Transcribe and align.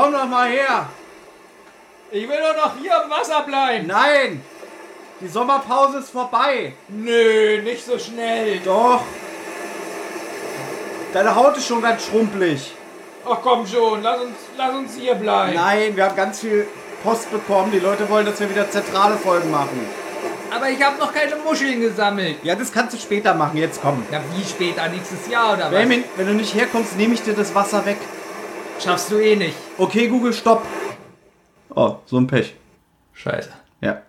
Komm 0.00 0.12
doch 0.14 0.26
mal 0.28 0.48
her! 0.48 0.88
Ich 2.10 2.26
will 2.26 2.38
doch 2.38 2.56
noch 2.56 2.72
hier 2.80 3.02
im 3.04 3.10
Wasser 3.10 3.42
bleiben. 3.42 3.86
Nein! 3.86 4.42
Die 5.20 5.28
Sommerpause 5.28 5.98
ist 5.98 6.08
vorbei! 6.08 6.72
Nö, 6.88 7.60
nicht 7.60 7.84
so 7.84 7.98
schnell. 7.98 8.60
Doch! 8.64 9.02
Deine 11.12 11.34
Haut 11.34 11.54
ist 11.58 11.66
schon 11.66 11.82
ganz 11.82 12.06
schrumpelig. 12.06 12.72
Ach 13.28 13.36
komm 13.42 13.66
schon, 13.66 14.02
lass 14.02 14.22
uns, 14.22 14.36
lass 14.56 14.74
uns 14.74 14.94
hier 14.94 15.16
bleiben. 15.16 15.54
Nein, 15.54 15.94
wir 15.94 16.06
haben 16.06 16.16
ganz 16.16 16.40
viel 16.40 16.66
Post 17.04 17.30
bekommen. 17.30 17.70
Die 17.70 17.78
Leute 17.78 18.08
wollen, 18.08 18.24
dass 18.24 18.40
wir 18.40 18.48
wieder 18.48 18.70
zentrale 18.70 19.18
Folgen 19.18 19.50
machen. 19.50 19.86
Aber 20.50 20.70
ich 20.70 20.82
habe 20.82 20.98
noch 20.98 21.12
keine 21.12 21.36
Muscheln 21.36 21.78
gesammelt. 21.78 22.36
Ja, 22.42 22.54
das 22.54 22.72
kannst 22.72 22.94
du 22.94 22.98
später 22.98 23.34
machen. 23.34 23.58
Jetzt 23.58 23.82
komm. 23.82 24.02
Ja, 24.10 24.22
wie 24.34 24.48
später? 24.48 24.88
Nächstes 24.88 25.28
Jahr 25.28 25.52
oder 25.52 25.64
was? 25.64 25.70
Benjamin, 25.72 26.04
wenn 26.16 26.26
du 26.26 26.32
nicht 26.32 26.54
herkommst, 26.54 26.96
nehme 26.96 27.12
ich 27.12 27.22
dir 27.22 27.34
das 27.34 27.54
Wasser 27.54 27.84
weg. 27.84 27.98
Schaffst 28.82 29.10
du 29.10 29.18
eh 29.18 29.36
nicht. 29.36 29.56
Okay, 29.76 30.08
Google, 30.08 30.32
stopp. 30.32 30.66
Oh, 31.74 31.96
so 32.06 32.16
ein 32.16 32.26
Pech. 32.26 32.54
Scheiße. 33.12 33.50
Ja. 33.82 34.00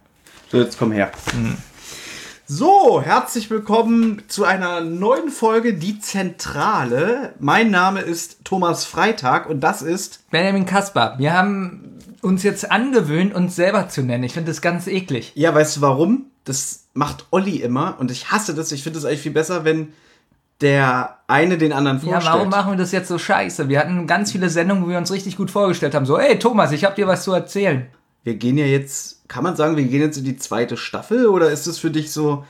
So, 0.50 0.60
jetzt 0.60 0.80
komm 0.80 0.94
her. 0.94 1.12
So, 2.46 3.02
herzlich 3.02 3.50
willkommen 3.50 4.24
zu 4.30 4.46
einer 4.46 4.80
neuen 4.80 5.30
Folge 5.30 5.74
Die 5.74 6.00
Zentrale. 6.00 7.34
Mein 7.40 7.70
Name 7.70 8.00
ist 8.00 8.46
Thomas 8.46 8.86
Freitag 8.86 9.50
und 9.50 9.60
das 9.60 9.82
ist. 9.82 10.30
Benjamin 10.32 10.66
Kaspar, 10.66 11.20
wir 11.20 11.34
haben 11.34 12.00
uns 12.22 12.44
jetzt 12.44 12.72
angewöhnt, 12.72 13.36
uns 13.36 13.58
selber 13.58 13.90
zu 13.90 14.04
nennen. 14.04 14.24
Ich 14.24 14.34
finde 14.34 14.52
das 14.52 14.62
ganz 14.62 14.88
eklig. 14.88 15.34
Ja, 15.36 15.54
weißt 15.54 15.78
du 15.78 15.82
warum? 15.82 16.28
Das 16.46 16.86
macht 16.94 17.26
Olli 17.32 17.58
immer 17.58 17.98
und 18.00 18.10
ich 18.10 18.32
hasse 18.32 18.56
das. 18.56 18.72
Ich 18.72 18.84
finde 18.84 19.00
es 19.00 19.06
eigentlich 19.06 19.22
viel 19.22 19.34
besser, 19.34 19.66
wenn 19.66 19.92
der 20.62 21.18
eine 21.28 21.58
den 21.58 21.74
anderen 21.74 21.98
Ja, 21.98 22.14
vorstellt. 22.14 22.36
warum 22.36 22.50
machen 22.50 22.74
wir 22.74 22.78
das 22.78 22.92
jetzt 22.92 23.08
so 23.08 23.18
scheiße? 23.18 23.68
Wir 23.70 23.80
hatten 23.80 24.06
ganz 24.08 24.32
viele 24.32 24.50
Sendungen, 24.50 24.84
wo 24.86 24.90
wir 24.90 24.98
uns 24.98 25.12
richtig 25.12 25.38
gut 25.38 25.50
vorgestellt 25.52 25.96
haben. 25.96 26.06
So, 26.06 26.18
ey 26.18 26.38
Thomas, 26.40 26.72
ich 26.72 26.84
hab 26.86 26.96
dir 26.96 27.08
was 27.08 27.24
zu 27.24 27.34
erzählen. 27.34 27.88
wir 28.24 28.36
gehen 28.36 28.58
ja 28.58 28.66
jetzt, 28.66 29.28
kann 29.28 29.44
man 29.44 29.56
sagen, 29.56 29.78
wir 29.78 29.84
gehen 29.86 30.02
jetzt 30.02 30.18
in 30.18 30.24
die 30.26 30.38
zweite 30.38 30.78
Staffel 30.78 31.28
oder 31.28 31.50
ist 31.50 31.66
es 31.68 31.80
für 31.80 31.90
dich 31.90 32.12
so, 32.12 32.44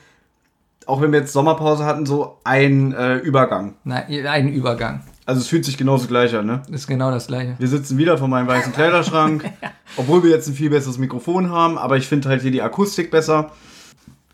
auch 0.87 0.99
wenn 1.01 1.11
wir 1.13 1.19
jetzt 1.19 1.31
Sommerpause 1.31 1.85
hatten, 1.85 2.05
so 2.05 2.39
ein 2.43 2.91
äh, 2.93 3.17
Übergang? 3.17 3.75
Nein, 3.83 4.25
ein 4.27 4.49
Übergang. 4.49 5.03
Also 5.25 5.39
es 5.39 5.47
fühlt 5.47 5.63
sich 5.63 5.77
genauso 5.77 6.07
gleich 6.07 6.35
an, 6.35 6.47
ne? 6.47 6.63
Ist 6.71 6.87
genau 6.87 7.11
das 7.11 7.27
gleiche. 7.27 7.55
Wir 7.59 7.67
sitzen 7.67 7.97
wieder 7.97 8.17
vor 8.17 8.27
meinem 8.27 8.47
weißen 8.47 8.73
Kleiderschrank, 8.73 9.45
obwohl 9.95 10.23
wir 10.23 10.31
jetzt 10.31 10.47
ein 10.47 10.55
viel 10.55 10.71
besseres 10.71 10.97
Mikrofon 10.97 11.51
haben, 11.51 11.77
aber 11.77 11.95
ich 11.97 12.07
finde 12.07 12.27
halt 12.27 12.41
hier 12.41 12.51
die 12.51 12.63
Akustik 12.63 13.11
besser. 13.11 13.51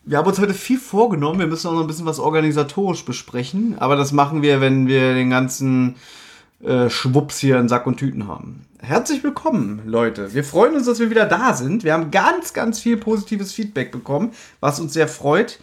Wir 0.10 0.18
haben 0.18 0.28
uns 0.28 0.40
heute 0.40 0.54
viel 0.54 0.80
vorgenommen, 0.80 1.40
wir 1.40 1.48
müssen 1.48 1.68
auch 1.68 1.74
noch 1.74 1.82
ein 1.82 1.88
bisschen 1.88 2.06
was 2.06 2.20
organisatorisch 2.20 3.04
besprechen, 3.04 3.76
aber 3.78 3.98
das 3.98 4.14
machen 4.14 4.42
wir, 4.42 4.62
wenn 4.62 4.88
wir 4.88 5.14
den 5.14 5.30
ganzen 5.30 5.98
äh, 6.64 6.90
Schwupps 6.90 7.40
hier 7.40 7.60
in 7.60 7.68
Sack 7.68 7.86
und 7.86 7.98
Tüten 7.98 8.26
haben. 8.26 8.66
Herzlich 8.80 9.22
willkommen, 9.22 9.82
Leute. 9.86 10.34
Wir 10.34 10.46
freuen 10.46 10.76
uns, 10.76 10.86
dass 10.86 11.02
wir 11.02 11.10
wieder 11.10 11.26
da 11.26 11.54
sind. 11.54 11.84
Wir 11.84 11.92
haben 11.92 12.10
ganz, 12.10 12.54
ganz 12.54 12.80
viel 12.80 12.96
positives 12.96 13.52
Feedback 13.52 13.92
bekommen, 13.92 14.32
was 14.62 14.80
uns 14.80 14.94
sehr 14.94 15.10
freut. 15.10 15.60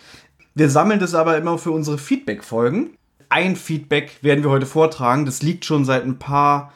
Wir 0.55 0.69
sammeln 0.69 1.01
das 1.01 1.15
aber 1.15 1.39
immer 1.39 1.57
für 1.57 1.71
unsere 1.71 1.97
Feedback-Folgen. 1.97 2.91
Ein 3.31 3.57
Feedback 3.57 4.19
werden 4.21 4.45
wir 4.45 4.51
heute 4.51 4.67
vortragen. 4.67 5.25
Das 5.25 5.41
liegt 5.41 5.65
schon 5.65 5.87
seit 5.87 6.05
ein 6.05 6.19
paar 6.19 6.71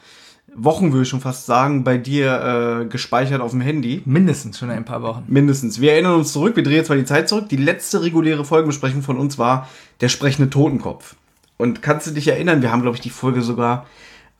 Wochen, 0.55 0.91
würde 0.91 1.03
ich 1.03 1.09
schon 1.09 1.21
fast 1.21 1.45
sagen, 1.45 1.83
bei 1.83 1.97
dir 1.97 2.81
äh, 2.81 2.85
gespeichert 2.85 3.41
auf 3.41 3.51
dem 3.51 3.61
Handy. 3.61 4.01
Mindestens 4.05 4.59
schon 4.59 4.69
ein 4.69 4.85
paar 4.85 5.01
Wochen. 5.01 5.23
Mindestens. 5.27 5.79
Wir 5.79 5.93
erinnern 5.93 6.15
uns 6.15 6.33
zurück, 6.33 6.55
wir 6.55 6.63
drehen 6.63 6.75
jetzt 6.75 6.89
mal 6.89 6.97
die 6.97 7.05
Zeit 7.05 7.29
zurück. 7.29 7.49
Die 7.49 7.57
letzte 7.57 8.01
reguläre 8.01 8.45
Folgenbesprechung 8.45 9.01
von 9.01 9.17
uns 9.17 9.37
war 9.37 9.69
der 10.01 10.09
sprechende 10.09 10.49
Totenkopf. 10.49 11.15
Und 11.57 11.81
kannst 11.81 12.07
du 12.07 12.11
dich 12.11 12.27
erinnern, 12.27 12.61
wir 12.61 12.71
haben, 12.71 12.81
glaube 12.81 12.95
ich, 12.95 13.01
die 13.01 13.09
Folge 13.09 13.41
sogar, 13.41 13.85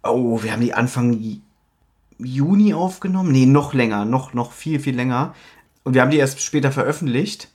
oh, 0.03 0.41
wir 0.43 0.51
haben 0.53 0.61
die 0.61 0.73
Anfang 0.73 1.13
Ju- 1.13 1.39
Juni 2.17 2.73
aufgenommen? 2.73 3.31
Nee, 3.31 3.45
noch 3.45 3.73
länger, 3.73 4.05
noch, 4.05 4.33
noch 4.33 4.51
viel, 4.51 4.79
viel 4.79 4.95
länger. 4.95 5.33
Und 5.83 5.93
wir 5.93 6.01
haben 6.01 6.11
die 6.11 6.17
erst 6.17 6.41
später 6.41 6.71
veröffentlicht. 6.71 7.49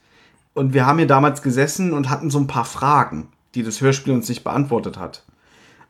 Und 0.53 0.73
wir 0.73 0.85
haben 0.85 0.99
hier 0.99 1.07
damals 1.07 1.41
gesessen 1.41 1.93
und 1.93 2.09
hatten 2.09 2.29
so 2.29 2.39
ein 2.39 2.47
paar 2.47 2.65
Fragen, 2.65 3.27
die 3.55 3.63
das 3.63 3.81
Hörspiel 3.81 4.13
uns 4.13 4.29
nicht 4.29 4.43
beantwortet 4.43 4.97
hat. 4.97 5.23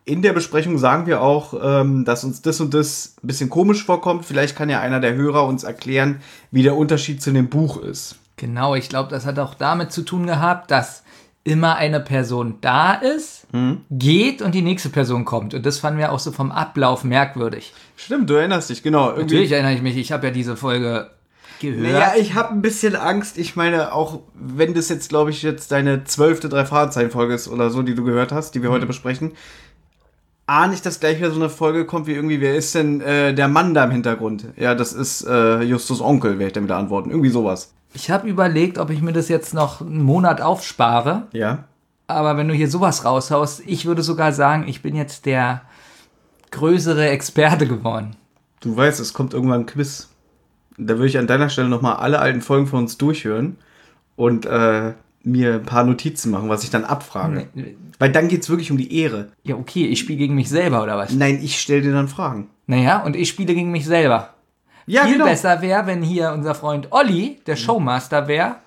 In 0.08 0.22
der 0.22 0.34
Besprechung 0.34 0.78
sagen 0.78 1.08
wir 1.08 1.22
auch, 1.22 1.54
ähm, 1.62 2.06
dass 2.06 2.24
uns 2.24 2.42
das 2.44 2.62
und 2.62 2.74
das 2.76 3.16
ein 3.24 3.28
bisschen 3.28 3.50
komisch 3.50 3.84
vorkommt. 3.84 4.24
Vielleicht 4.26 4.56
kann 4.56 4.70
ja 4.70 4.80
einer 4.80 5.00
der 5.00 5.16
Hörer 5.16 5.46
uns 5.48 5.64
erklären, 5.64 6.22
wie 6.52 6.62
der 6.62 6.76
Unterschied 6.78 7.24
zu 7.24 7.32
dem 7.32 7.50
Buch 7.50 7.78
ist. 7.82 8.16
Genau, 8.38 8.76
ich 8.76 8.88
glaube, 8.90 9.10
das 9.10 9.26
hat 9.26 9.40
auch 9.40 9.56
damit 9.56 9.92
zu 9.92 10.04
tun 10.04 10.28
gehabt, 10.28 10.70
dass 10.70 11.04
immer 11.44 11.76
eine 11.78 12.00
Person 12.00 12.56
da 12.62 12.94
ist, 12.94 13.48
geht 13.92 14.42
und 14.42 14.54
die 14.54 14.62
nächste 14.64 14.90
Person 14.90 15.26
kommt. 15.26 15.54
Und 15.54 15.66
das 15.66 15.78
fanden 15.80 16.00
wir 16.00 16.12
auch 16.12 16.20
so 16.20 16.32
vom 16.32 16.52
Ablauf 16.52 17.04
merkwürdig. 17.04 17.74
Stimmt, 17.96 18.30
du 18.30 18.34
erinnerst 18.34 18.70
dich, 18.70 18.84
genau. 18.84 19.08
Irgendwie- 19.10 19.22
Natürlich 19.24 19.52
erinnere 19.54 19.74
ich 19.74 19.82
mich, 19.82 19.96
ich 19.96 20.12
habe 20.12 20.28
ja 20.28 20.34
diese 20.34 20.58
Folge 20.58 21.12
gehört. 21.62 21.82
Naja, 21.82 22.14
ich 22.20 22.34
habe 22.34 22.50
ein 22.54 22.62
bisschen 22.62 22.96
Angst. 22.96 23.38
Ich 23.38 23.56
meine, 23.56 23.94
auch 23.94 24.20
wenn 24.34 24.74
das 24.74 24.90
jetzt, 24.90 25.08
glaube 25.10 25.30
ich, 25.30 25.42
jetzt 25.44 25.72
deine 25.72 26.04
zwölfte 26.04 26.50
drei 26.50 26.66
Fahrzeichen-Folge 26.66 27.34
ist 27.36 27.48
oder 27.48 27.70
so, 27.70 27.82
die 27.84 27.96
du 27.96 28.04
gehört 28.04 28.32
hast, 28.32 28.56
die 28.56 28.62
wir 28.64 28.72
heute 28.72 28.86
besprechen, 28.88 29.32
ahne 30.48 30.74
ich, 30.74 30.82
dass 30.82 31.00
gleich 31.00 31.18
wieder 31.18 31.32
so 31.32 31.40
eine 31.40 31.50
Folge 31.50 31.86
kommt 31.86 32.08
wie 32.08 32.14
irgendwie, 32.14 32.42
wer 32.42 32.56
ist 32.56 32.76
denn 32.76 33.02
äh, 33.02 33.34
der 33.34 33.48
Mann 33.48 33.74
da 33.74 33.86
im 33.86 33.92
Hintergrund? 33.92 34.48
Ja, 34.58 34.76
das 34.76 34.94
ist 34.94 35.26
äh, 35.28 35.62
Justus 35.62 36.02
Onkel, 36.02 36.34
werde 36.34 36.48
ich 36.48 36.54
damit 36.54 36.72
antworten. 36.72 37.10
Irgendwie 37.10 37.30
sowas. 37.30 37.74
Ich 37.94 38.12
habe 38.12 38.28
überlegt, 38.28 38.78
ob 38.78 38.90
ich 38.90 39.02
mir 39.02 39.14
das 39.14 39.30
jetzt 39.30 39.54
noch 39.54 39.82
einen 39.82 40.04
Monat 40.04 40.42
aufspare. 40.42 41.28
Ja. 41.32 41.66
Aber 42.08 42.38
wenn 42.38 42.48
du 42.48 42.54
hier 42.54 42.70
sowas 42.70 43.06
raushaust, 43.06 43.64
ich 43.66 43.86
würde 43.86 44.04
sogar 44.04 44.32
sagen, 44.34 44.68
ich 44.68 44.82
bin 44.82 44.96
jetzt 44.96 45.26
der 45.26 45.62
größere 46.52 47.10
Experte 47.10 47.68
geworden. 47.68 48.16
Du 48.60 48.76
weißt, 48.76 49.00
es 49.00 49.14
kommt 49.14 49.34
irgendwann 49.34 49.62
ein 49.62 49.66
Quiz. 49.66 50.10
Da 50.78 50.96
würde 50.96 51.08
ich 51.08 51.18
an 51.18 51.28
deiner 51.28 51.50
Stelle 51.50 51.70
nochmal 51.70 51.96
alle 51.96 52.20
alten 52.20 52.42
Folgen 52.42 52.68
von 52.68 52.80
uns 52.80 52.98
durchhören 52.98 53.58
und 54.16 54.46
äh, 54.46 54.94
mir 55.26 55.56
ein 55.56 55.64
paar 55.64 55.84
Notizen 55.84 56.32
machen, 56.32 56.50
was 56.50 56.64
ich 56.64 56.70
dann 56.70 56.86
abfrage. 56.86 57.48
Weil 58.00 58.12
dann 58.12 58.28
geht's 58.28 58.50
wirklich 58.50 58.72
um 58.72 58.78
die 58.78 58.96
Ehre. 59.02 59.30
Ja, 59.44 59.56
okay, 59.56 59.86
ich 59.86 60.00
spiele 60.00 60.18
gegen 60.20 60.36
mich 60.36 60.50
selber 60.50 60.84
oder 60.84 60.98
was? 60.98 61.14
Nein, 61.14 61.40
ich 61.42 61.60
stelle 61.60 61.82
dir 61.82 61.94
dann 61.94 62.08
Fragen. 62.08 62.50
Naja, 62.68 63.04
und 63.04 63.16
ich 63.16 63.30
spiele 63.30 63.54
gegen 63.56 63.72
mich 63.72 63.86
selber. 63.86 64.34
Ja, 64.86 65.06
Viel 65.06 65.18
besser 65.24 65.62
wäre, 65.62 65.88
wenn 65.88 66.04
hier 66.04 66.32
unser 66.32 66.54
Freund 66.54 66.92
Olli 66.92 67.40
der 67.48 67.56
Showmaster 67.56 68.28
wäre 68.28 68.58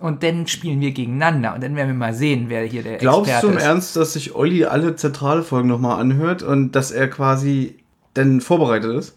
und 0.00 0.22
dann 0.24 0.46
spielen 0.48 0.80
wir 0.80 0.90
gegeneinander 0.90 1.54
und 1.54 1.62
dann 1.62 1.76
werden 1.76 1.88
wir 1.88 1.94
mal 1.94 2.14
sehen, 2.14 2.46
wer 2.48 2.64
hier 2.64 2.82
der 2.82 2.96
Glaubst 2.98 3.30
Experte 3.30 3.46
du 3.46 3.52
im 3.52 3.58
ist. 3.58 3.64
Ernst, 3.64 3.96
dass 3.96 4.12
sich 4.14 4.34
Olli 4.34 4.64
alle 4.64 4.96
zentrale 4.96 5.42
Folgen 5.44 5.68
nochmal 5.68 6.00
anhört 6.00 6.42
und 6.42 6.72
dass 6.72 6.90
er 6.90 7.08
quasi 7.08 7.76
dann 8.14 8.40
vorbereitet 8.40 8.92
ist? 8.96 9.16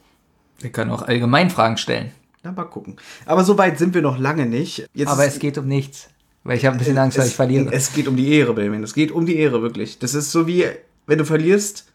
Wir 0.60 0.72
können 0.72 0.92
auch 0.92 1.02
Allgemeinfragen 1.02 1.78
stellen. 1.78 2.12
Na, 2.44 2.52
mal 2.52 2.66
gucken. 2.66 2.98
Aber 3.26 3.44
so 3.44 3.58
weit 3.58 3.80
sind 3.80 3.96
wir 3.96 4.02
noch 4.04 4.20
lange 4.20 4.46
nicht. 4.46 4.88
Jetzt 4.94 5.09
Aber 5.09 5.26
ist- 5.26 5.34
es 5.34 5.40
geht 5.40 5.58
um 5.58 5.68
nichts. 5.68 6.09
Weil 6.43 6.58
ich 6.58 6.66
habe 6.66 6.76
ein 6.76 6.79
bisschen 6.79 6.97
Angst, 6.97 7.17
dass 7.17 7.26
es, 7.26 7.32
ich 7.32 7.35
verliere. 7.35 7.72
Es 7.72 7.93
geht 7.93 8.08
um 8.08 8.16
die 8.16 8.32
Ehre, 8.34 8.53
Benjamin. 8.53 8.84
Es 8.84 8.93
geht 8.93 9.11
um 9.11 9.26
die 9.26 9.38
Ehre, 9.38 9.61
wirklich. 9.61 9.99
Das 9.99 10.14
ist 10.14 10.32
so 10.32 10.47
wie, 10.47 10.66
wenn 11.05 11.20
du 11.20 11.26
verlierst, 11.26 11.85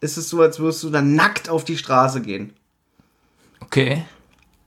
ist 0.00 0.16
es 0.16 0.28
so, 0.30 0.40
als 0.40 0.58
würdest 0.58 0.82
du 0.82 0.90
dann 0.90 1.14
nackt 1.14 1.48
auf 1.50 1.64
die 1.64 1.76
Straße 1.76 2.22
gehen. 2.22 2.54
Okay. 3.60 4.04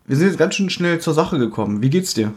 Wir 0.06 0.18
sind 0.18 0.27
jetzt 0.27 0.38
ganz 0.38 0.56
schön 0.56 0.69
schnell 0.69 1.00
zur 1.00 1.13
Sache 1.13 1.39
gekommen. 1.39 1.81
Wie 1.81 1.89
geht's 1.89 2.13
dir? 2.13 2.33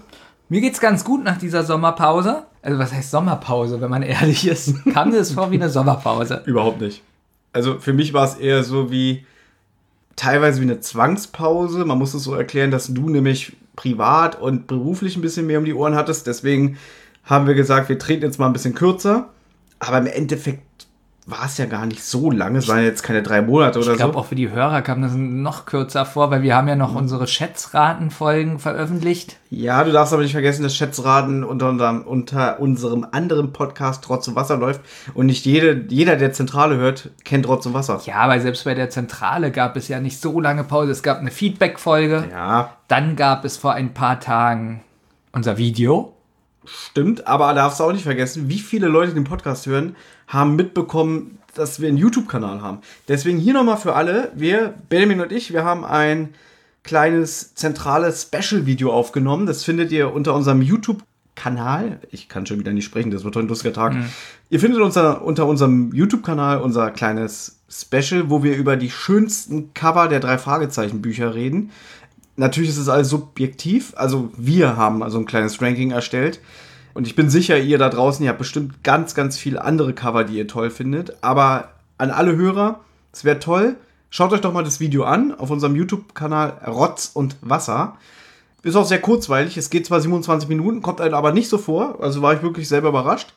Mir 0.48 0.60
geht's 0.60 0.80
ganz 0.80 1.04
gut 1.04 1.24
nach 1.24 1.38
dieser 1.38 1.64
Sommerpause. 1.64 2.44
Also 2.62 2.78
was 2.78 2.92
heißt 2.92 3.10
Sommerpause, 3.10 3.80
wenn 3.80 3.90
man 3.90 4.02
ehrlich 4.02 4.46
ist? 4.46 4.74
Kam 4.92 5.12
das 5.12 5.32
vor 5.32 5.50
wie 5.50 5.56
eine 5.56 5.68
Sommerpause. 5.68 6.42
Überhaupt 6.46 6.80
nicht. 6.80 7.02
Also 7.52 7.78
für 7.78 7.92
mich 7.92 8.12
war 8.12 8.24
es 8.24 8.36
eher 8.36 8.64
so 8.64 8.90
wie 8.90 9.26
teilweise 10.14 10.60
wie 10.60 10.64
eine 10.64 10.80
Zwangspause. 10.80 11.84
Man 11.84 11.98
muss 11.98 12.14
es 12.14 12.22
so 12.22 12.34
erklären, 12.34 12.70
dass 12.70 12.86
du 12.86 13.08
nämlich 13.08 13.56
privat 13.76 14.40
und 14.40 14.66
beruflich 14.66 15.16
ein 15.16 15.22
bisschen 15.22 15.46
mehr 15.46 15.58
um 15.58 15.64
die 15.64 15.74
Ohren 15.74 15.94
hattest. 15.94 16.26
Deswegen 16.26 16.78
haben 17.24 17.46
wir 17.46 17.54
gesagt, 17.54 17.88
wir 17.88 17.98
treten 17.98 18.24
jetzt 18.24 18.38
mal 18.38 18.46
ein 18.46 18.52
bisschen 18.52 18.74
kürzer. 18.74 19.30
Aber 19.78 19.98
im 19.98 20.06
Endeffekt 20.06 20.62
war 21.28 21.44
es 21.46 21.58
ja 21.58 21.66
gar 21.66 21.86
nicht 21.86 22.04
so 22.04 22.30
lange. 22.30 22.58
Es 22.60 22.68
waren 22.68 22.84
jetzt 22.84 23.02
keine 23.02 23.20
drei 23.22 23.42
Monate 23.42 23.80
oder 23.80 23.90
Ich 23.92 23.96
glaube 23.96 24.12
so. 24.14 24.20
auch 24.20 24.26
für 24.26 24.36
die 24.36 24.50
Hörer 24.50 24.80
kam 24.82 25.02
das 25.02 25.12
noch 25.14 25.66
kürzer 25.66 26.06
vor, 26.06 26.30
weil 26.30 26.42
wir 26.42 26.54
haben 26.54 26.68
ja 26.68 26.76
noch 26.76 26.94
unsere 26.94 27.26
Schätzratenfolgen 27.26 28.58
veröffentlicht. 28.58 29.36
Ja, 29.50 29.82
du 29.84 29.92
darfst 29.92 30.12
aber 30.12 30.22
nicht 30.22 30.32
vergessen, 30.32 30.62
dass 30.62 30.76
Schätzraten 30.76 31.42
unter 31.44 31.68
unserem, 31.68 32.02
unter 32.02 32.60
unserem 32.60 33.06
anderen 33.10 33.52
Podcast 33.52 34.04
Trotz 34.04 34.28
und 34.28 34.36
Wasser 34.36 34.56
läuft. 34.56 34.80
Und 35.14 35.26
nicht 35.26 35.44
jede, 35.46 35.84
jeder, 35.88 36.16
der 36.16 36.32
Zentrale 36.32 36.76
hört, 36.76 37.10
kennt 37.24 37.44
Trotz 37.44 37.66
und 37.66 37.74
Wasser. 37.74 38.00
Ja, 38.04 38.16
aber 38.16 38.38
selbst 38.40 38.64
bei 38.64 38.74
der 38.74 38.90
Zentrale 38.90 39.50
gab 39.50 39.76
es 39.76 39.88
ja 39.88 40.00
nicht 40.00 40.20
so 40.20 40.40
lange 40.40 40.64
Pause. 40.64 40.92
Es 40.92 41.02
gab 41.02 41.18
eine 41.18 41.30
Feedback-Folge. 41.30 42.24
Ja, 42.30 42.76
Dann 42.88 43.16
gab 43.16 43.44
es 43.44 43.56
vor 43.56 43.72
ein 43.72 43.94
paar 43.94 44.20
Tagen 44.20 44.80
unser 45.32 45.58
Video. 45.58 46.12
Stimmt, 46.66 47.26
aber 47.26 47.54
darfst 47.54 47.80
du 47.80 47.84
auch 47.84 47.92
nicht 47.92 48.02
vergessen, 48.02 48.48
wie 48.48 48.58
viele 48.58 48.88
Leute 48.88 49.14
den 49.14 49.24
Podcast 49.24 49.66
hören, 49.66 49.96
haben 50.26 50.56
mitbekommen, 50.56 51.38
dass 51.54 51.80
wir 51.80 51.88
einen 51.88 51.96
YouTube-Kanal 51.96 52.60
haben. 52.60 52.78
Deswegen 53.08 53.38
hier 53.38 53.54
nochmal 53.54 53.78
für 53.78 53.94
alle, 53.94 54.32
wir, 54.34 54.74
Benjamin 54.88 55.20
und 55.20 55.32
ich, 55.32 55.52
wir 55.52 55.64
haben 55.64 55.84
ein 55.84 56.34
kleines 56.82 57.54
zentrales 57.54 58.22
Special-Video 58.22 58.92
aufgenommen. 58.92 59.46
Das 59.46 59.64
findet 59.64 59.90
ihr 59.90 60.12
unter 60.12 60.34
unserem 60.34 60.62
YouTube-Kanal. 60.62 62.00
Ich 62.10 62.28
kann 62.28 62.46
schon 62.46 62.58
wieder 62.58 62.72
nicht 62.72 62.84
sprechen, 62.84 63.10
das 63.10 63.24
wird 63.24 63.36
heute 63.36 63.46
ein 63.46 63.48
lustiger 63.48 63.72
Tag. 63.72 63.94
Ihr 64.50 64.60
findet 64.60 64.80
uns 64.80 64.96
unter 64.96 65.46
unserem 65.46 65.92
YouTube-Kanal 65.92 66.60
unser 66.60 66.90
kleines 66.90 67.60
Special, 67.68 68.30
wo 68.30 68.42
wir 68.44 68.56
über 68.56 68.76
die 68.76 68.90
schönsten 68.90 69.74
Cover 69.74 70.08
der 70.08 70.20
drei 70.20 70.38
Fragezeichen 70.38 71.02
Bücher 71.02 71.34
reden. 71.34 71.70
Natürlich 72.36 72.70
ist 72.70 72.76
es 72.76 72.88
alles 72.88 73.08
subjektiv, 73.08 73.94
also 73.96 74.30
wir 74.36 74.76
haben 74.76 75.02
also 75.02 75.18
ein 75.18 75.26
kleines 75.26 75.60
Ranking 75.62 75.90
erstellt. 75.90 76.40
Und 76.92 77.06
ich 77.06 77.14
bin 77.14 77.28
sicher, 77.28 77.58
ihr 77.58 77.78
da 77.78 77.88
draußen, 77.88 78.24
ihr 78.24 78.30
habt 78.30 78.38
bestimmt 78.38 78.82
ganz, 78.82 79.14
ganz 79.14 79.36
viele 79.36 79.62
andere 79.62 79.92
Cover, 79.92 80.24
die 80.24 80.36
ihr 80.36 80.48
toll 80.48 80.70
findet. 80.70 81.22
Aber 81.22 81.70
an 81.98 82.10
alle 82.10 82.36
Hörer, 82.36 82.80
es 83.12 83.24
wäre 83.24 83.38
toll, 83.38 83.76
schaut 84.10 84.32
euch 84.32 84.40
doch 84.40 84.52
mal 84.52 84.64
das 84.64 84.80
Video 84.80 85.04
an 85.04 85.34
auf 85.34 85.50
unserem 85.50 85.76
YouTube-Kanal 85.76 86.62
Rotz 86.66 87.10
und 87.12 87.36
Wasser. 87.42 87.96
Ist 88.62 88.76
auch 88.76 88.86
sehr 88.86 89.00
kurzweilig, 89.00 89.56
es 89.56 89.70
geht 89.70 89.86
zwar 89.86 90.00
27 90.00 90.48
Minuten, 90.48 90.82
kommt 90.82 91.00
einem 91.00 91.14
aber 91.14 91.32
nicht 91.32 91.48
so 91.48 91.58
vor, 91.58 91.98
also 92.00 92.20
war 92.22 92.34
ich 92.34 92.42
wirklich 92.42 92.68
selber 92.68 92.88
überrascht. 92.88 93.32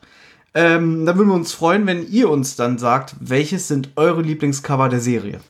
Ähm, 0.54 1.06
dann 1.06 1.16
würden 1.16 1.28
wir 1.28 1.34
uns 1.34 1.52
freuen, 1.52 1.86
wenn 1.86 2.10
ihr 2.10 2.28
uns 2.28 2.56
dann 2.56 2.78
sagt, 2.78 3.14
welches 3.20 3.68
sind 3.68 3.90
eure 3.96 4.22
Lieblingscover 4.22 4.88
der 4.88 5.00
Serie. 5.00 5.40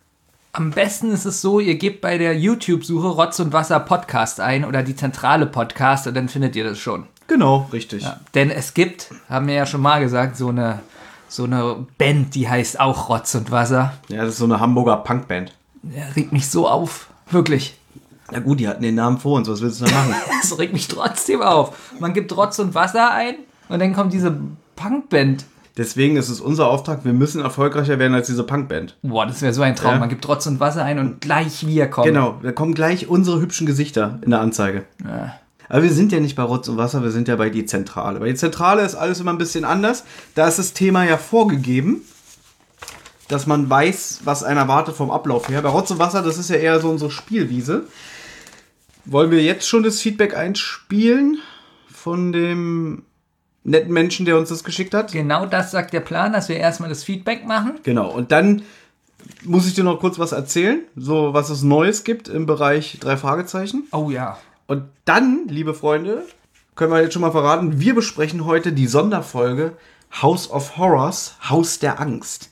Am 0.53 0.73
besten 0.73 1.13
ist 1.13 1.27
es 1.27 1.41
so, 1.41 1.61
ihr 1.61 1.77
gebt 1.77 2.01
bei 2.01 2.19
der 2.19 2.37
YouTube-Suche 2.37 3.07
Rotz 3.07 3.39
und 3.39 3.53
Wasser 3.53 3.79
Podcast 3.79 4.41
ein 4.41 4.65
oder 4.65 4.83
die 4.83 4.97
zentrale 4.97 5.47
Podcast 5.47 6.09
und 6.09 6.15
dann 6.15 6.29
findet 6.29 6.57
ihr 6.57 6.65
das 6.65 6.77
schon. 6.77 7.07
Genau, 7.29 7.69
richtig. 7.73 8.03
Ja, 8.03 8.19
denn 8.35 8.51
es 8.51 8.75
gibt, 8.75 9.15
haben 9.29 9.47
wir 9.47 9.55
ja 9.55 9.65
schon 9.65 9.81
mal 9.81 10.01
gesagt, 10.01 10.37
so 10.37 10.49
eine, 10.49 10.81
so 11.29 11.45
eine 11.45 11.87
Band, 11.99 12.35
die 12.35 12.49
heißt 12.49 12.81
auch 12.81 13.09
Rotz 13.09 13.37
und 13.37 13.53
Wasser. 13.53 13.93
Ja, 14.09 14.23
das 14.23 14.31
ist 14.31 14.39
so 14.39 14.45
eine 14.45 14.59
Hamburger 14.59 14.97
Punkband. 14.97 15.53
Der 15.83 16.17
regt 16.17 16.33
mich 16.33 16.51
so 16.51 16.69
auf. 16.69 17.11
Wirklich. 17.31 17.79
Na 18.33 18.41
gut, 18.41 18.59
die 18.59 18.67
hatten 18.67 18.83
den 18.83 18.97
Namen 18.97 19.19
vor 19.19 19.37
uns, 19.37 19.49
was 19.49 19.61
willst 19.63 19.81
du 19.81 19.85
da 19.85 19.93
machen? 19.93 20.15
Das 20.43 20.59
regt 20.59 20.73
mich 20.73 20.89
trotzdem 20.89 21.43
auf. 21.43 21.77
Man 22.01 22.13
gibt 22.13 22.37
Rotz 22.37 22.59
und 22.59 22.75
Wasser 22.75 23.13
ein 23.13 23.37
und 23.69 23.79
dann 23.79 23.95
kommt 23.95 24.13
diese 24.13 24.37
Punkband. 24.75 25.45
Deswegen 25.81 26.19
ist 26.19 26.29
es 26.29 26.43
unser 26.43 26.69
Auftrag, 26.69 27.07
wir 27.07 27.15
müssen 27.15 27.41
erfolgreicher 27.41 27.99
werden 27.99 28.13
als 28.13 28.27
diese 28.27 28.45
Punkband. 28.45 28.99
Boah, 29.01 29.25
das 29.25 29.41
wäre 29.41 29.55
so 29.55 29.63
ein 29.63 29.75
Traum. 29.75 29.95
Ja. 29.95 29.99
Man 29.99 30.11
gibt 30.11 30.29
Rotz 30.29 30.47
und 30.47 30.61
Wasser 30.61 30.85
ein 30.85 30.99
und 30.99 31.23
gleich 31.23 31.67
wir 31.67 31.87
kommen. 31.87 32.07
Genau, 32.07 32.39
da 32.43 32.53
kommen 32.53 32.75
gleich 32.75 33.09
unsere 33.09 33.41
hübschen 33.41 33.67
Gesichter 33.67 34.19
in 34.21 34.31
der 34.31 34.43
Anzeige. 34.43 34.85
Ja. 35.03 35.37
Aber 35.71 35.83
wir 35.83 35.91
sind 35.91 36.13
ja 36.13 36.21
nicht 36.21 36.37
bei 36.37 36.43
Rotz 36.43 36.69
und 36.69 36.77
Wasser, 36.77 37.03
wir 37.03 37.11
sind 37.11 37.29
ja 37.29 37.37
bei 37.37 37.49
die 37.49 37.65
Zentrale. 37.65 38.21
Bei 38.21 38.29
die 38.29 38.35
Zentrale 38.35 38.83
ist 38.83 38.95
alles 38.95 39.21
immer 39.21 39.33
ein 39.33 39.39
bisschen 39.39 39.65
anders. 39.65 40.05
Da 40.35 40.47
ist 40.49 40.59
das 40.59 40.75
Thema 40.75 41.05
ja 41.05 41.17
vorgegeben, 41.17 42.03
dass 43.29 43.47
man 43.47 43.71
weiß, 43.71 44.21
was 44.25 44.45
einen 44.45 44.59
erwartet 44.59 44.97
vom 44.97 45.11
Ablauf 45.11 45.49
her. 45.49 45.63
Bei 45.63 45.71
Rotz 45.71 45.91
und 45.91 45.99
Wasser, 45.99 46.21
das 46.21 46.37
ist 46.37 46.51
ja 46.51 46.57
eher 46.57 46.79
so 46.81 46.91
unsere 46.91 47.11
Spielwiese. 47.11 47.85
Wollen 49.07 49.31
wir 49.31 49.43
jetzt 49.43 49.67
schon 49.67 49.83
das 49.83 49.99
Feedback 50.03 50.37
einspielen 50.37 51.39
von 51.91 52.33
dem 52.33 53.05
netten 53.65 53.93
Menschen, 53.93 54.27
der 54.27 54.39
uns 54.39 54.49
das 54.49 54.65
geschickt 54.65 54.95
hat? 54.95 55.13
Genau 55.13 55.47
das 55.47 55.71
sagt 55.71 55.93
der 55.93 56.01
Plan, 56.01 56.33
dass 56.33 56.49
wir 56.49 56.57
erstmal 56.57 56.89
das 56.89 57.05
Feedback 57.05 57.47
machen. 57.47 57.79
Genau, 57.83 58.11
und 58.11 58.33
dann 58.33 58.63
muss 59.45 59.67
ich 59.67 59.75
dir 59.75 59.85
noch 59.85 60.01
kurz 60.01 60.19
was 60.19 60.33
erzählen, 60.33 60.81
so 60.97 61.35
was 61.35 61.51
es 61.51 61.63
Neues 61.63 62.05
gibt 62.05 62.29
im 62.29 62.47
Bereich 62.47 62.99
drei 63.01 63.17
Fragezeichen. 63.17 63.85
Oh 63.93 64.11
ja. 64.11 64.39
Und 64.67 64.85
dann, 65.05 65.47
liebe 65.49 65.75
Freunde, 65.75 66.25
können 66.75 66.93
wir 66.93 67.03
jetzt 67.03 67.13
schon 67.13 67.23
mal 67.23 67.33
verraten, 67.33 67.81
wir 67.81 67.95
besprechen 67.95 68.47
heute 68.47 68.73
die 68.73 68.87
Sonderfolge 68.87 69.73
House 70.23 70.51
of 70.51 70.77
Horrors, 70.77 71.37
Haus 71.49 71.79
der 71.79 72.01
Angst. 72.01 72.51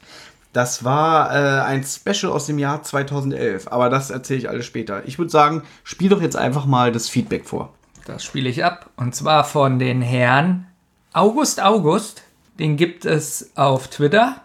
Das 0.53 0.85
war 0.85 1.31
äh, 1.31 1.61
ein 1.63 1.85
Special 1.85 2.33
aus 2.33 2.47
dem 2.47 2.59
Jahr 2.59 2.83
2011, 2.83 3.69
aber 3.69 3.91
das 3.91 4.11
erzähle 4.11 4.39
ich 4.39 4.49
alles 4.49 4.67
später. 4.67 5.07
Ich 5.07 5.19
würde 5.19 5.31
sagen, 5.31 5.63
spiel 5.85 6.09
doch 6.09 6.23
jetzt 6.23 6.37
einfach 6.37 6.67
mal 6.67 6.91
das 6.91 7.09
Feedback 7.09 7.47
vor. 7.47 7.73
Das 8.07 8.25
spiele 8.25 8.49
ich 8.49 8.65
ab. 8.65 8.91
Und 8.97 9.15
zwar 9.15 9.45
von 9.45 9.79
den 9.79 10.01
Herren 10.01 10.68
August 11.13 11.61
August. 11.61 12.23
Den 12.59 12.77
gibt 12.77 13.05
es 13.05 13.51
auf 13.57 13.89
Twitter. 13.89 14.41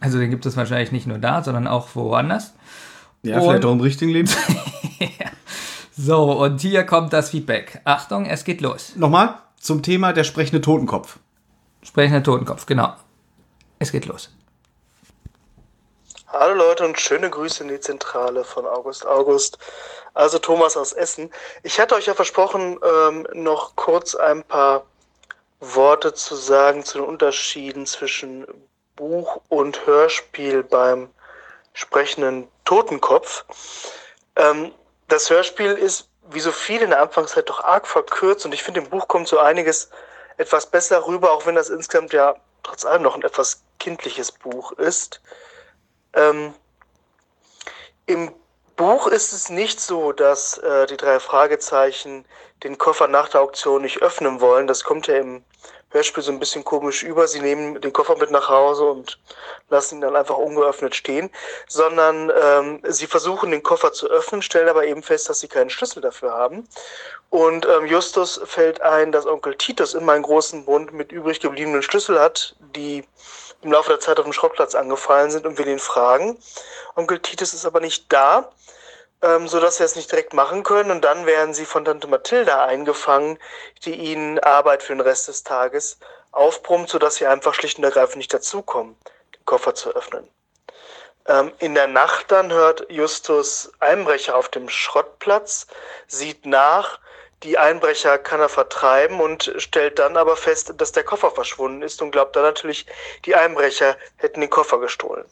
Also 0.00 0.18
den 0.18 0.30
gibt 0.30 0.44
es 0.46 0.56
wahrscheinlich 0.56 0.92
nicht 0.92 1.06
nur 1.06 1.18
da, 1.18 1.42
sondern 1.42 1.66
auch 1.66 1.88
woanders. 1.94 2.52
Ja, 3.22 3.38
Und- 3.38 3.44
vielleicht 3.44 3.64
auch 3.64 3.72
im 3.72 3.80
richtigen 3.80 4.12
Leben. 4.12 4.28
So, 5.96 6.32
und 6.32 6.60
hier 6.60 6.84
kommt 6.84 7.12
das 7.12 7.30
Feedback. 7.30 7.80
Achtung, 7.84 8.26
es 8.26 8.42
geht 8.42 8.60
los. 8.60 8.96
Nochmal 8.96 9.38
zum 9.60 9.80
Thema 9.80 10.12
der 10.12 10.24
sprechende 10.24 10.60
Totenkopf. 10.60 11.18
Sprechender 11.84 12.20
Totenkopf, 12.20 12.66
genau. 12.66 12.94
Es 13.78 13.92
geht 13.92 14.06
los. 14.06 14.30
Hallo 16.26 16.54
Leute 16.54 16.84
und 16.84 16.98
schöne 16.98 17.30
Grüße 17.30 17.62
in 17.62 17.68
die 17.68 17.78
Zentrale 17.78 18.42
von 18.42 18.66
August 18.66 19.06
August. 19.06 19.56
Also 20.14 20.40
Thomas 20.40 20.76
aus 20.76 20.92
Essen. 20.92 21.30
Ich 21.62 21.78
hatte 21.78 21.94
euch 21.94 22.06
ja 22.06 22.14
versprochen, 22.14 22.76
ähm, 22.82 23.26
noch 23.32 23.76
kurz 23.76 24.16
ein 24.16 24.42
paar 24.42 24.86
Worte 25.74 26.14
zu 26.14 26.34
sagen 26.34 26.84
zu 26.84 26.98
den 26.98 27.06
Unterschieden 27.06 27.86
zwischen 27.86 28.46
Buch 28.96 29.40
und 29.48 29.86
Hörspiel 29.86 30.62
beim 30.62 31.08
sprechenden 31.72 32.48
Totenkopf. 32.64 33.44
Ähm, 34.36 34.72
das 35.08 35.30
Hörspiel 35.30 35.72
ist 35.72 36.08
wie 36.30 36.40
so 36.40 36.52
viel 36.52 36.80
in 36.82 36.90
der 36.90 37.02
Anfangszeit 37.02 37.48
doch 37.48 37.62
arg 37.62 37.86
verkürzt 37.86 38.44
und 38.46 38.54
ich 38.54 38.62
finde, 38.62 38.80
im 38.80 38.88
Buch 38.88 39.08
kommt 39.08 39.28
so 39.28 39.38
einiges 39.38 39.90
etwas 40.36 40.66
besser 40.66 41.06
rüber, 41.06 41.32
auch 41.32 41.46
wenn 41.46 41.54
das 41.54 41.68
insgesamt 41.68 42.12
ja 42.12 42.36
trotz 42.62 42.84
allem 42.84 43.02
noch 43.02 43.14
ein 43.14 43.22
etwas 43.22 43.62
kindliches 43.78 44.32
Buch 44.32 44.72
ist. 44.72 45.20
Ähm, 46.14 46.54
Im 48.06 48.34
Buch 48.76 49.06
ist 49.06 49.32
es 49.32 49.50
nicht 49.50 49.80
so, 49.80 50.12
dass 50.12 50.58
äh, 50.58 50.86
die 50.86 50.96
drei 50.96 51.20
Fragezeichen 51.20 52.24
den 52.64 52.76
Koffer 52.78 53.08
nach 53.08 53.28
der 53.28 53.42
Auktion 53.42 53.82
nicht 53.82 54.02
öffnen 54.02 54.40
wollen. 54.40 54.66
Das 54.66 54.82
kommt 54.82 55.06
ja 55.06 55.16
im 55.16 55.44
Hörspiel 55.90 56.24
so 56.24 56.32
ein 56.32 56.40
bisschen 56.40 56.64
komisch 56.64 57.04
über. 57.04 57.28
Sie 57.28 57.40
nehmen 57.40 57.80
den 57.80 57.92
Koffer 57.92 58.16
mit 58.16 58.32
nach 58.32 58.48
Hause 58.48 58.84
und 58.84 59.18
lassen 59.68 59.96
ihn 59.96 60.00
dann 60.00 60.16
einfach 60.16 60.36
ungeöffnet 60.36 60.96
stehen, 60.96 61.30
sondern 61.68 62.32
ähm, 62.36 62.80
sie 62.88 63.06
versuchen 63.06 63.52
den 63.52 63.62
Koffer 63.62 63.92
zu 63.92 64.08
öffnen, 64.08 64.42
stellen 64.42 64.68
aber 64.68 64.84
eben 64.86 65.04
fest, 65.04 65.28
dass 65.28 65.38
sie 65.38 65.48
keinen 65.48 65.70
Schlüssel 65.70 66.00
dafür 66.00 66.32
haben. 66.32 66.66
Und 67.30 67.66
ähm, 67.66 67.86
Justus 67.86 68.40
fällt 68.44 68.80
ein, 68.80 69.12
dass 69.12 69.24
Onkel 69.24 69.54
Titus 69.54 69.94
immer 69.94 70.12
einen 70.12 70.24
großen 70.24 70.64
Bund 70.64 70.92
mit 70.92 71.12
übrig 71.12 71.38
gebliebenen 71.38 71.82
Schlüssel 71.82 72.18
hat, 72.18 72.56
die 72.74 73.04
im 73.64 73.72
Laufe 73.72 73.90
der 73.90 74.00
Zeit 74.00 74.18
auf 74.18 74.24
dem 74.24 74.32
Schrottplatz 74.32 74.74
angefallen 74.74 75.30
sind 75.30 75.46
und 75.46 75.58
will 75.58 75.68
ihn 75.68 75.78
fragen. 75.78 76.38
Onkel 76.94 77.18
Titus 77.18 77.54
ist 77.54 77.64
aber 77.64 77.80
nicht 77.80 78.12
da, 78.12 78.50
ähm, 79.22 79.48
sodass 79.48 79.78
sie 79.78 79.84
es 79.84 79.96
nicht 79.96 80.10
direkt 80.12 80.34
machen 80.34 80.62
können. 80.62 80.90
Und 80.90 81.02
dann 81.02 81.26
werden 81.26 81.54
sie 81.54 81.64
von 81.64 81.84
Tante 81.84 82.06
Mathilda 82.06 82.64
eingefangen, 82.64 83.38
die 83.84 83.94
ihnen 83.94 84.38
Arbeit 84.38 84.82
für 84.82 84.94
den 84.94 85.00
Rest 85.00 85.28
des 85.28 85.42
Tages 85.42 85.98
aufbrummt, 86.30 86.88
sodass 86.88 87.16
sie 87.16 87.26
einfach 87.26 87.54
schlicht 87.54 87.78
und 87.78 87.84
ergreifend 87.84 88.16
nicht 88.16 88.34
dazukommen, 88.34 88.96
den 89.34 89.44
Koffer 89.46 89.74
zu 89.74 89.90
öffnen. 89.94 90.28
Ähm, 91.26 91.52
in 91.58 91.74
der 91.74 91.86
Nacht 91.86 92.30
dann 92.30 92.52
hört 92.52 92.86
Justus 92.90 93.72
Einbrecher 93.80 94.36
auf 94.36 94.48
dem 94.50 94.68
Schrottplatz, 94.68 95.66
sieht 96.06 96.44
nach, 96.44 96.98
die 97.44 97.58
Einbrecher 97.58 98.18
kann 98.18 98.40
er 98.40 98.48
vertreiben 98.48 99.20
und 99.20 99.52
stellt 99.58 99.98
dann 99.98 100.16
aber 100.16 100.36
fest, 100.36 100.72
dass 100.78 100.92
der 100.92 101.04
Koffer 101.04 101.30
verschwunden 101.30 101.82
ist 101.82 102.00
und 102.00 102.10
glaubt 102.10 102.34
dann 102.34 102.42
natürlich, 102.42 102.86
die 103.26 103.34
Einbrecher 103.34 103.96
hätten 104.16 104.40
den 104.40 104.50
Koffer 104.50 104.78
gestohlen. 104.80 105.26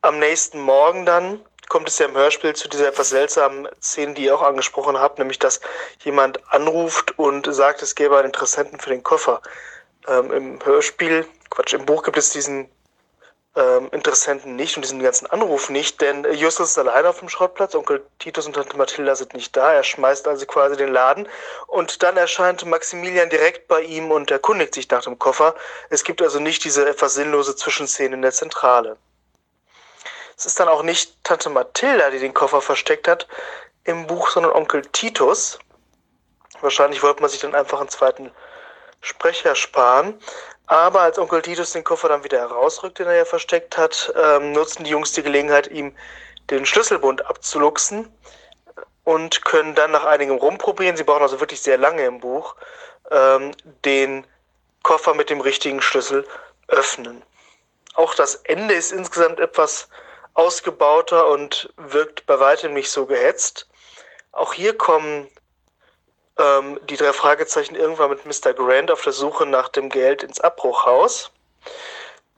Am 0.00 0.20
nächsten 0.20 0.60
Morgen 0.60 1.04
dann 1.04 1.44
kommt 1.68 1.88
es 1.88 1.98
ja 1.98 2.06
im 2.06 2.16
Hörspiel 2.16 2.54
zu 2.54 2.68
dieser 2.68 2.88
etwas 2.88 3.10
seltsamen 3.10 3.68
Szene, 3.82 4.14
die 4.14 4.24
ihr 4.24 4.34
auch 4.34 4.42
angesprochen 4.42 4.98
habt, 4.98 5.18
nämlich 5.18 5.38
dass 5.38 5.60
jemand 6.02 6.40
anruft 6.52 7.18
und 7.18 7.52
sagt, 7.52 7.82
es 7.82 7.94
gäbe 7.94 8.16
einen 8.16 8.26
Interessenten 8.26 8.78
für 8.78 8.90
den 8.90 9.02
Koffer. 9.02 9.42
Ähm, 10.06 10.32
Im 10.32 10.64
Hörspiel, 10.64 11.26
Quatsch, 11.50 11.74
im 11.74 11.84
Buch 11.84 12.04
gibt 12.04 12.16
es 12.16 12.30
diesen 12.30 12.70
ähm, 13.56 13.88
Interessenten 13.92 14.56
nicht 14.56 14.76
und 14.76 14.82
diesen 14.82 15.02
ganzen 15.02 15.26
Anruf 15.26 15.70
nicht, 15.70 16.00
denn 16.00 16.24
äh, 16.24 16.32
Justus 16.32 16.70
ist 16.70 16.78
alleine 16.78 17.08
auf 17.08 17.18
dem 17.18 17.28
Schrottplatz, 17.28 17.74
Onkel 17.74 18.04
Titus 18.18 18.46
und 18.46 18.54
Tante 18.54 18.76
Mathilda 18.76 19.14
sind 19.14 19.34
nicht 19.34 19.56
da, 19.56 19.72
er 19.72 19.82
schmeißt 19.82 20.28
also 20.28 20.46
quasi 20.46 20.76
den 20.76 20.92
Laden 20.92 21.28
und 21.66 22.02
dann 22.02 22.16
erscheint 22.16 22.64
Maximilian 22.64 23.30
direkt 23.30 23.66
bei 23.68 23.82
ihm 23.82 24.10
und 24.10 24.30
erkundigt 24.30 24.74
sich 24.74 24.88
nach 24.90 25.02
dem 25.02 25.18
Koffer. 25.18 25.54
Es 25.90 26.04
gibt 26.04 26.22
also 26.22 26.38
nicht 26.40 26.64
diese 26.64 26.88
etwas 26.88 27.14
sinnlose 27.14 27.56
Zwischenszene 27.56 28.14
in 28.14 28.22
der 28.22 28.32
Zentrale. 28.32 28.96
Es 30.36 30.46
ist 30.46 30.60
dann 30.60 30.68
auch 30.68 30.82
nicht 30.82 31.24
Tante 31.24 31.50
Mathilda, 31.50 32.10
die 32.10 32.20
den 32.20 32.34
Koffer 32.34 32.60
versteckt 32.60 33.08
hat 33.08 33.26
im 33.84 34.06
Buch, 34.06 34.30
sondern 34.30 34.52
Onkel 34.52 34.82
Titus. 34.82 35.58
Wahrscheinlich 36.60 37.02
wollte 37.02 37.22
man 37.22 37.30
sich 37.30 37.40
dann 37.40 37.54
einfach 37.54 37.80
einen 37.80 37.88
zweiten 37.88 38.30
Sprecher 39.00 39.54
sparen. 39.54 40.20
Aber 40.68 41.00
als 41.00 41.18
Onkel 41.18 41.40
Titus 41.40 41.72
den 41.72 41.82
Koffer 41.82 42.10
dann 42.10 42.24
wieder 42.24 42.40
herausrückt, 42.40 42.98
den 42.98 43.06
er 43.06 43.16
ja 43.16 43.24
versteckt 43.24 43.78
hat, 43.78 44.12
ähm, 44.14 44.52
nutzen 44.52 44.84
die 44.84 44.90
Jungs 44.90 45.12
die 45.12 45.22
Gelegenheit, 45.22 45.66
ihm 45.68 45.96
den 46.50 46.66
Schlüsselbund 46.66 47.24
abzuluxen 47.24 48.12
und 49.04 49.46
können 49.46 49.74
dann 49.74 49.92
nach 49.92 50.04
einigem 50.04 50.36
Rumprobieren, 50.36 50.98
sie 50.98 51.04
brauchen 51.04 51.22
also 51.22 51.40
wirklich 51.40 51.62
sehr 51.62 51.78
lange 51.78 52.04
im 52.04 52.20
Buch, 52.20 52.54
ähm, 53.10 53.52
den 53.86 54.26
Koffer 54.82 55.14
mit 55.14 55.30
dem 55.30 55.40
richtigen 55.40 55.80
Schlüssel 55.80 56.26
öffnen. 56.68 57.22
Auch 57.94 58.14
das 58.14 58.34
Ende 58.34 58.74
ist 58.74 58.92
insgesamt 58.92 59.40
etwas 59.40 59.88
ausgebauter 60.34 61.28
und 61.28 61.72
wirkt 61.78 62.26
bei 62.26 62.38
weitem 62.40 62.74
nicht 62.74 62.90
so 62.90 63.06
gehetzt. 63.06 63.66
Auch 64.32 64.52
hier 64.52 64.76
kommen 64.76 65.28
ähm, 66.38 66.80
die 66.88 66.96
drei 66.96 67.12
Fragezeichen 67.12 67.74
irgendwann 67.74 68.10
mit 68.10 68.24
Mr. 68.24 68.54
Grant 68.54 68.90
auf 68.90 69.02
der 69.02 69.12
Suche 69.12 69.46
nach 69.46 69.68
dem 69.68 69.88
Geld 69.88 70.22
ins 70.22 70.40
Abbruchhaus. 70.40 71.30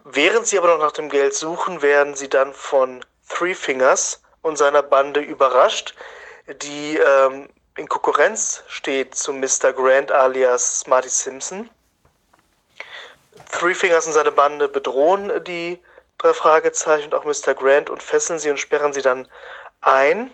Während 0.04 0.46
sie 0.46 0.58
aber 0.58 0.68
noch 0.68 0.78
nach 0.78 0.92
dem 0.92 1.10
Geld 1.10 1.34
suchen, 1.34 1.82
werden 1.82 2.14
sie 2.14 2.28
dann 2.28 2.54
von 2.54 3.04
Three 3.28 3.54
Fingers 3.54 4.22
und 4.42 4.56
seiner 4.56 4.82
Bande 4.82 5.20
überrascht, 5.20 5.94
die 6.46 6.96
ähm, 6.96 7.48
in 7.76 7.88
Konkurrenz 7.88 8.62
steht 8.68 9.14
zu 9.14 9.32
Mr. 9.32 9.72
Grant 9.72 10.10
alias 10.10 10.80
Smarty 10.80 11.08
Simpson. 11.08 11.70
Three 13.52 13.74
Fingers 13.74 14.06
und 14.06 14.12
seine 14.12 14.32
Bande 14.32 14.68
bedrohen 14.68 15.32
die 15.44 15.78
drei 16.18 16.34
Fragezeichen 16.34 17.12
und 17.12 17.14
auch 17.14 17.24
Mr. 17.24 17.54
Grant 17.54 17.90
und 17.90 18.02
fesseln 18.02 18.38
sie 18.38 18.50
und 18.50 18.58
sperren 18.58 18.92
sie 18.92 19.02
dann 19.02 19.28
ein. 19.80 20.30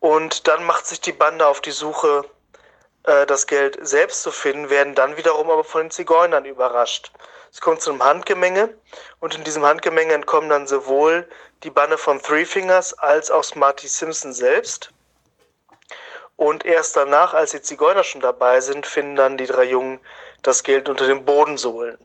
Und 0.00 0.48
dann 0.48 0.64
macht 0.64 0.86
sich 0.86 1.00
die 1.00 1.12
Bande 1.12 1.46
auf 1.46 1.60
die 1.60 1.72
Suche, 1.72 2.24
äh, 3.04 3.26
das 3.26 3.46
Geld 3.46 3.78
selbst 3.80 4.22
zu 4.22 4.30
finden, 4.30 4.70
werden 4.70 4.94
dann 4.94 5.16
wiederum 5.16 5.50
aber 5.50 5.64
von 5.64 5.84
den 5.84 5.90
Zigeunern 5.90 6.44
überrascht. 6.44 7.12
Es 7.52 7.60
kommt 7.60 7.82
zu 7.82 7.90
einem 7.90 8.04
Handgemenge 8.04 8.74
und 9.18 9.34
in 9.34 9.44
diesem 9.44 9.64
Handgemenge 9.64 10.14
entkommen 10.14 10.48
dann 10.48 10.66
sowohl 10.66 11.28
die 11.62 11.70
Bande 11.70 11.98
von 11.98 12.22
Three 12.22 12.44
Fingers 12.44 12.94
als 12.94 13.30
auch 13.30 13.42
Smarty 13.42 13.88
Simpson 13.88 14.32
selbst. 14.32 14.92
Und 16.36 16.64
erst 16.64 16.96
danach, 16.96 17.34
als 17.34 17.50
die 17.50 17.60
Zigeuner 17.60 18.04
schon 18.04 18.22
dabei 18.22 18.60
sind, 18.60 18.86
finden 18.86 19.16
dann 19.16 19.36
die 19.36 19.46
drei 19.46 19.64
Jungen 19.64 20.00
das 20.42 20.62
Geld 20.62 20.88
unter 20.88 21.06
den 21.06 21.24
Bodensohlen. 21.24 21.98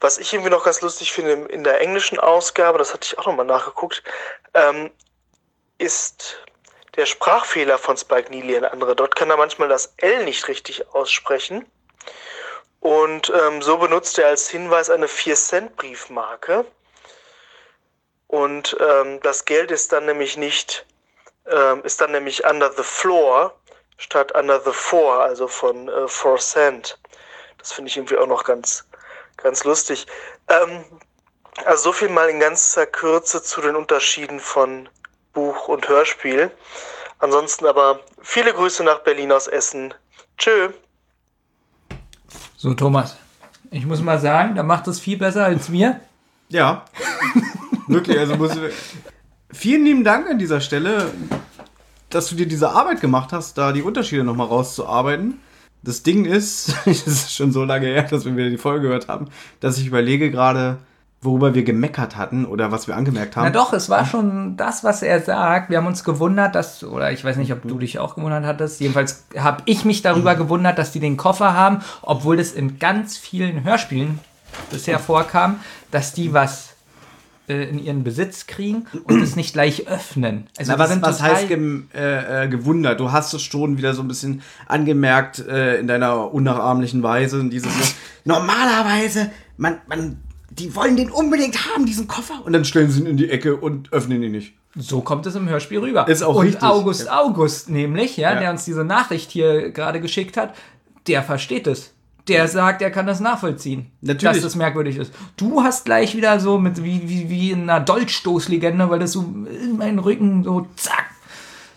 Was 0.00 0.18
ich 0.18 0.32
irgendwie 0.32 0.50
noch 0.50 0.64
ganz 0.64 0.80
lustig 0.80 1.12
finde 1.12 1.32
in 1.48 1.64
der 1.64 1.80
englischen 1.80 2.18
Ausgabe, 2.18 2.78
das 2.78 2.92
hatte 2.92 3.06
ich 3.06 3.18
auch 3.18 3.26
nochmal 3.26 3.46
nachgeguckt, 3.46 4.02
ähm, 4.54 4.90
ist 5.78 6.38
der 6.96 7.06
Sprachfehler 7.06 7.78
von 7.78 7.96
Spike 7.96 8.30
Neely 8.30 8.56
ein 8.56 8.64
anderer. 8.64 8.94
Dort 8.94 9.16
kann 9.16 9.30
er 9.30 9.36
manchmal 9.36 9.68
das 9.68 9.94
L 9.96 10.24
nicht 10.24 10.48
richtig 10.48 10.88
aussprechen. 10.94 11.66
Und 12.80 13.32
ähm, 13.34 13.62
so 13.62 13.78
benutzt 13.78 14.18
er 14.18 14.28
als 14.28 14.48
Hinweis 14.48 14.90
eine 14.90 15.06
4-Cent-Briefmarke. 15.06 16.64
Und 18.26 18.76
ähm, 18.80 19.20
das 19.20 19.44
Geld 19.44 19.70
ist 19.70 19.92
dann 19.92 20.06
nämlich 20.06 20.36
nicht, 20.36 20.86
ähm, 21.46 21.82
ist 21.84 22.00
dann 22.00 22.12
nämlich 22.12 22.44
under 22.44 22.72
the 22.72 22.82
floor 22.82 23.54
statt 23.98 24.34
under 24.34 24.60
the 24.60 24.72
four, 24.72 25.20
also 25.22 25.46
von 25.46 25.88
äh, 25.88 26.08
4 26.08 26.36
Cent. 26.36 26.98
Das 27.58 27.72
finde 27.72 27.88
ich 27.88 27.96
irgendwie 27.96 28.16
auch 28.16 28.26
noch 28.26 28.44
ganz, 28.44 28.84
ganz 29.36 29.64
lustig. 29.64 30.06
Ähm, 30.48 30.84
also 31.64 31.84
so 31.84 31.92
viel 31.92 32.08
mal 32.08 32.28
in 32.28 32.40
ganzer 32.40 32.86
Kürze 32.86 33.42
zu 33.42 33.60
den 33.60 33.76
Unterschieden 33.76 34.40
von 34.40 34.88
Buch 35.32 35.68
und 35.68 35.88
Hörspiel. 35.88 36.50
Ansonsten 37.18 37.66
aber 37.66 38.00
viele 38.20 38.52
Grüße 38.52 38.84
nach 38.84 39.00
Berlin 39.00 39.32
aus 39.32 39.46
Essen. 39.46 39.94
Tschö. 40.36 40.70
So, 42.56 42.74
Thomas, 42.74 43.16
ich 43.70 43.86
muss 43.86 44.00
mal 44.00 44.18
sagen, 44.18 44.54
da 44.54 44.62
macht 44.62 44.86
es 44.88 45.00
viel 45.00 45.18
besser 45.18 45.44
als 45.44 45.70
wir. 45.70 46.00
Ja. 46.48 46.84
Wirklich, 47.88 48.18
also 48.18 48.36
muss 48.36 48.56
ich, 48.56 48.72
Vielen 49.54 49.84
lieben 49.84 50.02
Dank 50.02 50.30
an 50.30 50.38
dieser 50.38 50.62
Stelle, 50.62 51.12
dass 52.08 52.28
du 52.28 52.34
dir 52.34 52.46
diese 52.46 52.70
Arbeit 52.70 53.02
gemacht 53.02 53.32
hast, 53.32 53.58
da 53.58 53.72
die 53.72 53.82
Unterschiede 53.82 54.24
nochmal 54.24 54.46
rauszuarbeiten. 54.46 55.40
Das 55.82 56.02
Ding 56.02 56.24
ist, 56.24 56.74
es 56.86 57.06
ist 57.06 57.34
schon 57.34 57.52
so 57.52 57.64
lange 57.64 57.86
her, 57.86 58.04
dass 58.04 58.24
wir 58.24 58.34
wieder 58.34 58.48
die 58.48 58.58
Folge 58.58 58.86
gehört 58.86 59.08
haben, 59.08 59.28
dass 59.60 59.76
ich 59.76 59.86
überlege 59.86 60.30
gerade, 60.30 60.78
worüber 61.22 61.54
wir 61.54 61.62
gemeckert 61.62 62.16
hatten 62.16 62.44
oder 62.44 62.72
was 62.72 62.88
wir 62.88 62.96
angemerkt 62.96 63.36
haben. 63.36 63.44
Na 63.44 63.50
doch, 63.50 63.72
es 63.72 63.88
war 63.88 64.04
schon 64.04 64.56
das, 64.56 64.82
was 64.82 65.02
er 65.02 65.22
sagt. 65.22 65.70
Wir 65.70 65.78
haben 65.78 65.86
uns 65.86 66.02
gewundert, 66.02 66.56
dass, 66.56 66.82
oder 66.82 67.12
ich 67.12 67.24
weiß 67.24 67.36
nicht, 67.36 67.52
ob 67.52 67.62
du 67.62 67.78
dich 67.78 68.00
auch 68.00 68.16
gewundert 68.16 68.44
hattest. 68.44 68.80
Jedenfalls 68.80 69.24
habe 69.38 69.62
ich 69.66 69.84
mich 69.84 70.02
darüber 70.02 70.34
gewundert, 70.34 70.78
dass 70.78 70.90
die 70.90 71.00
den 71.00 71.16
Koffer 71.16 71.54
haben, 71.54 71.78
obwohl 72.02 72.40
es 72.40 72.52
in 72.52 72.80
ganz 72.80 73.16
vielen 73.16 73.62
Hörspielen 73.62 74.18
bisher 74.70 74.98
vorkam, 74.98 75.60
dass 75.92 76.12
die 76.12 76.32
was 76.32 76.72
äh, 77.48 77.68
in 77.68 77.78
ihren 77.78 78.02
Besitz 78.02 78.48
kriegen 78.48 78.86
und 79.04 79.22
es 79.22 79.36
nicht 79.36 79.52
gleich 79.52 79.86
öffnen. 79.86 80.48
Also 80.58 80.72
Na, 80.72 80.78
was, 80.78 81.02
was 81.02 81.22
heißt 81.22 81.48
gem, 81.48 81.88
äh, 81.94 82.44
äh, 82.44 82.48
gewundert? 82.48 82.98
Du 82.98 83.12
hast 83.12 83.32
es 83.32 83.42
schon 83.42 83.78
wieder 83.78 83.94
so 83.94 84.02
ein 84.02 84.08
bisschen 84.08 84.42
angemerkt 84.66 85.38
äh, 85.38 85.78
in 85.78 85.86
deiner 85.86 86.34
unnachahmlichen 86.34 87.02
Weise. 87.04 87.44
Dieses 87.48 87.72
Normalerweise, 88.24 89.30
man, 89.56 89.78
man, 89.88 90.18
die 90.58 90.74
wollen 90.74 90.96
den 90.96 91.10
unbedingt 91.10 91.56
haben, 91.66 91.86
diesen 91.86 92.06
Koffer. 92.08 92.34
Und 92.44 92.52
dann 92.52 92.64
stellen 92.64 92.90
sie 92.90 93.00
ihn 93.00 93.06
in 93.06 93.16
die 93.16 93.30
Ecke 93.30 93.56
und 93.56 93.92
öffnen 93.92 94.22
ihn 94.22 94.32
nicht. 94.32 94.54
So 94.76 95.00
kommt 95.02 95.26
es 95.26 95.34
im 95.34 95.48
Hörspiel 95.48 95.78
rüber. 95.80 96.08
Ist 96.08 96.22
auch 96.22 96.36
und 96.36 96.46
richtig. 96.46 96.62
August 96.62 97.10
August 97.10 97.68
nämlich, 97.70 98.16
ja, 98.16 98.32
Ja. 98.34 98.40
der 98.40 98.50
uns 98.50 98.64
diese 98.64 98.84
Nachricht 98.84 99.30
hier 99.30 99.70
gerade 99.70 100.00
geschickt 100.00 100.36
hat, 100.36 100.54
der 101.06 101.22
versteht 101.22 101.66
es. 101.66 101.92
Der 102.28 102.46
sagt, 102.46 102.80
er 102.82 102.90
kann 102.92 103.06
das 103.06 103.18
nachvollziehen. 103.18 103.90
Natürlich. 104.00 104.36
Dass 104.36 104.42
das 104.44 104.54
merkwürdig 104.56 104.96
ist. 104.96 105.12
Du 105.36 105.62
hast 105.62 105.84
gleich 105.84 106.16
wieder 106.16 106.38
so 106.38 106.56
mit 106.58 106.82
wie, 106.84 107.08
wie, 107.08 107.28
wie 107.28 107.50
in 107.50 107.68
einer 107.68 107.80
Dolchstoßlegende, 107.80 108.88
weil 108.88 109.00
das 109.00 109.12
so 109.12 109.22
in 109.22 109.76
meinen 109.76 109.98
Rücken 109.98 110.44
so 110.44 110.66
zack. 110.76 111.06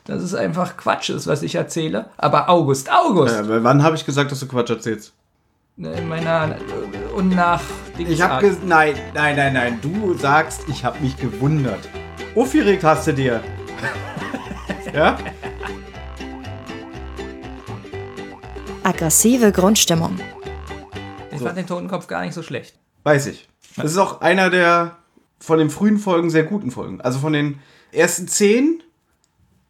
Das 0.06 0.22
ist 0.22 0.36
einfach 0.36 0.78
Quatsch 0.78 1.10
ist, 1.10 1.26
was 1.26 1.42
ich 1.42 1.56
erzähle. 1.56 2.12
Aber 2.18 2.48
August, 2.48 2.92
August, 2.92 3.36
Äh, 3.36 3.64
wann 3.64 3.82
habe 3.82 3.96
ich 3.96 4.06
gesagt, 4.06 4.32
dass 4.32 4.40
du 4.40 4.48
Quatsch 4.48 4.70
erzählst? 4.70 5.14
In 5.78 6.08
meiner 6.08 6.58
unnach 7.14 7.62
Ich 7.98 8.22
habe 8.22 8.48
ges 8.48 8.60
Nein, 8.64 8.96
nein, 9.14 9.36
nein, 9.36 9.54
nein. 9.54 9.80
Du 9.82 10.14
sagst, 10.14 10.62
ich 10.70 10.86
habe 10.86 11.00
mich 11.00 11.18
gewundert. 11.18 11.90
Aufgeregt 12.34 12.84
hast 12.84 13.08
du 13.08 13.14
dir. 13.14 13.44
ja? 14.94 15.18
Aggressive 18.84 19.52
Grundstimmung. 19.52 20.18
Ich 21.32 21.42
fand 21.42 21.58
den 21.58 21.68
Totenkopf 21.68 22.08
gar 22.08 22.22
nicht 22.22 22.34
so 22.34 22.44
schlecht. 22.44 22.76
Weiß 23.04 23.28
ich. 23.28 23.50
Das 23.76 23.92
ist 23.92 23.98
auch 23.98 24.22
einer 24.22 24.50
der 24.50 24.98
von 25.40 25.60
den 25.60 25.70
frühen 25.70 25.98
Folgen 25.98 26.30
sehr 26.30 26.44
guten 26.44 26.72
Folgen. 26.72 27.02
Also 27.02 27.20
von 27.20 27.34
den 27.34 27.60
ersten 27.92 28.28
zehn 28.28 28.82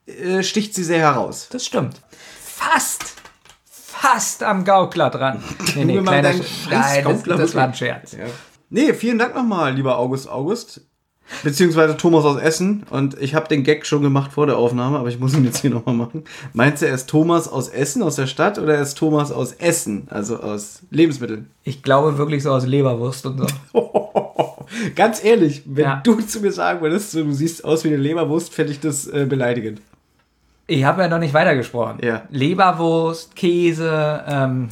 äh, 0.06 0.44
sticht 0.44 0.76
sie 0.76 0.84
sehr 0.84 1.00
heraus. 1.00 1.50
Das 1.52 1.66
stimmt. 1.66 2.02
Fast, 2.40 3.16
fast 4.06 4.44
am 4.44 4.64
Gaukler 4.64 5.10
dran. 5.10 5.44
Nee, 5.76 5.86
nee, 5.86 6.02
kleiner 6.02 6.30
Sch- 6.32 6.70
Nein, 6.70 7.04
das, 7.04 7.24
das 7.24 7.56
war 7.56 7.64
ein. 7.66 7.74
Scherz. 7.74 8.16
Nee, 8.70 8.94
vielen 8.94 9.18
Dank 9.20 9.36
nochmal, 9.36 9.74
lieber 9.74 9.98
August 9.98 10.30
August. 10.30 10.82
Beziehungsweise 11.44 11.98
Thomas 11.98 12.24
aus 12.24 12.38
Essen. 12.40 12.84
Und 12.92 13.20
ich 13.20 13.34
habe 13.34 13.48
den 13.48 13.64
Gag 13.64 13.86
schon 13.88 14.04
gemacht 14.04 14.34
vor 14.34 14.46
der 14.46 14.58
Aufnahme, 14.58 15.00
aber 15.00 15.10
ich 15.10 15.20
muss 15.20 15.34
ihn 15.34 15.44
jetzt 15.44 15.58
hier 15.62 15.72
nochmal 15.72 15.96
machen. 15.96 16.24
Meinst 16.54 16.82
du, 16.84 16.88
er 16.88 16.94
ist 16.94 17.08
Thomas 17.10 17.48
aus 17.48 17.68
Essen, 17.68 18.04
aus 18.04 18.16
der 18.16 18.28
Stadt, 18.28 18.60
oder 18.60 18.76
er 18.76 18.82
ist 18.84 18.94
Thomas 18.96 19.32
aus 19.32 19.54
Essen, 19.54 20.08
also 20.12 20.38
aus 20.40 20.84
Lebensmitteln? 20.92 21.50
Ich 21.64 21.82
glaube 21.82 22.20
wirklich 22.20 22.44
so 22.44 22.52
aus 22.52 22.66
Leberwurst 22.68 23.26
und 23.26 23.40
so. 23.40 23.48
Ganz 24.96 25.24
ehrlich, 25.24 25.64
wenn 25.66 25.84
Ja. 25.86 26.02
du 26.04 26.22
zu 26.22 26.42
mir 26.42 26.52
sagen 26.52 26.82
würdest, 26.82 27.14
du 27.16 27.32
siehst 27.32 27.66
aus 27.66 27.84
wie 27.84 27.88
eine 27.90 27.98
Leberwurst, 27.98 28.54
fände 28.54 28.72
ich 28.72 28.80
das 28.80 29.08
äh, 29.08 29.26
beleidigend. 29.28 29.82
Ich 30.68 30.84
habe 30.84 31.04
ja 31.04 31.08
noch 31.08 31.20
nicht 31.20 31.34
weitergesprochen. 31.34 32.00
Ja. 32.04 32.24
Leberwurst, 32.32 33.36
Käse, 33.36 34.24
ähm, 34.28 34.70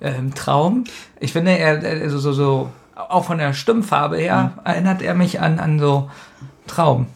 ähm, 0.00 0.34
Traum. 0.34 0.84
Ich 1.18 1.32
finde, 1.32 1.58
er, 1.58 1.82
er 1.82 2.10
so, 2.10 2.18
so, 2.18 2.32
so, 2.32 2.70
auch 2.94 3.24
von 3.24 3.38
der 3.38 3.52
Stimmfarbe 3.52 4.18
her, 4.18 4.52
erinnert 4.64 5.02
er 5.02 5.14
mich 5.14 5.40
an, 5.40 5.58
an 5.58 5.80
so 5.80 6.10
Traum. 6.68 7.06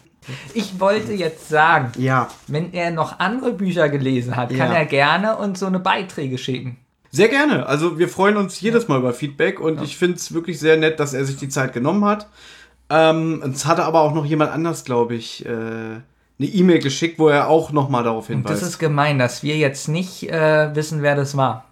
Ich 0.53 0.79
wollte 0.81 1.13
jetzt 1.13 1.47
sagen, 1.47 1.91
Ja. 1.97 2.27
wenn 2.47 2.73
er 2.73 2.91
noch 2.91 3.19
andere 3.19 3.53
Bücher 3.53 3.87
gelesen 3.87 4.35
hat, 4.35 4.49
kann 4.49 4.71
Ja. 4.71 4.77
er 4.77 4.85
gerne 4.85 5.37
uns 5.37 5.61
so 5.61 5.65
eine 5.67 5.79
Beiträge 5.79 6.37
schicken. 6.37 6.75
Sehr 7.11 7.29
gerne. 7.29 7.65
Also 7.65 7.97
wir 7.97 8.09
freuen 8.09 8.35
uns 8.35 8.59
jedes 8.59 8.89
Mal 8.89 8.99
über 8.99 9.13
Feedback 9.13 9.61
und 9.61 9.81
ich 9.81 9.95
finde 9.97 10.17
es 10.17 10.33
wirklich 10.33 10.59
sehr 10.59 10.75
nett, 10.75 10.99
dass 10.99 11.13
er 11.13 11.23
sich 11.23 11.37
die 11.37 11.47
Zeit 11.47 11.71
genommen 11.71 12.03
hat. 12.03 12.27
Ähm, 12.89 13.41
es 13.53 13.65
hatte 13.65 13.85
aber 13.85 14.01
auch 14.01 14.13
noch 14.13 14.25
jemand 14.25 14.51
anders, 14.51 14.83
glaube 14.83 15.15
ich, 15.15 15.45
äh, 15.45 16.01
eine 16.39 16.47
E-Mail 16.49 16.79
geschickt, 16.79 17.17
wo 17.19 17.29
er 17.29 17.47
auch 17.47 17.71
nochmal 17.71 18.03
darauf 18.03 18.27
Das 18.27 18.35
hinweist. 18.35 18.61
ist 18.63 18.79
gemein, 18.79 19.17
dass 19.19 19.43
wir 19.43 19.57
jetzt 19.57 19.87
nicht 19.87 20.29
äh, 20.29 20.75
wissen, 20.75 21.01
wer 21.01 21.15
das 21.15 21.35
war. 21.35 21.65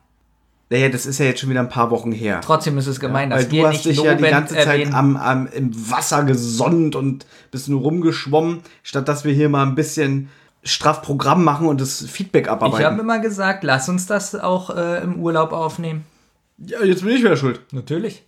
naja, 0.71 0.89
das 0.89 1.05
ist 1.05 1.19
ja 1.19 1.25
jetzt 1.25 1.39
schon 1.41 1.49
wieder 1.51 1.59
ein 1.59 1.69
paar 1.69 1.91
Wochen 1.91 2.11
her. 2.11 2.41
Trotzdem 2.43 2.77
ist 2.79 2.87
es 2.87 2.99
gemein, 2.99 3.29
dass 3.29 3.43
Weil 3.45 3.51
wir 3.51 3.61
du 3.61 3.67
hast 3.67 3.73
nicht 3.73 3.85
dich 3.85 4.03
ja 4.03 4.15
die 4.15 4.23
ganze 4.23 4.55
Zeit 4.55 4.91
am, 4.93 5.17
am, 5.17 5.47
im 5.47 5.71
Wasser 5.91 6.23
gesonnt 6.23 6.95
und 6.95 7.25
bist 7.51 7.69
nur 7.69 7.81
rumgeschwommen, 7.81 8.61
statt 8.81 9.07
dass 9.07 9.23
wir 9.23 9.33
hier 9.33 9.49
mal 9.49 9.63
ein 9.65 9.75
bisschen 9.75 10.29
straff 10.63 11.03
Programm 11.03 11.43
machen 11.43 11.67
und 11.67 11.79
das 11.79 12.03
Feedback 12.07 12.45
ich 12.45 12.49
habe 12.49 12.65
abarbeiten. 12.65 12.99
immer 12.99 13.19
gesagt, 13.19 13.63
lass 13.63 13.87
uns 13.87 14.07
das 14.07 14.33
auch 14.33 14.75
äh, 14.75 15.03
im 15.03 15.19
Urlaub 15.19 15.51
aufnehmen. 15.53 16.05
Ja, 16.57 16.83
jetzt 16.83 17.03
bin 17.03 17.11
ich 17.15 17.21
wieder 17.21 17.37
schuld. 17.37 17.59
Natürlich. 17.71 18.23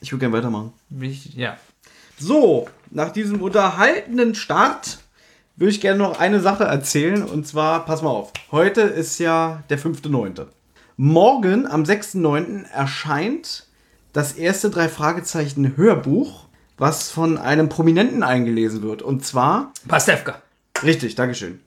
Ich 0.00 0.12
würde 0.12 0.20
gerne 0.20 0.36
weitermachen. 0.36 0.72
Ich, 1.00 1.34
ja. 1.34 1.56
So, 2.18 2.68
nach 2.92 3.10
diesem 3.10 3.40
unterhaltenden 3.42 4.36
Start 4.36 4.98
würde 5.56 5.70
ich 5.70 5.80
gerne 5.80 5.98
noch 5.98 6.18
eine 6.18 6.40
Sache 6.40 6.64
erzählen. 6.64 7.22
Und 7.22 7.46
zwar, 7.46 7.84
pass 7.84 8.02
mal 8.02 8.10
auf, 8.10 8.32
heute 8.50 8.80
ist 8.82 9.18
ja 9.18 9.62
der 9.70 9.78
5.9. 9.78 10.46
Morgen, 10.96 11.66
am 11.66 11.82
6.9. 11.84 12.64
erscheint 12.72 13.66
das 14.12 14.32
erste 14.34 14.70
drei 14.70 14.88
Fragezeichen 14.88 15.76
Hörbuch, 15.76 16.44
was 16.78 17.10
von 17.10 17.38
einem 17.38 17.68
Prominenten 17.68 18.22
eingelesen 18.22 18.82
wird. 18.82 19.02
Und 19.02 19.24
zwar 19.24 19.72
Pastewka. 19.88 20.42
Richtig, 20.82 21.14
Dankeschön. 21.14 21.60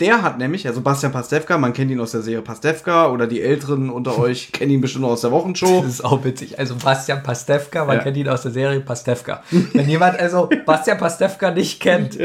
Der 0.00 0.22
hat 0.22 0.36
nämlich, 0.36 0.66
also 0.66 0.82
Bastian 0.82 1.12
Pastewka, 1.12 1.56
man 1.56 1.72
kennt 1.72 1.90
ihn 1.90 2.00
aus 2.00 2.10
der 2.12 2.20
Serie 2.20 2.42
Pastewka 2.42 3.08
oder 3.10 3.26
die 3.26 3.40
Älteren 3.40 3.88
unter 3.88 4.18
euch 4.18 4.52
kennen 4.52 4.70
ihn 4.72 4.80
bestimmt 4.82 5.02
noch 5.02 5.12
aus 5.12 5.22
der 5.22 5.30
Wochenshow. 5.32 5.82
Das 5.82 5.90
ist 5.94 6.04
auch 6.04 6.22
witzig. 6.24 6.58
Also 6.58 6.74
Bastian 6.76 7.22
Pastewka, 7.22 7.84
man 7.86 7.96
Ja. 7.98 8.02
kennt 8.02 8.16
ihn 8.18 8.28
aus 8.28 8.42
der 8.42 8.50
Serie 8.52 8.80
Pastewka. 8.80 9.42
Wenn 9.72 9.88
jemand 9.88 10.18
also 10.18 10.50
Bastian 10.66 10.98
Pastewka 10.98 11.50
nicht 11.50 11.80
kennt, 11.80 12.18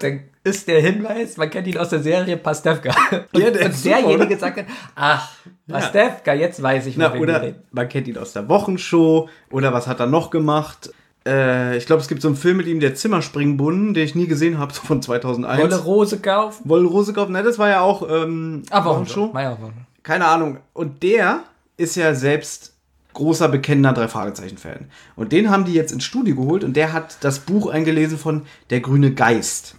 dann 0.00 0.20
ist 0.44 0.68
der 0.68 0.80
Hinweis, 0.80 1.36
man 1.36 1.50
kennt 1.50 1.66
ihn 1.66 1.78
aus 1.78 1.88
der 1.88 2.00
Serie 2.00 2.36
Pastewka. 2.36 2.94
Und, 3.32 3.40
Ja, 3.42 3.50
der 3.50 3.66
und 3.66 3.74
super, 3.74 3.96
derjenige 3.96 4.26
oder? 4.26 4.38
sagt 4.38 4.58
dann, 4.58 4.66
ach, 4.94 5.30
Pastewka, 5.68 6.34
jetzt 6.34 6.62
weiß 6.62 6.86
ich, 6.86 6.96
Na, 6.96 7.14
oder 7.14 7.54
man 7.72 7.88
kennt 7.88 8.06
ihn 8.08 8.18
aus 8.18 8.32
der 8.34 8.48
Wochenshow 8.48 9.28
oder 9.50 9.72
was 9.72 9.86
hat 9.86 10.00
er 10.00 10.06
noch 10.06 10.30
gemacht? 10.30 10.92
Äh, 11.26 11.78
ich 11.78 11.86
glaube, 11.86 12.02
es 12.02 12.08
gibt 12.08 12.20
so 12.20 12.28
einen 12.28 12.36
Film 12.36 12.58
mit 12.58 12.66
ihm, 12.66 12.80
der 12.80 12.94
Zimmerspringbrunnen, 12.94 13.94
den 13.94 14.04
ich 14.04 14.14
nie 14.14 14.26
gesehen 14.26 14.58
habe, 14.58 14.72
so 14.74 14.82
von 14.82 15.00
2001. 15.00 15.62
Wolle 15.62 15.78
Rose 15.82 16.18
kaufen? 16.20 16.68
Wolle 16.68 16.86
Rosekopf, 16.86 17.30
ne, 17.30 17.42
das 17.42 17.58
war 17.58 17.70
ja 17.70 17.80
auch 17.80 18.06
ähm, 18.08 18.62
Ah, 18.70 18.84
Wochenshow. 18.84 19.28
Wochenshow. 19.32 19.38
Ja. 19.40 19.56
Keine 20.02 20.26
Ahnung. 20.26 20.58
Und 20.74 21.02
der 21.02 21.44
ist 21.78 21.96
ja 21.96 22.14
selbst 22.14 22.74
großer, 23.14 23.48
bekennender 23.48 23.92
Drei-Fragezeichen-Fan. 23.94 24.90
Und 25.16 25.32
den 25.32 25.48
haben 25.50 25.64
die 25.64 25.72
jetzt 25.72 25.92
ins 25.92 26.04
Studio 26.04 26.34
geholt 26.36 26.64
und 26.64 26.74
der 26.76 26.92
hat 26.92 27.18
das 27.22 27.38
Buch 27.38 27.68
eingelesen 27.70 28.18
von 28.18 28.42
Der 28.70 28.80
grüne 28.80 29.14
Geist. 29.14 29.76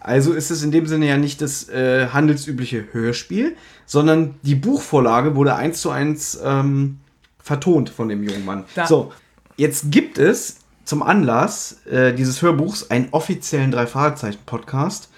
Also 0.00 0.32
ist 0.32 0.50
es 0.50 0.62
in 0.62 0.70
dem 0.70 0.86
Sinne 0.86 1.06
ja 1.06 1.16
nicht 1.16 1.40
das 1.42 1.68
äh, 1.68 2.08
handelsübliche 2.08 2.86
Hörspiel, 2.92 3.56
sondern 3.86 4.34
die 4.42 4.54
Buchvorlage 4.54 5.34
wurde 5.36 5.54
eins 5.56 5.80
zu 5.80 5.90
eins 5.90 6.38
ähm, 6.42 6.98
vertont 7.38 7.90
von 7.90 8.08
dem 8.08 8.22
jungen 8.22 8.44
Mann. 8.44 8.64
Da- 8.74 8.86
So, 8.86 9.12
jetzt 9.56 9.90
gibt 9.92 10.18
es 10.18 10.56
zum 10.84 11.02
Anlass 11.02 11.84
äh, 11.86 12.12
dieses 12.14 12.40
Hörbuchs 12.42 12.90
einen 12.90 13.08
offiziellen 13.12 13.70
Drei-Fragezeichen-Podcast, 13.70 15.08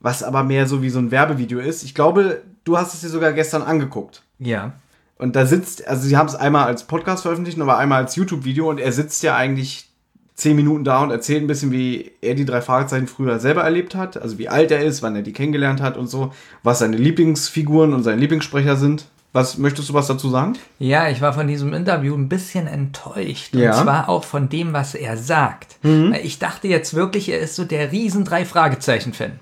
was 0.00 0.22
aber 0.22 0.44
mehr 0.44 0.66
so 0.66 0.82
wie 0.82 0.90
so 0.90 0.98
ein 0.98 1.10
Werbevideo 1.10 1.58
ist. 1.60 1.82
Ich 1.82 1.94
glaube, 1.94 2.42
du 2.64 2.78
hast 2.78 2.94
es 2.94 3.00
dir 3.00 3.08
sogar 3.08 3.32
gestern 3.32 3.62
angeguckt. 3.62 4.22
Ja. 4.38 4.72
Und 5.16 5.36
da 5.36 5.46
sitzt, 5.46 5.86
also 5.86 6.06
sie 6.06 6.16
haben 6.16 6.26
es 6.28 6.34
einmal 6.34 6.66
als 6.66 6.84
Podcast 6.84 7.22
veröffentlicht, 7.22 7.60
aber 7.60 7.78
einmal 7.78 8.02
als 8.02 8.16
YouTube-Video 8.16 8.68
und 8.68 8.78
er 8.78 8.92
sitzt 8.92 9.22
ja 9.22 9.36
eigentlich 9.36 9.90
zehn 10.34 10.56
Minuten 10.56 10.84
da 10.84 11.02
und 11.02 11.10
erzählt 11.10 11.42
ein 11.42 11.46
bisschen, 11.46 11.70
wie 11.70 12.12
er 12.20 12.34
die 12.34 12.44
drei 12.44 12.60
Fragezeichen 12.60 13.06
früher 13.06 13.38
selber 13.38 13.62
erlebt 13.62 13.94
hat, 13.94 14.20
also 14.20 14.38
wie 14.38 14.48
alt 14.48 14.70
er 14.70 14.82
ist, 14.82 15.02
wann 15.02 15.16
er 15.16 15.22
die 15.22 15.32
kennengelernt 15.32 15.80
hat 15.80 15.96
und 15.96 16.08
so, 16.08 16.32
was 16.62 16.80
seine 16.80 16.96
Lieblingsfiguren 16.96 17.94
und 17.94 18.02
seine 18.02 18.20
Lieblingssprecher 18.20 18.76
sind. 18.76 19.06
Was 19.32 19.58
möchtest 19.58 19.88
du 19.88 19.94
was 19.94 20.06
dazu 20.06 20.30
sagen? 20.30 20.52
Ja, 20.78 21.08
ich 21.08 21.20
war 21.20 21.32
von 21.32 21.48
diesem 21.48 21.74
Interview 21.74 22.14
ein 22.14 22.28
bisschen 22.28 22.68
enttäuscht. 22.68 23.52
Ja. 23.52 23.76
Und 23.76 23.82
zwar 23.82 24.08
auch 24.08 24.22
von 24.22 24.48
dem, 24.48 24.72
was 24.72 24.94
er 24.94 25.16
sagt. 25.16 25.78
Weil 25.82 26.20
Ich 26.22 26.38
dachte 26.38 26.68
jetzt 26.68 26.94
wirklich, 26.94 27.28
er 27.28 27.40
ist 27.40 27.56
so 27.56 27.64
der 27.64 27.90
riesen 27.90 28.24
drei 28.24 28.44
Fragezeichen-Fan. 28.44 29.40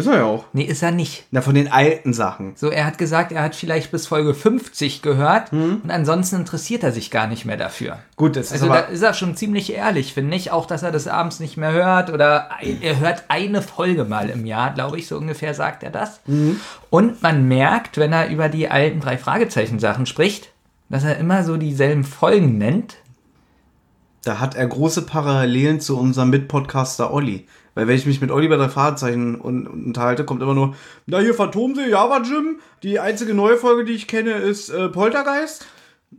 Ist 0.00 0.06
er 0.06 0.16
ja 0.16 0.24
auch. 0.24 0.44
Nee, 0.52 0.64
ist 0.64 0.82
er 0.82 0.90
nicht. 0.90 1.26
Na, 1.30 1.40
von 1.40 1.54
den 1.54 1.70
alten 1.70 2.12
Sachen. 2.12 2.52
So, 2.56 2.70
er 2.70 2.86
hat 2.86 2.98
gesagt, 2.98 3.32
er 3.32 3.42
hat 3.42 3.54
vielleicht 3.54 3.90
bis 3.90 4.06
Folge 4.06 4.34
50 4.34 5.02
gehört 5.02 5.52
und 5.52 5.90
ansonsten 5.90 6.36
interessiert 6.36 6.82
er 6.82 6.92
sich 6.92 7.10
gar 7.10 7.26
nicht 7.26 7.44
mehr 7.44 7.56
dafür. 7.56 7.98
Gut, 8.16 8.36
das 8.36 8.46
ist 8.46 8.52
Also 8.52 8.68
da 8.68 8.80
ist 8.80 9.02
er 9.02 9.14
schon 9.14 9.36
ziemlich 9.36 9.72
ehrlich, 9.72 10.14
finde 10.14 10.36
ich. 10.36 10.50
Auch, 10.50 10.66
dass 10.66 10.82
er 10.82 10.92
das 10.92 11.06
abends 11.06 11.40
nicht 11.40 11.56
mehr 11.56 11.72
hört 11.72 12.10
oder 12.10 12.48
er 12.80 12.98
hört 12.98 13.24
eine 13.28 13.62
Folge 13.62 14.04
mal 14.04 14.30
im 14.30 14.46
Jahr, 14.46 14.72
glaube 14.74 14.98
ich, 14.98 15.06
so 15.06 15.16
ungefähr 15.16 15.54
sagt 15.54 15.82
er 15.82 15.90
das. 15.90 16.20
Und 16.90 17.22
man 17.22 17.46
merkt, 17.46 17.98
wenn 17.98 18.12
er 18.12 18.28
über 18.28 18.48
die 18.48 18.68
alten 18.68 19.00
drei 19.00 19.18
Fragezeichen-Sachen 19.18 20.06
spricht, 20.06 20.50
dass 20.88 21.04
er 21.04 21.18
immer 21.18 21.44
so 21.44 21.56
dieselben 21.56 22.04
Folgen 22.04 22.58
nennt. 22.58 22.96
Da 24.24 24.38
hat 24.38 24.54
er 24.54 24.66
große 24.66 25.02
Parallelen 25.02 25.80
zu 25.80 25.98
unserem 25.98 26.30
Mitpodcaster 26.30 27.12
Olli. 27.12 27.46
Weil 27.74 27.86
wenn 27.86 27.96
ich 27.96 28.06
mich 28.06 28.20
mit 28.20 28.30
Olli 28.30 28.48
bei 28.48 28.56
drei 28.56 28.68
Fragezeichen 28.68 29.40
un 29.40 29.66
unterhalte, 29.66 30.24
kommt 30.24 30.42
immer 30.42 30.54
nur, 30.54 30.74
na 31.06 31.18
hier 31.18 31.34
Phantomsee, 31.34 31.88
Java 31.88 32.20
Jim, 32.22 32.58
die 32.82 32.98
einzige 32.98 33.34
neue 33.34 33.56
Folge, 33.56 33.84
die 33.84 33.92
ich 33.92 34.08
kenne, 34.08 34.32
ist 34.32 34.70
äh, 34.70 34.88
Poltergeist 34.88 35.66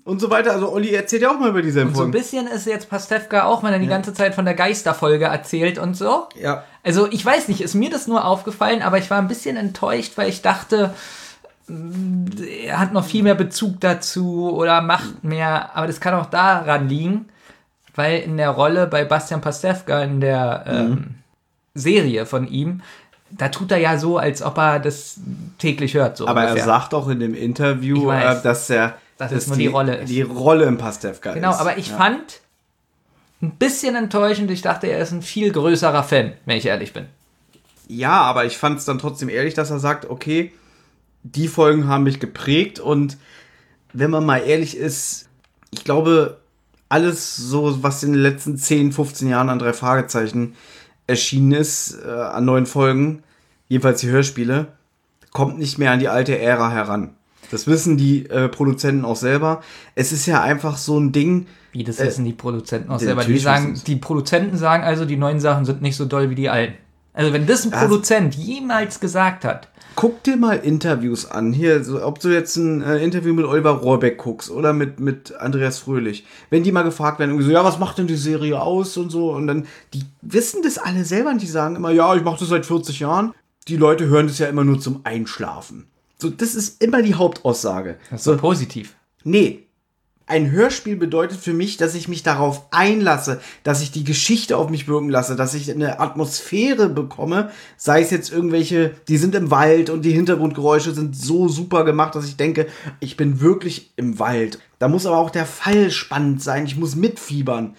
und 0.06 0.22
so 0.22 0.30
weiter. 0.30 0.52
Also 0.54 0.72
Olli 0.72 0.94
erzählt 0.94 1.24
ja 1.24 1.32
auch 1.32 1.40
mal 1.40 1.50
über 1.50 1.62
dieselben 1.62 1.90
Und 1.90 1.96
so 1.96 2.02
ein 2.04 2.12
Folgen. 2.12 2.18
bisschen 2.18 2.48
ist 2.48 2.66
jetzt 2.66 2.90
Pastewka 2.90 3.44
auch, 3.44 3.64
wenn 3.64 3.74
er 3.74 3.80
die 3.80 3.88
ganze 3.88 4.14
Zeit 4.14 4.34
von 4.34 4.46
der 4.46 4.54
Geisterfolge 4.54 5.26
erzählt 5.26 5.78
und 5.78 5.96
so. 5.96 6.28
Ja. 6.40 6.64
Also 6.84 7.08
ich 7.12 7.26
weiß 7.26 7.50
nicht, 7.50 7.62
ist 7.62 7.76
mir 7.76 7.90
das 7.90 8.08
nur 8.08 8.26
aufgefallen, 8.26 8.82
aber 8.82 8.98
ich 8.98 9.10
war 9.12 9.18
ein 9.18 9.28
bisschen 9.28 9.58
enttäuscht, 9.58 10.14
weil 10.16 10.30
ich 10.30 10.42
dachte, 10.42 10.94
mm, 11.68 12.26
er 12.66 12.80
hat 12.80 12.94
noch 12.94 13.04
viel 13.04 13.24
mehr 13.24 13.36
Bezug 13.36 13.82
dazu 13.82 14.52
oder 14.56 14.82
macht 14.82 15.24
mehr, 15.26 15.76
aber 15.76 15.88
das 15.88 16.00
kann 16.00 16.14
auch 16.14 16.28
daran 16.28 16.88
liegen, 16.88 17.28
weil 17.94 18.20
in 18.22 18.38
der 18.38 18.52
Rolle 18.52 18.88
bei 18.88 19.04
Bastian 19.04 19.42
Pastewka 19.42 20.02
in 20.02 20.22
der 20.22 20.64
ähm, 20.66 21.16
Serie 21.74 22.26
von 22.26 22.48
ihm, 22.48 22.82
da 23.30 23.50
tut 23.50 23.72
er 23.72 23.78
ja 23.78 23.98
so, 23.98 24.18
als 24.18 24.42
ob 24.42 24.58
er 24.58 24.80
das 24.80 25.16
täglich 25.58 25.94
hört. 25.94 26.18
So 26.18 26.28
Aber 26.28 26.42
er 26.42 26.50
ungefähr. 26.50 26.66
sagt 26.66 26.94
auch 26.94 27.08
in 27.08 27.20
dem 27.20 27.34
Interview, 27.34 28.08
weiß. 28.08 28.40
äh, 28.40 28.44
dass 28.44 28.70
er 28.70 28.98
Dass 29.18 29.32
dass 29.32 29.44
es 29.44 29.48
nur 29.48 29.58
die 29.58 29.68
Rolle 29.68 29.96
ist. 29.98 30.10
Die 30.10 30.22
Rolle 30.22 30.66
im 30.66 30.78
Pastewka 30.78 31.34
Genau, 31.34 31.52
ist. 31.52 31.60
aber 31.60 31.78
ich 31.78 31.90
ja. 31.90 31.98
fand 31.98 32.42
ein 33.42 33.52
bisschen 33.52 33.96
enttäuschend. 33.96 34.52
Ich 34.52 34.62
dachte, 34.62 34.88
er 34.88 35.00
ist 35.00 35.12
ein 35.12 35.22
viel 35.22 35.52
größerer 35.52 36.04
Fan, 36.04 36.34
wenn 36.46 36.58
ich 36.58 36.66
ehrlich 36.66 36.92
bin. 36.94 37.06
Ja, 37.88 38.22
aber 38.22 38.46
ich 38.46 38.58
fand 38.58 38.80
es 38.80 38.86
dann 38.86 39.00
trotzdem 39.00 39.30
ehrlich, 39.30 39.54
dass 39.54 39.70
er 39.72 39.80
sagt, 39.80 40.10
okay, 40.10 40.52
die 41.24 41.48
Folgen 41.48 41.88
haben 41.88 42.04
mich 42.04 42.20
geprägt 42.20 42.80
und 42.80 43.18
wenn 43.94 44.10
man 44.12 44.26
mal 44.26 44.38
ehrlich 44.40 44.76
ist, 44.78 45.28
ich 45.72 45.84
glaube, 45.84 46.38
alles 46.90 47.36
so, 47.36 47.84
was 47.84 48.04
in 48.04 48.14
den 48.14 48.22
letzten 48.22 48.58
10, 48.58 48.92
15 48.92 49.30
Jahren 49.30 49.50
an 49.50 49.60
drei 49.60 49.74
Fragezeichen 49.74 50.56
erschienen 51.12 51.52
ist, 51.52 51.98
äh, 52.06 52.10
an 52.10 52.46
neuen 52.46 52.66
Folgen, 52.66 53.24
jedenfalls 53.68 54.02
die 54.02 54.10
Hörspiele, 54.10 54.68
kommt 55.32 55.60
nicht 55.60 55.78
mehr 55.78 55.92
an 55.92 56.00
die 56.00 56.08
alte 56.10 56.38
Ära 56.40 56.72
heran. 56.72 57.12
Das 57.52 57.68
wissen 57.68 57.98
die 57.98 58.28
äh, 58.30 58.48
Produzenten 58.50 59.06
auch 59.06 59.16
selber. 59.16 59.62
Es 59.96 60.12
ist 60.12 60.26
ja 60.26 60.42
einfach 60.42 60.78
so 60.78 61.00
ein 61.00 61.12
Ding, 61.12 61.48
Wie, 61.74 61.84
das 61.84 62.00
Äh, 62.00 62.08
wissen 62.08 62.26
die 62.26 62.34
Produzenten 62.34 62.90
auch 62.92 63.00
selber. 63.00 63.24
Die, 63.24 63.38
sagen, 63.38 63.80
die 63.88 63.96
Produzenten 63.98 64.58
sagen 64.58 64.84
also, 64.84 65.06
die 65.06 65.18
neuen 65.18 65.40
Sachen 65.40 65.66
sind 65.66 65.82
nicht 65.82 65.96
so 65.96 66.06
doll 66.06 66.30
wie 66.30 66.36
die 66.36 66.50
alten. 66.50 66.74
Also 67.14 67.34
wenn 67.34 67.46
das 67.46 67.66
ein 67.66 67.74
Also- 67.74 67.88
Produzent 67.88 68.36
jemals 68.36 69.00
gesagt 69.00 69.44
hat, 69.46 69.68
Guck 69.96 70.24
dir 70.24 70.38
mal 70.38 70.56
Interviews 70.56 71.26
an. 71.26 71.54
Hier, 71.54 71.84
so, 71.84 72.04
ob 72.04 72.20
du 72.20 72.30
jetzt 72.30 72.56
ein 72.56 72.82
äh, 72.82 73.04
Interview 73.04 73.34
mit 73.34 73.46
Oliver 73.46 73.72
Rohrbeck 73.72 74.18
guckst 74.18 74.50
oder 74.50 74.74
mit, 74.74 75.00
mit 75.00 75.36
Andreas 75.36 75.80
Fröhlich. 75.80 76.26
Wenn 76.50 76.64
die 76.64 76.72
mal 76.72 76.84
gefragt 76.84 77.20
werden, 77.20 77.32
irgendwie 77.32 77.48
so, 77.48 77.52
ja, 77.52 77.64
was 77.64 77.78
macht 77.78 77.98
denn 77.98 78.08
die 78.08 78.16
Serie 78.16 78.62
aus 78.62 78.98
und 78.98 79.10
so. 79.10 79.32
Und 79.32 79.48
dann, 79.48 79.68
die 79.94 80.04
wissen 80.22 80.62
das 80.64 80.78
alle 80.78 81.04
selber 81.06 81.30
und 81.32 81.42
die 81.42 81.48
sagen 81.48 81.76
immer, 81.76 81.92
ja, 81.92 82.16
ich 82.16 82.24
mache 82.24 82.40
das 82.40 82.50
seit 82.50 82.66
40 82.66 83.00
Jahren. 83.02 83.34
Die 83.68 83.78
Leute 83.78 84.08
hören 84.08 84.28
das 84.28 84.40
ja 84.40 84.48
immer 84.48 84.64
nur 84.64 84.80
zum 84.80 85.02
Einschlafen. 85.04 85.88
So, 86.18 86.30
das 86.30 86.56
ist 86.56 86.82
immer 86.82 87.02
die 87.02 87.16
Hauptaussage. 87.16 87.98
das 88.10 88.22
ist 88.22 88.26
So, 88.26 88.34
so 88.34 88.38
positiv. 88.38 88.96
Nee. 89.24 89.68
Ein 90.32 90.50
Hörspiel 90.50 90.96
bedeutet 90.96 91.42
für 91.42 91.52
mich, 91.52 91.76
dass 91.76 91.94
ich 91.94 92.08
mich 92.08 92.24
darauf 92.24 92.68
einlasse, 92.72 93.42
dass 93.64 93.82
ich 93.82 93.92
die 93.92 94.06
Geschichte 94.06 94.56
auf 94.56 94.70
mich 94.70 94.88
wirken 94.88 95.10
lasse, 95.10 95.36
dass 95.36 95.54
ich 95.54 95.70
eine 95.70 96.00
Atmosphäre 96.00 96.88
bekomme, 96.88 97.50
sei 97.76 98.02
es 98.02 98.12
jetzt 98.12 98.32
irgendwelche, 98.32 98.96
die 99.10 99.18
sind 99.18 99.36
im 99.36 99.52
Wald 99.52 99.90
und 99.90 100.06
die 100.06 100.14
Hintergrundgeräusche 100.14 100.94
sind 100.94 101.18
so 101.18 101.50
super 101.50 101.84
gemacht, 101.84 102.16
dass 102.16 102.26
ich 102.26 102.38
denke, 102.38 102.68
ich 103.02 103.18
bin 103.18 103.42
wirklich 103.42 103.92
im 103.98 104.20
Wald. 104.20 104.60
Da 104.80 104.88
muss 104.88 105.06
aber 105.06 105.18
auch 105.18 105.32
der 105.32 105.46
Fall 105.46 105.92
spannend 105.92 106.42
sein, 106.42 106.66
ich 106.66 106.78
muss 106.78 106.96
mitfiebern. 106.96 107.76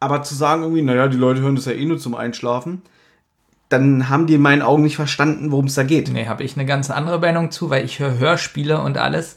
Aber 0.00 0.22
zu 0.22 0.34
sagen 0.34 0.62
irgendwie, 0.62 0.80
naja, 0.80 1.08
die 1.08 1.18
Leute 1.18 1.42
hören 1.42 1.56
das 1.56 1.66
ja 1.66 1.72
eh 1.72 1.84
nur 1.84 1.98
zum 1.98 2.14
Einschlafen, 2.14 2.80
dann 3.68 4.08
haben 4.08 4.26
die 4.26 4.36
in 4.36 4.40
meinen 4.40 4.62
Augen 4.62 4.82
nicht 4.82 4.96
verstanden, 4.96 5.50
worum 5.50 5.66
es 5.66 5.74
da 5.74 5.82
geht. 5.82 6.10
Nee, 6.10 6.24
habe 6.24 6.42
ich 6.42 6.56
eine 6.56 6.64
ganz 6.64 6.90
andere 6.90 7.18
Meinung 7.18 7.50
zu, 7.50 7.68
weil 7.68 7.84
ich 7.84 7.98
höre 7.98 8.18
Hörspiele 8.18 8.80
und 8.80 8.96
alles 8.96 9.36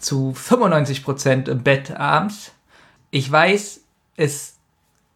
zu 0.00 0.34
95% 0.36 1.48
im 1.48 1.62
Bett 1.62 1.96
abends. 1.96 2.52
Ich 3.10 3.30
weiß, 3.30 3.80
es 4.16 4.56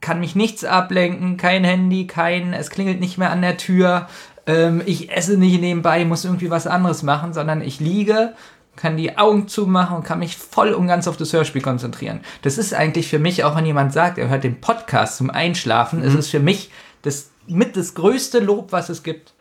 kann 0.00 0.20
mich 0.20 0.36
nichts 0.36 0.64
ablenken, 0.64 1.36
kein 1.36 1.64
Handy, 1.64 2.06
kein, 2.06 2.52
es 2.52 2.70
klingelt 2.70 3.00
nicht 3.00 3.16
mehr 3.16 3.30
an 3.30 3.42
der 3.42 3.56
Tür, 3.56 4.08
ähm, 4.46 4.82
ich 4.84 5.10
esse 5.10 5.38
nicht 5.38 5.60
nebenbei, 5.60 6.04
muss 6.04 6.24
irgendwie 6.24 6.50
was 6.50 6.66
anderes 6.66 7.02
machen, 7.02 7.32
sondern 7.32 7.62
ich 7.62 7.80
liege, 7.80 8.34
kann 8.76 8.96
die 8.96 9.16
Augen 9.16 9.48
zumachen 9.48 9.96
und 9.96 10.02
kann 10.02 10.18
mich 10.18 10.36
voll 10.36 10.72
und 10.72 10.88
ganz 10.88 11.08
auf 11.08 11.16
das 11.16 11.32
Hörspiel 11.32 11.62
konzentrieren. 11.62 12.20
Das 12.42 12.58
ist 12.58 12.74
eigentlich 12.74 13.08
für 13.08 13.18
mich, 13.18 13.44
auch 13.44 13.56
wenn 13.56 13.66
jemand 13.66 13.92
sagt, 13.92 14.18
er 14.18 14.28
hört 14.28 14.44
den 14.44 14.60
Podcast 14.60 15.16
zum 15.16 15.30
Einschlafen, 15.30 16.02
ist 16.02 16.14
es 16.14 16.28
für 16.28 16.40
mich 16.40 16.70
das 17.02 17.30
mit 17.46 17.76
das 17.76 17.94
größte 17.94 18.40
Lob, 18.40 18.72
was 18.72 18.88
es 18.88 19.02
gibt. 19.02 19.32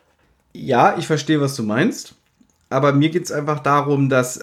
Ja, 0.52 0.96
ich 0.96 1.06
verstehe, 1.06 1.40
was 1.40 1.56
du 1.56 1.62
meinst. 1.62 2.14
Aber 2.70 2.92
mir 2.92 3.10
geht 3.10 3.24
es 3.24 3.32
einfach 3.32 3.60
darum, 3.60 4.08
dass 4.08 4.40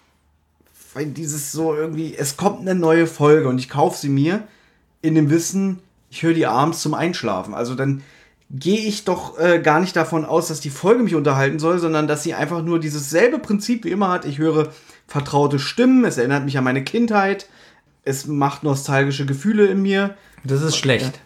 weil 0.94 1.08
dieses 1.08 1.52
so 1.52 1.74
irgendwie, 1.74 2.16
es 2.16 2.38
kommt 2.38 2.62
eine 2.62 2.76
neue 2.76 3.08
Folge 3.08 3.48
und 3.48 3.60
ich 3.60 3.70
kaufe 3.70 3.98
sie 3.98 4.10
mir 4.10 4.44
in 5.02 5.16
dem 5.16 5.30
Wissen, 5.30 5.80
ich 6.10 6.24
höre 6.24 6.34
die 6.34 6.46
abends 6.46 6.82
zum 6.82 6.94
Einschlafen. 6.94 7.54
Also 7.54 7.76
dann 7.76 8.04
gehe 8.50 8.80
ich 8.80 9.06
doch 9.06 9.40
äh, 9.40 9.60
gar 9.60 9.80
nicht 9.80 9.96
davon 9.96 10.26
aus, 10.26 10.50
dass 10.50 10.60
die 10.60 10.70
Folge 10.70 11.04
mich 11.04 11.16
unterhalten 11.16 11.58
soll, 11.60 11.80
sondern 11.80 12.08
dass 12.08 12.24
sie 12.24 12.34
einfach 12.34 12.62
nur 12.64 12.80
dieses 12.80 13.10
selbe 13.10 13.40
Prinzip 13.40 13.86
wie 13.86 13.92
immer 13.92 14.10
hat. 14.10 14.26
Ich 14.26 14.38
höre 14.38 14.72
vertraute 15.08 15.58
Stimmen, 15.60 16.04
es 16.04 16.18
erinnert 16.18 16.44
mich 16.46 16.58
an 16.58 16.64
meine 16.66 16.84
Kindheit, 16.84 17.48
es 18.04 18.28
macht 18.28 18.64
nostalgische 18.64 19.26
Gefühle 19.26 19.68
in 19.68 19.82
mir. 19.82 20.16
Das 20.44 20.62
ist 20.62 20.76
schlecht. 20.76 21.20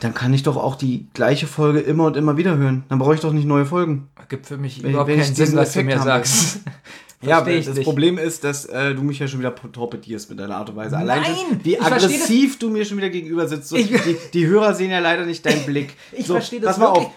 Dann 0.00 0.14
kann 0.14 0.32
ich 0.32 0.42
doch 0.42 0.56
auch 0.56 0.76
die 0.76 1.06
gleiche 1.12 1.46
Folge 1.46 1.80
immer 1.80 2.04
und 2.04 2.16
immer 2.16 2.36
wieder 2.36 2.56
hören. 2.56 2.84
Dann 2.88 2.98
brauche 2.98 3.14
ich 3.14 3.20
doch 3.20 3.32
nicht 3.32 3.46
neue 3.46 3.66
Folgen. 3.66 4.08
Gibt 4.28 4.46
für 4.46 4.56
mich 4.56 4.82
Wenn- 4.82 4.90
überhaupt 4.90 5.10
wenn 5.10 5.20
keinen 5.20 5.34
Sinn, 5.34 5.54
was 5.54 5.72
du 5.72 5.82
mir 5.82 6.00
haben 6.00 6.22
Ja, 7.22 7.46
ich 7.46 7.66
das 7.66 7.74
nicht. 7.76 7.84
Problem 7.84 8.18
ist, 8.18 8.44
dass 8.44 8.66
äh, 8.66 8.94
du 8.94 9.02
mich 9.02 9.18
ja 9.18 9.26
schon 9.26 9.38
wieder 9.40 9.54
torpedierst 9.54 10.28
mit 10.30 10.38
deiner 10.38 10.56
Art 10.56 10.68
und 10.70 10.76
Weise. 10.76 10.96
Allein 10.96 11.22
Nein, 11.22 11.60
wie 11.62 11.80
aggressiv 11.80 12.58
du 12.58 12.68
mir 12.70 12.84
schon 12.84 12.98
wieder 12.98 13.08
gegenüber 13.10 13.48
sitzt. 13.48 13.68
So, 13.68 13.76
Ich- 13.76 13.88
die, 13.88 14.16
die 14.34 14.46
Hörer 14.46 14.74
sehen 14.74 14.90
ja 14.90 14.98
leider 14.98 15.24
nicht 15.24 15.44
deinen 15.44 15.64
Blick. 15.64 15.94
Ich 16.12 16.26
so, 16.26 16.34
versteh 16.34 16.58
das 16.60 16.72
Pass 16.72 16.78
mal 16.78 16.86
wirklich. 16.88 17.06
auf. 17.06 17.12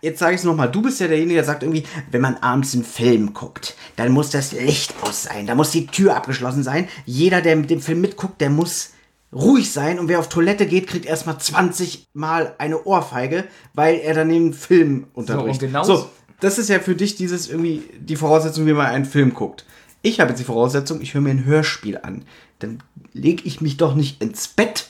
Jetzt 0.00 0.18
sage 0.18 0.34
ich 0.34 0.40
es 0.40 0.44
nochmal. 0.44 0.68
Du 0.70 0.82
bist 0.82 0.98
ja 1.00 1.06
derjenige, 1.06 1.34
der 1.36 1.44
sagt 1.44 1.62
irgendwie, 1.62 1.84
wenn 2.10 2.20
man 2.20 2.36
abends 2.38 2.74
einen 2.74 2.82
Film 2.82 3.34
guckt, 3.34 3.76
dann 3.94 4.10
muss 4.10 4.30
das 4.30 4.50
Licht 4.52 4.94
aus 5.02 5.22
sein. 5.24 5.46
Da 5.46 5.54
muss 5.54 5.70
die 5.70 5.86
Tür 5.86 6.16
abgeschlossen 6.16 6.64
sein. 6.64 6.88
Jeder, 7.06 7.40
der 7.40 7.54
mit 7.54 7.70
dem 7.70 7.80
Film 7.80 8.00
mitguckt, 8.00 8.40
der 8.40 8.50
muss 8.50 8.90
ruhig 9.32 9.70
sein. 9.70 10.00
Und 10.00 10.08
wer 10.08 10.18
auf 10.18 10.28
Toilette 10.28 10.66
geht, 10.66 10.88
kriegt 10.88 11.06
erstmal 11.06 11.38
20 11.38 12.08
Mal 12.14 12.54
eine 12.58 12.82
Ohrfeige, 12.82 13.44
weil 13.74 14.00
er 14.00 14.14
dann 14.14 14.28
den 14.28 14.52
Film 14.52 15.06
unterbricht. 15.14 15.60
genau 15.60 15.84
so, 15.84 16.10
das 16.42 16.58
ist 16.58 16.68
ja 16.68 16.80
für 16.80 16.96
dich 16.96 17.14
dieses 17.14 17.48
irgendwie 17.48 17.82
die 17.98 18.16
Voraussetzung, 18.16 18.66
wie 18.66 18.72
man 18.72 18.86
einen 18.86 19.04
Film 19.04 19.32
guckt. 19.32 19.64
Ich 20.02 20.18
habe 20.18 20.30
jetzt 20.30 20.40
die 20.40 20.44
Voraussetzung, 20.44 21.00
ich 21.00 21.14
höre 21.14 21.20
mir 21.20 21.30
ein 21.30 21.44
Hörspiel 21.44 21.98
an. 22.02 22.24
Dann 22.58 22.82
lege 23.12 23.44
ich 23.44 23.60
mich 23.60 23.76
doch 23.76 23.94
nicht 23.94 24.20
ins 24.20 24.48
Bett 24.48 24.88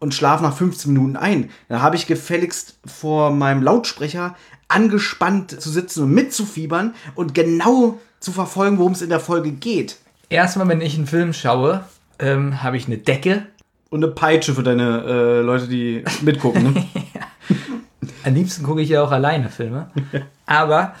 und 0.00 0.14
schlafe 0.14 0.42
nach 0.42 0.56
15 0.56 0.92
Minuten 0.92 1.16
ein. 1.16 1.50
Dann 1.68 1.80
habe 1.80 1.94
ich 1.94 2.08
gefälligst 2.08 2.76
vor 2.84 3.30
meinem 3.30 3.62
Lautsprecher 3.62 4.34
angespannt 4.66 5.60
zu 5.60 5.70
sitzen 5.70 6.02
und 6.02 6.10
mitzufiebern 6.12 6.94
und 7.14 7.34
genau 7.34 8.00
zu 8.18 8.32
verfolgen, 8.32 8.78
worum 8.78 8.92
es 8.92 9.02
in 9.02 9.10
der 9.10 9.20
Folge 9.20 9.52
geht. 9.52 9.98
Erstmal, 10.28 10.66
wenn 10.66 10.80
ich 10.80 10.96
einen 10.96 11.06
Film 11.06 11.32
schaue, 11.32 11.84
ähm, 12.18 12.64
habe 12.64 12.76
ich 12.76 12.86
eine 12.86 12.98
Decke. 12.98 13.46
Und 13.90 14.02
eine 14.02 14.12
Peitsche 14.12 14.54
für 14.54 14.64
deine 14.64 15.04
äh, 15.04 15.40
Leute, 15.40 15.68
die 15.68 16.02
mitgucken. 16.22 16.64
Ne? 16.64 16.86
Am 18.24 18.34
liebsten 18.34 18.64
gucke 18.64 18.82
ich 18.82 18.88
ja 18.90 19.02
auch 19.02 19.12
alleine 19.12 19.48
Filme. 19.50 19.90
Aber 20.46 20.94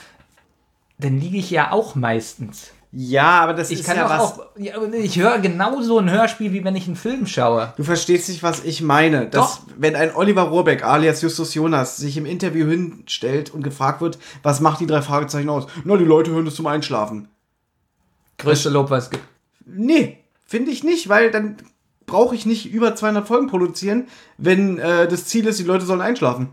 dann 0.98 1.18
liege 1.18 1.36
ich 1.38 1.50
ja 1.50 1.72
auch 1.72 1.94
meistens. 1.96 2.70
ja, 2.92 3.40
aber 3.40 3.52
das 3.54 3.70
Ich 3.72 3.80
ist 3.80 3.86
kann 3.86 3.96
ja 3.96 4.08
was. 4.08 4.20
auch. 4.20 4.46
Ja, 4.56 4.74
ich 4.92 5.18
höre 5.18 5.38
genauso 5.40 5.98
ein 5.98 6.08
Hörspiel, 6.08 6.52
wie 6.52 6.62
wenn 6.64 6.76
ich 6.76 6.86
einen 6.86 6.94
Film 6.96 7.26
schaue. 7.26 7.72
Du 7.76 7.82
verstehst 7.82 8.28
nicht, 8.28 8.44
was 8.44 8.64
ich 8.64 8.80
meine. 8.80 9.26
Dass, 9.28 9.56
Doch. 9.56 9.60
wenn 9.76 9.96
ein 9.96 10.14
Oliver 10.14 10.42
Rohrbeck 10.42 10.84
alias 10.84 11.20
Justus 11.20 11.52
Jonas 11.54 11.96
sich 11.96 12.16
im 12.16 12.26
Interview 12.26 12.66
hinstellt 12.68 13.50
und 13.52 13.62
gefragt 13.64 14.00
wird, 14.00 14.18
was 14.44 14.60
macht 14.60 14.78
die 14.80 14.86
drei 14.86 15.02
Fragezeichen 15.02 15.48
aus? 15.48 15.66
Na, 15.84 15.96
die 15.96 16.04
Leute 16.04 16.30
hören 16.30 16.44
das 16.44 16.54
zum 16.54 16.68
Einschlafen. 16.68 17.26
Größte 18.38 18.70
Lob, 18.70 18.90
was 18.90 19.04
es 19.04 19.10
gibt. 19.10 19.24
Nee, 19.66 20.18
finde 20.46 20.70
ich 20.70 20.84
nicht, 20.84 21.08
weil 21.08 21.30
dann 21.32 21.56
brauche 22.06 22.34
ich 22.36 22.46
nicht 22.46 22.70
über 22.72 22.94
200 22.94 23.26
Folgen 23.26 23.48
produzieren, 23.48 24.06
wenn 24.38 24.78
äh, 24.78 25.08
das 25.08 25.26
Ziel 25.26 25.46
ist, 25.46 25.58
die 25.58 25.64
Leute 25.64 25.84
sollen 25.86 26.00
einschlafen. 26.02 26.50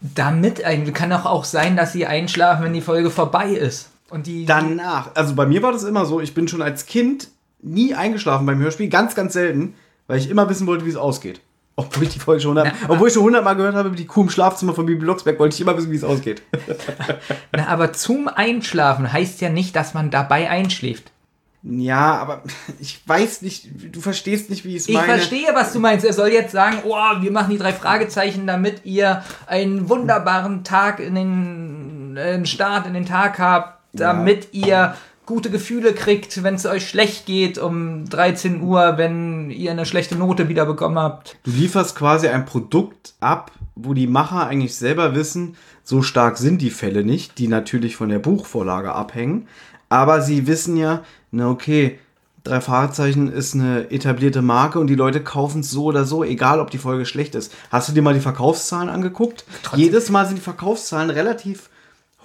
Damit 0.00 0.64
eigentlich 0.64 0.94
kann 0.94 1.10
doch 1.10 1.26
auch 1.26 1.44
sein, 1.44 1.76
dass 1.76 1.92
sie 1.92 2.06
einschlafen, 2.06 2.64
wenn 2.64 2.72
die 2.72 2.80
Folge 2.80 3.10
vorbei 3.10 3.50
ist. 3.50 3.90
Und 4.08 4.26
die. 4.26 4.44
Danach, 4.46 5.10
also 5.14 5.34
bei 5.34 5.46
mir 5.46 5.62
war 5.62 5.72
das 5.72 5.84
immer 5.84 6.06
so, 6.06 6.20
ich 6.20 6.34
bin 6.34 6.48
schon 6.48 6.62
als 6.62 6.86
Kind 6.86 7.28
nie 7.62 7.94
eingeschlafen 7.94 8.46
beim 8.46 8.58
Hörspiel, 8.58 8.88
ganz, 8.88 9.14
ganz 9.14 9.34
selten, 9.34 9.74
weil 10.06 10.18
ich 10.18 10.30
immer 10.30 10.48
wissen 10.48 10.66
wollte, 10.66 10.86
wie 10.86 10.90
es 10.90 10.96
ausgeht. 10.96 11.40
Obwohl 11.76 12.02
ich 12.04 12.10
die 12.10 12.18
Folge 12.18 12.42
schon 12.42 12.58
100, 12.58 12.88
obwohl 12.88 13.08
ich 13.08 13.14
schon 13.14 13.22
100 13.22 13.44
Mal 13.44 13.54
gehört 13.54 13.74
habe, 13.74 13.92
wie 13.92 13.96
die 13.96 14.06
Kuh 14.06 14.22
im 14.22 14.30
Schlafzimmer 14.30 14.74
von 14.74 14.84
Bibi 14.84 15.00
Blocksberg, 15.00 15.38
wollte 15.38 15.54
ich 15.54 15.60
immer 15.60 15.76
wissen, 15.76 15.90
wie 15.90 15.96
es 15.96 16.04
ausgeht. 16.04 16.42
Na, 17.52 17.68
aber 17.68 17.92
zum 17.92 18.28
Einschlafen 18.28 19.10
heißt 19.10 19.40
ja 19.40 19.48
nicht, 19.48 19.76
dass 19.76 19.94
man 19.94 20.10
dabei 20.10 20.50
einschläft. 20.50 21.09
Ja, 21.62 22.16
aber 22.18 22.42
ich 22.80 23.00
weiß 23.06 23.42
nicht, 23.42 23.68
du 23.94 24.00
verstehst 24.00 24.50
nicht, 24.50 24.64
wie 24.64 24.70
ich 24.70 24.82
es 24.82 24.88
Ich 24.88 24.94
meine. 24.94 25.06
verstehe, 25.06 25.48
was 25.54 25.72
du 25.72 25.78
meinst. 25.80 26.04
Er 26.04 26.12
soll 26.12 26.28
jetzt 26.28 26.52
sagen, 26.52 26.78
oh, 26.84 27.20
wir 27.20 27.30
machen 27.32 27.50
die 27.50 27.58
drei 27.58 27.72
Fragezeichen, 27.72 28.46
damit 28.46 28.84
ihr 28.84 29.22
einen 29.46 29.88
wunderbaren 29.88 30.64
Tag 30.64 31.00
in 31.00 31.14
den 31.14 32.16
äh, 32.16 32.32
einen 32.34 32.46
Start 32.46 32.86
in 32.86 32.94
den 32.94 33.06
Tag 33.06 33.38
habt, 33.38 33.78
damit 33.92 34.48
ihr 34.52 34.94
gute 35.26 35.50
Gefühle 35.50 35.92
kriegt, 35.94 36.42
wenn 36.42 36.56
es 36.56 36.66
euch 36.66 36.88
schlecht 36.88 37.24
geht 37.24 37.56
um 37.56 38.04
13 38.08 38.62
Uhr, 38.62 38.94
wenn 38.96 39.50
ihr 39.50 39.70
eine 39.70 39.86
schlechte 39.86 40.16
Note 40.16 40.48
wieder 40.48 40.66
bekommen 40.66 40.98
habt. 40.98 41.36
Du 41.44 41.52
lieferst 41.52 41.94
quasi 41.94 42.26
ein 42.26 42.46
Produkt 42.46 43.14
ab, 43.20 43.52
wo 43.76 43.94
die 43.94 44.08
Macher 44.08 44.48
eigentlich 44.48 44.74
selber 44.74 45.14
wissen, 45.14 45.56
so 45.84 46.02
stark 46.02 46.36
sind 46.36 46.60
die 46.60 46.70
Fälle 46.70 47.04
nicht, 47.04 47.38
die 47.38 47.46
natürlich 47.46 47.94
von 47.94 48.08
der 48.08 48.18
Buchvorlage 48.18 48.92
abhängen. 48.92 49.46
Aber 49.88 50.20
sie 50.20 50.46
wissen 50.48 50.76
ja, 50.76 51.02
na 51.30 51.48
okay, 51.50 51.98
drei 52.44 52.60
Fahrzeichen 52.60 53.32
ist 53.32 53.54
eine 53.54 53.90
etablierte 53.90 54.42
Marke 54.42 54.78
und 54.78 54.86
die 54.86 54.94
Leute 54.94 55.22
kaufen 55.22 55.60
es 55.60 55.70
so 55.70 55.84
oder 55.84 56.04
so, 56.04 56.24
egal 56.24 56.60
ob 56.60 56.70
die 56.70 56.78
Folge 56.78 57.06
schlecht 57.06 57.34
ist. 57.34 57.52
Hast 57.70 57.88
du 57.88 57.92
dir 57.92 58.02
mal 58.02 58.14
die 58.14 58.20
Verkaufszahlen 58.20 58.88
angeguckt? 58.88 59.44
Jedes 59.76 60.10
Mal 60.10 60.26
sind 60.26 60.36
die 60.36 60.42
Verkaufszahlen 60.42 61.10
relativ 61.10 61.70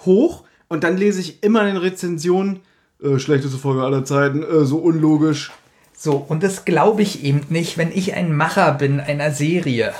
hoch 0.05 0.43
und 0.67 0.83
dann 0.83 0.97
lese 0.97 1.21
ich 1.21 1.43
immer 1.43 1.61
in 1.61 1.67
den 1.67 1.77
Rezensionen, 1.77 2.61
äh, 3.03 3.19
schlechteste 3.19 3.57
Folge 3.57 3.83
aller 3.83 4.05
Zeiten, 4.05 4.43
äh, 4.43 4.65
so 4.65 4.77
unlogisch. 4.77 5.51
So, 5.97 6.13
und 6.15 6.43
das 6.43 6.65
glaube 6.65 7.01
ich 7.01 7.23
eben 7.23 7.41
nicht, 7.49 7.77
wenn 7.77 7.91
ich 7.91 8.13
ein 8.13 8.35
Macher 8.35 8.73
bin 8.73 8.99
einer 8.99 9.31
Serie. 9.31 9.93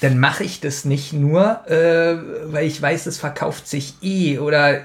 Dann 0.00 0.18
mache 0.18 0.42
ich 0.42 0.60
das 0.60 0.84
nicht 0.84 1.12
nur, 1.12 1.68
äh, 1.68 2.16
weil 2.46 2.66
ich 2.66 2.82
weiß, 2.82 3.06
es 3.06 3.18
verkauft 3.18 3.68
sich 3.68 3.94
eh 4.02 4.38
oder 4.38 4.80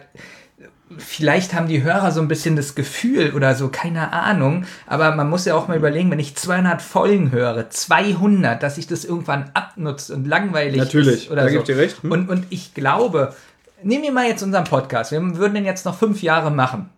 vielleicht 0.97 1.53
haben 1.53 1.67
die 1.67 1.83
Hörer 1.83 2.11
so 2.11 2.21
ein 2.21 2.27
bisschen 2.27 2.55
das 2.55 2.75
Gefühl 2.75 3.33
oder 3.35 3.55
so, 3.55 3.69
keine 3.69 4.11
Ahnung. 4.13 4.65
Aber 4.87 5.15
man 5.15 5.29
muss 5.29 5.45
ja 5.45 5.55
auch 5.55 5.67
mal 5.67 5.77
überlegen, 5.77 6.09
wenn 6.11 6.19
ich 6.19 6.35
200 6.35 6.81
Folgen 6.81 7.31
höre, 7.31 7.69
200, 7.69 8.61
dass 8.61 8.75
sich 8.75 8.87
das 8.87 9.05
irgendwann 9.05 9.51
abnutzt 9.53 10.11
und 10.11 10.27
langweilig 10.27 10.77
Natürlich, 10.77 11.25
ist 11.25 11.31
oder 11.31 11.43
da 11.43 11.49
so. 11.49 11.59
ich 11.59 11.63
dir 11.63 11.77
recht. 11.77 12.03
Hm. 12.03 12.11
Und, 12.11 12.29
und 12.29 12.45
ich 12.49 12.73
glaube, 12.73 13.33
nehmen 13.83 14.03
wir 14.03 14.11
mal 14.11 14.27
jetzt 14.27 14.43
unseren 14.43 14.63
Podcast. 14.63 15.11
Wir 15.11 15.37
würden 15.37 15.53
den 15.53 15.65
jetzt 15.65 15.85
noch 15.85 15.97
fünf 15.97 16.21
Jahre 16.23 16.51
machen. 16.51 16.89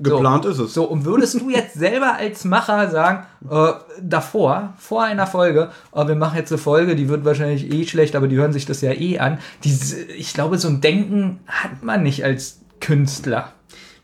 Geplant 0.00 0.44
ist 0.44 0.58
es. 0.58 0.74
So, 0.74 0.84
und 0.84 1.04
würdest 1.04 1.40
du 1.40 1.50
jetzt 1.50 1.74
selber 1.74 2.14
als 2.14 2.44
Macher 2.44 2.88
sagen, 2.88 3.26
äh, 3.50 3.72
davor, 4.00 4.74
vor 4.78 5.02
einer 5.02 5.26
Folge, 5.26 5.70
oh, 5.90 6.06
wir 6.06 6.14
machen 6.14 6.36
jetzt 6.36 6.52
eine 6.52 6.58
Folge, 6.58 6.94
die 6.94 7.08
wird 7.08 7.24
wahrscheinlich 7.24 7.72
eh 7.72 7.84
schlecht, 7.84 8.14
aber 8.14 8.28
die 8.28 8.36
hören 8.36 8.52
sich 8.52 8.64
das 8.64 8.80
ja 8.80 8.92
eh 8.92 9.18
an. 9.18 9.38
Diese, 9.64 10.00
ich 10.04 10.34
glaube, 10.34 10.58
so 10.58 10.68
ein 10.68 10.80
Denken 10.80 11.40
hat 11.48 11.82
man 11.82 12.04
nicht 12.04 12.24
als 12.24 12.60
Künstler. 12.80 13.52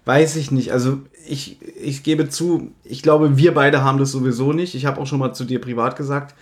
Weiß 0.04 0.36
ich 0.36 0.50
nicht. 0.50 0.72
Also 0.72 1.00
ich, 1.26 1.58
ich 1.80 2.02
gebe 2.02 2.28
zu, 2.28 2.72
ich 2.84 3.02
glaube, 3.02 3.36
wir 3.36 3.54
beide 3.54 3.82
haben 3.82 3.98
das 3.98 4.12
sowieso 4.12 4.52
nicht. 4.52 4.74
Ich 4.74 4.86
habe 4.86 5.00
auch 5.00 5.06
schon 5.06 5.18
mal 5.18 5.32
zu 5.32 5.44
dir 5.44 5.60
privat 5.60 5.96
gesagt, 5.96 6.34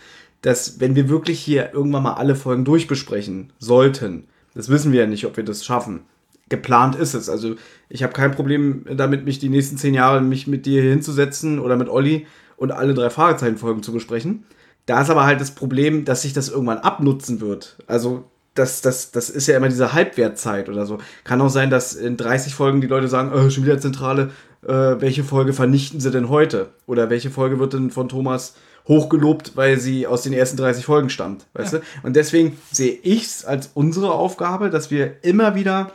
dass 0.43 0.81
wenn 0.81 0.97
wir 0.97 1.09
wirklich 1.09 1.41
hier 1.41 1.73
irgendwann 1.73 2.03
mal 2.03 2.15
alle 2.15 2.35
Folgen 2.35 2.65
durchbesprechen 2.65 3.53
sollten, 3.59 4.25
das 4.55 4.69
wissen 4.69 4.93
wir 4.93 5.01
ja 5.01 5.07
nicht, 5.07 5.25
ob 5.25 5.37
wir 5.37 5.45
das 5.45 5.65
schaffen. 5.65 6.01
Geplant 6.49 6.97
ist 6.97 7.15
es. 7.15 7.29
Also 7.29 7.55
ich 7.89 8.03
habe 8.03 8.13
kein 8.13 8.33
Problem 8.33 8.85
damit, 8.97 9.25
mich 9.25 9.39
die 9.39 9.49
nächsten 9.49 9.79
zehn 9.79 9.95
Jahre 9.95 10.21
mich 10.21 10.47
mit 10.47 10.67
dir 10.67 10.83
hinzusetzen 10.83 11.59
oder 11.59 11.77
mit 11.77 11.89
Olli 11.89 12.27
und 12.57 12.73
alle 12.73 12.95
drei 12.95 13.09
Fragezeichen-Folgen 13.09 13.83
zu 13.83 13.93
besprechen. 13.93 14.45
Da 14.87 15.01
ist 15.01 15.11
aber 15.11 15.25
halt 15.25 15.41
das 15.41 15.53
Problem, 15.53 16.05
dass 16.05 16.23
sich 16.23 16.33
das 16.33 16.49
irgendwann 16.49 16.79
abnutzen 16.79 17.41
wird. 17.41 17.79
Also 17.87 18.25
das, 18.55 18.83
das, 18.83 19.11
das 19.11 19.31
ist 19.31 19.47
ja 19.47 19.57
immer 19.57 19.69
diese 19.69 19.93
Halbwertzeit 19.93 20.69
oder 20.69 20.87
so. 20.87 20.99
Kann 21.25 21.41
auch 21.41 21.49
sein, 21.49 21.71
dass 21.71 21.95
in 21.95 22.17
30 22.17 22.55
Folgen 22.55 22.81
die 22.81 22.87
Leute 22.87 23.09
sagen, 23.09 23.33
äh, 23.33 23.51
schon 23.51 23.65
wieder 23.65 23.79
Zentrale, 23.79 24.31
äh, 24.63 24.69
welche 24.69 25.25
Folge 25.25 25.53
vernichten 25.53 26.01
sie 26.01 26.11
denn 26.11 26.29
heute? 26.29 26.71
Oder 26.87 27.11
welche 27.11 27.31
Folge 27.31 27.59
wird 27.59 27.73
denn 27.73 27.91
von 27.91 28.09
Thomas 28.09 28.55
hochgelobt, 28.87 29.53
weil 29.57 29.79
sie 29.79 30.07
aus 30.07 30.23
den 30.23 30.33
ersten 30.33 30.57
30 30.57 30.85
Folgen 30.85 31.09
stammt, 31.09 31.47
weißt 31.55 31.75
du? 31.75 31.81
Und 32.03 32.17
deswegen 32.17 32.59
sehe 32.71 32.99
ich 33.03 33.25
es 33.25 33.45
als 33.45 33.71
unsere 33.75 34.13
Aufgabe, 34.13 34.71
dass 34.71 34.91
wir 34.91 35.25
immer 35.25 35.55
wieder 35.55 35.93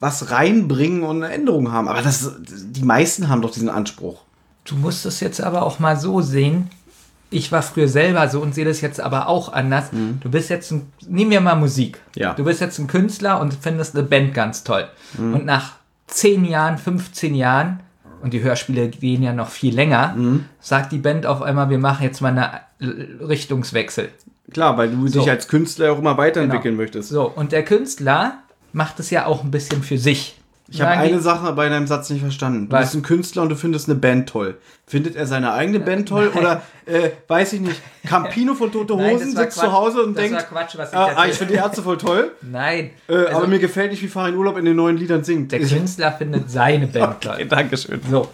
was 0.00 0.30
reinbringen 0.30 1.04
und 1.04 1.22
eine 1.22 1.32
Änderung 1.32 1.72
haben. 1.72 1.88
Aber 1.88 2.02
das, 2.02 2.32
die 2.38 2.82
meisten 2.82 3.28
haben 3.28 3.40
doch 3.40 3.52
diesen 3.52 3.68
Anspruch. 3.68 4.22
Du 4.64 4.76
musst 4.76 5.06
es 5.06 5.20
jetzt 5.20 5.40
aber 5.40 5.62
auch 5.62 5.78
mal 5.78 5.96
so 5.96 6.20
sehen. 6.20 6.70
Ich 7.30 7.50
war 7.50 7.62
früher 7.62 7.88
selber 7.88 8.28
so 8.28 8.40
und 8.40 8.54
sehe 8.54 8.64
das 8.64 8.80
jetzt 8.80 9.00
aber 9.00 9.28
auch 9.28 9.52
anders. 9.52 9.90
Du 10.20 10.30
bist 10.30 10.50
jetzt 10.50 10.70
ein, 10.70 10.92
nehmen 11.08 11.30
wir 11.32 11.40
mal 11.40 11.56
Musik. 11.56 11.98
Ja. 12.14 12.34
Du 12.34 12.44
bist 12.44 12.60
jetzt 12.60 12.78
ein 12.78 12.86
Künstler 12.86 13.40
und 13.40 13.54
findest 13.60 13.94
eine 13.96 14.04
Band 14.04 14.34
ganz 14.34 14.62
toll. 14.62 14.86
Und 15.18 15.44
nach 15.44 15.72
10 16.06 16.44
Jahren, 16.44 16.78
15 16.78 17.34
Jahren, 17.34 17.80
und 18.22 18.32
die 18.32 18.42
Hörspiele 18.42 18.88
gehen 18.88 19.22
ja 19.22 19.32
noch 19.32 19.48
viel 19.48 19.74
länger, 19.74 20.16
sagt 20.60 20.92
die 20.92 20.98
Band 20.98 21.26
auf 21.26 21.42
einmal, 21.42 21.70
wir 21.70 21.78
machen 21.78 22.04
jetzt 22.04 22.20
mal 22.20 22.28
einen 22.80 23.20
Richtungswechsel. 23.20 24.10
Klar, 24.52 24.76
weil 24.78 24.90
du 24.90 25.08
So. 25.08 25.20
dich 25.20 25.30
als 25.30 25.48
Künstler 25.48 25.92
auch 25.92 25.98
immer 25.98 26.16
weiterentwickeln 26.16 26.74
Genau. 26.74 26.82
möchtest. 26.82 27.08
So, 27.08 27.24
und 27.28 27.52
der 27.52 27.64
Künstler 27.64 28.38
macht 28.72 29.00
es 29.00 29.10
ja 29.10 29.26
auch 29.26 29.42
ein 29.42 29.50
bisschen 29.50 29.82
für 29.82 29.98
sich. 29.98 30.38
Ich 30.66 30.80
habe 30.80 30.92
eine 30.92 31.20
Sache 31.20 31.52
bei 31.52 31.68
deinem 31.68 31.86
Satz 31.86 32.08
nicht 32.08 32.22
verstanden. 32.22 32.68
Du 32.68 32.72
Was? 32.76 32.80
bist 32.86 32.94
ein 32.94 33.02
Künstler 33.02 33.42
und 33.42 33.50
du 33.50 33.54
findest 33.56 33.86
eine 33.88 33.98
Band 33.98 34.28
toll. 34.30 34.56
Findet 34.86 35.14
er 35.14 35.26
seine 35.26 35.52
eigene 35.52 35.78
Band 35.78 36.08
toll 36.08 36.32
oder 36.34 36.62
äh, 36.86 37.10
weiß 37.28 37.52
ich 37.54 37.60
nicht, 37.60 37.82
Campino 38.08 38.54
von 38.54 38.72
Tote 38.72 38.96
Nein, 38.96 39.14
Hosen 39.14 39.36
war 39.36 39.42
sitzt 39.44 39.58
Quatsch. 39.58 39.64
zu 39.66 39.72
Hause 39.72 40.02
und 40.02 40.16
Das 40.16 40.24
denkt, 40.24 40.48
Quatsch, 40.48 40.76
was 40.78 40.90
ich 40.92 40.96
ah, 40.98 41.12
ah, 41.16 41.26
ich 41.26 41.34
finde 41.34 41.52
die 41.52 41.58
Ärzte 41.58 41.82
voll 41.82 41.98
toll, 41.98 42.32
Nein. 42.42 42.90
äh, 43.08 43.14
Also, 43.14 43.36
aber 43.38 43.46
mir 43.46 43.58
gefällt 43.58 43.90
nicht, 43.90 44.02
wie 44.02 44.08
Farin 44.08 44.34
Urlaub 44.36 44.56
in 44.56 44.64
den 44.64 44.76
neuen 44.76 44.96
Liedern 44.96 45.22
singt. 45.22 45.52
der 45.52 45.60
Künstler 45.60 46.12
findet 46.12 46.50
seine 46.50 46.86
Band 46.86 47.20
toll. 47.20 47.44
Dankeschön. 47.44 48.00
So. 48.10 48.28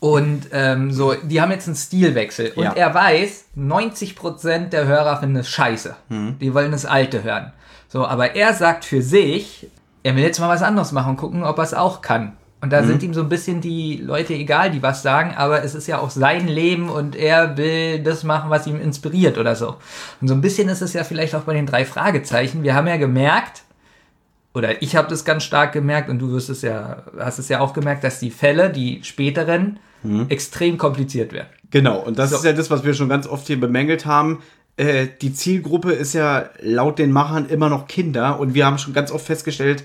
Und 0.00 0.42
ähm, 0.52 0.92
so, 0.92 1.14
die 1.14 1.40
haben 1.40 1.50
jetzt 1.50 1.66
einen 1.66 1.76
Stilwechsel. 1.76 2.52
Und 2.54 2.64
Ja. 2.64 2.72
er 2.72 2.94
weiß, 2.94 3.46
90% 3.58 4.68
der 4.68 4.86
Hörer 4.86 5.18
finden 5.18 5.36
es 5.36 5.48
scheiße. 5.48 5.96
Die 6.40 6.54
wollen 6.54 6.70
das 6.70 6.86
Alte 6.86 7.24
hören. 7.24 7.52
So, 7.88 8.06
aber 8.06 8.36
er 8.36 8.54
sagt 8.54 8.84
für 8.84 9.02
sich, 9.02 9.66
er 10.02 10.16
will 10.16 10.22
jetzt 10.22 10.40
mal 10.40 10.48
was 10.48 10.62
anderes 10.62 10.92
machen 10.92 11.10
und 11.10 11.16
gucken, 11.16 11.44
ob 11.44 11.58
er 11.58 11.64
es 11.64 11.74
auch 11.74 12.02
kann. 12.02 12.36
Und 12.60 12.72
da 12.72 12.82
sind 12.82 13.04
ihm 13.04 13.14
so 13.14 13.20
ein 13.20 13.28
bisschen 13.28 13.60
die 13.60 13.98
Leute 13.98 14.34
egal, 14.34 14.72
die 14.72 14.82
was 14.82 15.02
sagen, 15.02 15.32
aber 15.36 15.62
es 15.62 15.76
ist 15.76 15.86
ja 15.86 16.00
auch 16.00 16.10
sein 16.10 16.48
Leben 16.48 16.88
und 16.88 17.14
er 17.14 17.56
will 17.56 18.02
das 18.02 18.24
machen, 18.24 18.50
was 18.50 18.66
ihm 18.66 18.80
inspiriert 18.80 19.38
oder 19.38 19.54
so. 19.54 19.76
Und 20.20 20.26
so 20.26 20.34
ein 20.34 20.40
bisschen 20.40 20.68
ist 20.68 20.82
es 20.82 20.92
ja 20.92 21.04
vielleicht 21.04 21.36
auch 21.36 21.42
bei 21.42 21.54
den 21.54 21.66
drei 21.66 21.84
Fragezeichen. 21.84 22.64
Wir 22.64 22.74
haben 22.74 22.88
ja 22.88 22.96
gemerkt, 22.96 23.62
oder 24.54 24.82
ich 24.82 24.96
habe 24.96 25.08
das 25.08 25.24
ganz 25.24 25.44
stark 25.44 25.72
gemerkt 25.72 26.10
und 26.10 26.18
du 26.18 26.32
wirst 26.32 26.50
es 26.50 26.62
ja, 26.62 27.04
hast 27.16 27.38
es 27.38 27.48
ja 27.48 27.60
auch 27.60 27.74
gemerkt, 27.74 28.02
dass 28.02 28.18
die 28.18 28.30
Fälle, 28.30 28.70
die 28.70 29.04
späteren, 29.04 29.78
extrem 30.28 30.78
kompliziert 30.78 31.32
werden. 31.32 31.48
Genau, 31.70 31.98
und 31.98 32.18
das 32.18 32.30
So. 32.30 32.36
ist 32.36 32.44
ja 32.44 32.52
das, 32.52 32.70
was 32.70 32.84
wir 32.84 32.94
schon 32.94 33.08
ganz 33.08 33.26
oft 33.26 33.46
hier 33.46 33.60
bemängelt 33.60 34.06
haben. 34.06 34.38
Äh, 34.78 35.08
die 35.20 35.34
Zielgruppe 35.34 35.92
ist 35.92 36.14
ja 36.14 36.50
laut 36.60 36.98
den 36.98 37.10
Machern 37.10 37.48
immer 37.48 37.68
noch 37.68 37.88
Kinder 37.88 38.38
und 38.38 38.54
wir 38.54 38.64
haben 38.64 38.78
schon 38.78 38.94
ganz 38.94 39.10
oft 39.10 39.26
festgestellt, 39.26 39.84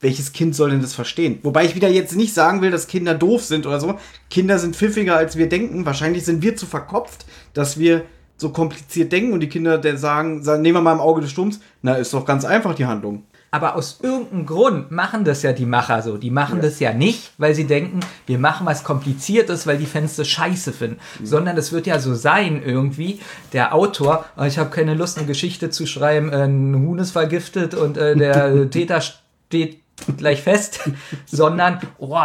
welches 0.00 0.32
Kind 0.32 0.54
soll 0.54 0.70
denn 0.70 0.80
das 0.80 0.94
verstehen? 0.94 1.40
Wobei 1.42 1.64
ich 1.64 1.74
wieder 1.74 1.88
jetzt 1.90 2.16
nicht 2.16 2.32
sagen 2.32 2.62
will, 2.62 2.70
dass 2.70 2.86
Kinder 2.86 3.12
doof 3.14 3.44
sind 3.44 3.66
oder 3.66 3.80
so. 3.80 3.98
Kinder 4.30 4.58
sind 4.58 4.76
pfiffiger, 4.76 5.16
als 5.16 5.36
wir 5.36 5.48
denken. 5.48 5.84
Wahrscheinlich 5.84 6.24
sind 6.24 6.42
wir 6.42 6.56
zu 6.56 6.64
verkopft, 6.64 7.26
dass 7.52 7.78
wir 7.78 8.04
so 8.36 8.50
kompliziert 8.50 9.12
denken 9.12 9.32
und 9.32 9.40
die 9.40 9.48
Kinder 9.48 9.76
der 9.76 9.98
sagen, 9.98 10.42
sagen, 10.42 10.62
nehmen 10.62 10.76
wir 10.76 10.82
mal 10.82 10.94
im 10.94 11.00
Auge 11.00 11.20
des 11.20 11.32
Sturms, 11.32 11.60
na, 11.82 11.96
ist 11.96 12.14
doch 12.14 12.24
ganz 12.24 12.44
einfach 12.44 12.74
die 12.74 12.86
Handlung. 12.86 13.24
Aber 13.52 13.74
aus 13.74 13.98
irgendeinem 14.02 14.46
Grund 14.46 14.90
machen 14.92 15.24
das 15.24 15.42
ja 15.42 15.52
die 15.52 15.66
Macher 15.66 16.02
so. 16.02 16.16
Die 16.16 16.30
machen 16.30 16.60
das 16.60 16.78
ja 16.78 16.92
nicht, 16.92 17.32
weil 17.36 17.54
sie 17.54 17.66
denken, 17.66 18.00
wir 18.26 18.38
machen 18.38 18.64
was 18.66 18.84
Kompliziertes, 18.84 19.66
weil 19.66 19.78
die 19.78 19.86
Fans 19.86 20.14
das 20.16 20.28
scheiße 20.28 20.72
finden. 20.72 20.98
Sondern 21.22 21.56
es 21.56 21.72
wird 21.72 21.86
ja 21.86 21.98
so 21.98 22.14
sein 22.14 22.62
irgendwie, 22.64 23.20
der 23.52 23.74
Autor, 23.74 24.24
"Oh, 24.36 24.44
ich 24.44 24.58
habe 24.58 24.70
keine 24.70 24.94
Lust, 24.94 25.18
eine 25.18 25.26
Geschichte 25.26 25.70
zu 25.70 25.86
schreiben, 25.86 26.32
äh, 26.32 26.44
ein 26.44 26.76
Huhn 26.76 26.98
ist 26.98 27.10
vergiftet 27.10 27.74
und 27.74 27.96
äh, 27.96 28.14
der 28.16 28.70
Täter 28.70 29.00
steht 29.00 29.80
gleich 30.16 30.42
fest. 30.42 30.88
sondern, 31.26 31.80
oh, 31.98 32.16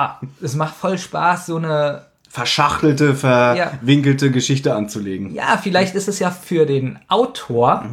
es 0.41 0.55
macht 0.55 0.75
voll 0.75 0.97
Spaß, 0.97 1.47
so 1.47 1.57
eine 1.57 2.05
Verschachtelte, 2.29 3.15
verwinkelte 3.15 4.29
Geschichte 4.29 4.75
anzulegen. 4.75 5.33
ja, 5.33 5.57
vielleicht 5.61 5.95
ist 5.95 6.07
es 6.07 6.19
ja 6.19 6.31
für 6.31 6.65
den 6.65 6.99
Autor 7.07 7.85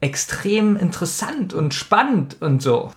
extrem 0.00 0.76
interessant 0.76 1.52
und 1.54 1.74
spannend 1.74 2.36
und 2.40 2.62
so. 2.62 2.90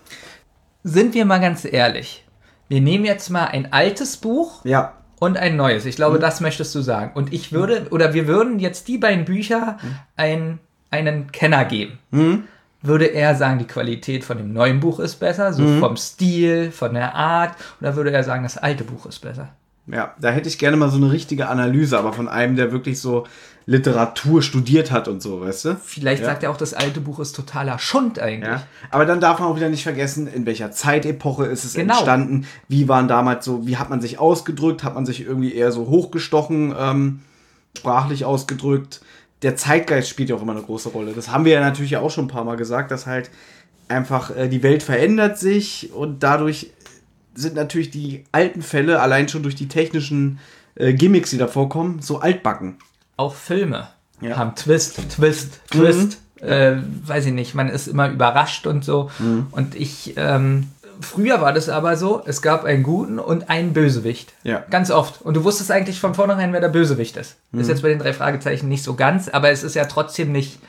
Sind 0.83 1.13
wir 1.13 1.25
mal 1.25 1.39
ganz 1.39 1.65
ehrlich. 1.65 2.25
Wir 2.69 2.81
nehmen 2.81 3.05
jetzt 3.05 3.29
mal 3.29 3.45
ein 3.45 3.71
altes 3.73 4.17
Buch 4.17 4.63
Ja. 4.65 4.93
und 5.19 5.37
ein 5.37 5.55
neues. 5.55 5.85
Ich 5.85 5.95
glaube, 5.95 6.19
das 6.19 6.41
möchtest 6.41 6.73
du 6.75 6.81
sagen. 6.81 7.11
Und 7.13 7.33
ich 7.33 7.51
würde, 7.51 7.87
oder 7.91 8.13
wir 8.13 8.27
würden 8.27 8.59
jetzt 8.59 8.87
die 8.87 8.97
beiden 8.97 9.25
Bücher 9.25 9.77
ein, 10.15 10.59
einen 10.91 11.31
Kenner 11.31 11.65
geben. 11.65 11.99
Würde 12.81 13.05
er 13.05 13.35
sagen, 13.35 13.59
die 13.59 13.67
Qualität 13.67 14.23
von 14.25 14.37
dem 14.37 14.51
neuen 14.51 14.79
Buch 14.81 14.99
ist 14.99 15.15
besser, 15.15 15.53
so 15.53 15.65
vom 15.79 15.95
Stil, 15.95 16.71
von 16.71 16.93
der 16.93 17.15
Art, 17.15 17.55
oder 17.79 17.95
würde 17.95 18.11
er 18.11 18.23
sagen, 18.25 18.43
das 18.43 18.57
alte 18.57 18.83
Buch 18.83 19.05
ist 19.05 19.19
besser? 19.19 19.49
Ja, 19.87 20.13
da 20.19 20.29
hätte 20.31 20.47
ich 20.49 20.57
gerne 20.57 20.77
mal 20.77 20.89
so 20.89 20.97
eine 20.97 21.11
richtige 21.11 21.47
Analyse, 21.47 21.97
aber 21.97 22.11
von 22.13 22.27
einem, 22.29 22.55
der 22.55 22.71
wirklich 22.71 22.99
so 22.99 23.25
Literatur 23.65 24.41
studiert 24.41 24.91
hat 24.91 25.07
und 25.07 25.21
so, 25.21 25.41
weißt 25.41 25.65
du? 25.65 25.75
Vielleicht 25.83 26.21
Ja. 26.21 26.29
sagt 26.29 26.43
er 26.43 26.51
auch, 26.51 26.57
das 26.57 26.73
alte 26.73 26.99
Buch 26.99 27.19
ist 27.19 27.35
totaler 27.35 27.79
Schund 27.79 28.19
eigentlich. 28.19 28.49
Ja, 28.49 28.63
aber 28.91 29.05
dann 29.05 29.21
darf 29.21 29.39
man 29.39 29.47
auch 29.49 29.55
wieder 29.55 29.69
nicht 29.69 29.83
vergessen, 29.83 30.27
in 30.27 30.45
welcher 30.45 30.71
Zeitepoche 30.71 31.45
ist 31.45 31.63
es 31.63 31.73
Genau. 31.73 31.93
entstanden, 31.93 32.45
wie 32.67 32.87
waren 32.89 33.07
damals 33.07 33.45
so, 33.45 33.65
wie 33.65 33.77
hat 33.77 33.89
man 33.89 34.01
sich 34.01 34.19
ausgedrückt, 34.19 34.83
hat 34.83 34.95
man 34.95 35.05
sich 35.05 35.21
irgendwie 35.25 35.53
eher 35.53 35.71
so 35.71 35.87
hochgestochen, 35.87 36.73
ähm, 36.77 37.21
sprachlich 37.77 38.25
ausgedrückt. 38.25 39.01
Der 39.41 39.55
Zeitgeist 39.55 40.09
spielt 40.09 40.29
ja 40.29 40.35
auch 40.35 40.41
immer 40.41 40.53
eine 40.53 40.61
große 40.61 40.89
Rolle. 40.89 41.13
Das 41.13 41.29
haben 41.31 41.45
wir 41.45 41.53
ja 41.53 41.59
natürlich 41.61 41.97
auch 41.97 42.11
schon 42.11 42.25
ein 42.25 42.29
paar 42.29 42.43
Mal 42.45 42.55
gesagt, 42.57 42.91
dass 42.91 43.05
halt 43.07 43.29
einfach 43.87 44.35
äh, 44.35 44.47
die 44.49 44.63
Welt 44.63 44.83
verändert 44.83 45.37
sich 45.37 45.91
und 45.93 46.23
dadurch 46.23 46.71
sind 47.35 47.55
natürlich 47.55 47.89
die 47.91 48.23
alten 48.31 48.61
Fälle, 48.61 49.01
allein 49.01 49.27
schon 49.27 49.43
durch 49.43 49.55
die 49.55 49.67
technischen 49.67 50.39
äh, 50.75 50.93
Gimmicks, 50.93 51.31
die 51.31 51.37
da 51.37 51.47
vorkommen, 51.47 51.99
so 52.01 52.19
altbacken. 52.19 52.77
Auch 53.17 53.35
Filme 53.35 53.87
Ja. 54.21 54.29
Mhm. 54.35 54.37
haben 54.37 54.55
Twist, 54.55 54.99
Twist, 55.15 55.59
Twist. 55.69 56.17
Äh, 56.41 56.75
weiß 57.05 57.25
ich 57.27 57.33
nicht, 57.33 57.55
man 57.55 57.69
ist 57.69 57.87
immer 57.87 58.09
überrascht 58.09 58.67
und 58.67 58.83
so. 58.83 59.09
Und 59.51 59.75
ich, 59.75 60.13
ähm, 60.17 60.67
früher 60.99 61.39
war 61.39 61.53
das 61.53 61.69
aber 61.69 61.95
so, 61.95 62.21
es 62.25 62.41
gab 62.41 62.65
einen 62.65 62.83
guten 62.83 63.17
und 63.17 63.49
einen 63.49 63.71
Bösewicht. 63.71 64.33
Ja. 64.43 64.61
Ganz 64.69 64.91
oft. 64.91 65.21
Und 65.21 65.35
du 65.35 65.45
wusstest 65.45 65.71
eigentlich 65.71 65.99
von 66.01 66.13
vornherein, 66.15 66.51
wer 66.51 66.59
der 66.59 66.67
Bösewicht 66.69 67.15
ist. 67.15 67.37
Mhm. 67.51 67.61
Ist 67.61 67.69
jetzt 67.69 67.81
bei 67.81 67.89
den 67.89 67.99
drei 67.99 68.11
Fragezeichen 68.11 68.67
nicht 68.67 68.83
so 68.83 68.95
ganz, 68.95 69.29
aber 69.29 69.51
es 69.51 69.63
ist 69.63 69.75
ja 69.75 69.85
trotzdem 69.85 70.33
nicht. 70.33 70.59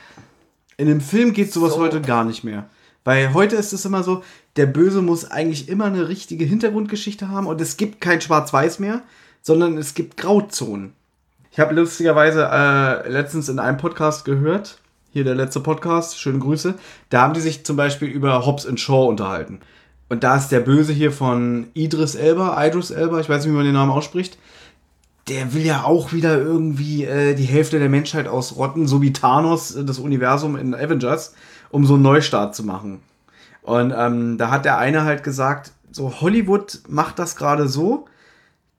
In 0.76 0.88
einem 0.88 1.00
Film 1.00 1.32
geht 1.32 1.52
sowas 1.52 1.72
So. 1.74 1.80
heute 1.80 2.00
gar 2.00 2.24
nicht 2.24 2.44
mehr. 2.44 2.66
Weil 3.02 3.34
heute 3.34 3.56
ist 3.56 3.72
es 3.72 3.84
immer 3.84 4.02
so, 4.04 4.22
der 4.56 4.66
Böse 4.66 5.02
muss 5.02 5.28
eigentlich 5.30 5.68
immer 5.68 5.86
eine 5.86 6.08
richtige 6.08 6.44
Hintergrundgeschichte 6.44 7.28
haben 7.28 7.46
und 7.48 7.60
es 7.60 7.76
gibt 7.76 8.00
kein 8.00 8.20
Schwarz-Weiß 8.20 8.78
mehr, 8.78 9.02
sondern 9.42 9.76
es 9.76 9.94
gibt 9.94 10.16
Grauzonen. 10.16 10.92
Ich 11.54 11.60
habe 11.60 11.72
lustigerweise 11.72 12.48
äh, 12.50 13.08
letztens 13.08 13.48
in 13.48 13.60
einem 13.60 13.76
Podcast 13.76 14.24
gehört, 14.24 14.80
hier 15.12 15.22
der 15.22 15.36
letzte 15.36 15.60
Podcast, 15.60 16.18
schöne 16.18 16.40
Grüße, 16.40 16.74
da 17.10 17.20
haben 17.20 17.32
die 17.32 17.40
sich 17.40 17.64
zum 17.64 17.76
Beispiel 17.76 18.08
über 18.08 18.44
Hobbs 18.44 18.66
and 18.66 18.80
Shaw 18.80 19.06
unterhalten. 19.06 19.60
Und 20.08 20.24
da 20.24 20.36
ist 20.36 20.48
der 20.48 20.58
Böse 20.58 20.92
hier 20.92 21.12
von 21.12 21.68
Idris 21.74 22.16
Elba, 22.16 22.60
Idris 22.66 22.90
Elba, 22.90 23.20
ich 23.20 23.28
weiß 23.28 23.44
nicht, 23.44 23.52
wie 23.52 23.56
man 23.56 23.64
den 23.64 23.74
Namen 23.74 23.92
ausspricht, 23.92 24.36
der 25.28 25.54
will 25.54 25.64
ja 25.64 25.84
auch 25.84 26.12
wieder 26.12 26.36
irgendwie 26.38 27.04
äh, 27.04 27.36
die 27.36 27.44
Hälfte 27.44 27.78
der 27.78 27.88
Menschheit 27.88 28.26
ausrotten, 28.26 28.88
so 28.88 29.00
wie 29.00 29.12
Thanos 29.12 29.76
äh, 29.76 29.84
das 29.84 30.00
Universum 30.00 30.56
in 30.56 30.74
Avengers, 30.74 31.36
um 31.70 31.86
so 31.86 31.94
einen 31.94 32.02
Neustart 32.02 32.56
zu 32.56 32.64
machen. 32.64 33.00
Und 33.62 33.94
ähm, 33.96 34.38
da 34.38 34.50
hat 34.50 34.64
der 34.64 34.78
eine 34.78 35.04
halt 35.04 35.22
gesagt, 35.22 35.70
so 35.92 36.20
Hollywood 36.20 36.80
macht 36.88 37.20
das 37.20 37.36
gerade 37.36 37.68
so, 37.68 38.06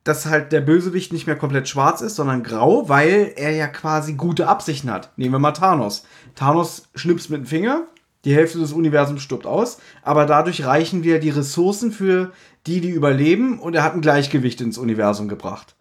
dass 0.06 0.28
halt 0.28 0.52
der 0.52 0.62
Bösewicht 0.62 1.12
nicht 1.12 1.28
mehr 1.28 1.36
komplett 1.36 1.68
schwarz 1.68 2.00
ist, 2.00 2.16
sondern 2.16 2.44
grau, 2.44 2.88
weil 2.88 3.34
er 3.36 3.52
ja 3.52 3.68
quasi 3.68 4.14
gute 4.14 4.48
Absichten 4.48 4.92
hat. 4.92 5.12
Nehmen 5.18 5.34
wir 5.34 5.40
mal 5.40 5.52
Thanos. 5.52 6.06
Thanos 6.36 6.88
schnipst 6.94 7.30
mit 7.32 7.42
dem 7.42 7.46
Finger, 7.48 7.88
die 8.24 8.36
Hälfte 8.36 8.60
des 8.60 8.72
Universums 8.72 9.24
stirbt 9.24 9.48
aus, 9.48 9.80
aber 10.04 10.28
dadurch 10.28 10.64
reichen 10.64 11.04
wir 11.04 11.20
die 11.20 11.32
Ressourcen 11.32 11.92
für 11.92 12.32
die, 12.68 12.82
die 12.82 12.92
überleben 12.92 13.60
und 13.60 13.76
er 13.76 13.84
hat 13.84 13.96
ein 13.96 14.02
Gleichgewicht 14.02 14.62
ins 14.62 14.78
Universum 14.78 15.28
gebracht. 15.28 15.76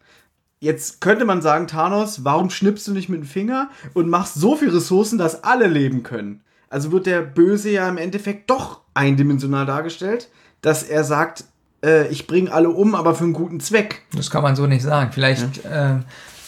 Jetzt 0.59 1.01
könnte 1.01 1.25
man 1.25 1.43
sagen, 1.43 1.67
Thanos, 1.67 2.23
warum 2.23 2.49
schnippst 2.49 2.87
du 2.87 2.93
nicht 2.93 3.09
mit 3.09 3.21
dem 3.21 3.27
Finger 3.27 3.69
und 3.93 4.09
machst 4.09 4.33
so 4.33 4.55
viel 4.55 4.69
Ressourcen, 4.69 5.19
dass 5.19 5.43
alle 5.43 5.67
leben 5.67 6.01
können? 6.01 6.41
Also 6.67 6.91
wird 6.91 7.05
der 7.05 7.21
Böse 7.21 7.69
ja 7.69 7.87
im 7.87 7.97
Endeffekt 7.97 8.49
doch 8.49 8.81
eindimensional 8.95 9.67
dargestellt, 9.67 10.31
dass 10.61 10.81
er 10.81 11.03
sagt, 11.03 11.45
äh, 11.85 12.07
ich 12.07 12.27
bringe 12.27 12.51
alle 12.51 12.69
um, 12.69 12.95
aber 12.95 13.15
für 13.15 13.23
einen 13.23 13.33
guten 13.33 13.59
Zweck. 13.59 14.01
Das 14.15 14.31
kann 14.31 14.43
man 14.43 14.55
so 14.55 14.65
nicht 14.67 14.83
sagen. 14.83 15.11
Vielleicht 15.13 15.61
ähm, 15.71 16.03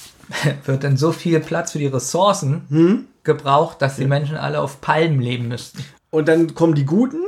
wird 0.65 0.83
dann 0.83 0.97
so 0.97 1.11
viel 1.11 1.39
Platz 1.39 1.71
für 1.71 1.79
die 1.79 1.87
Ressourcen 1.87 2.63
Hm? 2.69 3.05
gebraucht, 3.23 3.81
dass 3.81 3.97
die 3.97 4.05
Menschen 4.05 4.35
alle 4.35 4.61
auf 4.61 4.81
Palmen 4.81 5.21
leben 5.21 5.47
müssten. 5.47 5.83
Und 6.09 6.27
dann 6.27 6.55
kommen 6.55 6.75
die 6.75 6.85
Guten, 6.85 7.23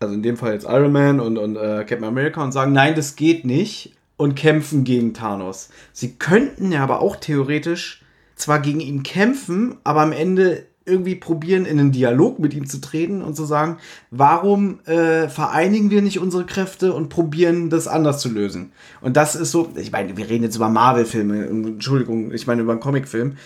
also 0.00 0.14
in 0.14 0.22
dem 0.22 0.36
Fall 0.36 0.54
jetzt 0.54 0.64
Iron 0.64 0.92
Man 0.92 1.20
und, 1.20 1.36
und 1.36 1.56
äh, 1.56 1.84
Captain 1.86 2.04
America, 2.04 2.42
und 2.42 2.52
sagen, 2.52 2.72
nein, 2.72 2.94
das 2.94 3.16
geht 3.16 3.44
nicht 3.44 3.94
und 4.16 4.34
kämpfen 4.34 4.84
gegen 4.84 5.14
Thanos. 5.14 5.68
Sie 5.92 6.14
könnten 6.14 6.72
ja 6.72 6.82
aber 6.82 7.00
auch 7.00 7.16
theoretisch 7.16 8.02
zwar 8.34 8.60
gegen 8.60 8.80
ihn 8.80 9.02
kämpfen, 9.02 9.76
aber 9.84 10.00
am 10.00 10.12
Ende 10.12 10.64
irgendwie 10.90 11.14
probieren, 11.14 11.64
in 11.64 11.78
einen 11.78 11.92
Dialog 11.92 12.38
mit 12.38 12.52
ihm 12.52 12.66
zu 12.66 12.80
treten 12.80 13.22
und 13.22 13.36
zu 13.36 13.44
sagen, 13.44 13.78
warum 14.10 14.80
äh, 14.86 15.28
vereinigen 15.28 15.90
wir 15.90 16.02
nicht 16.02 16.18
unsere 16.18 16.44
Kräfte 16.44 16.92
und 16.92 17.08
probieren 17.08 17.70
das 17.70 17.88
anders 17.88 18.20
zu 18.20 18.28
lösen? 18.28 18.72
Und 19.00 19.16
das 19.16 19.36
ist 19.36 19.52
so, 19.52 19.70
ich 19.76 19.92
meine, 19.92 20.16
wir 20.16 20.28
reden 20.28 20.44
jetzt 20.44 20.56
über 20.56 20.68
Marvel-Filme, 20.68 21.46
Entschuldigung, 21.46 22.32
ich 22.32 22.46
meine 22.46 22.62
über 22.62 22.72
einen 22.72 22.80
Comicfilm, 22.80 23.36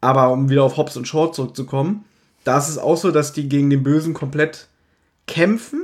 aber 0.00 0.32
um 0.32 0.48
wieder 0.48 0.64
auf 0.64 0.76
Hobbs 0.76 0.96
und 0.96 1.06
Shaw 1.06 1.30
zurückzukommen, 1.32 2.04
da 2.44 2.58
ist 2.58 2.68
es 2.68 2.78
auch 2.78 2.96
so, 2.96 3.10
dass 3.10 3.32
die 3.32 3.48
gegen 3.48 3.70
den 3.70 3.82
Bösen 3.82 4.14
komplett 4.14 4.68
kämpfen, 5.26 5.82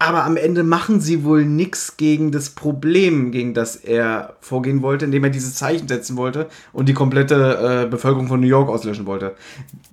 aber 0.00 0.24
am 0.24 0.38
Ende 0.38 0.62
machen 0.62 1.00
sie 1.02 1.24
wohl 1.24 1.44
nichts 1.44 1.98
gegen 1.98 2.32
das 2.32 2.48
Problem, 2.50 3.32
gegen 3.32 3.52
das 3.52 3.76
er 3.76 4.34
vorgehen 4.40 4.80
wollte, 4.80 5.04
indem 5.04 5.24
er 5.24 5.30
dieses 5.30 5.56
Zeichen 5.56 5.88
setzen 5.88 6.16
wollte 6.16 6.48
und 6.72 6.88
die 6.88 6.94
komplette 6.94 7.84
äh, 7.84 7.86
Bevölkerung 7.88 8.26
von 8.26 8.40
New 8.40 8.46
York 8.46 8.70
auslöschen 8.70 9.04
wollte. 9.04 9.36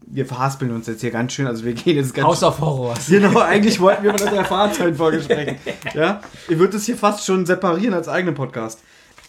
Wir 0.06 0.26
verhaspeln 0.26 0.72
uns 0.72 0.88
jetzt 0.88 1.02
hier 1.02 1.12
ganz 1.12 1.34
schön, 1.34 1.46
also 1.46 1.66
wir 1.66 1.74
gehen 1.74 1.98
jetzt 1.98 2.14
ganz 2.14 2.26
House 2.26 2.42
of 2.44 2.58
Horrors. 2.62 3.08
Genau, 3.08 3.38
eigentlich 3.40 3.82
wollten 3.82 4.04
wir 4.04 4.12
mal 4.14 4.18
das 4.18 4.32
Erfahrungsfolge 4.32 5.22
sprechen. 5.22 5.58
Ja? 5.94 6.22
Ich 6.48 6.58
würde 6.58 6.78
es 6.78 6.86
hier 6.86 6.96
fast 6.96 7.26
schon 7.26 7.46
separieren 7.46 7.94
als 7.94 8.08
eigenen 8.08 8.34
Podcast. 8.34 8.80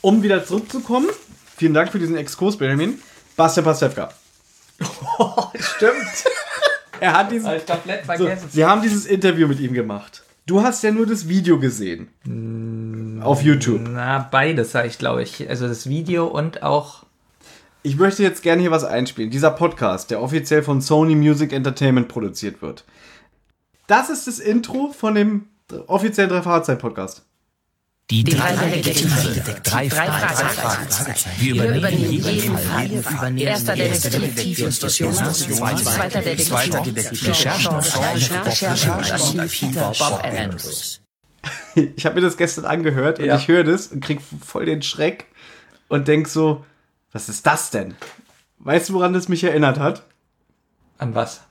Um 0.00 0.22
wieder 0.22 0.44
zurückzukommen, 0.46 1.08
vielen 1.56 1.74
Dank 1.74 1.90
für 1.90 1.98
diesen 1.98 2.16
Exkurs, 2.16 2.56
Benjamin. 2.56 3.00
Bastian 3.36 3.64
Pastewka. 3.64 4.10
Stimmt. 5.58 6.24
Er 7.00 7.12
hat 7.18 7.32
diesen 7.32 7.48
Hab 7.48 7.56
ich 7.56 7.66
komplett 7.66 8.02
So, 8.06 8.12
vergessen. 8.12 8.48
sie 8.52 8.64
haben 8.64 8.80
dieses 8.80 9.06
Interview 9.06 9.48
mit 9.48 9.58
ihm 9.58 9.72
gemacht. 9.72 10.22
Du 10.48 10.62
hast 10.62 10.82
ja 10.82 10.90
nur 10.90 11.04
das 11.04 11.28
Video 11.28 11.60
gesehen. 11.60 12.08
Auf 13.22 13.42
YouTube. 13.42 13.82
Na, 13.86 14.18
beides 14.18 14.72
sage 14.72 14.88
ich, 14.88 14.96
glaube 14.96 15.22
ich. 15.22 15.46
Also 15.46 15.68
das 15.68 15.90
Video 15.90 16.26
und 16.26 16.62
auch. 16.62 17.04
Ich 17.82 17.98
möchte 17.98 18.22
jetzt 18.22 18.42
gerne 18.42 18.62
hier 18.62 18.70
was 18.70 18.82
einspielen. 18.82 19.30
Dieser 19.30 19.50
Podcast, 19.50 20.10
der 20.10 20.22
offiziell 20.22 20.62
von 20.62 20.80
Sony 20.80 21.16
Music 21.16 21.52
Entertainment 21.52 22.08
produziert 22.08 22.62
wird. 22.62 22.86
Das 23.88 24.08
ist 24.08 24.26
das 24.26 24.38
Intro 24.38 24.90
von 24.90 25.14
dem 25.14 25.48
offiziellen 25.86 26.30
drei 26.30 26.40
Podcast. 28.08 28.10
Die 28.10 28.24
drei 28.24 28.56
Detektive. 28.56 29.60
Drei 29.62 29.90
Fragezeichen. 29.90 31.30
Wir 31.38 31.54
übernehmen 31.76 32.10
jeden 32.10 32.56
Fall. 33.02 33.38
Erster 33.38 33.74
Detektiv 33.74 34.58
Justus 34.58 34.98
Jonas, 34.98 35.46
zweiter 35.46 36.22
Detektiv 36.22 37.28
Recherche 37.28 37.68
und 37.70 38.46
Recherche 38.46 38.90
Bob 39.98 40.24
Andrews. 40.24 41.00
Ich 41.74 42.04
habe 42.06 42.16
mir 42.16 42.22
das 42.22 42.36
gestern 42.36 42.64
angehört 42.64 43.18
und 43.20 43.26
Ja. 43.26 43.36
ich 43.36 43.46
höre 43.46 43.62
das 43.64 43.88
und 43.88 44.02
krieg 44.02 44.20
voll 44.44 44.66
den 44.66 44.82
Schreck 44.82 45.26
und 45.88 46.08
denk 46.08 46.28
so, 46.28 46.64
was 47.12 47.28
ist 47.28 47.46
das 47.46 47.70
denn? 47.70 47.94
Weißt 48.58 48.88
du, 48.88 48.94
woran 48.94 49.12
das 49.12 49.28
mich 49.28 49.44
erinnert 49.44 49.78
hat? 49.78 50.02
An 50.98 51.14
was? 51.14 51.42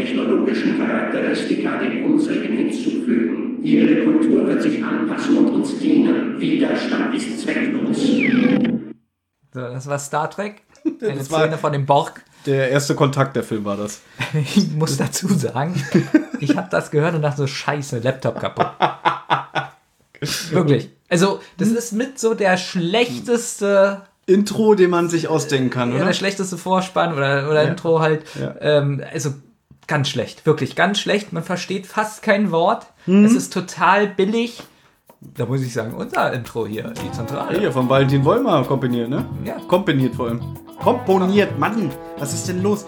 Technologischen 0.00 0.78
Charakteristika 0.78 1.78
dem 1.78 2.04
unsrigen 2.04 2.56
hinzufügen. 2.56 3.62
Ihre 3.62 4.04
Kultur 4.04 4.46
wird 4.46 4.62
sich 4.62 4.82
anpassen 4.82 5.36
und 5.38 5.48
uns 5.50 5.78
dienen. 5.78 6.40
Widerstand 6.40 7.14
ist 7.14 7.40
zwecklos. 7.40 7.98
So, 9.52 9.60
das 9.60 9.86
war 9.86 9.98
Star 9.98 10.30
Trek. 10.30 10.62
Eine 11.02 11.14
Das 11.18 11.30
war- 11.30 11.40
Szene 11.42 11.58
von 11.58 11.72
dem 11.72 11.84
Borg. 11.86 12.22
Der 12.46 12.70
erste 12.70 12.94
Kontakt 12.94 13.36
der 13.36 13.42
Film 13.42 13.64
war 13.66 13.76
das. 13.76 14.00
Ich 14.32 14.70
muss 14.72 14.96
dazu 14.96 15.28
sagen, 15.28 15.74
ich 16.40 16.56
habe 16.56 16.68
das 16.70 16.90
gehört 16.90 17.14
und 17.14 17.20
dachte 17.22 17.38
so, 17.38 17.46
scheiße, 17.46 17.98
Laptop 17.98 18.40
kaputt. 18.40 18.68
Wirklich. 20.50 20.90
Also, 21.08 21.40
das 21.58 21.68
ist 21.68 21.92
mit 21.92 22.18
so 22.18 22.34
der 22.34 22.56
schlechteste, 22.56 24.02
Intro, 24.26 24.74
den 24.74 24.90
man 24.90 25.08
sich 25.08 25.28
ausdenken 25.28 25.70
kann, 25.70 25.90
ja, 25.90 25.96
oder? 25.96 26.04
der 26.06 26.12
schlechteste 26.12 26.56
Vorspann 26.56 27.12
oder, 27.14 27.50
oder 27.50 27.68
Intro 27.68 28.00
halt. 28.00 28.22
Ja. 28.40 28.54
Ähm, 28.60 29.02
also, 29.12 29.30
ganz 29.90 30.08
schlecht. 30.08 30.46
Wirklich, 30.46 30.76
ganz 30.76 31.00
schlecht. 31.00 31.32
Man 31.32 31.42
versteht 31.42 31.84
fast 31.84 32.22
kein 32.22 32.52
Wort. 32.52 32.86
Mhm. 33.06 33.24
Es 33.24 33.34
ist 33.34 33.52
total 33.52 34.06
billig. 34.06 34.62
Da 35.20 35.44
muss 35.46 35.62
ich 35.62 35.72
sagen, 35.72 35.94
unser 35.94 36.32
Intro 36.32 36.64
hier, 36.64 36.94
die 37.04 37.10
Zentrale. 37.10 37.58
Hier, 37.58 37.72
von 37.72 37.88
Valentin 37.88 38.24
Wollmer 38.24 38.64
komponiert, 38.64 39.10
ne? 39.10 39.26
Ja. 39.44 39.56
Komponiert 39.66 40.14
vor 40.14 40.28
allem. 40.28 40.40
Komponiert, 40.80 41.58
Mann, 41.58 41.90
was 42.18 42.32
ist 42.32 42.48
denn 42.48 42.62
los? 42.62 42.86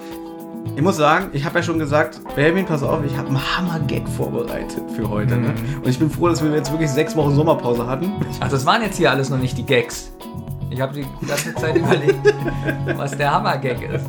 Ich 0.76 0.80
muss 0.80 0.96
sagen, 0.96 1.30
ich 1.32 1.44
habe 1.44 1.58
ja 1.58 1.62
schon 1.64 1.78
gesagt, 1.80 2.20
Benjamin, 2.36 2.64
pass 2.64 2.84
auf, 2.84 3.04
ich 3.04 3.16
habe 3.16 3.28
einen 3.28 3.56
Hammer-Gag 3.56 4.08
vorbereitet 4.08 4.84
für 4.94 5.10
heute. 5.10 5.36
Ne? 5.36 5.52
Und 5.82 5.88
ich 5.88 5.98
bin 5.98 6.08
froh, 6.08 6.28
dass 6.28 6.42
wir 6.42 6.52
jetzt 6.52 6.70
wirklich 6.70 6.88
sechs 6.88 7.16
Wochen 7.16 7.34
Sommerpause 7.34 7.84
hatten. 7.84 8.12
Ach, 8.40 8.48
das 8.48 8.64
waren 8.64 8.80
jetzt 8.80 8.96
hier 8.96 9.10
alles 9.10 9.28
noch 9.28 9.38
nicht 9.38 9.58
die 9.58 9.66
Gags. 9.66 10.12
Ich 10.70 10.80
habe 10.80 10.94
die 10.94 11.04
ganze 11.26 11.52
Zeit 11.56 11.76
überlegt, 11.76 12.20
was 12.96 13.16
der 13.16 13.32
Hammer-Gag 13.32 13.82
ist. 13.92 14.06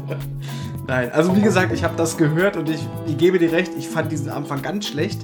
Nein, 0.85 1.11
also 1.13 1.35
wie 1.35 1.41
gesagt, 1.41 1.71
ich 1.71 1.83
habe 1.83 1.95
das 1.95 2.17
gehört 2.17 2.57
und 2.57 2.69
ich, 2.69 2.85
ich 3.07 3.17
gebe 3.17 3.39
dir 3.39 3.51
recht, 3.53 3.71
ich 3.77 3.87
fand 3.87 4.11
diesen 4.11 4.29
Anfang 4.29 4.61
ganz 4.61 4.87
schlecht. 4.87 5.21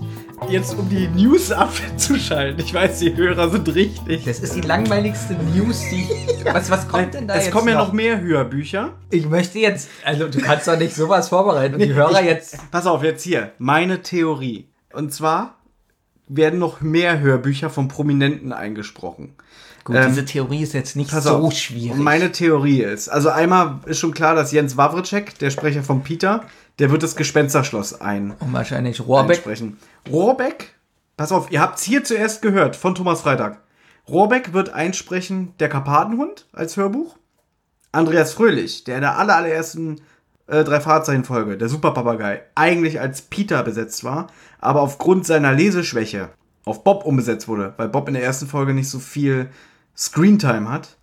Jetzt 0.47 0.77
um 0.79 0.87
die 0.87 1.07
News 1.09 1.51
abzuschalten. 1.51 2.63
Ich 2.63 2.73
weiß, 2.73 2.99
die 2.99 3.15
Hörer 3.15 3.49
sind 3.49 3.73
richtig. 3.75 4.23
Das 4.23 4.39
ist 4.39 4.55
die 4.55 4.61
langweiligste 4.61 5.33
News, 5.55 5.81
die. 5.91 6.07
Was, 6.45 6.69
was 6.71 6.87
kommt 6.87 7.13
denn 7.13 7.27
da 7.27 7.35
es 7.35 7.45
jetzt? 7.45 7.53
kommen 7.53 7.67
ja 7.67 7.75
noch 7.75 7.91
mehr 7.91 8.21
Hörbücher. 8.21 8.93
Ich 9.09 9.27
möchte 9.27 9.59
jetzt. 9.59 9.89
Also, 10.05 10.29
du 10.29 10.39
kannst 10.39 10.67
doch 10.67 10.77
nicht 10.77 10.95
sowas 10.95 11.27
vorbereiten 11.27 11.75
und 11.75 11.81
die 11.81 11.93
Hörer 11.93 12.21
ich, 12.21 12.27
jetzt. 12.27 12.57
Pass 12.71 12.87
auf, 12.87 13.03
jetzt 13.03 13.23
hier. 13.23 13.51
Meine 13.57 14.01
Theorie. 14.01 14.69
Und 14.93 15.13
zwar 15.13 15.57
werden 16.29 16.59
noch 16.59 16.79
mehr 16.79 17.19
Hörbücher 17.19 17.69
von 17.69 17.89
Prominenten 17.89 18.53
eingesprochen. 18.53 19.35
Gut, 19.89 19.97
Ähm, 19.97 20.09
diese 20.09 20.25
Theorie 20.25 20.61
ist 20.61 20.73
jetzt 20.73 20.95
nicht 20.95 21.09
so 21.09 21.37
auf. 21.37 21.53
schwierig. 21.53 21.97
Meine 21.97 22.31
Theorie 22.31 22.81
ist, 22.83 23.09
also 23.09 23.29
einmal 23.29 23.79
ist 23.85 23.99
schon 23.99 24.13
klar, 24.13 24.35
dass 24.35 24.51
Jens 24.51 24.77
Wawritschek, 24.77 25.39
der 25.39 25.49
Sprecher 25.49 25.81
von 25.83 26.03
Peter, 26.03 26.43
der 26.77 26.91
wird 26.91 27.01
das 27.03 27.15
Gespensterschloss 27.15 27.99
ein, 27.99 28.31
und 28.39 28.53
wahrscheinlich 28.53 29.01
Rohrbeck. 29.01 29.37
einsprechen. 29.37 29.77
Rohrbeck, 30.09 30.75
pass 31.17 31.31
auf, 31.31 31.51
ihr 31.51 31.59
habt 31.59 31.79
es 31.79 31.83
hier 31.85 32.03
zuerst 32.03 32.41
gehört 32.43 32.75
von 32.75 32.93
Thomas 32.93 33.21
Freitag. 33.21 33.61
Rohrbeck 34.07 34.53
wird 34.53 34.69
einsprechen 34.73 35.53
der 35.59 35.69
Karpatenhund 35.69 36.45
als 36.53 36.77
Hörbuch. 36.77 37.15
Andreas 37.91 38.33
Fröhlich, 38.33 38.83
der 38.83 38.95
in 38.95 39.01
der 39.01 39.17
aller, 39.17 39.35
allerersten 39.35 40.01
äh, 40.45 40.63
drei 40.63 40.79
Fahrzeichen-Folge, 40.79 41.57
der 41.57 41.67
Superpapagei, 41.69 42.43
eigentlich 42.53 42.99
als 43.01 43.23
Peter 43.23 43.63
besetzt 43.63 44.03
war, 44.03 44.27
aber 44.59 44.81
aufgrund 44.81 45.25
seiner 45.25 45.53
Leseschwäche 45.53 46.29
auf 46.65 46.83
Bob 46.83 47.05
umbesetzt 47.05 47.47
wurde, 47.47 47.73
weil 47.77 47.89
Bob 47.89 48.07
in 48.07 48.13
der 48.13 48.23
ersten 48.23 48.45
Folge 48.47 48.73
nicht 48.75 48.89
so 48.89 48.99
viel 48.99 49.49
Screentime 49.99 50.71
hat, 50.71 50.95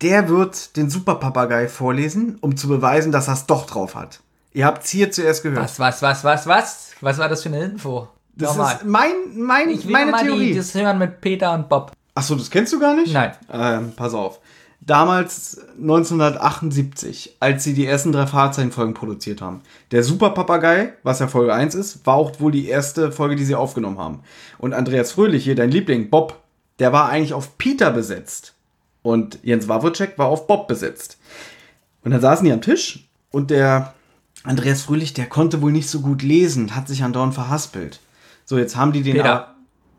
der 0.00 0.28
wird 0.28 0.76
den 0.76 0.90
Superpapagei 0.90 1.66
vorlesen, 1.66 2.38
um 2.40 2.56
zu 2.56 2.68
beweisen, 2.68 3.10
dass 3.10 3.26
er 3.26 3.34
es 3.34 3.46
doch 3.46 3.66
drauf 3.66 3.96
hat. 3.96 4.20
Ihr 4.52 4.64
habt 4.64 4.84
es 4.84 4.90
hier 4.90 5.10
zuerst 5.10 5.42
gehört. 5.42 5.64
Was, 5.64 5.80
was, 5.80 6.02
was, 6.02 6.24
was, 6.24 6.46
was? 6.46 6.90
Was 7.00 7.18
war 7.18 7.28
das 7.28 7.42
für 7.42 7.48
eine 7.48 7.64
Info? 7.64 8.06
Das 8.36 8.50
Nochmal. 8.50 8.76
ist 8.76 8.84
mein, 8.86 9.12
mein, 9.34 9.68
ich 9.70 9.84
will 9.84 9.92
meine 9.92 10.12
mal 10.12 10.22
Theorie. 10.22 10.52
Die, 10.52 10.56
das 10.56 10.72
hören 10.72 10.98
mit 10.98 11.20
Peter 11.20 11.52
und 11.52 11.68
Bob. 11.68 11.90
Achso, 12.14 12.36
das 12.36 12.48
kennst 12.48 12.72
du 12.72 12.78
gar 12.78 12.94
nicht? 12.94 13.12
Nein. 13.12 13.32
Ähm, 13.52 13.92
pass 13.96 14.14
auf. 14.14 14.38
Damals 14.80 15.60
1978, 15.80 17.36
als 17.40 17.64
sie 17.64 17.74
die 17.74 17.86
ersten 17.86 18.12
drei 18.12 18.28
Fahrzeichenfolgen 18.28 18.94
produziert 18.94 19.42
haben. 19.42 19.62
Der 19.90 20.04
Superpapagei, 20.04 20.94
was 21.02 21.18
ja 21.18 21.26
Folge 21.26 21.52
1 21.52 21.74
ist, 21.74 22.06
war 22.06 22.14
auch 22.14 22.38
wohl 22.38 22.52
die 22.52 22.68
erste 22.68 23.10
Folge, 23.10 23.34
die 23.34 23.44
sie 23.44 23.56
aufgenommen 23.56 23.98
haben. 23.98 24.20
Und 24.58 24.74
Andreas 24.74 25.12
Fröhlich, 25.12 25.42
hier 25.42 25.56
dein 25.56 25.72
Liebling, 25.72 26.10
Bob, 26.10 26.40
der 26.78 26.92
war 26.92 27.08
eigentlich 27.08 27.34
auf 27.34 27.58
Peter 27.58 27.90
besetzt. 27.90 28.54
Und 29.02 29.38
Jens 29.42 29.68
Wawrczyk 29.68 30.18
war 30.18 30.26
auf 30.26 30.46
Bob 30.46 30.68
besetzt. 30.68 31.18
Und 32.04 32.10
dann 32.10 32.20
saßen 32.20 32.44
die 32.44 32.52
am 32.52 32.60
Tisch 32.60 33.08
und 33.30 33.50
der 33.50 33.94
Andreas 34.44 34.82
Fröhlich, 34.82 35.14
der 35.14 35.26
konnte 35.26 35.62
wohl 35.62 35.72
nicht 35.72 35.90
so 35.90 36.00
gut 36.00 36.22
lesen, 36.22 36.74
hat 36.74 36.88
sich 36.88 37.02
andauernd 37.02 37.34
verhaspelt. 37.34 38.00
So, 38.44 38.56
jetzt 38.58 38.76
haben 38.76 38.92
die 38.92 39.02
den 39.02 39.16
Peter. 39.16 39.54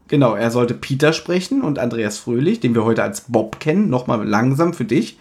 Genau, 0.08 0.34
er 0.34 0.50
sollte 0.50 0.74
Peter 0.74 1.14
sprechen 1.14 1.62
und 1.62 1.78
Andreas 1.78 2.18
Fröhlich, 2.18 2.60
den 2.60 2.74
wir 2.74 2.84
heute 2.84 3.04
als 3.04 3.22
Bob 3.28 3.60
kennen, 3.60 3.90
nochmal 3.90 4.28
langsam 4.28 4.74
für 4.74 4.86
dich, 4.86 5.20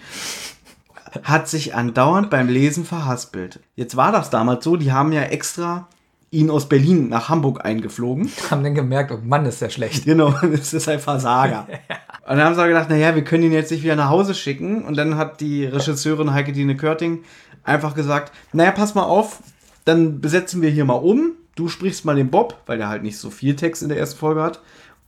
hat 1.22 1.46
sich 1.46 1.74
andauernd 1.74 2.30
beim 2.30 2.48
Lesen 2.48 2.86
verhaspelt. 2.86 3.60
Jetzt 3.76 3.96
war 3.96 4.12
das 4.12 4.30
damals 4.30 4.64
so, 4.64 4.76
die 4.76 4.92
haben 4.92 5.12
ja 5.12 5.22
extra 5.22 5.88
ihn 6.30 6.50
aus 6.50 6.68
Berlin 6.68 7.08
nach 7.08 7.28
Hamburg 7.28 7.64
eingeflogen. 7.64 8.30
Haben 8.50 8.64
dann 8.64 8.74
gemerkt, 8.74 9.12
oh 9.12 9.18
Mann, 9.22 9.46
ist 9.46 9.62
der 9.62 9.70
schlecht. 9.70 10.04
Genau, 10.04 10.30
das 10.42 10.74
ist 10.74 10.88
ein 10.88 11.00
Versager. 11.00 11.66
Und 12.28 12.36
dann 12.36 12.44
haben 12.44 12.54
sie 12.54 12.66
gedacht, 12.66 12.90
naja, 12.90 13.14
wir 13.14 13.24
können 13.24 13.44
ihn 13.44 13.52
jetzt 13.52 13.70
nicht 13.70 13.82
wieder 13.82 13.96
nach 13.96 14.10
Hause 14.10 14.34
schicken. 14.34 14.84
Und 14.84 14.98
dann 14.98 15.16
hat 15.16 15.40
die 15.40 15.64
Regisseurin 15.64 16.34
Heike 16.34 16.52
Dine 16.52 16.76
Körting 16.76 17.24
einfach 17.64 17.94
gesagt, 17.94 18.34
naja, 18.52 18.70
pass 18.72 18.94
mal 18.94 19.04
auf, 19.04 19.38
dann 19.86 20.20
besetzen 20.20 20.60
wir 20.60 20.68
hier 20.68 20.84
mal 20.84 20.94
um. 20.94 21.32
Du 21.54 21.68
sprichst 21.68 22.04
mal 22.04 22.16
den 22.16 22.30
Bob, 22.30 22.60
weil 22.66 22.76
der 22.76 22.88
halt 22.88 23.02
nicht 23.02 23.16
so 23.16 23.30
viel 23.30 23.56
Text 23.56 23.82
in 23.82 23.88
der 23.88 23.98
ersten 23.98 24.18
Folge 24.18 24.42
hat. 24.42 24.60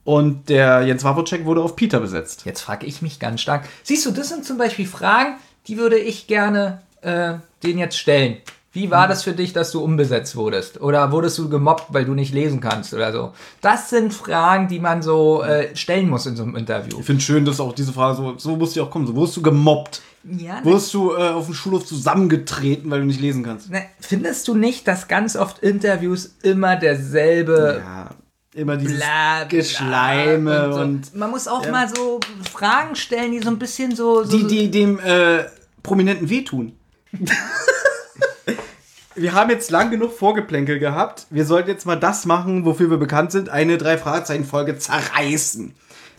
Und 0.02 0.48
der 0.48 0.80
Jens 0.82 1.04
Wawrczyk 1.04 1.44
wurde 1.44 1.60
auf 1.60 1.76
Peter 1.76 2.00
besetzt. 2.00 2.46
Jetzt 2.46 2.62
frage 2.62 2.86
ich 2.86 3.02
mich 3.02 3.20
ganz 3.20 3.42
stark. 3.42 3.68
Siehst 3.82 4.06
du, 4.06 4.12
das 4.12 4.30
sind 4.30 4.46
zum 4.46 4.56
Beispiel 4.56 4.86
Fragen, 4.86 5.36
die 5.66 5.76
würde 5.76 5.98
ich 5.98 6.26
gerne 6.26 6.80
äh, 7.02 7.34
den 7.62 7.78
jetzt 7.78 7.98
stellen. 7.98 8.38
Wie 8.72 8.88
war 8.90 9.08
das 9.08 9.24
für 9.24 9.32
dich, 9.32 9.52
dass 9.52 9.72
du 9.72 9.82
umbesetzt 9.82 10.36
wurdest? 10.36 10.80
Oder 10.80 11.10
wurdest 11.10 11.36
du 11.38 11.48
gemobbt, 11.48 11.86
weil 11.88 12.04
du 12.04 12.14
nicht 12.14 12.32
lesen 12.32 12.60
kannst 12.60 12.94
oder 12.94 13.12
so? 13.12 13.32
Das 13.60 13.90
sind 13.90 14.14
Fragen, 14.14 14.68
die 14.68 14.78
man 14.78 15.02
so 15.02 15.42
äh, 15.42 15.74
stellen 15.74 16.08
muss 16.08 16.26
in 16.26 16.36
so 16.36 16.44
einem 16.44 16.54
Interview. 16.54 16.98
Ich 17.00 17.04
finde 17.06 17.20
schön, 17.20 17.44
dass 17.44 17.58
auch 17.58 17.72
diese 17.74 17.92
Frage 17.92 18.16
so, 18.16 18.34
so 18.38 18.54
musst 18.54 18.76
du 18.76 18.82
auch 18.82 18.90
kommen. 18.90 19.08
So 19.08 19.16
wurdest 19.16 19.36
du 19.38 19.42
gemobbt. 19.42 20.02
Ja, 20.22 20.60
Wurdest 20.62 20.94
du 20.94 21.12
äh, 21.14 21.30
auf 21.30 21.46
dem 21.46 21.54
Schulhof 21.54 21.84
zusammengetreten, 21.86 22.90
weil 22.90 23.00
du 23.00 23.06
nicht 23.06 23.20
lesen 23.20 23.42
kannst. 23.42 23.70
ne, 23.70 23.82
findest 24.00 24.46
du 24.46 24.54
nicht, 24.54 24.86
dass 24.86 25.08
ganz 25.08 25.34
oft 25.34 25.58
Interviews 25.60 26.36
immer 26.42 26.76
derselbe 26.76 27.82
Ja, 27.82 28.10
immer 28.54 28.76
dieses 28.76 28.98
bla, 28.98 29.38
bla 29.38 29.44
Geschleime 29.48 30.72
so. 30.72 30.80
und 30.80 31.14
man 31.16 31.30
muss 31.30 31.48
auch 31.48 31.64
Ja. 31.64 31.72
mal 31.72 31.88
so 31.88 32.20
Fragen 32.52 32.94
stellen, 32.94 33.32
die 33.32 33.40
so 33.40 33.48
ein 33.48 33.58
bisschen 33.58 33.96
so, 33.96 34.22
so 34.22 34.36
die, 34.36 34.46
die 34.46 34.70
dem 34.70 35.00
äh, 35.00 35.44
Prominenten 35.82 36.28
wehtun. 36.28 36.72
wir 39.14 39.34
haben 39.34 39.50
jetzt 39.50 39.70
lang 39.70 39.90
genug 39.90 40.12
Vorgeplänkel 40.12 40.78
gehabt. 40.78 41.26
Wir 41.30 41.44
sollten 41.44 41.68
jetzt 41.68 41.86
mal 41.86 41.96
das 41.96 42.26
machen, 42.26 42.64
wofür 42.64 42.90
wir 42.90 42.98
bekannt 42.98 43.32
sind: 43.32 43.48
eine 43.48 43.78
drei 43.78 43.98
Fragezeichen-Folge 43.98 44.78
zerreißen. 44.78 45.74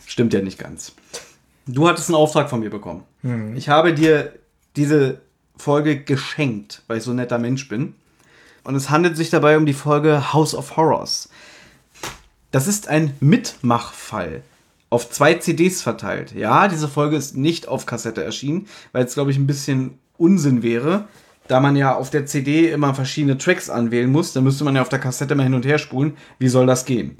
Stimmt 0.06 0.34
ja 0.34 0.40
nicht 0.40 0.58
ganz. 0.58 0.92
Du 1.66 1.88
hattest 1.88 2.08
einen 2.08 2.16
Auftrag 2.16 2.50
von 2.50 2.60
mir 2.60 2.70
bekommen. 2.70 3.04
Ich 3.56 3.68
habe 3.68 3.94
dir 3.94 4.32
diese 4.76 5.20
Folge 5.56 6.02
geschenkt, 6.02 6.82
weil 6.86 6.98
ich 6.98 7.04
so 7.04 7.12
ein 7.12 7.16
netter 7.16 7.38
Mensch 7.38 7.68
bin. 7.68 7.94
Und 8.64 8.74
es 8.74 8.90
handelt 8.90 9.16
sich 9.16 9.30
dabei 9.30 9.56
um 9.56 9.66
die 9.66 9.72
Folge 9.72 10.32
House 10.32 10.54
of 10.54 10.76
Horrors. 10.76 11.28
Das 12.50 12.66
ist 12.66 12.88
ein 12.88 13.14
Mitmachfall. 13.20 14.42
Auf 14.90 15.10
zwei 15.10 15.34
CDs 15.34 15.82
verteilt. 15.82 16.32
Ja, 16.32 16.68
diese 16.68 16.88
Folge 16.88 17.16
ist 17.16 17.36
nicht 17.36 17.66
auf 17.66 17.86
Kassette 17.86 18.22
erschienen, 18.22 18.68
weil 18.92 19.04
es, 19.04 19.14
glaube 19.14 19.30
ich, 19.30 19.38
ein 19.38 19.46
bisschen 19.46 19.98
Unsinn 20.18 20.62
wäre, 20.62 21.08
da 21.52 21.60
man 21.60 21.76
ja 21.76 21.94
auf 21.94 22.08
der 22.08 22.24
CD 22.24 22.70
immer 22.70 22.94
verschiedene 22.94 23.36
Tracks 23.36 23.68
anwählen 23.68 24.10
muss, 24.10 24.32
dann 24.32 24.42
müsste 24.42 24.64
man 24.64 24.74
ja 24.74 24.80
auf 24.80 24.88
der 24.88 24.98
Kassette 24.98 25.34
mal 25.34 25.42
hin 25.42 25.52
und 25.52 25.66
her 25.66 25.76
spulen. 25.76 26.16
Wie 26.38 26.48
soll 26.48 26.64
das 26.64 26.86
gehen? 26.86 27.18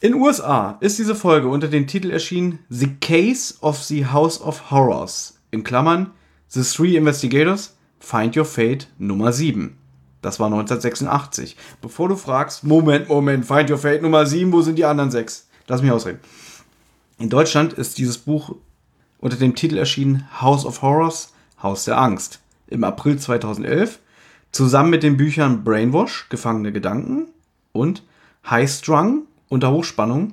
In 0.00 0.14
USA 0.14 0.78
ist 0.80 0.98
diese 0.98 1.14
Folge 1.14 1.46
unter 1.46 1.68
dem 1.68 1.86
Titel 1.86 2.10
erschienen 2.10 2.58
The 2.70 2.96
Case 3.00 3.54
of 3.60 3.80
the 3.84 4.06
House 4.06 4.40
of 4.40 4.72
Horrors. 4.72 5.38
In 5.52 5.62
Klammern 5.62 6.10
The 6.48 6.62
Three 6.62 6.96
Investigators 6.96 7.76
Find 8.00 8.36
Your 8.36 8.44
Fate 8.44 8.88
Nummer 8.98 9.32
7. 9.32 9.78
Das 10.22 10.40
war 10.40 10.46
1986. 10.46 11.56
Bevor 11.80 12.08
du 12.08 12.16
fragst, 12.16 12.64
Moment, 12.64 13.08
Moment, 13.08 13.46
Find 13.46 13.70
Your 13.70 13.78
Fate 13.78 14.02
Nummer 14.02 14.26
7, 14.26 14.52
wo 14.52 14.60
sind 14.60 14.76
die 14.76 14.84
anderen 14.84 15.12
sechs? 15.12 15.48
Lass 15.68 15.82
mich 15.82 15.92
ausreden. 15.92 16.18
In 17.20 17.28
Deutschland 17.28 17.74
ist 17.74 17.96
dieses 17.98 18.18
Buch 18.18 18.56
unter 19.18 19.36
dem 19.36 19.54
Titel 19.54 19.78
erschienen 19.78 20.26
House 20.40 20.66
of 20.66 20.82
Horrors, 20.82 21.32
Haus 21.62 21.84
der 21.84 21.96
Angst. 21.96 22.39
Im 22.70 22.84
April 22.84 23.18
2011. 23.18 23.98
Zusammen 24.52 24.90
mit 24.90 25.02
den 25.02 25.16
Büchern 25.16 25.62
Brainwash, 25.62 26.28
Gefangene 26.28 26.72
Gedanken 26.72 27.28
und 27.72 28.02
High 28.48 28.70
Strung, 28.70 29.26
unter 29.48 29.70
Hochspannung, 29.70 30.32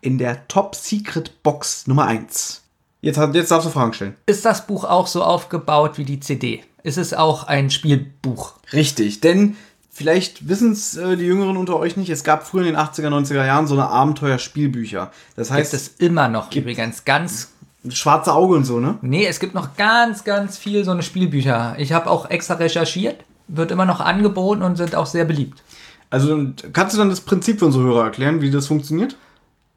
in 0.00 0.18
der 0.18 0.48
Top 0.48 0.74
Secret 0.74 1.42
Box 1.42 1.86
Nummer 1.86 2.06
1. 2.06 2.62
Jetzt, 3.00 3.18
jetzt 3.34 3.50
darfst 3.50 3.66
du 3.66 3.70
Fragen 3.70 3.92
stellen. 3.92 4.16
Ist 4.26 4.44
das 4.44 4.66
Buch 4.66 4.84
auch 4.84 5.06
so 5.06 5.22
aufgebaut 5.22 5.98
wie 5.98 6.04
die 6.04 6.20
CD? 6.20 6.62
Ist 6.82 6.98
es 6.98 7.14
auch 7.14 7.44
ein 7.44 7.70
Spielbuch? 7.70 8.54
Richtig, 8.72 9.20
denn 9.20 9.56
vielleicht 9.90 10.48
wissen 10.48 10.72
es 10.72 10.96
äh, 10.96 11.16
die 11.16 11.24
Jüngeren 11.24 11.56
unter 11.56 11.78
euch 11.78 11.96
nicht, 11.96 12.10
es 12.10 12.24
gab 12.24 12.46
früher 12.46 12.66
in 12.66 12.74
den 12.74 12.76
80er, 12.76 13.08
90er 13.08 13.44
Jahren 13.44 13.66
so 13.66 13.74
eine 13.74 13.88
Abenteuerspielbücher. 13.88 15.12
Das 15.36 15.50
heißt, 15.50 15.72
Gibt 15.72 15.82
es 15.82 15.88
immer 15.98 16.28
noch 16.28 16.52
übrigens 16.52 17.04
ganz. 17.04 17.50
Schwarze 17.90 18.32
Auge 18.32 18.54
und 18.54 18.64
so, 18.64 18.80
ne? 18.80 18.98
Nee, 19.02 19.26
es 19.26 19.40
gibt 19.40 19.54
noch 19.54 19.76
ganz, 19.76 20.24
ganz 20.24 20.56
viel 20.58 20.84
so 20.84 20.90
eine 20.90 21.02
Spielbücher. 21.02 21.74
Ich 21.78 21.92
habe 21.92 22.10
auch 22.10 22.30
extra 22.30 22.54
recherchiert, 22.54 23.24
wird 23.48 23.70
immer 23.70 23.84
noch 23.84 24.00
angeboten 24.00 24.62
und 24.62 24.76
sind 24.76 24.94
auch 24.94 25.06
sehr 25.06 25.24
beliebt. 25.24 25.62
Also 26.10 26.48
kannst 26.72 26.94
du 26.94 26.98
dann 26.98 27.08
das 27.08 27.22
Prinzip 27.22 27.58
für 27.58 27.66
unsere 27.66 27.84
Hörer 27.84 28.04
erklären, 28.04 28.40
wie 28.40 28.50
das 28.50 28.66
funktioniert? 28.66 29.16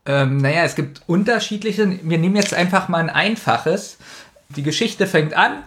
Ähm, 0.05 0.37
naja, 0.37 0.63
es 0.63 0.75
gibt 0.75 1.01
unterschiedliche. 1.07 1.99
Wir 2.03 2.17
nehmen 2.17 2.35
jetzt 2.35 2.53
einfach 2.53 2.89
mal 2.89 2.99
ein 2.99 3.09
einfaches. 3.09 3.97
Die 4.49 4.61
Geschichte 4.61 5.07
fängt 5.07 5.33
an. 5.33 5.63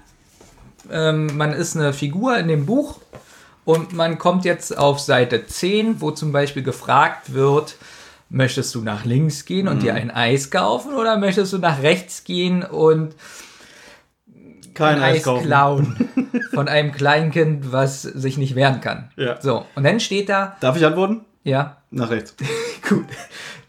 Ähm, 0.91 1.37
man 1.37 1.53
ist 1.53 1.77
eine 1.77 1.93
Figur 1.93 2.39
in 2.39 2.49
dem 2.49 2.67
Buch 2.67 3.01
und 3.65 3.93
man 3.93 4.19
kommt 4.19 4.45
jetzt 4.45 4.79
auf 4.79 5.01
Seite 5.01 5.47
10, 5.47 6.01
wo 6.01 6.11
zum 6.13 6.33
Beispiel 6.33 6.63
gefragt 6.63 7.35
wird, 7.35 7.77
möchtest 8.31 8.75
du 8.75 8.83
nach 8.83 9.05
links 9.05 9.45
gehen 9.45 9.69
und 9.69 9.83
dir 9.83 9.95
ein 9.95 10.11
Eis 10.11 10.51
kaufen 10.51 10.95
oder 10.95 11.17
möchtest 11.19 11.53
du 11.53 11.59
nach 11.59 11.83
rechts 11.83 12.25
gehen 12.25 12.63
und 12.63 13.15
Kein 14.75 14.97
ein 14.97 15.03
Eis 15.17 15.23
klauen 15.23 16.09
von 16.55 16.69
einem 16.69 16.93
Kleinkind, 16.93 17.73
was 17.73 18.03
sich 18.03 18.39
nicht 18.39 18.55
wehren 18.55 18.81
kann. 18.81 19.11
Ja. 19.17 19.41
So, 19.41 19.65
und 19.75 19.85
dann 19.85 19.99
steht 20.01 20.29
da, 20.29 20.57
Darf 20.61 20.77
ich 20.77 20.85
antworten? 20.87 21.23
ja, 21.45 21.79
Nach 21.91 22.11
rechts. 22.11 22.35
Gut. 22.89 23.07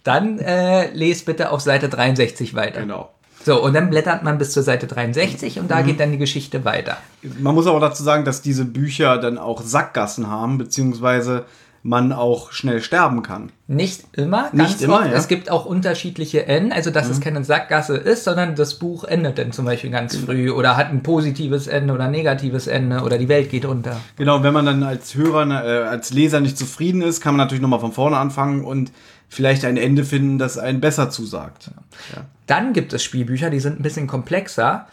Dann 0.03 0.39
äh, 0.39 0.91
lest 0.93 1.25
bitte 1.25 1.51
auf 1.51 1.61
Seite 1.61 1.89
63 1.89 2.53
weiter. 2.55 2.81
Genau. 2.81 3.11
So, 3.45 3.63
und 3.63 3.73
dann 3.73 3.89
blättert 3.89 4.23
man 4.23 4.37
bis 4.37 4.51
zur 4.51 4.63
Seite 4.63 4.85
63 4.87 5.57
und 5.59 5.65
Mhm. 5.65 5.69
da 5.69 5.81
geht 5.81 5.99
dann 5.99 6.11
die 6.11 6.17
Geschichte 6.17 6.65
weiter. 6.65 6.97
Man 7.39 7.55
muss 7.55 7.67
aber 7.67 7.79
dazu 7.79 8.03
sagen, 8.03 8.25
dass 8.25 8.41
diese 8.41 8.65
Bücher 8.65 9.17
dann 9.17 9.37
auch 9.37 9.61
Sackgassen 9.61 10.27
haben, 10.27 10.57
beziehungsweise 10.57 11.45
man 11.83 12.11
auch 12.11 12.51
schnell 12.51 12.81
sterben 12.81 13.23
kann. 13.23 13.51
Nicht 13.67 14.03
immer, 14.13 14.49
Nicht 14.51 14.57
ganz 14.57 14.81
immer, 14.81 14.95
oft. 14.95 15.05
ja. 15.05 15.11
Mhm. 15.11 15.17
Es 15.17 15.27
gibt 15.27 15.49
auch 15.49 15.65
unterschiedliche 15.65 16.45
Enden, 16.45 16.71
also 16.71 16.91
dass 16.91 17.09
es 17.09 17.21
keine 17.21 17.43
Sackgasse 17.43 17.95
ist, 17.95 18.23
sondern 18.23 18.55
das 18.55 18.75
Buch 18.79 19.03
endet 19.03 19.37
dann 19.37 19.51
zum 19.51 19.65
Beispiel 19.65 19.89
ganz 19.89 20.15
früh 20.15 20.49
oder 20.51 20.75
hat 20.75 20.89
ein 20.89 21.03
positives 21.03 21.67
Ende 21.67 21.93
oder 21.93 22.05
ein 22.05 22.11
negatives 22.11 22.67
Ende 22.67 23.01
oder 23.01 23.17
die 23.17 23.29
Welt 23.29 23.49
geht 23.49 23.65
unter. 23.65 23.97
Genau, 24.17 24.43
wenn 24.43 24.53
man 24.53 24.65
dann 24.65 24.83
als 24.83 25.15
Hörer, 25.15 25.49
äh, 25.65 25.87
als 25.87 26.11
Leser 26.11 26.41
nicht 26.41 26.57
zufrieden 26.57 27.01
ist, 27.01 27.21
kann 27.21 27.35
man 27.35 27.45
natürlich 27.45 27.61
nochmal 27.61 27.79
von 27.79 27.93
vorne 27.93 28.17
anfangen 28.17 28.63
und 28.63 28.91
vielleicht 29.29 29.63
ein 29.63 29.77
Ende 29.77 30.03
finden, 30.03 30.39
das 30.39 30.57
einen 30.57 30.81
besser 30.81 31.09
zusagt. 31.09 31.69
Ja. 32.15 32.23
Dann 32.47 32.73
gibt 32.73 32.93
es 32.93 33.03
Spielbücher, 33.03 33.49
die 33.51 33.59
sind 33.59 33.79
ein 33.79 33.83
bisschen 33.83 34.07
komplexer. 34.07 34.87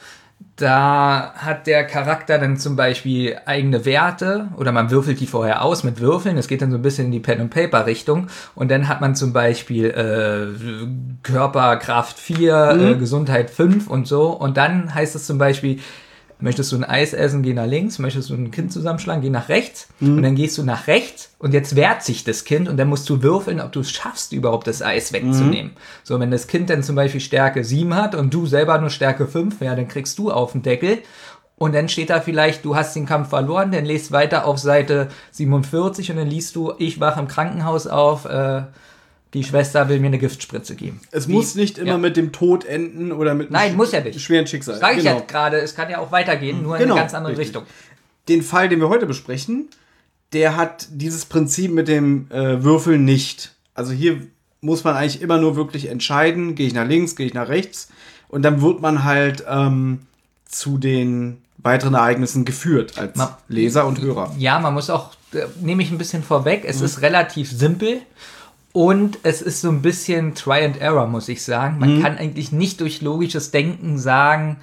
Da 0.56 1.34
hat 1.36 1.66
der 1.66 1.84
Charakter 1.84 2.38
dann 2.38 2.56
zum 2.56 2.76
Beispiel 2.76 3.36
eigene 3.44 3.84
Werte 3.84 4.48
oder 4.56 4.72
man 4.72 4.90
würfelt 4.90 5.20
die 5.20 5.26
vorher 5.26 5.62
aus 5.62 5.84
mit 5.84 6.00
Würfeln. 6.00 6.36
Das 6.36 6.48
geht 6.48 6.62
dann 6.62 6.70
so 6.70 6.78
ein 6.78 6.82
bisschen 6.82 7.06
in 7.06 7.12
die 7.12 7.20
Pen 7.20 7.42
and 7.42 7.50
Paper 7.50 7.84
Richtung. 7.84 8.28
Und 8.54 8.70
dann 8.70 8.88
hat 8.88 9.02
man 9.02 9.14
zum 9.14 9.34
Beispiel 9.34 9.90
äh, 9.90 10.58
Körperkraft 11.22 12.18
4, 12.18 12.70
äh, 12.70 12.94
Gesundheit 12.94 13.50
5 13.50 13.86
und 13.88 14.06
so. 14.06 14.28
Und 14.30 14.56
dann 14.56 14.94
heißt 14.94 15.14
es 15.14 15.26
zum 15.26 15.36
Beispiel, 15.36 15.80
möchtest 16.38 16.72
du 16.72 16.76
ein 16.76 16.84
Eis 16.84 17.12
essen, 17.12 17.42
geh 17.42 17.54
nach 17.54 17.66
links. 17.66 17.98
Möchtest 17.98 18.30
du 18.30 18.34
ein 18.34 18.50
Kind 18.50 18.72
zusammenschlagen, 18.72 19.22
geh 19.22 19.30
nach 19.30 19.48
rechts. 19.48 19.88
Und 20.16 20.22
dann 20.22 20.34
gehst 20.34 20.58
du 20.58 20.62
nach 20.62 20.86
rechts 20.86 21.34
und 21.38 21.54
jetzt 21.54 21.76
wehrt 21.76 22.02
sich 22.02 22.24
das 22.24 22.44
Kind 22.44 22.68
und 22.68 22.76
dann 22.76 22.88
musst 22.88 23.08
du 23.08 23.22
würfeln, 23.22 23.60
ob 23.60 23.72
du 23.72 23.80
es 23.80 23.90
schaffst, 23.90 24.32
überhaupt 24.32 24.66
das 24.66 24.82
Eis 24.82 25.12
wegzunehmen. 25.12 25.72
So, 26.02 26.18
wenn 26.20 26.30
das 26.30 26.46
Kind 26.46 26.70
dann 26.70 26.82
zum 26.82 26.96
Beispiel 26.96 27.20
Stärke 27.20 27.64
7 27.64 27.94
hat 27.94 28.14
und 28.14 28.32
du 28.32 28.46
selber 28.46 28.78
nur 28.78 28.90
Stärke 28.90 29.26
5, 29.26 29.60
ja, 29.60 29.74
dann 29.74 29.88
kriegst 29.88 30.18
du 30.18 30.30
auf 30.30 30.52
den 30.52 30.62
Deckel. 30.62 30.98
Und 31.58 31.74
dann 31.74 31.88
steht 31.88 32.10
da 32.10 32.20
vielleicht, 32.20 32.66
du 32.66 32.76
hast 32.76 32.94
den 32.94 33.06
Kampf 33.06 33.30
verloren, 33.30 33.72
dann 33.72 33.86
lest 33.86 34.12
weiter 34.12 34.44
auf 34.46 34.58
Seite 34.58 35.08
47 35.30 36.10
und 36.10 36.18
dann 36.18 36.28
liest 36.28 36.54
du, 36.54 36.74
ich 36.78 37.00
wache 37.00 37.18
im 37.18 37.28
Krankenhaus 37.28 37.86
auf, 37.86 38.26
äh, 38.26 38.64
die 39.36 39.44
Schwester 39.44 39.88
will 39.88 40.00
mir 40.00 40.06
eine 40.08 40.18
Giftspritze 40.18 40.74
geben. 40.74 41.00
Es 41.12 41.28
Wie- 41.28 41.32
muss 41.32 41.54
nicht 41.54 41.78
immer 41.78 41.90
ja. 41.92 41.98
mit 41.98 42.16
dem 42.16 42.32
Tod 42.32 42.64
enden 42.64 43.12
oder 43.12 43.34
mit 43.34 43.46
einem 43.48 43.52
Nein, 43.52 43.72
sch- 43.72 43.76
muss 43.76 43.92
ja 43.92 44.00
nicht. 44.00 44.20
schweren 44.20 44.46
Schicksal. 44.46 44.78
Sag 44.78 44.96
ich 44.96 45.04
Genau. 45.04 45.16
ja 45.18 45.20
gerade, 45.26 45.58
es 45.58 45.74
kann 45.74 45.88
ja 45.90 45.98
auch 45.98 46.10
weitergehen, 46.10 46.62
nur 46.62 46.76
in 46.76 46.82
Genau, 46.82 46.94
eine 46.94 47.02
ganz 47.02 47.14
andere 47.14 47.32
richtig. 47.32 47.48
Richtung. 47.48 47.64
Den 48.28 48.42
Fall, 48.42 48.68
den 48.68 48.80
wir 48.80 48.88
heute 48.88 49.06
besprechen, 49.06 49.68
der 50.32 50.56
hat 50.56 50.88
dieses 50.90 51.24
Prinzip 51.26 51.70
mit 51.70 51.86
dem 51.86 52.28
äh, 52.30 52.64
Würfeln 52.64 53.04
nicht. 53.04 53.52
Also 53.74 53.92
hier 53.92 54.20
muss 54.60 54.82
man 54.82 54.96
eigentlich 54.96 55.22
immer 55.22 55.38
nur 55.38 55.54
wirklich 55.54 55.88
entscheiden, 55.88 56.54
gehe 56.56 56.66
ich 56.66 56.74
nach 56.74 56.86
links, 56.88 57.14
gehe 57.14 57.26
ich 57.26 57.34
nach 57.34 57.48
rechts 57.48 57.88
und 58.28 58.42
dann 58.42 58.60
wird 58.62 58.80
man 58.80 59.04
halt 59.04 59.44
ähm, 59.48 60.00
zu 60.46 60.78
den 60.78 61.38
weiteren 61.58 61.94
Ereignissen 61.94 62.44
geführt 62.44 62.98
als 62.98 63.16
Ma- 63.16 63.38
Leser 63.48 63.86
und 63.86 64.00
Hörer. 64.00 64.34
Ja, 64.38 64.58
man 64.58 64.74
muss 64.74 64.88
auch, 64.90 65.12
äh, 65.32 65.42
nehme 65.60 65.82
ich 65.82 65.90
ein 65.90 65.98
bisschen 65.98 66.22
vorweg, 66.22 66.64
Mhm. 66.64 66.70
es 66.70 66.80
ist 66.80 67.02
relativ 67.02 67.50
simpel 67.50 68.00
und 68.76 69.20
es 69.22 69.40
ist 69.40 69.62
so 69.62 69.70
ein 69.70 69.80
bisschen 69.80 70.34
Try 70.34 70.62
and 70.62 70.78
Error, 70.78 71.06
muss 71.06 71.30
ich 71.30 71.42
sagen. 71.42 71.76
Mhm. 71.76 71.80
Man 71.80 72.02
kann 72.02 72.18
eigentlich 72.18 72.52
nicht 72.52 72.82
durch 72.82 73.00
logisches 73.00 73.50
Denken 73.50 73.96
sagen, 73.98 74.58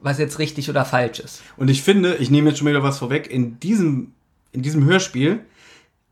was 0.00 0.18
jetzt 0.20 0.38
richtig 0.38 0.70
oder 0.70 0.84
falsch 0.84 1.18
ist. 1.18 1.42
Und 1.56 1.68
ich 1.68 1.82
finde, 1.82 2.14
ich 2.14 2.30
nehme 2.30 2.50
jetzt 2.50 2.58
schon 2.60 2.68
wieder 2.68 2.84
was 2.84 2.98
vorweg, 2.98 3.28
in 3.28 3.58
diesem, 3.58 4.12
in 4.52 4.62
diesem 4.62 4.84
Hörspiel, 4.84 5.40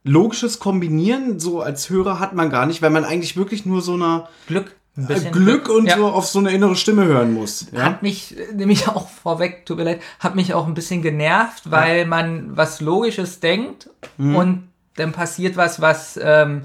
logisches 0.03 0.59
Kombinieren 0.59 1.39
so 1.39 1.61
als 1.61 1.89
Hörer 1.91 2.19
hat 2.19 2.35
man 2.35 2.51
gar 2.51 2.67
nicht, 2.67 2.83
weil 2.83 2.91
man 2.91 3.05
eigentlich 3.05 3.37
wirklich 3.37 3.65
nur 3.65 3.83
so 3.83 3.95
eine 3.95 4.25
Glück. 4.49 4.75
Ein 4.97 5.05
äh, 5.05 5.07
bisschen 5.15 5.31
Glück 5.31 5.69
und 5.69 5.87
Ja. 5.87 5.97
so 5.97 6.09
auf 6.09 6.27
so 6.27 6.41
eine 6.41 6.51
innere 6.51 6.75
Stimme 6.75 7.05
hören 7.05 7.35
muss. 7.35 7.69
Ja? 7.71 7.85
Hat 7.85 8.03
mich 8.03 8.37
äh, 8.37 8.53
nämlich 8.53 8.89
auch 8.89 9.09
vorweg, 9.09 9.65
tut 9.65 9.77
mir 9.77 9.85
leid, 9.85 10.01
hat 10.19 10.35
mich 10.35 10.55
auch 10.55 10.67
ein 10.67 10.75
bisschen 10.75 11.03
genervt, 11.03 11.71
weil 11.71 12.05
man 12.05 12.57
was 12.57 12.81
Logisches 12.81 13.39
denkt 13.39 13.91
Mhm. 14.17 14.35
und 14.35 14.69
dann 14.97 15.13
passiert 15.13 15.57
was, 15.57 15.81
was 15.81 16.19
ähm, 16.21 16.63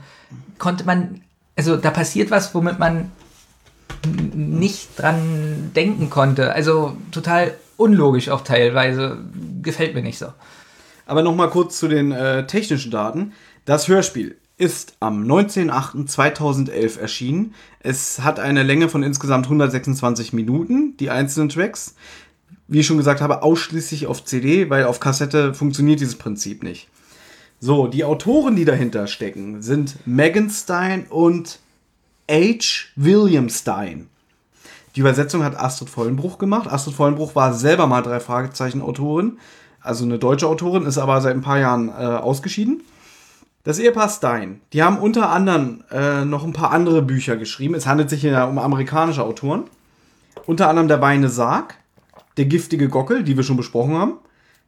konnte 0.63 0.85
man, 0.85 1.19
also 1.57 1.75
da 1.75 1.91
passiert 1.91 2.31
was, 2.31 2.55
womit 2.55 2.79
man 2.79 3.11
nicht 4.33 4.97
dran 4.97 5.71
denken 5.75 6.09
konnte. 6.09 6.53
Also 6.53 6.95
total 7.11 7.53
unlogisch 7.75 8.29
auch 8.29 8.41
teilweise. 8.41 9.17
Gefällt 9.61 9.93
mir 9.93 10.01
nicht 10.01 10.17
so. 10.17 10.27
Aber 11.05 11.21
nochmal 11.21 11.49
kurz 11.49 11.77
zu 11.79 11.89
den 11.89 12.13
äh, 12.13 12.47
technischen 12.47 12.91
Daten. 12.91 13.33
Das 13.65 13.89
Hörspiel 13.89 14.37
ist 14.57 14.95
am 15.01 15.25
19.08.2011 15.25 16.97
erschienen. 16.97 17.55
Es 17.81 18.21
hat 18.21 18.39
eine 18.39 18.63
Länge 18.63 18.87
von 18.87 19.03
insgesamt 19.03 19.47
126 19.47 20.31
Minuten, 20.31 20.95
die 20.95 21.09
einzelnen 21.09 21.49
Tracks. 21.49 21.95
Wie 22.69 22.79
ich 22.79 22.87
schon 22.87 22.97
gesagt 22.97 23.19
habe, 23.19 23.43
ausschließlich 23.43 24.07
auf 24.07 24.23
CD, 24.23 24.69
weil 24.69 24.85
auf 24.85 25.01
Kassette 25.01 25.53
funktioniert 25.53 25.99
dieses 25.99 26.15
Prinzip 26.15 26.63
nicht. 26.63 26.87
So, 27.65 27.87
die 27.87 28.03
Autoren, 28.03 28.57
die 28.57 28.65
dahinter 28.65 29.07
stecken, 29.07 29.61
sind 29.61 29.95
Megan 30.05 30.49
Stein 30.49 31.05
und 31.09 31.59
H. 32.29 32.89
William 32.97 33.47
Stein. 33.47 34.09
Die 34.93 34.99
Übersetzung 34.99 35.45
hat 35.45 35.57
Astrid 35.57 35.89
Vollenbruch 35.89 36.39
gemacht. 36.39 36.69
Astrid 36.69 36.93
Vollenbruch 36.93 37.35
war 37.35 37.53
selber 37.53 37.87
mal 37.87 38.01
drei 38.01 38.19
Fragezeichen 38.19 38.81
Autorin, 38.81 39.37
also 39.79 40.03
eine 40.03 40.19
deutsche 40.19 40.45
Autorin, 40.45 40.85
ist 40.85 40.97
aber 40.97 41.21
seit 41.21 41.35
ein 41.35 41.41
paar 41.41 41.57
Jahren 41.57 41.87
äh, 41.87 41.91
ausgeschieden. 41.91 42.81
Das 43.63 43.79
Ehepaar 43.79 44.09
Stein, 44.09 44.59
die 44.73 44.83
haben 44.83 44.97
unter 44.97 45.29
anderem 45.29 45.85
äh, 45.89 46.25
noch 46.25 46.43
ein 46.43 46.51
paar 46.51 46.71
andere 46.71 47.01
Bücher 47.01 47.37
geschrieben. 47.37 47.75
Es 47.75 47.87
handelt 47.87 48.09
sich 48.09 48.19
hier 48.19 48.45
um 48.45 48.57
amerikanische 48.57 49.23
Autoren. 49.23 49.63
Unter 50.45 50.67
anderem 50.67 50.89
Der 50.89 50.99
Weine 50.99 51.29
Sarg, 51.29 51.75
Der 52.35 52.43
giftige 52.43 52.89
Gockel, 52.89 53.23
die 53.23 53.37
wir 53.37 53.43
schon 53.45 53.55
besprochen 53.55 53.93
haben, 53.93 54.15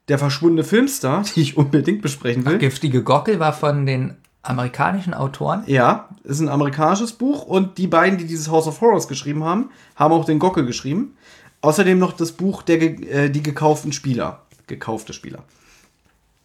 Der 0.07 0.19
verschwundene 0.19 0.63
Filmstar, 0.63 1.23
die 1.35 1.41
ich 1.41 1.57
unbedingt 1.57 2.01
besprechen 2.01 2.45
will. 2.45 2.57
Giftige 2.57 3.03
Gockel 3.03 3.39
war 3.39 3.53
von 3.53 3.85
den 3.85 4.15
amerikanischen 4.41 5.13
Autoren. 5.13 5.63
Ja, 5.65 6.09
ist 6.23 6.39
ein 6.39 6.49
amerikanisches 6.49 7.13
Buch 7.13 7.43
und 7.43 7.77
die 7.77 7.87
beiden, 7.87 8.19
die 8.19 8.25
dieses 8.25 8.49
House 8.49 8.67
of 8.67 8.79
Horrors 8.81 9.07
geschrieben 9.07 9.43
haben, 9.43 9.71
haben 9.95 10.13
auch 10.13 10.25
den 10.25 10.39
Gockel 10.39 10.65
geschrieben. 10.65 11.17
Außerdem 11.61 11.97
noch 11.97 12.13
das 12.13 12.31
Buch 12.31 12.61
der, 12.61 12.81
äh, 12.81 13.29
Die 13.29 13.41
gekauften 13.41 13.91
Spieler. 13.91 14.41
Gekaufte 14.67 15.13
Spieler. 15.13 15.43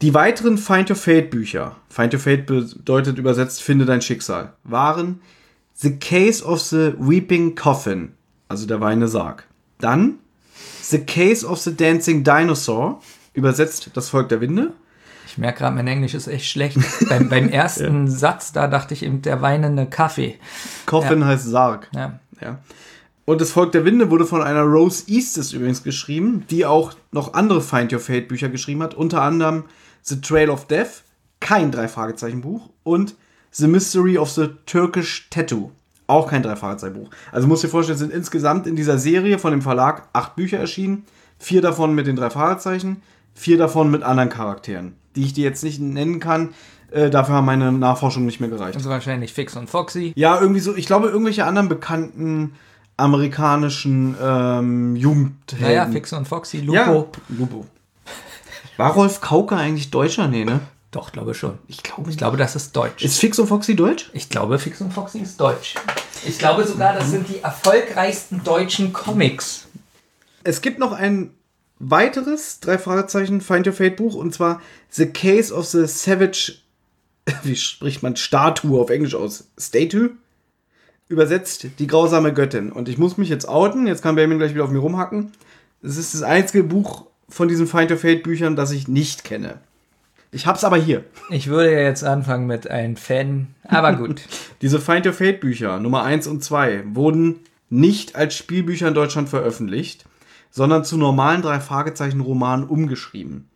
Die 0.01 0.15
weiteren 0.15 0.57
Find 0.57 0.89
Your 0.89 0.97
Fate 0.97 1.31
Bücher, 1.31 1.77
Find 1.91 2.15
Your 2.15 2.21
Fate 2.21 2.47
bedeutet 2.47 3.19
übersetzt 3.19 3.63
Finde 3.63 3.85
dein 3.85 4.01
Schicksal, 4.01 4.55
waren 4.65 5.21
The 5.75 5.99
Case 5.99 6.43
of 6.43 6.61
the 6.61 6.95
Weeping 6.99 7.55
Coffin, 7.55 8.13
also 8.49 8.67
der 8.67 8.81
weinende 8.81 9.09
Sarg. 9.09 9.47
Dann 9.79 10.19
The 10.83 11.01
Case 11.01 11.47
of 11.47 11.59
the 11.59 11.77
Dancing 11.77 12.25
Dinosaur, 12.25 13.03
übersetzt 13.33 13.91
Das 13.95 14.09
Volk 14.09 14.29
der 14.29 14.41
Winde. 14.41 14.73
Ich 15.27 15.39
merke 15.39 15.61
gerade, 15.61 15.77
mein 15.77 15.87
Englisch 15.87 16.15
ist 16.15 16.27
echt 16.27 16.51
schlecht. 16.51 16.79
beim, 17.09 17.29
beim 17.29 17.49
ersten 17.51 18.09
Satz, 18.09 18.53
da 18.53 18.67
dachte 18.67 18.95
ich 18.95 19.05
eben, 19.05 19.23
der 19.23 19.43
weinende 19.43 19.87
Kaffee. 19.87 20.39
Coffin 20.87 21.25
heißt 21.25 21.47
Sarg. 21.47 21.89
Ja. 21.95 22.19
Ja. 22.41 22.59
Und 23.27 23.41
das 23.41 23.53
Volk 23.53 23.71
der 23.71 23.85
Winde 23.85 24.11
wurde 24.11 24.27
von 24.27 24.43
einer 24.43 24.63
Rose 24.63 25.05
Eastes 25.07 25.53
übrigens 25.53 25.85
geschrieben, 25.85 26.45
die 26.51 26.67
auch 26.67 26.95
noch 27.13 27.35
andere 27.35 27.61
Find 27.61 27.93
Your 27.93 28.01
Fate 28.01 28.27
Bücher 28.27 28.49
geschrieben 28.49 28.83
hat, 28.83 28.95
unter 28.95 29.23
anderem 29.23 29.65
The 30.03 30.21
Trail 30.21 30.51
of 30.51 30.67
Death, 30.67 31.05
kein 31.39 31.71
Drei-Fragezeichen-Buch, 31.71 32.71
und 32.83 33.15
The 33.53 33.69
Mystery 33.69 34.19
of 34.19 34.31
the 34.31 34.49
Turkish 34.67 35.29
Tattoo, 35.31 35.71
auch 36.09 36.29
kein 36.29 36.43
Drei-Fragezeichen-Buch. 36.43 37.11
Also 37.31 37.47
musst 37.47 37.63
dir 37.63 37.69
vorstellen, 37.69 37.95
es 37.95 38.01
sind 38.01 38.13
insgesamt 38.13 38.67
in 38.67 38.75
dieser 38.75 38.99
Serie 38.99 39.39
von 39.39 39.53
dem 39.53 39.63
Verlag 39.63 40.09
acht 40.13 40.35
Bücher 40.35 40.59
erschienen, 40.59 41.05
vier 41.39 41.63
davon 41.63 41.95
mit 41.95 42.09
den 42.09 42.17
drei 42.17 42.31
Fragezeichen, 42.31 43.03
vier 43.41 43.59
davon 43.59 43.91
mit 43.91 44.03
anderen 44.03 44.29
Charakteren, 44.29 44.95
die 45.17 45.25
ich 45.25 45.33
dir 45.33 45.45
jetzt 45.45 45.65
nicht 45.65 45.81
nennen 45.81 46.21
kann. 46.21 46.55
Äh, 46.91 47.11
dafür 47.11 47.37
haben 47.37 47.47
meine 47.47 47.73
Nachforschungen 47.73 48.27
nicht 48.27 48.41
mehr 48.41 48.51
gereicht. 48.51 48.77
Also 48.77 48.91
wahrscheinlich 48.91 49.33
Fix 49.33 49.57
und 49.57 49.71
Foxy. 49.71 50.13
Ja, 50.17 50.41
irgendwie 50.41 50.61
so, 50.61 50.77
ich 50.77 50.87
glaube, 50.87 51.09
irgendwelche 51.09 51.45
anderen 51.45 51.69
bekannten 51.69 52.55
amerikanischen 52.97 54.15
ähm, 54.23 54.95
Jugendhelden. 54.97 55.67
Naja, 55.67 55.87
Fix 55.91 56.13
und 56.13 56.29
Foxy, 56.29 56.59
Lupo. 56.59 56.75
Ja, 56.75 57.07
Lupo. 57.29 57.67
War 58.77 58.93
Rolf 58.93 59.21
Kauke 59.21 59.57
eigentlich 59.57 59.91
Deutscher? 59.91 60.29
Nee, 60.29 60.45
ne? 60.45 60.61
Doch, 60.91 61.13
glaube 61.13 61.35
schon. 61.35 61.59
Ich 61.69 61.83
glaube, 61.83 62.11
Ich 62.11 62.17
glaube, 62.17 62.37
das 62.37 62.57
ist 62.57 62.75
deutsch. 62.75 63.05
Ist 63.05 63.19
Fix 63.19 63.39
und 63.39 63.47
Foxy 63.47 63.77
deutsch? 63.77 64.11
Ich 64.13 64.29
glaube, 64.29 64.59
Fix 64.59 64.81
und 64.81 64.93
Foxy 64.93 65.21
ist 65.21 65.41
deutsch. 65.41 65.77
Ich 66.27 66.39
glaube 66.39 66.67
sogar, 66.67 66.95
das 66.95 67.11
sind 67.11 67.29
die 67.29 67.39
erfolgreichsten 67.39 68.43
deutschen 68.43 68.93
Comics. 68.93 69.69
Es 70.43 70.61
gibt 70.61 70.79
noch 70.79 70.93
ein 70.93 71.31
weiteres, 71.81 72.61
drei 72.61 72.79
Fragezeichen, 72.79 73.41
Find 73.41 73.67
Your 73.67 73.73
Fate 73.73 73.97
Buch, 73.97 74.15
und 74.15 74.33
zwar 74.33 74.61
The 74.91 75.07
Case 75.07 75.53
of 75.53 75.67
the 75.67 75.87
Savage, 75.87 76.55
wie 77.43 77.57
spricht 77.57 78.03
man 78.03 78.15
Statue 78.15 78.81
auf 78.81 78.91
Englisch 78.91 79.15
aus? 79.15 79.49
Statue? 79.59 80.11
Übersetzt, 81.09 81.67
die 81.81 81.87
grausame 81.89 82.33
Göttin. 82.33 82.71
Und 82.71 82.89
ich 82.89 82.99
muss 82.99 83.17
mich 83.17 83.29
jetzt 83.29 83.49
outen, 83.49 83.89
jetzt 83.89 84.03
kann 84.03 84.15
Benjamin 84.15 84.39
gleich 84.39 84.55
wieder 84.55 84.63
auf 84.63 84.71
mir 84.71 84.79
rumhacken. 84.79 85.33
Es 85.83 85.97
ist 85.97 86.15
das 86.15 86.23
einzige 86.23 86.63
Buch 86.63 87.07
von 87.29 87.49
diesen 87.49 87.67
Find 87.67 87.91
Your 87.91 87.97
Fate 87.97 88.23
Büchern, 88.23 88.55
das 88.55 88.71
ich 88.71 88.87
nicht 88.87 89.25
kenne. 89.25 89.59
Ich 90.33 90.47
hab's 90.47 90.63
aber 90.63 90.77
hier. 90.77 91.03
Ich 91.31 91.49
würde 91.49 91.73
ja 91.73 91.81
jetzt 91.81 92.05
anfangen 92.05 92.47
mit 92.47 92.71
einem 92.71 92.97
Fan, 92.97 93.49
aber 93.65 93.95
gut. 93.95 94.23
Diese 94.63 94.79
Find 94.79 95.07
Your 95.07 95.13
Fate 95.13 95.41
Bücher, 95.41 95.81
Nummer 95.81 96.05
1 96.05 96.29
und 96.29 96.45
2, 96.45 96.85
wurden 96.95 97.41
nicht 97.71 98.15
als 98.15 98.37
Spielbücher 98.37 98.89
in 98.89 98.95
Deutschland 98.95 99.29
veröffentlicht, 99.29 100.05
sondern 100.51 100.85
zu 100.85 100.97
normalen 100.97 101.43
drei 101.43 101.61
Fragezeichen 101.61 102.21
Romanen 102.21 102.67
umgeschrieben. 102.67 103.49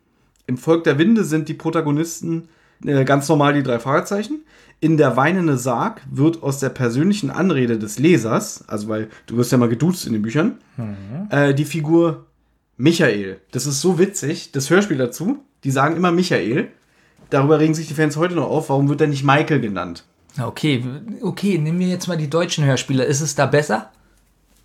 Im 0.47 0.57
Volk 0.57 0.83
der 0.83 0.97
Winde 0.97 1.23
sind 1.23 1.49
die 1.49 1.53
Protagonisten 1.53 2.49
äh, 2.85 3.05
ganz 3.05 3.27
normal 3.29 3.53
die 3.53 3.63
drei 3.63 3.79
Fragezeichen. 3.79 4.43
In 4.79 4.97
der 4.97 5.15
weinende 5.17 5.57
Sarg 5.57 6.01
wird 6.11 6.43
aus 6.43 6.59
der 6.59 6.69
persönlichen 6.69 7.31
Anrede 7.31 7.79
des 7.79 7.97
Lesers, 7.97 8.67
also 8.67 8.89
weil 8.89 9.09
du 9.25 9.37
wirst 9.37 9.51
ja 9.51 9.57
mal 9.57 9.69
geduzt 9.69 10.05
in 10.05 10.13
den 10.13 10.21
Büchern, 10.21 10.59
äh, 11.29 11.53
die 11.53 11.65
Figur 11.65 12.25
Michael. 12.77 13.39
Das 13.51 13.65
ist 13.65 13.81
so 13.81 13.97
witzig, 13.97 14.51
das 14.51 14.69
Hörspiel 14.69 14.97
dazu, 14.97 15.39
die 15.63 15.71
sagen 15.71 15.95
immer 15.95 16.11
Michael. 16.11 16.67
Darüber 17.29 17.59
regen 17.59 17.73
sich 17.73 17.87
die 17.87 17.93
Fans 17.93 18.17
heute 18.17 18.35
noch 18.35 18.49
auf, 18.49 18.69
warum 18.69 18.89
wird 18.89 19.01
er 19.01 19.07
nicht 19.07 19.23
Michael 19.23 19.61
genannt? 19.61 20.03
Okay, 20.39 20.83
okay, 21.21 21.57
nehmen 21.57 21.79
wir 21.79 21.87
jetzt 21.87 22.07
mal 22.07 22.17
die 22.17 22.29
deutschen 22.29 22.65
Hörspiele. 22.65 23.05
Ist 23.05 23.21
es 23.21 23.35
da 23.35 23.45
besser? 23.45 23.91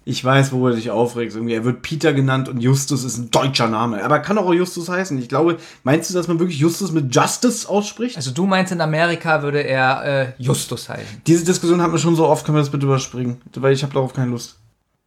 Ich 0.04 0.24
weiß, 0.24 0.52
worüber 0.52 0.70
du 0.70 0.76
dich 0.76 0.90
aufregst. 0.90 1.36
Irgendwie, 1.36 1.54
er 1.54 1.64
wird 1.64 1.82
Peter 1.82 2.12
genannt 2.12 2.48
und 2.48 2.60
Justus 2.60 3.04
ist 3.04 3.18
ein 3.18 3.30
deutscher 3.30 3.68
Name. 3.68 4.02
Aber 4.02 4.18
kann 4.20 4.38
auch 4.38 4.52
Justus 4.52 4.88
heißen. 4.88 5.18
Ich 5.18 5.28
glaube, 5.28 5.58
meinst 5.84 6.08
du, 6.08 6.14
dass 6.14 6.26
man 6.26 6.38
wirklich 6.38 6.58
Justus 6.58 6.90
mit 6.90 7.14
Justice 7.14 7.68
ausspricht? 7.68 8.16
Also 8.16 8.30
du 8.30 8.46
meinst, 8.46 8.72
in 8.72 8.80
Amerika 8.80 9.42
würde 9.42 9.60
er 9.60 10.04
äh, 10.04 10.32
Justus 10.38 10.88
heißen. 10.88 11.22
Diese 11.26 11.44
Diskussion 11.44 11.82
haben 11.82 11.92
wir 11.92 11.98
schon 11.98 12.16
so 12.16 12.26
oft, 12.26 12.46
können 12.46 12.56
wir 12.56 12.62
das 12.62 12.70
bitte 12.70 12.86
überspringen? 12.86 13.42
Weil 13.54 13.74
ich 13.74 13.82
habe 13.82 13.92
darauf 13.92 14.14
keine 14.14 14.30
Lust. 14.30 14.58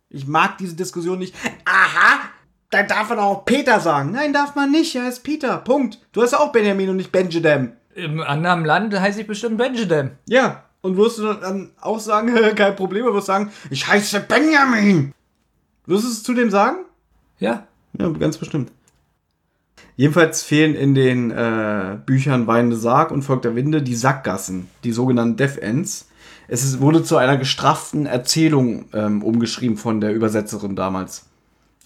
Ich 0.10 0.28
mag 0.28 0.60
diese 0.60 0.76
Diskussion 0.76 1.18
nicht. 1.18 1.34
Aha, 1.66 2.20
da 2.70 2.84
darf 2.84 3.10
man 3.10 3.20
auch 3.20 3.46
Peter 3.46 3.80
sagen. 3.80 4.12
Nein, 4.12 4.32
darf 4.32 4.54
man 4.54 4.70
nicht. 4.72 4.96
Er 4.96 5.10
ist 5.10 5.24
Peter. 5.24 5.58
Punkt. 5.58 6.00
Du 6.12 6.22
hast 6.22 6.32
ja 6.32 6.40
auch 6.40 6.52
Benjamin 6.52 6.90
und 6.90 6.98
nicht 6.98 7.12
Benjamin. 7.12 7.74
Im 7.96 8.22
anderen 8.22 8.64
Land 8.64 9.00
heiße 9.00 9.22
ich 9.22 9.28
bestimmt 9.28 9.58
Benjamin. 9.58 10.12
Ja. 10.28 10.64
Und 10.84 10.98
wirst 10.98 11.18
du 11.18 11.34
dann 11.34 11.72
auch 11.80 12.00
sagen, 12.00 12.36
kein 12.56 12.76
Problem, 12.76 13.06
aber 13.06 13.16
wirst 13.16 13.28
sagen, 13.28 13.52
ich 13.70 13.88
heiße 13.88 14.20
Benjamin. 14.28 15.14
Wirst 15.86 16.04
du 16.04 16.10
es 16.10 16.24
zu 16.24 16.34
dem 16.34 16.52
sagen? 16.52 16.86
Ja. 17.40 17.68
Ja, 17.98 18.10
ganz 18.10 18.38
bestimmt. 18.38 18.72
Jedenfalls 19.96 20.44
fehlen 20.44 20.76
in 20.76 20.94
den 20.94 21.32
äh, 21.32 21.98
Büchern 22.06 22.48
Weinende 22.48 22.76
Sarg 22.76 23.12
und 23.12 23.22
Volk 23.22 23.44
der 23.44 23.56
Winde 23.56 23.82
die 23.82 23.96
Sackgassen, 23.96 24.68
die 24.84 24.92
sogenannten 24.92 25.38
Death 25.38 25.58
Ends. 25.58 26.10
Es 26.48 26.64
ist, 26.64 26.82
wurde 26.82 27.04
zu 27.04 27.16
einer 27.18 27.38
gestrafften 27.38 28.06
Erzählung 28.06 28.86
ähm, 28.94 29.24
umgeschrieben 29.24 29.78
von 29.78 30.02
der 30.02 30.14
Übersetzerin 30.14 30.76
damals. 30.76 31.28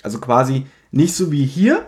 Also 0.02 0.20
quasi 0.20 0.66
nicht 0.92 1.14
so 1.14 1.32
wie 1.32 1.46
hier 1.46 1.86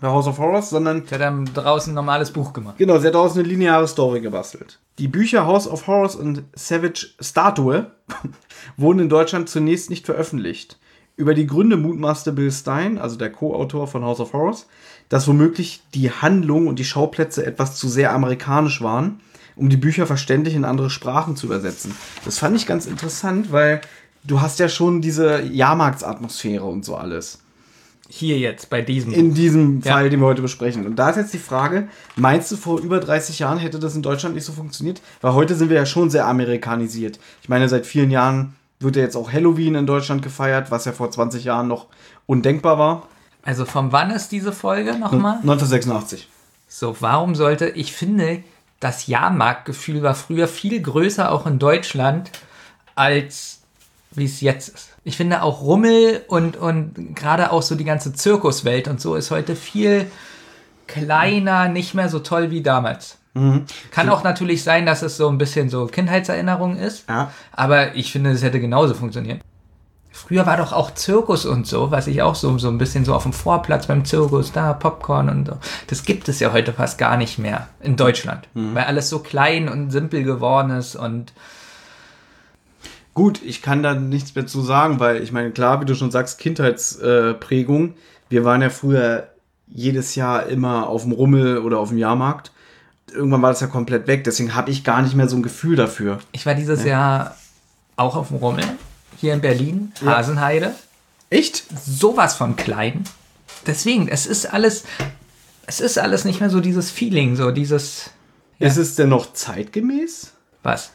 bei 0.00 0.08
House 0.08 0.26
of 0.26 0.38
Horrors, 0.38 0.70
sondern 0.70 0.98
Ich 1.04 1.10
hätte 1.10 1.20
dann 1.20 1.44
draußen 1.44 1.92
ein 1.92 1.94
normales 1.94 2.30
Buch 2.30 2.52
gemacht. 2.52 2.76
Genau, 2.78 2.98
sie 2.98 3.06
hat 3.06 3.14
daraus 3.14 3.34
eine 3.34 3.42
lineare 3.42 3.88
Story 3.88 4.20
gebastelt. 4.20 4.80
Die 4.98 5.08
Bücher 5.08 5.46
House 5.46 5.68
of 5.68 5.86
Horrors 5.86 6.16
und 6.16 6.42
Savage 6.54 7.08
Statue 7.20 7.90
wurden 8.76 9.00
in 9.00 9.08
Deutschland 9.08 9.48
zunächst 9.48 9.90
nicht 9.90 10.06
veröffentlicht. 10.06 10.78
Über 11.16 11.34
die 11.34 11.46
Gründe 11.46 11.76
mutmaßte 11.76 12.32
Bill 12.32 12.50
Stein, 12.50 12.98
also 12.98 13.16
der 13.16 13.30
Co-Autor 13.30 13.86
von 13.86 14.04
House 14.04 14.20
of 14.20 14.32
Horrors, 14.32 14.66
dass 15.08 15.28
womöglich 15.28 15.82
die 15.94 16.10
Handlung 16.10 16.66
und 16.66 16.78
die 16.78 16.84
Schauplätze 16.84 17.46
etwas 17.46 17.76
zu 17.76 17.88
sehr 17.88 18.12
amerikanisch 18.12 18.82
waren, 18.82 19.20
um 19.54 19.68
die 19.68 19.76
Bücher 19.76 20.06
verständlich 20.06 20.56
in 20.56 20.64
andere 20.64 20.90
Sprachen 20.90 21.36
zu 21.36 21.46
übersetzen. 21.46 21.94
Das 22.24 22.38
fand 22.38 22.56
ich 22.56 22.66
ganz 22.66 22.86
interessant, 22.86 23.52
weil 23.52 23.80
du 24.24 24.40
hast 24.40 24.58
ja 24.58 24.68
schon 24.68 25.02
diese 25.02 25.42
Jahrmarktsatmosphäre 25.42 26.64
und 26.64 26.84
so 26.84 26.96
alles 26.96 27.43
Hier 28.08 28.38
jetzt, 28.38 28.68
bei 28.70 28.82
diesem 28.82 29.12
in 29.12 29.28
Buch. 29.30 29.34
diesem 29.34 29.80
Ja. 29.82 29.92
Fall, 29.94 30.10
den 30.10 30.20
wir 30.20 30.26
heute 30.26 30.42
besprechen. 30.42 30.86
Und 30.86 30.96
da 30.96 31.10
ist 31.10 31.16
jetzt 31.16 31.32
die 31.32 31.38
Frage, 31.38 31.88
meinst 32.16 32.52
du, 32.52 32.56
vor 32.56 32.78
über 32.80 33.00
30 33.00 33.38
Jahren 33.38 33.58
hätte 33.58 33.78
das 33.78 33.96
in 33.96 34.02
Deutschland 34.02 34.34
nicht 34.34 34.44
so 34.44 34.52
funktioniert? 34.52 35.00
Weil 35.22 35.32
heute 35.32 35.54
sind 35.54 35.70
wir 35.70 35.76
ja 35.76 35.86
schon 35.86 36.10
sehr 36.10 36.26
amerikanisiert. 36.26 37.18
Ich 37.42 37.48
meine, 37.48 37.68
seit 37.68 37.86
vielen 37.86 38.10
Jahren 38.10 38.54
wird 38.78 38.96
ja 38.96 39.02
jetzt 39.02 39.16
auch 39.16 39.32
Halloween 39.32 39.74
in 39.74 39.86
Deutschland 39.86 40.22
gefeiert, 40.22 40.70
was 40.70 40.84
ja 40.84 40.92
vor 40.92 41.10
20 41.10 41.44
Jahren 41.44 41.68
noch 41.68 41.86
undenkbar 42.26 42.78
war. 42.78 43.08
Also 43.42 43.64
von 43.64 43.92
wann 43.92 44.10
ist 44.10 44.32
diese 44.32 44.52
Folge 44.52 44.98
nochmal? 44.98 45.36
1986. 45.38 46.28
So, 46.68 46.96
warum 47.00 47.34
sollte, 47.34 47.68
ich 47.68 47.92
finde, 47.92 48.42
das 48.80 49.06
Jahrmarktgefühl 49.06 50.02
war 50.02 50.14
früher 50.14 50.48
viel 50.48 50.80
größer 50.80 51.30
auch 51.30 51.46
in 51.46 51.58
Deutschland, 51.58 52.30
als 52.94 53.60
wie 54.10 54.24
es 54.24 54.40
jetzt 54.40 54.68
ist. 54.68 54.93
Ich 55.04 55.16
finde 55.16 55.42
auch 55.42 55.60
Rummel 55.60 56.22
und, 56.28 56.56
und 56.56 57.14
gerade 57.14 57.52
auch 57.52 57.62
so 57.62 57.74
die 57.74 57.84
ganze 57.84 58.12
Zirkuswelt 58.14 58.88
und 58.88 59.00
so 59.00 59.14
ist 59.16 59.30
heute 59.30 59.54
viel 59.54 60.06
kleiner, 60.86 61.68
nicht 61.68 61.94
mehr 61.94 62.08
so 62.08 62.18
toll 62.18 62.50
wie 62.50 62.62
damals. 62.62 63.18
Kann 63.90 64.08
auch 64.10 64.22
natürlich 64.22 64.62
sein, 64.62 64.86
dass 64.86 65.02
es 65.02 65.16
so 65.16 65.28
ein 65.28 65.38
bisschen 65.38 65.68
so 65.68 65.86
Kindheitserinnerung 65.86 66.76
ist, 66.76 67.08
Ja. 67.08 67.32
aber 67.50 67.96
ich 67.96 68.12
finde, 68.12 68.30
es 68.30 68.44
hätte 68.44 68.60
genauso 68.60 68.94
funktioniert. 68.94 69.40
Früher 70.12 70.46
war 70.46 70.56
doch 70.56 70.72
auch 70.72 70.92
Zirkus 70.94 71.44
und 71.44 71.66
so, 71.66 71.90
was 71.90 72.06
ich 72.06 72.22
auch 72.22 72.36
so, 72.36 72.56
so 72.58 72.68
ein 72.68 72.78
bisschen 72.78 73.04
so 73.04 73.12
auf 73.12 73.24
dem 73.24 73.32
Vorplatz 73.32 73.88
beim 73.88 74.04
Zirkus, 74.04 74.52
da 74.52 74.72
Popcorn 74.72 75.28
und 75.28 75.46
so. 75.48 75.54
Das 75.88 76.04
gibt 76.04 76.28
es 76.28 76.38
ja 76.38 76.52
heute 76.52 76.72
fast 76.72 76.96
gar 76.98 77.16
nicht 77.16 77.40
mehr 77.40 77.66
in 77.80 77.96
Deutschland, 77.96 78.46
weil 78.54 78.84
alles 78.84 79.08
so 79.10 79.18
klein 79.18 79.68
und 79.68 79.90
simpel 79.90 80.22
geworden 80.22 80.70
ist 80.70 80.94
und 80.94 81.32
Gut, 83.14 83.40
ich 83.42 83.62
kann 83.62 83.82
da 83.82 83.94
nichts 83.94 84.34
mehr 84.34 84.46
zu 84.46 84.60
sagen, 84.60 84.98
weil 84.98 85.22
ich 85.22 85.30
meine, 85.30 85.52
klar, 85.52 85.80
wie 85.80 85.84
du 85.84 85.94
schon 85.94 86.10
sagst, 86.10 86.38
Kindheitsprägung. 86.38 87.94
Wir 88.28 88.44
waren 88.44 88.60
ja 88.60 88.70
früher 88.70 89.28
jedes 89.68 90.14
Jahr 90.16 90.46
immer 90.46 90.88
auf 90.88 91.02
dem 91.02 91.12
Rummel 91.12 91.58
oder 91.58 91.78
auf 91.78 91.90
dem 91.90 91.98
Jahrmarkt. 91.98 92.50
Irgendwann 93.12 93.42
war 93.42 93.50
das 93.50 93.60
ja 93.60 93.68
komplett 93.68 94.08
weg, 94.08 94.24
deswegen 94.24 94.54
habe 94.54 94.70
ich 94.70 94.82
gar 94.82 95.02
nicht 95.02 95.14
mehr 95.14 95.28
so 95.28 95.36
ein 95.36 95.42
Gefühl 95.42 95.76
dafür. 95.76 96.18
ich 96.32 96.44
war 96.46 96.54
dieses 96.54 96.84
Jahr 96.84 97.36
auch 97.96 98.16
auf 98.16 98.28
dem 98.28 98.38
Rummel, 98.38 98.64
hier 99.20 99.34
in 99.34 99.40
Berlin, 99.40 99.92
Hasenheide. 100.04 100.74
Echt? 101.30 101.64
sowas 101.84 102.34
von 102.34 102.56
klein. 102.56 103.04
Deswegen, 103.66 104.08
es 104.08 104.26
ist 104.26 104.52
alles, 104.52 104.84
es 105.66 105.80
ist 105.80 105.98
alles 105.98 106.24
nicht 106.24 106.40
mehr 106.40 106.50
so 106.50 106.60
dieses 106.60 106.90
Feeling, 106.90 107.36
so 107.36 107.52
dieses, 107.52 108.10
Ist 108.58 108.76
es 108.76 108.96
denn 108.96 109.08
noch 109.10 109.32
zeitgemäß? 109.32 110.32
was? 110.64 110.90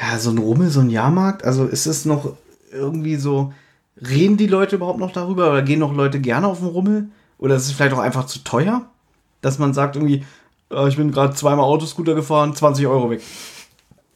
Ja, 0.00 0.18
so 0.18 0.30
ein 0.30 0.38
Rummel, 0.38 0.70
so 0.70 0.80
ein 0.80 0.90
Jahrmarkt, 0.90 1.44
also 1.44 1.66
ist 1.66 1.86
es 1.86 2.04
noch 2.04 2.36
irgendwie 2.72 3.16
so 3.16 3.52
Reden 3.96 4.36
die 4.36 4.48
Leute 4.48 4.76
überhaupt 4.76 4.98
noch 4.98 5.12
darüber 5.12 5.50
oder 5.50 5.62
gehen 5.62 5.78
noch 5.78 5.94
Leute 5.94 6.20
gerne 6.20 6.48
auf 6.48 6.58
den 6.58 6.68
Rummel? 6.68 7.08
Oder 7.38 7.56
ist 7.56 7.66
es 7.66 7.72
vielleicht 7.72 7.94
auch 7.94 8.00
einfach 8.00 8.26
zu 8.26 8.40
teuer, 8.40 8.86
dass 9.40 9.58
man 9.58 9.72
sagt 9.72 9.96
irgendwie, 9.96 10.24
äh, 10.70 10.88
ich 10.88 10.96
bin 10.96 11.12
gerade 11.12 11.34
zweimal 11.34 11.64
Autoscooter 11.64 12.14
gefahren, 12.14 12.54
20 12.54 12.86
Euro 12.86 13.10
weg. 13.10 13.22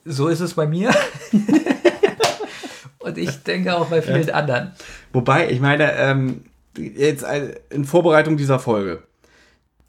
So 0.04 0.28
ist 0.28 0.40
es 0.40 0.54
bei 0.54 0.66
mir. 0.66 0.90
Und 2.98 3.18
ich 3.18 3.42
denke 3.42 3.76
auch 3.76 3.86
bei 3.86 4.02
vielen 4.02 4.30
anderen. 4.30 4.72
Wobei, 5.12 5.50
ich 5.50 5.60
meine, 5.60 5.92
ähm, 5.94 6.44
jetzt 6.76 7.24
in 7.70 7.84
Vorbereitung 7.84 8.36
dieser 8.36 8.58
Folge 8.58 9.02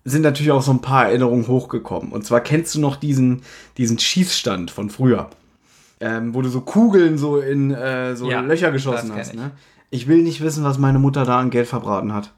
sind 0.05 0.21
natürlich 0.21 0.51
auch 0.51 0.61
so 0.61 0.71
ein 0.71 0.81
paar 0.81 1.07
Erinnerungen 1.07 1.47
hochgekommen. 1.47 2.11
Und 2.11 2.25
zwar 2.25 2.41
kennst 2.41 2.75
du 2.75 2.79
noch 2.79 2.95
diesen, 2.95 3.41
diesen 3.77 3.99
Schießstand 3.99 4.71
von 4.71 4.89
früher, 4.89 5.29
ähm, 5.99 6.33
wo 6.33 6.41
du 6.41 6.49
so 6.49 6.61
Kugeln 6.61 7.17
so 7.17 7.39
in 7.39 7.71
äh, 7.71 8.15
so 8.15 8.29
Ja, 8.29 8.41
Löcher 8.41 8.71
geschossen 8.71 9.13
hast. 9.15 9.29
ich. 9.33 9.39
Ne? 9.39 9.51
Ich 9.91 10.07
will 10.07 10.21
nicht 10.21 10.41
wissen, 10.41 10.63
was 10.63 10.77
meine 10.77 10.99
Mutter 10.99 11.25
da 11.25 11.39
an 11.39 11.49
Geld 11.49 11.67
verbraten 11.67 12.13
hat. 12.13 12.31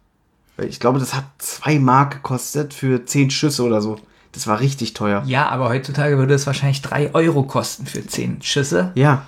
Weil 0.57 0.67
Ich 0.67 0.79
glaube, 0.79 0.99
das 0.99 1.13
hat 1.13 1.25
zwei 1.37 1.79
Mark 1.79 2.11
gekostet 2.13 2.73
für 2.73 3.05
zehn 3.05 3.29
Schüsse 3.29 3.63
oder 3.63 3.81
so. 3.81 3.97
Das 4.31 4.47
war 4.47 4.59
richtig 4.61 4.93
teuer. 4.93 5.23
Ja, 5.25 5.49
aber 5.49 5.67
heutzutage 5.69 6.17
würde 6.17 6.33
es 6.33 6.47
wahrscheinlich 6.47 6.81
3 6.81 7.13
Euro 7.13 7.43
kosten 7.43 7.85
für 7.85 8.05
10 8.05 8.41
Schüsse. 8.41 8.91
Ja. 8.95 9.25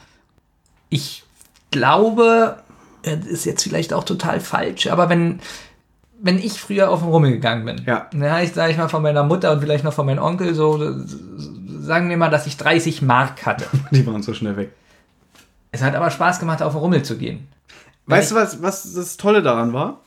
Ich 0.89 1.23
glaube, 1.71 2.57
das 3.03 3.25
ist 3.25 3.45
jetzt 3.45 3.63
vielleicht 3.63 3.91
auch 3.93 4.05
total 4.05 4.39
falsch, 4.39 4.87
aber 4.87 5.09
wenn, 5.09 5.39
wenn 6.21 6.37
ich 6.39 6.53
früher 6.61 6.89
auf 6.89 6.99
den 7.01 7.09
Rummel 7.09 7.31
gegangen 7.31 7.65
bin, 7.65 7.81
Ja. 7.85 8.07
dann 8.13 8.31
habe 8.31 8.43
ich, 8.45 8.53
sage 8.53 8.71
ich 8.71 8.77
mal, 8.77 8.87
von 8.87 9.03
meiner 9.03 9.23
Mutter 9.23 9.51
und 9.51 9.59
vielleicht 9.59 9.83
noch 9.83 9.91
von 9.93 10.05
meinem 10.05 10.23
Onkel 10.23 10.55
so, 10.55 10.77
sagen 11.83 12.09
wir 12.09 12.17
mal, 12.17 12.29
dass 12.29 12.47
ich 12.47 12.57
30 12.57 13.01
Mark 13.01 13.45
hatte. 13.45 13.65
Die 13.91 14.05
waren 14.07 14.23
so 14.23 14.33
schnell 14.33 14.57
weg. 14.57 14.71
Es 15.71 15.81
hat 15.81 15.95
aber 15.95 16.11
Spaß 16.11 16.39
gemacht, 16.39 16.61
auf 16.61 16.73
den 16.73 16.79
Rummel 16.79 17.03
zu 17.03 17.17
gehen. 17.17 17.47
Weißt 18.05 18.31
du, 18.31 18.35
was, 18.35 18.61
was 18.61 18.93
das 18.93 19.17
Tolle 19.17 19.41
daran 19.41 19.73
war? 19.73 20.01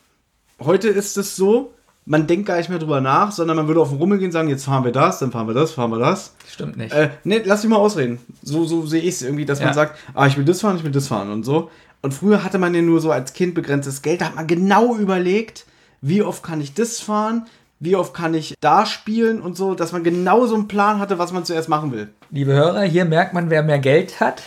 Heute 0.61 0.89
ist 0.89 1.17
es 1.17 1.35
so, 1.37 1.73
man 2.05 2.27
denkt 2.27 2.47
gar 2.47 2.57
nicht 2.57 2.69
mehr 2.69 2.79
drüber 2.79 3.01
nach, 3.01 3.33
sondern 3.33 3.57
man 3.57 3.67
würde 3.67 3.81
auf 3.81 3.89
den 3.89 3.99
Rummel 3.99 4.19
gehen 4.19 4.27
und 4.27 4.33
sagen, 4.33 4.49
jetzt 4.49 4.65
fahren 4.65 4.85
wir 4.85 4.93
das, 4.93 5.19
dann 5.19 5.33
fahren 5.33 5.49
wir 5.49 5.55
das, 5.55 5.73
fahren 5.73 5.91
wir 5.91 5.99
das. 5.99 6.35
Stimmt 6.49 6.77
nicht. 6.77 6.93
Äh, 6.95 7.11
ne, 7.25 7.43
lass 7.45 7.63
mich 7.65 7.71
mal 7.71 7.79
ausreden. 7.79 8.21
So, 8.43 8.65
so 8.65 8.87
sehe 8.87 9.01
ich 9.03 9.09
es 9.17 9.23
irgendwie, 9.23 9.45
dass 9.45 9.59
Ja. 9.59 9.67
man 9.67 9.75
sagt, 9.75 9.99
ah, 10.15 10.27
ich 10.27 10.37
will 10.37 10.45
das 10.45 10.61
fahren, 10.61 10.77
ich 10.77 10.85
will 10.85 10.93
das 10.93 11.09
fahren 11.09 11.31
und 11.31 11.43
so. 11.45 11.71
Und 12.03 12.15
früher 12.15 12.45
hatte 12.45 12.59
man 12.59 12.75
ja 12.75 12.83
nur 12.83 13.01
so 13.01 13.11
als 13.11 13.33
Kind 13.33 13.55
begrenztes 13.55 14.03
Geld, 14.03 14.21
da 14.21 14.27
hat 14.27 14.37
man 14.37 14.47
genau 14.47 14.95
überlegt, 14.97 15.67
wie 16.01 16.23
oft 16.23 16.43
kann 16.45 16.61
ich 16.61 16.75
das 16.75 17.01
fahren, 17.01 17.47
wie 17.79 17.97
oft 17.97 18.15
kann 18.15 18.35
ich 18.35 18.55
da 18.61 18.87
spielen 18.87 19.41
und 19.41 19.57
so, 19.57 19.75
dass 19.75 19.93
man 19.93 20.03
genau 20.03 20.47
so 20.47 20.55
einen 20.55 20.69
Plan 20.69 20.99
hatte, 20.99 21.19
was 21.19 21.33
man 21.33 21.45
zuerst 21.45 21.69
machen 21.69 21.93
will. 21.93 22.09
Liebe 22.31 22.53
Hörer, 22.53 22.83
hier 22.83 23.05
merkt 23.05 23.35
man, 23.35 23.51
wer 23.51 23.63
mehr 23.63 23.79
Geld 23.79 24.21
hat. 24.21 24.43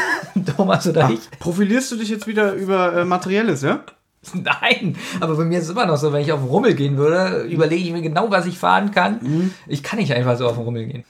Thomas 0.56 0.86
oder 0.86 1.10
ich. 1.10 1.20
Profilierst 1.38 1.92
du 1.92 1.96
dich 1.96 2.08
jetzt 2.08 2.26
wieder 2.26 2.52
über 2.52 2.94
äh, 2.94 3.04
Materielles, 3.04 3.62
ja? 3.62 3.84
Nein, 4.32 4.96
aber 5.20 5.36
bei 5.36 5.44
mir 5.44 5.58
ist 5.58 5.64
es 5.64 5.70
immer 5.70 5.86
noch 5.86 5.96
so, 5.96 6.12
wenn 6.12 6.22
ich 6.22 6.32
auf 6.32 6.40
den 6.40 6.48
Rummel 6.48 6.74
gehen 6.74 6.96
würde, 6.96 7.42
überlege 7.44 7.84
ich 7.84 7.92
mir 7.92 8.02
genau, 8.02 8.30
was 8.30 8.46
ich 8.46 8.58
fahren 8.58 8.90
kann. 8.90 9.18
Mhm. 9.20 9.54
Ich 9.66 9.82
kann 9.82 9.98
nicht 9.98 10.12
einfach 10.12 10.36
so 10.36 10.46
auf 10.46 10.54
den 10.54 10.64
Rummel 10.64 10.86
gehen. 10.86 11.04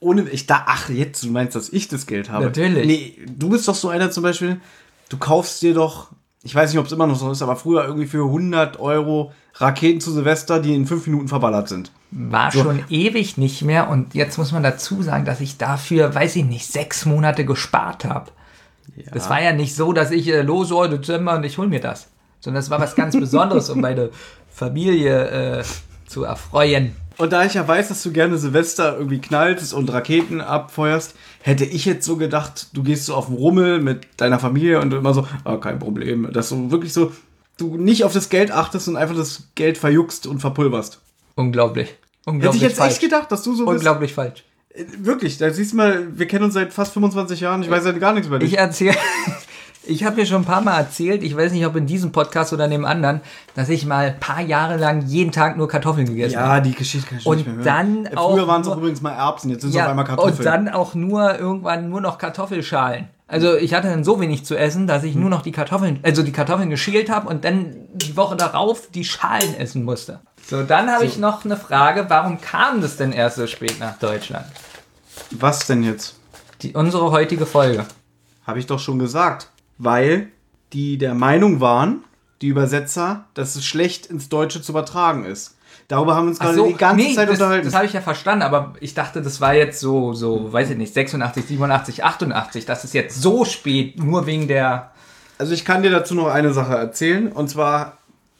Ohne, 0.00 0.28
ich 0.28 0.46
da, 0.46 0.64
ach, 0.66 0.88
jetzt, 0.90 1.24
du 1.24 1.30
meinst, 1.30 1.56
dass 1.56 1.70
ich 1.70 1.88
das 1.88 2.06
Geld 2.06 2.30
habe. 2.30 2.44
Natürlich. 2.44 2.86
Nee, 2.86 3.26
du 3.26 3.48
bist 3.48 3.66
doch 3.66 3.74
so 3.74 3.88
einer 3.88 4.10
zum 4.10 4.22
Beispiel, 4.22 4.60
du 5.08 5.16
kaufst 5.16 5.60
dir 5.62 5.74
doch, 5.74 6.10
ich 6.42 6.54
weiß 6.54 6.70
nicht, 6.70 6.78
ob 6.78 6.86
es 6.86 6.92
immer 6.92 7.06
noch 7.06 7.16
so 7.16 7.30
ist, 7.32 7.42
aber 7.42 7.56
früher 7.56 7.84
irgendwie 7.84 8.06
für 8.06 8.24
100 8.24 8.78
Euro 8.78 9.32
Raketen 9.58 10.00
zu 10.00 10.12
Silvester, 10.12 10.60
die 10.60 10.74
in 10.74 10.86
fünf 10.86 11.06
Minuten 11.06 11.28
verballert 11.28 11.68
sind. 11.68 11.90
War 12.10 12.50
schon 12.52 12.84
ewig 12.88 13.36
nicht 13.36 13.62
mehr 13.62 13.90
und 13.90 14.14
jetzt 14.14 14.38
muss 14.38 14.52
man 14.52 14.62
dazu 14.62 15.02
sagen, 15.02 15.24
dass 15.24 15.40
ich 15.40 15.58
dafür, 15.58 16.14
weiß 16.14 16.36
ich 16.36 16.44
nicht, 16.44 16.66
sechs 16.66 17.04
Monate 17.04 17.44
gespart 17.44 18.04
habe. 18.04 18.30
Das 19.12 19.28
war 19.28 19.42
ja 19.42 19.52
nicht 19.52 19.74
so, 19.74 19.92
dass 19.92 20.10
ich 20.10 20.28
äh, 20.28 20.42
los 20.42 20.72
oh, 20.72 20.86
Dezember 20.86 21.36
und 21.36 21.44
ich 21.44 21.58
hol 21.58 21.68
mir 21.68 21.80
das. 21.80 22.08
Sondern 22.40 22.62
es 22.62 22.70
war 22.70 22.80
was 22.80 22.94
ganz 22.94 23.16
Besonderes, 23.18 23.68
um 23.70 23.80
meine 23.80 24.10
Familie 24.50 25.58
äh, 25.58 25.64
zu 26.06 26.24
erfreuen. 26.24 26.96
Und 27.18 27.32
da 27.32 27.44
ich 27.44 27.54
ja 27.54 27.66
weiß, 27.66 27.88
dass 27.88 28.02
du 28.04 28.12
gerne 28.12 28.38
Silvester 28.38 28.96
irgendwie 28.96 29.20
knallst 29.20 29.74
und 29.74 29.92
Raketen 29.92 30.40
abfeuerst, 30.40 31.16
hätte 31.42 31.64
ich 31.64 31.84
jetzt 31.84 32.06
so 32.06 32.16
gedacht, 32.16 32.68
du 32.74 32.84
gehst 32.84 33.06
so 33.06 33.14
auf 33.16 33.26
den 33.26 33.34
Rummel 33.34 33.80
mit 33.80 34.06
deiner 34.18 34.38
Familie 34.38 34.80
und 34.80 34.94
immer 34.94 35.12
so, 35.12 35.26
ah, 35.44 35.56
kein 35.56 35.80
Problem. 35.80 36.32
Dass 36.32 36.48
du 36.48 36.70
wirklich 36.70 36.92
so, 36.92 37.12
du 37.58 37.76
nicht 37.76 38.04
auf 38.04 38.12
das 38.14 38.30
Geld 38.30 38.50
achtest 38.50 38.88
und 38.88 38.96
einfach 38.96 39.14
das 39.16 39.48
Geld 39.54 39.76
verjuckst 39.78 40.26
und 40.26 40.40
verpulverst. 40.40 41.00
Unglaublich. 41.34 41.88
Hätte 41.88 41.98
Unglaublich 42.30 42.62
ich 42.62 42.68
jetzt 42.68 42.78
falsch. 42.78 42.92
echt 42.94 43.00
gedacht, 43.02 43.30
dass 43.30 43.42
du 43.42 43.54
so 43.54 43.64
bist. 43.66 43.76
Unglaublich 43.76 44.14
falsch. 44.14 44.44
Äh, 44.74 44.84
Wirklich, 44.98 45.38
da 45.38 45.50
siehst 45.50 45.72
du 45.72 45.76
mal, 45.76 46.06
wir 46.18 46.26
kennen 46.26 46.44
uns 46.44 46.54
seit 46.54 46.72
fast 46.72 46.92
25 46.94 47.40
Jahren, 47.40 47.62
ich 47.62 47.70
weiß 47.70 47.84
ja 47.84 47.92
gar 47.92 48.12
nichts 48.12 48.28
über 48.28 48.38
dich. 48.38 48.52
Ich 48.52 48.58
erzähle, 48.58 48.96
ich 49.86 50.04
habe 50.04 50.16
mir 50.16 50.26
schon 50.26 50.42
ein 50.42 50.44
paar 50.44 50.60
Mal 50.60 50.76
erzählt, 50.78 51.22
ich 51.22 51.34
weiß 51.34 51.52
nicht, 51.52 51.64
ob 51.64 51.74
in 51.76 51.86
diesem 51.86 52.12
Podcast 52.12 52.52
oder 52.52 52.66
in 52.66 52.70
dem 52.72 52.84
anderen, 52.84 53.22
dass 53.54 53.70
ich 53.70 53.86
mal 53.86 54.08
ein 54.08 54.20
paar 54.20 54.40
Jahre 54.42 54.76
lang 54.76 55.06
jeden 55.06 55.32
Tag 55.32 55.56
nur 55.56 55.66
Kartoffeln 55.68 56.06
gegessen 56.06 56.38
habe. 56.38 56.48
ja, 56.56 56.60
die 56.60 56.74
Geschichte 56.74 57.08
kann 57.08 57.18
ich 57.18 57.26
Und 57.26 57.36
nicht 57.38 57.46
mehr 57.46 57.56
hören. 57.56 57.64
dann 57.64 58.06
Äh, 58.06 58.16
auch 58.16 58.34
Früher 58.34 58.46
waren 58.46 58.60
es 58.62 58.68
übrigens 58.68 59.00
mal 59.00 59.12
Erbsen, 59.12 59.50
jetzt 59.50 59.62
sind 59.62 59.70
es 59.70 59.76
Ja, 59.76 59.84
auf 59.84 59.90
einmal 59.90 60.04
Kartoffeln. 60.04 60.36
und 60.36 60.44
dann 60.44 60.68
auch 60.68 60.94
nur 60.94 61.38
irgendwann 61.38 61.88
nur 61.88 62.00
noch 62.02 62.18
Kartoffelschalen. 62.18 63.08
Also 63.28 63.56
ich 63.56 63.74
hatte 63.74 63.88
dann 63.88 64.04
so 64.04 64.20
wenig 64.20 64.46
zu 64.46 64.56
essen, 64.56 64.86
dass 64.86 65.04
ich 65.04 65.14
nur 65.14 65.28
noch 65.28 65.42
die 65.42 65.52
Kartoffeln, 65.52 66.00
also 66.02 66.22
die 66.22 66.32
Kartoffeln 66.32 66.70
geschält 66.70 67.10
habe 67.10 67.28
und 67.28 67.44
dann 67.44 67.76
die 67.92 68.16
Woche 68.16 68.36
darauf 68.36 68.88
die 68.90 69.04
Schalen 69.04 69.54
essen 69.54 69.84
musste. 69.84 70.20
So, 70.48 70.62
dann 70.62 70.90
habe 70.90 71.04
ich 71.04 71.18
noch 71.18 71.44
eine 71.44 71.58
Frage, 71.58 72.06
warum 72.08 72.40
kam 72.40 72.80
das 72.80 72.96
denn 72.96 73.12
erst 73.12 73.36
so 73.36 73.46
spät 73.46 73.78
nach 73.78 73.98
Deutschland? 73.98 74.46
Was 75.30 75.66
denn 75.66 75.82
jetzt? 75.82 76.16
Die, 76.62 76.72
unsere 76.72 77.10
heutige 77.10 77.44
Folge. 77.44 77.84
Habe 78.46 78.58
ich 78.58 78.66
doch 78.66 78.78
schon 78.78 78.98
gesagt. 78.98 79.50
Weil 79.76 80.28
die 80.72 80.96
der 80.96 81.14
Meinung 81.14 81.60
waren, 81.60 82.04
die 82.40 82.48
Übersetzer, 82.48 83.26
dass 83.34 83.56
es 83.56 83.64
schlecht 83.66 84.06
ins 84.06 84.30
Deutsche 84.30 84.62
zu 84.62 84.72
übertragen 84.72 85.26
ist. 85.26 85.57
Darüber 85.88 86.14
haben 86.14 86.26
wir 86.26 86.30
uns 86.30 86.38
gerade 86.38 86.54
so, 86.54 86.66
die 86.66 86.74
ganze 86.74 87.02
nee, 87.02 87.14
Zeit 87.14 87.28
das, 87.28 87.38
unterhalten. 87.38 87.64
Das 87.64 87.74
habe 87.74 87.86
ich 87.86 87.94
ja 87.94 88.02
verstanden, 88.02 88.42
aber 88.42 88.74
ich 88.80 88.92
dachte, 88.92 89.22
das 89.22 89.40
war 89.40 89.54
jetzt 89.54 89.80
so, 89.80 90.12
so, 90.12 90.52
weiß 90.52 90.70
ich 90.70 90.76
nicht, 90.76 90.92
86, 90.92 91.46
87, 91.46 92.04
88. 92.04 92.66
Das 92.66 92.84
ist 92.84 92.92
jetzt 92.92 93.22
so 93.22 93.46
spät, 93.46 93.98
nur 93.98 94.26
wegen 94.26 94.48
der. 94.48 94.90
Also 95.38 95.54
ich 95.54 95.64
kann 95.64 95.82
dir 95.82 95.90
dazu 95.90 96.14
noch 96.14 96.26
eine 96.26 96.52
Sache 96.52 96.74
erzählen. 96.74 97.32
Und 97.32 97.48
zwar 97.48 97.96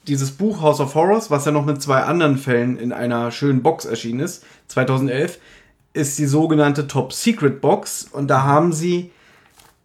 dieses 0.07 0.33
Buch 0.33 0.61
House 0.61 0.81
of 0.81 0.95
Horrors, 0.95 1.31
was 1.31 1.47
ja 1.47 1.53
noch 1.53 1.65
mit 1.65 1.81
zwei 1.81 2.03
anderen 2.03 2.37
Fällen 2.37 2.79
in 2.79 2.93
einer 2.93 3.31
schönen 3.31 3.63
Box 3.63 3.87
erschienen 3.87 4.21
ist, 4.21 4.45
2011, 4.69 5.39
ist 5.95 6.19
die 6.19 6.27
sogenannte 6.27 6.87
Top 6.87 7.15
Secret 7.15 7.63
Box. 7.63 8.09
Und 8.13 8.29
da 8.29 8.43
haben 8.43 8.75
sie 8.75 9.11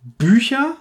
Bücher 0.01 0.75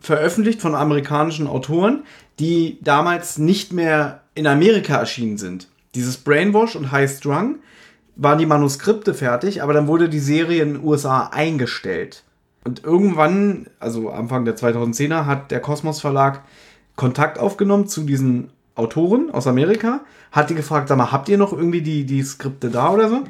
veröffentlicht 0.00 0.62
von 0.62 0.74
amerikanischen 0.74 1.46
Autoren, 1.46 2.04
die 2.38 2.78
damals 2.80 3.36
nicht 3.36 3.74
mehr 3.74 4.22
in 4.34 4.46
Amerika 4.46 4.96
erschienen 4.96 5.36
sind. 5.36 5.68
Dieses 5.94 6.18
Brainwash 6.18 6.76
und 6.76 6.92
High 6.92 7.10
Strung 7.10 7.56
waren 8.16 8.38
die 8.38 8.46
Manuskripte 8.46 9.14
fertig, 9.14 9.62
aber 9.62 9.72
dann 9.72 9.86
wurde 9.86 10.08
die 10.08 10.18
Serie 10.18 10.62
in 10.62 10.74
den 10.74 10.84
USA 10.84 11.28
eingestellt. 11.32 12.24
Und 12.64 12.84
irgendwann, 12.84 13.68
also 13.80 14.10
Anfang 14.10 14.44
der 14.44 14.56
2010er, 14.56 15.24
hat 15.24 15.50
der 15.50 15.60
Kosmos 15.60 16.00
Verlag 16.00 16.42
Kontakt 16.96 17.38
aufgenommen 17.38 17.86
zu 17.86 18.02
diesen 18.02 18.50
Autoren 18.74 19.30
aus 19.30 19.46
Amerika, 19.46 20.00
hat 20.32 20.50
die 20.50 20.54
gefragt, 20.54 20.88
sag 20.88 20.98
mal, 20.98 21.12
habt 21.12 21.28
ihr 21.28 21.38
noch 21.38 21.52
irgendwie 21.52 21.80
die, 21.82 22.04
die 22.04 22.22
Skripte 22.22 22.70
da 22.70 22.90
oder 22.90 23.08
so? 23.08 23.24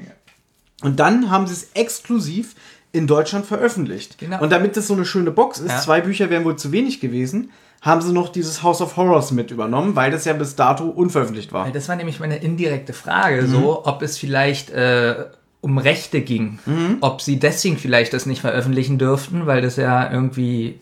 Und 0.83 0.99
dann 1.01 1.31
haben 1.31 1.47
sie 1.47 1.53
es 1.53 1.71
exklusiv 1.75 2.55
in 2.93 3.07
Deutschland 3.07 3.45
veröffentlicht. 3.47 4.19
Genau. 4.19 4.41
Und 4.43 4.51
damit 4.51 4.77
das 4.77 4.87
so 4.87 4.95
eine 4.95 5.05
schöne 5.05 5.31
Box 5.31 5.59
ist, 5.59 5.71
Ja. 5.71 5.81
zwei 5.81 6.01
Bücher 6.01 6.31
wären 6.31 6.45
wohl 6.45 6.57
zu 6.57 6.73
wenig 6.73 7.01
gewesen, 7.01 7.51
haben 7.81 8.01
sie 8.03 8.13
noch 8.13 8.29
dieses 8.31 8.63
House 8.63 8.81
of 8.81 8.97
Horrors 8.97 9.31
mit 9.31 9.51
übernommen, 9.51 9.95
weil 9.97 10.11
das 10.11 10.25
ja 10.25 10.33
bis 10.33 10.57
dato 10.57 10.85
unveröffentlicht 10.85 11.53
war. 11.53 11.71
Das 11.71 11.89
war 11.89 11.97
nämlich 11.97 12.19
meine 12.21 12.37
indirekte 12.37 12.93
Frage, 12.93 13.43
Mhm. 13.43 13.47
so, 13.51 13.87
ob 13.87 14.03
es 14.03 14.19
vielleicht 14.19 14.71
äh, 14.71 15.27
um 15.61 15.79
Rechte 15.79 16.21
ging. 16.21 16.59
Mhm. 16.67 16.99
Ob 17.01 17.21
sie 17.21 17.39
deswegen 17.39 17.77
vielleicht 17.79 18.13
das 18.13 18.27
nicht 18.27 18.41
veröffentlichen 18.41 18.99
dürften, 18.99 19.47
weil 19.47 19.63
das 19.63 19.77
ja 19.77 20.11
irgendwie, 20.11 20.81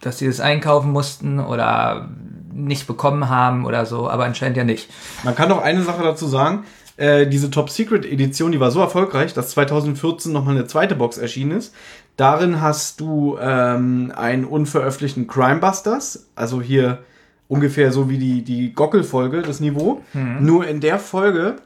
dass 0.00 0.18
sie 0.18 0.26
das 0.26 0.40
einkaufen 0.40 0.90
mussten 0.92 1.38
oder 1.40 2.08
nicht 2.52 2.86
bekommen 2.86 3.28
haben 3.28 3.64
oder 3.66 3.86
so, 3.86 4.08
aber 4.08 4.24
anscheinend 4.24 4.56
ja 4.56 4.64
nicht. 4.64 4.88
Man 5.24 5.34
kann 5.34 5.48
noch 5.48 5.62
eine 5.62 5.82
Sache 5.82 6.02
dazu 6.02 6.26
sagen. 6.26 6.64
Äh, 6.96 7.28
diese 7.28 7.50
Top 7.50 7.70
Secret 7.70 8.04
Edition, 8.04 8.50
die 8.50 8.58
war 8.58 8.70
so 8.72 8.80
erfolgreich, 8.80 9.32
dass 9.32 9.50
2014 9.50 10.32
nochmal 10.32 10.56
eine 10.56 10.66
zweite 10.66 10.96
Box 10.96 11.16
erschienen 11.18 11.52
ist. 11.52 11.72
Darin 12.18 12.60
hast 12.60 12.98
du 12.98 13.38
ähm, 13.40 14.12
einen 14.16 14.44
unveröffentlichten 14.44 15.28
Crimebusters, 15.28 16.26
also 16.34 16.60
hier 16.60 17.04
ungefähr 17.46 17.92
so 17.92 18.10
wie 18.10 18.18
die, 18.18 18.42
die 18.42 18.72
Gockel-Folge, 18.72 19.42
das 19.42 19.60
Niveau. 19.60 20.02
Nur 20.42 20.66
in 20.66 20.80
der 20.80 20.98
Folge 20.98 21.56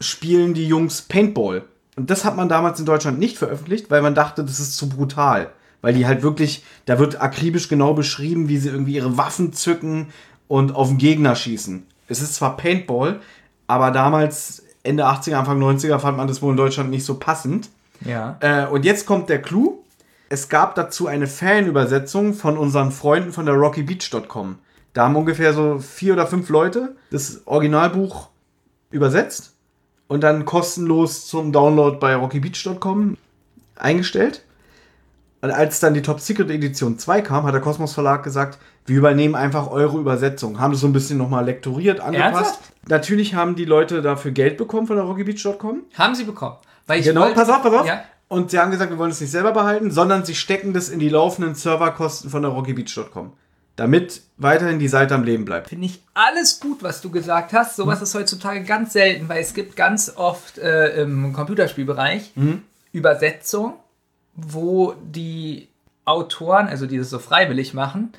spielen 0.00 0.54
die 0.54 0.68
Jungs 0.68 1.02
Paintball. 1.02 1.64
Und 1.96 2.10
das 2.10 2.24
hat 2.24 2.36
man 2.36 2.48
damals 2.48 2.78
in 2.78 2.86
Deutschland 2.86 3.18
nicht 3.18 3.38
veröffentlicht, 3.38 3.90
weil 3.90 4.02
man 4.02 4.14
dachte, 4.14 4.44
das 4.44 4.60
ist 4.60 4.76
zu 4.76 4.88
brutal. 4.88 5.50
Weil 5.82 5.94
die 5.94 6.06
halt 6.06 6.22
wirklich, 6.22 6.64
da 6.84 7.00
wird 7.00 7.20
akribisch 7.20 7.68
genau 7.68 7.92
beschrieben, 7.92 8.48
wie 8.48 8.58
sie 8.58 8.68
irgendwie 8.68 8.94
ihre 8.94 9.18
Waffen 9.18 9.52
zücken 9.52 10.06
und 10.46 10.76
auf 10.76 10.90
den 10.90 10.98
Gegner 10.98 11.34
schießen. 11.34 11.84
Es 12.06 12.22
ist 12.22 12.36
zwar 12.36 12.56
Paintball, 12.56 13.18
aber 13.66 13.90
damals, 13.90 14.62
Ende 14.84 15.06
80er, 15.06 15.34
Anfang 15.34 15.60
90er, 15.60 15.98
fand 15.98 16.16
man 16.16 16.28
das 16.28 16.40
wohl 16.40 16.52
in 16.52 16.56
Deutschland 16.56 16.90
nicht 16.90 17.04
so 17.04 17.18
passend. 17.18 17.68
Ja. 18.04 18.36
Äh, 18.40 18.66
und 18.66 18.84
jetzt 18.84 19.06
kommt 19.06 19.28
der 19.28 19.40
Clou. 19.42 19.82
Es 20.28 20.48
gab 20.48 20.74
dazu 20.74 21.06
eine 21.06 21.26
Fanübersetzung 21.26 22.34
von 22.34 22.58
unseren 22.58 22.90
Freunden 22.90 23.32
von 23.32 23.46
der 23.46 23.54
RockyBeach.com. 23.54 24.58
Da 24.92 25.04
haben 25.04 25.16
ungefähr 25.16 25.52
so 25.52 25.78
vier 25.78 26.14
oder 26.14 26.26
fünf 26.26 26.48
Leute 26.48 26.96
das 27.10 27.42
Originalbuch 27.46 28.28
übersetzt 28.90 29.54
und 30.08 30.22
dann 30.22 30.44
kostenlos 30.44 31.26
zum 31.26 31.52
Download 31.52 31.98
bei 31.98 32.16
RockyBeach.com 32.16 33.16
eingestellt. 33.76 34.42
Und 35.42 35.50
als 35.50 35.80
dann 35.80 35.94
die 35.94 36.02
Top 36.02 36.20
Secret 36.20 36.50
Edition 36.50 36.98
2 36.98 37.20
kam, 37.20 37.44
hat 37.44 37.54
der 37.54 37.60
Kosmos 37.60 37.94
Verlag 37.94 38.22
gesagt, 38.22 38.58
wir 38.86 38.96
übernehmen 38.96 39.34
einfach 39.34 39.70
eure 39.70 39.98
Übersetzung. 39.98 40.58
Haben 40.58 40.72
das 40.72 40.80
so 40.80 40.86
ein 40.86 40.92
bisschen 40.92 41.18
nochmal 41.18 41.44
lektoriert, 41.44 42.00
angepasst. 42.00 42.34
Ernsthaft? 42.34 42.72
Natürlich 42.88 43.34
haben 43.34 43.54
die 43.54 43.64
Leute 43.64 44.00
dafür 44.00 44.30
Geld 44.30 44.56
bekommen 44.56 44.86
von 44.86 44.96
der 44.96 45.04
RockyBeach.com. 45.04 45.82
Haben 45.94 46.14
sie 46.14 46.24
bekommen. 46.24 46.56
Weil 46.86 47.00
ich 47.00 47.06
Genau, 47.06 47.22
wollte- 47.22 47.34
pass 47.34 47.48
auf, 47.48 47.62
pass 47.62 47.72
auf. 47.74 47.86
Ja. 47.86 48.04
Und 48.28 48.50
sie 48.50 48.58
haben 48.58 48.70
gesagt, 48.72 48.90
wir 48.90 48.98
wollen 48.98 49.10
es 49.12 49.20
nicht 49.20 49.30
selber 49.30 49.52
behalten, 49.52 49.90
sondern 49.90 50.24
sie 50.24 50.34
stecken 50.34 50.72
das 50.72 50.88
in 50.88 50.98
die 50.98 51.08
laufenden 51.08 51.54
Serverkosten 51.54 52.28
von 52.30 52.42
der 52.42 52.50
RockyBeach.com. 52.50 53.32
Damit 53.76 54.22
weiterhin 54.38 54.78
die 54.78 54.88
Seite 54.88 55.14
am 55.14 55.22
Leben 55.22 55.44
bleibt. 55.44 55.68
Finde 55.68 55.86
ich 55.86 56.02
alles 56.14 56.60
gut, 56.60 56.82
was 56.82 57.02
du 57.02 57.10
gesagt 57.10 57.52
hast. 57.52 57.76
Sowas 57.76 58.00
ist 58.02 58.14
heutzutage 58.14 58.62
ganz 58.64 58.94
selten, 58.94 59.28
weil 59.28 59.42
es 59.42 59.52
gibt 59.54 59.76
ganz 59.76 60.12
oft 60.16 60.56
äh, 60.58 61.02
im 61.02 61.32
Computerspielbereich 61.34 62.32
Übersetzungen, 62.92 63.74
wo 64.34 64.94
die 65.02 65.68
Autoren, 66.04 66.68
also 66.68 66.86
die 66.86 66.98
das 66.98 67.10
so 67.10 67.18
freiwillig 67.18 67.74
machen, 67.74 68.12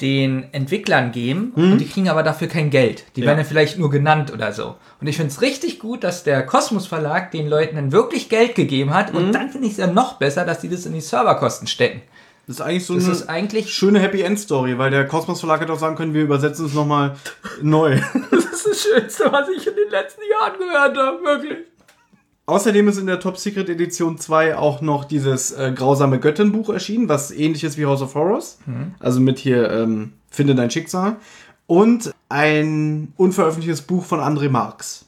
den 0.00 0.52
Entwicklern 0.52 1.12
geben 1.12 1.52
und 1.56 1.78
die 1.78 1.86
kriegen 1.88 2.08
aber 2.08 2.22
dafür 2.22 2.48
kein 2.48 2.70
Geld. 2.70 3.04
Die 3.16 3.20
Ja. 3.20 3.26
werden 3.26 3.38
ja 3.38 3.44
vielleicht 3.44 3.78
nur 3.78 3.90
genannt 3.90 4.32
oder 4.32 4.52
so. 4.52 4.76
Und 5.00 5.06
ich 5.06 5.16
finde 5.16 5.30
es 5.32 5.42
richtig 5.42 5.78
gut, 5.78 6.04
dass 6.04 6.24
der 6.24 6.44
Kosmos 6.46 6.86
Verlag 6.86 7.30
den 7.30 7.48
Leuten 7.48 7.76
dann 7.76 7.92
wirklich 7.92 8.28
Geld 8.28 8.54
gegeben 8.54 8.94
hat 8.94 9.12
und 9.14 9.32
dann 9.32 9.50
finde 9.50 9.66
ich 9.66 9.72
es 9.74 9.78
ja 9.78 9.86
noch 9.86 10.14
besser, 10.14 10.44
dass 10.44 10.60
die 10.60 10.68
das 10.68 10.86
in 10.86 10.92
die 10.94 11.00
Serverkosten 11.00 11.66
stecken. 11.66 12.02
Das 12.46 12.56
ist 12.56 12.62
eigentlich 12.62 12.86
so 12.86 12.94
Das 12.94 13.04
eine 13.04 13.12
ist 13.12 13.28
eigentlich 13.28 13.70
schöne 13.72 14.00
Happy 14.00 14.22
End 14.22 14.38
Story, 14.40 14.76
weil 14.76 14.90
der 14.90 15.06
Kosmos 15.06 15.38
Verlag 15.40 15.60
hätte 15.60 15.72
auch 15.72 15.78
sagen 15.78 15.94
können, 15.94 16.14
wir 16.14 16.22
übersetzen 16.22 16.66
es 16.66 16.74
nochmal 16.74 17.14
neu. 17.62 17.96
das, 18.30 18.44
ist 18.44 18.66
das 18.66 18.82
Schönste, 18.82 19.24
was 19.30 19.48
ich 19.50 19.66
in 19.66 19.74
den 19.76 19.90
letzten 19.90 20.22
Jahren 20.28 20.58
gehört 20.58 20.96
habe, 20.96 21.22
wirklich. 21.24 21.58
Außerdem 22.50 22.88
ist 22.88 22.98
in 22.98 23.06
der 23.06 23.20
Top 23.20 23.38
Secret 23.38 23.68
Edition 23.68 24.18
2 24.18 24.56
auch 24.56 24.80
noch 24.80 25.04
dieses 25.04 25.52
äh, 25.52 25.70
grausame 25.72 26.18
Göttin-Buch 26.18 26.68
erschienen, 26.70 27.08
was 27.08 27.30
ähnlich 27.30 27.62
ist 27.62 27.78
wie 27.78 27.86
House 27.86 28.02
of 28.02 28.16
Horrors. 28.16 28.58
Also 28.98 29.20
mit 29.20 29.38
hier 29.38 29.70
ähm, 29.70 30.14
Finde 30.32 30.56
dein 30.56 30.68
Schicksal. 30.68 31.14
Und 31.68 32.12
ein 32.28 33.12
unveröffentlichtes 33.16 33.82
Buch 33.82 34.04
von 34.04 34.18
André 34.18 34.48
Marx. 34.48 35.04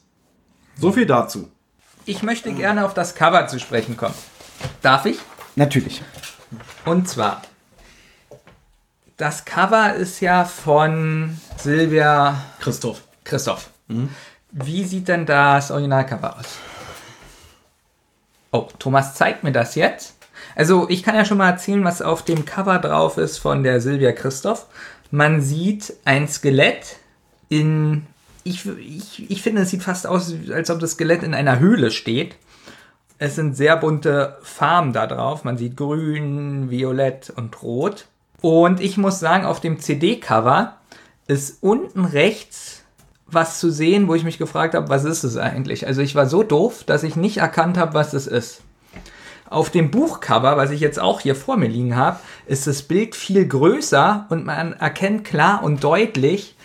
So 0.79 0.93
viel 0.93 1.05
dazu. 1.05 1.49
Ich 2.05 2.23
möchte 2.23 2.53
gerne 2.53 2.85
auf 2.85 2.93
das 2.93 3.13
Cover 3.13 3.45
zu 3.47 3.59
sprechen 3.59 3.97
kommen. 3.97 4.15
Darf 4.81 5.05
ich? 5.05 5.19
Natürlich. 5.57 6.01
Und 6.85 7.09
zwar, 7.09 7.41
das 9.17 9.43
Cover 9.43 9.93
ist 9.95 10.21
ja 10.21 10.45
von 10.45 11.37
Silvia 11.57 12.41
Christoph. 12.61 13.01
Christoph. 13.25 13.69
Wie 14.51 14.85
sieht 14.85 15.09
denn 15.09 15.25
das 15.25 15.71
Originalcover 15.71 16.39
aus? 16.39 16.57
Oh, 18.53 18.67
Thomas 18.77 19.15
zeigt 19.15 19.43
mir 19.43 19.51
das 19.51 19.73
jetzt. 19.73 20.15
Also, 20.55 20.87
ich 20.87 21.01
kann 21.01 21.15
ja 21.15 21.25
schon 21.25 21.39
mal 21.39 21.49
erzählen, 21.49 21.83
was 21.83 22.03
auf 22.03 22.23
dem 22.23 22.45
Cover 22.45 22.77
drauf 22.77 23.17
ist 23.17 23.39
von 23.39 23.63
der 23.63 23.81
Silvia 23.81 24.11
Christoph. 24.11 24.67
Man 25.09 25.41
sieht 25.41 25.93
ein 26.05 26.27
Skelett 26.27 26.97
in. 27.49 28.05
Ich, 28.43 28.67
ich, 28.67 29.31
ich 29.31 29.41
finde, 29.41 29.63
es 29.63 29.71
sieht 29.71 29.81
fast 29.81 30.05
aus, 30.05 30.33
als 30.53 30.69
ob 30.69 30.79
das 30.79 30.91
Skelett 30.91 31.23
in 31.23 31.33
einer 31.33 31.59
Höhle 31.59 31.89
steht. 31.89 32.35
Es 33.17 33.35
sind 33.35 33.57
sehr 33.57 33.75
bunte 33.75 34.37
Farben 34.43 34.93
da 34.93 35.07
drauf. 35.07 35.43
Man 35.43 35.57
sieht 35.57 35.75
grün, 35.75 36.69
violett 36.69 37.31
und 37.35 37.63
rot. 37.63 38.05
Und 38.41 38.81
ich 38.81 38.97
muss 38.97 39.19
sagen, 39.19 39.45
auf 39.45 39.61
dem 39.61 39.79
CD-Cover 39.79 40.77
ist 41.25 41.63
unten 41.63 42.05
rechts 42.05 42.82
was 43.25 43.59
zu 43.59 43.71
sehen, 43.71 44.07
wo 44.07 44.15
ich 44.15 44.23
mich 44.23 44.37
gefragt 44.37 44.75
habe, 44.75 44.89
was 44.89 45.05
ist 45.05 45.23
es 45.23 45.37
eigentlich? 45.37 45.87
Also 45.87 46.01
ich 46.01 46.15
war 46.15 46.27
so 46.27 46.43
doof, 46.43 46.83
dass 46.83 47.03
ich 47.03 47.15
nicht 47.15 47.37
erkannt 47.37 47.77
habe, 47.77 47.93
was 47.93 48.13
es 48.13 48.27
ist. 48.27 48.61
Auf 49.49 49.69
dem 49.69 49.91
Buchcover, 49.91 50.57
was 50.57 50.71
ich 50.71 50.79
jetzt 50.79 50.99
auch 50.99 51.21
hier 51.21 51.35
vor 51.35 51.57
mir 51.57 51.67
liegen 51.67 51.95
habe, 51.95 52.19
ist 52.47 52.65
das 52.65 52.81
Bild 52.81 53.15
viel 53.15 53.45
größer 53.47 54.25
und 54.29 54.45
man 54.45 54.73
erkennt 54.73 55.25
klar 55.25 55.63
und 55.63 55.83
deutlich, 55.83 56.55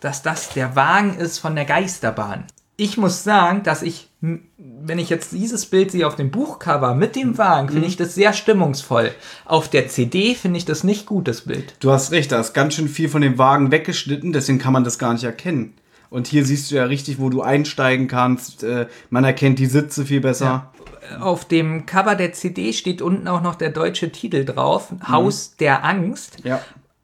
dass 0.00 0.22
das 0.22 0.50
der 0.50 0.74
Wagen 0.76 1.16
ist 1.18 1.38
von 1.38 1.54
der 1.54 1.64
Geisterbahn. 1.64 2.44
Ich 2.76 2.96
muss 2.96 3.24
sagen, 3.24 3.64
dass 3.64 3.82
ich, 3.82 4.08
wenn 4.20 5.00
ich 5.00 5.10
jetzt 5.10 5.32
dieses 5.32 5.66
Bild 5.66 5.90
sehe 5.90 6.06
auf 6.06 6.14
dem 6.14 6.30
Buchcover 6.30 6.94
mit 6.94 7.16
dem 7.16 7.36
Wagen, 7.36 7.68
finde 7.68 7.88
ich 7.88 7.96
das 7.96 8.14
sehr 8.14 8.32
stimmungsvoll. 8.32 9.10
Auf 9.44 9.68
der 9.68 9.88
CD 9.88 10.36
finde 10.36 10.58
ich 10.58 10.64
das 10.64 10.84
nicht 10.84 11.04
gut, 11.04 11.26
das 11.26 11.42
Bild. 11.42 11.74
Du 11.80 11.90
hast 11.90 12.12
recht, 12.12 12.30
da 12.30 12.38
ist 12.38 12.54
ganz 12.54 12.74
schön 12.74 12.88
viel 12.88 13.08
von 13.08 13.20
dem 13.20 13.36
Wagen 13.36 13.72
weggeschnitten, 13.72 14.32
deswegen 14.32 14.60
kann 14.60 14.72
man 14.72 14.84
das 14.84 14.98
gar 14.98 15.12
nicht 15.12 15.24
erkennen. 15.24 15.74
Und 16.10 16.26
hier 16.26 16.44
siehst 16.44 16.70
du 16.70 16.76
ja 16.76 16.84
richtig, 16.84 17.18
wo 17.18 17.28
du 17.28 17.42
einsteigen 17.42 18.08
kannst. 18.08 18.64
Äh, 18.64 18.86
man 19.10 19.24
erkennt 19.24 19.58
die 19.58 19.66
Sitze 19.66 20.06
viel 20.06 20.20
besser. 20.20 20.72
Auf 21.20 21.46
dem 21.46 21.86
Cover 21.86 22.14
der 22.14 22.32
CD 22.32 22.72
steht 22.72 23.02
unten 23.02 23.28
auch 23.28 23.42
noch 23.42 23.54
der 23.54 23.70
deutsche 23.70 24.10
Titel 24.10 24.44
drauf, 24.44 24.92
Haus 25.06 25.56
der 25.56 25.84
Angst. 25.84 26.38
Ja. 26.44 26.60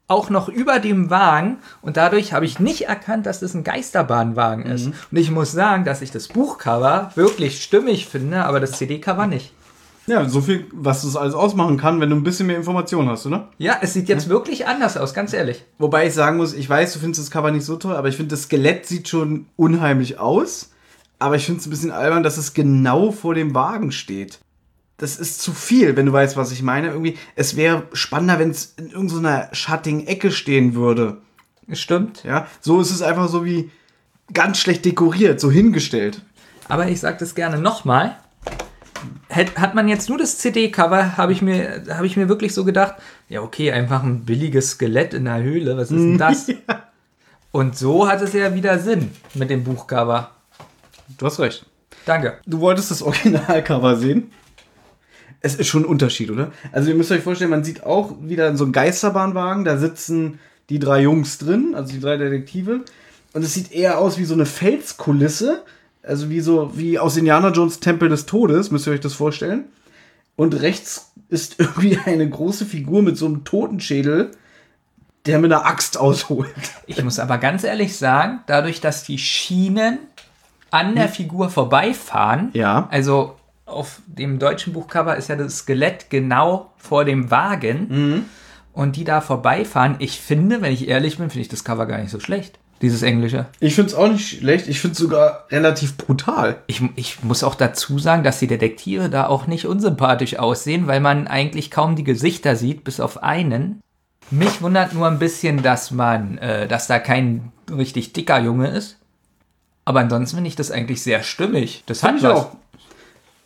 Auch 0.07 0.29
noch 0.29 0.49
über 0.49 0.77
dem 0.77 1.09
Wagen 1.09 1.57
und 1.81 1.97
dadurch 1.97 2.31
habe 2.31 2.45
ich 2.45 2.59
nicht 2.59 2.83
erkannt, 2.83 3.25
dass 3.25 3.39
das 3.39 3.55
ein 3.55 3.63
Geisterbahnwagen 3.63 4.63
ist. 4.63 4.85
Und 4.85 5.17
ich 5.17 5.31
muss 5.31 5.51
sagen, 5.51 5.83
dass 5.83 6.03
ich 6.03 6.11
das 6.11 6.27
Buchcover 6.27 7.11
wirklich 7.15 7.63
stimmig 7.63 8.05
finde, 8.05 8.45
aber 8.45 8.59
das 8.59 8.73
CD-Cover 8.73 9.25
nicht. 9.25 9.51
Ja, 10.07 10.29
so 10.29 10.41
viel, 10.41 10.67
was 10.71 11.01
das 11.01 11.15
alles 11.15 11.33
ausmachen 11.33 11.77
kann, 11.77 11.99
wenn 11.99 12.11
du 12.11 12.15
ein 12.15 12.23
bisschen 12.23 12.47
mehr 12.47 12.57
Informationen 12.57 13.09
hast, 13.09 13.25
oder? 13.25 13.49
Ja, 13.57 13.77
es 13.81 13.93
sieht 13.93 14.07
jetzt 14.07 14.29
wirklich 14.29 14.67
anders 14.67 14.97
aus, 14.97 15.13
ganz 15.13 15.33
ehrlich. 15.33 15.65
Wobei 15.79 16.07
ich 16.07 16.13
sagen 16.13 16.37
muss, 16.37 16.53
ich 16.53 16.69
weiß, 16.69 16.93
du 16.93 16.99
findest 16.99 17.21
das 17.21 17.31
Cover 17.31 17.51
nicht 17.51 17.65
so 17.65 17.75
toll, 17.77 17.95
aber 17.95 18.07
ich 18.07 18.15
finde, 18.15 18.35
das 18.35 18.43
Skelett 18.43 18.85
sieht 18.85 19.07
schon 19.07 19.47
unheimlich 19.55 20.19
aus. 20.19 20.71
Aber 21.17 21.35
ich 21.35 21.45
finde 21.45 21.61
es 21.61 21.67
ein 21.67 21.69
bisschen 21.69 21.91
albern, 21.91 22.23
dass 22.23 22.37
es 22.37 22.53
genau 22.53 23.11
vor 23.11 23.33
dem 23.33 23.55
Wagen 23.55 23.91
steht. 23.91 24.39
Das 24.97 25.17
ist 25.17 25.41
zu 25.41 25.53
viel, 25.53 25.95
wenn 25.95 26.05
du 26.05 26.13
weißt, 26.13 26.37
was 26.37 26.51
ich 26.51 26.61
meine. 26.61 26.89
Irgendwie, 26.89 27.17
es 27.35 27.55
wäre 27.55 27.83
spannender, 27.93 28.39
wenn 28.39 28.51
es 28.51 28.75
in 28.77 28.91
irgendeiner 28.91 29.49
schattigen 29.53 30.07
Ecke 30.07 30.31
stehen 30.31 30.75
würde. 30.75 31.17
Stimmt. 31.71 32.23
Ja, 32.23 32.47
so 32.61 32.79
ist 32.79 32.91
es 32.91 33.01
einfach 33.01 33.27
so 33.27 33.43
wie 33.43 33.71
ganz 34.33 34.59
schlecht 34.59 34.85
dekoriert, 34.85 35.39
so 35.39 35.49
hingestellt. 35.49 36.21
Aber 36.67 36.87
ich 36.87 36.99
sage 36.99 37.17
das 37.19 37.35
gerne 37.35 37.59
nochmal. 37.59 38.17
Hat 39.29 39.73
man 39.73 39.87
jetzt 39.87 40.07
nur 40.09 40.17
das 40.19 40.37
CD-Cover, 40.37 41.17
habe 41.17 41.31
ich, 41.33 41.41
mir- 41.41 41.83
habe 41.89 42.05
ich 42.05 42.15
mir 42.15 42.29
wirklich 42.29 42.53
so 42.53 42.63
gedacht, 42.63 42.95
ja 43.27 43.41
okay, 43.41 43.71
einfach 43.71 44.03
ein 44.03 44.23
billiges 44.23 44.71
Skelett 44.71 45.13
in 45.13 45.25
der 45.25 45.41
Höhle, 45.41 45.75
was 45.77 45.89
ist 45.91 45.99
denn 45.99 46.17
das? 46.17 46.47
Und 47.51 47.77
so 47.77 48.07
hat 48.07 48.21
es 48.21 48.33
ja 48.33 48.53
wieder 48.53 48.77
Sinn 48.79 49.11
mit 49.33 49.49
dem 49.49 49.63
Buchcover. 49.63 50.31
Du 51.17 51.25
hast 51.25 51.39
recht. 51.39 51.65
Danke. 52.05 52.37
Du 52.45 52.59
wolltest 52.59 52.91
das 52.91 53.01
Originalcover 53.01 53.95
sehen? 53.95 54.31
Es 55.41 55.55
ist 55.55 55.67
schon 55.67 55.83
ein 55.83 55.87
Unterschied, 55.89 56.29
oder? 56.31 56.51
Also 56.71 56.89
ihr 56.89 56.95
müsst 56.95 57.11
euch 57.11 57.21
vorstellen, 57.21 57.49
man 57.51 57.63
sieht 57.63 57.83
auch 57.83 58.15
wieder 58.21 58.55
so 58.57 58.63
einen 58.63 58.73
Geisterbahnwagen, 58.73 59.63
da 59.63 59.77
sitzen 59.77 60.39
die 60.69 60.79
drei 60.79 61.01
Jungs 61.01 61.37
drin, 61.37 61.73
also 61.75 61.93
die 61.93 61.99
drei 61.99 62.17
Detektive. 62.17 62.81
Und 63.33 63.43
es 63.43 63.53
sieht 63.53 63.71
eher 63.71 63.99
aus 63.99 64.17
wie 64.17 64.25
so 64.25 64.33
eine 64.33 64.45
Felskulisse, 64.45 65.63
also 66.07 66.29
wie 66.29 66.39
so, 66.41 66.71
wie 66.77 66.99
aus 66.99 67.17
Indiana 67.17 67.49
Jones 67.49 67.79
Tempel 67.79 68.09
des 68.09 68.25
Todes, 68.25 68.71
müsst 68.71 68.87
ihr 68.87 68.93
euch 68.93 68.99
das 68.99 69.13
vorstellen. 69.13 69.65
Und 70.35 70.59
rechts 70.61 71.11
ist 71.29 71.55
irgendwie 71.59 71.97
eine 72.05 72.29
große 72.29 72.65
Figur 72.65 73.01
mit 73.01 73.17
so 73.17 73.25
einem 73.25 73.43
Totenschädel, 73.43 74.31
der 75.25 75.39
mit 75.39 75.51
einer 75.51 75.65
Axt 75.65 75.97
ausholt. 75.97 76.53
Ich 76.85 77.03
muss 77.03 77.17
aber 77.19 77.37
ganz 77.39 77.63
ehrlich 77.63 77.95
sagen, 77.97 78.39
dadurch, 78.47 78.79
dass 78.81 79.03
die 79.03 79.17
Schienen 79.17 79.97
an 80.71 80.95
der 80.95 81.07
Figur 81.09 81.49
vorbeifahren, 81.49 82.49
Ja. 82.53 82.87
also 82.91 83.35
auf 83.65 84.01
dem 84.05 84.37
deutschen 84.37 84.73
Buchcover 84.73 85.15
ist 85.15 85.29
ja 85.29 85.35
das 85.35 85.57
Skelett 85.59 86.09
genau 86.11 86.71
vor 86.77 87.05
dem 87.05 87.31
Wagen 87.31 88.25
und 88.73 88.95
die 88.95 89.03
da 89.05 89.21
vorbeifahren, 89.21 89.95
ich 89.99 90.19
finde, 90.19 90.61
wenn 90.61 90.71
ich 90.73 90.87
ehrlich 90.87 91.17
bin, 91.17 91.29
finde 91.31 91.41
ich 91.41 91.47
das 91.47 91.63
Cover 91.63 91.87
gar 91.87 91.97
nicht 91.97 92.11
so 92.11 92.19
schlecht. 92.19 92.59
Dieses 92.85 93.01
englische. 93.01 93.47
Ich 93.59 93.73
finde 93.73 93.89
es 93.89 93.95
auch 93.95 94.07
nicht 94.07 94.37
schlecht, 94.37 94.67
ich 94.67 94.79
finde 94.79 94.91
es 94.91 94.99
sogar 94.99 95.45
relativ 95.49 95.97
brutal. 95.97 96.57
Ich, 96.67 96.83
ich 96.95 97.23
muss 97.23 97.43
auch 97.43 97.55
dazu 97.55 97.97
sagen, 97.97 98.21
dass 98.23 98.37
die 98.37 98.45
Detektive 98.45 99.09
da 99.09 99.25
auch 99.25 99.47
nicht 99.47 99.65
unsympathisch 99.65 100.37
aussehen, 100.37 100.85
weil 100.85 100.99
man 100.99 101.25
eigentlich 101.25 101.71
kaum 101.71 101.95
die 101.95 102.03
Gesichter 102.03 102.55
sieht, 102.55 102.83
bis 102.83 102.99
auf 102.99 103.23
einen. 103.23 103.81
Mich 104.29 104.61
wundert 104.61 104.93
nur 104.93 105.07
ein 105.07 105.17
bisschen, 105.17 105.63
dass 105.63 105.89
man, 105.89 106.37
äh, 106.37 106.67
dass 106.67 106.85
da 106.85 106.99
kein 106.99 107.51
richtig 107.75 108.13
dicker 108.13 108.39
Junge 108.39 108.67
ist. 108.67 108.97
Aber 109.83 110.01
ansonsten 110.01 110.35
finde 110.35 110.49
ich 110.49 110.55
das 110.55 110.69
eigentlich 110.69 111.01
sehr 111.01 111.23
stimmig. 111.23 111.81
Das 111.87 112.03
hat 112.03 112.11
Fand 112.11 112.19
ich 112.21 112.27
was. 112.27 112.39
auch. 112.39 112.55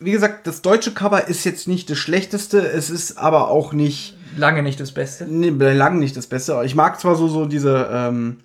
Wie 0.00 0.12
gesagt, 0.12 0.46
das 0.46 0.60
deutsche 0.60 0.92
Cover 0.92 1.28
ist 1.28 1.44
jetzt 1.44 1.66
nicht 1.66 1.88
das 1.88 1.96
schlechteste, 1.96 2.58
es 2.58 2.90
ist 2.90 3.16
aber 3.16 3.48
auch 3.48 3.72
nicht, 3.72 4.18
Lange 4.36 4.62
nicht 4.62 4.80
das 4.80 4.92
Beste. 4.92 5.24
nee, 5.24 5.50
bei 5.50 5.72
lang 5.72 5.98
nicht 5.98 6.14
das 6.14 6.26
Beste. 6.26 6.60
Ich 6.66 6.74
mag 6.74 7.00
zwar 7.00 7.14
so, 7.16 7.26
so 7.26 7.46
diese 7.46 7.88
ähm, 7.90 8.40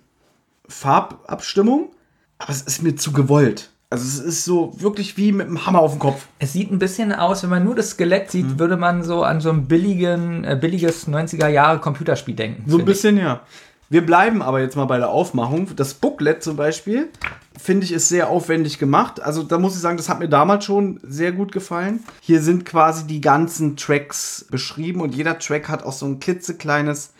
Farbabstimmung, 0.68 1.90
aber 2.38 2.50
es 2.50 2.62
ist 2.62 2.82
mir 2.82 2.96
zu 2.96 3.12
gewollt. 3.12 3.70
Also 3.88 4.04
es 4.04 4.18
ist 4.18 4.44
so 4.44 4.72
wirklich 4.80 5.16
wie 5.16 5.30
mit 5.30 5.46
einem 5.46 5.64
Hammer 5.64 5.78
auf 5.78 5.92
den 5.92 6.00
Kopf. 6.00 6.26
Es 6.40 6.52
sieht 6.52 6.72
ein 6.72 6.78
bisschen 6.80 7.12
aus, 7.12 7.42
wenn 7.44 7.50
man 7.50 7.64
nur 7.64 7.76
das 7.76 7.90
Skelett 7.90 8.30
sieht, 8.32 8.46
Mhm. 8.46 8.58
würde 8.58 8.76
man 8.76 9.04
so 9.04 9.22
an 9.22 9.40
so 9.40 9.50
ein 9.50 9.66
billigen, 9.66 10.42
äh, 10.44 10.58
billiges 10.60 11.06
90er 11.06 11.48
Jahre 11.48 11.78
Computerspiel 11.78 12.34
denken. 12.34 12.64
So 12.66 12.76
ein 12.76 12.80
finde 12.80 12.82
ich. 12.82 12.86
bisschen, 12.96 13.16
ja. 13.18 13.42
Wir 13.88 14.04
bleiben 14.04 14.42
aber 14.42 14.60
jetzt 14.60 14.74
mal 14.74 14.86
bei 14.86 14.98
der 14.98 15.10
Aufmachung. 15.10 15.68
Das 15.76 15.94
Booklet 15.94 16.42
zum 16.42 16.56
Beispiel, 16.56 17.08
finde 17.56 17.84
ich, 17.84 17.92
ist 17.92 18.08
sehr 18.08 18.28
aufwendig 18.28 18.80
gemacht. 18.80 19.22
Also 19.22 19.44
da 19.44 19.58
muss 19.58 19.76
ich 19.76 19.80
sagen, 19.80 19.96
das 19.96 20.08
hat 20.08 20.18
mir 20.18 20.28
damals 20.28 20.64
schon 20.64 20.98
sehr 21.04 21.30
gut 21.30 21.52
gefallen. 21.52 22.00
Hier 22.20 22.42
sind 22.42 22.64
quasi 22.66 23.06
die 23.06 23.20
ganzen 23.20 23.76
Tracks 23.76 24.44
beschrieben 24.50 25.00
und 25.00 25.14
jeder 25.14 25.38
Track 25.38 25.68
hat 25.68 25.84
auch 25.84 25.92
so 25.92 26.04
ein 26.06 26.18
klitzekleines 26.18 27.12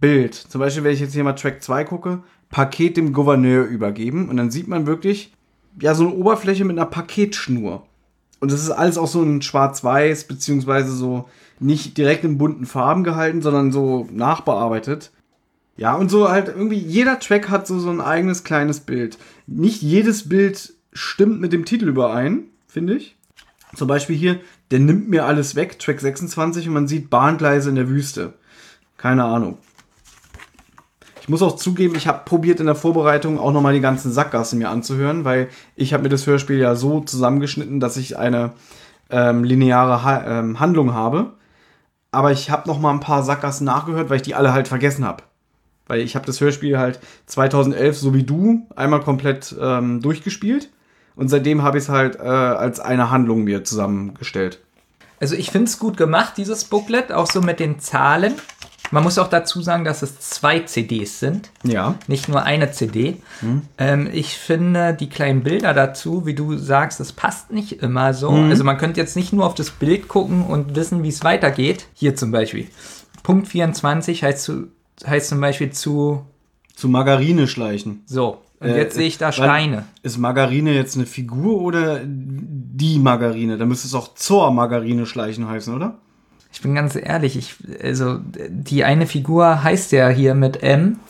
Bild. 0.00 0.34
Zum 0.34 0.60
Beispiel, 0.60 0.84
wenn 0.84 0.94
ich 0.94 1.00
jetzt 1.00 1.12
hier 1.12 1.24
mal 1.24 1.34
Track 1.34 1.62
2 1.62 1.84
gucke, 1.84 2.22
Paket 2.50 2.96
dem 2.96 3.12
Gouverneur 3.12 3.64
übergeben 3.64 4.28
und 4.28 4.36
dann 4.36 4.50
sieht 4.50 4.68
man 4.68 4.86
wirklich, 4.86 5.32
ja, 5.80 5.94
so 5.94 6.06
eine 6.06 6.14
Oberfläche 6.14 6.64
mit 6.64 6.78
einer 6.78 6.86
Paketschnur. 6.86 7.86
Und 8.40 8.52
das 8.52 8.62
ist 8.62 8.70
alles 8.70 8.98
auch 8.98 9.06
so 9.06 9.22
in 9.22 9.42
schwarz-weiß, 9.42 10.24
beziehungsweise 10.24 10.92
so 10.92 11.28
nicht 11.60 11.96
direkt 11.96 12.24
in 12.24 12.38
bunten 12.38 12.66
Farben 12.66 13.04
gehalten, 13.04 13.42
sondern 13.42 13.72
so 13.72 14.06
nachbearbeitet. 14.12 15.12
Ja, 15.76 15.94
und 15.94 16.10
so 16.10 16.28
halt 16.28 16.48
irgendwie, 16.48 16.78
jeder 16.78 17.18
Track 17.18 17.48
hat 17.48 17.66
so, 17.66 17.78
so 17.78 17.90
ein 17.90 18.00
eigenes 18.00 18.44
kleines 18.44 18.80
Bild. 18.80 19.18
Nicht 19.46 19.82
jedes 19.82 20.28
Bild 20.28 20.74
stimmt 20.92 21.40
mit 21.40 21.52
dem 21.52 21.64
Titel 21.64 21.88
überein, 21.88 22.44
finde 22.68 22.94
ich. 22.96 23.16
Zum 23.74 23.88
Beispiel 23.88 24.16
hier, 24.16 24.40
der 24.70 24.78
nimmt 24.78 25.08
mir 25.08 25.24
alles 25.24 25.56
weg, 25.56 25.78
Track 25.78 26.00
26, 26.00 26.68
und 26.68 26.74
man 26.74 26.86
sieht 26.86 27.10
Bahngleise 27.10 27.70
in 27.70 27.74
der 27.74 27.88
Wüste. 27.88 28.34
Keine 28.96 29.24
Ahnung. 29.24 29.58
Ich 31.24 31.30
muss 31.30 31.40
auch 31.40 31.56
zugeben, 31.56 31.94
ich 31.96 32.06
habe 32.06 32.20
probiert 32.26 32.60
in 32.60 32.66
der 32.66 32.74
Vorbereitung 32.74 33.40
auch 33.40 33.50
nochmal 33.50 33.72
die 33.72 33.80
ganzen 33.80 34.12
Sackgassen 34.12 34.58
mir 34.58 34.68
anzuhören, 34.68 35.24
weil 35.24 35.48
ich 35.74 35.94
habe 35.94 36.02
mir 36.02 36.10
das 36.10 36.26
Hörspiel 36.26 36.58
ja 36.58 36.74
so 36.74 37.00
zusammengeschnitten, 37.00 37.80
dass 37.80 37.96
ich 37.96 38.18
eine 38.18 38.52
ähm, 39.08 39.42
lineare 39.42 40.04
ha 40.04 40.40
ähm, 40.40 40.60
Handlung 40.60 40.92
habe. 40.92 41.32
Aber 42.10 42.30
ich 42.30 42.50
habe 42.50 42.68
noch 42.68 42.78
mal 42.78 42.90
ein 42.90 43.00
paar 43.00 43.22
Sackgassen 43.22 43.64
nachgehört, 43.64 44.10
weil 44.10 44.16
ich 44.16 44.22
die 44.22 44.34
alle 44.34 44.52
halt 44.52 44.68
vergessen 44.68 45.06
habe. 45.06 45.22
Weil 45.86 46.00
ich 46.00 46.14
habe 46.14 46.26
das 46.26 46.42
Hörspiel 46.42 46.76
halt 46.76 47.00
2011, 47.24 47.96
so 47.96 48.12
wie 48.12 48.24
du, 48.24 48.66
einmal 48.76 49.00
komplett 49.00 49.56
ähm, 49.58 50.02
durchgespielt. 50.02 50.68
Und 51.16 51.28
seitdem 51.28 51.62
habe 51.62 51.78
ich 51.78 51.84
es 51.84 51.88
halt 51.88 52.16
äh, 52.16 52.18
als 52.18 52.80
eine 52.80 53.10
Handlung 53.10 53.44
mir 53.44 53.64
zusammengestellt. 53.64 54.60
Also 55.20 55.36
ich 55.36 55.50
finde 55.50 55.68
es 55.68 55.78
gut 55.78 55.96
gemacht, 55.96 56.34
dieses 56.36 56.64
Booklet, 56.64 57.10
auch 57.10 57.30
so 57.30 57.40
mit 57.40 57.60
den 57.60 57.78
Zahlen. 57.80 58.34
Man 58.90 59.02
muss 59.02 59.18
auch 59.18 59.28
dazu 59.28 59.60
sagen, 59.62 59.84
dass 59.84 60.02
es 60.02 60.20
zwei 60.20 60.60
CDs 60.60 61.18
sind, 61.18 61.50
Ja. 61.64 61.94
nicht 62.06 62.28
nur 62.28 62.42
eine 62.44 62.70
CD. 62.70 63.16
Ähm, 63.78 64.08
ich 64.12 64.36
finde 64.38 64.94
die 64.94 65.08
kleinen 65.08 65.42
Bilder 65.42 65.72
dazu, 65.74 66.26
wie 66.26 66.34
du 66.34 66.56
sagst, 66.56 67.00
das 67.00 67.12
passt 67.12 67.50
nicht 67.50 67.82
immer 67.82 68.14
so. 68.14 68.28
Also 68.30 68.62
man 68.62 68.78
könnte 68.78 69.00
jetzt 69.00 69.16
nicht 69.16 69.32
nur 69.32 69.46
auf 69.46 69.54
das 69.54 69.70
Bild 69.70 70.06
gucken 70.08 70.44
und 70.44 70.76
wissen, 70.76 71.02
wie 71.02 71.08
es 71.08 71.24
weitergeht. 71.24 71.86
Hier 71.94 72.14
zum 72.14 72.30
Beispiel. 72.30 72.68
Punkt 73.22 73.48
24 73.48 74.22
heißt, 74.22 74.42
zu, 74.44 74.68
heißt 75.06 75.30
zum 75.30 75.40
Beispiel 75.40 75.70
zu 75.70 76.24
Zu 76.76 76.88
Margarine 76.88 77.48
schleichen. 77.48 78.02
so. 78.06 78.38
Und 78.60 78.68
Äh, 78.70 78.78
jetzt 78.78 78.94
sehe 78.94 79.06
ich 79.08 79.18
da 79.18 79.32
Steine. 79.32 79.84
Ist 80.02 80.16
Margarine 80.18 80.72
jetzt 80.72 80.94
eine 80.96 81.06
Figur 81.06 81.60
oder 81.60 82.00
die 82.04 82.98
Margarine? 82.98 83.58
Da 83.58 83.66
müsste 83.66 83.88
es 83.88 83.94
auch 83.94 84.14
zur 84.14 84.50
Margarine 84.52 85.04
schleichen 85.06 85.48
heißen, 85.48 85.74
oder? 85.74 85.98
Ich 86.54 86.60
bin 86.60 86.76
ganz 86.76 86.94
ehrlich, 86.94 87.36
ich, 87.36 87.56
also 87.82 88.20
die 88.48 88.84
eine 88.84 89.08
Figur 89.08 89.64
heißt 89.64 89.90
ja 89.90 90.08
hier 90.08 90.36
mit 90.36 90.62
M. 90.62 91.00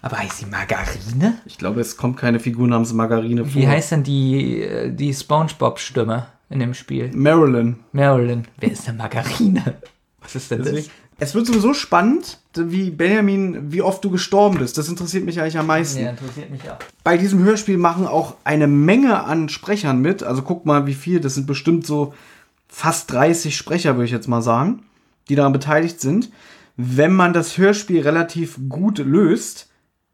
Aber 0.00 0.16
heißt 0.18 0.38
sie 0.38 0.46
Margarine? 0.46 1.38
Ich 1.44 1.58
glaube, 1.58 1.80
es 1.80 1.96
kommt 1.96 2.16
keine 2.16 2.38
Figur 2.38 2.68
namens 2.68 2.92
Margarine 2.92 3.44
vor. 3.44 3.52
Wie 3.52 3.66
heißt 3.66 3.90
denn 3.90 4.04
die, 4.04 4.92
die 4.92 5.12
Spongebob-Stimme 5.12 6.26
in 6.50 6.60
dem 6.60 6.74
Spiel? 6.74 7.10
Marilyn. 7.12 7.80
Marilyn. 7.90 8.46
Wer 8.60 8.70
ist 8.70 8.86
denn 8.86 8.96
Margarine? 8.96 9.74
Was 10.22 10.36
ist 10.36 10.52
denn 10.52 10.62
das? 10.62 10.88
Es 11.18 11.34
wird 11.34 11.48
sowieso 11.48 11.74
spannend, 11.74 12.38
wie 12.54 12.90
Benjamin, 12.90 13.72
wie 13.72 13.82
oft 13.82 14.04
du 14.04 14.10
gestorben 14.10 14.58
bist. 14.58 14.78
Das 14.78 14.88
interessiert 14.88 15.24
mich 15.24 15.40
eigentlich 15.40 15.58
am 15.58 15.66
meisten. 15.66 16.00
Ja, 16.00 16.10
interessiert 16.10 16.48
mich 16.48 16.62
auch. 16.70 16.78
Bei 17.02 17.18
diesem 17.18 17.42
Hörspiel 17.42 17.76
machen 17.76 18.06
auch 18.06 18.36
eine 18.44 18.68
Menge 18.68 19.24
an 19.24 19.48
Sprechern 19.48 20.00
mit. 20.00 20.22
Also 20.22 20.42
guck 20.42 20.64
mal, 20.64 20.86
wie 20.86 20.94
viel. 20.94 21.18
Das 21.18 21.34
sind 21.34 21.48
bestimmt 21.48 21.84
so 21.84 22.14
fast 22.70 23.10
30 23.12 23.56
Sprecher, 23.56 23.94
würde 23.96 24.04
ich 24.06 24.10
jetzt 24.12 24.28
mal 24.28 24.42
sagen, 24.42 24.84
die 25.28 25.34
daran 25.34 25.52
beteiligt 25.52 26.00
sind. 26.00 26.30
Wenn 26.76 27.12
man 27.12 27.32
das 27.32 27.58
Hörspiel 27.58 28.00
relativ 28.02 28.58
gut 28.68 28.98
löst, 28.98 29.68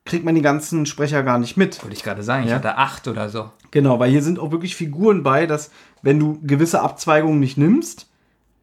kriegt 0.05 0.25
man 0.25 0.35
die 0.35 0.43
ganzen 0.43 0.87
Sprecher 0.87 1.23
gar 1.23 1.39
nicht 1.39 1.57
mit. 1.57 1.83
Wollte 1.83 1.97
ich 1.97 2.03
gerade 2.03 2.23
sagen, 2.23 2.45
ich 2.45 2.51
Ja. 2.51 2.57
hatte 2.57 2.77
acht 2.77 3.09
oder 3.09 3.29
so. 3.29 3.51
Genau, 3.71 3.99
weil 3.99 4.11
hier 4.11 4.23
sind 4.23 4.39
auch 4.39 4.51
wirklich 4.53 4.75
Figuren 4.77 5.23
bei, 5.23 5.47
dass 5.47 5.71
wenn 6.03 6.19
du 6.19 6.41
gewisse 6.43 6.81
Abzweigungen 6.81 7.41
nicht 7.41 7.59
nimmst, 7.59 8.09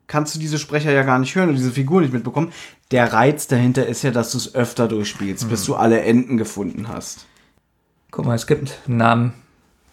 kannst 0.08 0.36
du 0.36 0.39
diese 0.39 0.60
Sprecher 0.60 0.91
ja 0.91 1.04
gar 1.04 1.20
nicht 1.20 1.36
hören 1.36 1.50
und 1.50 1.56
diese 1.56 1.72
Figuren 1.72 2.04
nicht 2.04 2.14
mitbekommen. 2.14 2.52
Der 2.91 3.12
Reiz 3.14 3.48
dahinter 3.48 3.86
ist 3.88 4.04
ja, 4.04 4.12
dass 4.12 4.32
du 4.32 4.38
es 4.38 4.56
öfter 4.56 4.88
durchspielst, 4.88 5.50
bis 5.50 5.66
du 5.66 5.76
alle 5.76 6.02
Enden 6.02 6.38
gefunden 6.38 6.88
hast. 6.88 7.26
Guck 8.12 8.26
mal, 8.26 8.36
es 8.36 8.48
gibt 8.48 8.80
einen 8.88 8.98
Namen. 8.98 9.34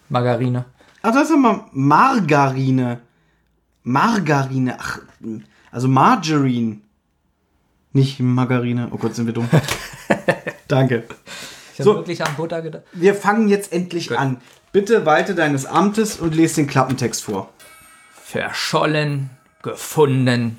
Margarine. 0.09 0.65
Ach, 1.01 1.13
das 1.13 1.29
ist 1.29 1.35
aber 1.35 1.65
Margarine. 1.71 2.99
Margarine. 3.83 4.77
Ach, 4.79 4.99
also 5.71 5.87
Margarine. 5.87 6.77
Nicht 7.93 8.19
Margarine. 8.19 8.87
Oh 8.91 8.97
Gott, 8.97 9.15
sind 9.15 9.25
wir 9.25 9.33
dumm. 9.33 9.49
Danke. 10.67 11.03
Ich 11.73 11.79
habe 11.79 11.83
So. 11.89 11.95
wirklich 11.95 12.23
an 12.23 12.35
Butter 12.35 12.61
gedacht. 12.61 12.83
Wir 12.93 13.15
fangen 13.15 13.47
jetzt 13.49 13.73
endlich 13.73 14.17
an. 14.17 14.37
Bitte 14.71 15.05
walte 15.05 15.35
deines 15.35 15.65
Amtes 15.65 16.17
und 16.17 16.33
lese 16.33 16.55
den 16.55 16.67
Klappentext 16.67 17.23
vor. 17.23 17.49
Verschollen, 18.13 19.29
gefunden, 19.61 20.57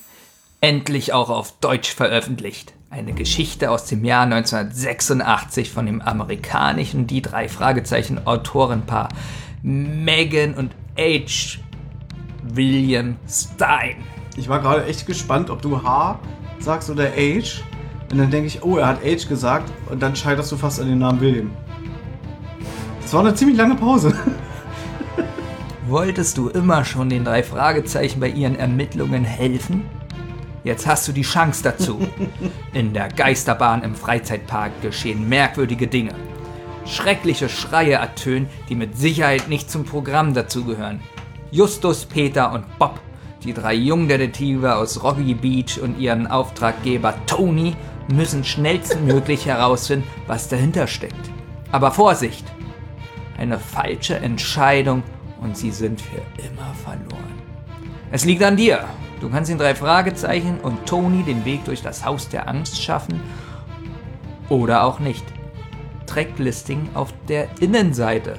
endlich 0.61 1.15
auch 1.15 1.31
auf 1.31 1.59
Deutsch 1.61 1.95
veröffentlicht. 1.95 2.75
Eine 2.91 3.15
Geschichte 3.15 3.71
aus 3.71 3.87
dem 3.87 4.05
Jahr 4.05 4.25
1986 4.25 5.71
von 5.71 5.87
dem 5.87 6.03
amerikanischen 6.03 7.07
die 7.07 7.23
drei 7.23 7.49
Fragezeichen 7.49 8.27
Autorenpaar 8.27 9.09
Megan 9.63 10.53
und 10.53 10.73
H. 10.99 11.59
William 12.55 13.17
Stein. 13.29 13.97
Ich 14.37 14.49
war 14.49 14.61
gerade 14.61 14.85
echt 14.87 15.07
gespannt, 15.07 15.51
ob 15.51 15.63
du 15.63 15.83
H 15.83 16.19
sagst 16.59 16.91
oder 16.91 17.05
H. 17.05 17.63
Und 18.11 18.19
dann 18.19 18.31
denke 18.31 18.47
ich, 18.47 18.63
oh, 18.63 18.77
er 18.77 18.89
hat 18.89 19.03
H 19.05 19.29
gesagt. 19.29 19.71
Und 19.91 20.03
dann 20.03 20.15
scheiterst 20.15 20.53
du 20.53 20.57
fast 20.57 20.81
an 20.81 20.89
den 20.89 20.99
Namen 20.99 21.21
William. 21.21 21.51
Das 23.01 23.13
war 23.13 23.21
eine 23.21 23.35
ziemlich 23.35 23.57
lange 23.57 23.75
Pause. 23.75 24.15
Wolltest 25.87 26.39
du 26.39 26.49
immer 26.49 26.85
schon 26.85 27.09
den 27.09 27.25
drei 27.25 27.43
Fragezeichen 27.43 28.21
bei 28.21 28.29
ihren 28.29 28.57
Ermittlungen 28.57 29.25
helfen? 29.25 29.85
Jetzt 30.65 30.87
hast 30.87 31.09
du 31.09 31.13
die 31.13 31.23
Chance 31.23 31.63
dazu. 31.65 32.07
In 32.73 32.95
der 32.95 33.09
Geisterbahn 33.09 33.83
im 33.83 33.95
Freizeitpark 33.97 34.81
geschehen 34.81 35.29
merkwürdige 35.29 35.89
Dinge. 35.89 36.15
Schreckliche 36.87 37.49
Schreie 37.49 37.95
ertönen, 37.95 38.49
die 38.69 38.77
mit 38.77 38.97
Sicherheit 38.97 39.49
nicht 39.49 39.71
zum 39.71 39.85
Programm 39.85 40.35
dazugehören. 40.35 41.01
Justus, 41.53 42.07
Peter 42.07 42.51
und 42.51 42.79
Bob, 42.79 42.99
die 43.45 43.53
drei 43.53 43.75
Jungdetektive 43.75 44.75
aus 44.75 45.03
Rocky 45.03 45.35
Beach 45.35 45.79
und 45.83 46.01
ihren 46.01 46.27
Auftraggeber 46.27 47.15
Tony, 47.27 47.77
müssen 48.11 48.43
schnellstmöglich 48.43 49.45
herausfinden, 49.47 50.09
was 50.27 50.49
dahinter 50.49 50.87
steckt. 50.87 51.31
Aber 51.71 51.91
Vorsicht! 51.91 52.47
Eine 53.37 53.59
falsche 53.59 54.17
Entscheidung 54.17 55.03
und 55.43 55.55
sie 55.55 55.73
sind 55.73 56.01
für 56.01 56.23
immer 56.43 56.73
verloren. 56.73 57.43
Es 58.11 58.25
liegt 58.25 58.43
an 58.43 58.57
dir. 58.57 58.87
Du 59.21 59.29
kannst 59.29 59.51
den 59.51 59.59
drei 59.59 59.75
Fragezeichen 59.75 60.59
und 60.59 60.87
Tony 60.87 61.23
den 61.23 61.45
Weg 61.45 61.67
durch 61.67 61.83
das 61.83 62.03
Haus 62.03 62.31
der 62.31 62.49
Angst 62.49 62.83
schaffen 62.83 63.21
oder 64.49 64.85
auch 64.85 65.01
nicht. 65.01 65.27
Tracklisting 66.07 66.89
auf 66.95 67.13
der 67.29 67.49
Innenseite. 67.61 68.37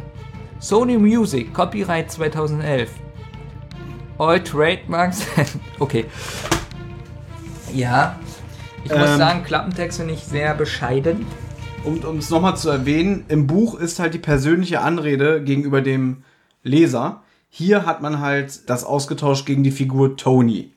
Sony 0.59 0.97
Music, 0.97 1.53
Copyright 1.53 2.09
2011. 2.09 3.02
All 4.17 4.41
Trademarks. 4.43 5.25
okay. 5.79 6.05
Ja. 7.73 8.19
Ich 8.83 8.91
muss 8.91 9.09
Ähm. 9.09 9.17
sagen, 9.17 9.43
Klappentext 9.43 9.99
finde 9.99 10.13
ich 10.13 10.23
sehr 10.23 10.53
bescheiden. 10.55 11.25
Um 11.83 11.99
um 11.99 12.17
es 12.17 12.29
nochmal 12.29 12.55
zu 12.55 12.69
erwähnen, 12.69 13.25
im 13.27 13.47
Buch 13.47 13.75
ist 13.75 13.99
halt 13.99 14.13
die 14.13 14.19
persönliche 14.19 14.81
Anrede 14.81 15.41
gegenüber 15.43 15.81
dem 15.81 16.23
Leser. 16.63 17.23
Hier 17.49 17.85
hat 17.85 18.01
man 18.01 18.19
halt 18.19 18.69
das 18.69 18.83
ausgetauscht 18.83 19.45
gegen 19.45 19.63
die 19.63 19.71
Figur 19.71 20.15
Tony. 20.15 20.71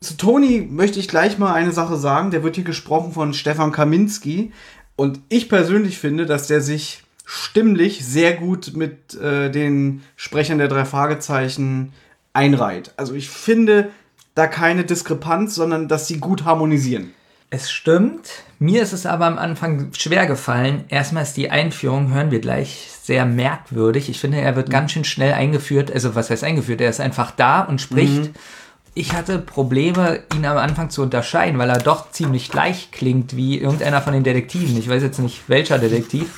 Zu 0.00 0.16
Tony 0.16 0.66
möchte 0.70 0.98
ich 0.98 1.08
gleich 1.08 1.38
mal 1.38 1.52
eine 1.52 1.72
Sache 1.72 1.96
sagen. 1.96 2.30
Der 2.30 2.42
wird 2.42 2.56
hier 2.56 2.64
gesprochen 2.64 3.12
von 3.12 3.34
Stefan 3.34 3.72
Kaminski. 3.72 4.52
Und 4.96 5.20
ich 5.28 5.48
persönlich 5.48 5.98
finde, 5.98 6.26
dass 6.26 6.46
der 6.46 6.60
sich 6.60 7.02
stimmlich 7.24 8.04
sehr 8.04 8.34
gut 8.34 8.72
mit 8.76 9.14
äh, 9.14 9.50
den 9.50 10.02
Sprechern 10.16 10.58
der 10.58 10.68
drei 10.68 10.84
Fragezeichen 10.84 11.92
einreiht. 12.32 12.92
Also 12.96 13.14
ich 13.14 13.28
finde 13.30 13.90
da 14.34 14.46
keine 14.46 14.84
Diskrepanz, 14.84 15.54
sondern 15.54 15.88
dass 15.88 16.06
sie 16.06 16.18
gut 16.18 16.44
harmonisieren. 16.44 17.12
Es 17.50 17.70
stimmt. 17.70 18.28
Mir 18.60 18.82
ist 18.82 18.92
es 18.92 19.06
aber 19.06 19.26
am 19.26 19.38
Anfang 19.38 19.90
schwer 19.92 20.26
gefallen. 20.26 20.84
Erstmal 20.88 21.24
ist 21.24 21.36
die 21.36 21.50
Einführung, 21.50 22.14
hören 22.14 22.30
wir 22.30 22.40
gleich, 22.40 22.88
sehr 23.02 23.26
merkwürdig. 23.26 24.08
Ich 24.08 24.20
finde, 24.20 24.40
er 24.40 24.54
wird 24.54 24.70
ganz 24.70 24.92
schön 24.92 25.02
schnell 25.04 25.32
eingeführt. 25.32 25.92
Also, 25.92 26.14
was 26.14 26.30
heißt 26.30 26.44
eingeführt? 26.44 26.80
Er 26.80 26.90
ist 26.90 27.00
einfach 27.00 27.32
da 27.32 27.62
und 27.62 27.80
spricht. 27.80 28.30
Ich 28.94 29.14
hatte 29.14 29.38
Probleme, 29.38 30.22
ihn 30.34 30.46
am 30.46 30.58
Anfang 30.58 30.90
zu 30.90 31.02
unterscheiden, 31.02 31.58
weil 31.58 31.70
er 31.70 31.78
doch 31.78 32.12
ziemlich 32.12 32.50
gleich 32.50 32.90
klingt 32.92 33.34
wie 33.34 33.58
irgendeiner 33.58 34.00
von 34.00 34.12
den 34.12 34.24
Detektiven. 34.24 34.76
Ich 34.78 34.88
weiß 34.88 35.02
jetzt 35.02 35.18
nicht, 35.18 35.48
welcher 35.48 35.78
Detektiv. 35.78 36.36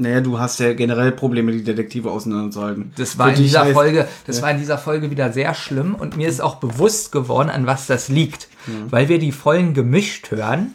Naja, 0.00 0.22
du 0.22 0.38
hast 0.38 0.58
ja 0.60 0.72
generell 0.72 1.12
Probleme, 1.12 1.52
die 1.52 1.62
Detektive 1.62 2.10
auseinanderzuhalten. 2.10 2.92
Das 2.96 3.18
war 3.18 3.26
Für 3.28 3.36
in 3.36 3.42
dieser 3.42 3.64
heißt- 3.64 3.72
Folge, 3.74 4.08
das 4.26 4.40
war 4.40 4.50
in 4.50 4.58
dieser 4.58 4.78
Folge 4.78 5.10
wieder 5.10 5.30
sehr 5.30 5.52
schlimm 5.54 5.94
und 5.94 6.16
mir 6.16 6.26
ist 6.26 6.40
auch 6.40 6.54
bewusst 6.56 7.12
geworden, 7.12 7.50
an 7.50 7.66
was 7.66 7.86
das 7.86 8.08
liegt, 8.08 8.48
weil 8.88 9.08
wir 9.10 9.18
die 9.18 9.30
Folgen 9.32 9.74
gemischt 9.74 10.30
hören 10.30 10.74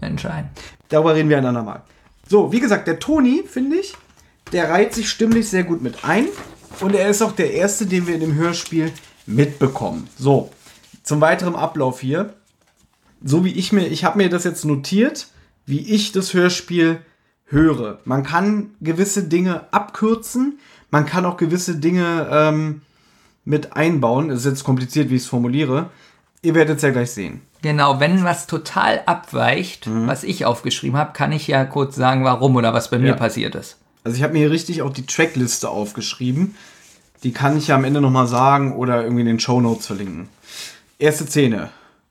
entscheiden. 0.00 0.50
Darüber 0.88 1.14
reden 1.14 1.28
wir 1.28 1.38
ein 1.38 1.46
andermal. 1.46 1.82
So, 2.28 2.52
wie 2.52 2.60
gesagt, 2.60 2.86
der 2.88 2.98
Toni, 2.98 3.44
finde 3.46 3.76
ich, 3.76 3.94
der 4.52 4.70
reiht 4.70 4.94
sich 4.94 5.08
stimmlich 5.08 5.48
sehr 5.48 5.64
gut 5.64 5.82
mit 5.82 6.04
ein. 6.04 6.26
Und 6.80 6.94
er 6.94 7.08
ist 7.08 7.22
auch 7.22 7.32
der 7.32 7.52
Erste, 7.52 7.86
den 7.86 8.06
wir 8.06 8.14
in 8.14 8.20
dem 8.20 8.34
Hörspiel 8.34 8.92
mitbekommen. 9.26 10.08
So, 10.18 10.50
zum 11.02 11.20
weiteren 11.20 11.54
Ablauf 11.54 12.00
hier. 12.00 12.34
So 13.22 13.44
wie 13.44 13.52
ich 13.52 13.72
mir, 13.72 13.86
ich 13.86 14.04
habe 14.04 14.18
mir 14.18 14.30
das 14.30 14.44
jetzt 14.44 14.64
notiert, 14.64 15.28
wie 15.66 15.80
ich 15.92 16.12
das 16.12 16.32
Hörspiel 16.32 17.00
höre. 17.44 17.98
Man 18.04 18.22
kann 18.22 18.70
gewisse 18.80 19.24
Dinge 19.24 19.72
abkürzen, 19.72 20.58
man 20.90 21.06
kann 21.06 21.24
auch 21.24 21.36
gewisse 21.36 21.76
Dinge 21.76 22.28
ähm, 22.30 22.82
mit 23.44 23.74
einbauen. 23.76 24.30
Es 24.30 24.40
ist 24.40 24.44
jetzt 24.46 24.64
kompliziert, 24.64 25.10
wie 25.10 25.16
ich 25.16 25.22
es 25.22 25.28
formuliere. 25.28 25.90
Ihr 26.42 26.54
werdet 26.54 26.76
es 26.78 26.82
ja 26.82 26.90
gleich 26.90 27.10
sehen. 27.10 27.42
Genau, 27.62 28.00
wenn 28.00 28.24
was 28.24 28.46
total 28.46 29.02
abweicht, 29.04 29.86
was 30.06 30.24
ich 30.24 30.46
aufgeschrieben 30.46 30.98
habe, 30.98 31.12
kann 31.12 31.30
ich 31.32 31.46
ja 31.46 31.64
kurz 31.66 31.94
sagen, 31.94 32.24
warum 32.24 32.56
oder 32.56 32.72
was 32.72 32.88
bei 32.90 32.98
mir 32.98 33.08
Ja. 33.08 33.14
passiert 33.16 33.54
ist. 33.54 33.76
Also 34.02 34.16
ich 34.16 34.22
habe 34.22 34.32
mir 34.32 34.38
hier 34.38 34.50
richtig 34.50 34.80
auch 34.80 34.92
die 34.92 35.04
Trackliste 35.04 35.68
aufgeschrieben. 35.68 36.54
Die 37.22 37.32
kann 37.32 37.58
ich 37.58 37.68
ja 37.68 37.74
am 37.74 37.84
Ende 37.84 38.00
nochmal 38.00 38.26
sagen 38.26 38.74
oder 38.74 39.02
irgendwie 39.02 39.20
in 39.20 39.26
den 39.26 39.40
Show 39.40 39.60
Notes 39.60 39.86
verlinken. 39.86 40.30
Erste 40.98 41.26
Szene. 41.26 41.68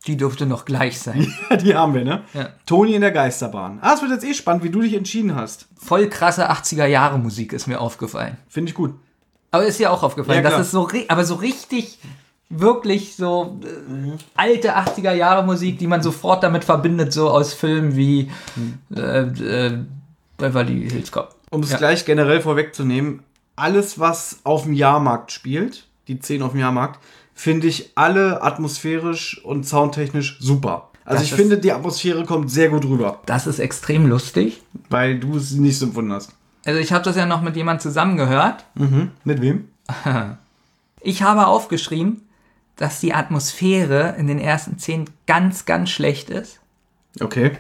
Die 0.08 0.16
dürfte 0.16 0.46
noch 0.46 0.64
gleich 0.66 1.00
sein. 1.00 1.34
die 1.62 1.76
haben 1.76 1.94
wir, 1.94 2.06
ne? 2.06 2.22
Ja. 2.34 2.50
Toni 2.66 2.94
in 2.96 3.02
der 3.02 3.12
Geisterbahn. 3.12 3.80
Ah, 3.82 3.94
es 3.96 4.02
wird 4.02 4.12
jetzt 4.12 4.24
eh 4.24 4.34
spannend, 4.34 4.64
wie 4.64 4.70
du 4.70 4.80
dich 4.82 4.94
entschieden 4.94 5.36
hast. 5.36 5.68
Voll 5.78 6.08
krasse 6.08 6.50
80er 6.50 6.86
Jahre 6.86 7.20
Musik 7.20 7.52
ist 7.54 7.68
mir 7.68 7.82
aufgefallen. 7.82 8.38
Finde 8.48 8.70
ich 8.70 8.76
gut. 8.76 8.94
Aber 9.52 9.66
ist 9.66 9.80
dir 9.80 9.92
auch 9.92 10.04
aufgefallen, 10.04 10.38
Ja, 10.44 10.48
klar. 10.50 10.58
das 10.60 10.68
ist 10.68 10.72
so, 10.72 10.88
aber 11.10 11.26
so 11.26 11.36
richtig, 11.36 12.00
wirklich 12.50 13.16
so 13.16 13.60
äh, 13.64 14.18
alte 14.36 14.78
80er 14.78 15.12
Jahre 15.14 15.44
Musik, 15.46 15.78
die 15.80 15.88
man 15.88 16.02
sofort 16.02 16.44
damit 16.44 16.64
verbindet, 16.64 17.12
so 17.14 17.30
aus 17.30 17.54
Filmen 17.54 17.96
wie 17.96 18.32
äh, 18.96 19.00
äh, 19.22 19.80
Beverly 20.38 20.90
Hills 20.90 21.12
Cop. 21.12 21.36
Um 21.50 21.62
es 21.64 21.72
Ja. 21.72 21.78
gleich 21.78 22.06
generell 22.06 22.42
vorwegzunehmen, 22.42 23.24
alles, 23.56 24.00
was 24.00 24.40
auf 24.44 24.64
dem 24.64 24.74
Jahrmarkt 24.74 25.32
spielt, 25.32 25.86
die 26.08 26.20
10 26.20 26.42
auf 26.44 26.52
dem 26.52 26.62
Jahrmarkt, 26.62 27.00
finde 27.40 27.68
ich 27.68 27.92
alle 27.96 28.44
atmosphärisch 28.44 29.40
und 29.46 29.66
soundtechnisch 29.66 30.38
super. 30.42 30.90
Also 31.06 31.22
Das 31.22 31.24
ich 31.32 31.34
finde, 31.34 31.58
die 31.58 31.72
Atmosphäre 31.72 32.26
kommt 32.26 32.52
sehr 32.52 32.68
gut 32.68 32.84
rüber, 32.84 33.22
Das 33.28 33.48
ist 33.48 33.60
extrem 33.60 34.08
lustig. 34.08 34.62
weil 34.90 35.20
du 35.20 35.38
es 35.38 35.52
nicht 35.52 35.80
so 35.80 35.86
empfunden 35.86 36.12
hast. 36.12 36.34
Also 36.66 36.82
ich 36.82 36.92
habe 36.92 37.06
das 37.06 37.16
ja 37.16 37.26
noch 37.26 37.42
mit 37.42 37.56
jemand 37.56 37.82
zusammengehört. 37.82 38.66
Mit 39.24 39.42
wem? 39.42 39.70
Ich 41.02 41.24
habe 41.24 41.48
aufgeschrieben, 41.48 42.28
dass 42.76 43.00
die 43.00 43.14
Atmosphäre 43.14 44.16
in 44.18 44.28
den 44.28 44.38
ersten 44.38 44.78
zehn 44.78 45.06
ganz, 45.28 45.64
ganz 45.64 45.90
schlecht 45.92 46.30
ist. 46.30 46.60
Okay. 47.22 47.52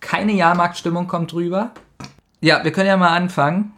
Keine 0.00 0.32
Jahrmarktstimmung 0.32 1.06
kommt 1.08 1.32
rüber. 1.32 1.70
Ja, 2.42 2.62
wir 2.62 2.72
können 2.72 2.88
ja 2.88 2.98
mal 2.98 3.16
anfangen. 3.16 3.72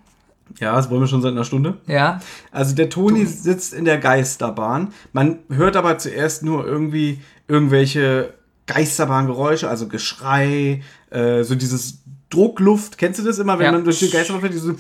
Ja, 0.59 0.74
das 0.74 0.88
wollen 0.90 1.00
wir 1.02 1.07
schon 1.07 1.20
seit 1.22 1.32
einer 1.32 1.44
Stunde. 1.44 1.78
Ja, 1.86 2.20
Also 2.50 2.74
der 2.74 2.88
Toni 2.88 3.26
sitzt 3.26 3.74
in 3.74 3.84
der 3.84 3.98
Geisterbahn. 3.98 4.92
Man 5.12 5.40
hört 5.50 5.76
aber 5.76 5.98
zuerst 5.98 6.42
nur 6.42 6.66
irgendwie 6.66 7.20
irgendwelche 7.48 8.34
Geisterbahngeräusche, 8.66 9.68
also 9.68 9.86
Geschrei, 9.88 10.82
äh, 11.11 11.42
so 11.44 11.54
dieses 11.54 11.98
Druckluft. 12.30 12.98
Kennst 12.98 13.20
du 13.20 13.24
das 13.24 13.38
immer, 13.38 13.59
wenn 13.59 13.66
Ja. 13.66 13.72
man 13.72 13.84
durch 13.84 13.98
die 14.00 14.11
Geisterbahn 14.11 14.40
fährt? 14.40 14.54
Diese, 14.54 14.74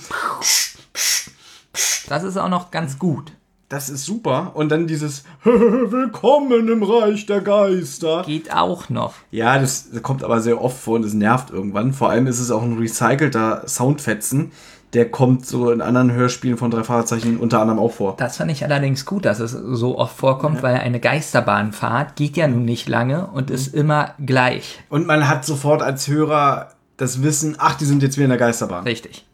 das 2.08 2.22
ist 2.24 2.36
auch 2.36 2.48
noch 2.48 2.70
ganz 2.70 2.98
gut. 2.98 3.32
das 3.68 3.88
ist 3.88 4.04
super. 4.04 4.52
Und 4.54 4.68
dann 4.70 4.86
dieses 4.86 5.24
Willkommen 5.44 6.68
im 6.68 6.82
Reich 6.84 7.26
der 7.26 7.40
Geister. 7.40 8.22
Geht 8.24 8.52
auch 8.52 8.88
noch. 8.88 9.14
Ja, 9.32 9.58
das 9.58 9.88
kommt 10.02 10.22
aber 10.22 10.40
sehr 10.40 10.60
oft 10.62 10.78
vor 10.80 10.94
und 10.96 11.02
das 11.02 11.14
nervt 11.14 11.50
irgendwann. 11.50 11.92
Vor 11.92 12.08
allem 12.10 12.26
ist 12.28 12.38
es 12.40 12.50
auch 12.52 12.62
ein 12.62 12.78
recycelter 12.78 13.66
Soundfetzen. 13.66 14.52
Der 14.96 15.10
kommt 15.10 15.44
so 15.44 15.70
in 15.70 15.82
anderen 15.82 16.10
Hörspielen 16.10 16.56
von 16.56 16.70
drei 16.70 16.82
Fahrzeichen 16.82 17.36
unter 17.36 17.60
anderem 17.60 17.78
auch 17.78 17.92
vor. 17.92 18.16
Das 18.16 18.38
fand 18.38 18.50
ich 18.50 18.64
allerdings 18.64 19.04
gut, 19.04 19.26
dass 19.26 19.40
es 19.40 19.50
so 19.50 19.98
oft 19.98 20.16
vorkommt, 20.16 20.62
weil 20.62 20.76
eine 20.76 21.00
Geisterbahnfahrt 21.00 22.16
geht 22.16 22.38
ja 22.38 22.48
nun 22.48 22.64
nicht 22.64 22.88
lange 22.88 23.26
und 23.26 23.50
ist 23.50 23.74
immer 23.74 24.14
gleich. 24.24 24.78
Und 24.88 25.06
man 25.06 25.28
hat 25.28 25.44
sofort 25.44 25.82
als 25.82 26.08
Hörer 26.08 26.70
das 26.96 27.22
Wissen, 27.22 27.56
ach, 27.58 27.74
die 27.74 27.84
sind 27.84 28.02
jetzt 28.02 28.16
wieder 28.16 28.24
in 28.24 28.30
der 28.30 28.38
Geisterbahn. 28.38 28.84
Richtig. 28.84 29.26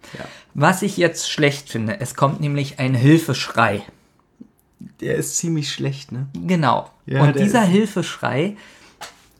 Was 0.53 0.83
ich 0.83 0.97
jetzt 0.97 1.31
schlecht 1.31 1.71
finde, 1.71 2.01
es 2.01 2.17
kommt 2.17 2.41
nämlich 2.41 2.81
ein 2.81 2.95
Hilfeschrei. 2.95 3.83
Der 5.01 5.15
ist 5.15 5.37
ziemlich 5.37 5.71
schlecht, 5.71 6.11
ne? 6.11 6.27
Genau. 6.45 6.91
Ja, 7.07 7.23
und 7.23 7.39
dieser 7.39 7.63
Hilfeschrei, 7.63 8.57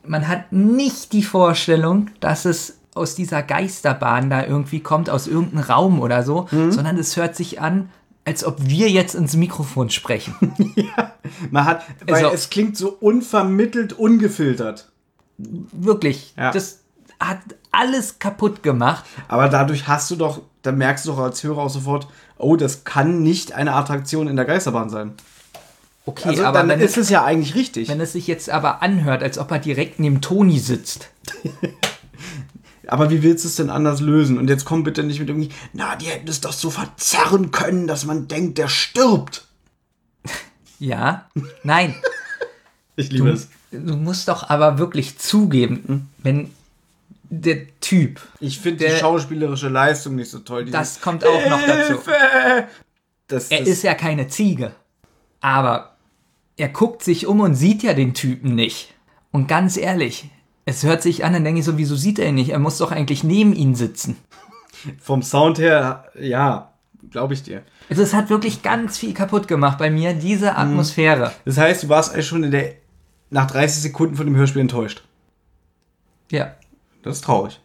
man 0.05 0.29
hat 0.29 0.53
nicht 0.53 1.11
die 1.11 1.23
Vorstellung, 1.23 2.11
dass 2.21 2.45
es 2.45 2.77
aus 2.95 3.15
dieser 3.15 3.41
Geisterbahn 3.43 4.29
da 4.29 4.45
irgendwie 4.45 4.79
kommt, 4.81 5.09
aus 5.09 5.27
irgendeinem 5.27 5.63
Raum 5.63 5.99
oder 6.01 6.23
so, 6.23 6.47
Mhm. 6.51 6.71
sondern 6.71 6.97
es 6.97 7.15
hört 7.17 7.35
sich 7.35 7.59
an, 7.61 7.89
als 8.25 8.43
ob 8.45 8.57
wir 8.59 8.89
jetzt 8.89 9.15
ins 9.15 9.35
Mikrofon 9.35 9.89
sprechen. 9.89 10.35
Man 11.51 11.65
hat, 11.65 11.83
weil 12.07 12.23
Also- 12.23 12.35
es 12.35 12.49
klingt 12.49 12.77
so 12.77 12.89
unvermittelt, 12.89 13.93
ungefiltert. 13.93 14.91
Wirklich. 15.37 16.33
Ja. 16.37 16.51
Das 16.51 16.79
hat 17.19 17.39
alles 17.71 18.19
kaputt 18.19 18.61
gemacht. 18.63 19.03
Aber 19.27 19.49
dadurch 19.49 19.87
hast 19.87 20.11
du 20.11 20.15
doch, 20.15 20.41
da 20.61 20.71
merkst 20.71 21.05
du 21.05 21.11
doch 21.11 21.19
als 21.19 21.43
Hörer 21.43 21.63
auch 21.63 21.69
sofort, 21.69 22.07
oh, 22.37 22.55
das 22.55 22.83
kann 22.83 23.23
nicht 23.23 23.53
eine 23.53 23.73
Attraktion 23.73 24.27
in 24.27 24.35
der 24.35 24.45
Geisterbahn 24.45 24.89
sein. 24.89 25.13
Okay, 26.05 26.29
Also 26.29 26.43
aber 26.45 26.59
dann 26.59 26.67
wenn 26.69 26.79
ist 26.81 26.91
es, 26.97 27.05
es 27.05 27.09
ja 27.09 27.23
eigentlich 27.23 27.55
richtig. 27.55 27.87
wenn 27.87 28.01
es 28.01 28.11
sich 28.13 28.27
jetzt 28.27 28.49
aber 28.49 28.81
anhört, 28.81 29.23
als 29.23 29.37
ob 29.37 29.49
er 29.51 29.59
direkt 29.59 29.99
neben 29.99 30.21
Toni 30.21 30.59
sitzt. 30.59 31.09
Aber 32.87 33.09
wie 33.09 33.23
willst 33.23 33.43
du 33.43 33.47
es 33.47 33.55
denn 33.55 33.69
anders 33.69 34.01
lösen? 34.01 34.37
Und 34.37 34.49
jetzt 34.49 34.65
komm 34.65 34.83
bitte 34.83 35.03
nicht 35.03 35.19
mit 35.19 35.29
irgendwie, 35.29 35.49
na, 35.73 35.95
die 35.95 36.07
hätten 36.07 36.27
es 36.27 36.41
doch 36.41 36.53
so 36.53 36.69
verzerren 36.69 37.51
können, 37.51 37.87
dass 37.87 38.05
man 38.05 38.27
denkt, 38.27 38.57
der 38.57 38.67
stirbt. 38.67 39.47
Ja, 40.79 41.29
nein. 41.63 41.95
Ich 42.95 43.11
liebe 43.11 43.29
es. 43.31 43.47
Du 43.71 43.95
musst 43.95 44.27
doch 44.27 44.49
aber 44.49 44.77
wirklich 44.77 45.17
zugeben, 45.17 46.09
wenn 46.19 46.51
der 47.41 47.65
Typ, 47.79 48.21
Ich 48.39 48.59
finde 48.59 48.85
die 48.85 48.91
schauspielerische 48.91 49.69
Leistung 49.69 50.15
nicht 50.15 50.29
so 50.29 50.39
toll. 50.39 50.65
Das 50.65 51.01
kommt 51.01 51.25
auch 51.25 51.49
noch 51.49 51.65
dazu. 51.65 51.93
Hilfe! 51.93 52.67
Das, 53.27 53.49
Er 53.49 53.59
das, 53.59 53.67
ist 53.69 53.83
ja 53.83 53.95
keine 53.95 54.27
Ziege. 54.27 54.73
Aber 55.41 55.95
er 56.55 56.69
guckt 56.69 57.03
sich 57.03 57.25
um 57.25 57.39
und 57.39 57.55
sieht 57.55 57.81
ja 57.81 57.93
den 57.93 58.13
Typen 58.13 58.53
nicht. 58.53 58.93
Und 59.31 59.47
ganz 59.47 59.77
ehrlich, 59.77 60.29
es 60.65 60.83
hört 60.83 61.01
sich 61.01 61.25
an, 61.25 61.33
dann 61.33 61.43
denke 61.43 61.59
ich 61.59 61.65
so, 61.65 61.77
wieso 61.77 61.95
sieht 61.95 62.19
er 62.19 62.27
ihn 62.29 62.35
nicht? 62.35 62.49
Er 62.51 62.59
muss 62.59 62.77
doch 62.77 62.91
eigentlich 62.91 63.23
neben 63.23 63.53
ihn 63.53 63.75
sitzen. 63.75 64.17
vom 65.01 65.21
Sound 65.23 65.59
her, 65.59 66.05
ja, 66.19 66.71
glaube 67.09 67.33
ich 67.33 67.43
dir. 67.43 67.63
Also 67.89 68.01
es 68.01 68.13
hat 68.13 68.29
wirklich 68.29 68.63
ganz 68.63 68.97
viel 68.97 69.13
kaputt 69.13 69.47
gemacht 69.47 69.77
bei 69.77 69.89
mir, 69.89 70.13
diese 70.13 70.55
Atmosphäre. 70.57 71.31
Das 71.45 71.57
heißt, 71.57 71.83
du 71.83 71.89
warst 71.89 72.13
eigentlich 72.13 72.27
schon 72.27 72.43
in 72.43 72.51
der, 72.51 72.73
nach 73.29 73.47
30 73.49 73.81
Sekunden 73.81 74.15
von 74.15 74.25
dem 74.25 74.35
Hörspiel 74.35 74.61
enttäuscht. 74.61 75.03
Ja. 76.31 76.53
Das 77.03 77.17
ist 77.17 77.25
traurig. 77.25 77.59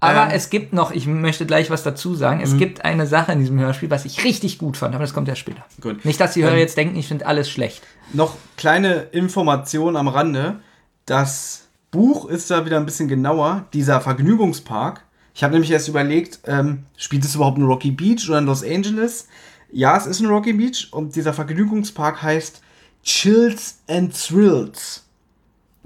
Aber 0.00 0.26
Ähm. 0.26 0.30
es 0.32 0.50
gibt 0.50 0.72
noch, 0.72 0.92
ich 0.92 1.06
möchte 1.06 1.44
gleich 1.44 1.70
was 1.70 1.82
dazu 1.82 2.14
sagen, 2.14 2.40
es 2.40 2.56
gibt 2.56 2.84
eine 2.84 3.06
Sache 3.06 3.32
in 3.32 3.40
diesem 3.40 3.58
Hörspiel, 3.58 3.90
was 3.90 4.04
ich 4.04 4.22
richtig 4.22 4.58
gut 4.58 4.76
fand, 4.76 4.94
aber 4.94 5.02
das 5.02 5.12
kommt 5.12 5.26
ja 5.26 5.34
später. 5.34 5.64
Gut. 5.80 6.04
Nicht, 6.04 6.20
dass 6.20 6.34
die 6.34 6.44
Hörer 6.44 6.52
Ähm. 6.52 6.58
jetzt 6.60 6.76
denken, 6.76 6.96
ich 6.96 7.08
finde 7.08 7.26
alles 7.26 7.50
schlecht. 7.50 7.82
Noch 8.12 8.36
kleine 8.56 8.94
Information 9.10 9.96
am 9.96 10.06
Rande. 10.06 10.60
Das 11.04 11.67
Buch 11.90 12.28
ist 12.28 12.50
da 12.50 12.66
wieder 12.66 12.76
ein 12.76 12.86
bisschen 12.86 13.08
genauer. 13.08 13.66
Dieser 13.72 14.00
Vergnügungspark. 14.00 15.04
Ich 15.34 15.42
habe 15.42 15.52
nämlich 15.52 15.70
erst 15.70 15.88
überlegt, 15.88 16.40
ähm, 16.46 16.84
spielt 16.96 17.24
es 17.24 17.34
überhaupt 17.34 17.58
in 17.58 17.64
Rocky 17.64 17.90
Beach 17.90 18.28
oder 18.28 18.38
in 18.38 18.46
Los 18.46 18.64
Angeles? 18.64 19.28
Ja, 19.70 19.96
es 19.96 20.06
ist 20.06 20.20
in 20.20 20.26
Rocky 20.26 20.52
Beach 20.52 20.88
und 20.90 21.14
dieser 21.14 21.32
Vergnügungspark 21.32 22.22
heißt 22.22 22.62
Chills 23.02 23.78
and 23.88 24.12
Thrills. 24.12 25.04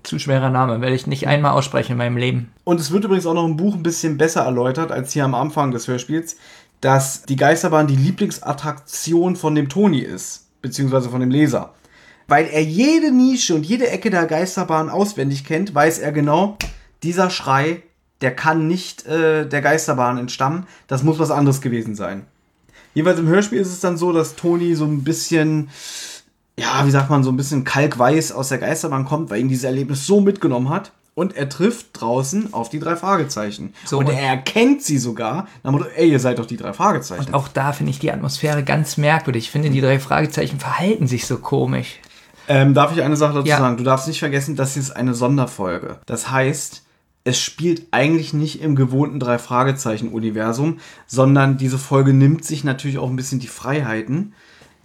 Zu 0.02 0.18
schwerer 0.18 0.50
Name, 0.50 0.80
werde 0.80 0.96
ich 0.96 1.06
nicht 1.06 1.28
einmal 1.28 1.52
aussprechen 1.52 1.92
in 1.92 1.98
meinem 1.98 2.16
Leben. 2.16 2.52
Und 2.64 2.80
es 2.80 2.90
wird 2.90 3.04
übrigens 3.04 3.26
auch 3.26 3.34
noch 3.34 3.44
im 3.44 3.56
Buch 3.56 3.74
ein 3.74 3.84
bisschen 3.84 4.18
besser 4.18 4.42
erläutert 4.42 4.90
als 4.90 5.12
hier 5.12 5.24
am 5.24 5.34
Anfang 5.34 5.70
des 5.70 5.86
Hörspiels, 5.86 6.36
dass 6.80 7.22
die 7.22 7.36
Geisterbahn 7.36 7.86
die 7.86 7.96
Lieblingsattraktion 7.96 9.36
von 9.36 9.54
dem 9.54 9.68
Toni 9.68 10.00
ist, 10.00 10.48
beziehungsweise 10.62 11.10
von 11.10 11.20
dem 11.20 11.30
Leser. 11.30 11.74
Weil 12.32 12.46
er 12.46 12.62
jede 12.62 13.12
Nische 13.12 13.54
und 13.54 13.66
jede 13.66 13.90
Ecke 13.90 14.08
der 14.08 14.24
Geisterbahn 14.24 14.88
auswendig 14.88 15.44
kennt, 15.44 15.74
weiß 15.74 15.98
er 15.98 16.12
genau, 16.12 16.56
dieser 17.02 17.28
Schrei, 17.28 17.82
der 18.22 18.34
kann 18.34 18.66
nicht 18.66 19.04
äh, 19.04 19.46
der 19.46 19.60
Geisterbahn 19.60 20.16
entstammen, 20.16 20.66
das 20.86 21.02
muss 21.02 21.18
was 21.18 21.30
anderes 21.30 21.60
gewesen 21.60 21.94
sein. 21.94 22.24
Jeweils 22.94 23.18
im 23.18 23.26
Hörspiel 23.26 23.58
ist 23.60 23.68
es 23.68 23.80
dann 23.80 23.98
so, 23.98 24.14
dass 24.14 24.34
Toni 24.34 24.74
so 24.76 24.86
ein 24.86 25.04
bisschen, 25.04 25.68
ja, 26.58 26.86
wie 26.86 26.90
sagt 26.90 27.10
man, 27.10 27.22
so 27.22 27.30
ein 27.30 27.36
bisschen 27.36 27.64
kalkweiß 27.64 28.32
aus 28.32 28.48
der 28.48 28.56
Geisterbahn 28.56 29.04
kommt, 29.04 29.28
weil 29.28 29.40
ihn 29.40 29.48
dieses 29.50 29.64
Erlebnis 29.64 30.06
so 30.06 30.22
mitgenommen 30.22 30.70
hat. 30.70 30.92
Und 31.14 31.36
er 31.36 31.50
trifft 31.50 31.88
draußen 31.92 32.54
auf 32.54 32.70
die 32.70 32.78
drei 32.78 32.96
Fragezeichen. 32.96 33.74
So, 33.84 33.98
und 33.98 34.08
und- 34.08 34.14
er 34.14 34.22
erkennt 34.22 34.82
sie 34.82 34.96
sogar. 34.96 35.46
Nach 35.62 35.70
dem 35.70 35.72
Motto, 35.72 35.84
ey, 35.94 36.10
ihr 36.10 36.18
seid 36.18 36.38
doch 36.38 36.46
die 36.46 36.56
drei 36.56 36.72
Fragezeichen. 36.72 37.26
Und 37.26 37.34
auch 37.34 37.48
da 37.48 37.74
finde 37.74 37.90
ich 37.90 37.98
die 37.98 38.10
Atmosphäre 38.10 38.62
ganz 38.64 38.96
merkwürdig. 38.96 39.44
Ich 39.44 39.50
finde, 39.50 39.68
die 39.68 39.82
drei 39.82 39.98
Fragezeichen 39.98 40.58
verhalten 40.58 41.06
sich 41.06 41.26
so 41.26 41.36
komisch. 41.36 41.98
Ähm, 42.48 42.74
darf 42.74 42.92
ich 42.96 43.02
eine 43.02 43.16
Sache 43.16 43.34
dazu 43.34 43.48
Ja. 43.48 43.58
sagen? 43.58 43.76
Du 43.76 43.84
darfst 43.84 44.08
nicht 44.08 44.18
vergessen, 44.18 44.56
das 44.56 44.74
hier 44.74 44.82
ist 44.82 44.90
eine 44.90 45.14
Sonderfolge. 45.14 45.98
Das 46.06 46.30
heißt, 46.30 46.82
es 47.24 47.38
spielt 47.40 47.86
eigentlich 47.92 48.32
nicht 48.34 48.60
im 48.62 48.74
gewohnten 48.74 49.20
Drei-Fragezeichen-Universum, 49.20 50.78
sondern 51.06 51.56
diese 51.56 51.78
Folge 51.78 52.12
nimmt 52.12 52.44
sich 52.44 52.64
natürlich 52.64 52.98
auch 52.98 53.08
ein 53.08 53.16
bisschen 53.16 53.38
die 53.40 53.46
Freiheiten, 53.48 54.34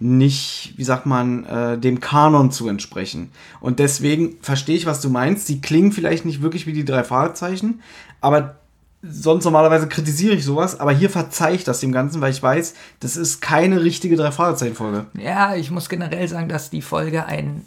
nicht, 0.00 0.74
wie 0.76 0.84
sagt 0.84 1.06
man, 1.06 1.44
äh, 1.46 1.78
dem 1.78 1.98
Kanon 1.98 2.52
zu 2.52 2.68
entsprechen. 2.68 3.30
Und 3.60 3.80
deswegen 3.80 4.36
verstehe 4.40 4.76
ich, 4.76 4.86
was 4.86 5.00
du 5.00 5.10
meinst. 5.10 5.48
Sie 5.48 5.60
klingen 5.60 5.90
vielleicht 5.90 6.24
nicht 6.24 6.40
wirklich 6.40 6.66
wie 6.68 6.72
die 6.72 6.84
drei 6.84 7.02
Fragezeichen, 7.02 7.80
aber 8.20 8.56
sonst 9.02 9.44
normalerweise 9.44 9.86
kritisiere 9.88 10.34
ich 10.34 10.44
sowas, 10.44 10.80
aber 10.80 10.92
hier 10.92 11.08
verzeihe 11.10 11.54
ich 11.54 11.64
das 11.64 11.80
dem 11.80 11.92
Ganzen, 11.92 12.20
weil 12.20 12.32
ich 12.32 12.42
weiß, 12.42 12.74
das 13.00 13.16
ist 13.16 13.40
keine 13.40 13.82
richtige 13.82 14.16
Drei-Fragezeichen-Folge. 14.16 15.06
Ja, 15.14 15.54
ich 15.54 15.70
muss 15.70 15.88
generell 15.88 16.26
sagen, 16.28 16.48
dass 16.48 16.70
die 16.70 16.82
Folge 16.82 17.24
einen 17.26 17.64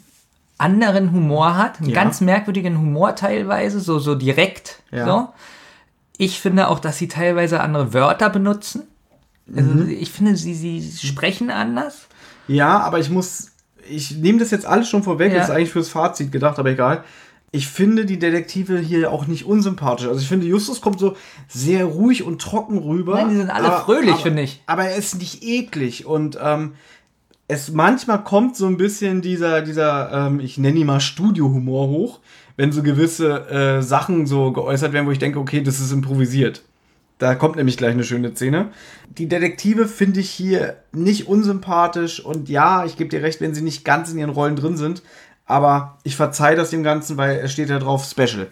anderen 0.58 1.12
Humor 1.12 1.56
hat, 1.56 1.80
einen 1.80 1.88
Ja. 1.90 1.94
ganz 1.94 2.20
merkwürdigen 2.20 2.78
Humor 2.78 3.16
teilweise, 3.16 3.80
so, 3.80 3.98
so 3.98 4.14
direkt. 4.14 4.82
Ja. 4.90 5.06
So. 5.06 5.28
Ich 6.18 6.38
finde 6.40 6.68
auch, 6.68 6.78
dass 6.78 6.98
sie 6.98 7.08
teilweise 7.08 7.60
andere 7.60 7.94
Wörter 7.94 8.28
benutzen. 8.30 8.82
Also 9.56 9.70
Mhm. 9.70 9.88
ich 9.90 10.10
finde, 10.12 10.36
sie, 10.36 10.54
sie 10.54 11.06
sprechen 11.06 11.50
anders. 11.50 12.02
Ja, 12.46 12.78
aber 12.80 13.00
ich 13.00 13.10
muss, 13.10 13.48
ich 13.88 14.12
nehme 14.18 14.38
das 14.38 14.50
jetzt 14.50 14.66
alles 14.66 14.88
schon 14.88 15.02
vorweg, 15.02 15.32
Ja. 15.32 15.38
das 15.38 15.48
ist 15.48 15.54
eigentlich 15.54 15.70
fürs 15.72 15.88
Fazit 15.88 16.30
gedacht, 16.30 16.58
aber 16.58 16.70
egal. 16.70 17.02
Ich 17.54 17.68
finde 17.68 18.06
die 18.06 18.18
Detektive 18.18 18.78
hier 18.78 19.12
auch 19.12 19.26
nicht 19.26 19.44
unsympathisch. 19.44 20.06
Also 20.06 20.20
ich 20.20 20.28
finde, 20.28 20.46
Justus 20.46 20.80
kommt 20.80 20.98
so 20.98 21.16
sehr 21.48 21.84
ruhig 21.84 22.22
und 22.22 22.40
trocken 22.40 22.78
rüber. 22.78 23.16
Nein, 23.16 23.28
die 23.28 23.36
sind 23.36 23.50
alle 23.50 23.68
aber, 23.68 23.84
fröhlich, 23.84 24.16
finde 24.16 24.42
ich. 24.42 24.62
Aber 24.66 24.84
er 24.84 24.96
ist 24.96 25.18
nicht 25.18 25.42
eklig 25.42 26.06
und 26.06 26.38
ähm, 26.42 26.72
es 27.48 27.70
manchmal 27.70 28.24
kommt 28.24 28.56
so 28.56 28.66
ein 28.66 28.78
bisschen 28.78 29.20
dieser, 29.20 29.60
dieser, 29.60 30.28
ähm, 30.28 30.40
ich 30.40 30.56
nenne 30.56 30.78
ihn 30.78 30.86
mal 30.86 31.00
Studiohumor 31.00 31.88
hoch, 31.88 32.20
wenn 32.56 32.72
so 32.72 32.82
gewisse 32.82 33.48
äh, 33.50 33.82
Sachen 33.82 34.26
so 34.26 34.52
geäußert 34.52 34.94
werden, 34.94 35.06
wo 35.06 35.10
ich 35.10 35.18
denke, 35.18 35.38
okay, 35.38 35.62
das 35.62 35.78
ist 35.78 35.92
improvisiert. 35.92 36.62
Da 37.18 37.34
kommt 37.34 37.56
nämlich 37.56 37.76
gleich 37.76 37.92
eine 37.92 38.04
schöne 38.04 38.34
Szene. 38.34 38.70
Die 39.18 39.28
Detektive 39.28 39.86
finde 39.86 40.20
ich 40.20 40.30
hier 40.30 40.78
nicht 40.92 41.28
unsympathisch 41.28 42.24
und 42.24 42.48
ja, 42.48 42.84
ich 42.86 42.96
gebe 42.96 43.10
dir 43.10 43.22
recht, 43.22 43.40
wenn 43.42 43.54
sie 43.54 43.62
nicht 43.62 43.84
ganz 43.84 44.10
in 44.10 44.18
ihren 44.18 44.30
Rollen 44.30 44.56
drin 44.56 44.78
sind, 44.78 45.02
aber 45.46 45.98
ich 46.04 46.16
verzeihe 46.16 46.56
das 46.56 46.70
dem 46.70 46.82
Ganzen, 46.82 47.16
weil 47.16 47.38
es 47.38 47.52
steht 47.52 47.68
ja 47.68 47.78
drauf 47.78 48.04
Special. 48.04 48.48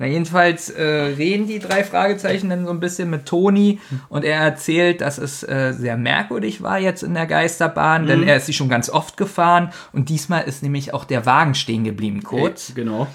Na, 0.00 0.06
jedenfalls 0.06 0.70
äh, 0.70 0.82
reden 0.84 1.48
die 1.48 1.58
drei 1.58 1.82
Fragezeichen 1.82 2.50
dann 2.50 2.64
so 2.66 2.70
ein 2.70 2.78
bisschen 2.78 3.10
mit 3.10 3.26
Toni 3.26 3.80
und 4.08 4.24
er 4.24 4.40
erzählt, 4.40 5.00
dass 5.00 5.18
es 5.18 5.42
äh, 5.42 5.72
sehr 5.76 5.96
merkwürdig 5.96 6.62
war 6.62 6.78
jetzt 6.78 7.02
in 7.02 7.14
der 7.14 7.26
Geisterbahn, 7.26 8.06
denn 8.06 8.22
er 8.22 8.36
ist 8.36 8.46
sie 8.46 8.52
schon 8.52 8.68
ganz 8.68 8.88
oft 8.88 9.16
gefahren 9.16 9.72
und 9.92 10.08
diesmal 10.08 10.44
ist 10.44 10.62
nämlich 10.62 10.94
auch 10.94 11.04
der 11.04 11.26
Wagen 11.26 11.56
stehen 11.56 11.82
geblieben 11.82 12.22
kurz 12.22 12.74
Genau. 12.76 13.08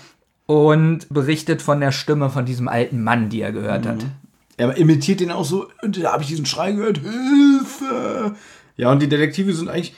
und 0.45 1.07
berichtet 1.09 1.61
von 1.61 1.79
der 1.79 1.93
Stimme 1.93 2.29
von 2.29 2.43
diesem 2.45 2.67
alten 2.67 3.01
Mann, 3.01 3.29
die 3.29 3.39
er 3.41 3.53
gehört 3.53 3.86
hat. 3.88 4.05
Er 4.57 4.75
imitiert 4.75 5.21
den 5.21 5.31
auch 5.31 5.45
so, 5.45 5.67
und 5.84 6.03
da 6.03 6.11
habe 6.11 6.23
ich 6.23 6.29
diesen 6.29 6.45
Schrei 6.45 6.73
gehört, 6.73 6.99
Hilfe! 6.99 8.36
Ja, 8.75 8.91
und 8.91 9.01
die 9.01 9.07
Detektive 9.09 9.53
sind 9.53 9.69
eigentlich, 9.69 9.95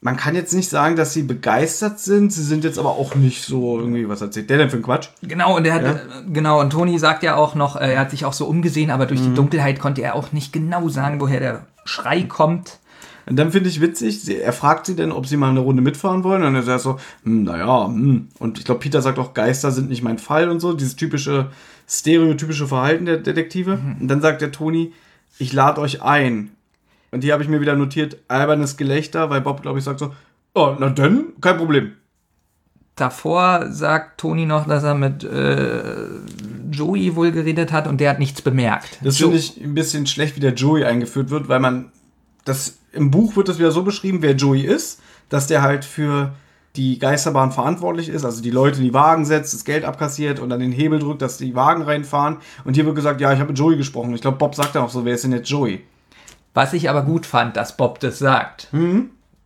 man 0.00 0.16
kann 0.16 0.34
jetzt 0.36 0.54
nicht 0.54 0.68
sagen, 0.68 0.94
dass 0.94 1.12
sie 1.12 1.22
begeistert 1.24 1.98
sind, 1.98 2.32
sie 2.32 2.44
sind 2.44 2.62
jetzt 2.64 2.78
aber 2.78 2.90
auch 2.90 3.14
nicht 3.16 3.42
so 3.44 3.78
irgendwie, 3.80 4.08
was 4.08 4.20
erzählt 4.20 4.48
der 4.48 4.58
denn 4.58 4.70
für 4.70 4.76
ein 4.76 4.82
Quatsch? 4.82 5.08
Genau, 5.22 5.56
und 5.56 5.64
er 5.64 5.74
hat, 5.74 5.82
Ja. 5.82 5.90
äh, 5.92 5.98
genau, 6.32 6.60
und 6.60 6.70
Toni 6.70 6.98
sagt 6.98 7.22
ja 7.24 7.34
auch 7.34 7.54
noch, 7.56 7.74
äh, 7.76 7.94
er 7.94 8.00
hat 8.00 8.10
sich 8.12 8.24
auch 8.24 8.32
so 8.32 8.46
umgesehen, 8.46 8.90
aber 8.90 9.04
Mhm. 9.04 9.08
durch 9.08 9.20
die 9.22 9.34
Dunkelheit 9.34 9.80
konnte 9.80 10.02
er 10.02 10.14
auch 10.14 10.30
nicht 10.32 10.52
genau 10.52 10.88
sagen, 10.88 11.20
woher 11.20 11.40
der 11.40 11.66
Schrei 11.84 12.22
kommt. 12.22 12.78
Und 13.26 13.36
dann 13.36 13.50
finde 13.52 13.68
ich 13.68 13.80
witzig, 13.82 14.22
sie, 14.22 14.38
er 14.38 14.52
fragt 14.54 14.86
sie 14.86 14.94
denn, 14.96 15.12
ob 15.12 15.26
sie 15.26 15.36
mal 15.36 15.50
eine 15.50 15.60
Runde 15.60 15.82
mitfahren 15.82 16.24
wollen. 16.24 16.42
Und 16.44 16.54
er 16.54 16.62
sagt 16.62 16.80
so, 16.80 16.98
hm, 17.24 17.42
naja, 17.42 17.86
hm. 17.88 18.28
Und 18.38 18.58
ich 18.58 18.64
glaube, 18.64 18.80
Peter 18.80 19.02
sagt 19.02 19.18
auch, 19.18 19.34
Geister 19.34 19.70
sind 19.70 19.90
nicht 19.90 20.02
mein 20.02 20.16
Fall 20.18 20.48
und 20.48 20.60
so. 20.60 20.72
Dieses 20.72 20.96
typische, 20.96 21.50
stereotypische 21.86 22.66
Verhalten 22.66 23.04
der 23.04 23.18
Detektive. 23.18 23.78
Und 24.00 24.08
dann 24.08 24.20
sagt 24.22 24.40
der 24.40 24.52
Toni, 24.52 24.92
ich 25.38 25.52
lade 25.52 25.80
euch 25.80 26.02
ein. 26.02 26.50
Und 27.10 27.24
hier 27.24 27.32
habe 27.32 27.42
ich 27.42 27.48
mir 27.48 27.60
wieder 27.60 27.74
notiert, 27.76 28.18
albernes 28.28 28.76
Gelächter, 28.76 29.30
weil 29.30 29.40
Bob, 29.40 29.62
glaube 29.62 29.78
ich, 29.78 29.84
sagt 29.84 29.98
so, 30.00 30.14
oh, 30.54 30.76
na 30.78 30.90
dann, 30.90 31.26
kein 31.40 31.56
Problem. 31.56 31.92
Davor 32.96 33.66
sagt 33.70 34.18
Toni 34.20 34.44
noch, 34.44 34.66
dass 34.66 34.82
er 34.82 34.94
mit 34.94 35.22
äh, 35.22 36.04
Joey 36.72 37.14
wohl 37.14 37.30
geredet 37.30 37.70
hat 37.70 37.86
und 37.86 38.00
der 38.00 38.10
hat 38.10 38.18
nichts 38.18 38.42
bemerkt. 38.42 38.98
Das 39.02 39.18
Jo- 39.20 39.26
finde 39.28 39.38
ich 39.38 39.60
ein 39.62 39.74
bisschen 39.74 40.06
schlecht, 40.06 40.34
wie 40.34 40.40
der 40.40 40.54
Joey 40.54 40.84
eingeführt 40.84 41.30
wird, 41.30 41.48
weil 41.48 41.60
man 41.60 41.92
das 42.44 42.78
im 42.92 43.10
Buch 43.12 43.36
wird 43.36 43.48
das 43.48 43.58
wieder 43.60 43.70
so 43.70 43.84
beschrieben, 43.84 44.18
wer 44.22 44.32
Joey 44.34 44.62
ist, 44.62 45.00
dass 45.28 45.46
der 45.46 45.62
halt 45.62 45.84
für 45.84 46.34
die 46.74 46.98
Geisterbahn 46.98 47.52
verantwortlich 47.52 48.08
ist, 48.08 48.24
also 48.24 48.42
die 48.42 48.50
Leute 48.50 48.78
in 48.78 48.84
die 48.84 48.94
Wagen 48.94 49.24
setzt, 49.24 49.54
das 49.54 49.64
Geld 49.64 49.84
abkassiert 49.84 50.40
und 50.40 50.48
dann 50.48 50.60
den 50.60 50.72
Hebel 50.72 50.98
drückt, 50.98 51.22
dass 51.22 51.38
die 51.38 51.54
Wagen 51.54 51.82
reinfahren. 51.82 52.38
Und 52.64 52.74
hier 52.74 52.84
wird 52.84 52.96
gesagt, 52.96 53.20
ja, 53.20 53.32
ich 53.32 53.38
habe 53.38 53.50
mit 53.50 53.58
Joey 53.58 53.76
gesprochen. 53.76 54.14
Ich 54.14 54.20
glaube, 54.22 54.38
Bob 54.38 54.54
sagt 54.54 54.74
dann 54.74 54.82
auch 54.82 54.90
so, 54.90 55.04
wer 55.04 55.14
ist 55.14 55.24
denn 55.24 55.32
jetzt 55.32 55.48
Joey? 55.48 55.80
Was 56.54 56.72
ich 56.72 56.90
aber 56.90 57.02
gut 57.02 57.26
fand, 57.26 57.56
dass 57.56 57.76
Bob 57.76 58.00
das 58.00 58.18
sagt. 58.18 58.68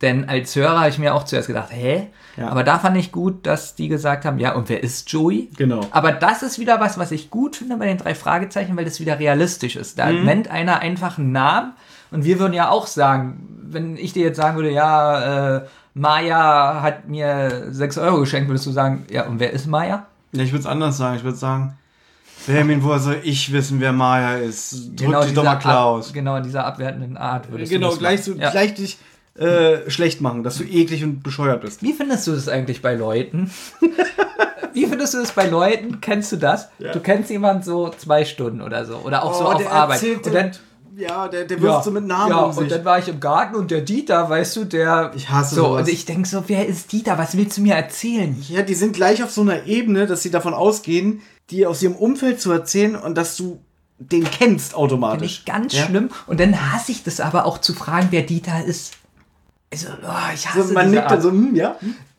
Denn 0.01 0.27
als 0.27 0.55
Hörer 0.55 0.79
habe 0.79 0.89
ich 0.89 0.99
mir 0.99 1.13
auch 1.15 1.23
zuerst 1.23 1.47
gedacht, 1.47 1.69
hä? 1.71 2.07
Ja. 2.35 2.49
Aber 2.49 2.63
da 2.63 2.79
fand 2.79 2.97
ich 2.97 3.11
gut, 3.11 3.45
dass 3.45 3.75
die 3.75 3.87
gesagt 3.87 4.25
haben, 4.25 4.37
ja, 4.39 4.53
und 4.53 4.67
wer 4.67 4.83
ist 4.83 5.09
Joey? 5.11 5.49
Genau. 5.55 5.81
Aber 5.91 6.11
das 6.11 6.43
ist 6.43 6.59
wieder 6.59 6.79
was, 6.81 6.97
was 6.97 7.11
ich 7.11 7.29
gut 7.29 7.55
finde 7.55 7.77
bei 7.77 7.85
den 7.85 7.97
drei 7.97 8.15
Fragezeichen, 8.15 8.75
weil 8.75 8.85
das 8.85 8.99
wieder 8.99 9.19
realistisch 9.19 9.75
ist. 9.75 9.99
Da 9.99 10.11
nennt 10.11 10.49
einer 10.49 10.79
einfach 10.79 11.17
einen 11.17 11.31
Namen 11.31 11.73
und 12.11 12.25
wir 12.25 12.39
würden 12.39 12.53
ja 12.53 12.69
auch 12.69 12.87
sagen, 12.87 13.47
wenn 13.63 13.95
ich 13.95 14.13
dir 14.13 14.23
jetzt 14.23 14.37
sagen 14.37 14.57
würde, 14.57 14.71
ja, 14.71 15.57
äh, 15.57 15.61
Maya 15.93 16.81
hat 16.81 17.07
mir 17.07 17.67
6 17.69 17.97
Euro 17.99 18.19
geschenkt, 18.19 18.49
würdest 18.49 18.65
du 18.65 18.71
sagen, 18.71 19.05
ja, 19.09 19.25
und 19.25 19.39
wer 19.39 19.53
ist 19.53 19.67
Maya? 19.67 20.07
Ja, 20.33 20.43
ich 20.43 20.51
würde 20.51 20.61
es 20.61 20.65
anders 20.65 20.97
sagen. 20.97 21.15
Ich 21.15 21.23
würde 21.23 21.37
sagen, 21.37 21.77
Benjamin, 22.45 22.83
woher 22.83 22.99
soll 22.99 23.17
ich 23.23 23.51
wissen, 23.53 23.79
wer 23.79 23.93
Maya 23.93 24.35
ist? 24.37 24.91
Drück 24.99 25.21
dich 25.21 25.33
doch 25.33 25.43
mal 25.43 25.55
Klaus. 25.55 26.07
Ab, 26.09 26.13
genau 26.13 26.35
in 26.37 26.43
dieser 26.43 26.65
abwertenden 26.65 27.17
Art 27.17 27.51
würdest 27.51 27.71
Genau, 27.71 27.87
du 27.87 27.91
das 27.93 27.99
gleich, 27.99 28.23
so, 28.23 28.33
Ja. 28.33 28.49
gleich 28.51 28.73
dich 28.73 28.97
äh, 29.37 29.89
schlecht 29.89 30.21
machen, 30.21 30.43
dass 30.43 30.57
du 30.57 30.63
eklig 30.63 31.03
und 31.03 31.23
bescheuert 31.23 31.61
bist. 31.61 31.81
Wie 31.81 31.93
findest 31.93 32.27
du 32.27 32.31
das 32.33 32.47
eigentlich 32.47 32.81
bei 32.81 32.95
Leuten? 32.95 33.49
Wie 34.73 34.85
findest 34.87 35.13
du 35.13 35.19
das 35.19 35.31
bei 35.31 35.47
Leuten? 35.47 36.01
Kennst 36.01 36.31
du 36.31 36.37
das? 36.37 36.69
Du 36.79 36.99
kennst 36.99 37.29
jemanden 37.29 37.63
so 37.63 37.89
zwei 37.89 38.25
Stunden 38.25 38.61
oder 38.61 38.85
so. 38.85 38.95
Oder 38.97 39.23
auch 39.23 39.33
so 39.33 39.45
Oh, 39.45 39.51
auf 39.53 39.57
der 39.61 39.71
Arbeit. 39.71 40.03
Und 40.03 40.33
dann, 40.33 40.51
Ja, 40.97 41.27
der, 41.27 41.45
der 41.45 41.61
wirft 41.61 41.83
so 41.85 41.91
mit 41.91 42.05
Namen 42.05 42.29
ja, 42.31 42.37
um 42.39 42.49
und 42.49 42.63
sich. 42.65 42.69
dann 42.69 42.83
war 42.85 42.97
ich 42.99 43.07
im 43.07 43.19
Garten 43.19 43.55
und 43.55 43.69
der 43.71 43.81
Dieter, 43.81 44.29
weißt 44.29 44.55
du, 44.57 44.63
der. 44.65 45.11
Ich 45.15 45.29
hasse 45.29 45.55
so. 45.55 45.63
sowas. 45.65 45.81
Und 45.87 45.89
ich 45.93 46.05
denke 46.05 46.27
so, 46.27 46.43
wer 46.47 46.67
ist 46.67 46.91
Dieter? 46.91 47.17
Was 47.19 47.37
willst 47.37 47.57
du 47.57 47.61
mir 47.61 47.75
erzählen? 47.75 48.35
Ja, 48.49 48.61
die 48.63 48.73
sind 48.75 48.93
gleich 48.95 49.23
auf 49.23 49.31
so 49.31 49.41
einer 49.41 49.65
Ebene, 49.65 50.05
dass 50.07 50.23
sie 50.23 50.31
davon 50.31 50.53
ausgehen, 50.55 51.21
die 51.49 51.65
aus 51.65 51.81
ihrem 51.81 51.95
Umfeld 51.95 52.39
zu 52.41 52.51
erzählen 52.51 52.95
und 52.95 53.15
dass 53.15 53.35
du 53.37 53.59
den 53.99 54.23
kennst 54.23 54.71
Finde 54.71 54.77
automatisch. 54.83 55.39
ich 55.39 55.45
ganz 55.45 55.73
Ja? 55.73 55.85
schlimm. 55.85 56.09
Und 56.27 56.39
dann 56.39 56.73
hasse 56.73 56.91
ich 56.91 57.03
das 57.03 57.19
aber 57.19 57.45
auch 57.45 57.59
zu 57.59 57.73
fragen, 57.73 58.07
wer 58.11 58.23
Dieter 58.23 58.63
ist. 58.65 58.93
Also, 59.71 59.87
oh, 60.03 60.33
ich 60.33 60.47
hasse 60.49 60.67
So, 60.67 60.73
man 60.73 60.91
nickt 60.91 61.09
dann 61.09 61.21
so, 61.21 61.29
hm, 61.31 61.55
ja. 61.55 61.75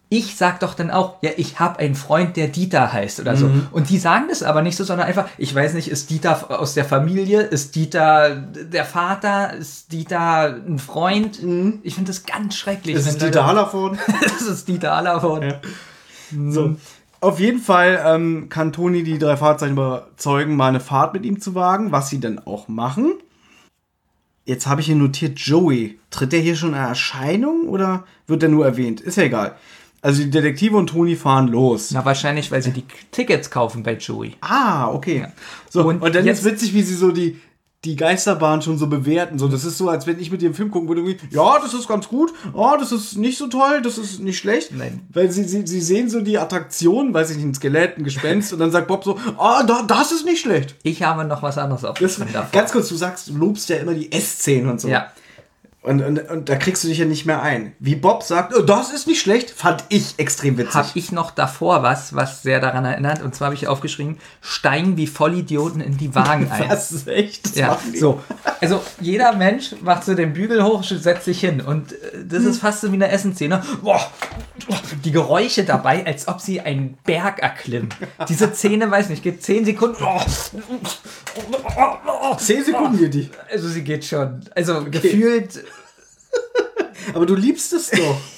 ich 0.09 0.37
sag 0.37 0.61
doch 0.61 0.75
dann 0.75 0.91
auch, 0.91 1.17
ja, 1.23 1.31
ich 1.37 1.59
habe 1.61 1.79
einen 1.81 1.95
Freund, 1.95 2.37
der 2.37 2.49
Dieter 2.49 2.93
heißt 2.93 3.21
oder 3.21 3.37
so. 3.37 3.51
Und 3.73 3.91
die 3.91 3.99
sagen 3.99 4.27
das 4.29 4.43
aber 4.43 4.63
nicht 4.63 4.77
so, 4.77 4.85
sondern 4.85 5.07
einfach, 5.09 5.27
ich 5.39 5.55
weiß 5.55 5.75
nicht, 5.75 5.89
ist 5.89 6.11
Dieter 6.11 6.59
aus 6.61 6.75
der 6.75 6.85
Familie, 6.85 7.43
ist 7.43 7.75
Dieter 7.77 8.35
der 8.37 8.85
Vater, 8.85 9.53
ist 9.55 9.93
Dieter 9.93 10.57
ein 10.67 10.79
Freund? 10.79 11.39
Ich 11.83 11.95
finde 11.95 12.11
das 12.13 12.25
ganz 12.25 12.57
schrecklich. 12.57 12.97
Ist 12.97 13.07
Leute- 13.15 13.27
Dieter 13.27 13.47
Hallervorden. 13.47 13.99
das 14.23 14.43
ist 14.43 14.67
Dieter 14.69 14.97
Hallervorden. 14.97 15.55
So. 16.49 16.77
Auf 17.25 17.41
jeden 17.41 17.61
Fall 17.61 18.03
ähm, 18.07 18.49
kann 18.51 18.73
Toni 18.73 19.03
die 19.03 19.19
drei 19.19 19.37
Fahrzeichen 19.37 19.73
überzeugen, 19.75 20.57
mal 20.57 20.69
eine 20.69 20.81
Fahrt 20.81 21.15
mit 21.15 21.25
ihm 21.25 21.41
zu 21.41 21.55
wagen, 21.55 21.91
was 21.91 22.11
sie 22.11 22.21
dann 22.21 22.39
auch 22.39 22.69
machen. 22.69 23.15
Jetzt 24.45 24.67
habe 24.67 24.81
ich 24.83 24.87
hier 24.89 24.97
notiert 24.97 25.39
Joey. 25.39 25.99
Tritt 26.11 26.33
der 26.33 26.41
hier 26.41 26.55
schon 26.55 26.71
in 26.71 26.75
Erscheinung 26.77 27.69
oder 27.69 28.05
wird 28.27 28.43
der 28.43 28.51
nur 28.51 28.67
erwähnt? 28.67 29.01
Ist 29.01 29.17
ja 29.17 29.23
egal. 29.25 29.57
Also 30.03 30.23
die 30.23 30.29
Detektive 30.31 30.77
und 30.77 30.89
Toni 30.89 31.17
fahren 31.17 31.49
los. 31.49 31.91
Na, 31.93 32.05
wahrscheinlich, 32.05 32.51
weil 32.53 32.63
sie 32.63 32.73
die 32.73 32.85
Tickets 33.11 33.51
kaufen 33.51 33.83
bei 33.83 33.95
Joey. 33.95 34.37
Ah, 34.43 34.91
okay. 34.91 35.29
So, 35.71 35.89
und, 35.89 36.03
Und 36.03 36.15
dann 36.15 36.27
jetzt- 36.27 36.41
ist 36.41 36.45
witzig, 36.45 36.75
wie 36.75 36.83
sie 36.83 36.95
so 36.95 37.11
die, 37.11 37.41
die 37.85 37.97
Geisterbahn 37.97 38.63
schon 38.63 38.79
so 38.79 38.87
bewerten. 38.87 39.39
So, 39.39 39.49
das 39.49 39.65
ist 39.65 39.79
so, 39.79 39.89
als 39.89 40.07
wenn 40.07 40.19
ich 40.19 40.31
mit 40.31 40.43
dir 40.43 40.47
einen 40.47 40.55
Film 40.55 40.71
gucken 40.71 40.89
würde, 40.89 41.05
ja, 41.31 41.59
das 41.61 41.75
ist 41.75 41.87
ganz 41.87 42.09
gut, 42.09 42.33
oh, 42.53 42.73
das 42.79 42.93
ist 42.93 43.17
nicht 43.17 43.39
so 43.39 43.47
toll, 43.49 43.83
das 43.83 43.99
ist 43.99 44.21
nicht 44.21 44.39
schlecht. 44.39 44.73
Nein. 44.73 45.01
Weil 45.13 45.31
sie, 45.31 45.45
sie, 45.45 45.67
sie 45.67 45.81
sehen 45.81 46.09
so 46.09 46.21
die 46.21 46.39
Attraktion, 46.39 47.13
weiß 47.13 47.31
ich 47.31 47.37
nicht, 47.37 47.47
ein 47.47 47.55
Skelett, 47.55 47.99
ein 47.99 48.05
Gespenst, 48.05 48.53
und 48.53 48.59
dann 48.59 48.71
sagt 48.71 48.89
Bob 48.89 49.05
so, 49.05 49.19
oh, 49.39 49.61
da, 49.67 49.83
das 49.87 50.13
ist 50.13 50.25
nicht 50.25 50.41
schlecht. 50.41 50.77
Ich 50.83 51.03
habe 51.03 51.25
noch 51.25 51.43
was 51.43 51.59
anderes 51.59 51.83
Das, 51.83 51.91
aufgeschrieben 51.91 52.33
davon. 52.33 52.51
ganz 52.53 52.73
kurz, 52.73 52.89
du 52.89 52.97
sagst, 52.97 53.29
du 53.29 53.37
lobst 53.37 53.69
ja 53.69 53.77
immer 53.77 53.95
die 53.95 54.11
S-Szenen 54.11 54.71
und 54.71 54.81
so. 54.81 54.89
Ja. 54.89 55.13
Und, 55.85 56.01
und, 56.01 56.31
und 56.31 56.49
da 56.49 56.57
kriegst 56.57 56.83
du 56.83 56.89
dich 56.89 56.97
ja 56.97 57.05
nicht 57.05 57.27
mehr 57.27 57.43
ein. 57.43 57.75
Wie 57.79 57.95
Bob 57.95 58.23
sagt, 58.23 58.57
oh, 58.57 58.63
das 58.63 58.91
ist 58.91 59.07
nicht 59.07 59.21
schlecht, 59.21 59.51
fand 59.51 59.85
ich 59.91 60.15
extrem 60.17 60.57
witzig. 60.57 60.75
Habe 60.75 60.89
ich 60.95 61.13
noch 61.13 61.31
davor 61.31 61.83
was, 61.83 62.15
was 62.15 62.43
sehr 62.43 62.59
daran 62.59 62.87
erinnert. 62.87 63.21
Und 63.21 63.35
zwar 63.35 63.49
habe 63.49 63.55
ich 63.55 63.69
aufgeschrieben, 63.69 64.17
steigen 64.41 64.97
wie 64.97 65.07
Vollidioten 65.07 65.83
in 65.83 65.99
die 65.99 66.15
Wagen 66.15 66.51
ein. 66.51 66.69
Das 66.75 66.91
ist 66.91 67.07
echt. 67.07 67.45
Das 67.45 67.57
Ja, 67.57 67.79
so. 67.95 68.23
Also 68.63 68.81
jeder 68.99 69.35
Mensch 69.35 69.75
macht 69.83 70.05
so 70.05 70.15
den 70.15 70.33
Bügel 70.33 70.65
hoch, 70.65 70.83
setzt 70.83 71.27
sich 71.27 71.41
hin. 71.41 71.61
Und 71.61 71.93
äh, 71.93 71.97
das 72.31 72.45
ist 72.45 72.61
fast 72.61 72.81
so 72.81 72.91
wie 72.91 72.97
eine 72.97 73.11
Essenszene. 73.11 73.63
Boah, 73.83 74.11
die 75.05 75.13
Geräusche 75.13 75.65
dabei, 75.65 76.07
als 76.07 76.29
ob 76.29 76.41
sie 76.41 76.63
einen 76.63 76.97
Berg 77.05 77.41
erklimmen. 77.41 77.91
Diese 78.27 78.51
Szene, 78.55 78.91
weiß 78.91 79.11
nicht, 79.11 79.23
geht 79.23 79.43
10 79.43 79.67
Sekunden. 79.67 80.03
Zehn 82.39 82.65
Sekunden 82.65 82.99
geht 82.99 83.13
die. 83.13 83.31
Also 83.53 83.69
sie 83.69 83.85
geht 83.85 84.07
schon. 84.07 84.41
Also 84.55 84.85
gefühlt. 84.85 85.63
Aber 87.15 87.27
du 87.27 87.35
liebst 87.35 87.73
es 87.73 87.91
doch. 87.91 88.21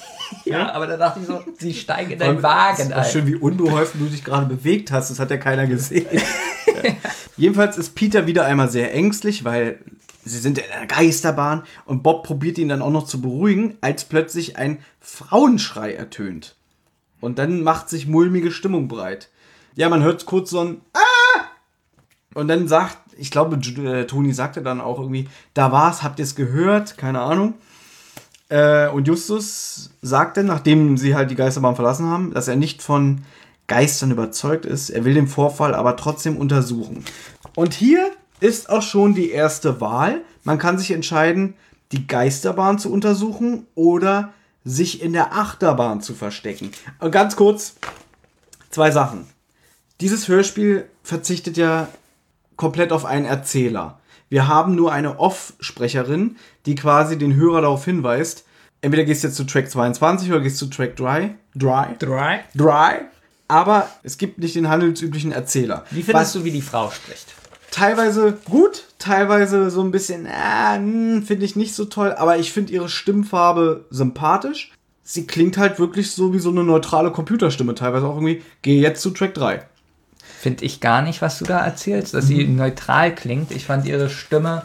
Ja, 0.43 0.73
aber 0.73 0.87
da 0.87 0.97
dachte 0.97 1.21
ich 1.21 1.25
so, 1.25 1.41
sie 1.57 1.73
steigen 1.73 2.11
in 2.11 2.21
einen 2.21 2.43
Wagen 2.43 2.89
war 2.91 3.05
schön, 3.05 3.21
ein. 3.21 3.27
wie 3.27 3.35
unbeholfen 3.35 4.01
du 4.01 4.07
dich 4.07 4.25
gerade 4.25 4.45
bewegt 4.45 4.91
hast. 4.91 5.09
Das 5.09 5.19
hat 5.19 5.31
ja 5.31 5.37
keiner 5.37 5.67
gesehen. 5.67 6.05
Ja. 6.11 6.91
Jedenfalls 7.37 7.77
ist 7.77 7.95
Peter 7.95 8.27
wieder 8.27 8.45
einmal 8.45 8.69
sehr 8.69 8.93
ängstlich, 8.93 9.45
weil 9.45 9.79
sie 10.25 10.39
sind 10.39 10.57
in 10.57 10.65
einer 10.71 10.85
Geisterbahn 10.85 11.63
und 11.85 12.03
Bob 12.03 12.25
probiert 12.25 12.57
ihn 12.57 12.67
dann 12.67 12.81
auch 12.81 12.91
noch 12.91 13.05
zu 13.05 13.21
beruhigen, 13.21 13.77
als 13.79 14.03
plötzlich 14.03 14.57
ein 14.57 14.79
Frauenschrei 14.99 15.93
ertönt. 15.93 16.55
Und 17.21 17.39
dann 17.39 17.63
macht 17.63 17.89
sich 17.89 18.07
mulmige 18.07 18.51
Stimmung 18.51 18.87
breit. 18.87 19.29
Ja, 19.75 19.89
man 19.89 20.03
hört 20.03 20.25
kurz 20.25 20.49
so 20.49 20.59
ein 20.59 20.81
Ah! 20.93 21.41
Und 22.33 22.47
dann 22.49 22.67
sagt, 22.67 22.97
ich 23.17 23.31
glaube, 23.31 23.55
äh, 23.55 24.05
Toni 24.05 24.33
sagte 24.33 24.61
dann 24.61 24.81
auch 24.81 24.99
irgendwie, 24.99 25.27
da 25.53 25.71
war's, 25.71 26.03
habt 26.03 26.19
ihr 26.19 26.23
es 26.23 26.35
gehört? 26.35 26.97
Keine 26.97 27.21
Ahnung. 27.21 27.55
Äh, 28.49 28.87
und 28.89 29.07
Justus 29.07 29.91
sagte, 30.01 30.43
nachdem 30.43 30.97
sie 30.97 31.15
halt 31.15 31.31
die 31.31 31.35
Geisterbahn 31.35 31.75
verlassen 31.75 32.07
haben, 32.07 32.33
dass 32.33 32.47
er 32.47 32.55
nicht 32.55 32.81
von 32.81 33.23
Geistern 33.67 34.11
überzeugt 34.11 34.65
ist. 34.65 34.89
Er 34.89 35.03
will 35.03 35.13
den 35.13 35.27
Vorfall 35.27 35.75
aber 35.75 35.97
trotzdem 35.97 36.37
untersuchen. 36.37 37.03
Und 37.55 37.73
hier 37.73 38.11
ist 38.39 38.69
auch 38.69 38.81
schon 38.81 39.13
die 39.13 39.31
erste 39.31 39.81
Wahl. 39.81 40.21
Man 40.43 40.57
kann 40.57 40.77
sich 40.77 40.91
entscheiden, 40.91 41.55
die 41.91 42.07
Geisterbahn 42.07 42.79
zu 42.79 42.91
untersuchen 42.91 43.67
oder 43.75 44.33
sich 44.63 45.01
in 45.01 45.13
der 45.13 45.33
Achterbahn 45.33 46.01
zu 46.01 46.13
verstecken. 46.13 46.71
Und 46.99 47.11
ganz 47.11 47.35
kurz, 47.35 47.75
zwei 48.69 48.91
Sachen. 48.91 49.27
Dieses 49.99 50.27
Hörspiel 50.27 50.87
verzichtet 51.03 51.57
ja 51.57 51.87
komplett 52.55 52.91
auf 52.91 53.05
einen 53.05 53.25
Erzähler. 53.25 53.99
Wir 54.29 54.47
haben 54.47 54.75
nur 54.75 54.91
eine 54.91 55.19
Off-Sprecherin, 55.19 56.35
die 56.65 56.75
quasi 56.75 57.17
den 57.17 57.35
Hörer 57.35 57.61
darauf 57.61 57.85
hinweist, 57.85 58.45
entweder 58.81 59.05
gehst 59.05 59.23
du 59.23 59.27
jetzt 59.27 59.37
zu 59.37 59.45
Track 59.45 59.71
22 59.71 60.29
oder 60.29 60.41
gehst 60.41 60.57
zu 60.57 60.67
Track 60.67 60.97
3. 60.97 61.35
Dry. 61.55 61.95
Drei. 61.99 62.43
Dry. 62.53 63.05
Aber 63.47 63.89
es 64.03 64.17
gibt 64.17 64.39
nicht 64.39 64.55
den 64.55 64.67
handelsüblichen 64.67 65.31
Erzähler. 65.31 65.85
Wie 65.91 66.03
findest 66.03 66.35
du, 66.35 66.43
wie 66.43 66.51
die 66.51 66.61
Frau 66.61 66.91
spricht? 66.91 67.33
Teilweise 67.71 68.37
gut, 68.43 68.85
teilweise 68.99 69.69
so 69.69 69.81
ein 69.81 69.91
bisschen, 69.91 70.25
äh, 70.25 70.75
hm, 70.75 71.23
finde 71.23 71.45
ich 71.45 71.55
nicht 71.55 71.73
so 71.73 71.85
toll, 71.85 72.13
aber 72.13 72.37
ich 72.37 72.51
finde 72.51 72.73
ihre 72.73 72.89
Stimmfarbe 72.89 73.85
sympathisch. 73.89 74.73
Sie 75.03 75.25
klingt 75.25 75.57
halt 75.57 75.79
wirklich 75.79 76.11
so 76.11 76.33
wie 76.33 76.39
so 76.39 76.49
eine 76.49 76.65
neutrale 76.65 77.11
Computerstimme, 77.11 77.75
teilweise 77.75 78.07
auch 78.07 78.15
irgendwie, 78.15 78.41
geh 78.61 78.81
jetzt 78.81 79.01
zu 79.01 79.11
Track 79.11 79.35
3. 79.35 79.65
Finde 80.39 80.65
ich 80.65 80.79
gar 80.81 81.01
nicht, 81.01 81.21
was 81.21 81.39
du 81.39 81.45
da 81.45 81.65
erzählst, 81.65 82.13
dass 82.13 82.27
sie 82.27 82.45
neutral 82.47 83.13
klingt. 83.15 83.51
Ich 83.51 83.65
fand 83.65 83.85
ihre 83.85 84.09
Stimme. 84.09 84.61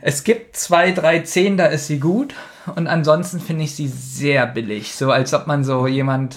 Es 0.00 0.22
gibt 0.24 0.56
zwei, 0.56 0.92
drei 0.92 1.24
Szenen, 1.24 1.56
da 1.56 1.66
ist 1.66 1.86
sie 1.86 1.98
gut. 1.98 2.34
Und 2.76 2.86
ansonsten 2.86 3.40
finde 3.40 3.64
ich 3.64 3.74
sie 3.74 3.88
sehr 3.88 4.46
billig. 4.46 4.94
So 4.94 5.10
als 5.10 5.32
ob 5.34 5.46
man 5.46 5.64
so 5.64 5.86
jemand. 5.86 6.36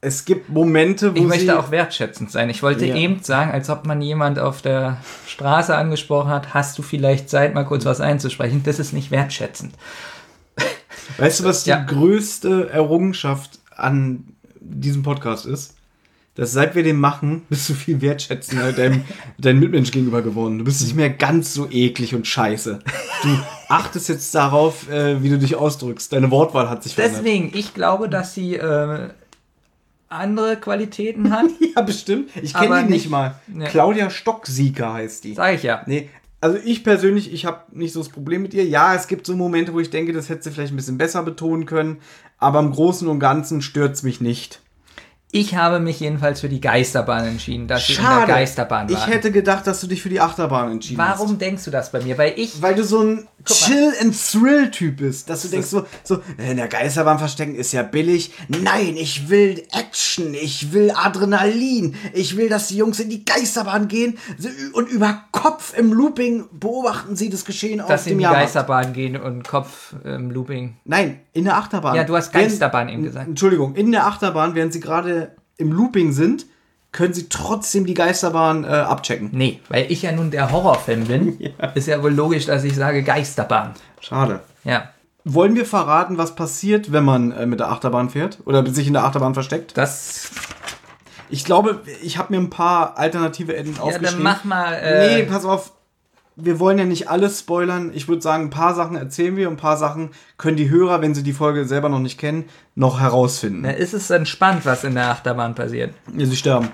Es 0.00 0.24
gibt 0.24 0.48
Momente, 0.48 1.12
wo 1.14 1.18
Ich 1.18 1.24
möchte 1.24 1.58
auch 1.58 1.72
wertschätzend 1.72 2.30
sein. 2.30 2.48
Ich 2.50 2.62
wollte 2.62 2.86
Ja. 2.86 2.94
eben 2.94 3.20
sagen, 3.24 3.50
als 3.50 3.68
ob 3.70 3.84
man 3.86 4.00
jemand 4.00 4.38
auf 4.38 4.62
der 4.62 4.98
Straße 5.26 5.76
angesprochen 5.76 6.30
hat, 6.30 6.54
hast 6.54 6.78
du 6.78 6.82
vielleicht 6.82 7.28
Zeit, 7.28 7.54
mal 7.54 7.64
kurz 7.64 7.84
was 7.84 8.00
einzusprechen. 8.00 8.62
Das 8.64 8.78
ist 8.78 8.92
nicht 8.92 9.10
wertschätzend. 9.10 9.74
Weißt 11.16 11.40
du, 11.40 11.44
was 11.44 11.64
die 11.64 11.70
Ja. 11.70 11.82
größte 11.82 12.70
Errungenschaft 12.70 13.58
an 13.74 14.24
diesem 14.60 15.02
Podcast 15.02 15.46
ist? 15.46 15.74
Dass 16.38 16.52
seit 16.52 16.76
wir 16.76 16.84
den 16.84 17.00
machen, 17.00 17.42
bist 17.48 17.68
du 17.68 17.74
viel 17.74 18.00
wertschätzender 18.00 18.72
deinem, 18.72 19.02
deinem 19.38 19.58
Mitmensch 19.58 19.90
gegenüber 19.90 20.22
geworden. 20.22 20.58
Du 20.58 20.64
bist 20.64 20.80
nicht 20.82 20.94
mehr 20.94 21.10
ganz 21.10 21.52
so 21.52 21.68
eklig 21.68 22.14
und 22.14 22.26
scheiße. 22.28 22.78
Du 23.24 23.28
achtest 23.68 24.08
jetzt 24.08 24.32
darauf, 24.34 24.88
äh, 24.88 25.20
wie 25.22 25.30
du 25.30 25.38
dich 25.38 25.56
ausdrückst. 25.56 26.12
Deine 26.12 26.30
Wortwahl 26.30 26.70
hat 26.70 26.84
sich 26.84 26.94
verändert. 26.94 27.22
Deswegen, 27.24 27.50
ich 27.54 27.74
glaube, 27.74 28.08
dass 28.08 28.34
sie 28.34 28.54
äh, 28.54 29.08
andere 30.08 30.56
Qualitäten 30.56 31.30
hat. 31.32 31.46
Ja, 31.76 31.82
bestimmt. 31.82 32.30
Ich 32.40 32.54
kenne 32.54 32.78
die 32.84 32.92
nicht 32.92 33.02
nicht- 33.04 33.10
mal. 33.10 33.34
Ja. 33.56 33.66
Claudia 33.66 34.08
Stocksieger 34.08 34.92
heißt 34.94 35.24
die. 35.24 35.34
Sag 35.34 35.54
ich 35.56 35.64
ja. 35.64 35.82
Nee, 35.86 36.08
also 36.40 36.56
ich 36.64 36.84
persönlich, 36.84 37.32
ich 37.32 37.46
habe 37.46 37.62
nicht 37.76 37.92
so 37.92 38.00
das 38.00 38.08
Problem 38.10 38.42
mit 38.42 38.54
ihr. 38.54 38.64
Ja, 38.64 38.94
es 38.94 39.08
gibt 39.08 39.26
so 39.26 39.36
Momente, 39.36 39.74
wo 39.74 39.80
ich 39.80 39.90
denke, 39.90 40.12
das 40.12 40.28
hätte 40.28 40.44
sie 40.44 40.50
vielleicht 40.52 40.72
ein 40.72 40.76
bisschen 40.76 40.98
besser 40.98 41.22
betonen 41.24 41.66
können. 41.66 41.98
Aber 42.38 42.60
im 42.60 42.70
Großen 42.70 43.08
und 43.08 43.18
Ganzen 43.18 43.60
stört 43.60 43.94
es 43.96 44.02
mich 44.04 44.20
nicht. 44.20 44.60
Ich 45.30 45.54
habe 45.54 45.78
mich 45.78 46.00
jedenfalls 46.00 46.40
für 46.40 46.48
die 46.48 46.60
Geisterbahn 46.60 47.26
entschieden, 47.26 47.68
dass 47.68 47.86
sie 47.86 47.94
in 47.94 48.02
der 48.02 48.26
Geisterbahn 48.26 48.88
Ich 48.88 48.96
waren. 48.96 49.12
hätte 49.12 49.30
gedacht, 49.30 49.66
dass 49.66 49.80
du 49.80 49.86
dich 49.86 50.02
für 50.02 50.08
die 50.08 50.20
Achterbahn 50.20 50.72
entschieden 50.72 51.02
hast. 51.02 51.18
Warum 51.18 51.38
denkst 51.38 51.64
du 51.66 51.70
das 51.70 51.92
bei 51.92 52.00
mir? 52.00 52.16
Weil 52.16 52.32
ich. 52.36 52.62
Weil 52.62 52.74
du 52.74 52.82
so 52.84 53.02
ein. 53.02 53.28
Chill 53.44 53.92
and 54.02 54.14
Thrill 54.14 54.70
Typ 54.70 54.96
bist, 54.98 55.30
dass 55.30 55.42
du 55.42 55.48
denkst 55.48 55.68
so, 55.68 55.86
so 56.02 56.20
in 56.36 56.56
der 56.56 56.68
Geisterbahn 56.68 57.18
verstecken 57.18 57.54
ist 57.54 57.72
ja 57.72 57.82
billig. 57.82 58.32
Nein, 58.48 58.96
ich 58.96 59.28
will 59.30 59.62
Action, 59.72 60.34
ich 60.34 60.72
will 60.72 60.92
Adrenalin, 60.94 61.94
ich 62.12 62.36
will, 62.36 62.48
dass 62.48 62.68
die 62.68 62.76
Jungs 62.76 63.00
in 63.00 63.08
die 63.08 63.24
Geisterbahn 63.24 63.88
gehen 63.88 64.18
und 64.74 64.88
über 64.88 65.24
Kopf 65.32 65.72
im 65.78 65.92
Looping 65.92 66.46
beobachten 66.52 67.16
sie 67.16 67.30
das 67.30 67.44
Geschehen 67.44 67.78
dass 67.78 67.90
auf 67.90 68.00
sie 68.00 68.10
in 68.10 68.18
dem 68.18 68.28
die. 68.28 68.34
Geisterbahn 68.34 68.92
gehen 68.92 69.16
und 69.16 69.46
Kopf 69.46 69.94
im 70.04 70.30
Looping. 70.30 70.76
Nein, 70.84 71.20
in 71.32 71.44
der 71.44 71.56
Achterbahn. 71.56 71.94
Ja, 71.94 72.04
du 72.04 72.16
hast 72.16 72.32
Geisterbahn 72.32 72.88
eben 72.88 73.04
gesagt. 73.04 73.28
Entschuldigung, 73.28 73.76
in 73.76 73.92
der 73.92 74.06
Achterbahn, 74.06 74.54
während 74.54 74.72
sie 74.72 74.80
gerade 74.80 75.17
im 75.58 75.70
Looping 75.72 76.12
sind, 76.12 76.46
können 76.90 77.12
sie 77.12 77.28
trotzdem 77.28 77.84
die 77.84 77.92
Geisterbahn 77.94 78.64
äh, 78.64 78.68
abchecken. 78.68 79.28
Nee, 79.32 79.60
weil 79.68 79.92
ich 79.92 80.00
ja 80.02 80.12
nun 80.12 80.30
der 80.30 80.50
Horrorfan 80.50 81.04
bin, 81.04 81.38
ist 81.74 81.86
ja 81.86 82.02
wohl 82.02 82.14
logisch, 82.14 82.46
dass 82.46 82.64
ich 82.64 82.74
sage 82.74 83.02
Geisterbahn. 83.02 83.74
Schade. 84.00 84.40
Ja, 84.64 84.88
Wollen 85.24 85.54
wir 85.56 85.66
verraten, 85.66 86.16
was 86.16 86.34
passiert, 86.34 86.90
wenn 86.90 87.04
man 87.04 87.32
äh, 87.32 87.44
mit 87.44 87.60
der 87.60 87.68
Achterbahn 87.70 88.08
fährt? 88.08 88.38
Oder 88.46 88.64
sich 88.66 88.86
in 88.86 88.94
der 88.94 89.04
Achterbahn 89.04 89.34
versteckt? 89.34 89.76
das. 89.76 90.30
Ich 91.30 91.44
glaube, 91.44 91.82
ich 92.02 92.16
habe 92.16 92.32
mir 92.34 92.40
ein 92.40 92.48
paar 92.48 92.96
alternative 92.96 93.54
Enden 93.54 93.74
Ja, 93.74 93.82
aufgeschrieben. 93.82 94.14
dann 94.14 94.22
mach 94.22 94.44
mal. 94.44 94.72
Äh, 94.72 95.16
nee, 95.18 95.22
pass 95.24 95.44
auf. 95.44 95.72
Wir 96.40 96.60
wollen 96.60 96.78
ja 96.78 96.84
nicht 96.84 97.08
alles 97.08 97.40
spoilern. 97.40 97.90
Ich 97.94 98.06
würde 98.06 98.22
sagen, 98.22 98.44
ein 98.44 98.50
paar 98.50 98.74
Sachen 98.74 98.96
erzählen 98.96 99.36
wir, 99.36 99.48
ein 99.48 99.56
paar 99.56 99.76
Sachen 99.76 100.10
können 100.36 100.56
die 100.56 100.70
Hörer, 100.70 101.00
wenn 101.00 101.14
sie 101.14 101.22
die 101.24 101.32
Folge 101.32 101.64
selber 101.64 101.88
noch 101.88 101.98
nicht 101.98 102.18
kennen, 102.18 102.44
noch 102.76 103.00
herausfinden. 103.00 103.62
na, 103.62 103.70
ist 103.70 103.92
es 103.92 104.08
entspannt, 104.10 104.64
was 104.64 104.84
in 104.84 104.94
der 104.94 105.10
Achterbahn 105.10 105.54
passiert? 105.54 105.94
Ja, 106.16 106.26
sie 106.26 106.36
sterben. 106.36 106.68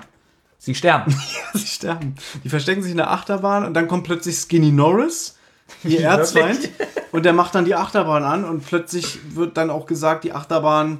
Sie 0.59 0.75
sterben. 0.75 1.15
sie 1.53 1.65
sterben. 1.65 2.15
Die 2.43 2.49
verstecken 2.49 2.83
sich 2.83 2.91
in 2.91 2.97
der 2.97 3.09
Achterbahn 3.11 3.65
und 3.65 3.73
dann 3.73 3.87
kommt 3.87 4.03
plötzlich 4.03 4.37
Skinny 4.37 4.71
Norris, 4.71 5.37
ihr 5.83 6.01
Erzfeind, 6.05 6.69
und 7.11 7.25
der 7.25 7.33
macht 7.33 7.55
dann 7.55 7.65
die 7.65 7.75
Achterbahn 7.75 8.23
an 8.23 8.45
und 8.45 8.65
plötzlich 8.65 9.19
wird 9.35 9.57
dann 9.57 9.71
auch 9.71 9.87
gesagt, 9.87 10.23
die 10.23 10.33
Achterbahn 10.33 10.99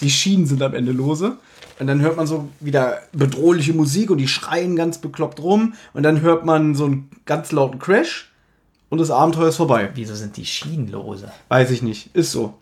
die 0.00 0.10
Schienen 0.10 0.46
sind 0.46 0.62
am 0.62 0.74
Ende 0.74 0.92
lose. 0.92 1.36
Und 1.78 1.86
dann 1.86 2.00
hört 2.00 2.16
man 2.16 2.26
so 2.26 2.48
wieder 2.60 3.00
bedrohliche 3.12 3.72
Musik 3.72 4.10
und 4.10 4.18
die 4.18 4.28
schreien 4.28 4.76
ganz 4.76 4.98
bekloppt 4.98 5.40
rum. 5.40 5.74
Und 5.94 6.02
dann 6.02 6.20
hört 6.20 6.44
man 6.44 6.74
so 6.74 6.84
einen 6.84 7.10
ganz 7.26 7.52
lauten 7.52 7.78
Crash 7.78 8.32
und 8.92 8.98
das 8.98 9.10
Abenteuer 9.10 9.48
ist 9.48 9.56
vorbei. 9.56 9.90
Wieso 9.94 10.14
sind 10.14 10.36
die 10.36 10.44
Schienen 10.44 10.88
lose? 10.88 11.32
Weiß 11.48 11.70
ich 11.70 11.82
nicht. 11.82 12.14
Ist 12.14 12.32
so. 12.32 12.54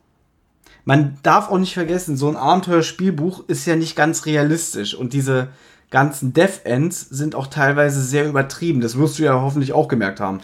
Man 0.85 1.19
darf 1.23 1.51
auch 1.51 1.59
nicht 1.59 1.74
vergessen, 1.74 2.16
so 2.16 2.28
ein 2.28 2.37
Abenteuerspielbuch 2.37 3.45
ist 3.49 3.66
ja 3.66 3.77
nicht 3.77 3.97
ganz 3.97 4.27
realistisch. 4.27 4.95
Und 4.95 5.12
diese 5.12 5.49
ganzen 5.91 6.32
Death 6.32 6.61
Ends 6.65 7.01
sind 7.01 7.35
auch 7.35 7.49
teilweise 7.49 8.01
sehr 8.01 8.28
übertrieben. 8.28 8.81
Das 8.81 8.97
wirst 8.97 9.19
du 9.19 9.24
ja 9.24 9.41
hoffentlich 9.41 9.73
auch 9.73 9.89
gemerkt 9.89 10.20
haben. 10.20 10.41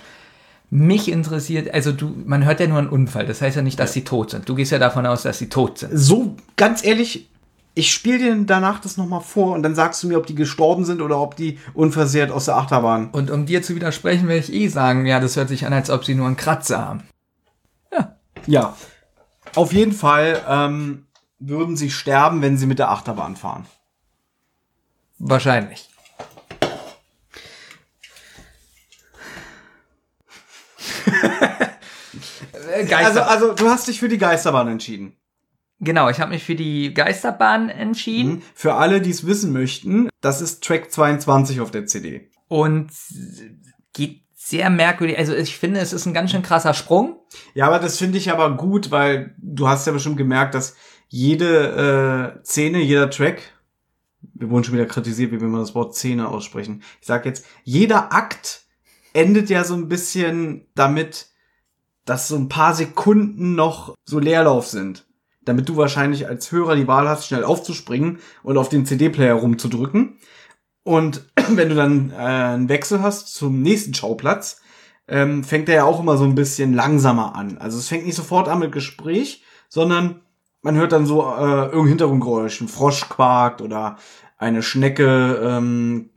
Mich 0.71 1.09
interessiert, 1.09 1.73
also 1.73 1.93
du, 1.93 2.13
man 2.25 2.45
hört 2.45 2.59
ja 2.59 2.67
nur 2.67 2.79
einen 2.79 2.89
Unfall. 2.89 3.25
Das 3.25 3.41
heißt 3.41 3.55
ja 3.57 3.63
nicht, 3.63 3.79
dass 3.79 3.93
sie 3.93 4.03
tot 4.03 4.31
sind. 4.31 4.49
Du 4.49 4.57
gehst 4.57 4.73
ja 4.73 4.79
davon 4.79 5.07
aus, 5.07 5.23
dass 5.23 5.39
sie 5.39 5.49
tot 5.49 5.79
sind. 5.79 5.93
So, 5.95 6.35
ganz 6.57 6.85
ehrlich, 6.85 7.29
ich 7.79 7.93
spiele 7.93 8.19
dir 8.19 8.45
danach 8.47 8.81
das 8.81 8.97
nochmal 8.97 9.21
vor 9.21 9.55
und 9.55 9.63
dann 9.63 9.75
sagst 9.75 10.03
du 10.03 10.09
mir, 10.09 10.17
ob 10.17 10.27
die 10.27 10.35
gestorben 10.35 10.87
sind 10.87 11.03
oder 11.03 11.21
ob 11.21 11.37
die 11.37 11.59
unversehrt 11.75 12.31
aus 12.31 12.47
der 12.47 12.57
Achterbahn. 12.57 13.11
Und 13.11 13.31
um 13.31 13.45
dir 13.45 13.63
zu 13.63 13.75
widersprechen, 13.75 14.29
werde 14.29 14.41
ich 14.41 14.53
eh 14.53 14.69
sagen, 14.69 15.05
ja, 15.05 15.21
das 15.21 15.37
hört 15.37 15.51
sich 15.51 15.67
an, 15.67 15.75
als 15.75 15.91
ob 15.91 16.03
sie 16.03 16.15
nur 16.15 16.27
einen 16.27 16.39
Kratzer 16.39 16.79
haben. 16.79 17.03
Ja. 18.47 18.75
Auf 19.55 19.75
jeden 19.75 19.93
Fall 19.93 20.43
ähm, 20.49 21.07
würden 21.39 21.77
sie 21.77 21.91
sterben, 21.91 22.41
wenn 22.41 22.57
sie 22.57 22.67
mit 22.67 22.79
der 22.79 22.91
Achterbahn 22.91 23.37
fahren. 23.37 23.67
Wahrscheinlich. 25.19 25.89
Also, 32.91 33.23
also, 33.23 33.53
du 33.55 33.71
hast 33.71 33.89
dich 33.89 34.01
für 34.01 34.09
die 34.09 34.19
Geisterbahn 34.19 34.69
entschieden. 34.69 35.17
Genau, 35.81 36.09
ich 36.09 36.21
habe 36.21 36.33
mich 36.33 36.45
für 36.45 36.55
die 36.55 36.93
Geisterbahn 36.95 37.69
entschieden 37.69 38.43
Für 38.55 38.75
alle, 38.75 39.01
die 39.01 39.11
es 39.11 39.27
wissen 39.27 39.53
möchten, 39.53 40.09
das 40.21 40.41
ist 40.41 40.63
Track 40.65 40.91
22 40.91 41.61
auf 41.61 41.71
der 41.71 41.87
CD. 41.87 42.31
und 42.49 42.91
geht 43.93 44.23
sehr 44.35 44.71
merkwürdig. 44.71 45.19
Also 45.19 45.35
ich 45.35 45.57
finde, 45.57 45.81
es 45.81 45.93
ist 45.93 46.07
ein 46.07 46.15
ganz 46.15 46.31
schön 46.31 46.43
krasser 46.43 46.73
Sprung. 46.73 47.17
Ja, 47.55 47.67
aber 47.67 47.81
das 47.81 47.99
finde 47.99 48.19
ich 48.19 48.31
aber 48.31 48.57
gut, 48.57 48.93
weil 48.93 49.35
du 49.39 49.67
hast 49.69 49.87
ja 49.87 49.93
bestimmt 49.93 50.19
gemerkt, 50.19 50.55
dass 50.55 50.77
jede 51.09 52.37
äh, 52.39 52.45
Szene, 52.45 52.81
jeder 52.81 53.11
Track, 53.11 53.43
wir 54.35 54.49
wurden 54.51 54.63
schon 54.63 54.75
wieder 54.75 54.87
kritisiert, 54.87 55.33
wie 55.33 55.41
will 55.41 55.49
man 55.49 55.63
das 55.63 55.75
Wort 55.75 55.97
Szene 55.97 56.29
aussprechen. 56.29 56.83
Ich 57.01 57.07
sag 57.07 57.27
jetzt, 57.27 57.45
jeder 57.65 58.13
Akt 58.13 58.67
endet 59.13 59.51
ja 59.51 59.65
so 59.65 59.75
ein 59.75 59.89
bisschen 59.89 60.67
damit, 60.75 61.29
dass 62.05 62.29
so 62.29 62.37
ein 62.37 62.49
paar 62.49 62.75
Sekunden 62.75 63.55
noch 63.57 63.95
so 64.05 64.21
Leerlauf 64.21 64.69
sind. 64.69 65.06
Damit 65.47 65.69
du 65.69 65.77
wahrscheinlich 65.77 66.29
als 66.29 66.53
Hörer 66.53 66.77
die 66.77 66.87
Wahl 66.87 67.09
hast, 67.09 67.27
schnell 67.27 67.45
aufzuspringen 67.45 68.19
und 68.43 68.59
auf 68.59 68.69
den 68.69 68.85
CD-Player 68.85 69.35
rumzudrücken. 69.35 70.19
Und 70.83 71.25
wenn 71.49 71.71
du 71.71 71.75
dann 71.75 72.11
äh, 72.11 72.17
einen 72.17 72.69
Wechsel 72.69 73.01
hast 73.01 73.35
zum 73.35 73.63
nächsten 73.63 73.95
Schauplatz, 73.95 74.61
ähm, 75.09 75.45
fängt 75.45 75.69
er 75.69 75.77
ja 75.77 75.85
auch 75.85 76.01
immer 76.01 76.17
so 76.17 76.25
ein 76.25 76.35
bisschen 76.35 76.75
langsamer 76.75 77.35
an. 77.35 77.59
Also 77.59 77.79
es 77.79 77.89
fängt 77.89 78.05
nicht 78.05 78.17
sofort 78.17 78.49
an 78.49 78.59
mit 78.59 78.73
Gespräch, 78.73 79.45
sondern 79.69 80.21
man 80.63 80.77
hört 80.77 80.93
dann 80.93 81.07
so 81.07 81.23
äh, 81.23 81.67
irgendein 81.67 81.87
Hintergrundgeräusch. 81.87 82.61
Ein 82.61 82.69
Frosch 82.69 83.09
quakt 83.09 83.61
oder 83.63 83.97
eine 84.37 84.63
Schnecke 84.63 85.41
ähm, 85.43 86.11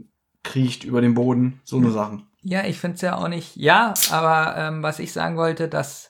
kriecht 0.44 0.84
über 0.84 1.02
den 1.02 1.14
Boden. 1.14 1.62
So 1.64 1.78
eine 1.78 1.92
Sachen. 1.92 2.28
Ja, 2.42 2.66
ich 2.66 2.80
finde 2.80 2.96
es 2.96 3.02
ja 3.02 3.16
auch 3.18 3.28
nicht. 3.28 3.56
Ja, 3.56 3.94
aber 4.12 4.56
ähm, 4.58 4.82
was 4.82 5.00
ich 5.00 5.14
sagen 5.14 5.38
wollte, 5.38 5.68
dass 5.68 6.09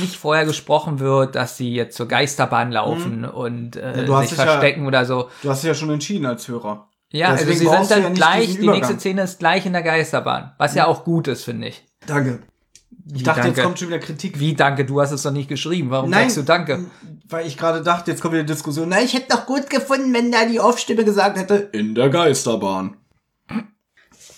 nicht 0.00 0.16
vorher 0.16 0.44
gesprochen 0.44 0.98
wird, 1.00 1.34
dass 1.34 1.56
sie 1.56 1.72
jetzt 1.74 1.96
zur 1.96 2.08
Geisterbahn 2.08 2.72
laufen 2.72 3.24
und 3.24 3.76
äh, 3.76 4.06
Ja, 4.06 4.20
sich 4.20 4.30
dich 4.30 4.38
ja- 4.38 4.44
verstecken 4.44 4.86
oder 4.86 5.04
so. 5.04 5.28
Du 5.42 5.50
hast 5.50 5.62
dich 5.62 5.68
ja 5.68 5.74
schon 5.74 5.90
entschieden 5.90 6.26
als 6.26 6.46
Hörer. 6.48 6.88
Ja, 7.12 7.28
also 7.28 7.44
Deswegen 7.44 7.58
sie 7.60 7.64
brauchst 7.66 7.88
sind 7.90 8.02
dann 8.04 8.12
ja 8.12 8.14
gleich, 8.16 8.58
die 8.58 8.66
nächste. 8.68 8.98
Szene 8.98 9.22
ist 9.22 9.38
gleich 9.38 9.64
in 9.64 9.72
der 9.72 9.82
Geisterbahn, 9.82 10.52
was 10.58 10.74
ja 10.74 10.86
auch 10.86 11.04
gut 11.04 11.28
ist, 11.28 11.44
finde 11.44 11.68
ich. 11.68 11.84
Danke. 12.06 12.40
Ich 13.08 13.20
Wie, 13.20 13.22
dachte, 13.22 13.42
danke? 13.42 13.56
jetzt 13.56 13.64
kommt 13.64 13.78
schon 13.78 13.88
wieder 13.88 14.00
Kritik. 14.00 14.40
Wie 14.40 14.54
danke, 14.54 14.84
du 14.84 15.00
hast 15.00 15.12
es 15.12 15.22
doch 15.22 15.30
nicht 15.30 15.48
geschrieben. 15.48 15.90
Warum 15.90 16.10
Nein. 16.10 16.22
sagst 16.24 16.36
du 16.38 16.42
danke? 16.42 16.86
Weil 17.28 17.46
ich 17.46 17.56
gerade 17.56 17.82
dachte, 17.82 18.10
jetzt 18.10 18.20
kommt 18.20 18.34
wieder 18.34 18.42
Diskussion. 18.42 18.88
Na, 18.88 19.00
ich 19.00 19.14
hätte 19.14 19.28
doch 19.30 19.46
gut 19.46 19.70
gefunden, 19.70 20.12
wenn 20.12 20.32
da 20.32 20.44
die 20.44 20.58
Off-Stimme 20.58 21.04
gesagt 21.04 21.38
hätte, 21.38 21.54
in 21.72 21.94
der 21.94 22.08
Geisterbahn. 22.08 22.96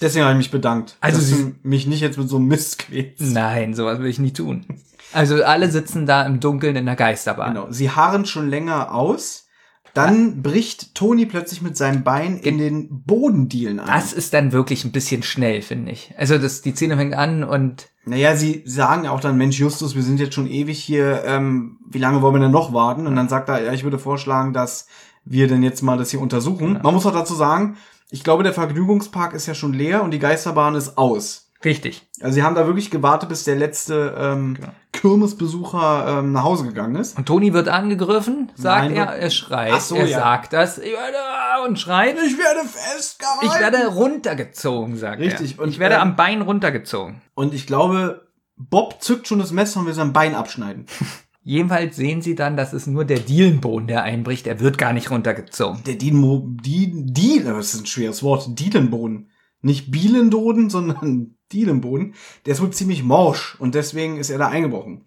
Deswegen 0.00 0.24
habe 0.24 0.32
ich 0.34 0.38
mich 0.38 0.50
bedankt. 0.50 0.96
Also 1.00 1.18
dass 1.18 1.28
sie- 1.28 1.54
mich 1.62 1.86
nicht 1.86 2.00
jetzt 2.02 2.18
mit 2.18 2.28
so 2.28 2.36
einem 2.36 2.46
Mist 2.46 2.78
quälst. 2.78 3.20
Nein, 3.20 3.74
sowas 3.74 3.98
will 3.98 4.06
ich 4.06 4.18
nie 4.18 4.32
tun. 4.32 4.66
Also 5.12 5.42
alle 5.42 5.70
sitzen 5.70 6.06
da 6.06 6.24
im 6.26 6.40
Dunkeln 6.40 6.76
in 6.76 6.86
der 6.86 6.96
Geisterbahn. 6.96 7.54
Genau. 7.54 7.66
Sie 7.70 7.90
harren 7.90 8.26
schon 8.26 8.48
länger 8.48 8.94
aus. 8.94 9.46
Dann 9.94 10.42
bricht 10.42 10.94
Toni 10.94 11.26
plötzlich 11.26 11.62
mit 11.62 11.76
seinem 11.76 12.04
Bein 12.04 12.38
in 12.38 12.58
den 12.58 13.02
Bodendielen 13.04 13.80
ein. 13.80 13.86
Das 13.86 14.12
ist 14.12 14.32
dann 14.34 14.52
wirklich 14.52 14.84
ein 14.84 14.92
bisschen 14.92 15.22
schnell, 15.22 15.62
finde 15.62 15.90
ich. 15.92 16.14
Also 16.16 16.38
das, 16.38 16.60
die 16.60 16.72
Szene 16.72 16.96
fängt 16.96 17.14
an 17.14 17.42
und 17.42 17.88
Naja, 18.04 18.36
sie 18.36 18.62
sagen 18.66 19.04
ja 19.04 19.10
auch 19.10 19.20
dann, 19.20 19.36
Mensch, 19.38 19.58
Justus, 19.58 19.96
wir 19.96 20.02
sind 20.02 20.20
jetzt 20.20 20.34
schon 20.34 20.46
ewig 20.46 20.78
hier, 20.78 21.24
ähm, 21.24 21.78
wie 21.88 21.98
lange 21.98 22.22
wollen 22.22 22.34
wir 22.34 22.40
denn 22.40 22.50
noch 22.52 22.72
warten? 22.72 23.06
Und 23.06 23.16
dann 23.16 23.28
sagt 23.28 23.48
er, 23.48 23.62
ja, 23.64 23.72
ich 23.72 23.82
würde 23.82 23.98
vorschlagen, 23.98 24.52
dass 24.52 24.86
wir 25.24 25.48
denn 25.48 25.62
jetzt 25.62 25.82
mal 25.82 25.98
das 25.98 26.10
hier 26.10 26.20
untersuchen. 26.20 26.78
Man 26.82 26.94
muss 26.94 27.06
auch 27.06 27.12
dazu 27.12 27.34
sagen, 27.34 27.76
ich 28.10 28.22
glaube, 28.22 28.42
der 28.44 28.54
Vergnügungspark 28.54 29.34
ist 29.34 29.46
ja 29.46 29.54
schon 29.54 29.72
leer 29.72 30.02
und 30.02 30.12
die 30.12 30.18
Geisterbahn 30.20 30.74
ist 30.76 30.96
aus. 30.96 31.50
richtig. 31.64 32.06
Also 32.20 32.34
sie 32.34 32.42
haben 32.44 32.54
da 32.54 32.66
wirklich 32.66 32.90
gewartet, 32.90 33.28
bis 33.30 33.44
der 33.44 33.56
letzte 33.56 34.14
ähm, 34.16 34.54
Genau. 34.54 34.68
Kirmesbesucher 34.98 36.18
ähm, 36.18 36.32
nach 36.32 36.42
Hause 36.42 36.64
gegangen 36.64 36.96
ist. 36.96 37.16
Und 37.16 37.26
Toni 37.26 37.52
wird 37.52 37.68
angegriffen, 37.68 38.50
sagt 38.56 38.86
Nein, 38.86 38.96
er, 38.96 39.06
er 39.06 39.30
schreit, 39.30 39.80
so, 39.80 39.94
er 39.94 40.06
ja. 40.06 40.18
sagt 40.18 40.52
das, 40.52 40.78
ich 40.78 40.92
werde, 40.92 41.18
und 41.66 41.78
schreit. 41.78 42.16
Ich 42.16 42.36
werde 42.36 42.68
festgehalten. 42.68 43.46
Ich 43.46 43.60
werde 43.60 43.86
runtergezogen, 43.94 44.96
sagt 44.96 45.20
Richtig, 45.20 45.58
er. 45.58 45.62
und, 45.62 45.68
ich 45.68 45.78
werde 45.78 45.96
ähm, 45.96 46.00
am 46.00 46.16
Bein 46.16 46.42
runtergezogen. 46.42 47.22
Und 47.34 47.54
ich 47.54 47.66
glaube, 47.66 48.28
Bob 48.56 48.96
zückt 49.00 49.28
schon 49.28 49.38
das 49.38 49.52
Messer 49.52 49.80
und 49.80 49.86
will 49.86 49.94
sein 49.94 50.12
Bein 50.12 50.34
abschneiden. 50.34 50.86
Jedenfalls 51.44 51.96
sehen 51.96 52.20
sie 52.20 52.34
dann, 52.34 52.56
dass 52.56 52.72
es 52.72 52.86
nur 52.88 53.04
der 53.04 53.20
Dielenboden, 53.20 53.86
der 53.86 54.02
einbricht. 54.02 54.46
Er 54.46 54.60
wird 54.60 54.76
gar 54.76 54.92
nicht 54.92 55.10
runtergezogen. 55.10 55.82
Der 55.84 55.94
Dienmo, 55.94 56.46
die, 56.62 56.90
die, 56.92 57.42
das 57.42 57.72
ist 57.72 57.80
ein 57.80 57.86
schweres 57.86 58.22
Wort, 58.22 58.58
Dielenboden. 58.58 59.30
Nicht 59.62 59.90
Bielendoden, 59.90 60.68
sondern 60.68 61.37
Dielenboden. 61.52 62.14
Der 62.46 62.54
ist 62.54 62.60
wohl 62.60 62.70
ziemlich 62.70 63.02
morsch 63.02 63.56
und 63.58 63.74
deswegen 63.74 64.16
ist 64.18 64.30
er 64.30 64.38
da 64.38 64.48
eingebrochen. 64.48 65.06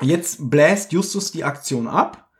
Jetzt 0.00 0.50
bläst 0.50 0.92
Justus 0.92 1.30
die 1.32 1.44
Aktion 1.44 1.86
ab, 1.86 2.30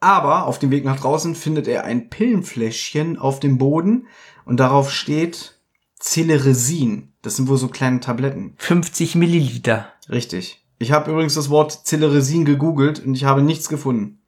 aber 0.00 0.46
auf 0.46 0.58
dem 0.58 0.70
Weg 0.70 0.84
nach 0.84 1.00
draußen 1.00 1.34
findet 1.34 1.66
er 1.66 1.84
ein 1.84 2.10
Pillenfläschchen 2.10 3.18
auf 3.18 3.40
dem 3.40 3.58
Boden 3.58 4.06
und 4.44 4.58
darauf 4.60 4.90
steht 4.92 5.58
Celeresin. 5.98 7.12
Das 7.22 7.36
sind 7.36 7.48
wohl 7.48 7.56
so 7.56 7.68
kleine 7.68 8.00
Tabletten. 8.00 8.54
50 8.58 9.14
Milliliter. 9.14 9.88
Richtig. 10.10 10.62
Ich 10.78 10.92
habe 10.92 11.10
übrigens 11.10 11.34
das 11.34 11.48
Wort 11.48 11.86
Celeresin 11.86 12.44
gegoogelt 12.44 13.04
und 13.04 13.14
ich 13.14 13.24
habe 13.24 13.42
nichts 13.42 13.68
gefunden. 13.68 14.20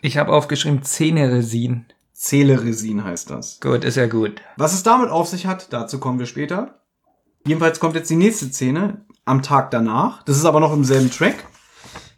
Ich 0.00 0.16
habe 0.16 0.32
aufgeschrieben 0.32 0.82
Zähneresin. 0.82 1.86
Celeresin 2.14 3.02
heißt 3.02 3.30
das. 3.30 3.58
Gut, 3.60 3.84
ist 3.84 3.96
ja 3.96 4.06
gut. 4.06 4.40
Was 4.56 4.74
es 4.74 4.84
damit 4.84 5.10
auf 5.10 5.28
sich 5.28 5.46
hat, 5.46 5.72
dazu 5.72 5.98
kommen 5.98 6.18
wir 6.18 6.26
später. 6.26 6.80
Jedenfalls 7.46 7.80
kommt 7.80 7.94
jetzt 7.94 8.10
die 8.10 8.16
nächste 8.16 8.46
Szene 8.46 9.04
am 9.24 9.42
Tag 9.42 9.70
danach. 9.70 10.22
Das 10.24 10.36
ist 10.36 10.44
aber 10.44 10.60
noch 10.60 10.72
im 10.72 10.84
selben 10.84 11.10
Track. 11.10 11.44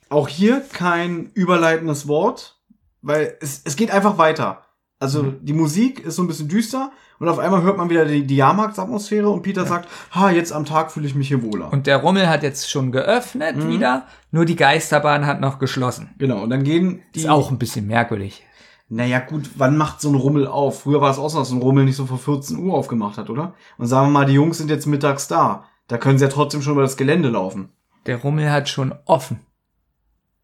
Auch 0.09 0.28
hier 0.28 0.60
kein 0.72 1.30
überleitendes 1.34 2.09
Wort, 2.09 2.59
weil 3.02 3.36
es, 3.40 3.62
es 3.64 3.76
geht 3.76 3.90
einfach 3.90 4.18
weiter. 4.18 4.62
Also 4.98 5.22
die 5.40 5.55
Musik 5.55 6.01
ist 6.01 6.16
so 6.16 6.22
ein 6.22 6.26
bisschen 6.28 6.48
düster 6.48 6.90
und 7.18 7.28
auf 7.28 7.38
einmal 7.38 7.62
hört 7.62 7.78
man 7.78 7.88
wieder 7.88 8.05
die, 8.05 8.26
die 8.26 8.36
Jahrmarktsatmosphäre 8.36 9.30
und 9.30 9.40
Peter 9.42 9.64
sagt, 9.64 9.88
ha, 10.14 10.30
jetzt 10.30 10.52
am 10.52 10.66
Tag 10.66 10.92
fühle 10.92 11.06
ich 11.06 11.14
mich 11.14 11.28
hier 11.28 11.42
wohler. 11.42 11.72
Und 11.72 11.86
der 11.86 11.98
Rummel 11.98 12.28
hat 12.28 12.42
jetzt 12.42 12.68
schon 12.70 12.92
geöffnet 12.92 13.56
Mhm. 13.56 13.70
wieder, 13.70 14.06
nur 14.30 14.44
die 14.44 14.56
Geisterbahn 14.56 15.24
hat 15.26 15.40
noch 15.40 15.59
geschlossen. 15.59 16.10
genau, 16.18 16.42
und 16.42 16.51
dann 16.51 16.64
gehen 16.64 17.01
die... 17.14 17.20
Ist 17.20 17.28
auch 17.30 17.51
ein 17.51 17.59
bisschen 17.59 17.86
merkwürdig. 17.86 18.44
Naja, 18.93 19.21
gut, 19.21 19.51
wann 19.57 19.77
macht 19.77 20.01
so 20.01 20.09
ein 20.09 20.17
Rummel 20.17 20.49
auf? 20.49 20.83
Früher 20.83 21.01
war 21.01 21.12
es 21.12 21.19
auch 21.19 21.29
so, 21.29 21.39
dass 21.39 21.53
ein 21.53 21.62
Rummel 21.62 21.85
nicht 21.85 21.95
so 21.95 22.07
vor 22.07 22.19
14 22.19 22.59
Uhr 22.59 22.75
aufgemacht 22.75 23.19
hat, 23.19 23.31
oder? 23.31 23.55
Und 23.79 23.87
sagen 23.87 24.09
wir 24.09 24.11
mal, 24.11 24.27
die 24.27 24.33
Jungs 24.33 24.59
sind 24.59 24.69
jetzt 24.69 24.87
mittags 24.87 25.29
da. 25.29 25.65
Da 25.87 25.97
können 25.97 26.19
sie 26.19 26.25
ja 26.25 26.31
trotzdem 26.31 26.61
schon 26.61 26.73
über 26.73 26.83
das 26.83 26.97
Gelände 26.97 27.29
laufen. 27.29 27.69
Der 28.07 28.17
Rummel 28.17 28.51
hat 28.51 28.69
schon 28.69 28.93
offen. 29.05 29.47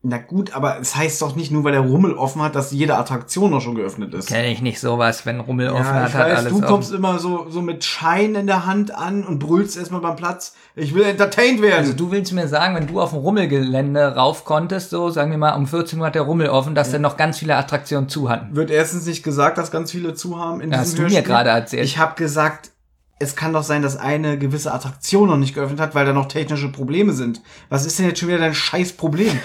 Na 0.08 0.18
gut, 0.18 0.54
aber 0.54 0.78
es 0.80 0.94
heißt 0.94 1.20
doch 1.20 1.34
nicht 1.34 1.50
nur, 1.50 1.64
weil 1.64 1.72
der 1.72 1.80
Rummel 1.80 2.12
offen 2.14 2.40
hat, 2.40 2.54
dass 2.54 2.70
jede 2.70 2.96
Attraktion 2.96 3.50
noch 3.50 3.60
schon 3.60 3.74
geöffnet 3.74 4.14
ist. 4.14 4.28
Kenne 4.28 4.48
ich 4.52 4.62
nicht 4.62 4.78
sowas, 4.78 5.26
wenn 5.26 5.40
Rummel 5.40 5.68
offen 5.70 5.84
Ja, 5.84 5.94
hat, 6.02 6.08
ich 6.10 6.14
hat 6.14 6.26
weiß, 6.30 6.38
alles 6.38 6.52
du 6.52 6.58
offen. 6.58 6.66
kommst 6.68 6.92
immer 6.92 7.18
so, 7.18 7.46
so 7.50 7.60
mit 7.60 7.82
Schein 7.84 8.36
in 8.36 8.46
der 8.46 8.66
Hand 8.66 8.94
an 8.94 9.24
und 9.24 9.40
brüllst 9.40 9.76
erstmal 9.76 10.00
beim 10.00 10.14
Platz. 10.14 10.54
Ich 10.76 10.94
will 10.94 11.02
entertained 11.02 11.60
werden. 11.60 11.78
Also 11.78 11.92
du 11.94 12.12
willst 12.12 12.32
mir 12.32 12.46
sagen, 12.46 12.76
wenn 12.76 12.86
du 12.86 13.00
auf 13.00 13.10
dem 13.10 13.18
Rummelgelände 13.18 14.14
rauf 14.14 14.44
konntest, 14.44 14.90
so 14.90 15.10
sagen 15.10 15.30
wir 15.32 15.38
mal 15.38 15.54
um 15.56 15.66
14 15.66 15.98
Uhr 15.98 16.06
hat 16.06 16.14
der 16.14 16.22
Rummel 16.22 16.50
offen, 16.50 16.74
dass 16.76 16.92
dann 16.92 17.02
noch 17.02 17.16
ganz 17.16 17.38
viele 17.38 17.56
Attraktionen 17.56 18.08
zu 18.08 18.28
hatten. 18.28 18.54
Wird 18.54 18.70
erstens 18.70 19.06
nicht 19.06 19.22
gesagt, 19.24 19.58
dass 19.58 19.70
ganz 19.72 19.90
viele 19.90 20.14
zu 20.14 20.38
haben 20.38 20.60
in 20.60 20.70
Ja, 20.70 20.78
diesem 20.78 20.80
hast 20.82 20.92
du 20.98 21.02
mir 21.02 21.08
Hörspiel. 21.08 21.22
gerade 21.24 21.50
erzählt. 21.50 21.84
Ich 21.84 21.98
habe 21.98 22.14
gesagt, 22.14 22.70
es 23.18 23.36
kann 23.36 23.52
doch 23.52 23.62
sein, 23.62 23.82
dass 23.82 23.97
eine 23.97 24.38
gewisse 24.38 24.72
Attraktion 24.72 25.28
noch 25.28 25.38
nicht 25.38 25.55
geöffnet 25.55 25.80
hat, 25.80 25.94
weil 25.94 26.06
da 26.06 26.12
noch 26.12 26.26
technische 26.26 26.70
Probleme 26.70 27.12
sind. 27.12 27.40
Was 27.68 27.86
ist 27.86 27.98
denn 27.98 28.06
jetzt 28.06 28.20
schon 28.20 28.28
wieder 28.28 28.38
dein 28.38 28.55
scheiß 28.55 28.93
Problem? 28.93 29.38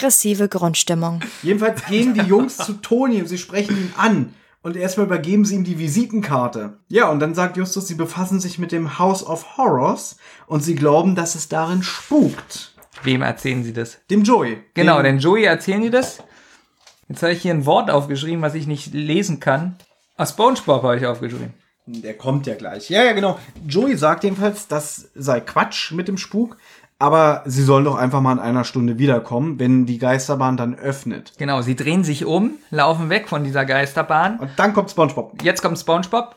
aggressive 0.00 0.48
Grundstimmung. 0.48 1.20
Jedenfalls 1.42 1.84
gehen 1.86 2.14
die 2.14 2.20
Jungs 2.20 2.56
zu 2.56 2.74
Toni 2.74 3.20
und 3.20 3.26
sie 3.26 3.38
sprechen 3.38 3.76
ihn 3.76 3.92
an. 3.96 4.34
Und 4.62 4.76
erstmal 4.76 5.06
übergeben 5.06 5.46
sie 5.46 5.54
ihm 5.54 5.64
die 5.64 5.78
Visitenkarte. 5.78 6.78
Ja, 6.88 7.08
und 7.08 7.18
dann 7.20 7.34
sagt 7.34 7.56
Justus, 7.56 7.88
sie 7.88 7.94
befassen 7.94 8.40
sich 8.40 8.58
mit 8.58 8.72
dem 8.72 8.98
House 8.98 9.24
of 9.24 9.56
Horrors 9.56 10.18
und 10.46 10.62
sie 10.62 10.74
glauben, 10.74 11.14
dass 11.14 11.34
es 11.34 11.48
darin 11.48 11.82
spukt. 11.82 12.74
Wem 13.02 13.22
erzählen 13.22 13.64
sie 13.64 13.72
das? 13.72 13.98
Dem 14.10 14.22
Joey. 14.22 14.62
Genau, 14.74 14.98
dem, 14.98 15.04
denn 15.04 15.18
Joey 15.18 15.44
erzählen 15.44 15.80
die 15.80 15.88
das. 15.88 16.22
Jetzt 17.08 17.22
habe 17.22 17.32
ich 17.32 17.40
hier 17.40 17.54
ein 17.54 17.64
Wort 17.64 17.90
aufgeschrieben, 17.90 18.42
was 18.42 18.54
ich 18.54 18.66
nicht 18.66 18.92
lesen 18.92 19.40
kann. 19.40 19.76
Ah, 20.18 20.26
Spongebob 20.26 20.82
habe 20.82 20.98
ich 20.98 21.06
aufgeschrieben. 21.06 21.54
Der 22.02 22.16
kommt 22.16 22.46
ja 22.46 22.54
gleich. 22.54 22.88
Ja, 22.90 23.02
ja, 23.02 23.12
genau. 23.12 23.38
Joey 23.66 23.96
sagt 23.96 24.24
jedenfalls, 24.24 24.68
das 24.68 25.10
sei 25.14 25.40
Quatsch 25.40 25.92
mit 25.92 26.08
dem 26.08 26.16
Spuk, 26.16 26.56
aber 26.98 27.42
sie 27.46 27.62
sollen 27.62 27.84
doch 27.84 27.96
einfach 27.96 28.20
mal 28.20 28.32
in 28.32 28.38
einer 28.38 28.64
Stunde 28.64 28.98
wiederkommen, 28.98 29.58
wenn 29.58 29.86
die 29.86 29.98
Geisterbahn 29.98 30.56
dann 30.56 30.74
öffnet. 30.74 31.32
Genau, 31.38 31.62
sie 31.62 31.74
drehen 31.74 32.04
sich 32.04 32.24
um, 32.24 32.52
laufen 32.70 33.08
weg 33.08 33.28
von 33.28 33.42
dieser 33.42 33.64
Geisterbahn. 33.64 34.38
Und 34.38 34.50
dann 34.56 34.74
kommt 34.74 34.90
SpongeBob. 34.90 35.42
Jetzt 35.42 35.62
kommt 35.62 35.78
SpongeBob. 35.78 36.36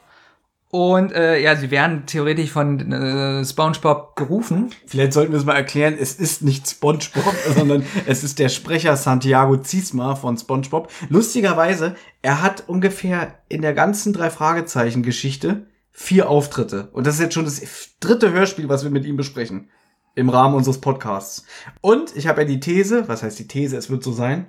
Und 0.74 1.12
äh, 1.12 1.40
ja, 1.40 1.56
sie 1.56 1.70
werden 1.70 2.08
theoretisch 2.08 2.50
von 2.50 2.92
äh, 2.92 3.46
SpongeBob 3.46 4.16
gerufen. 4.16 4.72
Vielleicht 4.88 5.14
sollten 5.14 5.32
wir 5.32 5.38
es 5.38 5.46
mal 5.46 5.54
erklären, 5.54 5.96
es 6.00 6.16
ist 6.16 6.42
nicht 6.42 6.68
SpongeBob, 6.68 7.36
sondern 7.56 7.86
es 8.08 8.24
ist 8.24 8.40
der 8.40 8.50
Sprecher 8.50 8.98
Santiago 8.98 9.58
Ziesma 9.58 10.16
von 10.16 10.36
SpongeBob. 10.36 10.90
Lustigerweise, 11.10 11.96
er 12.24 12.42
hat 12.42 12.64
ungefähr 12.66 13.36
in 13.50 13.62
der 13.62 13.74
ganzen 13.74 14.14
drei 14.14 14.32
Fragezeichen 14.32 15.04
Geschichte 15.04 15.68
vier 15.92 16.28
Auftritte. 16.28 16.90
Und 16.94 17.06
das 17.06 17.16
ist 17.16 17.22
jetzt 17.22 17.36
schon 17.36 17.46
das 17.46 17.62
dritte 18.00 18.32
Hörspiel, 18.32 18.68
was 18.68 18.84
wir 18.84 18.90
mit 18.90 19.06
ihm 19.06 19.16
besprechen. 19.16 19.70
Im 20.16 20.30
Rahmen 20.30 20.56
unseres 20.56 20.82
Podcasts. 20.82 21.46
Und 21.82 22.16
ich 22.16 22.26
habe 22.26 22.42
ja 22.42 22.48
die 22.48 22.60
These, 22.60 23.08
was 23.08 23.22
heißt 23.22 23.38
die 23.38 23.48
These, 23.48 23.78
es 23.78 23.92
wird 23.92 24.04
so 24.04 24.12
sein, 24.12 24.48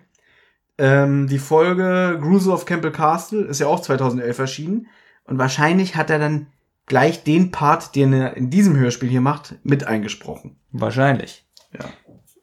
ähm, 0.79 1.27
die 1.27 1.39
Folge 1.39 2.19
Gruesel 2.19 2.51
of 2.51 2.65
Campbell 2.65 2.93
Castle 2.93 3.45
ist 3.45 3.61
ja 3.61 3.67
auch 3.67 3.81
2011 3.81 4.39
erschienen. 4.39 4.87
Und 5.25 5.39
wahrscheinlich 5.39 5.97
hat 5.97 6.11
er 6.11 6.19
dann 6.19 6.47
gleich 6.87 7.25
den 7.25 7.51
Part, 7.51 7.95
den 7.95 8.13
er 8.13 8.37
in 8.37 8.51
diesem 8.51 8.77
Hörspiel 8.77 9.09
hier 9.09 9.21
macht, 9.23 9.55
mit 9.63 9.87
eingesprochen. 9.87 10.57
Wahrscheinlich. 10.73 11.47
Ja. 11.73 11.87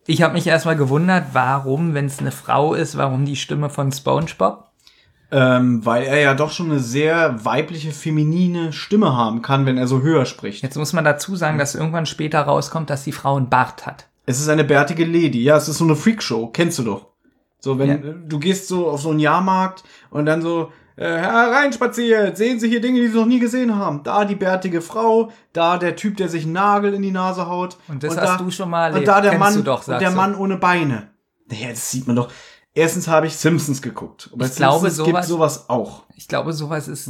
Ich 0.07 0.21
habe 0.23 0.33
mich 0.33 0.47
erstmal 0.47 0.75
gewundert, 0.75 1.27
warum, 1.33 1.93
wenn 1.93 2.05
es 2.07 2.19
eine 2.19 2.31
Frau 2.31 2.73
ist, 2.73 2.97
warum 2.97 3.25
die 3.25 3.35
Stimme 3.35 3.69
von 3.69 3.91
SpongeBob? 3.91 4.67
Ähm, 5.33 5.85
weil 5.85 6.03
er 6.03 6.19
ja 6.19 6.33
doch 6.33 6.51
schon 6.51 6.71
eine 6.71 6.79
sehr 6.79 7.45
weibliche, 7.45 7.91
feminine 7.91 8.73
Stimme 8.73 9.15
haben 9.15 9.41
kann, 9.41 9.65
wenn 9.65 9.77
er 9.77 9.87
so 9.87 10.01
höher 10.01 10.25
spricht. 10.25 10.63
Jetzt 10.63 10.75
muss 10.75 10.91
man 10.91 11.05
dazu 11.05 11.35
sagen, 11.37 11.57
dass 11.57 11.75
irgendwann 11.75 12.05
später 12.05 12.41
rauskommt, 12.41 12.89
dass 12.89 13.05
die 13.05 13.13
Frau 13.13 13.37
einen 13.37 13.47
Bart 13.49 13.85
hat. 13.85 14.07
Es 14.25 14.41
ist 14.41 14.49
eine 14.49 14.65
bärtige 14.65 15.05
Lady. 15.05 15.41
Ja, 15.41 15.55
es 15.55 15.69
ist 15.69 15.77
so 15.77 15.85
eine 15.85 15.95
Freakshow. 15.95 16.47
Kennst 16.47 16.79
du 16.79 16.83
doch. 16.83 17.07
So, 17.59 17.79
wenn 17.79 17.89
Ja. 17.89 17.97
du 17.97 18.39
gehst 18.39 18.67
so 18.67 18.89
auf 18.89 19.01
so 19.01 19.11
einen 19.11 19.19
Jahrmarkt 19.19 19.83
und 20.09 20.25
dann 20.25 20.41
so 20.41 20.71
äh, 20.97 21.05
hereinspaziert, 21.05 22.37
sehen 22.37 22.59
Sie 22.59 22.69
hier 22.69 22.81
Dinge, 22.81 22.99
die 22.99 23.07
Sie 23.07 23.15
noch 23.17 23.25
nie 23.25 23.39
gesehen 23.39 23.75
haben. 23.75 24.03
Da 24.03 24.25
die 24.25 24.35
bärtige 24.35 24.81
Frau, 24.81 25.31
da 25.53 25.77
der 25.77 25.95
Typ, 25.95 26.17
der 26.17 26.29
sich 26.29 26.43
einen 26.43 26.53
Nagel 26.53 26.93
in 26.93 27.01
die 27.01 27.11
Nase 27.11 27.47
haut. 27.47 27.77
Und 27.87 28.03
das 28.03 28.15
da, 28.15 28.21
hast 28.33 28.41
du 28.41 28.51
schon 28.51 28.69
mal 28.69 28.87
erlebt. 28.87 28.99
Und 28.99 29.07
da 29.07 29.21
der 29.21 29.31
Kennst 29.31 29.39
Mann, 29.45 29.55
du 29.55 29.63
doch, 29.63 29.87
und 29.87 29.99
der 30.01 30.09
du. 30.09 30.15
Mann 30.15 30.35
ohne 30.35 30.57
Beine. 30.57 31.09
Naja, 31.49 31.69
das 31.69 31.89
sieht 31.91 32.07
man 32.07 32.15
doch. 32.15 32.29
Erstens 32.73 33.07
habe 33.07 33.27
ich 33.27 33.35
Simpsons 33.35 33.81
geguckt. 33.81 34.29
Und 34.31 34.41
Ich 34.43 34.55
glaube, 34.55 34.89
Simpsons 34.89 35.05
gibt 35.05 35.25
sowas- 35.25 35.27
sowas 35.27 35.69
auch. 35.69 36.03
Ich 36.15 36.27
glaube, 36.27 36.53
sowas 36.53 36.87
ist 36.87 37.09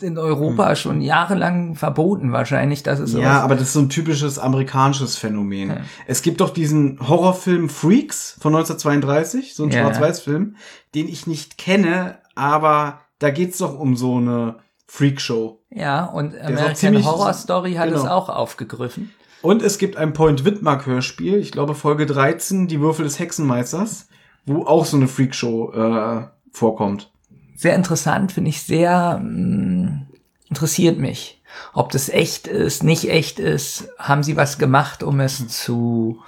in 0.00 0.16
Europa 0.16 0.76
schon 0.76 1.02
jahrelang 1.02 1.74
verboten 1.74 2.32
wahrscheinlich, 2.32 2.82
dass 2.82 2.98
es 3.00 3.10
sowas 3.10 3.22
Ja, 3.24 3.42
aber 3.42 3.54
das 3.54 3.64
ist 3.64 3.72
so 3.74 3.80
ein 3.80 3.90
typisches 3.90 4.38
amerikanisches 4.38 5.16
Phänomen. 5.16 5.80
Es 6.06 6.22
gibt 6.22 6.40
doch 6.40 6.48
diesen 6.48 7.06
Horrorfilm 7.06 7.68
Freaks 7.68 8.34
von 8.40 8.54
1932, 8.54 9.54
so 9.54 9.64
ein 9.64 9.70
Ja. 9.70 9.80
Schwarz-Weiß-Film, 9.80 10.56
den 10.94 11.06
ich 11.06 11.26
nicht 11.26 11.58
kenne, 11.58 12.16
aber 12.40 13.00
da 13.18 13.30
geht's 13.30 13.58
doch 13.58 13.78
um 13.78 13.96
so 13.96 14.16
eine 14.16 14.56
Freakshow. 14.86 15.60
Ja, 15.70 16.06
und 16.06 16.40
American 16.40 17.04
Horror 17.04 17.34
Story 17.34 17.74
hat 17.74 17.90
es 17.90 18.02
genau. 18.02 18.14
auch 18.14 18.28
aufgegriffen. 18.28 19.12
Und 19.42 19.62
es 19.62 19.78
gibt 19.78 19.96
ein 19.96 20.12
Point 20.12 20.44
Widmark 20.44 20.86
Hörspiel, 20.86 21.36
ich 21.36 21.52
glaube 21.52 21.74
Folge 21.74 22.06
13, 22.06 22.66
die 22.66 22.80
Würfel 22.80 23.04
des 23.04 23.18
Hexenmeisters, 23.18 24.08
wo 24.46 24.64
auch 24.64 24.84
so 24.84 24.96
eine 24.96 25.06
Freakshow 25.06 25.72
äh, 25.72 26.26
vorkommt. 26.52 27.10
Sehr 27.56 27.74
interessant, 27.74 28.32
finde 28.32 28.50
ich 28.50 28.62
sehr 28.62 29.20
mh, 29.22 30.06
interessiert 30.48 30.98
mich. 30.98 31.42
Ob 31.72 31.92
das 31.92 32.08
echt 32.08 32.46
ist, 32.46 32.82
nicht 32.82 33.10
echt 33.10 33.38
ist, 33.38 33.88
haben 33.98 34.22
sie 34.22 34.36
was 34.36 34.58
gemacht, 34.58 35.02
um 35.02 35.20
es 35.20 35.46
zu 35.48 36.22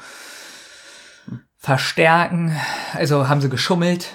verstärken? 1.57 2.57
Also 2.95 3.29
haben 3.29 3.41
sie 3.41 3.49
geschummelt? 3.49 4.09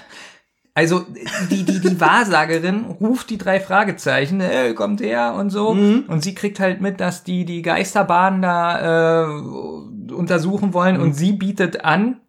Also 0.78 1.04
die, 1.50 1.64
die, 1.64 1.80
die 1.80 2.00
Wahrsagerin 2.00 2.84
ruft 3.00 3.30
die 3.30 3.36
drei 3.36 3.58
Fragezeichen, 3.58 4.40
äh, 4.40 4.74
kommt 4.74 5.00
her 5.00 5.34
und 5.34 5.50
so. 5.50 5.70
Und 5.70 6.22
sie 6.22 6.36
kriegt 6.36 6.60
halt 6.60 6.80
mit, 6.80 7.00
dass 7.00 7.24
die 7.24 7.44
die 7.44 7.62
Geisterbahn 7.62 8.42
da 8.42 9.24
äh, 9.24 10.12
untersuchen 10.12 10.74
wollen. 10.74 11.00
Und 11.00 11.14
sie 11.14 11.32
bietet 11.32 11.84
an, 11.84 12.20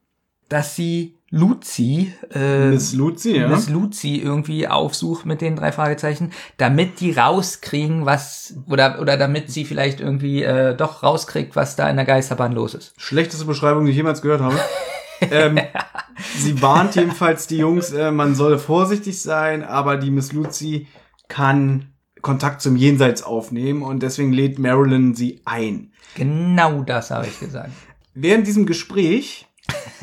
dass 0.50 0.76
sie 0.76 1.20
Luzi, 1.30 2.12
äh, 2.34 2.70
Miss 2.70 2.94
Lucy, 2.94 3.38
ja. 3.38 3.50
Miss 3.50 3.70
Luzi 3.70 4.16
irgendwie 4.16 4.68
aufsucht 4.68 5.28
mit 5.28 5.42
den 5.42 5.56
drei 5.56 5.72
Fragezeichen, 5.72 6.32
damit 6.58 7.02
die 7.02 7.12
rauskriegen, 7.12 8.08
was 8.08 8.56
oder 8.68 9.00
oder 9.00 9.16
damit 9.16 9.52
sie 9.52 9.64
vielleicht 9.64 10.02
irgendwie 10.02 10.42
äh, 10.42 10.76
doch 10.76 11.04
rauskriegt, 11.04 11.56
was 11.56 11.76
da 11.76 11.88
in 11.88 11.98
der 11.98 12.06
Geisterbahn 12.06 12.54
los 12.54 12.74
ist. 12.74 12.94
Schlechteste 12.98 13.46
Beschreibung, 13.46 13.86
die 13.86 13.92
ich 13.92 13.98
jemals 13.98 14.24
gehört 14.24 14.42
habe. 14.42 14.60
ähm, 15.22 15.60
sie 16.38 16.62
warnt 16.62 16.96
jedenfalls 16.96 17.48
die 17.48 17.58
Jungs, 17.58 17.92
äh, 17.92 18.12
man 18.12 18.36
solle 18.36 18.60
vorsichtig 18.60 19.22
sein, 19.22 19.64
aber 19.64 19.98
die 19.98 20.12
Miss 20.12 20.32
Lucy 20.34 20.88
kann 21.28 21.94
Kontakt 22.22 22.62
zum 22.62 22.76
Jenseits 22.76 23.24
aufnehmen 23.24 23.82
und 23.82 24.04
deswegen 24.04 24.34
lädt 24.34 24.60
Marilyn 24.60 25.16
sie 25.16 25.42
ein. 25.46 25.94
Genau 26.16 26.82
das 26.84 27.12
habe 27.12 27.28
ich 27.28 27.40
gesagt. 27.40 27.72
Während 28.14 28.48
diesem 28.48 28.66
Gespräch 28.66 29.48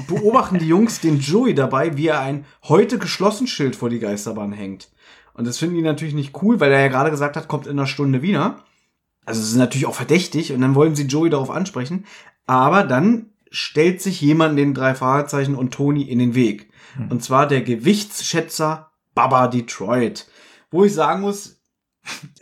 beobachten 0.07 0.59
die 0.59 0.69
Jungs 0.69 1.01
den 1.01 1.21
Joey 1.21 1.55
dabei, 1.55 1.97
wie 1.97 2.09
er 2.09 2.21
ein 2.21 2.45
heute 2.65 2.99
geschlossen 2.99 3.47
Schild 3.47 3.77
vor 3.77 3.91
die 3.91 3.99
Geisterbahn 3.99 4.53
hängt. 4.53 4.89
Und 5.35 5.47
das 5.47 5.59
finden 5.59 5.77
die 5.77 5.83
natürlich 5.83 6.15
nicht 6.15 6.41
cool, 6.43 6.61
weil 6.61 6.73
er 6.73 6.81
ja 6.81 6.89
gerade 6.89 7.11
gesagt 7.11 7.37
hat, 7.37 7.49
kommt 7.49 7.67
in 7.67 7.79
einer 7.79 7.87
Stunde 7.87 8.23
wieder. 8.23 8.65
Also 9.27 9.41
es 9.41 9.49
ist 9.49 9.57
natürlich 9.57 9.87
auch 9.87 9.95
verdächtig 9.95 10.53
und 10.53 10.61
dann 10.61 10.75
wollen 10.75 10.95
sie 10.95 11.05
Joey 11.05 11.29
darauf 11.29 11.51
ansprechen. 11.51 12.07
Aber 12.47 12.85
dann 12.85 13.31
stellt 13.57 14.03
sich 14.03 14.21
jemand 14.21 14.59
den 14.59 14.75
drei 14.75 14.95
Fragezeichen 14.95 15.55
und 15.55 15.73
Tony 15.73 16.03
in 16.03 16.19
den 16.19 16.35
Weg. 16.35 16.69
Und 17.09 17.25
zwar 17.25 17.49
der 17.49 17.63
Gewichtsschätzer 17.63 18.91
Baba 19.15 19.49
Detroit. 19.49 20.27
Wo 20.71 20.85
ich 20.85 20.93
sagen 20.93 21.23
muss, 21.23 21.57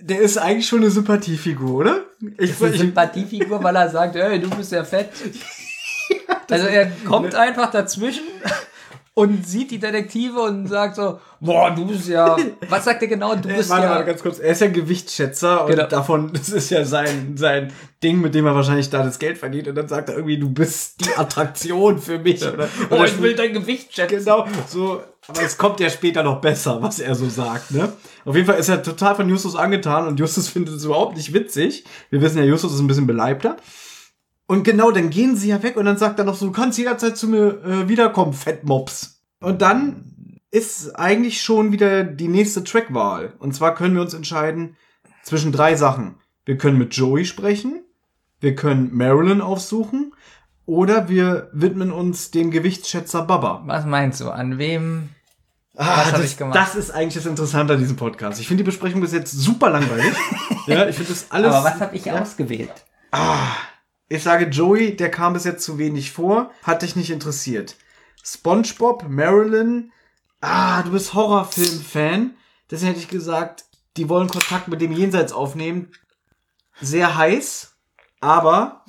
der 0.00 0.20
ist 0.20 0.38
eigentlich 0.38 0.66
schon 0.66 0.80
eine 0.80 0.90
Sympathiefigur, 0.90 1.74
oder? 1.74 2.04
Ich, 2.20 2.50
Das 2.50 2.50
ist 2.50 2.62
eine 2.62 2.76
Sympathiefigur, 2.76 3.62
weil 3.62 3.76
er 3.76 3.88
sagt, 3.90 4.16
ey, 4.16 4.40
du 4.40 4.50
bist 4.50 4.72
ja 4.72 4.84
fett. 4.84 5.10
Also 6.50 6.66
er 6.66 6.90
kommt 7.06 7.34
einfach 7.34 7.70
dazwischen 7.70 8.24
und 9.16 9.46
sieht 9.46 9.70
die 9.70 9.78
Detektive 9.78 10.40
und 10.40 10.66
sagt 10.66 10.96
so, 10.96 11.20
boah, 11.40 11.70
du 11.70 11.86
bist 11.86 12.08
ja, 12.08 12.36
was 12.68 12.84
sagt 12.84 13.00
er 13.02 13.06
genau? 13.08 13.36
Du 13.36 13.48
Äh, 13.48 13.56
bist 13.58 13.70
warte, 13.70 13.84
ja, 13.84 13.90
warte, 13.90 14.04
ganz 14.06 14.22
kurz. 14.22 14.40
Er 14.40 14.50
ist 14.50 14.60
ja 14.60 14.66
Gewichtsschätzer 14.66 15.64
und 15.64 15.70
Genau. 15.70 15.86
davon, 15.86 16.32
das 16.34 16.48
ist 16.48 16.70
ja 16.70 16.84
sein, 16.84 17.36
sein 17.36 17.72
Ding, 18.02 18.20
mit 18.20 18.34
dem 18.34 18.44
er 18.46 18.54
wahrscheinlich 18.56 18.90
da 18.90 19.04
das 19.04 19.20
Geld 19.20 19.38
verdient. 19.38 19.68
Und 19.68 19.76
dann 19.76 19.86
sagt 19.86 20.08
er 20.08 20.16
irgendwie, 20.16 20.38
du 20.38 20.50
bist 20.50 21.04
die 21.06 21.14
Attraktion 21.16 22.00
für 22.00 22.18
mich. 22.18 22.42
Oder, 22.44 22.68
oh, 22.90 22.94
oder 22.94 23.04
ich 23.04 23.20
will 23.22 23.34
dein 23.36 23.52
Gewicht 23.52 23.94
schätzen. 23.94 24.18
Genau, 24.24 24.46
so. 24.68 25.00
Aber 25.28 25.42
es 25.42 25.56
kommt 25.56 25.80
ja 25.80 25.88
später 25.88 26.22
noch 26.22 26.40
besser, 26.40 26.82
was 26.82 26.98
er 26.98 27.14
so 27.14 27.28
sagt, 27.30 27.70
ne? 27.70 27.90
Auf 28.26 28.34
jeden 28.34 28.46
Fall 28.46 28.58
ist 28.58 28.68
er 28.68 28.82
total 28.82 29.14
von 29.14 29.28
Justus 29.28 29.54
angetan 29.56 30.06
und 30.08 30.18
Justus 30.20 30.48
findet 30.48 30.74
es 30.74 30.84
überhaupt 30.84 31.16
nicht 31.16 31.32
witzig. 31.32 31.84
Wir 32.10 32.20
wissen 32.20 32.36
ja, 32.38 32.44
Justus 32.44 32.74
ist 32.74 32.80
ein 32.80 32.86
bisschen 32.88 33.06
beleibter. 33.06 33.56
Und 34.46 34.62
genau, 34.64 34.90
dann 34.90 35.10
gehen 35.10 35.36
sie 35.36 35.48
ja 35.48 35.62
weg 35.62 35.76
und 35.76 35.86
dann 35.86 35.96
sagt 35.96 36.18
er 36.18 36.24
noch 36.24 36.34
so, 36.34 36.46
du 36.46 36.52
kannst 36.52 36.78
jederzeit 36.78 37.16
zu 37.16 37.28
mir 37.28 37.62
äh, 37.64 37.88
wiederkommen, 37.88 38.34
Fettmops. 38.34 39.22
Und 39.40 39.62
dann 39.62 40.40
ist 40.50 40.94
eigentlich 40.96 41.42
schon 41.42 41.72
wieder 41.72 42.04
die 42.04 42.28
nächste 42.28 42.62
Trackwahl. 42.62 43.34
Und 43.38 43.54
zwar 43.54 43.74
können 43.74 43.94
wir 43.94 44.02
uns 44.02 44.14
entscheiden 44.14 44.76
zwischen 45.22 45.50
drei 45.50 45.74
Sachen. 45.74 46.16
Wir 46.44 46.58
können 46.58 46.78
mit 46.78 46.94
Joey 46.94 47.24
sprechen, 47.24 47.82
wir 48.40 48.54
können 48.54 48.94
Marilyn 48.94 49.40
aufsuchen 49.40 50.12
oder 50.66 51.08
wir 51.08 51.48
widmen 51.52 51.90
uns 51.90 52.30
dem 52.30 52.50
Gewichtsschätzer 52.50 53.22
Baba. 53.22 53.62
Was 53.66 53.86
meinst 53.86 54.20
du? 54.20 54.30
An 54.30 54.58
wem? 54.58 55.08
Ah, 55.76 55.96
Was 55.96 56.06
hab 56.06 56.16
das, 56.16 56.24
ich 56.26 56.36
gemacht? 56.36 56.54
das 56.54 56.76
ist 56.76 56.90
eigentlich 56.90 57.14
das 57.14 57.26
Interessante 57.26 57.72
an 57.72 57.80
diesem 57.80 57.96
Podcast. 57.96 58.40
Ich 58.40 58.46
finde 58.46 58.62
die 58.62 58.66
Besprechung 58.66 59.00
bis 59.00 59.12
jetzt 59.12 59.32
super 59.32 59.70
langweilig. 59.70 60.14
ja, 60.66 60.86
ich 60.86 60.94
finde 60.94 61.10
das 61.10 61.26
alles. 61.30 61.52
Aber 61.52 61.64
was 61.64 61.80
habe 61.80 61.96
ich 61.96 62.12
ausgewählt? 62.12 62.72
Ich 64.14 64.22
sage 64.22 64.44
Joey, 64.44 64.94
der 64.94 65.10
kam 65.10 65.32
bis 65.32 65.42
jetzt 65.42 65.64
zu 65.64 65.76
wenig 65.76 66.12
vor, 66.12 66.52
hat 66.62 66.82
dich 66.82 66.94
nicht 66.94 67.10
interessiert. 67.10 67.74
SpongeBob, 68.22 69.08
Marilyn, 69.08 69.90
ah, 70.40 70.82
du 70.82 70.92
bist 70.92 71.14
Horrorfilm-Fan. 71.14 72.36
Deswegen 72.70 72.92
hätte 72.92 73.00
ich 73.00 73.08
gesagt, 73.08 73.64
die 73.96 74.08
wollen 74.08 74.28
Kontakt 74.28 74.68
mit 74.68 74.80
dem 74.80 74.92
Jenseits 74.92 75.32
aufnehmen. 75.32 75.90
Sehr 76.80 77.16
heiß, 77.16 77.74
aber 78.20 78.84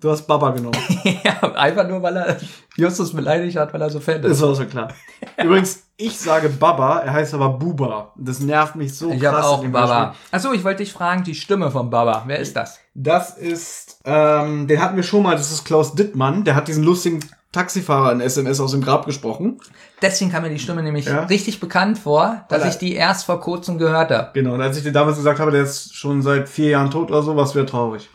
Du 0.00 0.10
hast 0.10 0.26
Baba 0.26 0.50
genommen. 0.52 0.78
ja, 1.24 1.52
einfach 1.52 1.86
nur, 1.86 2.02
weil 2.02 2.16
er 2.16 2.40
Justus 2.80 3.14
beleidigt 3.14 3.56
hat, 3.56 3.72
weil 3.72 3.82
er 3.82 3.90
so 3.90 4.00
fett 4.00 4.24
Das 4.24 4.32
ist. 4.32 4.42
war 4.42 4.54
so 4.54 4.64
klar. 4.64 4.88
Übrigens, 5.42 5.84
ich 5.96 6.18
sage 6.18 6.48
Baba, 6.48 6.98
er 7.00 7.12
heißt 7.12 7.34
aber 7.34 7.50
Buba. 7.50 8.12
Das 8.16 8.40
nervt 8.40 8.74
mich 8.76 8.96
so 8.96 9.10
Ich 9.10 9.20
krass. 9.20 9.34
habe 9.34 9.44
auch 9.46 9.64
Baba. 9.66 10.14
Achso, 10.32 10.52
ich 10.52 10.64
wollte 10.64 10.82
dich 10.82 10.92
fragen, 10.92 11.22
die 11.24 11.34
Stimme 11.34 11.70
von 11.70 11.90
Baba. 11.90 12.24
Wer 12.26 12.38
ist 12.38 12.56
das? 12.56 12.78
Das 12.94 13.36
ist, 13.36 14.00
ähm, 14.04 14.66
den 14.66 14.80
hatten 14.82 14.96
wir 14.96 15.02
schon 15.02 15.22
mal, 15.22 15.36
das 15.36 15.52
ist 15.52 15.64
Klaus 15.64 15.94
Dittmann. 15.94 16.44
Der 16.44 16.54
hat 16.56 16.68
diesen 16.68 16.84
lustigen 16.84 17.20
Taxifahrer 17.52 18.12
in 18.12 18.20
SMS 18.20 18.60
aus 18.60 18.70
dem 18.70 18.80
Grab 18.80 19.06
gesprochen. 19.06 19.58
Deswegen 20.00 20.30
kam 20.30 20.42
mir 20.44 20.50
die 20.50 20.58
Stimme 20.60 20.82
nämlich 20.82 21.06
Ja? 21.06 21.24
richtig 21.24 21.58
bekannt 21.60 21.98
vor, 21.98 22.44
dass 22.48 22.60
Weil 22.60 22.68
er- 22.68 22.70
ich 22.72 22.78
die 22.78 22.94
erst 22.94 23.26
vor 23.26 23.40
kurzem 23.40 23.76
gehört 23.76 24.10
habe. 24.12 24.30
Genau, 24.34 24.54
und 24.54 24.60
als 24.62 24.76
ich 24.76 24.84
dir 24.84 24.92
damals 24.92 25.16
gesagt 25.16 25.40
habe, 25.40 25.50
der 25.50 25.62
ist 25.64 25.94
schon 25.94 26.22
seit 26.22 26.48
vier 26.48 26.70
Jahren 26.70 26.90
tot 26.90 27.10
oder 27.10 27.22
so, 27.22 27.36
was 27.36 27.54
wäre 27.56 27.66
traurig. 27.66 28.08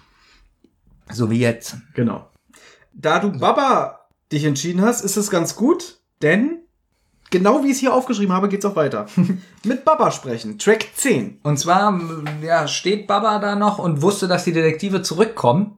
So 1.11 1.29
wie 1.29 1.39
jetzt. 1.39 1.75
Genau. 1.93 2.27
Da 2.93 3.19
du 3.19 3.31
Baba 3.37 4.04
dich 4.31 4.43
entschieden 4.45 4.81
hast, 4.81 5.03
ist 5.03 5.17
es 5.17 5.29
ganz 5.29 5.55
gut, 5.55 5.99
denn 6.21 6.59
genau 7.29 7.63
wie 7.63 7.67
ich 7.67 7.73
es 7.73 7.79
hier 7.79 7.93
aufgeschrieben 7.93 8.33
habe, 8.33 8.49
geht's 8.49 8.65
auch 8.65 8.75
weiter. 8.75 9.07
Mit 9.63 9.85
Baba 9.85 10.11
sprechen. 10.11 10.57
Track 10.57 10.87
10. 10.95 11.39
Und 11.43 11.57
zwar, 11.57 11.99
ja, 12.41 12.67
steht 12.67 13.07
Baba 13.07 13.39
da 13.39 13.55
noch 13.55 13.79
und 13.79 14.01
wusste, 14.01 14.27
dass 14.27 14.43
die 14.43 14.53
Detektive 14.53 15.01
zurückkommen. 15.01 15.77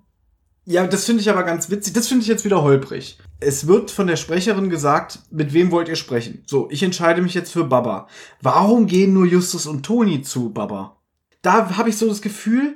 Ja, 0.66 0.86
das 0.86 1.06
finde 1.06 1.22
ich 1.22 1.30
aber 1.30 1.44
ganz 1.44 1.70
witzig. 1.70 1.94
Das 1.94 2.10
finde 2.10 2.24
ich 2.24 2.28
jetzt 2.28 2.44
wieder 2.44 2.62
holprig. 2.62 3.18
Es 3.40 3.68
wird 3.68 3.90
von 3.90 4.08
der 4.08 4.18
Sprecherin 4.18 4.70
gesagt, 4.70 5.20
mit 5.32 5.54
wem 5.54 5.72
wollt 5.72 5.88
ihr 5.88 5.96
sprechen? 5.96 6.44
So, 6.46 6.68
ich 6.70 6.84
entscheide 6.84 7.22
mich 7.22 7.34
jetzt 7.34 7.54
für 7.54 7.64
Baba. 7.64 8.08
Warum 8.42 8.86
gehen 8.86 9.14
nur 9.14 9.26
Justus 9.26 9.66
und 9.66 9.86
Toni 9.86 10.24
zu 10.24 10.50
Baba? 10.50 10.98
Da 11.42 11.78
habe 11.78 11.90
ich 11.90 11.98
so 11.98 12.08
das 12.10 12.22
Gefühl, 12.22 12.76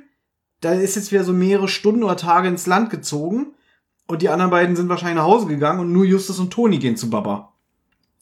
da 0.62 0.72
ist 0.72 0.96
jetzt 0.96 1.12
wieder 1.12 1.24
so 1.24 1.34
mehrere 1.34 1.68
Stunden 1.68 2.02
oder 2.02 2.16
Tage 2.16 2.48
ins 2.48 2.66
Land 2.66 2.88
gezogen 2.88 3.54
und 4.08 4.22
die 4.22 4.28
anderen 4.28 4.50
beiden 4.50 4.76
sind 4.76 4.88
wahrscheinlich 4.88 5.16
nach 5.16 5.24
Hause 5.24 5.46
gegangen 5.46 5.80
und 5.80 5.92
nur 5.92 6.04
Justus 6.04 6.38
und 6.38 6.50
Toni 6.50 6.78
gehen 6.78 6.96
zu 6.96 7.08
Baba. 7.10 7.52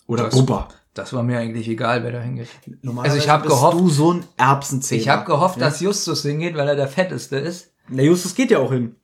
Oder 0.07 0.24
Das- 0.24 0.35
Bubba. 0.35 0.69
Das 0.93 1.12
war 1.12 1.23
mir 1.23 1.39
eigentlich 1.39 1.69
egal, 1.69 2.02
wer 2.02 2.11
da 2.11 2.20
hingeht. 2.20 2.48
Normalerweise 2.82 3.15
Also 3.15 3.24
ich 3.24 3.31
hab 3.31 3.43
bist 3.44 3.55
gehofft- 3.55 3.78
du 3.78 3.89
so 3.89 4.12
ein 4.15 4.24
Erbsenzähler. 4.36 5.01
Ich 5.01 5.09
habe 5.09 5.24
gehofft, 5.24 5.57
ja? 5.59 5.66
dass 5.66 5.78
Justus 5.81 6.23
hingeht, 6.23 6.57
weil 6.57 6.66
er 6.66 6.74
der 6.74 6.89
Fetteste 6.89 7.36
ist. 7.36 7.70
Na, 7.89 8.02
Justus 8.02 8.35
geht 8.35 8.51
ja 8.51 8.59
auch 8.59 8.73
hin. 8.73 8.97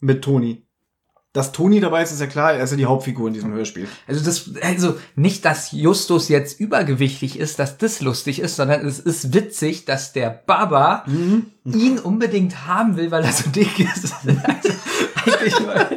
Mit 0.00 0.22
Toni. 0.22 0.64
Dass 1.32 1.52
Toni 1.52 1.80
dabei 1.80 2.02
ist, 2.02 2.12
ist 2.12 2.20
ja 2.20 2.26
klar, 2.26 2.52
er 2.52 2.62
ist 2.64 2.70
ja 2.72 2.76
die 2.76 2.86
Hauptfigur 2.86 3.28
in 3.28 3.34
diesem 3.34 3.52
Hörspiel. 3.52 3.88
Also 4.06 4.22
das, 4.24 4.50
also 4.62 4.96
nicht, 5.16 5.44
dass 5.46 5.72
Justus 5.72 6.28
jetzt 6.28 6.60
übergewichtig 6.60 7.38
ist, 7.38 7.58
dass 7.58 7.78
das 7.78 8.00
lustig 8.02 8.38
ist, 8.40 8.56
sondern 8.56 8.86
es 8.86 8.98
ist 8.98 9.32
witzig, 9.32 9.86
dass 9.86 10.12
der 10.12 10.28
Baba 10.30 11.04
ihn 11.64 11.98
unbedingt 11.98 12.66
haben 12.66 12.96
will, 12.96 13.10
weil 13.10 13.24
er 13.24 13.32
so 13.32 13.48
dick 13.50 13.78
ist. 13.80 14.12
Also 15.24 15.38
eigentlich 15.38 15.60
nur- 15.60 15.87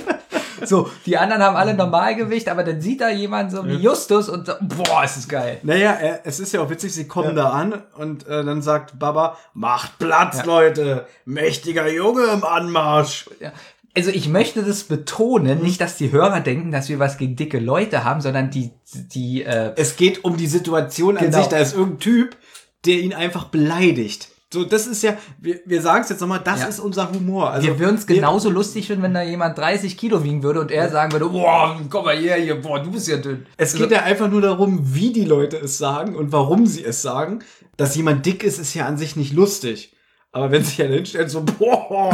so, 0.72 0.89
die 1.06 1.18
anderen 1.18 1.43
haben 1.43 1.56
alle 1.56 1.73
Normalgewicht, 1.73 2.48
aber 2.49 2.64
dann 2.64 2.80
sieht 2.81 3.02
da 3.02 3.10
jemand 3.10 3.52
so 3.52 3.65
wie 3.68 3.76
Justus 3.76 4.30
und 4.30 4.48
so, 4.48 4.53
boah, 4.61 5.03
ist 5.03 5.18
das 5.18 5.27
geil. 5.27 5.60
Naja, 5.64 5.91
er, 5.91 6.22
es 6.26 6.39
ist 6.39 6.53
ja 6.53 6.61
auch 6.61 6.69
witzig, 6.69 6.93
sie 6.93 7.07
kommen 7.07 7.35
da 7.35 7.49
an 7.49 7.84
und 7.98 8.26
äh, 8.26 8.43
dann 8.43 8.61
sagt 8.61 8.98
Baba, 8.98 9.38
macht 9.53 9.99
Platz. 9.99 10.45
Leute, 10.45 11.06
mächtiger 11.26 11.88
Junge 11.91 12.23
im 12.34 12.43
Anmarsch. 12.43 13.30
Ja. 13.39 13.52
Also 13.93 14.10
ich 14.11 14.30
möchte 14.30 14.64
das 14.64 14.85
betonen, 14.85 15.61
nicht, 15.61 15.81
dass 15.81 15.98
die 15.98 16.14
Hörer 16.14 16.39
denken, 16.39 16.72
dass 16.72 16.88
wir 16.88 16.98
was 16.99 17.18
gegen 17.18 17.35
dicke 17.35 17.60
Leute 17.60 18.06
haben, 18.06 18.22
sondern 18.22 18.49
die, 18.49 18.72
die, 18.93 19.43
äh, 19.43 19.73
Es 19.76 19.98
geht 19.98 20.23
um 20.23 20.38
die 20.38 20.48
Situation 20.48 21.18
an 21.18 21.26
Genau. 21.26 21.38
sich, 21.38 21.48
da 21.48 21.57
ist 21.57 21.73
irgendein 21.73 21.99
Typ, 21.99 22.38
der 22.85 22.95
ihn 22.95 23.14
einfach 23.14 23.45
beleidigt. 23.45 24.30
So, 24.53 24.65
das 24.65 24.86
ist 24.86 25.02
ja, 25.02 25.18
wir, 25.40 25.61
wir 25.65 25.82
sagen 25.82 26.03
es 26.03 26.10
jetzt 26.10 26.19
nochmal, 26.19 26.41
das 26.44 26.60
Ja. 26.60 26.68
ist 26.68 26.80
unser 26.80 27.10
Humor. 27.11 27.52
Also, 27.52 27.68
wir 27.68 27.80
würden 27.80 27.95
es 27.95 28.06
genauso 28.06 28.49
lustig 28.49 28.88
finden, 28.88 29.03
wenn 29.03 29.14
da 29.14 29.22
jemand 29.22 29.57
30 29.57 29.98
Kilo 29.98 30.23
wiegen 30.26 30.44
würde 30.44 30.60
und 30.60 30.72
er 30.72 30.90
sagen 30.90 31.14
würde, 31.14 31.28
boah, 31.30 31.80
komm 31.90 32.03
mal 32.06 32.18
her, 32.18 32.36
hier, 32.36 32.60
boah, 32.61 32.80
du 32.84 32.91
bist 32.91 33.07
ja 33.07 33.18
dünn. 33.18 33.45
Es 33.56 33.73
geht 33.73 33.91
ja 33.91 34.02
einfach 34.03 34.30
nur 34.30 34.41
darum, 34.41 34.80
wie 34.94 35.14
die 35.14 35.23
Leute 35.23 35.56
es 35.57 35.78
sagen 35.78 36.15
und 36.15 36.32
warum 36.34 36.65
sie 36.68 36.84
es 36.84 37.02
sagen. 37.02 37.40
Dass 37.78 37.95
jemand 37.95 38.26
dick 38.26 38.44
ist, 38.44 38.60
ist 38.60 38.73
ja 38.73 38.86
an 38.86 38.98
sich 38.98 39.15
nicht 39.15 39.34
lustig. 39.34 39.95
Aber 40.34 40.52
wenn 40.52 40.64
sich 40.64 40.82
einer 40.82 40.95
hinstellt, 40.95 41.30
so, 41.30 41.44
boah, 41.44 42.14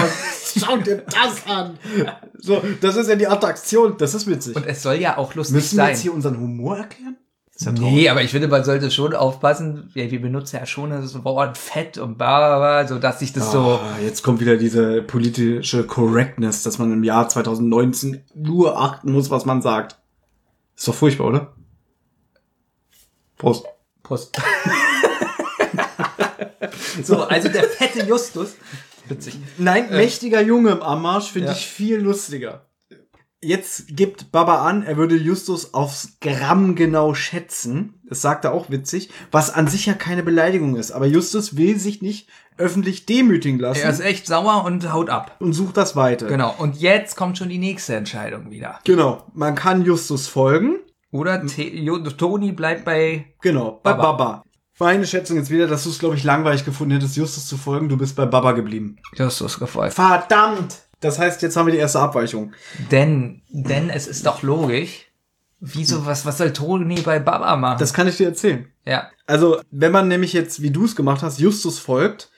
schau 0.60 0.78
dir 0.78 0.98
das 1.06 1.46
an. 1.48 1.78
So, 2.38 2.62
das 2.82 2.96
ist 2.96 3.10
ja 3.10 3.16
die 3.16 3.28
Attraktion, 3.28 3.96
das 3.98 4.14
ist 4.14 4.28
witzig. 4.28 4.56
Und 4.56 4.66
es 4.66 4.82
soll 4.84 4.96
ja 4.96 5.18
auch 5.18 5.34
lustig 5.36 5.56
Müssen 5.56 5.78
wir 5.78 5.84
sein. 5.84 5.90
jetzt 5.92 6.02
hier 6.02 6.14
unseren 6.14 6.38
Humor 6.40 6.78
erklären? 6.78 7.18
Das 7.60 7.74
ist 7.74 7.80
ja. 7.80 7.90
Nee, 7.90 8.10
aber 8.10 8.22
ich 8.22 8.30
finde, 8.32 8.48
man 8.48 8.64
sollte 8.64 8.92
schon 8.92 9.16
aufpassen. 9.16 9.90
Ja, 9.96 10.10
wir 10.12 10.22
benutzen 10.22 10.58
ja 10.58 10.66
schon 10.68 10.92
das 10.92 11.24
Wort 11.24 11.58
Fett 11.58 11.98
und 11.98 12.16
bla, 12.18 12.86
so 12.88 13.00
dass 13.00 13.20
sich 13.20 13.34
das 13.34 13.52
so. 13.52 13.80
Ah, 13.82 13.98
jetzt 14.04 14.22
kommt 14.22 14.40
wieder 14.40 14.58
diese 14.58 15.02
politische 15.02 15.84
Correctness, 15.86 16.62
dass 16.62 16.78
man 16.78 16.94
im 16.94 17.04
Jahr 17.04 17.28
2019 17.28 18.24
nur 18.36 18.80
achten 18.80 19.12
muss, 19.12 19.32
was 19.32 19.46
man 19.46 19.64
sagt. 19.64 19.98
Ist 20.76 20.88
doch 20.88 20.94
furchtbar, 20.94 21.28
oder? 21.28 21.54
Prost. 23.38 23.66
Prost. 24.04 24.38
so, 27.04 27.24
also 27.24 27.50
der 27.50 27.64
fette 27.64 28.06
Justus. 28.06 28.54
Witzig. 29.08 29.40
Nein, 29.58 29.90
mächtiger 29.90 30.42
Junge 30.42 30.72
im 30.72 30.84
Anmarsch 30.84 31.32
finde 31.32 31.48
Ja. 31.50 31.54
ich 31.54 31.66
viel 31.66 31.98
lustiger. 31.98 32.67
Jetzt 33.44 33.96
gibt 33.96 34.32
Baba 34.32 34.66
an, 34.68 34.82
er 34.82 34.98
würde 34.98 35.16
Justus 35.16 35.76
aufs 35.76 36.18
Gramm 36.22 36.74
genau 36.76 37.14
schätzen. 37.14 38.02
Das 38.10 38.22
sagt 38.22 38.46
er 38.46 38.54
auch 38.54 38.72
witzig, 38.72 39.10
was 39.32 39.54
an 39.54 39.68
sich 39.68 39.86
ja 39.86 39.94
keine 39.94 40.24
Beleidigung 40.24 40.76
ist. 40.76 40.92
Aber 40.92 41.06
Justus 41.06 41.56
will 41.56 41.78
sich 41.78 42.02
nicht 42.02 42.30
öffentlich 42.58 43.06
demütigen 43.06 43.60
lassen 43.60 43.84
Er 43.84 43.92
ist 43.92 44.00
echt 44.00 44.26
sauer 44.26 44.66
und 44.66 44.92
haut 44.92 45.12
ab. 45.12 45.36
und 45.40 45.54
sucht 45.54 45.78
das 45.78 45.96
Weite. 45.96 46.26
Genau. 46.26 46.56
Und 46.58 46.78
jetzt 46.78 47.16
kommt 47.16 47.38
schon 47.38 47.50
die 47.50 47.60
nächste 47.60 47.96
Entscheidung 47.96 48.50
wieder. 48.50 48.80
Genau. 48.86 49.24
Man 49.34 49.54
kann 49.54 49.86
Justus 49.86 50.28
folgen. 50.28 50.80
Oder 51.12 51.46
Toni 52.18 52.52
bleibt 52.54 52.86
bei. 52.86 53.26
Genau. 53.42 53.80
Bei 53.84 53.94
Baba. 53.94 54.12
Baba. 54.14 54.44
Meine 54.80 55.06
Schätzung 55.08 55.38
jetzt 55.38 55.50
wieder, 55.50 55.68
dass 55.68 55.84
du 55.84 55.90
es, 55.90 56.00
glaube 56.00 56.16
ich, 56.16 56.24
langweilig 56.24 56.66
gefunden 56.66 56.94
hättest, 56.94 57.18
Justus 57.18 57.48
zu 57.48 57.58
folgen. 57.58 57.90
Du 57.90 57.98
bist 57.98 58.16
bei 58.16 58.26
Baba 58.26 58.52
geblieben. 58.52 58.98
Justus 59.16 59.58
gefolgt. 59.60 59.94
Verdammt! 59.94 60.87
Das 61.00 61.20
heißt, 61.20 61.42
jetzt 61.42 61.56
haben 61.56 61.68
wir 61.68 61.74
die 61.74 61.80
erste 61.80 62.00
Abweichung. 62.00 62.54
Denn, 62.92 63.42
denn 63.50 63.90
es 63.90 64.08
ist 64.08 64.26
doch 64.26 64.42
logisch. 64.42 65.06
Wieso, 65.60 66.06
was, 66.06 66.26
was 66.26 66.38
soll 66.38 66.54
Toni 66.54 67.02
bei 67.02 67.20
Baba 67.20 67.56
machen? 67.56 67.80
Das 67.80 67.94
kann 67.94 68.08
ich 68.08 68.18
dir 68.18 68.28
erzählen. 68.28 68.68
ja. 68.86 69.10
Also, 69.30 69.60
wenn 69.72 69.92
man 69.92 70.08
nämlich 70.08 70.32
jetzt, 70.32 70.62
wie 70.62 70.72
du 70.72 70.86
es 70.86 70.96
gemacht 70.96 71.22
hast, 71.22 71.40
Justus 71.40 71.80
folgt, 71.80 72.32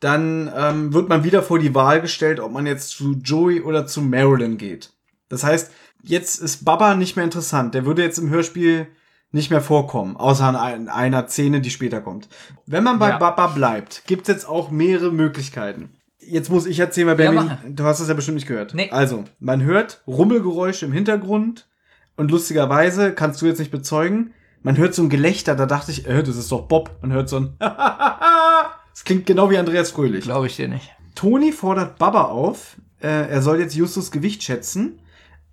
dann 0.00 0.50
ähm, 0.56 0.94
wird 0.94 1.10
man 1.10 1.22
wieder 1.24 1.42
vor 1.42 1.58
die 1.58 1.74
Wahl 1.74 2.00
gestellt, 2.00 2.40
ob 2.40 2.50
man 2.52 2.64
jetzt 2.66 2.88
zu 2.90 3.12
Joey 3.22 3.60
oder 3.60 3.86
zu 3.86 4.00
Marilyn 4.00 4.56
geht. 4.56 4.94
Das 5.28 5.44
heißt, 5.44 5.70
jetzt 6.02 6.40
ist 6.40 6.64
Baba 6.64 6.94
nicht 6.94 7.16
mehr 7.16 7.26
interessant. 7.26 7.74
Der 7.74 7.84
würde 7.84 8.02
jetzt 8.02 8.16
im 8.18 8.30
Hörspiel 8.30 8.86
nicht 9.32 9.50
mehr 9.50 9.60
vorkommen, 9.60 10.16
außer 10.16 10.44
an 10.44 10.56
ein- 10.56 10.88
einer 10.88 11.28
Szene, 11.28 11.60
die 11.60 11.70
später 11.70 12.00
kommt. 12.00 12.28
Wenn 12.66 12.84
man 12.84 12.98
bei 12.98 13.10
Ja. 13.10 13.18
Baba 13.18 13.48
bleibt, 13.48 14.04
gibt's 14.06 14.28
jetzt 14.28 14.48
auch 14.48 14.70
mehrere 14.70 15.12
Möglichkeiten. 15.12 15.90
Jetzt 16.30 16.50
muss 16.50 16.66
ich 16.66 16.78
erzählen, 16.78 17.06
weil 17.08 17.20
Ja, 17.20 17.30
Benjamin, 17.30 17.50
mach. 17.50 17.58
du 17.68 17.84
hast 17.84 18.00
das 18.00 18.08
ja 18.08 18.14
bestimmt 18.14 18.36
nicht 18.36 18.46
gehört. 18.46 18.74
Nee. 18.74 18.90
Also, 18.90 19.24
man 19.38 19.62
hört 19.62 20.02
Rummelgeräusche 20.06 20.86
im 20.86 20.92
Hintergrund 20.92 21.68
und 22.16 22.30
lustigerweise 22.30 23.12
kannst 23.12 23.42
du 23.42 23.46
jetzt 23.46 23.58
nicht 23.58 23.70
bezeugen, 23.70 24.32
man 24.62 24.76
hört 24.76 24.94
so 24.94 25.02
ein 25.02 25.08
Gelächter, 25.08 25.54
da 25.54 25.64
dachte 25.66 25.90
ich, 25.90 26.06
äh, 26.06 26.22
das 26.22 26.36
ist 26.36 26.52
doch 26.52 26.68
Bob. 26.68 26.90
Man 27.00 27.12
hört 27.12 27.28
so 27.28 27.36
ein 27.38 27.56
Das 27.58 29.04
klingt 29.04 29.26
genau 29.26 29.50
wie 29.50 29.56
Andreas 29.58 29.90
Fröhlich. 29.90 30.24
Glaube 30.24 30.46
ich 30.46 30.56
dir 30.56 30.68
nicht. 30.68 30.90
Toni 31.14 31.52
fordert 31.52 31.98
Baba 31.98 32.24
auf, 32.24 32.76
äh, 33.00 33.06
er 33.08 33.40
soll 33.42 33.60
jetzt 33.60 33.74
Justus 33.74 34.10
Gewicht 34.10 34.42
schätzen. 34.42 34.98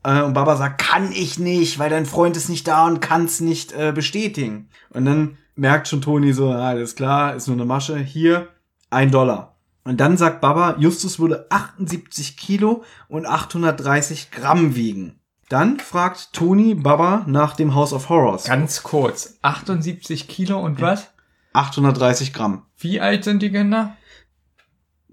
Äh, 0.04 0.22
und 0.22 0.34
Baba 0.34 0.56
sagt, 0.58 0.82
kann 0.82 1.12
ich 1.12 1.40
nicht, 1.40 1.80
weil 1.80 1.90
dein 1.90 2.06
Freund 2.06 2.36
ist 2.38 2.50
nicht 2.50 2.68
da 2.68 2.86
und 2.86 3.00
kann's 3.00 3.40
nicht 3.40 3.72
äh, 3.74 3.92
bestätigen. 3.94 4.70
Und 4.90 5.06
dann 5.06 5.38
merkt 5.56 5.88
schon 5.88 6.02
Toni 6.02 6.34
so, 6.34 6.52
ah, 6.52 6.68
alles 6.70 6.96
klar, 6.96 7.36
ist 7.36 7.48
nur 7.48 7.56
eine 7.56 7.66
Masche. 7.66 7.98
Hier, 7.98 8.50
ein 8.90 9.12
Dollar. 9.12 9.57
Und 9.88 9.98
dann 10.02 10.18
sagt 10.18 10.42
Baba, 10.42 10.76
Justus 10.80 11.18
würde 11.18 11.46
78 11.50 12.36
Kilo 12.36 12.84
und 13.08 13.26
830 13.26 14.32
Gramm 14.32 14.76
wiegen. 14.76 15.20
Dann 15.48 15.80
fragt 15.80 16.34
Toni 16.34 16.76
Baba 16.76 17.24
nach 17.26 17.56
dem 17.56 17.74
House 17.74 17.94
of 17.94 18.10
Horrors. 18.10 18.44
Ganz 18.44 18.84
kurz. 18.84 19.38
78 19.44 20.28
Kilo 20.28 20.60
und 20.60 20.82
was? 20.82 21.08
830 21.54 22.34
Gramm. 22.34 22.64
Wie 22.78 23.00
alt 23.00 23.24
sind 23.24 23.42
die 23.42 23.50
Kinder? 23.52 23.96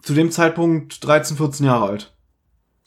Zu 0.02 0.12
dem 0.14 0.32
Zeitpunkt 0.32 1.06
13, 1.06 1.36
14 1.36 1.66
Jahre 1.66 1.86
alt. 1.86 2.14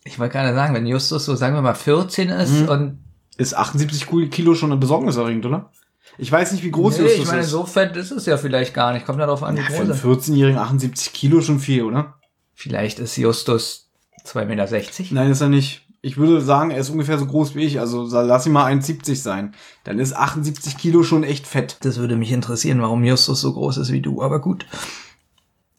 Ich 0.04 0.20
wollte 0.20 0.34
gerade 0.34 0.54
sagen, 0.54 0.74
wenn 0.74 0.86
Justus 0.88 1.24
so, 1.24 1.36
sagen 1.36 1.56
wir 1.56 1.62
mal, 1.62 1.74
14 1.74 2.30
ist 2.30 2.64
Mhm. 2.64 2.70
und 2.70 3.00
Ist 3.38 3.56
78 3.56 4.08
Kilo 4.32 4.56
schon 4.56 4.78
besorgniserregend, 4.80 5.46
oder? 5.46 5.72
Ich 6.18 6.32
weiß 6.32 6.52
nicht, 6.52 6.64
wie 6.64 6.72
groß 6.72 6.98
nee, 6.98 7.04
Justus 7.04 7.22
ich 7.22 7.28
meine, 7.28 7.42
ist. 7.42 7.50
so 7.50 7.66
fett 7.66 7.96
ist 7.96 8.12
es 8.12 8.26
ja 8.26 8.38
vielleicht 8.38 8.74
gar 8.74 8.94
nicht. 8.94 9.06
Kommt 9.06 9.20
darauf 9.20 9.44
an, 9.44 9.56
wie 9.56 9.60
ja, 9.60 9.66
für 9.66 9.74
groß 9.74 9.82
einen 9.82 9.90
er 9.90 9.96
ist. 9.96 10.04
14-jährigen 10.04 10.60
78 10.60 11.14
Kilo 11.14 11.42
schon 11.42 11.60
viel, 11.60 11.84
oder? 11.84 12.16
Vielleicht 12.54 13.00
ist 13.00 13.16
Justus 13.18 13.90
2,60 14.26 14.46
Meter. 14.46 14.68
Nein, 15.12 15.32
ist 15.32 15.42
er 15.42 15.50
nicht. 15.50 15.84
Ich 16.02 16.18
würde 16.18 16.42
sagen, 16.42 16.72
er 16.72 16.80
ist 16.80 16.90
ungefähr 16.90 17.18
so 17.18 17.26
groß 17.26 17.56
wie 17.56 17.66
ich. 17.66 17.80
Also 17.80 18.04
lass 18.04 18.46
ihn 18.46 18.52
mal 18.52 18.72
1,70 18.72 19.16
sein. 19.16 19.54
Dann 19.84 20.00
ist 20.00 20.16
78 20.16 20.78
Kilo 20.78 21.04
schon 21.04 21.24
echt 21.24 21.46
fett. 21.46 21.78
Das 21.82 21.98
würde 21.98 22.16
mich 22.16 22.32
interessieren, 22.32 22.82
warum 22.82 23.04
Justus 23.04 23.42
so 23.42 23.54
groß 23.54 23.78
ist 23.78 23.92
wie 23.92 24.02
du, 24.02 24.22
aber 24.22 24.40
gut. 24.40 24.66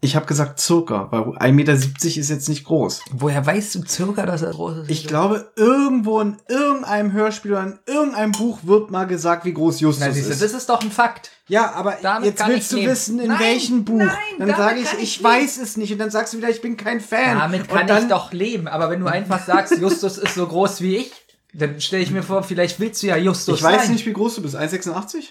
Ich 0.00 0.14
habe 0.14 0.26
gesagt 0.26 0.60
circa, 0.60 1.08
weil 1.10 1.22
1,70 1.22 1.52
Meter 1.52 1.72
ist 1.72 2.14
jetzt 2.28 2.48
nicht 2.48 2.64
groß. 2.64 3.02
Woher 3.10 3.44
weißt 3.44 3.74
du 3.74 3.82
circa, 3.84 4.26
dass 4.26 4.42
er 4.42 4.52
groß 4.52 4.76
ist? 4.78 4.90
Ich 4.90 5.08
glaube, 5.08 5.50
irgendwo 5.56 6.20
in 6.20 6.36
irgendeinem 6.48 7.10
Hörspiel 7.12 7.50
oder 7.52 7.64
in 7.64 7.78
irgendeinem 7.86 8.30
Buch 8.30 8.60
wird 8.62 8.92
mal 8.92 9.08
gesagt, 9.08 9.44
wie 9.44 9.52
groß 9.52 9.80
Justus 9.80 10.06
Na, 10.06 10.12
siehst 10.12 10.28
du, 10.28 10.32
ist. 10.34 10.42
das 10.42 10.52
ist 10.52 10.68
doch 10.68 10.80
ein 10.82 10.92
Fakt. 10.92 11.32
Ja, 11.48 11.72
aber 11.72 11.96
Damit 12.00 12.26
jetzt 12.26 12.46
willst 12.46 12.70
du 12.70 12.76
leben. 12.76 12.90
wissen, 12.92 13.18
in 13.18 13.26
Nein, 13.28 13.40
welchem 13.40 13.84
Buch. 13.84 13.98
nein, 13.98 14.16
dann 14.38 14.50
sage 14.50 14.78
ich, 14.78 14.92
ich, 14.92 15.02
ich 15.18 15.24
weiß 15.24 15.56
es 15.58 15.76
nicht. 15.76 15.92
Und 15.92 15.98
dann 15.98 16.10
sagst 16.10 16.32
du 16.32 16.36
wieder, 16.38 16.50
ich 16.50 16.62
bin 16.62 16.76
kein 16.76 17.00
Fan. 17.00 17.36
Damit 17.36 17.68
kann 17.68 17.88
dann, 17.88 18.04
ich 18.04 18.08
doch 18.08 18.32
leben. 18.32 18.68
Aber 18.68 18.90
wenn 18.90 19.00
du 19.00 19.06
einfach 19.06 19.44
sagst, 19.44 19.76
Justus 19.80 20.16
ist 20.18 20.34
so 20.36 20.46
groß 20.46 20.80
wie 20.80 20.96
ich, 20.98 21.12
dann 21.54 21.80
stelle 21.80 22.04
ich 22.04 22.12
mir 22.12 22.22
vor, 22.22 22.44
vielleicht 22.44 22.78
willst 22.78 23.02
du 23.02 23.08
ja 23.08 23.16
Justus 23.16 23.56
Ich 23.58 23.64
weiß 23.64 23.82
sein. 23.86 23.92
nicht, 23.94 24.06
wie 24.06 24.12
groß 24.12 24.36
du 24.36 24.42
bist. 24.42 24.54
1,86? 24.54 25.24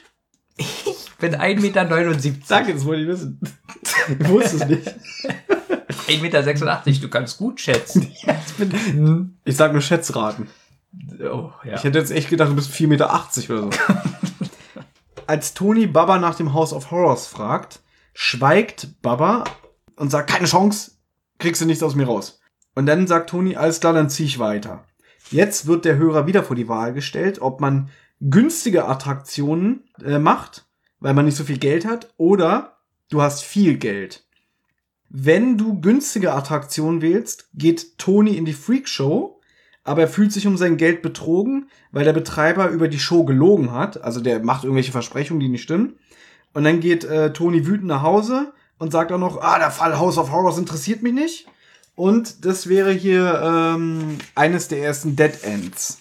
Ich 0.57 1.11
bin 1.19 1.35
1,79 1.35 1.61
Meter. 1.61 1.85
Danke, 2.48 2.73
das 2.73 2.84
wollte 2.85 3.03
ich 3.03 3.07
wissen. 3.07 3.39
Ich 3.82 4.30
wusste 4.30 4.58
es 4.58 4.68
nicht. 4.68 4.88
1,86 6.08 6.22
Meter, 6.22 6.44
du 7.02 7.10
kannst 7.10 7.38
gut 7.38 7.60
schätzen. 7.60 8.12
Ich 9.44 9.56
sag 9.56 9.72
nur 9.72 9.82
Schätzraten. 9.82 10.48
Oh, 11.22 11.52
ja. 11.64 11.76
Ich 11.76 11.84
hätte 11.84 11.99
jetzt 11.99 12.12
echt 12.12 12.30
gedacht, 12.30 12.49
du 12.49 12.56
bist 12.56 12.72
4,80 12.72 12.88
Meter 12.88 13.14
oder 13.49 13.62
so. 13.64 13.70
Als 15.28 15.54
Tony 15.54 15.88
Baba 15.88 16.18
nach 16.18 16.36
dem 16.36 16.54
House 16.54 16.74
of 16.74 16.91
Horrors 16.91 17.28
fragt, 17.28 17.82
schweigt 18.14 19.02
Baba 19.02 19.44
und 19.95 20.10
sagt, 20.10 20.30
keine 20.30 20.48
Chance, 20.48 20.91
kriegst 21.38 21.62
du 21.62 21.66
nichts 21.66 21.84
aus 21.84 21.95
mir 21.95 22.08
raus. 22.08 22.40
Und 22.76 22.86
dann 22.86 23.08
sagt 23.08 23.30
Tony, 23.30 23.56
alles 23.56 23.80
klar, 23.80 23.94
dann 23.94 24.10
zieh 24.10 24.26
ich 24.26 24.40
weiter. 24.40 24.86
Jetzt 25.30 25.68
wird 25.68 25.86
der 25.86 25.98
Hörer 25.98 26.28
wieder 26.28 26.44
vor 26.44 26.56
die 26.56 26.70
Wahl 26.70 26.94
gestellt, 26.94 27.41
ob 27.41 27.60
man 27.60 27.90
günstige 28.22 28.88
Attraktionen 28.88 29.84
äh, 30.04 30.20
macht, 30.20 30.66
weil 30.99 31.14
man 31.14 31.26
nicht 31.26 31.38
so 31.38 31.44
viel 31.44 31.58
Geld 31.58 31.86
hat, 31.86 32.14
oder 32.18 32.77
du 33.09 33.21
hast 33.21 33.43
viel 33.43 33.77
Geld. 33.77 34.25
Wenn 35.09 35.57
du 35.57 35.79
günstige 35.79 36.34
Attraktionen 36.34 37.01
wählst, 37.01 37.49
geht 37.53 37.97
Tony 37.97 38.35
in 38.35 38.45
die 38.45 38.53
Freakshow, 38.53 39.39
aber 39.84 40.01
er 40.01 40.07
fühlt 40.09 40.34
sich 40.34 40.45
um 40.47 40.57
sein 40.57 40.75
Geld 40.75 41.01
betrogen, 41.01 41.69
weil 41.91 42.03
der 42.03 42.13
Betreiber 42.13 42.67
über 42.69 42.89
die 42.89 42.99
Show 42.99 43.23
gelogen 43.23 43.71
hat. 43.71 44.03
Also 44.03 44.19
der 44.19 44.43
macht 44.43 44.65
irgendwelche 44.65 44.91
Versprechungen, 44.91 45.39
die 45.39 45.47
nicht 45.47 45.63
stimmen. 45.63 45.97
Und 46.53 46.65
dann 46.65 46.81
geht 46.81 47.05
äh, 47.05 47.31
Tony 47.31 47.65
wütend 47.65 47.88
nach 47.88 48.01
Hause 48.01 48.53
und 48.79 48.91
sagt 48.91 49.11
auch 49.11 49.17
noch, 49.17 49.41
ah, 49.41 49.59
der 49.59 49.71
Fall 49.71 49.97
House 49.97 50.17
of 50.17 50.31
Horrors 50.31 50.57
interessiert 50.57 51.03
mich 51.03 51.13
nicht. 51.13 51.47
Und 51.95 52.45
das 52.45 52.67
wäre 52.67 52.91
hier 52.91 53.41
ähm, 53.43 54.17
eines 54.35 54.67
der 54.67 54.84
ersten 54.84 55.15
Dead 55.15 55.43
Ends. 55.43 55.99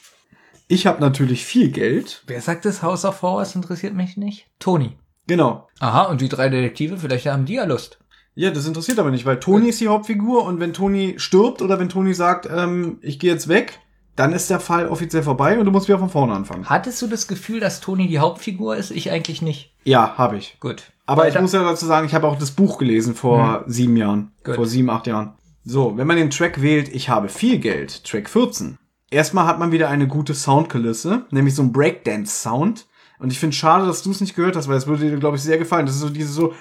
Ich 0.68 0.86
habe 0.86 1.00
natürlich 1.00 1.46
viel 1.46 1.70
Geld. 1.70 2.24
Wer 2.26 2.40
sagt 2.40 2.64
das 2.64 2.82
House 2.82 3.04
of 3.04 3.22
Horrors 3.22 3.54
interessiert 3.54 3.94
mich 3.94 4.16
nicht? 4.16 4.48
Tony. 4.58 4.96
Genau. 5.27 5.69
Aha, 5.81 6.05
und 6.05 6.20
die 6.20 6.28
drei 6.28 6.48
Detektive, 6.48 6.97
vielleicht 6.97 7.27
haben 7.27 7.44
die 7.44 7.55
ja 7.55 7.65
Lust. 7.65 7.98
Ja, 8.35 8.51
das 8.51 8.66
interessiert 8.66 8.98
aber 8.98 9.11
nicht, 9.11 9.24
weil 9.24 9.40
Tony 9.40 9.70
ist 9.70 9.81
die 9.81 9.89
Hauptfigur 9.89 10.44
und 10.44 10.61
wenn 10.61 10.74
Tony 10.74 11.15
stirbt 11.16 11.62
oder 11.62 11.78
wenn 11.78 11.89
Tony 11.89 12.12
sagt, 12.12 12.47
ähm, 12.55 12.98
ich 13.01 13.19
gehe 13.19 13.32
jetzt 13.32 13.48
weg, 13.48 13.81
dann 14.15 14.32
ist 14.32 14.51
der 14.51 14.61
Fall 14.61 14.89
offiziell 14.89 15.23
vorbei 15.23 15.59
und 15.59 15.65
du 15.65 15.70
musst 15.70 15.89
wieder 15.89 15.98
von 15.98 16.11
vorne 16.11 16.35
anfangen. 16.35 16.69
Hattest 16.69 17.01
du 17.01 17.07
das 17.07 17.28
Gefühl, 17.28 17.61
dass 17.61 17.81
Tony 17.81 18.09
die 18.09 18.19
Hauptfigur 18.19 18.77
ist? 18.77 18.90
Ich 18.90 19.11
eigentlich 19.11 19.43
nicht. 19.43 19.74
Ja, 19.85 20.16
habe 20.19 20.36
ich. 20.36 20.59
Gut. 20.61 20.93
Aber 21.07 21.23
Weiter. 21.23 21.36
ich 21.36 21.43
muss 21.43 21.53
ja 21.53 21.62
dazu 21.62 21.86
sagen, 21.86 22.07
ich 22.07 22.15
habe 22.15 22.27
auch 22.27 22.39
das 22.39 22.51
Buch 22.51 22.78
gelesen 22.78 23.15
vor 23.15 23.65
sieben 23.66 23.97
Jahren. 23.97 24.32
Gut. 24.44 24.57
Vor 24.57 24.66
sieben, 24.66 24.90
acht 24.90 25.07
Jahren. 25.07 25.32
So, 25.65 25.97
wenn 25.97 26.07
man 26.07 26.16
den 26.16 26.31
Track 26.31 26.62
wählt, 26.62 26.94
ich 26.94 27.09
habe 27.09 27.28
viel 27.28 27.59
Geld, 27.59 28.05
Track 28.05 28.28
14. 28.28 28.78
Erstmal 29.11 29.47
hat 29.47 29.59
man 29.59 29.73
wieder 29.73 29.89
eine 29.89 30.09
gute 30.09 30.35
Soundkulisse, 30.35 31.27
nämlich 31.31 31.55
so 31.55 31.62
ein 31.62 31.73
Breakdance-Sound. 31.73 32.85
Und 33.18 33.32
ich 33.32 33.38
finde 33.38 33.56
schade, 33.56 33.86
dass 33.86 34.02
du 34.02 34.10
es 34.10 34.20
nicht 34.20 34.34
gehört 34.34 34.56
hast, 34.56 34.68
weil 34.68 34.76
es 34.76 34.86
würde 34.86 35.09
dir, 35.09 35.16
glaube 35.18 35.36
ich, 35.36 35.43
sehr 35.43 35.59
gefallen. 35.59 35.86
Das 35.86 35.94
ist 35.94 36.02
so 36.02 36.10
diese 36.10 36.32
so. 36.32 36.55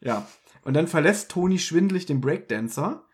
Ja. 0.00 0.26
Und 0.64 0.74
dann 0.74 0.88
verlässt 0.88 1.30
Tony 1.30 1.58
schwindelig 1.58 2.06
den 2.06 2.20
Breakdancer. 2.20 3.04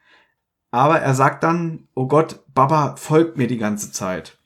Aber 0.70 1.00
er 1.00 1.14
sagt 1.14 1.44
dann, 1.44 1.88
oh 1.94 2.08
Gott, 2.08 2.40
Baba 2.54 2.96
folgt 2.96 3.36
mir 3.36 3.46
die 3.46 3.58
ganze 3.58 3.92
Zeit. 3.92 4.38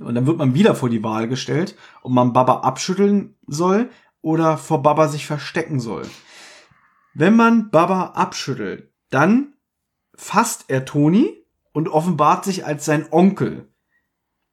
Und 0.00 0.14
dann 0.14 0.26
wird 0.26 0.38
man 0.38 0.54
wieder 0.54 0.74
vor 0.74 0.88
die 0.88 1.02
Wahl 1.02 1.26
gestellt, 1.28 1.76
ob 2.02 2.12
man 2.12 2.32
Baba 2.32 2.60
abschütteln 2.60 3.34
soll 3.46 3.90
oder 4.20 4.56
vor 4.56 4.82
Baba 4.82 5.08
sich 5.08 5.26
verstecken 5.26 5.80
soll. 5.80 6.06
Wenn 7.14 7.36
man 7.36 7.70
Baba 7.70 8.12
abschüttelt, 8.14 8.90
dann 9.10 9.54
fasst 10.14 10.66
er 10.68 10.84
Toni 10.84 11.44
und 11.72 11.88
offenbart 11.88 12.44
sich 12.44 12.64
als 12.64 12.84
sein 12.84 13.06
Onkel. 13.10 13.68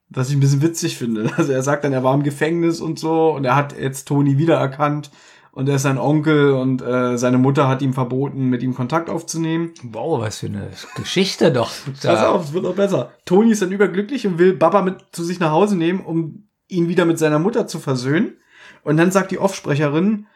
Was 0.09 0.29
ich 0.29 0.35
ein 0.35 0.39
bisschen 0.39 0.61
witzig 0.61 0.97
finde. 0.97 1.31
Also 1.37 1.51
er 1.51 1.63
sagt 1.63 1.83
dann, 1.83 1.93
er 1.93 2.03
war 2.03 2.13
im 2.13 2.23
Gefängnis 2.23 2.81
und 2.81 2.99
so 2.99 3.31
und 3.31 3.45
er 3.45 3.55
hat 3.55 3.77
jetzt 3.77 4.07
Toni 4.07 4.37
wiedererkannt 4.37 5.11
und 5.51 5.67
er 5.67 5.75
ist 5.75 5.83
sein 5.83 5.97
Onkel 5.97 6.53
und 6.53 6.81
äh, 6.81 7.17
seine 7.17 7.37
Mutter 7.37 7.67
hat 7.67 7.81
ihm 7.81 7.93
verboten, 7.93 8.45
mit 8.45 8.63
ihm 8.63 8.73
Kontakt 8.75 9.09
aufzunehmen. 9.09 9.73
Wow, 9.83 10.21
was 10.21 10.39
für 10.39 10.47
eine 10.47 10.69
Geschichte 10.95 11.51
doch. 11.51 11.71
Pass 12.01 12.23
auf, 12.23 12.45
es 12.45 12.53
wird 12.53 12.63
noch 12.63 12.75
besser. 12.75 13.11
Toni 13.25 13.51
ist 13.51 13.61
dann 13.61 13.71
überglücklich 13.71 14.25
und 14.25 14.37
will 14.37 14.53
Baba 14.53 14.81
mit 14.81 14.97
zu 15.11 15.23
sich 15.23 15.39
nach 15.39 15.51
Hause 15.51 15.75
nehmen, 15.75 16.01
um 16.01 16.47
ihn 16.67 16.87
wieder 16.87 17.05
mit 17.05 17.19
seiner 17.19 17.39
Mutter 17.39 17.67
zu 17.67 17.79
versöhnen. 17.79 18.37
Und 18.83 18.97
dann 18.97 19.11
sagt 19.11 19.31
die 19.31 19.39
Offsprecherin, 19.39 20.27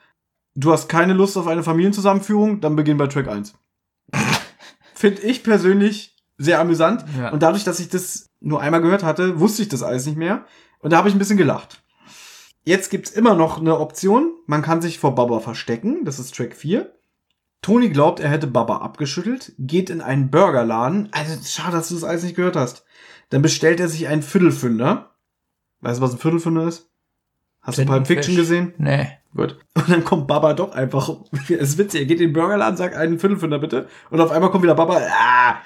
du 0.55 0.71
hast 0.71 0.89
keine 0.89 1.13
Lust 1.13 1.37
auf 1.37 1.47
eine 1.47 1.63
Familienzusammenführung, 1.63 2.59
dann 2.59 2.75
beginn 2.75 2.97
bei 2.97 3.07
Track 3.07 3.27
1. 3.27 3.53
Finde 4.93 5.21
ich 5.21 5.43
persönlich 5.43 6.15
sehr 6.37 6.59
amüsant. 6.59 7.05
Ja. 7.17 7.29
Und 7.29 7.43
dadurch, 7.43 7.63
dass 7.63 7.79
ich 7.79 7.89
das 7.89 8.29
nur 8.44 8.61
einmal 8.61 8.82
gehört 8.82 9.03
hatte, 9.03 9.40
wusste 9.40 9.64
ich 9.64 9.70
das 9.70 9.84
alles 9.84 10.06
nicht 10.06 10.18
mehr. 10.18 10.45
Und 10.80 10.91
da 10.91 10.98
habe 10.98 11.10
ich 11.10 11.15
ein 11.15 11.20
bisschen 11.20 11.38
gelacht. 11.38 11.82
Jetzt 12.65 12.91
gibt's 12.91 13.11
immer 13.11 13.36
noch 13.36 13.60
eine 13.60 13.80
Option. 13.80 14.34
Man 14.45 14.61
kann 14.61 14.82
sich 14.82 14.99
vor 14.99 15.15
Baba 15.15 15.40
verstecken. 15.40 16.06
Das 16.06 16.20
ist 16.20 16.36
Track 16.36 16.56
4. 16.56 16.94
Toni 17.61 17.90
glaubt, 17.90 18.20
er 18.20 18.30
hätte 18.30 18.48
Baba 18.48 18.78
abgeschüttelt, 18.78 19.53
geht 19.57 19.90
in 19.90 20.02
einen 20.02 20.30
Burgerladen. 20.30 21.07
Also 21.11 21.38
schade, 21.45 21.78
dass 21.78 21.88
du 21.88 21.95
das 21.95 22.03
alles 22.03 22.24
nicht 22.24 22.36
gehört 22.36 22.57
hast. 22.57 22.84
Dann 23.30 23.41
bestellt 23.41 23.80
er 23.80 23.88
sich 23.88 24.07
einen 24.07 24.22
Viertelfünder. 24.22 25.15
Weißt 25.80 25.99
du, 25.99 26.03
was 26.03 26.11
ein 26.11 26.20
Viertelfünder 26.20 26.68
ist? 26.68 26.90
Hast 27.61 27.78
du 27.78 27.86
Pulp 27.86 28.07
Fiction 28.07 28.36
Tintenfisch. 28.36 28.49
gesehen? 28.49 28.74
Nee. 28.78 29.07
Gut. 29.36 29.57
Und 29.76 29.90
dann 29.90 30.03
kommt 30.03 30.28
Baba 30.28 30.53
doch 30.53 30.74
einfach. 30.74 31.10
Es 31.49 31.70
ist 31.70 31.78
witzig, 31.78 32.02
er 32.02 32.06
geht 32.06 32.20
in 32.20 32.28
den 32.28 32.34
Burgerladen, 32.34 32.76
sagt 32.78 32.95
einen 32.95 33.20
Viertelfünder 33.20 33.60
bitte. 33.60 33.88
Und 34.10 34.20
auf 34.20 34.32
einmal 34.32 34.52
kommt 34.52 34.64
wieder 34.64 34.76
Baba. 34.76 34.98
Ah, 34.98 35.57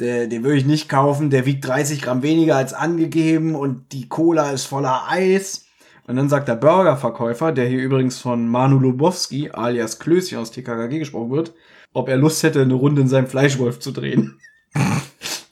der, 0.00 0.26
den 0.26 0.42
würde 0.42 0.58
ich 0.58 0.66
nicht 0.66 0.88
kaufen. 0.88 1.30
Der 1.30 1.46
wiegt 1.46 1.66
30 1.66 2.02
Gramm 2.02 2.22
weniger 2.22 2.56
als 2.56 2.74
angegeben 2.74 3.54
und 3.54 3.92
die 3.92 4.08
Cola 4.08 4.50
ist 4.50 4.64
voller 4.64 5.08
Eis. 5.08 5.66
Und 6.06 6.16
dann 6.16 6.28
sagt 6.28 6.48
der 6.48 6.56
Burgerverkäufer, 6.56 7.52
der 7.52 7.68
hier 7.68 7.80
übrigens 7.80 8.18
von 8.18 8.48
Manu 8.48 8.78
Lubowski 8.78 9.50
alias 9.50 9.98
Klößchen 9.98 10.38
aus 10.38 10.50
TKKG 10.50 10.98
gesprochen 10.98 11.30
wird, 11.30 11.54
ob 11.92 12.08
er 12.08 12.16
Lust 12.16 12.42
hätte, 12.42 12.62
eine 12.62 12.74
Runde 12.74 13.02
in 13.02 13.08
seinem 13.08 13.28
Fleischwolf 13.28 13.78
zu 13.78 13.92
drehen. 13.92 14.40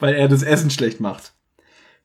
Weil 0.01 0.15
er 0.15 0.29
das 0.29 0.43
Essen 0.43 0.71
schlecht 0.71 1.01
macht. 1.01 1.35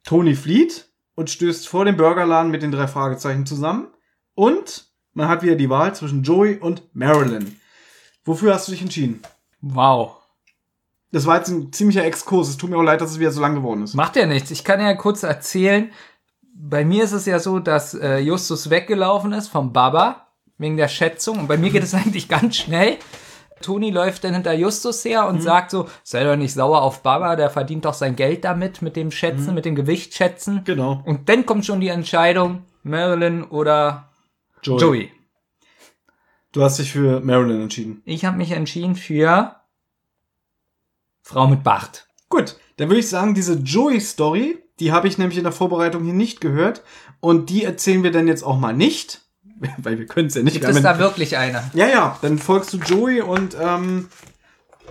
Tony 0.04 0.36
flieht 0.36 0.90
und 1.16 1.30
stößt 1.30 1.68
vor 1.68 1.86
dem 1.86 1.98
Burgerladen 1.98 2.52
mit 2.52 2.62
den 2.62 2.72
drei 2.72 2.88
Fragezeichen 2.88 3.46
zusammen. 3.46 3.88
Und 4.36 4.88
man 5.14 5.28
hat 5.30 5.44
wieder 5.44 5.56
die 5.56 5.70
Wahl 5.70 5.96
zwischen 5.96 6.24
Joey 6.24 6.58
und 6.58 6.84
Marilyn. 6.94 7.60
Wofür 8.26 8.54
hast 8.54 8.68
du 8.68 8.72
dich 8.72 8.82
entschieden? 8.82 9.22
Wow. 9.62 10.23
Das 11.14 11.28
war 11.28 11.38
jetzt 11.38 11.50
ein 11.50 11.72
ziemlicher 11.72 12.04
Exkurs. 12.04 12.50
Es 12.50 12.58
tut 12.58 12.72
mir 12.72 12.78
auch 12.78 12.84
leid, 12.84 13.00
dass 13.00 13.12
es 13.12 13.20
wieder 13.20 13.32
so 13.32 13.40
lang 13.40 13.54
geworden 13.54 13.84
ist. 13.84 13.94
Macht 13.94 14.16
ja 14.16 14.26
nichts. 14.26 14.50
Ich 14.50 14.64
kann 14.64 14.82
ja 14.82 14.96
kurz 14.96 15.22
erzählen. 15.22 15.92
Bei 16.56 16.84
mir 16.84 17.04
ist 17.04 17.12
es 17.12 17.28
ja 17.28 17.38
so, 17.38 17.60
dass 17.60 17.94
äh, 17.94 18.18
Justus 18.18 18.72
weggelaufen 18.72 19.32
ist 19.32 19.48
vom 19.48 19.72
Baba 19.72 20.28
wegen 20.58 20.76
der 20.76 20.88
Schätzung. 20.88 21.38
Und 21.38 21.48
bei 21.48 21.56
mir 21.56 21.70
geht 21.70 21.84
es 21.84 21.94
eigentlich 21.94 22.28
ganz 22.28 22.58
schnell. 22.58 22.98
Toni 23.62 23.92
läuft 23.92 24.24
dann 24.24 24.34
hinter 24.34 24.54
Justus 24.54 25.06
her 25.06 25.28
und 25.28 25.42
sagt 25.44 25.70
so, 25.70 25.88
sei 26.02 26.24
doch 26.24 26.36
nicht 26.36 26.54
sauer 26.54 26.82
auf 26.82 27.04
Baba, 27.04 27.36
der 27.36 27.52
verdient 27.52 27.86
doch 27.86 27.94
sein 27.94 28.16
Geld 28.16 28.44
damit, 28.44 28.82
mit 28.82 28.96
dem 28.96 29.12
Schätzen, 29.12 29.54
mit 29.54 29.66
dem 29.66 29.76
Gewicht 29.76 30.16
schätzen. 30.16 30.62
Genau. 30.66 31.04
Und 31.06 31.30
dann 31.30 31.46
kommt 31.46 31.64
schon 31.64 31.80
die 31.80 31.90
Entscheidung, 31.90 32.64
Marilyn 32.82 33.44
oder 33.44 34.10
Joey. 34.64 34.82
Joey. 34.82 35.12
Du 36.52 36.64
hast 36.64 36.80
dich 36.80 36.92
für 36.92 37.20
Marilyn 37.22 37.62
entschieden. 37.62 38.02
Ich 38.04 38.26
habe 38.26 38.36
mich 38.36 38.52
entschieden 38.52 38.96
für 38.96 39.56
Frau 41.24 41.48
mit 41.48 41.64
Bart. 41.64 42.08
Gut, 42.30 42.58
dann 42.78 42.90
würde 42.90 43.00
ich 43.00 43.10
sagen, 43.10 43.34
diese 43.34 43.56
Joey-Story, 43.56 44.60
die 44.80 44.92
habe 44.92 45.08
ich 45.08 45.18
nämlich 45.18 45.38
in 45.38 45.44
der 45.44 45.54
Vorbereitung 45.54 46.04
hier 46.04 46.14
nicht 46.14 46.42
gehört. 46.42 46.84
Und 47.20 47.50
die 47.50 47.64
erzählen 47.64 48.04
wir 48.04 48.12
dann 48.12 48.28
jetzt 48.28 48.44
auch 48.44 48.60
mal 48.60 48.74
nicht. 48.74 49.22
Weil 49.78 49.98
wir 49.98 50.06
können 50.06 50.28
es 50.28 50.36
ja 50.36 50.44
nicht. 50.44 50.54
Gibt 50.54 50.68
es 50.68 50.82
da 50.82 51.00
wirklich 51.00 51.38
eine? 51.38 51.64
Ja, 51.74 51.88
ja, 51.88 52.20
dann 52.22 52.38
folgst 52.38 52.74
du 52.74 52.78
Joey 52.78 53.22
und 53.22 53.56
ähm, 53.60 54.10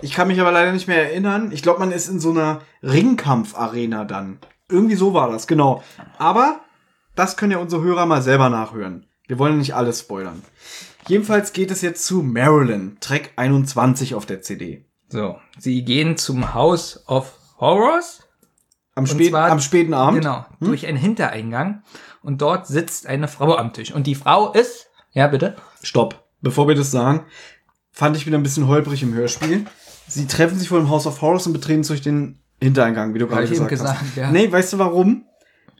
ich 0.01 0.13
kann 0.13 0.27
mich 0.27 0.41
aber 0.41 0.51
leider 0.51 0.71
nicht 0.71 0.87
mehr 0.87 1.09
erinnern. 1.09 1.51
Ich 1.51 1.61
glaube, 1.61 1.79
man 1.79 1.91
ist 1.91 2.09
in 2.09 2.19
so 2.19 2.31
einer 2.31 2.61
Ringkampf-Arena 2.81 4.05
dann. 4.05 4.39
Irgendwie 4.69 4.95
so 4.95 5.13
war 5.13 5.29
das, 5.29 5.45
genau. 5.47 5.83
Aber 6.17 6.61
das 7.15 7.37
können 7.37 7.51
ja 7.51 7.59
unsere 7.59 7.83
Hörer 7.83 8.05
mal 8.05 8.21
selber 8.21 8.49
nachhören. 8.49 9.05
Wir 9.27 9.37
wollen 9.37 9.53
ja 9.53 9.59
nicht 9.59 9.75
alles 9.75 9.99
spoilern. 9.99 10.41
Jedenfalls 11.07 11.53
geht 11.53 11.69
es 11.69 11.81
jetzt 11.81 12.05
zu 12.05 12.23
Marilyn, 12.23 12.97
Track 12.99 13.31
21 13.35 14.15
auf 14.15 14.25
der 14.25 14.41
CD. 14.41 14.85
So, 15.13 15.35
sie 15.59 15.83
gehen 15.85 16.17
zum 16.17 16.55
House 16.55 17.03
of 17.07 17.33
Horrors. 17.59 18.23
Am, 18.95 19.05
spät, 19.05 19.29
zwar- 19.29 19.51
am 19.51 19.59
späten 19.59 19.93
Abend. 19.93 20.21
Genau, 20.23 20.43
durch 20.59 20.87
einen 20.87 20.97
Hintereingang. 20.97 21.83
Und 22.23 22.41
dort 22.41 22.65
sitzt 22.65 23.05
eine 23.05 23.27
Frau 23.27 23.55
am 23.55 23.73
Tisch. 23.73 23.93
Und 23.93 24.07
die 24.07 24.15
Frau 24.15 24.51
ist 24.53 24.87
Ja, 25.11 25.27
bitte? 25.27 25.55
Stopp. 25.83 26.23
Bevor 26.41 26.67
wir 26.67 26.73
das 26.73 26.89
sagen, 26.89 27.27
fand 27.91 28.17
ich 28.17 28.25
wieder 28.25 28.39
ein 28.39 28.43
bisschen 28.43 28.67
holprig 28.67 29.03
im 29.03 29.13
Hörspiel. 29.13 29.65
Sie 30.07 30.25
treffen 30.25 30.57
sich 30.57 30.69
vor 30.69 30.79
dem 30.79 30.89
House 30.89 31.05
of 31.05 31.21
Horrors 31.21 31.45
und 31.45 31.53
betreten 31.53 31.83
durch 31.83 32.01
den 32.01 32.39
Hintereingang, 32.59 33.13
wie 33.13 33.19
du 33.19 33.27
gerade 33.27 33.47
gesagt, 33.47 33.69
gesagt, 33.69 34.01
hast. 34.01 34.15
ja. 34.15 34.31
Nee, 34.31 34.51
weißt 34.51 34.73
du 34.73 34.79
warum? 34.79 35.25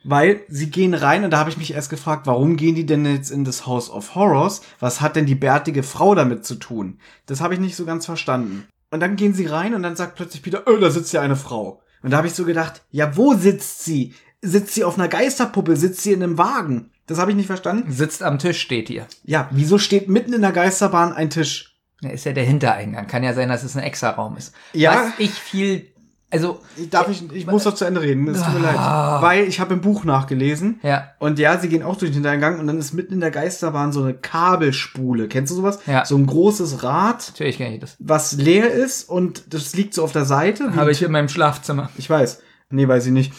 Weil 0.04 0.42
sie 0.48 0.70
gehen 0.70 0.94
rein 0.94 1.24
und 1.24 1.32
da 1.32 1.40
habe 1.40 1.50
ich 1.50 1.58
mich 1.58 1.74
erst 1.74 1.90
gefragt, 1.90 2.28
warum 2.28 2.56
gehen 2.56 2.76
die 2.76 2.86
denn 2.86 3.04
jetzt 3.06 3.32
in 3.32 3.46
das 3.46 3.66
House 3.66 3.90
of 3.90 4.14
Horrors? 4.14 4.62
Was 4.80 5.02
hat 5.02 5.16
denn 5.16 5.26
die 5.26 5.34
bärtige 5.34 5.82
Frau 5.82 6.14
damit 6.14 6.46
zu 6.46 6.54
tun? 6.56 7.00
Das 7.26 7.42
habe 7.42 7.56
ich 7.56 7.60
nicht 7.60 7.76
so 7.76 7.86
ganz 7.86 8.06
verstanden. 8.06 8.68
Und 8.94 9.00
dann 9.00 9.16
gehen 9.16 9.34
sie 9.34 9.48
rein 9.48 9.74
und 9.74 9.82
dann 9.82 9.96
sagt 9.96 10.14
plötzlich 10.14 10.44
Peter, 10.44 10.68
oh, 10.68 10.78
da 10.78 10.92
sitzt 10.92 11.12
ja 11.14 11.22
eine 11.22 11.36
Frau. 11.36 11.82
Und 12.04 12.12
da 12.12 12.18
habe 12.18 12.28
ich 12.28 12.36
so 12.36 12.46
gedacht, 12.46 12.84
ja, 12.92 13.18
wo 13.18 13.34
sitzt 13.34 13.84
sie? 13.84 14.14
Sitzt 14.44 14.76
sie 14.76 14.84
auf 14.84 15.00
einer 15.00 15.08
Geisterpuppe? 15.08 15.76
Sitzt 15.76 16.02
sie 16.02 16.14
in 16.14 16.22
einem 16.22 16.38
Wagen? 16.38 16.92
Das 17.08 17.18
habe 17.18 17.32
ich 17.32 17.38
nicht 17.38 17.48
verstanden. 17.48 17.92
Sitzt 17.92 18.22
am 18.22 18.38
Tisch, 18.38 18.62
steht 18.62 18.90
hier. 18.90 19.08
Ja, 19.24 19.50
wieso 19.50 19.80
steht 19.80 20.10
mitten 20.10 20.32
in 20.34 20.44
der 20.44 20.52
Geisterbahn 20.52 21.12
ein 21.12 21.32
Tisch? 21.32 21.76
Ja, 22.02 22.12
ist 22.12 22.26
ja 22.26 22.34
der 22.34 22.44
Hintereingang. 22.44 23.08
Kann 23.08 23.24
ja 23.24 23.34
sein, 23.34 23.50
dass 23.50 23.64
es 23.64 23.76
ein 23.76 23.82
Extra-Raum 23.82 24.38
ist. 24.38 24.54
Ja. 24.74 25.06
Was 25.08 25.14
ich 25.18 25.32
viel, 25.32 25.88
also, 26.34 26.60
Darf 26.90 27.10
ich, 27.10 27.32
ich 27.32 27.46
muss 27.46 27.64
doch 27.64 27.76
zu 27.76 27.86
Ende 27.86 28.02
reden, 28.02 28.28
es 28.28 28.42
tut 28.42 28.54
mir 28.56 28.60
leid. 28.60 28.76
Weil 28.76 29.48
ich 29.48 29.60
habe 29.60 29.76
im 29.76 29.82
Buch 29.82 30.04
nachgelesen. 30.04 30.80
Ja. 30.82 31.12
Und 31.20 31.40
ja, 31.40 31.60
sie 31.60 31.70
gehen 31.70 31.84
auch 31.84 31.96
durch 31.96 32.12
den 32.12 32.16
Hintereingang 32.16 32.60
und 32.60 32.68
dann 32.68 32.80
ist 32.80 32.94
mitten 32.94 33.14
in 33.14 33.20
der 33.20 33.32
Geisterbahn 33.32 33.92
so 33.92 34.02
eine 34.02 34.16
Kabelspule. 34.16 35.28
Kennst 35.28 35.52
du 35.52 35.56
sowas? 35.56 35.80
Ja. 35.86 36.06
So 36.06 36.18
ein 36.18 36.26
großes 36.26 36.84
Rad, 36.84 37.30
natürlich 37.30 37.58
kenne 37.58 37.76
ich 37.76 37.82
das. 37.82 37.96
was 38.00 38.34
leer 38.34 38.72
ist 38.72 39.08
und 39.10 39.54
das 39.54 39.76
liegt 39.76 39.94
so 39.94 40.04
auf 40.04 40.12
der 40.12 40.26
Seite. 40.26 40.76
Habe 40.76 40.92
ich 40.92 41.02
in 41.04 41.12
meinem 41.12 41.30
Schlafzimmer. 41.30 41.90
Ich 41.98 42.10
weiß. 42.10 42.42
Nee, 42.70 42.88
weiß 42.88 43.06
ich 43.06 43.12
nicht. 43.12 43.34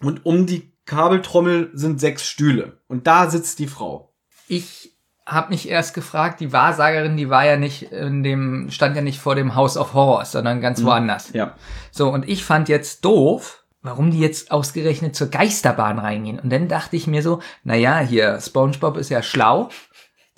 Und 0.00 0.24
um 0.24 0.46
die 0.46 0.72
Kabeltrommel 0.86 1.70
sind 1.74 2.00
sechs 2.00 2.26
Stühle. 2.26 2.80
Und 2.88 3.06
da 3.06 3.30
sitzt 3.30 3.58
die 3.58 3.66
Frau. 3.66 4.14
Ich 4.48 4.93
habe 5.26 5.50
mich 5.50 5.68
erst 5.68 5.94
gefragt, 5.94 6.40
die 6.40 6.52
Wahrsagerin, 6.52 7.16
die 7.16 7.30
war 7.30 7.46
ja 7.46 7.56
nicht 7.56 7.92
in 7.92 8.22
dem, 8.22 8.70
stand 8.70 8.94
ja 8.96 9.02
nicht 9.02 9.18
vor 9.20 9.34
dem 9.34 9.54
House 9.54 9.76
of 9.76 9.94
Horrors, 9.94 10.32
sondern 10.32 10.60
ganz 10.60 10.84
woanders. 10.84 11.32
Ja. 11.32 11.54
So, 11.90 12.10
und 12.10 12.28
ich 12.28 12.44
fand 12.44 12.68
jetzt 12.68 13.04
doof, 13.04 13.64
warum 13.82 14.10
die 14.10 14.20
jetzt 14.20 14.50
ausgerechnet 14.50 15.16
zur 15.16 15.28
Geisterbahn 15.28 15.98
reingehen. 15.98 16.38
Und 16.38 16.50
dann 16.50 16.68
dachte 16.68 16.96
ich 16.96 17.06
mir 17.06 17.22
so, 17.22 17.40
naja, 17.62 18.00
hier, 18.00 18.38
SpongeBob 18.40 18.96
ist 18.96 19.08
ja 19.10 19.22
schlau. 19.22 19.68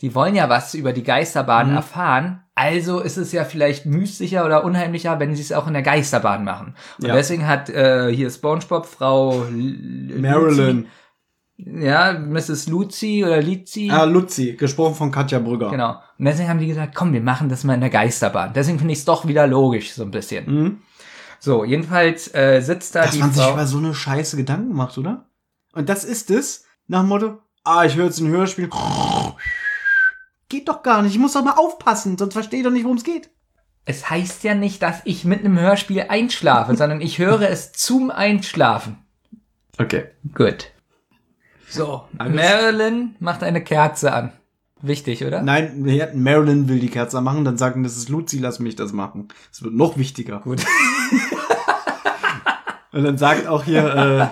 Die 0.02 0.14
wollen 0.14 0.34
ja 0.34 0.48
was 0.48 0.74
über 0.74 0.92
die 0.92 1.02
Geisterbahn 1.04 1.74
erfahren. 1.74 2.42
Also 2.54 3.00
ist 3.00 3.16
es 3.16 3.32
ja 3.32 3.44
vielleicht 3.44 3.86
mystischer 3.86 4.44
oder 4.44 4.64
unheimlicher, 4.64 5.18
wenn 5.20 5.34
sie 5.34 5.42
es 5.42 5.52
auch 5.52 5.66
in 5.66 5.72
der 5.72 5.82
Geisterbahn 5.82 6.44
machen. 6.44 6.74
Und 6.98 7.08
Ja. 7.08 7.14
deswegen 7.14 7.46
hat 7.46 7.70
äh, 7.70 8.10
hier 8.14 8.30
SpongeBob 8.30 8.86
Frau 8.86 9.46
Marilyn. 9.50 10.86
Ja, 11.58 12.12
Mrs. 12.12 12.68
Luzi 12.68 13.24
oder 13.24 13.40
Lizi. 13.40 13.90
Ah, 13.90 14.04
Luzi, 14.04 14.52
gesprochen 14.54 14.94
von 14.94 15.10
Katja 15.10 15.38
Brügger. 15.38 15.70
Genau. 15.70 16.00
Und 16.18 16.24
deswegen 16.26 16.48
haben 16.50 16.58
die 16.58 16.66
gesagt, 16.66 16.94
komm, 16.94 17.12
wir 17.14 17.22
machen 17.22 17.48
das 17.48 17.64
mal 17.64 17.74
in 17.74 17.80
der 17.80 17.88
Geisterbahn. 17.90 18.52
Deswegen 18.54 18.78
finde 18.78 18.92
ich 18.92 18.98
es 19.00 19.04
doch 19.06 19.26
wieder 19.26 19.46
logisch, 19.46 19.92
so 19.94 20.02
ein 20.02 20.10
bisschen. 20.10 20.82
So, 21.40 21.64
jedenfalls 21.64 22.32
äh, 22.34 22.60
sitzt 22.60 22.94
da 22.94 23.00
Mhm. 23.00 23.04
Dass 23.04 23.14
die 23.14 23.20
man 23.20 23.32
sich 23.32 23.42
Frau. 23.42 23.52
über 23.54 23.66
so 23.66 23.78
eine 23.78 23.94
Scheiße 23.94 24.36
Gedanken 24.36 24.74
macht, 24.74 24.98
oder? 24.98 25.26
Und 25.72 25.88
das 25.88 26.04
ist 26.04 26.30
es, 26.30 26.64
nach 26.88 27.00
dem 27.00 27.08
Motto, 27.08 27.38
ah, 27.64 27.84
ich 27.84 27.96
höre 27.96 28.06
jetzt 28.06 28.20
ein 28.20 28.28
Hörspiel. 28.28 28.68
Geht 30.48 30.68
doch 30.68 30.82
gar 30.82 31.02
nicht, 31.02 31.12
ich 31.14 31.18
muss 31.18 31.32
doch 31.32 31.44
mal 31.44 31.52
aufpassen, 31.56 32.16
sonst 32.18 32.34
verstehe 32.34 32.60
ich 32.60 32.64
doch 32.64 32.70
nicht, 32.72 32.84
worum 32.84 32.96
es 32.98 33.04
geht. 33.04 33.30
Es 33.84 34.10
heißt 34.10 34.44
ja 34.44 34.54
nicht, 34.54 34.82
dass 34.82 35.00
ich 35.04 35.24
mit 35.24 35.40
einem 35.40 35.58
Hörspiel 35.58 36.06
einschlafe, 36.08 36.76
sondern 36.76 37.00
ich 37.00 37.18
höre 37.18 37.48
es 37.48 37.72
zum 37.72 38.10
Einschlafen. 38.10 38.98
Okay. 39.78 40.06
Gut. 40.34 40.72
So, 41.76 42.04
Marilyn 42.18 43.16
macht 43.20 43.42
eine 43.42 43.62
Kerze 43.62 44.12
an. 44.12 44.32
Wichtig, 44.82 45.24
oder? 45.24 45.42
Nein, 45.42 45.82
Marilyn 46.14 46.68
will 46.68 46.78
die 46.78 46.88
Kerze 46.88 47.20
machen, 47.20 47.44
dann 47.44 47.58
sagen, 47.58 47.82
das 47.82 47.96
ist 47.96 48.08
Luzi, 48.08 48.38
lass 48.38 48.60
mich 48.60 48.76
das 48.76 48.92
machen. 48.92 49.28
Es 49.52 49.62
wird 49.62 49.74
noch 49.74 49.96
wichtiger. 49.96 50.40
Gut. 50.40 50.64
Und 52.92 53.04
dann 53.04 53.18
sagt 53.18 53.46
auch 53.46 53.64
hier, 53.64 53.94
äh, 53.94 54.26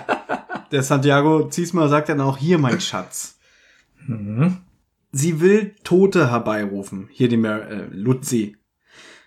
der 0.71 0.81
Santiago 0.81 1.49
Ziesmer 1.49 1.87
sagt 1.87 2.09
dann 2.09 2.21
auch, 2.21 2.37
hier, 2.37 2.57
mein 2.57 2.81
Schatz. 2.81 3.37
Sie 5.11 5.39
will 5.39 5.75
Tote 5.83 6.31
herbeirufen. 6.31 7.09
Hier 7.11 7.29
die 7.29 7.37
Mar 7.37 7.69
äh, 7.69 7.85
Luzi. 7.91 8.57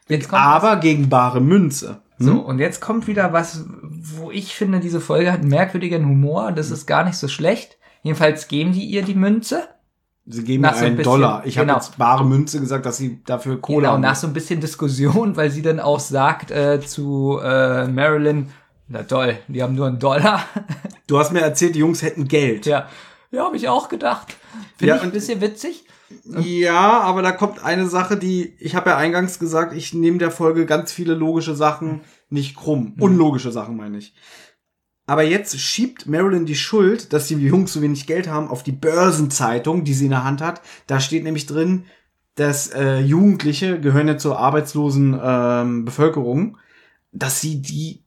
Jetzt 0.08 0.28
kommt 0.28 0.42
Aber 0.42 0.76
gegen 0.76 1.08
bare 1.08 1.40
Münze. 1.40 2.02
So, 2.20 2.40
und 2.40 2.58
jetzt 2.58 2.80
kommt 2.80 3.06
wieder 3.06 3.32
was, 3.32 3.64
wo 3.68 4.32
ich 4.32 4.56
finde, 4.56 4.80
diese 4.80 5.00
Folge 5.00 5.30
hat 5.30 5.40
einen 5.40 5.50
merkwürdigen 5.50 6.04
Humor. 6.04 6.50
Das 6.50 6.72
ist 6.72 6.86
gar 6.86 7.04
nicht 7.04 7.16
so 7.16 7.28
schlecht. 7.28 7.77
Jedenfalls 8.02 8.48
geben 8.48 8.72
die 8.72 8.84
ihr 8.84 9.02
die 9.02 9.14
Münze. 9.14 9.68
Sie 10.26 10.44
geben 10.44 10.62
Nach 10.62 10.72
mir 10.72 10.76
so 10.78 10.84
ein 10.84 10.86
einen 10.88 10.96
bisschen- 10.98 11.12
Dollar. 11.12 11.42
Ich 11.46 11.54
genau. 11.56 11.74
habe 11.74 11.82
jetzt 11.84 11.96
bare 11.98 12.24
Münze 12.24 12.60
gesagt, 12.60 12.84
dass 12.86 12.98
sie 12.98 13.20
dafür 13.24 13.60
Kohle 13.60 13.80
Genau, 13.82 13.92
haben. 13.94 14.02
nach 14.02 14.14
so 14.16 14.26
ein 14.26 14.32
bisschen 14.34 14.60
Diskussion, 14.60 15.36
weil 15.36 15.50
sie 15.50 15.62
dann 15.62 15.80
auch 15.80 16.00
sagt 16.00 16.50
äh, 16.50 16.80
zu 16.80 17.38
äh, 17.42 17.88
Marilyn, 17.88 18.50
na 18.88 19.02
toll, 19.04 19.38
die 19.48 19.62
haben 19.62 19.74
nur 19.74 19.86
einen 19.86 19.98
Dollar. 19.98 20.42
Du 21.06 21.18
hast 21.18 21.32
mir 21.32 21.40
erzählt, 21.40 21.74
die 21.74 21.78
Jungs 21.78 22.02
hätten 22.02 22.28
Geld. 22.28 22.66
ja, 22.66 22.86
ja, 23.30 23.44
habe 23.46 23.56
ich 23.56 23.66
auch 23.70 23.88
gedacht. 23.88 24.36
Finde 24.76 24.90
Ja, 24.90 24.96
ich 24.96 25.02
ein 25.02 25.10
bisschen 25.10 25.40
witzig. 25.40 25.86
Ja, 26.38 27.00
aber 27.00 27.22
da 27.22 27.32
kommt 27.32 27.64
eine 27.64 27.86
Sache, 27.88 28.18
die, 28.18 28.54
ich 28.58 28.74
habe 28.76 28.90
ja 28.90 28.98
eingangs 28.98 29.38
gesagt, 29.38 29.72
ich 29.72 29.94
nehme 29.94 30.18
der 30.18 30.30
Folge 30.30 30.66
ganz 30.66 30.92
viele 30.92 31.14
logische 31.14 31.54
Sachen 31.54 32.02
nicht 32.28 32.56
krumm. 32.56 32.94
Unlogische 33.00 33.52
Sachen 33.52 33.76
meine 33.78 33.96
ich. 33.96 34.12
Aber 35.08 35.22
jetzt 35.22 35.58
schiebt 35.58 36.06
Marilyn 36.06 36.44
die 36.44 36.54
Schuld, 36.54 37.14
dass 37.14 37.28
die 37.28 37.36
Jungs 37.36 37.72
so 37.72 37.80
wenig 37.80 38.06
Geld 38.06 38.28
haben, 38.28 38.48
auf 38.48 38.62
die 38.62 38.72
Börsenzeitung, 38.72 39.82
die 39.82 39.94
sie 39.94 40.04
in 40.04 40.10
der 40.10 40.22
Hand 40.22 40.42
hat. 40.42 40.60
Da 40.86 41.00
steht 41.00 41.24
nämlich 41.24 41.46
drin, 41.46 41.86
dass 42.34 42.68
äh, 42.74 42.98
Jugendliche 42.98 43.80
gehören 43.80 44.06
ja 44.06 44.18
zur 44.18 44.38
arbeitslosen 44.38 45.18
ähm, 45.20 45.86
Bevölkerung, 45.86 46.58
dass 47.10 47.40
sie 47.40 47.62
die 47.62 48.04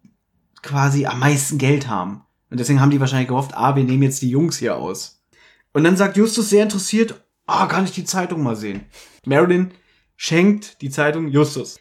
quasi 0.62 1.08
am 1.08 1.18
meisten 1.18 1.58
Geld 1.58 1.88
haben. 1.88 2.22
Und 2.52 2.60
deswegen 2.60 2.80
haben 2.80 2.92
die 2.92 3.00
wahrscheinlich 3.00 3.30
gehofft, 3.30 3.56
ah, 3.56 3.76
wir 3.76 3.84
nehmen 3.84 4.04
jetzt 4.04 4.22
die 4.22 4.30
Jungs 4.30 4.60
hier 4.60 4.78
aus. 4.78 5.24
Und 5.74 5.84
dann 5.84 5.98
sagt 5.98 6.18
Justus 6.18 6.52
sehr 6.52 6.62
interessiert, 6.62 7.20
ah, 7.48 7.66
kann 7.66 7.86
ich 7.86 7.94
die 7.94 8.06
Zeitung 8.06 8.44
mal 8.44 8.56
sehen? 8.56 8.82
Marilyn 9.26 9.72
schenkt 10.18 10.84
die 10.84 10.92
Zeitung 10.92 11.30
Justus. 11.30 11.80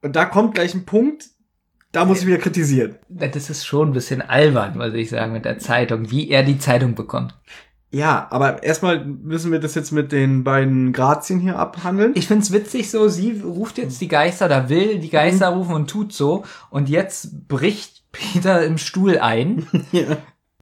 Und 0.00 0.14
da 0.14 0.26
kommt 0.26 0.54
gleich 0.54 0.74
ein 0.74 0.86
Punkt, 0.86 1.30
da 1.92 2.04
muss 2.04 2.20
ich 2.20 2.26
wieder 2.26 2.38
kritisieren. 2.38 2.96
Das 3.08 3.50
ist 3.50 3.64
schon 3.66 3.90
ein 3.90 3.92
bisschen 3.92 4.22
albern, 4.22 4.76
muss 4.76 4.94
ich 4.94 5.10
sagen, 5.10 5.32
mit 5.32 5.44
der 5.44 5.58
Zeitung, 5.58 6.10
wie 6.10 6.30
er 6.30 6.42
die 6.42 6.58
Zeitung 6.58 6.94
bekommt. 6.94 7.34
Ja, 7.92 8.28
aber 8.30 8.62
erstmal 8.62 9.04
müssen 9.04 9.50
wir 9.50 9.58
das 9.58 9.74
jetzt 9.74 9.90
mit 9.90 10.12
den 10.12 10.44
beiden 10.44 10.92
Grazien 10.92 11.40
hier 11.40 11.58
abhandeln. 11.58 12.12
Ich 12.14 12.28
find's 12.28 12.52
witzig 12.52 12.88
so, 12.88 13.08
sie 13.08 13.40
ruft 13.44 13.78
jetzt 13.78 14.00
die 14.00 14.06
Geister 14.06 14.46
oder 14.46 14.68
will 14.68 15.00
die 15.00 15.10
Geister 15.10 15.50
Mhm. 15.50 15.56
rufen 15.56 15.74
und 15.74 15.90
tut 15.90 16.12
so. 16.12 16.44
Und 16.70 16.88
jetzt 16.88 17.48
bricht 17.48 18.04
Peter 18.12 18.64
im 18.64 18.78
Stuhl 18.78 19.18
ein. 19.18 19.66
Ja. 19.92 20.18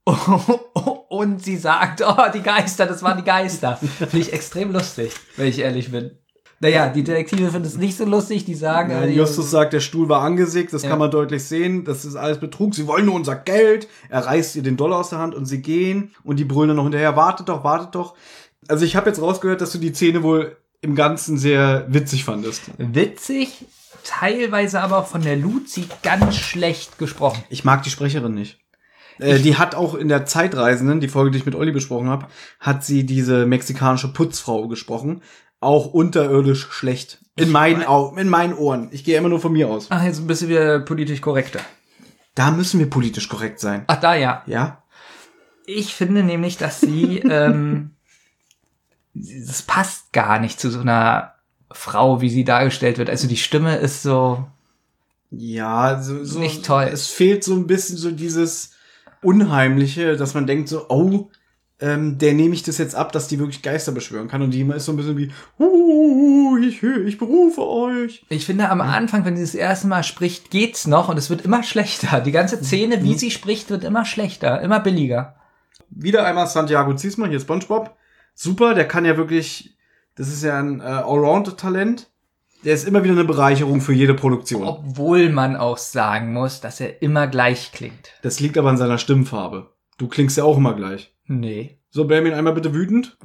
und 1.11 1.45
sie 1.45 1.59
sagt, 1.59 2.03
oh, 2.03 2.17
die 2.33 2.41
Geister, 2.43 2.87
das 2.87 3.03
waren 3.03 3.19
die 3.19 3.25
Geister. 3.25 3.77
Finde 3.77 4.19
ich 4.19 4.33
extrem 4.33 4.73
lustig, 4.73 5.13
wenn 5.37 5.49
ich 5.49 5.59
ehrlich 5.59 5.91
bin. 5.93 6.13
Naja, 6.61 6.89
die 6.89 7.05
Detektive 7.05 7.51
finden 7.51 7.67
es 7.69 7.77
nicht 7.77 7.97
so 7.97 8.05
lustig, 8.05 8.45
die 8.45 8.55
sagen, 8.55 8.91
Ja, 8.91 9.03
äh, 9.03 9.11
Justus 9.11 9.51
sagt, 9.51 9.73
der 9.73 9.81
Stuhl 9.81 10.09
war 10.09 10.23
angesägt, 10.23 10.73
das 10.73 10.83
Ja. 10.83 10.91
kann 10.91 10.99
man 10.99 11.11
deutlich 11.11 11.45
sehen, 11.45 11.85
das 11.85 12.05
ist 12.05 12.17
alles 12.17 12.39
Betrug, 12.39 12.75
sie 12.75 12.87
wollen 12.89 13.07
nur 13.07 13.15
unser 13.15 13.37
Geld. 13.37 13.87
Er 14.09 14.27
reißt 14.27 14.57
ihr 14.57 14.63
den 14.65 14.77
Dollar 14.77 14.99
aus 14.99 15.11
der 15.11 15.21
Hand 15.21 15.35
und 15.37 15.47
sie 15.47 15.63
gehen 15.63 16.11
und 16.25 16.39
die 16.39 16.45
brüllen 16.45 16.69
dann 16.69 16.77
noch 16.77 16.83
hinterher, 16.85 17.15
wartet 17.17 17.49
doch, 17.49 17.63
wartet 17.63 17.95
doch. 17.95 18.15
Also 18.67 18.85
ich 18.85 18.97
habe 18.97 19.09
jetzt 19.09 19.23
rausgehört, 19.23 19.61
dass 19.61 19.71
du 19.73 19.79
die 19.79 19.93
Szene 19.95 20.23
wohl 20.25 20.57
im 20.81 20.95
Ganzen 20.97 21.39
sehr 21.39 21.87
witzig 21.89 22.25
fandest. 22.25 22.63
witzig, 22.77 23.65
teilweise 24.05 24.81
aber 24.81 24.99
auch 24.99 25.07
von 25.07 25.23
der 25.23 25.37
Luzi 25.37 25.87
ganz 26.03 26.37
schlecht 26.37 26.99
gesprochen. 26.99 27.43
Ich 27.51 27.65
mag 27.65 27.83
die 27.85 27.91
Sprecherin 27.91 28.35
nicht. 28.35 28.59
Äh, 29.19 29.39
die 29.41 29.57
hat 29.57 29.75
auch 29.75 29.95
in 29.95 30.09
der 30.09 30.27
Zeitreisenden, 30.27 31.01
die 31.01 31.09
Folge, 31.09 31.31
die 31.33 31.39
ich 31.39 31.47
mit 31.47 31.55
Olli 31.57 31.73
besprochen 31.73 32.09
habe, 32.09 32.27
hat 32.61 32.85
sie 32.85 33.05
diese 33.05 33.47
mexikanische 33.47 34.13
Putzfrau 34.13 34.69
gesprochen. 34.69 35.23
Auch 35.61 35.87
unterirdisch 35.87 36.69
schlecht. 36.71 37.19
In 37.37 37.51
meinen 37.51 37.85
Augen, 37.85 38.19
in 38.19 38.29
meinen 38.29 38.55
Ohren. 38.55 38.89
Ich 38.93 39.05
gehe 39.05 39.17
immer 39.17 39.29
nur 39.29 39.41
von 39.41 39.53
mir 39.53 39.69
aus. 39.69 39.87
Ach, 39.91 40.03
jetzt 40.03 40.19
ein 40.19 40.27
bisschen 40.27 40.49
wieder 40.49 40.81
politisch 40.81 41.21
korrekter. 41.21 41.61
Da 42.35 42.51
müssen 42.51 42.79
wir 42.79 42.89
politisch 42.89 43.29
korrekt 43.29 43.61
sein. 43.61 43.85
Ach, 43.87 44.01
da 44.01 44.15
ja. 44.15 44.43
Ja? 44.47 44.83
Ich 45.67 45.95
finde 45.95 46.23
nämlich, 46.23 46.57
dass 46.57 46.81
sie, 46.81 47.19
ähm, 47.31 47.91
das 49.15 49.63
passt 49.63 50.13
gar 50.13 50.39
nicht 50.39 50.61
zu 50.61 50.71
so 50.71 50.81
einer 50.81 51.35
Frau, 51.71 52.21
wie 52.21 52.31
sie 52.31 52.45
dargestellt 52.45 52.99
wird. 52.99 53.11
Also 53.11 53.29
die 53.29 53.37
Stimme 53.37 53.77
ist 53.77 54.03
so, 54.03 54.47
Ja, 55.31 56.01
so, 56.01 56.25
so 56.25 56.39
Nicht 56.39 56.65
toll. 56.65 56.89
Es 56.93 57.09
fehlt 57.09 57.45
so 57.45 57.55
ein 57.55 57.67
bisschen 57.67 57.97
so 57.97 58.11
dieses 58.11 58.73
Unheimliche, 59.23 60.17
dass 60.17 60.35
man 60.35 60.47
denkt 60.47 60.69
so, 60.69 60.87
oh, 60.89 61.31
ähm, 61.81 62.19
der 62.19 62.35
nehme 62.35 62.55
ich 62.55 62.65
das 62.65 62.79
jetzt 62.79 62.95
ab, 62.95 63.13
dass 63.13 63.29
die 63.29 63.39
wirklich 63.39 63.63
Geister 63.63 63.93
beschwören 63.93 64.29
kann. 64.29 64.43
Und 64.43 64.51
die 64.51 64.61
immer 64.61 64.75
ist 64.75 64.87
so 64.87 64.93
ein 64.93 64.97
bisschen 64.97 65.17
wie, 65.17 65.31
uh, 65.61 66.57
ich, 66.59 66.83
ich 66.83 67.19
berufe 67.19 67.67
euch. 67.67 68.25
ich 68.29 68.47
finde 68.47 68.69
am 68.69 68.81
Anfang, 68.81 69.25
wenn 69.25 69.37
sie 69.37 69.43
das 69.43 69.55
erste 69.55 69.87
Mal 69.87 70.03
spricht, 70.03 70.51
geht's 70.51 70.87
noch 70.87 71.09
und 71.09 71.17
es 71.17 71.31
wird 71.31 71.43
immer 71.43 71.63
schlechter. 71.63 72.21
Die 72.21 72.33
ganze 72.33 72.57
Szene, 72.57 73.03
wie 73.05 73.17
sie 73.17 73.31
spricht, 73.31 73.71
wird 73.71 73.85
immer 73.85 74.05
schlechter, 74.05 74.61
immer 74.61 74.81
billiger. 74.81 75.37
Wieder 75.91 76.27
einmal 76.27 76.49
Santiago 76.49 76.95
Ziesmer, 76.95 77.29
hier 77.29 77.41
SpongeBob. 77.41 77.97
Super, 78.35 78.75
der 78.75 78.87
kann 78.87 79.05
ja 79.05 79.17
wirklich 79.17 79.77
Das 80.17 80.29
ist 80.29 80.43
ja 80.43 80.59
ein 80.59 80.81
äh, 80.81 80.85
Allround-Talent. 80.85 82.11
Der 82.65 82.75
ist 82.75 82.89
immer 82.89 83.05
wieder 83.05 83.15
eine 83.15 83.25
Bereicherung 83.25 83.81
für 83.81 83.93
jede 83.93 84.15
Produktion. 84.15 84.65
Obwohl 84.67 85.31
man 85.31 85.55
auch 85.55 85.79
sagen 85.79 86.33
muss, 86.33 86.61
dass 86.61 86.81
er 86.81 87.03
immer 87.03 87.29
gleich 87.29 87.71
klingt. 87.71 88.15
Das 88.23 88.41
liegt 88.41 88.59
aber 88.59 88.69
an 88.69 88.77
seiner 88.77 88.99
Stimmfarbe. 88.99 89.71
Du 89.97 90.09
klingst 90.09 90.37
ja 90.37 90.43
auch 90.43 90.57
immer 90.57 90.75
gleich. 90.75 91.13
Nee. 91.29 91.79
So, 91.91 92.07
Benjamin, 92.07 92.33
einmal 92.33 92.55
bitte 92.55 92.75
wütend. 92.75 93.17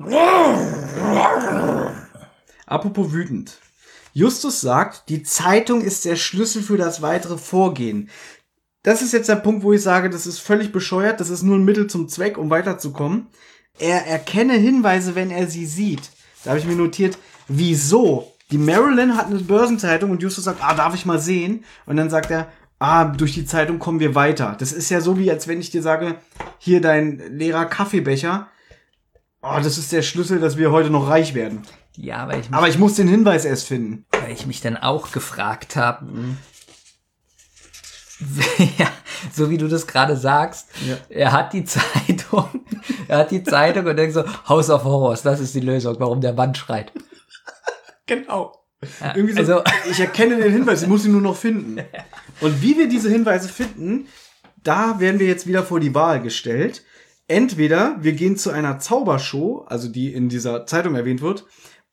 Apropos 2.66 3.12
wütend. 3.14 3.60
Justus 4.14 4.62
sagt, 4.62 5.10
die 5.10 5.24
Zeitung 5.24 5.82
ist 5.82 6.06
der 6.06 6.18
Schlüssel 6.18 6.62
für 6.62 6.78
das 6.78 7.02
weitere 7.02 7.38
Vorgehen. 7.38 8.10
Das 8.84 9.02
ist 9.02 9.14
jetzt 9.14 9.30
der 9.30 9.38
Punkt, 9.38 9.64
wo 9.64 9.74
ich 9.74 9.82
sage, 9.82 10.10
das 10.10 10.28
ist 10.28 10.40
völlig 10.40 10.72
bescheuert, 10.72 11.20
das 11.20 11.30
ist 11.30 11.42
nur 11.42 11.58
ein 11.58 11.66
Mittel 11.66 11.88
zum 11.88 12.10
Zweck, 12.10 12.38
um 12.38 12.50
weiterzukommen. 12.50 13.28
Er 13.80 14.06
erkenne 14.06 14.54
Hinweise, 14.54 15.16
wenn 15.16 15.32
er 15.32 15.48
sie 15.48 15.66
sieht. 15.66 16.12
Da 16.44 16.52
habe 16.52 16.60
ich 16.60 16.66
mir 16.66 16.76
notiert, 16.76 17.18
wieso? 17.48 18.34
Die 18.52 18.58
Marilyn 18.58 19.16
hat 19.16 19.28
eine 19.28 19.40
Börsenzeitung 19.40 20.12
und 20.12 20.22
Justus 20.22 20.44
sagt, 20.44 20.62
ah, 20.62 20.76
darf 20.76 20.94
ich 20.94 21.06
mal 21.06 21.20
sehen? 21.20 21.64
Und 21.86 21.96
dann 21.96 22.10
sagt 22.10 22.30
er, 22.30 22.52
ah, 22.84 23.06
durch 23.06 23.34
die 23.34 23.46
Zeitung 23.46 23.80
kommen 23.80 24.00
wir 24.02 24.14
weiter. 24.16 24.56
Das 24.60 24.72
ist 24.74 24.90
ja 24.90 25.00
so, 25.02 25.18
wie 25.18 25.32
als 25.32 25.48
wenn 25.48 25.60
ich 25.62 25.72
dir 25.72 25.82
sage, 25.82 26.16
hier 26.58 26.82
dein 26.82 27.18
leerer 27.38 27.66
Kaffeebecher. 27.66 28.48
Oh, 29.42 29.60
das 29.62 29.78
ist 29.78 29.92
der 29.92 30.02
Schlüssel, 30.02 30.40
dass 30.40 30.58
wir 30.58 30.72
heute 30.72 30.90
noch 30.90 31.08
reich 31.10 31.34
werden. 31.34 31.62
Ja, 31.96 32.18
aber 32.18 32.38
ich, 32.38 32.48
Aber 32.52 32.68
ich 32.68 32.78
muss 32.80 32.96
den 32.96 33.08
Hinweis 33.08 33.46
erst 33.46 33.68
finden. 33.68 34.06
weil 34.12 34.32
ich 34.32 34.46
mich 34.46 34.62
dann 34.62 34.78
auch 34.78 35.12
gefragt 35.12 35.76
habe, 35.76 36.08
ja, 38.78 38.88
so 39.32 39.50
wie 39.50 39.58
du 39.58 39.68
das 39.68 39.86
gerade 39.88 40.16
sagst, 40.18 40.70
Ja. 40.88 40.96
er 41.10 41.32
hat 41.32 41.54
die 41.54 41.66
Zeitung, 41.66 42.66
er 43.08 43.20
hat 43.20 43.32
die 43.32 43.44
Zeitung 43.44 43.86
und 43.86 43.96
denkt 43.98 44.14
so, 44.14 44.24
House 44.48 44.70
of 44.70 44.84
Horrors, 44.84 45.22
das 45.24 45.40
ist 45.40 45.54
die 45.56 45.60
Lösung, 45.60 45.96
warum 46.00 46.22
der 46.22 46.34
Mann 46.34 46.54
schreit. 46.56 46.92
Genau. 48.06 48.54
Ja, 49.02 49.16
Irgendwie 49.16 49.34
so, 49.44 49.60
also, 49.60 49.64
ich 49.90 50.00
erkenne 50.00 50.38
den 50.38 50.52
Hinweis, 50.52 50.82
ich 50.82 50.88
muss 50.88 51.06
ihn 51.06 51.12
nur 51.12 51.22
noch 51.22 51.36
finden. 51.36 51.78
Und 52.42 52.62
wie 52.62 52.78
wir 52.78 52.88
diese 52.88 53.10
Hinweise 53.10 53.50
finden, 53.50 54.08
da 54.64 55.00
werden 55.00 55.20
wir 55.20 55.28
jetzt 55.28 55.48
wieder 55.48 55.64
vor 55.64 55.80
die 55.80 55.94
Wahl 55.94 56.22
gestellt. 56.22 56.84
Entweder 57.28 57.96
wir 58.02 58.14
gehen 58.14 58.38
zu 58.38 58.52
einer 58.52 58.80
Zaubershow, 58.80 59.66
also 59.68 59.88
die 59.88 60.14
in 60.14 60.30
dieser 60.30 60.66
Zeitung 60.66 60.96
erwähnt 60.96 61.22
wird, 61.22 61.46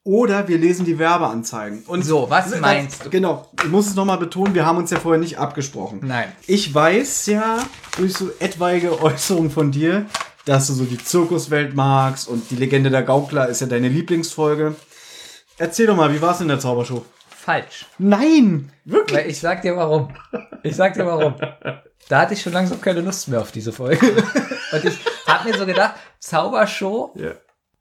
oder 0.02 0.48
wir 0.48 0.58
lesen 0.58 0.86
die 0.86 0.98
Werbeanzeigen. 0.98 1.82
Und 1.86 2.04
So, 2.04 2.28
was 2.30 2.58
meinst 2.58 3.04
du? 3.04 3.10
Genau, 3.10 3.46
ich 3.62 3.68
muss 3.68 3.86
es 3.86 3.94
nochmal 3.94 4.18
betonen, 4.18 4.54
wir 4.54 4.64
haben 4.64 4.78
uns 4.78 4.90
ja 4.90 4.98
vorher 4.98 5.20
nicht 5.20 5.38
abgesprochen. 5.38 6.00
Nein. 6.02 6.32
Ich 6.46 6.74
weiß 6.74 7.26
ja 7.26 7.58
durch 7.96 8.14
so 8.14 8.30
etwaige 8.38 9.02
Äußerungen 9.02 9.50
von 9.50 9.70
dir, 9.70 10.06
dass 10.46 10.68
du 10.68 10.72
so 10.72 10.84
die 10.84 10.98
Zirkuswelt 10.98 11.74
magst 11.74 12.28
und 12.28 12.50
die 12.50 12.56
Legende 12.56 12.90
der 12.90 13.02
Gaukler 13.02 13.48
ist 13.48 13.60
ja 13.60 13.66
deine 13.66 13.88
Lieblingsfolge. 13.88 14.74
Erzähl 15.60 15.86
doch 15.86 15.94
mal, 15.96 16.12
wie 16.12 16.22
war 16.22 16.32
es 16.34 16.40
in 16.40 16.48
der 16.48 16.58
Zaubershow? 16.58 17.04
falsch. 17.28 17.86
Nein! 17.98 18.70
Wirklich? 18.84 19.18
Weil 19.18 19.30
ich 19.30 19.40
sag 19.40 19.62
dir 19.62 19.74
warum. 19.76 20.08
Ich 20.62 20.76
sag 20.76 20.92
dir 20.94 21.06
warum. 21.06 21.34
Da 22.08 22.20
hatte 22.20 22.34
ich 22.34 22.42
schon 22.42 22.52
langsam 22.52 22.80
keine 22.82 23.00
Lust 23.00 23.28
mehr 23.28 23.40
auf 23.40 23.50
diese 23.50 23.72
Folge. 23.72 24.06
Und 24.72 24.84
ich 24.84 24.98
hab 25.26 25.44
mir 25.46 25.56
so 25.56 25.64
gedacht, 25.64 25.94
Zaubershow 26.18 27.14
Ja. 27.16 27.30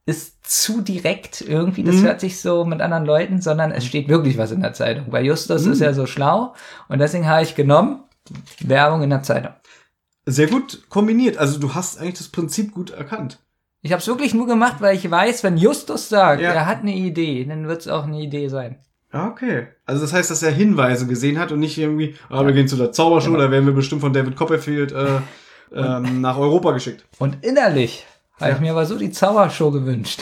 ist 0.06 0.49
zu 0.49 0.80
direkt 0.81 1.41
irgendwie, 1.41 1.84
das 1.84 1.97
hört 1.97 2.22
sich 2.22 2.39
so 2.39 2.64
mit 2.64 2.80
anderen 2.80 3.06
Leuten, 3.06 3.41
sondern 3.41 3.72
es 3.72 3.85
steht 3.85 4.07
wirklich 4.07 4.38
was 4.38 4.51
in 4.51 4.61
der 4.61 4.72
Zeitung. 4.73 5.07
Weil 5.11 5.26
Justus 5.26 5.65
ist 5.65 5.81
ja 5.81 5.93
so 5.93 6.06
schlau 6.06 6.53
und 6.88 6.99
deswegen 6.99 7.27
habe 7.27 7.43
ich 7.43 7.53
genommen, 7.56 8.03
Werbung 8.61 9.03
in 9.03 9.10
der 9.10 9.23
Zeitung. 9.23 9.53
Sehr 10.26 10.47
gut 10.47 10.89
kombiniert. 10.89 11.38
Also 11.38 11.60
du 11.60 11.73
hast 11.76 11.99
eigentlich 11.99 12.18
das 12.19 12.30
Prinzip 12.30 12.73
gut 12.73 12.91
erkannt. 12.91 13.39
Ich 13.81 13.91
habe 13.93 14.01
es 14.01 14.07
wirklich 14.07 14.34
nur 14.34 14.45
gemacht, 14.47 14.77
weil 14.80 14.95
ich 14.97 15.10
weiß, 15.10 15.43
wenn 15.43 15.57
Justus 15.57 16.10
sagt, 16.10 16.41
Ja. 16.41 16.51
er 16.51 16.65
hat 16.65 16.80
eine 16.81 16.93
Idee, 16.93 17.45
dann 17.45 17.68
wird 17.68 17.81
es 17.81 17.88
auch 17.88 18.03
eine 18.06 18.19
Idee 18.19 18.49
sein. 18.49 18.77
Ja, 19.14 19.27
okay. 19.27 19.68
Also 19.85 20.01
das 20.01 20.14
heißt, 20.14 20.30
dass 20.30 20.43
er 20.43 20.51
Hinweise 20.51 21.07
gesehen 21.07 21.39
hat 21.39 21.51
und 21.51 21.60
nicht 21.60 21.77
irgendwie, 21.77 22.15
ah, 22.30 22.45
wir 22.45 22.53
gehen 22.53 22.68
zu 22.68 22.76
der 22.76 22.91
Zaubershow, 22.91 23.35
da 23.38 23.49
werden 23.49 23.65
wir 23.65 23.73
bestimmt 23.73 24.01
von 24.01 24.14
David 24.14 24.35
Copperfield 24.35 24.91
äh, 24.91 25.19
ähm, 25.76 26.22
nach 26.22 26.38
Europa 26.38 26.72
geschickt. 26.72 27.06
Und 27.19 27.43
innerlich 27.43 28.06
habe 28.39 28.51
ich 28.51 28.60
mir 28.60 28.72
aber 28.72 28.85
so 28.85 28.97
die 28.97 29.11
Zaubershow 29.11 29.72
gewünscht. 29.72 30.22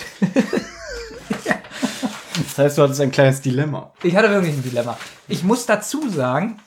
Das 2.35 2.57
heißt, 2.57 2.77
du 2.77 2.84
hattest 2.84 3.01
ein 3.01 3.11
kleines 3.11 3.41
Dilemma. 3.41 3.91
Ich 4.03 4.15
hatte 4.15 4.29
wirklich 4.29 4.53
ein 4.53 4.63
Dilemma. 4.63 4.97
Ich 5.27 5.43
muss 5.43 5.65
dazu 5.65 6.07
sagen, 6.09 6.59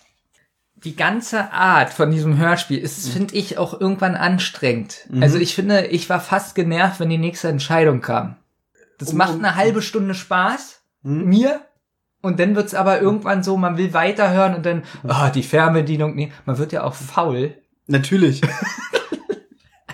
die 0.85 0.97
ganze 0.97 1.53
Art 1.53 1.93
von 1.93 2.11
diesem 2.11 2.39
Hörspiel 2.39 2.79
ist, 2.79 3.09
finde 3.11 3.35
ich, 3.35 3.59
auch 3.59 3.79
irgendwann 3.81 4.15
anstrengend. 4.15 5.09
Also 5.21 5.39
ich 5.39 5.55
finde, 5.55 5.87
ich 5.87 6.09
war 6.09 6.21
fast 6.21 6.55
genervt, 6.55 7.01
wenn 7.01 7.11
die 7.11 7.19
nächste 7.19 7.49
Entscheidung 7.49 8.01
kam. 8.01 8.37
Das 8.99 9.11
Um- 9.11 9.19
macht 9.19 9.35
um- 9.35 9.45
eine 9.45 9.57
halbe 9.57 9.83
Stunde 9.83 10.15
Spaß, 10.15 10.81
mir. 11.03 11.61
Und 12.23 12.39
dann 12.39 12.55
wird's 12.55 12.75
aber 12.75 13.01
irgendwann 13.01 13.43
so, 13.43 13.57
man 13.57 13.79
will 13.79 13.95
weiterhören 13.95 14.55
und 14.55 14.67
dann, 14.67 14.83
ah, 15.09 15.31
die 15.31 15.43
Fernbedienung, 15.43 16.15
nee, 16.15 16.31
man 16.45 16.59
wird 16.59 16.73
ja 16.73 16.83
auch 16.85 16.95
faul. 16.95 17.55
Natürlich. 17.87 18.41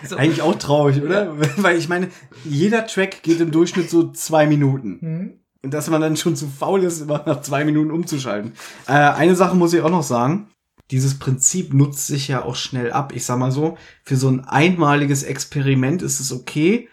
Also- 0.02 0.16
Eigentlich 0.16 0.42
auch 0.42 0.54
traurig, 0.56 1.02
oder? 1.02 1.32
Weil 1.56 1.76
ich 1.78 1.88
meine, 1.88 2.08
jeder 2.44 2.86
Track 2.86 3.22
geht 3.22 3.40
im 3.40 3.50
Durchschnitt 3.50 3.90
so 3.90 4.12
zwei 4.12 4.46
Minuten. 4.46 5.40
Und 5.62 5.74
dass 5.74 5.88
man 5.90 6.00
dann 6.00 6.16
schon 6.16 6.36
zu 6.36 6.46
faul 6.46 6.84
ist, 6.84 7.00
immer 7.00 7.24
nach 7.26 7.40
zwei 7.40 7.64
Minuten 7.64 7.90
umzuschalten. 7.90 8.52
Äh, 8.86 8.92
eine 8.92 9.34
Sache 9.34 9.56
muss 9.56 9.72
ich 9.74 9.80
auch 9.80 9.90
noch 9.90 10.02
sagen. 10.04 10.48
Dieses 10.90 11.18
Prinzip 11.18 11.74
nutzt 11.74 12.06
sich 12.06 12.28
ja 12.28 12.44
auch 12.44 12.54
schnell 12.54 12.92
ab. 12.92 13.12
Ich 13.14 13.24
sag 13.24 13.38
mal 13.38 13.50
so, 13.50 13.76
für 14.04 14.16
so 14.16 14.28
ein 14.28 14.44
einmaliges 14.44 15.24
Experiment 15.24 16.02
ist 16.02 16.20
es 16.20 16.32
okay, 16.32 16.88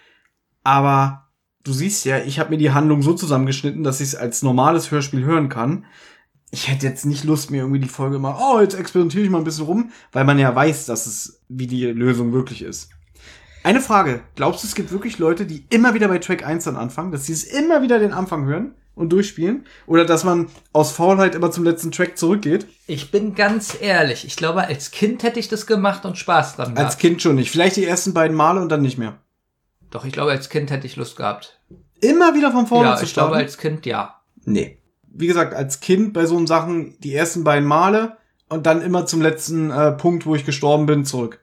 aber 0.63 1.29
du 1.63 1.73
siehst 1.73 2.05
ja, 2.05 2.19
ich 2.19 2.39
habe 2.39 2.51
mir 2.51 2.57
die 2.57 2.71
Handlung 2.71 3.01
so 3.03 3.13
zusammengeschnitten, 3.13 3.83
dass 3.83 4.01
ich 4.01 4.09
es 4.09 4.15
als 4.15 4.41
normales 4.41 4.89
Hörspiel 4.89 5.23
hören 5.23 5.49
kann. 5.49 5.85
Ich 6.49 6.67
hätte 6.67 6.87
jetzt 6.87 7.05
nicht 7.05 7.23
Lust, 7.23 7.51
mir 7.51 7.61
irgendwie 7.61 7.79
die 7.79 7.87
Folge 7.87 8.19
mal, 8.19 8.37
oh, 8.39 8.61
jetzt 8.61 8.75
experimentiere 8.75 9.23
ich 9.23 9.29
mal 9.29 9.39
ein 9.39 9.43
bisschen 9.43 9.65
rum, 9.65 9.91
weil 10.11 10.25
man 10.25 10.39
ja 10.39 10.53
weiß, 10.55 10.85
dass 10.85 11.05
es, 11.05 11.41
wie 11.49 11.67
die 11.67 11.85
Lösung 11.85 12.33
wirklich 12.33 12.61
ist. 12.61 12.89
Eine 13.63 13.79
Frage. 13.79 14.21
Glaubst 14.35 14.63
du, 14.63 14.67
es 14.67 14.75
gibt 14.75 14.91
wirklich 14.91 15.19
Leute, 15.19 15.45
die 15.45 15.65
immer 15.69 15.93
wieder 15.93 16.07
bei 16.09 16.19
Track 16.19 16.45
1 16.45 16.65
dann 16.65 16.75
anfangen, 16.75 17.11
dass 17.11 17.27
sie 17.27 17.33
es 17.33 17.43
immer 17.43 17.81
wieder 17.81 17.97
den 17.97 18.11
Anfang 18.11 18.45
hören 18.45 18.75
und 18.95 19.09
durchspielen? 19.09 19.65
Oder 19.87 20.05
dass 20.05 20.23
man 20.23 20.47
aus 20.71 20.91
Faulheit 20.91 21.35
immer 21.35 21.51
zum 21.51 21.63
letzten 21.63 21.91
Track 21.91 22.17
zurückgeht? 22.17 22.67
Ich 22.87 23.11
bin 23.11 23.35
ganz 23.35 23.77
ehrlich, 23.79 24.25
ich 24.25 24.35
glaube, 24.35 24.63
als 24.65 24.91
Kind 24.91 25.23
hätte 25.23 25.39
ich 25.39 25.47
das 25.47 25.65
gemacht 25.65 26.05
und 26.05 26.17
Spaß 26.17 26.55
dran 26.55 26.75
gehabt. 26.75 26.91
Als 26.91 26.97
Kind 26.97 27.21
schon 27.21 27.35
nicht. 27.35 27.51
Vielleicht 27.51 27.75
die 27.75 27.85
ersten 27.85 28.13
beiden 28.13 28.35
Male 28.35 28.61
und 28.61 28.69
dann 28.69 28.81
nicht 28.81 28.97
mehr. 28.97 29.19
Doch, 29.89 30.05
ich 30.05 30.13
glaube, 30.13 30.31
als 30.31 30.49
Kind 30.49 30.71
hätte 30.71 30.87
ich 30.87 30.95
Lust 30.95 31.15
gehabt. 31.17 31.59
Immer 32.01 32.33
wieder 32.35 32.51
von 32.51 32.67
vorne 32.67 32.89
ja, 32.89 32.97
zu 32.97 33.05
ich 33.05 33.13
glaube, 33.13 33.29
starten? 33.29 33.45
als 33.45 33.57
Kind 33.57 33.85
ja. 33.85 34.21
nee. 34.45 34.79
Wie 35.15 35.27
gesagt, 35.27 35.53
als 35.53 35.79
Kind 35.79 36.11
bei 36.13 36.25
so 36.25 36.43
Sachen 36.47 36.99
die 36.99 37.13
ersten 37.13 37.43
beiden 37.43 37.67
Male 37.67 38.17
und 38.49 38.65
dann 38.65 38.81
immer 38.81 39.05
zum 39.05 39.21
letzten 39.21 39.69
äh, 39.69 39.91
Punkt, 39.91 40.25
wo 40.25 40.33
ich 40.33 40.43
gestorben 40.43 40.87
bin, 40.87 41.05
zurück. 41.05 41.42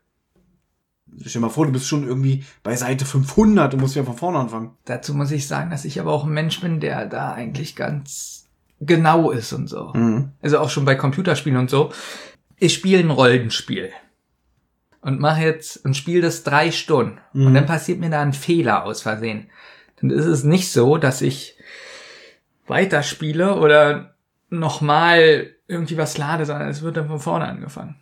Stell 1.18 1.32
dir 1.32 1.40
mal 1.40 1.48
vor, 1.48 1.66
du 1.66 1.72
bist 1.72 1.86
schon 1.86 2.06
irgendwie 2.06 2.44
bei 2.62 2.76
Seite 2.76 3.04
500 3.04 3.74
und 3.74 3.80
musst 3.80 3.94
wieder 3.94 4.04
von 4.04 4.16
vorne 4.16 4.38
anfangen. 4.38 4.70
Dazu 4.84 5.14
muss 5.14 5.30
ich 5.30 5.46
sagen, 5.46 5.70
dass 5.70 5.84
ich 5.84 6.00
aber 6.00 6.12
auch 6.12 6.24
ein 6.24 6.32
Mensch 6.32 6.60
bin, 6.60 6.80
der 6.80 7.06
da 7.06 7.32
eigentlich 7.32 7.76
ganz 7.76 8.48
genau 8.80 9.30
ist 9.30 9.52
und 9.52 9.68
so. 9.68 9.92
Mhm. 9.94 10.32
Also 10.40 10.58
auch 10.58 10.70
schon 10.70 10.84
bei 10.84 10.94
Computerspielen 10.94 11.58
und 11.58 11.70
so. 11.70 11.92
Ich 12.56 12.74
spiele 12.74 13.00
ein 13.00 13.10
Rollenspiel 13.10 13.90
und 15.02 15.20
mache 15.20 15.42
jetzt 15.42 15.84
und 15.84 15.96
spiele 15.96 16.22
das 16.22 16.42
drei 16.42 16.70
Stunden 16.70 17.18
und 17.32 17.54
dann 17.54 17.66
passiert 17.66 18.00
mir 18.00 18.10
da 18.10 18.20
ein 18.20 18.34
Fehler 18.34 18.84
aus 18.84 19.02
Versehen. 19.02 19.48
Dann 20.00 20.10
ist 20.10 20.26
es 20.26 20.44
nicht 20.44 20.70
so, 20.70 20.96
dass 20.98 21.22
ich 21.22 21.56
weiterspiele 22.66 23.56
oder 23.56 24.14
nochmal 24.50 25.50
irgendwie 25.66 25.96
was 25.96 26.18
lade, 26.18 26.44
sondern 26.44 26.68
es 26.68 26.82
wird 26.82 26.96
dann 26.96 27.08
von 27.08 27.20
vorne 27.20 27.46
angefangen. 27.46 27.96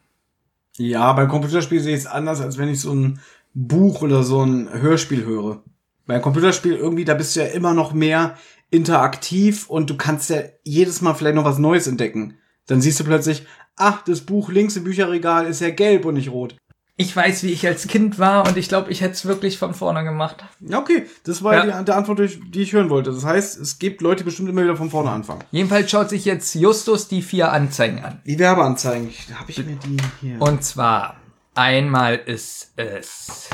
Ja, 0.78 1.12
beim 1.12 1.28
Computerspiel 1.28 1.80
sehe 1.80 1.94
ich 1.94 2.02
es 2.02 2.06
anders, 2.06 2.40
als 2.40 2.56
wenn 2.56 2.68
ich 2.68 2.80
so 2.80 2.94
ein 2.94 3.20
Buch 3.52 4.02
oder 4.02 4.22
so 4.22 4.42
ein 4.42 4.72
Hörspiel 4.72 5.24
höre. 5.24 5.62
Beim 6.06 6.22
Computerspiel 6.22 6.76
irgendwie, 6.76 7.04
da 7.04 7.14
bist 7.14 7.34
du 7.34 7.40
ja 7.40 7.46
immer 7.46 7.74
noch 7.74 7.92
mehr 7.92 8.36
interaktiv 8.70 9.68
und 9.68 9.90
du 9.90 9.96
kannst 9.96 10.30
ja 10.30 10.42
jedes 10.62 11.00
Mal 11.00 11.14
vielleicht 11.14 11.34
noch 11.34 11.44
was 11.44 11.58
Neues 11.58 11.86
entdecken. 11.86 12.38
Dann 12.66 12.80
siehst 12.80 13.00
du 13.00 13.04
plötzlich, 13.04 13.46
ach, 13.76 14.02
das 14.02 14.20
Buch 14.20 14.50
links 14.50 14.76
im 14.76 14.84
Bücherregal 14.84 15.46
ist 15.46 15.60
ja 15.60 15.70
gelb 15.70 16.04
und 16.04 16.14
nicht 16.14 16.30
rot. 16.30 16.56
Ich 17.00 17.14
weiß, 17.14 17.44
wie 17.44 17.52
ich 17.52 17.64
als 17.64 17.86
Kind 17.86 18.18
war 18.18 18.44
und 18.48 18.56
ich 18.56 18.68
glaube, 18.68 18.90
ich 18.90 19.00
hätte 19.02 19.12
es 19.12 19.24
wirklich 19.24 19.56
von 19.56 19.72
vorne 19.72 20.02
gemacht. 20.02 20.44
Ja, 20.58 20.80
okay, 20.80 21.06
das 21.24 21.44
war 21.44 21.54
Ja. 21.64 21.78
die, 21.78 21.84
die 21.84 21.92
Antwort, 21.92 22.18
die 22.18 22.24
ich- 22.24 22.40
die 22.50 22.60
ich 22.62 22.72
hören 22.72 22.90
wollte. 22.90 23.12
Das 23.12 23.24
heißt, 23.24 23.56
es 23.60 23.78
gibt 23.78 24.00
Leute, 24.00 24.18
die 24.18 24.24
bestimmt 24.24 24.48
immer 24.48 24.64
wieder 24.64 24.76
von 24.76 24.90
vorne 24.90 25.10
anfangen. 25.10 25.44
Jedenfalls 25.52 25.88
schaut 25.90 26.10
sich 26.10 26.24
jetzt 26.24 26.52
Justus 26.56 27.06
die 27.06 27.22
vier 27.22 27.52
Anzeigen 27.52 28.00
an. 28.04 28.20
Die 28.26 28.36
Werbeanzeigen, 28.38 29.12
habe 29.38 29.48
ich 29.50 29.58
mir 29.64 29.76
die 29.76 29.96
hier. 30.20 30.42
Und 30.42 30.64
zwar, 30.64 31.14
einmal 31.54 32.16
ist 32.16 32.72
es. 32.76 33.48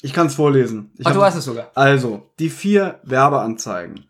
ich 0.00 0.14
kann 0.14 0.28
es 0.28 0.34
vorlesen. 0.34 0.90
Ich 0.96 1.06
Ach, 1.06 1.12
du 1.12 1.18
hab- 1.20 1.26
hast 1.26 1.34
es 1.34 1.44
sogar. 1.44 1.70
Also, 1.74 2.30
die 2.38 2.48
vier 2.48 2.98
Werbeanzeigen. 3.02 4.06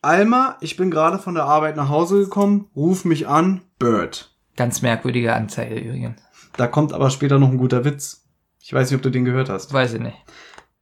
Alma, 0.00 0.58
ich 0.60 0.76
bin 0.76 0.90
gerade 0.92 1.18
von 1.18 1.34
der 1.34 1.44
Arbeit 1.44 1.74
nach 1.76 1.88
Hause 1.88 2.20
gekommen, 2.20 2.68
ruf 2.76 3.04
mich 3.04 3.26
an, 3.26 3.62
Bird. 3.80 4.30
Ganz 4.56 4.82
merkwürdige 4.82 5.32
Anzeige 5.34 5.74
übrigens. 5.74 6.20
Da 6.56 6.66
kommt 6.66 6.92
aber 6.92 7.10
später 7.10 7.38
noch 7.38 7.50
ein 7.50 7.58
guter 7.58 7.84
Witz. 7.84 8.24
Ich 8.60 8.72
weiß 8.72 8.90
nicht, 8.90 8.96
ob 8.96 9.02
du 9.02 9.10
den 9.10 9.24
gehört 9.24 9.48
hast. 9.48 9.72
Weiß 9.72 9.94
ich 9.94 10.00
nicht. 10.00 10.16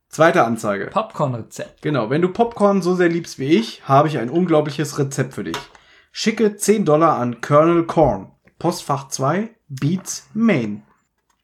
Zweite 0.08 0.44
Anzeige. 0.44 0.86
Popcorn-Rezept. 0.86 1.80
Genau, 1.80 2.10
wenn 2.10 2.20
du 2.20 2.28
Popcorn 2.28 2.82
so 2.82 2.94
sehr 2.94 3.08
liebst 3.08 3.38
wie 3.38 3.56
ich, 3.56 3.88
habe 3.88 4.08
ich 4.08 4.18
ein 4.18 4.28
unglaubliches 4.28 4.98
Rezept 4.98 5.34
für 5.34 5.44
dich. 5.44 5.56
Schicke 6.12 6.56
10 6.56 6.84
Dollar 6.84 7.18
an 7.18 7.40
Colonel 7.40 7.86
Corn. 7.86 8.30
Postfach 8.58 9.08
2, 9.08 9.50
Beats, 9.68 10.28
Maine. 10.34 10.82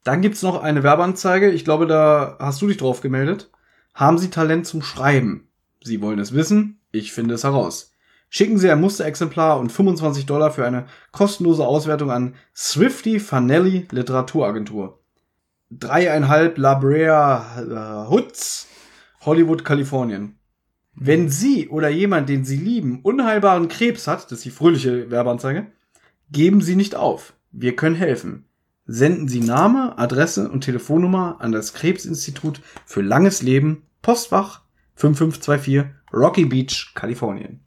Dann 0.04 0.20
gibt's 0.20 0.42
noch 0.42 0.62
eine 0.62 0.82
Werbeanzeige. 0.82 1.50
Ich 1.50 1.64
glaube, 1.64 1.86
da 1.86 2.36
hast 2.38 2.60
du 2.60 2.68
dich 2.68 2.76
drauf 2.76 3.00
gemeldet. 3.00 3.50
Haben 3.94 4.18
Sie 4.18 4.30
Talent 4.30 4.66
zum 4.66 4.82
Schreiben? 4.82 5.48
Sie 5.82 6.00
wollen 6.02 6.18
es 6.18 6.34
wissen? 6.34 6.80
Ich 6.92 7.12
finde 7.12 7.34
es 7.34 7.44
heraus. 7.44 7.92
Schicken 8.30 8.58
Sie 8.58 8.70
ein 8.70 8.80
Musterexemplar 8.80 9.58
und 9.58 9.72
25 9.72 10.26
Dollar 10.26 10.50
für 10.50 10.66
eine 10.66 10.86
kostenlose 11.12 11.66
Auswertung 11.66 12.10
an 12.10 12.34
Swifty 12.54 13.20
Fanelli 13.20 13.88
Literaturagentur. 13.90 15.00
Dreieinhalb 15.70 16.58
La 16.58 16.74
Brea 16.74 18.06
äh, 18.06 18.10
Hoods, 18.10 18.68
Hollywood, 19.24 19.64
Kalifornien. 19.64 20.38
Wenn 20.94 21.28
Sie 21.28 21.68
oder 21.68 21.88
jemand, 21.88 22.28
den 22.28 22.44
Sie 22.44 22.56
lieben, 22.56 23.00
unheilbaren 23.02 23.68
Krebs 23.68 24.06
hat, 24.06 24.24
das 24.24 24.38
ist 24.38 24.44
die 24.44 24.50
fröhliche 24.50 25.10
Werbeanzeige, 25.10 25.66
geben 26.30 26.60
Sie 26.60 26.76
nicht 26.76 26.94
auf. 26.94 27.34
Wir 27.52 27.76
können 27.76 27.94
helfen. 27.94 28.44
Senden 28.84 29.28
Sie 29.28 29.40
Name, 29.40 29.96
Adresse 29.98 30.50
und 30.50 30.62
Telefonnummer 30.62 31.36
an 31.40 31.52
das 31.52 31.74
Krebsinstitut 31.74 32.60
für 32.84 33.02
langes 33.02 33.42
Leben, 33.42 33.82
Postfach 34.02 34.62
5524, 34.96 35.84
Rocky 36.12 36.46
Beach, 36.46 36.92
Kalifornien. 36.94 37.60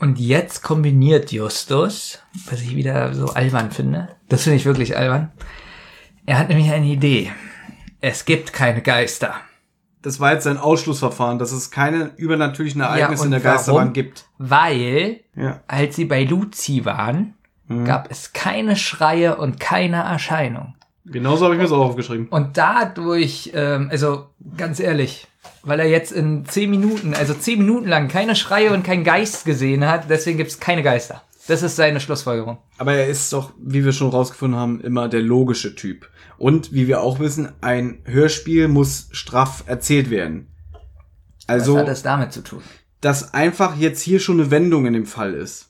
Und 0.00 0.18
jetzt 0.18 0.62
kombiniert 0.62 1.30
Justus, 1.30 2.20
was 2.50 2.62
ich 2.62 2.74
wieder 2.74 3.12
so 3.14 3.26
albern 3.26 3.70
finde. 3.70 4.08
Das 4.28 4.44
finde 4.44 4.56
ich 4.56 4.64
wirklich 4.64 4.96
albern. 4.96 5.30
Er 6.24 6.38
hat 6.38 6.48
nämlich 6.48 6.70
eine 6.70 6.86
Idee. 6.86 7.30
Es 8.00 8.24
gibt 8.24 8.52
keine 8.54 8.80
Geister. 8.80 9.34
Das 10.00 10.18
war 10.18 10.32
jetzt 10.32 10.44
sein 10.44 10.56
Ausschlussverfahren, 10.56 11.38
dass 11.38 11.52
es 11.52 11.70
keine 11.70 12.12
übernatürlichen 12.16 12.80
Ereignisse 12.80 13.22
und 13.22 13.26
in 13.26 13.32
der 13.32 13.40
Geisterbahn 13.40 13.80
warum? 13.82 13.92
gibt. 13.92 14.24
Weil, 14.38 15.20
Ja. 15.36 15.60
als 15.68 15.96
sie 15.96 16.06
bei 16.06 16.24
Luzi 16.24 16.86
waren, 16.86 17.34
gab 17.84 18.10
es 18.10 18.32
keine 18.32 18.76
Schreie 18.76 19.36
und 19.36 19.60
keine 19.60 19.98
Erscheinung. 20.02 20.74
Genauso 21.04 21.44
habe 21.44 21.54
ich 21.54 21.58
mir 21.58 21.64
das 21.64 21.72
auch 21.72 21.86
aufgeschrieben. 21.86 22.28
Und 22.28 22.56
dadurch, 22.56 23.50
ähm, 23.54 23.88
also 23.90 24.26
ganz 24.56 24.80
ehrlich, 24.80 25.26
weil 25.62 25.80
er 25.80 25.88
jetzt 25.88 26.12
in 26.12 26.44
zehn 26.44 26.70
Minuten, 26.70 27.14
also 27.14 27.34
zehn 27.34 27.58
Minuten 27.58 27.88
lang 27.88 28.08
keine 28.08 28.36
Schreie 28.36 28.72
und 28.72 28.84
keinen 28.84 29.04
Geist 29.04 29.44
gesehen 29.44 29.86
hat, 29.86 30.10
deswegen 30.10 30.38
gibt 30.38 30.50
es 30.50 30.60
keine 30.60 30.82
Geister. 30.82 31.22
Das 31.48 31.62
ist 31.62 31.76
seine 31.76 32.00
Schlussfolgerung. 32.00 32.58
Aber 32.78 32.94
er 32.94 33.08
ist 33.08 33.32
doch, 33.32 33.52
wie 33.58 33.84
wir 33.84 33.92
schon 33.92 34.10
rausgefunden 34.10 34.58
haben, 34.58 34.80
immer 34.80 35.08
der 35.08 35.22
logische 35.22 35.74
Typ. 35.74 36.08
Und 36.38 36.72
wie 36.72 36.86
wir 36.86 37.00
auch 37.00 37.18
wissen, 37.18 37.52
ein 37.60 38.02
Hörspiel 38.04 38.68
muss 38.68 39.08
straff 39.12 39.64
erzählt 39.66 40.10
werden. 40.10 40.48
Also, 41.46 41.74
Was 41.74 41.80
hat 41.80 41.88
das 41.88 42.02
damit 42.02 42.32
zu 42.32 42.42
tun? 42.42 42.62
dass 43.00 43.34
einfach 43.34 43.76
jetzt 43.76 44.02
hier 44.02 44.20
schon 44.20 44.40
eine 44.40 44.50
Wendung 44.50 44.86
in 44.86 44.92
dem 44.92 45.06
Fall 45.06 45.34
ist. 45.34 45.69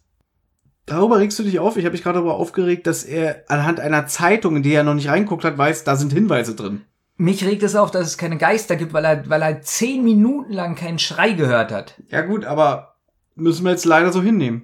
Darüber 0.91 1.21
regst 1.21 1.39
du 1.39 1.45
dich 1.45 1.61
auf? 1.61 1.77
Ich 1.77 1.85
habe 1.85 1.93
mich 1.93 2.03
gerade 2.03 2.19
darüber 2.19 2.35
aufgeregt, 2.35 2.85
dass 2.89 3.05
er 3.05 3.45
anhand 3.47 3.79
einer 3.79 4.09
Zeitung, 4.09 4.57
in 4.57 4.65
die 4.65 4.73
er 4.73 4.83
noch 4.83 4.95
nicht 4.95 5.09
reinguckt 5.09 5.45
hat, 5.45 5.57
weiß, 5.57 5.85
da 5.85 5.95
sind 5.95 6.13
Hinweise 6.13 6.57
drin. 6.57 6.81
Mich 7.17 7.45
regt 7.45 7.63
es 7.63 7.77
auf, 7.77 7.93
dass 7.93 8.09
es 8.09 8.19
keine 8.19 8.39
Geister 8.39 8.75
gibt, 8.75 8.93
weil 8.93 9.05
er, 9.05 9.31
weil 9.31 9.41
er 9.41 9.63
zehn 9.63 10.03
Minuten 10.03 10.53
lang 10.53 10.75
keinen 10.75 10.99
Schrei 10.99 11.31
gehört 11.31 11.71
hat. 11.71 11.95
Ja 12.09 12.23
gut, 12.23 12.45
aber 12.45 12.97
müssen 13.37 13.65
wir 13.65 13.71
jetzt 13.71 13.85
leider 13.85 14.11
so 14.11 14.21
hinnehmen. 14.21 14.63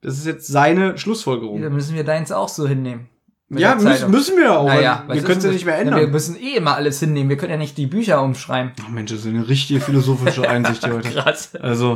Das 0.00 0.18
ist 0.18 0.26
jetzt 0.26 0.48
seine 0.48 0.98
Schlussfolgerung. 0.98 1.62
Da 1.62 1.70
müssen 1.70 1.94
wir 1.94 2.02
deins 2.02 2.32
auch 2.32 2.48
so 2.48 2.66
hinnehmen. 2.66 3.08
Ja, 3.48 3.76
müssen, 3.76 4.36
wir 4.36 4.58
auch. 4.58 4.66
Naja, 4.66 5.04
wir 5.08 5.22
können 5.22 5.38
es 5.38 5.44
ja 5.44 5.52
nicht 5.52 5.64
mehr 5.64 5.76
Na, 5.84 5.92
wir 5.92 5.96
ändern. 5.98 6.10
müssen 6.10 6.36
eh 6.36 6.56
immer 6.56 6.74
alles 6.74 6.98
hinnehmen. 6.98 7.30
Wir 7.30 7.36
können 7.36 7.52
ja 7.52 7.56
nicht 7.56 7.78
die 7.78 7.86
Bücher 7.86 8.20
umschreiben. 8.20 8.72
Oh 8.84 8.90
Mensch, 8.90 9.12
das 9.12 9.20
ist 9.20 9.26
eine 9.28 9.48
richtige 9.48 9.80
philosophische 9.80 10.48
Einsicht 10.50 10.84
hier 10.84 10.94
heute. 10.94 11.10
Krass. 11.14 11.54
Also, 11.54 11.94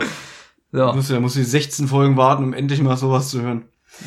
So. 0.73 0.93
muss 0.93 1.09
ja, 1.09 1.21
muss 1.21 1.35
die 1.35 1.45
16 1.45 1.89
Folgen 1.89 2.17
warten, 2.17 2.45
um 2.45 2.53
endlich 2.53 2.81
mal 2.81 2.97
sowas 2.97 3.31
zu 3.31 3.43
hören. 3.43 3.65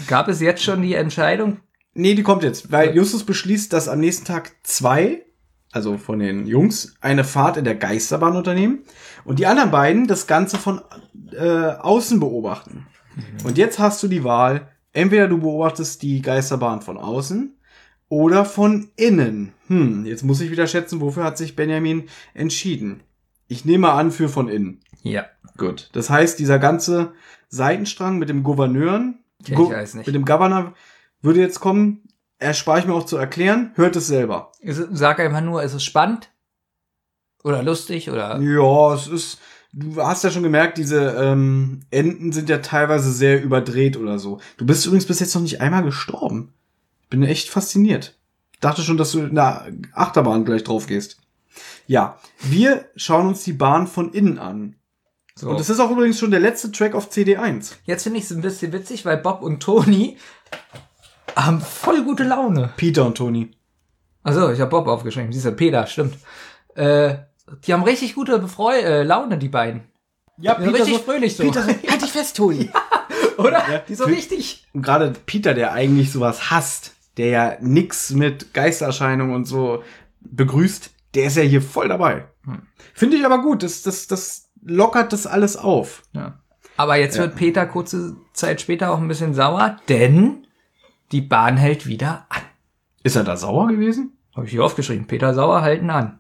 Gab 0.07 0.27
es 0.27 0.39
jetzt 0.39 0.63
schon 0.63 0.81
die 0.81 0.93
Entscheidung? 0.93 1.59
Nee, 1.93 2.15
die 2.15 2.23
kommt 2.23 2.43
jetzt, 2.43 2.71
weil 2.71 2.95
Justus 2.95 3.23
beschließt, 3.23 3.71
dass 3.71 3.87
am 3.87 3.99
nächsten 3.99 4.25
Tag 4.25 4.51
zwei, 4.63 5.25
also 5.71 5.97
von 5.97 6.19
den 6.19 6.47
Jungs, 6.47 6.95
eine 7.01 7.23
Fahrt 7.23 7.57
in 7.57 7.65
der 7.65 7.75
Geisterbahn 7.75 8.35
unternehmen 8.35 8.79
und 9.25 9.39
die 9.39 9.45
anderen 9.45 9.71
beiden 9.71 10.07
das 10.07 10.25
Ganze 10.25 10.57
von 10.57 10.81
äh, 11.33 11.47
außen 11.47 12.19
beobachten. 12.19 12.87
Und 13.43 13.57
jetzt 13.57 13.77
hast 13.77 14.01
du 14.01 14.07
die 14.07 14.23
Wahl, 14.23 14.69
entweder 14.91 15.27
du 15.27 15.39
beobachtest 15.39 16.01
die 16.01 16.21
Geisterbahn 16.21 16.81
von 16.81 16.97
außen 16.97 17.55
oder 18.09 18.45
von 18.45 18.89
innen. 18.95 19.53
Hm, 19.67 20.05
jetzt 20.05 20.23
muss 20.23 20.41
ich 20.41 20.49
wieder 20.49 20.67
schätzen, 20.67 20.99
wofür 20.99 21.23
hat 21.23 21.37
sich 21.37 21.55
Benjamin 21.55 22.05
entschieden. 22.33 23.01
Ich 23.47 23.65
nehme 23.65 23.91
an 23.91 24.11
für 24.11 24.29
von 24.29 24.47
innen. 24.47 24.79
Ja. 25.03 25.25
Gut. 25.57 25.89
Das 25.93 26.09
heißt, 26.09 26.39
dieser 26.39 26.59
ganze 26.59 27.13
Seitenstrang 27.49 28.17
mit 28.17 28.29
dem 28.29 28.43
Gouverneuren, 28.43 29.19
Kenn 29.45 29.55
Go- 29.55 29.69
mit 30.05 30.15
dem 30.15 30.25
Governor 30.25 30.73
würde 31.21 31.39
jetzt 31.41 31.59
kommen. 31.59 32.01
Erspare 32.39 32.79
ich 32.79 32.85
mir 32.85 32.93
auch 32.93 33.05
zu 33.05 33.17
erklären. 33.17 33.71
Hört 33.75 33.95
es 33.95 34.07
selber. 34.07 34.51
Ist 34.59 34.77
es- 34.77 34.87
Sag 34.91 35.19
einfach 35.19 35.41
nur, 35.41 35.63
ist 35.63 35.73
es 35.73 35.83
spannend? 35.83 36.29
Oder 37.43 37.63
lustig? 37.63 38.09
Oder 38.09 38.39
Ja, 38.39 38.93
es 38.93 39.07
ist. 39.07 39.39
Du 39.75 39.95
hast 40.01 40.23
ja 40.23 40.29
schon 40.29 40.43
gemerkt, 40.43 40.77
diese 40.77 41.01
ähm, 41.17 41.81
Enden 41.89 42.31
sind 42.31 42.47
ja 42.47 42.59
teilweise 42.59 43.11
sehr 43.11 43.41
überdreht 43.41 43.97
oder 43.97 44.19
so. 44.19 44.39
Du 44.57 44.65
bist 44.67 44.85
übrigens 44.85 45.07
bis 45.07 45.19
jetzt 45.19 45.33
noch 45.33 45.41
nicht 45.41 45.61
einmal 45.61 45.83
gestorben. 45.83 46.53
Ich 47.03 47.09
bin 47.09 47.23
echt 47.23 47.49
fasziniert. 47.49 48.15
Ich 48.53 48.59
dachte 48.59 48.81
schon, 48.83 48.97
dass 48.97 49.11
du 49.11 49.19
in 49.21 49.33
der 49.35 49.67
Achterbahn 49.93 50.45
gleich 50.45 50.63
drauf 50.63 50.85
gehst. 50.85 51.17
Ja, 51.87 52.19
wir 52.39 52.85
schauen 52.95 53.27
uns 53.27 53.43
die 53.43 53.53
Bahn 53.53 53.87
von 53.87 54.13
innen 54.13 54.37
an. 54.37 54.75
So. 55.35 55.49
Und 55.49 55.59
es 55.59 55.69
ist 55.69 55.79
auch 55.79 55.89
übrigens 55.89 56.19
schon 56.19 56.31
der 56.31 56.39
letzte 56.39 56.71
Track 56.71 56.93
auf 56.93 57.09
CD1. 57.09 57.73
Jetzt 57.85 58.03
finde 58.03 58.19
ich 58.19 58.25
es 58.25 58.31
ein 58.31 58.41
bisschen 58.41 58.71
witzig, 58.71 59.05
weil 59.05 59.17
Bob 59.17 59.41
und 59.41 59.61
Toni 59.61 60.17
haben 61.35 61.61
voll 61.61 62.03
gute 62.03 62.23
Laune. 62.23 62.71
Peter 62.77 63.05
und 63.05 63.17
Toni. 63.17 63.51
Also, 64.21 64.51
ich 64.51 64.59
habe 64.59 64.69
Bob 64.69 64.87
aufgeschrieben. 64.87 65.31
Siehst 65.31 65.45
du, 65.45 65.51
Peter, 65.51 65.87
stimmt. 65.87 66.17
Äh, 66.75 67.15
die 67.65 67.73
haben 67.73 67.83
richtig 67.83 68.15
gute 68.15 68.47
Freu 68.47 68.77
äh, 68.77 69.03
Laune, 69.03 69.37
die 69.37 69.49
beiden. 69.49 69.83
Ja, 70.37 70.55
Die 70.55 70.63
sind 70.63 70.75
richtig 70.75 70.99
fröhlich 70.99 71.35
so. 71.35 71.43
Peter 71.43 71.63
so, 71.63 71.67
halt 71.67 72.01
dich 72.01 72.11
fest, 72.11 72.37
Toni. 72.37 72.69
Oder? 73.37 73.63
Ja, 73.71 73.77
die 73.79 73.95
so 73.95 74.05
richtig. 74.05 74.67
Und 74.73 74.83
gerade 74.83 75.13
Peter, 75.25 75.53
der 75.53 75.73
eigentlich 75.73 76.11
sowas 76.11 76.51
hasst, 76.51 76.93
der 77.17 77.27
ja 77.27 77.57
nix 77.59 78.11
mit 78.11 78.53
Geistererscheinungen 78.53 79.35
und 79.35 79.45
so 79.45 79.83
begrüßt, 80.21 80.91
der 81.15 81.25
ist 81.25 81.37
ja 81.37 81.43
hier 81.43 81.61
voll 81.61 81.89
dabei. 81.89 82.25
Hm. 82.45 82.63
Finde 82.93 83.17
ich 83.17 83.25
aber 83.25 83.41
gut, 83.41 83.63
das, 83.63 83.83
das, 83.83 84.07
das 84.07 84.42
lockert 84.65 85.13
das 85.13 85.27
alles 85.27 85.57
auf. 85.57 86.03
Ja. 86.13 86.39
Aber 86.77 86.95
jetzt 86.95 87.17
wird 87.17 87.35
Peter 87.35 87.65
kurze 87.65 88.15
Zeit 88.33 88.61
später 88.61 88.91
auch 88.91 88.99
ein 88.99 89.07
bisschen 89.07 89.33
sauer, 89.33 89.77
denn 89.89 90.47
die 91.11 91.21
Bahn 91.21 91.57
hält 91.57 91.85
wieder 91.85 92.25
an. 92.29 92.41
Ist 93.03 93.15
er 93.15 93.23
da 93.23 93.37
sauer 93.37 93.67
gewesen? 93.67 94.17
Habe 94.35 94.47
ich 94.47 94.51
hier 94.51 94.63
aufgeschrieben. 94.63 95.05
Peter 95.05 95.33
Sauer 95.33 95.61
halten 95.61 95.89
an. 95.89 96.19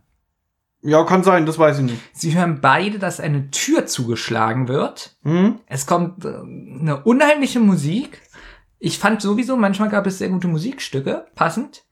Ja, 0.81 1.03
kann 1.05 1.23
sein, 1.23 1.45
das 1.45 1.57
weiß 1.57 1.79
ich 1.79 1.85
nicht. 1.85 2.01
Sie 2.11 2.37
hören 2.37 2.59
beide, 2.61 2.99
dass 2.99 3.21
eine 3.21 3.49
Tür 3.51 3.85
zugeschlagen 3.85 4.67
wird. 4.67 5.15
Hm? 5.23 5.59
Es 5.65 5.85
kommt 5.85 6.25
äh, 6.25 6.27
eine 6.27 7.01
unheimliche 7.03 7.61
Musik. 7.61 8.21
Ich 8.79 8.99
fand 8.99 9.21
sowieso, 9.21 9.55
manchmal 9.55 9.89
gab 9.89 10.05
es 10.05 10.17
sehr 10.17 10.27
gute 10.27 10.49
Musikstücke, 10.49 11.25
passend. 11.35 11.85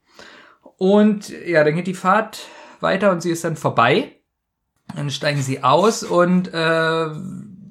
Und 0.78 1.30
ja, 1.30 1.64
dann 1.64 1.76
geht 1.76 1.88
die 1.88 1.94
Fahrt 1.94 2.48
weiter 2.82 3.12
und 3.12 3.22
sie 3.22 3.32
ist 3.32 3.46
dann 3.46 3.56
vorbei. 3.56 4.18
Dann 4.96 5.10
steigen 5.10 5.42
sie 5.42 5.64
aus 5.64 6.04
und 6.04 6.54
äh, 6.54 6.58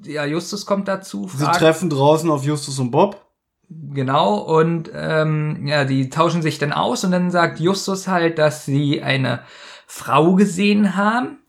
ja, 0.05 0.25
Justus 0.25 0.65
kommt 0.65 0.87
dazu. 0.87 1.29
Sie 1.35 1.43
fragt- 1.43 1.59
treffen 1.59 1.89
draußen 1.89 2.29
auf 2.29 2.43
Justus 2.43 2.79
und 2.79 2.91
Bob. 2.91 3.25
Genau, 3.69 4.35
und 4.37 4.91
ähm, 4.93 5.65
ja, 5.65 5.85
die 5.85 6.09
tauschen 6.09 6.41
sich 6.41 6.57
dann 6.57 6.73
aus 6.73 7.05
und 7.05 7.11
dann 7.11 7.31
sagt 7.31 7.59
Justus 7.61 8.07
halt, 8.07 8.37
dass 8.37 8.65
sie 8.65 9.01
eine 9.01 9.43
Frau 9.87 10.35
gesehen 10.35 10.97
haben, 10.97 11.39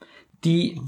die 0.45 0.81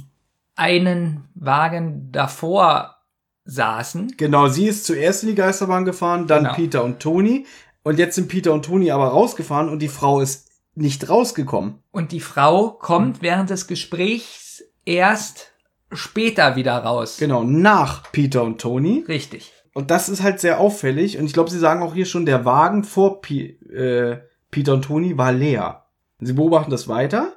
einen 0.55 1.25
Wagen 1.35 2.11
davor 2.13 2.97
saßen. 3.45 4.15
Genau, 4.17 4.47
sie 4.49 4.67
ist 4.69 4.85
zuerst 4.87 5.25
in 5.25 5.31
die 5.31 5.35
Geisterbahn 5.35 5.85
gefahren, 5.85 6.27
dann 6.29 6.45
Genau. 6.45 6.55
Peter 6.55 6.85
und 6.85 7.01
Toni. 7.01 7.47
Und 7.83 7.99
jetzt 7.99 8.15
sind 8.15 8.29
Peter 8.29 8.53
und 8.53 8.65
Toni 8.65 8.91
aber 8.93 9.09
rausgefahren 9.09 9.69
und 9.69 9.81
die 9.81 9.89
Frau 9.89 10.21
ist 10.21 10.49
nicht 10.77 11.09
rausgekommen. 11.09 11.81
Und 11.91 12.13
die 12.13 12.21
Frau 12.21 12.71
kommt 12.71 13.23
während 13.23 13.51
des 13.51 13.67
Gesprächs 13.67 14.44
erst 14.85 15.53
später 15.93 16.57
wieder 16.57 16.77
raus. 16.79 17.17
Genau, 17.19 17.45
nach 17.45 18.11
Peter 18.13 18.43
und 18.43 18.61
Toni. 18.61 19.05
Richtig. 19.07 19.53
Und 19.75 19.91
das 19.91 20.09
ist 20.09 20.23
halt 20.23 20.41
sehr 20.41 20.61
auffällig. 20.61 21.19
Und 21.19 21.27
ich 21.27 21.33
glaube, 21.33 21.51
sie 21.51 21.59
sagen 21.59 21.83
auch 21.83 21.95
hier 21.95 22.07
schon, 22.07 22.27
der 22.27 22.45
Wagen 22.45 22.85
vor 22.85 23.21
Pi 23.21 23.59
äh, 23.71 24.19
Peter 24.51 24.75
und 24.75 24.83
Toni 24.83 25.19
war 25.19 25.33
leer. 25.33 25.87
Sie 26.21 26.33
beobachten 26.33 26.71
das 26.71 26.87
weiter. 26.87 27.35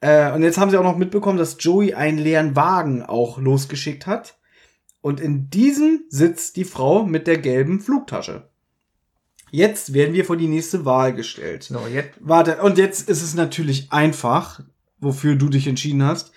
Äh, 0.00 0.32
und 0.32 0.42
jetzt 0.42 0.58
haben 0.58 0.70
sie 0.70 0.78
auch 0.78 0.84
noch 0.84 0.96
mitbekommen, 0.96 1.38
dass 1.38 1.56
Joey 1.58 1.94
einen 1.94 2.18
leeren 2.18 2.54
Wagen 2.54 3.02
auch 3.02 3.38
losgeschickt 3.38 4.06
hat. 4.06 4.38
Und 5.00 5.20
in 5.20 5.50
diesem 5.50 6.04
sitzt 6.08 6.56
die 6.56 6.64
Frau 6.64 7.04
mit 7.04 7.26
der 7.26 7.38
gelben 7.38 7.80
Flugtasche. 7.80 8.48
Jetzt 9.50 9.94
werden 9.94 10.14
wir 10.14 10.24
vor 10.24 10.36
die 10.36 10.48
nächste 10.48 10.84
Wahl 10.84 11.14
gestellt. 11.14 11.64
So, 11.64 11.80
jetzt. 11.92 12.10
Warte, 12.20 12.62
und 12.62 12.78
jetzt 12.78 13.08
ist 13.08 13.22
es 13.22 13.34
natürlich 13.34 13.92
einfach, 13.92 14.60
wofür 14.98 15.36
du 15.36 15.48
dich 15.48 15.66
entschieden 15.66 16.02
hast. 16.04 16.32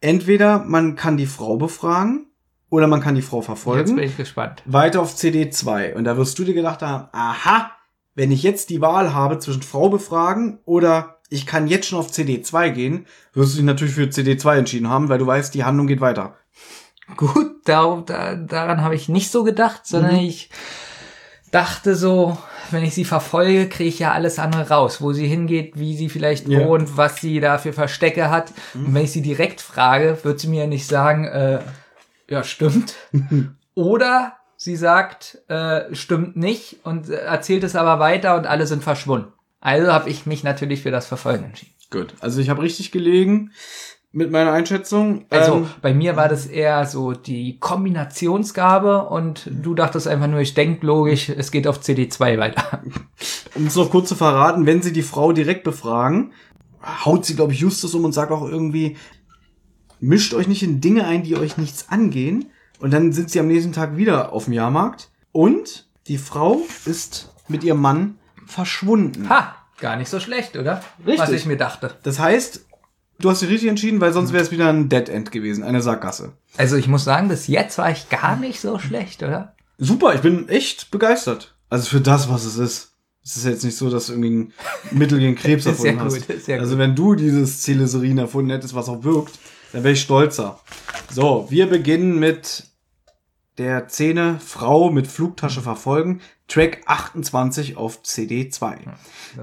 Entweder 0.00 0.60
man 0.60 0.96
kann 0.96 1.16
die 1.16 1.26
Frau 1.26 1.56
befragen 1.56 2.26
oder 2.70 2.86
man 2.86 3.00
kann 3.00 3.14
die 3.14 3.22
Frau 3.22 3.38
Jetzt 3.38 3.46
verfolgen. 3.46 3.96
bin 3.96 4.04
ich 4.04 4.16
gespannt. 4.16 4.62
Weiter 4.64 5.00
auf 5.02 5.14
CD2. 5.14 5.94
Und 5.94 6.04
da 6.04 6.16
wirst 6.16 6.38
du 6.38 6.44
dir 6.44 6.54
gedacht 6.54 6.82
haben, 6.82 7.08
aha, 7.12 7.70
wenn 8.14 8.30
ich 8.32 8.42
jetzt 8.42 8.70
die 8.70 8.80
Wahl 8.80 9.12
habe 9.14 9.38
zwischen 9.38 9.62
Frau 9.62 9.88
befragen 9.88 10.58
oder 10.64 11.18
ich 11.28 11.46
kann 11.46 11.68
jetzt 11.68 11.86
schon 11.86 11.98
auf 11.98 12.10
CD2 12.10 12.70
gehen, 12.70 13.06
wirst 13.34 13.52
du 13.52 13.56
dich 13.58 13.64
natürlich 13.64 13.94
für 13.94 14.02
CD2 14.04 14.56
entschieden 14.58 14.88
haben, 14.88 15.08
weil 15.08 15.18
du 15.18 15.26
weißt, 15.26 15.54
die 15.54 15.64
Handlung 15.64 15.86
geht 15.86 16.00
weiter. 16.00 16.36
Gut, 17.16 17.56
da, 17.64 18.02
da, 18.06 18.34
daran 18.36 18.82
habe 18.82 18.94
ich 18.94 19.08
nicht 19.08 19.30
so 19.30 19.44
gedacht, 19.44 19.86
sondern 19.86 20.14
Mhm. 20.14 20.20
ich 20.20 20.50
dachte 21.50 21.94
so, 21.96 22.38
wenn 22.72 22.84
ich 22.84 22.94
sie 22.94 23.04
verfolge, 23.04 23.68
kriege 23.68 23.88
ich 23.88 23.98
ja 23.98 24.12
alles 24.12 24.38
andere 24.38 24.68
raus, 24.68 25.00
wo 25.00 25.12
sie 25.12 25.26
hingeht, 25.26 25.78
wie 25.78 25.96
sie 25.96 26.08
vielleicht 26.08 26.48
Ja. 26.48 26.66
wohnt, 26.66 26.96
was 26.96 27.20
sie 27.20 27.40
da 27.40 27.58
für 27.58 27.72
Verstecke 27.72 28.30
hat. 28.30 28.52
Und 28.74 28.94
wenn 28.94 29.04
ich 29.04 29.12
sie 29.12 29.22
direkt 29.22 29.60
frage, 29.60 30.18
wird 30.22 30.40
sie 30.40 30.48
mir 30.48 30.62
ja 30.62 30.66
nicht 30.66 30.86
sagen, 30.86 31.24
äh, 31.26 31.60
ja, 32.28 32.44
stimmt. 32.44 32.94
Oder 33.74 34.34
sie 34.56 34.76
sagt, 34.76 35.38
äh, 35.48 35.94
stimmt 35.94 36.36
nicht 36.36 36.76
und 36.84 37.08
äh, 37.08 37.14
erzählt 37.16 37.64
es 37.64 37.76
aber 37.76 37.98
weiter 37.98 38.36
und 38.36 38.46
alle 38.46 38.66
sind 38.66 38.82
verschwunden. 38.82 39.32
Also 39.60 39.92
habe 39.92 40.08
ich 40.10 40.26
mich 40.26 40.42
natürlich 40.44 40.82
für 40.82 40.90
das 40.90 41.06
Verfolgen 41.06 41.44
entschieden. 41.44 41.72
Gut. 41.90 42.14
Also 42.20 42.40
ich 42.40 42.48
habe 42.50 42.62
richtig 42.62 42.92
gelegen 42.92 43.50
mit 44.12 44.30
meiner 44.30 44.52
Einschätzung. 44.52 45.24
Also 45.30 45.54
Ähm, 45.56 45.66
bei 45.82 45.94
mir 45.94 46.16
war 46.16 46.28
das 46.28 46.46
eher 46.46 46.84
so 46.86 47.12
die 47.12 47.58
Kombinationsgabe 47.58 49.04
und 49.06 49.48
du 49.50 49.74
dachtest 49.74 50.08
einfach 50.08 50.26
nur, 50.26 50.40
ich 50.40 50.54
denk 50.54 50.82
logisch, 50.82 51.28
es 51.28 51.50
geht 51.50 51.66
auf 51.66 51.80
CD2 51.80 52.38
weiter. 52.38 52.82
um 53.54 53.66
es 53.66 53.76
noch 53.76 53.90
kurz 53.90 54.08
zu 54.08 54.16
verraten, 54.16 54.66
wenn 54.66 54.82
sie 54.82 54.92
die 54.92 55.02
Frau 55.02 55.32
direkt 55.32 55.62
befragen, 55.62 56.32
haut 57.04 57.24
sie, 57.24 57.36
glaube 57.36 57.52
ich, 57.52 57.60
Justus 57.60 57.94
um 57.94 58.04
und 58.04 58.12
sagt 58.12 58.32
auch 58.32 58.46
irgendwie, 58.48 58.96
mischt 60.00 60.34
euch 60.34 60.48
nicht 60.48 60.62
in 60.62 60.80
Dinge 60.80 61.06
ein, 61.06 61.22
die 61.22 61.36
euch 61.36 61.56
nichts 61.56 61.88
angehen. 61.88 62.50
Und 62.80 62.92
dann 62.92 63.12
sind 63.12 63.30
sie 63.30 63.38
am 63.38 63.46
nächsten 63.46 63.72
Tag 63.72 63.96
wieder 63.96 64.32
auf 64.32 64.44
dem 64.46 64.54
Jahrmarkt. 64.54 65.10
Und 65.32 65.86
die 66.06 66.18
Frau 66.18 66.62
ist 66.86 67.32
mit 67.46 67.62
ihrem 67.62 67.80
Mann 67.80 68.18
verschwunden. 68.46 69.28
Ha, 69.28 69.54
gar 69.78 69.96
nicht 69.96 70.08
so 70.08 70.18
schlecht, 70.18 70.56
oder? 70.56 70.82
Richtig. 71.06 71.20
Was 71.20 71.30
ich 71.30 71.46
mir 71.46 71.58
dachte. 71.58 71.94
Das 72.02 72.18
heißt, 72.18 72.66
du 73.20 73.30
hast 73.30 73.42
dich 73.42 73.50
richtig 73.50 73.68
entschieden, 73.68 74.00
weil 74.00 74.12
sonst 74.12 74.32
wäre 74.32 74.42
es 74.42 74.50
wieder 74.50 74.68
ein 74.68 74.88
Dead 74.88 75.08
End 75.08 75.30
gewesen, 75.30 75.62
eine 75.62 75.82
Sackgasse. 75.82 76.32
Also 76.56 76.76
ich 76.76 76.88
muss 76.88 77.04
sagen, 77.04 77.28
bis 77.28 77.46
jetzt 77.46 77.78
war 77.78 77.90
ich 77.90 78.08
gar 78.08 78.36
nicht 78.36 78.60
so 78.60 78.78
schlecht, 78.78 79.22
oder? 79.22 79.54
Super, 79.78 80.14
ich 80.14 80.20
bin 80.20 80.48
echt 80.48 80.90
begeistert. 80.90 81.54
Also 81.68 81.88
für 81.88 82.00
das, 82.00 82.28
was 82.28 82.44
es 82.44 82.56
ist. 82.56 82.86
Es 83.22 83.36
ist 83.36 83.44
jetzt 83.44 83.64
nicht 83.64 83.76
so, 83.76 83.90
dass 83.90 84.06
du 84.06 84.12
irgendwie 84.14 84.30
ein 84.30 84.52
Mittel 84.90 85.18
gegen 85.18 85.36
Krebs 85.36 85.64
ja 85.66 85.72
erfunden 85.72 85.98
gut, 85.98 86.06
hast. 86.06 86.30
ist 86.30 86.48
ja 86.48 86.56
also 86.56 86.72
gut. 86.72 86.78
wenn 86.78 86.96
du 86.96 87.14
dieses 87.14 87.62
Celeserin 87.62 88.18
erfunden 88.18 88.50
hättest, 88.50 88.74
was 88.74 88.88
auch 88.88 89.04
wirkt, 89.04 89.38
dann 89.72 89.84
wäre 89.84 89.92
ich 89.92 90.00
stolzer. 90.00 90.58
So, 91.12 91.46
wir 91.50 91.68
beginnen 91.68 92.18
mit 92.18 92.64
der 93.58 93.88
Szene 93.88 94.38
Frau 94.40 94.90
mit 94.90 95.06
Flugtasche 95.06 95.60
verfolgen. 95.60 96.20
Track 96.48 96.82
28 96.86 97.76
auf 97.76 98.02
CD2. 98.02 98.78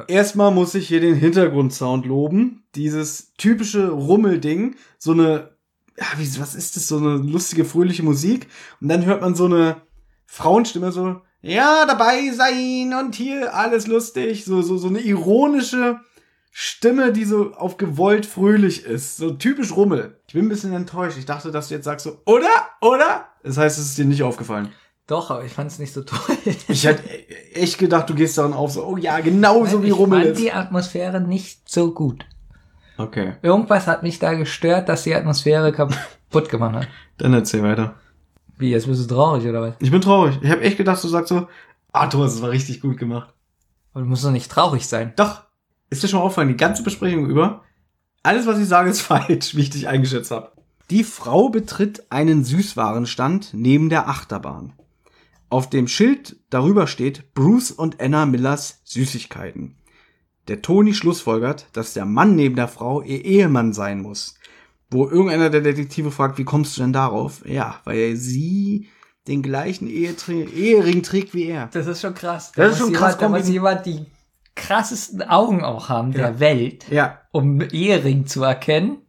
Erstmal 0.07 0.51
muss 0.51 0.75
ich 0.75 0.87
hier 0.87 0.99
den 0.99 1.15
Hintergrundsound 1.15 2.05
loben. 2.05 2.63
Dieses 2.75 3.33
typische 3.37 3.89
Rummelding. 3.89 4.75
So 4.97 5.11
eine, 5.11 5.51
ja, 5.97 6.05
wie, 6.17 6.39
was 6.39 6.55
ist 6.55 6.75
das? 6.75 6.87
So 6.87 6.97
eine 6.97 7.17
lustige, 7.17 7.65
fröhliche 7.65 8.03
Musik. 8.03 8.47
Und 8.81 8.89
dann 8.89 9.05
hört 9.05 9.21
man 9.21 9.35
so 9.35 9.45
eine 9.45 9.81
Frauenstimme 10.25 10.91
so, 10.91 11.21
ja, 11.41 11.85
dabei 11.85 12.31
sein 12.31 12.93
und 12.99 13.15
hier 13.15 13.53
alles 13.55 13.87
lustig. 13.87 14.43
So, 14.43 14.61
so, 14.61 14.77
so 14.77 14.87
eine 14.87 14.99
ironische 14.99 15.99
Stimme, 16.51 17.13
die 17.13 17.23
so 17.23 17.53
auf 17.53 17.77
gewollt 17.77 18.25
fröhlich 18.25 18.83
ist. 18.83 19.17
So 19.17 19.31
typisch 19.31 19.75
Rummel. 19.75 20.19
Ich 20.27 20.33
bin 20.33 20.45
ein 20.45 20.49
bisschen 20.49 20.73
enttäuscht. 20.73 21.17
Ich 21.17 21.25
dachte, 21.25 21.51
dass 21.51 21.67
du 21.67 21.75
jetzt 21.75 21.85
sagst 21.85 22.05
so, 22.05 22.21
oder? 22.25 22.49
Oder? 22.81 23.27
Das 23.47 23.57
heißt, 23.57 23.77
es 23.79 23.85
ist 23.85 23.97
dir 23.97 24.05
nicht 24.05 24.23
aufgefallen. 24.23 24.69
Doch, 25.07 25.31
aber 25.31 25.45
ich 25.45 25.53
fand 25.53 25.71
es 25.71 25.79
nicht 25.79 25.93
so 25.93 26.03
toll. 26.03 26.19
Ich 26.67 26.85
hätte 26.85 27.03
echt 27.55 27.77
gedacht, 27.77 28.09
du 28.09 28.13
gehst 28.13 28.37
daran 28.37 28.53
auf, 28.53 28.71
so, 28.71 28.85
oh 28.85 28.97
ja, 28.97 29.19
genauso 29.21 29.81
wie 29.81 29.87
ich 29.87 29.97
Rummel 29.97 30.19
fand 30.19 30.31
ist. 30.31 30.41
die 30.41 30.51
Atmosphäre 30.51 31.21
nicht 31.21 31.69
so 31.69 31.91
gut. 31.93 32.25
Okay, 32.97 33.33
Irgendwas 33.41 33.87
hat 33.87 34.03
mich 34.03 34.19
da 34.19 34.33
gestört, 34.33 34.89
dass 34.89 35.03
die 35.03 35.15
Atmosphäre 35.15 35.71
kaputt 35.71 36.49
gemacht 36.49 36.75
hat. 36.75 36.87
dann 37.19 37.33
erzähl 37.33 37.63
weiter. 37.63 37.95
Wie, 38.57 38.71
jetzt 38.71 38.87
bist 38.87 39.09
du 39.09 39.13
traurig, 39.15 39.45
oder 39.47 39.61
was? 39.61 39.73
Ich 39.79 39.91
bin 39.91 40.01
traurig. 40.01 40.39
Ich 40.41 40.49
habe 40.49 40.61
echt 40.61 40.77
gedacht, 40.77 41.01
du 41.03 41.07
sagst 41.07 41.29
so, 41.29 41.47
ah, 41.93 42.07
Thomas, 42.07 42.33
das 42.33 42.41
war 42.41 42.49
richtig 42.49 42.81
gut 42.81 42.97
gemacht. 42.97 43.33
Aber 43.93 44.03
du 44.03 44.09
musst 44.09 44.25
doch 44.25 44.31
nicht 44.31 44.51
traurig 44.51 44.87
sein. 44.87 45.13
Doch, 45.15 45.43
ist 45.89 46.03
dir 46.03 46.07
schon 46.07 46.19
mal 46.19 46.25
aufgefallen, 46.25 46.49
die 46.49 46.57
ganze 46.57 46.83
Besprechung 46.83 47.27
über, 47.27 47.63
alles, 48.23 48.45
was 48.47 48.59
ich 48.59 48.67
sage, 48.67 48.89
ist 48.89 49.01
falsch, 49.03 49.55
wie 49.55 49.61
ich 49.61 49.69
dich 49.69 49.87
eingeschätzt 49.87 50.31
habe. 50.31 50.51
Die 50.89 51.03
Frau 51.03 51.49
betritt 51.49 52.05
einen 52.11 52.43
Süßwarenstand 52.45 53.49
neben 53.53 53.89
der 53.89 54.07
Achterbahn. 54.07 54.73
Auf 55.49 55.69
dem 55.69 55.87
Schild 55.87 56.37
darüber 56.49 56.87
steht 56.87 57.33
Bruce 57.33 57.71
und 57.71 58.01
Anna 58.01 58.25
Millers 58.25 58.81
Süßigkeiten. 58.85 59.75
Der 60.47 60.61
Toni 60.61 60.93
schlussfolgert, 60.93 61.67
dass 61.73 61.93
der 61.93 62.05
Mann 62.05 62.35
neben 62.35 62.55
der 62.55 62.69
Frau 62.69 63.01
ihr 63.01 63.23
Ehemann 63.25 63.73
sein 63.73 64.01
muss. 64.01 64.35
Wo 64.89 65.05
irgendeiner 65.07 65.49
der 65.49 65.59
Detektive 65.61 66.11
fragt, 66.11 66.37
wie 66.37 66.45
kommst 66.45 66.77
du 66.77 66.81
denn 66.81 66.93
darauf? 66.93 67.45
Ja, 67.45 67.81
weil 67.83 68.15
sie 68.15 68.87
den 69.27 69.41
gleichen 69.41 69.89
Ehetre- 69.89 70.49
Ehering 70.49 71.03
trägt 71.03 71.33
wie 71.33 71.47
er. 71.47 71.67
Das 71.73 71.85
ist 71.87 71.99
schon 71.99 72.13
krass. 72.13 72.53
Das 72.55 72.71
ist 72.71 72.79
Da 72.79 72.85
schon 72.85 72.93
krass 72.93 73.15
Jemand, 73.15 73.21
da 73.21 73.39
muss 73.39 73.49
jemand 73.49 73.85
die 73.85 74.05
krassesten 74.55 75.21
Augen 75.21 75.63
auch 75.65 75.89
haben 75.89 76.13
der 76.13 76.39
Welt, 76.39 76.85
Ja, 76.89 77.19
um 77.33 77.59
Ehering 77.59 78.25
zu 78.25 78.43
erkennen. 78.43 78.99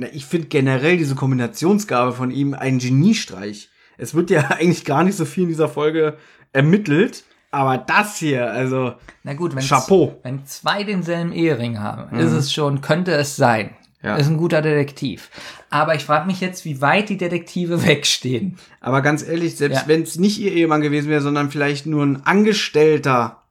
Na, 0.00 0.06
ich 0.12 0.24
finde 0.24 0.48
generell 0.48 0.96
diese 0.96 1.14
Kombinationsgabe 1.14 2.12
von 2.12 2.30
ihm 2.30 2.54
ein 2.54 2.78
Geniestreich. 2.78 3.68
Es 3.98 4.14
wird 4.14 4.30
ja 4.30 4.40
eigentlich 4.48 4.84
gar 4.86 5.04
nicht 5.04 5.16
so 5.16 5.26
viel 5.26 5.42
in 5.42 5.48
dieser 5.50 5.68
Folge 5.68 6.16
ermittelt, 6.54 7.24
aber 7.50 7.76
das 7.78 8.16
hier, 8.16 8.50
also 8.50 8.94
Na 9.24 9.34
gut, 9.34 9.54
wenn, 9.54 9.62
Chapeau. 9.62 10.18
wenn 10.22 10.46
zwei 10.46 10.84
denselben 10.84 11.32
Ehering 11.32 11.80
haben, 11.80 12.16
ist 12.18 12.32
es 12.32 12.50
schon, 12.52 12.80
könnte 12.80 13.12
es 13.12 13.36
sein. 13.36 13.74
Ja. 14.02 14.16
Ist 14.16 14.28
ein 14.28 14.38
guter 14.38 14.62
Detektiv. 14.62 15.28
Aber 15.68 15.94
ich 15.94 16.04
frage 16.04 16.26
mich 16.26 16.40
jetzt, 16.40 16.64
wie 16.64 16.80
weit 16.80 17.10
die 17.10 17.18
Detektive 17.18 17.84
wegstehen. 17.86 18.56
Aber 18.80 19.02
ganz 19.02 19.22
ehrlich, 19.22 19.56
selbst 19.58 19.82
Ja. 19.82 19.88
wenn 19.88 20.00
es 20.02 20.18
nicht 20.18 20.38
ihr 20.40 20.52
Ehemann 20.52 20.80
gewesen 20.80 21.10
wäre, 21.10 21.20
sondern 21.20 21.50
vielleicht 21.50 21.84
nur 21.84 22.06
ein 22.06 22.24
Angestellter, 22.24 23.42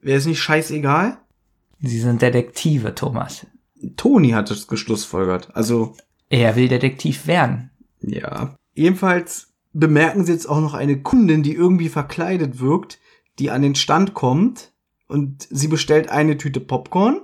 wäre 0.00 0.18
es 0.18 0.26
nicht 0.26 0.40
scheißegal? 0.40 1.18
Sie 1.80 1.98
sind 1.98 2.22
Detektive, 2.22 2.94
Thomas. 2.94 3.44
Toni 3.96 4.30
hat 4.30 4.50
es 4.50 4.66
geschlussfolgert. 4.68 5.54
Also, 5.54 5.94
Er 6.28 6.56
will 6.56 6.68
Detektiv 6.68 7.26
werden. 7.26 7.70
ja. 8.00 8.54
Jedenfalls 8.74 9.48
bemerken 9.72 10.24
sie 10.24 10.32
jetzt 10.32 10.48
auch 10.48 10.60
noch 10.60 10.74
eine 10.74 11.02
Kundin, 11.02 11.42
die 11.42 11.52
irgendwie 11.54 11.88
verkleidet 11.88 12.60
wirkt, 12.60 13.00
die 13.40 13.50
an 13.50 13.62
den 13.62 13.74
Stand 13.74 14.14
kommt 14.14 14.72
und 15.08 15.48
sie 15.50 15.66
bestellt 15.66 16.10
eine 16.10 16.36
Tüte 16.38 16.60
Popcorn. 16.60 17.20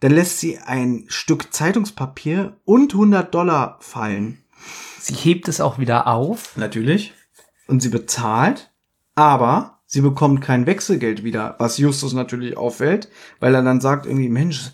Dann 0.00 0.10
lässt 0.10 0.38
sie 0.40 0.58
ein 0.58 1.04
Stück 1.06 1.52
Zeitungspapier 1.54 2.56
und 2.64 2.94
100 2.94 3.32
Dollar 3.32 3.76
fallen. 3.80 4.38
Sie 4.98 5.14
hebt 5.14 5.46
es 5.46 5.60
auch 5.60 5.78
wieder 5.78 6.08
auf. 6.08 6.56
Natürlich. 6.56 7.12
Und 7.68 7.80
sie 7.80 7.88
bezahlt, 7.88 8.72
aber 9.14 9.78
sie 9.86 10.00
bekommt 10.00 10.40
kein 10.40 10.66
Wechselgeld 10.66 11.22
wieder, 11.22 11.54
was 11.58 11.78
Justus 11.78 12.12
natürlich 12.12 12.56
auffällt, 12.56 13.08
weil 13.38 13.54
er 13.54 13.62
dann 13.62 13.80
sagt 13.80 14.06
irgendwie, 14.06 14.28
Mensch, 14.28 14.72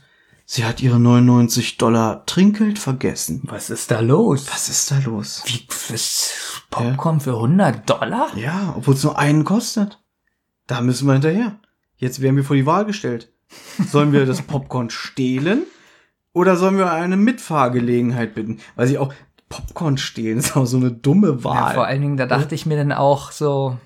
sie 0.51 0.65
hat 0.65 0.81
ihre 0.83 0.99
99 0.99 1.77
Dollar 1.77 2.25
Trinkgeld 2.25 2.79
vergessen. 2.79 3.43
Was 3.45 3.69
ist 3.69 3.91
da 3.91 4.01
los? 4.01 4.47
Was 4.51 4.71
ist 4.71 4.91
da 4.91 4.99
los? 4.99 5.43
Wie, 5.45 5.67
was, 5.91 6.33
Popcorn 6.71 7.21
für 7.21 7.35
100 7.35 7.89
Dollar? 7.89 8.35
Ja, 8.35 8.73
obwohl 8.77 8.95
es 8.95 9.05
nur 9.05 9.19
einen 9.19 9.45
kostet. 9.45 10.01
Da 10.67 10.81
müssen 10.81 11.07
wir 11.07 11.13
hinterher. 11.13 11.59
Jetzt 11.97 12.23
werden 12.23 12.37
wir 12.37 12.45
vor 12.45 12.57
die 12.57 12.67
Wahl 12.67 12.87
gestellt. 12.87 13.31
Sollen 13.91 14.13
wir 14.13 14.25
das 14.25 14.43
Popcorn 14.43 14.89
stehlen 14.91 15.65
oder 16.33 16.57
sollen 16.57 16.79
wir 16.79 16.93
eine 16.93 17.17
Mitfahrgelegenheit 17.17 18.35
bitten? 18.35 18.61
Weil 18.75 18.87
sie 18.87 18.99
auch 18.99 19.13
Popcorn 19.51 19.97
stehlen 19.99 20.39
ist 20.39 20.57
auch 20.57 20.67
so 20.67 20.77
eine 20.79 20.93
dumme 20.93 21.29
Ja, 21.39 21.45
Wahl. 21.45 21.75
vor 21.75 21.87
allen 21.87 22.03
Dingen, 22.03 22.17
da 22.17 22.27
dachte 22.27 22.55
ich 22.55 22.67
mir 22.67 22.77
dann 22.77 22.93
auch 22.93 23.33
so, 23.33 23.79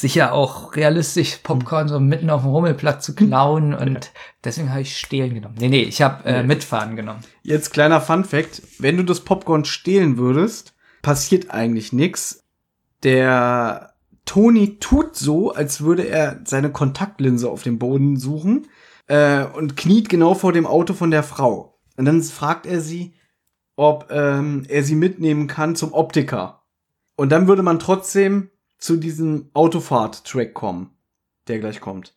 sicher 0.00 0.32
auch 0.32 0.74
realistisch, 0.76 1.38
Popcorn 1.42 1.88
so 1.88 2.00
mitten 2.00 2.30
auf 2.30 2.42
dem 2.42 2.50
Rummelplatz 2.50 3.04
zu 3.04 3.14
klauen 3.14 3.74
und 3.74 4.12
deswegen 4.44 4.70
habe 4.70 4.82
ich 4.82 4.96
stehlen 4.96 5.34
genommen. 5.34 5.56
Nee, 5.58 5.68
nee, 5.68 5.82
ich 5.82 6.02
habe 6.02 6.24
äh, 6.24 6.42
mitfahren 6.42 6.96
genommen. 6.96 7.20
Jetzt 7.42 7.72
kleiner 7.72 8.00
Fun 8.00 8.24
Fact, 8.24 8.62
wenn 8.78 8.96
du 8.96 9.02
das 9.02 9.20
Popcorn 9.20 9.64
stehlen 9.64 10.16
würdest, 10.16 10.74
passiert 11.02 11.50
eigentlich 11.50 11.92
nix. 11.92 12.44
Der 13.02 13.94
Toni 14.24 14.78
tut 14.78 15.16
so, 15.16 15.52
als 15.52 15.80
würde 15.80 16.08
er 16.08 16.40
seine 16.44 16.70
Kontaktlinse 16.70 17.50
auf 17.50 17.62
dem 17.62 17.78
Boden 17.78 18.16
suchen 18.16 18.68
äh, 19.08 19.44
und 19.44 19.76
kniet 19.76 20.08
genau 20.08 20.34
vor 20.34 20.52
dem 20.52 20.66
Auto 20.66 20.94
von 20.94 21.10
der 21.10 21.22
Frau. 21.22 21.78
Und 21.96 22.04
dann 22.04 22.22
fragt 22.22 22.66
er 22.66 22.80
sie, 22.80 23.14
ob 23.76 24.08
ähm, 24.10 24.64
er 24.68 24.84
sie 24.84 24.94
mitnehmen 24.94 25.46
kann 25.46 25.76
zum 25.76 25.92
Optiker. 25.92 26.62
Und 27.16 27.30
dann 27.30 27.48
würde 27.48 27.62
man 27.62 27.78
trotzdem 27.78 28.50
zu 28.82 28.96
diesem 28.96 29.48
Autofahrt-Track 29.54 30.54
kommen, 30.54 30.90
der 31.46 31.60
gleich 31.60 31.80
kommt. 31.80 32.16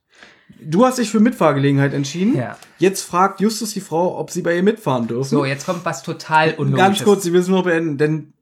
Du 0.60 0.84
hast 0.84 0.98
dich 0.98 1.12
für 1.12 1.20
Mitfahrgelegenheit 1.20 1.94
entschieden. 1.94 2.36
Ja. 2.36 2.58
Jetzt 2.80 3.04
fragt 3.04 3.40
Justus 3.40 3.74
die 3.74 3.82
Frau, 3.82 4.20
ob 4.20 4.32
sie 4.32 4.42
bei 4.42 4.56
ihr 4.56 4.64
mitfahren 4.64 5.08
dürfen. 5.08 5.30
So, 5.30 5.46
jetzt 5.46 5.68
kommt 5.68 5.86
was 5.86 6.02
total 6.02 6.56
Unlogisches. 6.56 6.78
Ganz 6.78 7.04
kurz, 7.04 7.24
sie 7.24 7.32
müssen 7.32 7.52
nur 7.52 7.64
beenden, 7.64 8.00
denn 8.00 8.34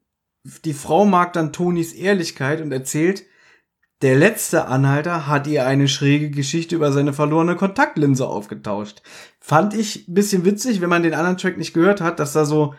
die 0.64 0.74
Frau 0.74 1.06
mag 1.06 1.34
dann 1.34 1.52
Tonis 1.52 1.92
Ehrlichkeit 1.92 2.62
und 2.62 2.72
erzählt, 2.72 3.26
der 4.02 4.16
letzte 4.16 4.68
Anhalter 4.68 5.28
hat 5.28 5.48
ihr 5.48 5.66
eine 5.66 5.90
schräge 5.90 6.30
Geschichte 6.30 6.76
über 6.76 6.94
seine 6.94 7.12
verlorene 7.12 7.58
Kontaktlinse 7.58 8.26
aufgetauscht. 8.26 9.02
Fand 9.40 9.74
ich 9.74 10.08
ein 10.08 10.14
bisschen 10.14 10.46
witzig, 10.46 10.80
wenn 10.80 10.90
man 10.90 11.04
den 11.04 11.14
anderen 11.14 11.38
Track 11.38 11.58
nicht 11.58 11.74
gehört 11.74 12.00
hat, 12.00 12.20
dass 12.20 12.32
da 12.32 12.46
so 12.46 12.74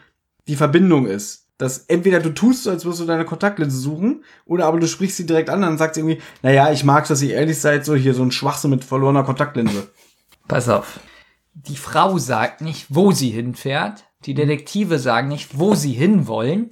die 0.48 0.56
Verbindung 0.56 1.06
ist. 1.06 1.43
Dass 1.58 1.78
entweder 1.86 2.20
du 2.20 2.30
tust 2.30 2.64
so, 2.64 2.70
als 2.70 2.84
würdest 2.84 3.02
du 3.02 3.06
deine 3.06 3.24
Kontaktlinse 3.24 3.76
suchen, 3.76 4.24
oder 4.44 4.66
aber 4.66 4.80
du 4.80 4.88
sprichst 4.88 5.16
sie 5.16 5.26
direkt 5.26 5.50
an, 5.50 5.78
sagt 5.78 5.94
sie 5.94 6.00
irgendwie, 6.00 6.20
naja, 6.42 6.72
ich 6.72 6.82
mag, 6.82 7.06
dass 7.06 7.22
ihr 7.22 7.34
ehrlich 7.34 7.60
seid, 7.60 7.84
so 7.84 7.94
hier 7.94 8.14
so 8.14 8.22
ein 8.22 8.32
Schwachsinn 8.32 8.70
mit 8.70 8.84
verlorener 8.84 9.22
Kontaktlinse. 9.22 9.88
Pass 10.48 10.68
auf. 10.68 10.98
Die 11.54 11.76
Frau 11.76 12.18
sagt 12.18 12.60
nicht, 12.60 12.86
wo 12.88 13.12
sie 13.12 13.30
hinfährt. 13.30 14.04
Die 14.24 14.34
Detektive 14.34 14.98
sagen 14.98 15.28
nicht, 15.28 15.58
wo 15.58 15.74
sie 15.74 15.92
hinwollen. 15.92 16.70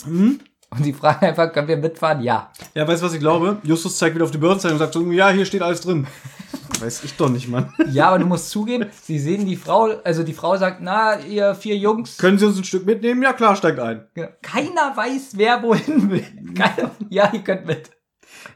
Und 0.72 0.84
sie 0.84 0.94
fragen 0.94 1.26
einfach, 1.26 1.52
können 1.52 1.68
wir 1.68 1.76
mitfahren? 1.76 2.22
Ja. 2.22 2.50
Ja, 2.74 2.88
weißt 2.88 3.02
du, 3.02 3.06
was 3.06 3.12
ich 3.12 3.20
glaube? 3.20 3.58
Justus 3.62 3.98
zeigt 3.98 4.14
wieder 4.14 4.24
auf 4.24 4.30
die 4.30 4.38
Börsenzeichnung 4.38 4.80
und 4.80 4.86
sagt 4.86 4.94
so, 4.94 5.12
ja, 5.12 5.28
hier 5.28 5.44
steht 5.44 5.60
alles 5.60 5.82
drin. 5.82 6.06
Weiß 6.80 7.04
ich 7.04 7.14
doch 7.14 7.28
nicht, 7.28 7.48
Mann. 7.48 7.72
Ja, 7.92 8.08
aber 8.08 8.18
du 8.18 8.26
musst 8.26 8.50
zugeben, 8.50 8.86
sie 9.02 9.18
sehen 9.18 9.46
die 9.46 9.56
Frau, 9.56 9.90
also 10.02 10.22
die 10.22 10.32
Frau 10.32 10.56
sagt, 10.56 10.80
na, 10.80 11.20
ihr 11.20 11.54
vier 11.54 11.76
Jungs. 11.76 12.16
Können 12.16 12.38
Sie 12.38 12.46
uns 12.46 12.56
ein 12.58 12.64
Stück 12.64 12.86
mitnehmen? 12.86 13.22
Ja, 13.22 13.34
klar, 13.34 13.54
steigt 13.54 13.78
ein. 13.78 14.06
Keiner 14.40 14.96
weiß, 14.96 15.32
wer 15.34 15.62
wohin 15.62 16.10
will. 16.10 16.26
Keiner, 16.54 16.90
ja, 17.10 17.30
ihr 17.32 17.40
könnt 17.40 17.66
mit. 17.66 17.90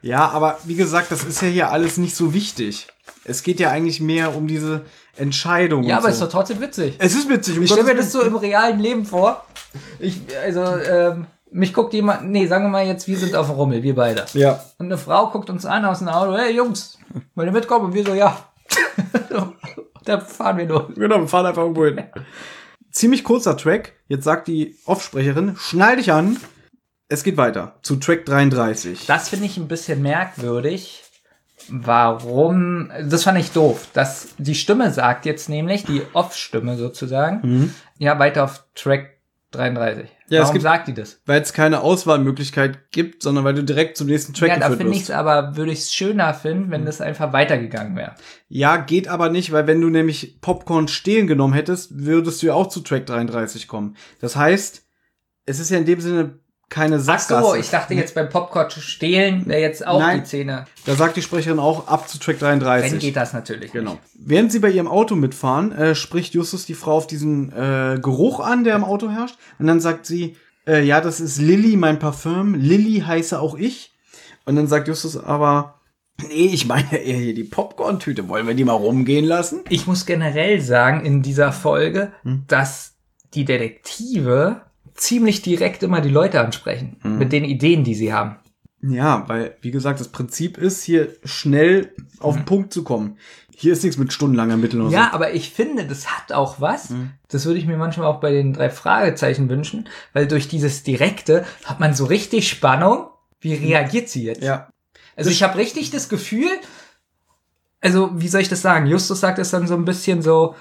Ja, 0.02 0.28
aber 0.30 0.58
wie 0.64 0.74
gesagt, 0.74 1.12
das 1.12 1.22
ist 1.22 1.42
ja 1.42 1.48
hier 1.48 1.70
alles 1.70 1.98
nicht 1.98 2.16
so 2.16 2.32
wichtig. 2.32 2.88
Es 3.24 3.42
geht 3.42 3.60
ja 3.60 3.70
eigentlich 3.70 4.00
mehr 4.00 4.34
um 4.34 4.48
diese 4.48 4.86
Entscheidung. 5.16 5.84
Ja, 5.84 5.98
aber 5.98 6.08
so. 6.08 6.14
ist 6.14 6.22
doch 6.22 6.30
trotzdem 6.30 6.60
witzig. 6.60 6.94
es 6.98 7.14
ist 7.14 7.28
witzig. 7.28 7.58
um 7.58 7.62
Ich 7.62 7.70
stelle 7.70 7.86
mir 7.86 7.94
das 7.94 8.10
so 8.10 8.22
im 8.22 8.34
realen 8.34 8.80
Leben 8.80 9.04
vor. 9.04 9.44
Ich, 10.00 10.20
also, 10.42 10.62
ähm, 10.62 11.26
mich 11.50 11.72
guckt 11.72 11.94
jemand, 11.94 12.28
nee, 12.28 12.46
sagen 12.46 12.64
wir 12.64 12.70
mal 12.70 12.86
jetzt, 12.86 13.08
wir 13.08 13.16
sind 13.16 13.34
auf 13.34 13.46
dem 13.46 13.56
Rummel, 13.56 13.82
wir 13.82 13.94
beide. 13.94 14.26
Ja. 14.34 14.64
Und 14.78 14.86
eine 14.86 14.98
Frau 14.98 15.30
guckt 15.30 15.50
uns 15.50 15.64
an 15.64 15.84
aus 15.84 16.00
dem 16.00 16.08
Auto, 16.08 16.36
hey 16.36 16.54
Jungs, 16.54 16.98
wollt 17.34 17.48
ihr 17.48 17.52
mitkommen? 17.52 17.86
Und 17.86 17.94
wir 17.94 18.04
so, 18.04 18.14
ja. 18.14 18.36
da 20.04 20.20
fahren 20.20 20.58
wir 20.58 20.66
nur. 20.66 20.92
Genau, 20.94 21.20
wir 21.20 21.28
fahren 21.28 21.46
einfach 21.46 21.62
irgendwo 21.62 21.86
hin. 21.86 22.02
Ziemlich 22.90 23.24
kurzer 23.24 23.56
Track. 23.56 23.92
Jetzt 24.08 24.24
sagt 24.24 24.48
die 24.48 24.76
Offsprecherin, 24.86 25.56
schnall 25.56 25.96
dich 25.96 26.12
an. 26.12 26.38
Es 27.08 27.22
geht 27.22 27.36
weiter 27.36 27.76
zu 27.82 27.96
Track 27.96 28.24
33. 28.26 29.06
Das 29.06 29.28
finde 29.28 29.46
ich 29.46 29.56
ein 29.56 29.68
bisschen 29.68 30.02
merkwürdig. 30.02 31.04
Warum? 31.68 32.90
Das 33.08 33.24
fand 33.24 33.38
ich 33.38 33.52
doof. 33.52 33.88
Das, 33.92 34.28
die 34.38 34.54
Stimme 34.54 34.92
sagt 34.92 35.26
jetzt 35.26 35.48
nämlich, 35.48 35.84
die 35.84 36.02
Off-Stimme 36.12 36.76
sozusagen, 36.76 37.74
ja, 37.98 38.18
weiter 38.18 38.44
auf 38.44 38.64
Track 38.74 39.15
33. 39.52 40.04
Mhm. 40.04 40.08
Ja, 40.28 40.38
es 40.38 40.42
Warum 40.42 40.52
gibt- 40.54 40.62
sagt 40.62 40.88
die 40.88 40.94
das? 40.94 41.20
Weil 41.24 41.40
es 41.40 41.52
keine 41.52 41.80
Auswahlmöglichkeit 41.80 42.90
gibt, 42.90 43.22
sondern 43.22 43.44
weil 43.44 43.54
du 43.54 43.62
direkt 43.64 43.96
zum 43.96 44.08
nächsten 44.08 44.34
Track 44.34 44.48
Ja, 44.48 44.54
da 44.58 44.60
geführt 44.68 44.78
finde 44.78 44.92
ich 44.92 45.00
wirst. 45.02 45.10
es 45.10 45.16
aber, 45.16 45.56
würde 45.56 45.72
ich 45.72 45.78
es 45.80 45.94
schöner 45.94 46.34
finden, 46.34 46.70
wenn 46.70 46.84
das 46.84 47.00
einfach 47.00 47.32
weitergegangen 47.32 47.96
wäre. 47.96 48.14
Ja, 48.48 48.76
geht 48.76 49.08
aber 49.08 49.28
nicht, 49.30 49.52
weil 49.52 49.66
wenn 49.66 49.80
du 49.80 49.88
nämlich 49.88 50.40
Popcorn 50.40 50.88
stehlen 50.88 51.26
genommen 51.26 51.54
hättest, 51.54 51.96
würdest 52.04 52.42
du 52.42 52.46
ja 52.48 52.54
auch 52.54 52.66
zu 52.68 52.80
Track 52.80 53.06
33 53.06 53.68
kommen. 53.68 53.96
Das 54.20 54.34
heißt, 54.36 54.84
es 55.46 55.60
ist 55.60 55.70
ja 55.70 55.78
in 55.78 55.84
dem 55.86 56.00
Sinne 56.00 56.40
keine 56.68 56.96
Ach 56.96 57.00
Sackgasse. 57.00 57.42
so, 57.46 57.54
ich 57.54 57.70
dachte 57.70 57.94
jetzt 57.94 58.14
beim 58.14 58.28
Popcorn 58.28 58.70
stehlen 58.70 59.46
wäre 59.46 59.60
jetzt 59.60 59.86
auch 59.86 60.00
Nein. 60.00 60.20
die 60.20 60.26
Szene. 60.26 60.64
Da 60.84 60.96
sagt 60.96 61.16
die 61.16 61.22
Sprecherin 61.22 61.58
auch 61.60 61.86
ab 61.86 62.08
zu 62.08 62.18
Track 62.18 62.38
33. 62.40 62.92
Wenn 62.92 62.98
geht 62.98 63.16
das 63.16 63.32
natürlich. 63.32 63.72
Genau. 63.72 63.92
Nicht. 63.92 64.02
Während 64.18 64.52
sie 64.52 64.58
bei 64.58 64.70
ihrem 64.70 64.88
Auto 64.88 65.14
mitfahren, 65.14 65.70
äh, 65.72 65.94
spricht 65.94 66.34
Justus 66.34 66.66
die 66.66 66.74
Frau 66.74 66.96
auf 66.96 67.06
diesen 67.06 67.52
äh, 67.52 67.98
Geruch 68.02 68.40
an, 68.40 68.64
der 68.64 68.74
im 68.74 68.84
Auto 68.84 69.08
herrscht. 69.10 69.36
Und 69.58 69.68
dann 69.68 69.80
sagt 69.80 70.06
sie, 70.06 70.36
äh, 70.66 70.82
ja, 70.82 71.00
das 71.00 71.20
ist 71.20 71.38
Lilly, 71.38 71.76
mein 71.76 71.98
Parfüm. 72.00 72.54
Lilly 72.54 73.00
heiße 73.06 73.38
auch 73.40 73.56
ich. 73.56 73.92
Und 74.44 74.56
dann 74.56 74.66
sagt 74.66 74.88
Justus 74.88 75.16
aber, 75.16 75.80
nee, 76.28 76.46
ich 76.52 76.66
meine 76.66 76.96
eher 76.96 77.16
hier 77.18 77.34
die 77.34 77.44
Popcorn-Tüte. 77.44 78.28
Wollen 78.28 78.46
wir 78.48 78.54
die 78.54 78.64
mal 78.64 78.72
rumgehen 78.72 79.24
lassen? 79.24 79.60
Ich 79.68 79.86
muss 79.86 80.04
generell 80.06 80.60
sagen 80.60 81.04
in 81.06 81.22
dieser 81.22 81.52
Folge, 81.52 82.12
Hm. 82.22 82.44
dass 82.48 82.94
die 83.34 83.44
Detektive 83.44 84.62
ziemlich 84.96 85.42
direkt 85.42 85.82
immer 85.82 86.00
die 86.00 86.08
Leute 86.08 86.40
ansprechen. 86.40 86.96
Hm. 87.02 87.18
Mit 87.18 87.32
den 87.32 87.44
Ideen, 87.44 87.84
die 87.84 87.94
sie 87.94 88.12
haben. 88.12 88.36
Ja, 88.82 89.24
weil, 89.28 89.56
wie 89.62 89.70
gesagt, 89.70 90.00
das 90.00 90.08
Prinzip 90.08 90.58
ist, 90.58 90.82
hier 90.82 91.08
schnell 91.24 91.94
auf 92.20 92.36
den 92.36 92.44
Punkt 92.44 92.72
zu 92.72 92.84
kommen. 92.84 93.18
Hier 93.56 93.72
ist 93.72 93.82
nichts 93.82 93.96
mit 93.96 94.12
stundenlang 94.12 94.50
ermitteln 94.50 94.82
oder. 94.82 94.92
Ja, 94.92 95.08
so. 95.10 95.14
aber 95.14 95.32
ich 95.32 95.50
finde, 95.50 95.86
das 95.86 96.08
hat 96.08 96.32
auch 96.32 96.60
was. 96.60 96.90
Hm. 96.90 97.10
Das 97.28 97.46
würde 97.46 97.58
ich 97.58 97.66
mir 97.66 97.78
manchmal 97.78 98.06
auch 98.06 98.20
bei 98.20 98.30
den 98.30 98.52
drei 98.52 98.68
Fragezeichen 98.68 99.48
wünschen, 99.48 99.88
weil 100.12 100.28
durch 100.28 100.48
dieses 100.48 100.82
Direkte 100.82 101.44
hat 101.64 101.80
man 101.80 101.94
so 101.94 102.04
richtig 102.04 102.48
Spannung. 102.48 103.06
Wie 103.40 103.54
reagiert 103.54 104.08
sie 104.08 104.24
jetzt? 104.24 104.42
Ja. 104.42 104.68
Also 105.16 105.30
ich 105.30 105.42
habe 105.42 105.56
richtig 105.56 105.90
das 105.90 106.08
Gefühl, 106.08 106.50
also 107.80 108.10
wie 108.14 108.28
soll 108.28 108.42
ich 108.42 108.48
das 108.48 108.62
sagen? 108.62 108.86
Justus 108.86 109.20
sagt 109.20 109.38
es 109.38 109.50
dann 109.50 109.66
so 109.66 109.74
ein 109.74 109.84
bisschen 109.84 110.20
so, 110.20 110.54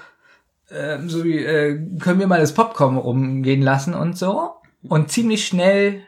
ähm, 0.70 1.08
so 1.08 1.24
wie, 1.24 1.38
äh, 1.38 1.80
können 2.00 2.20
wir 2.20 2.26
mal 2.26 2.40
das 2.40 2.54
Popcorn 2.54 2.96
rumgehen 2.96 3.62
lassen 3.62 3.94
und 3.94 4.16
so. 4.18 4.50
Und 4.88 5.10
ziemlich 5.10 5.46
schnell 5.46 6.02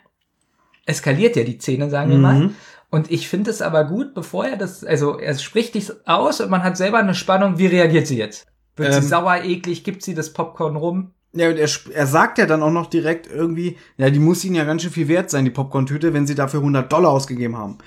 eskaliert 0.86 1.36
ja 1.36 1.44
die 1.44 1.58
Szene, 1.58 1.90
sagen 1.90 2.10
wir 2.10 2.18
mal. 2.18 2.50
Und 2.90 3.10
ich 3.10 3.28
finde 3.28 3.50
es 3.50 3.60
aber 3.60 3.84
gut, 3.84 4.14
bevor 4.14 4.46
er 4.46 4.56
das, 4.56 4.82
also 4.84 5.18
er 5.18 5.36
spricht 5.36 5.74
dies 5.74 6.06
aus 6.06 6.40
und 6.40 6.50
man 6.50 6.62
hat 6.62 6.76
selber 6.76 6.98
eine 6.98 7.14
Spannung, 7.14 7.58
wie 7.58 7.66
reagiert 7.66 8.06
sie 8.06 8.16
jetzt? 8.16 8.46
Wird 8.76 8.94
Ähm. 8.94 9.02
sie 9.02 9.08
sauer, 9.08 9.42
eklig, 9.44 9.84
gibt 9.84 10.02
sie 10.02 10.14
das 10.14 10.32
Popcorn 10.32 10.76
rum? 10.76 11.12
Ja, 11.32 11.50
und 11.50 11.58
er, 11.58 11.68
er 11.92 12.06
sagt 12.06 12.38
ja 12.38 12.46
dann 12.46 12.62
auch 12.62 12.70
noch 12.70 12.86
direkt 12.86 13.26
irgendwie, 13.26 13.76
ja, 13.98 14.08
die 14.08 14.18
muss 14.18 14.44
ihnen 14.44 14.54
ja 14.54 14.64
ganz 14.64 14.82
schön 14.82 14.90
viel 14.90 15.08
wert 15.08 15.28
sein, 15.28 15.44
die 15.44 15.50
Popcorn-Tüte, 15.50 16.14
wenn 16.14 16.26
sie 16.26 16.34
dafür 16.34 16.60
100 16.60 16.90
Dollar 16.90 17.10
ausgegeben 17.10 17.58
haben. 17.58 17.78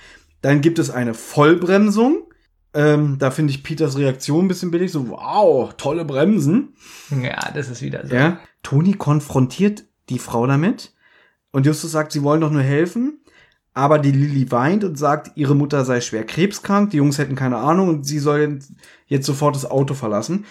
Dann 0.41 0.61
gibt 0.61 0.77
es 0.77 0.91
eine 0.91 1.15
Vollbremsung. 1.15 2.27
Ähm, 2.73 3.17
da 3.19 3.31
finde 3.31 3.51
ich 3.51 3.63
Peters 3.63 3.97
Reaktion 3.97 4.45
ein 4.45 4.47
bisschen 4.47 4.71
billig, 4.71 4.91
so, 4.91 5.09
wow, 5.09 5.73
tolle 5.75 6.05
Bremsen. 6.05 6.75
Ja, 7.21 7.51
das 7.53 7.69
ist 7.69 7.81
wieder 7.81 8.07
so. 8.07 8.15
Ja. 8.15 8.39
Toni 8.63 8.93
konfrontiert 8.93 9.83
die 10.09 10.19
Frau 10.19 10.47
damit 10.47 10.93
und 11.51 11.65
Justus 11.65 11.91
sagt, 11.91 12.11
sie 12.11 12.23
wollen 12.23 12.41
doch 12.41 12.51
nur 12.51 12.61
helfen. 12.61 13.17
Aber 13.73 13.99
die 13.99 14.11
Lilly 14.11 14.51
weint 14.51 14.83
und 14.83 14.97
sagt, 14.97 15.31
ihre 15.35 15.55
Mutter 15.55 15.85
sei 15.85 16.01
schwer 16.01 16.25
krebskrank, 16.25 16.89
die 16.89 16.97
Jungs 16.97 17.17
hätten 17.17 17.35
keine 17.35 17.57
Ahnung 17.57 17.87
und 17.87 18.05
sie 18.05 18.19
soll 18.19 18.59
jetzt 19.07 19.25
sofort 19.25 19.55
das 19.55 19.69
Auto 19.69 19.93
verlassen. 19.93 20.45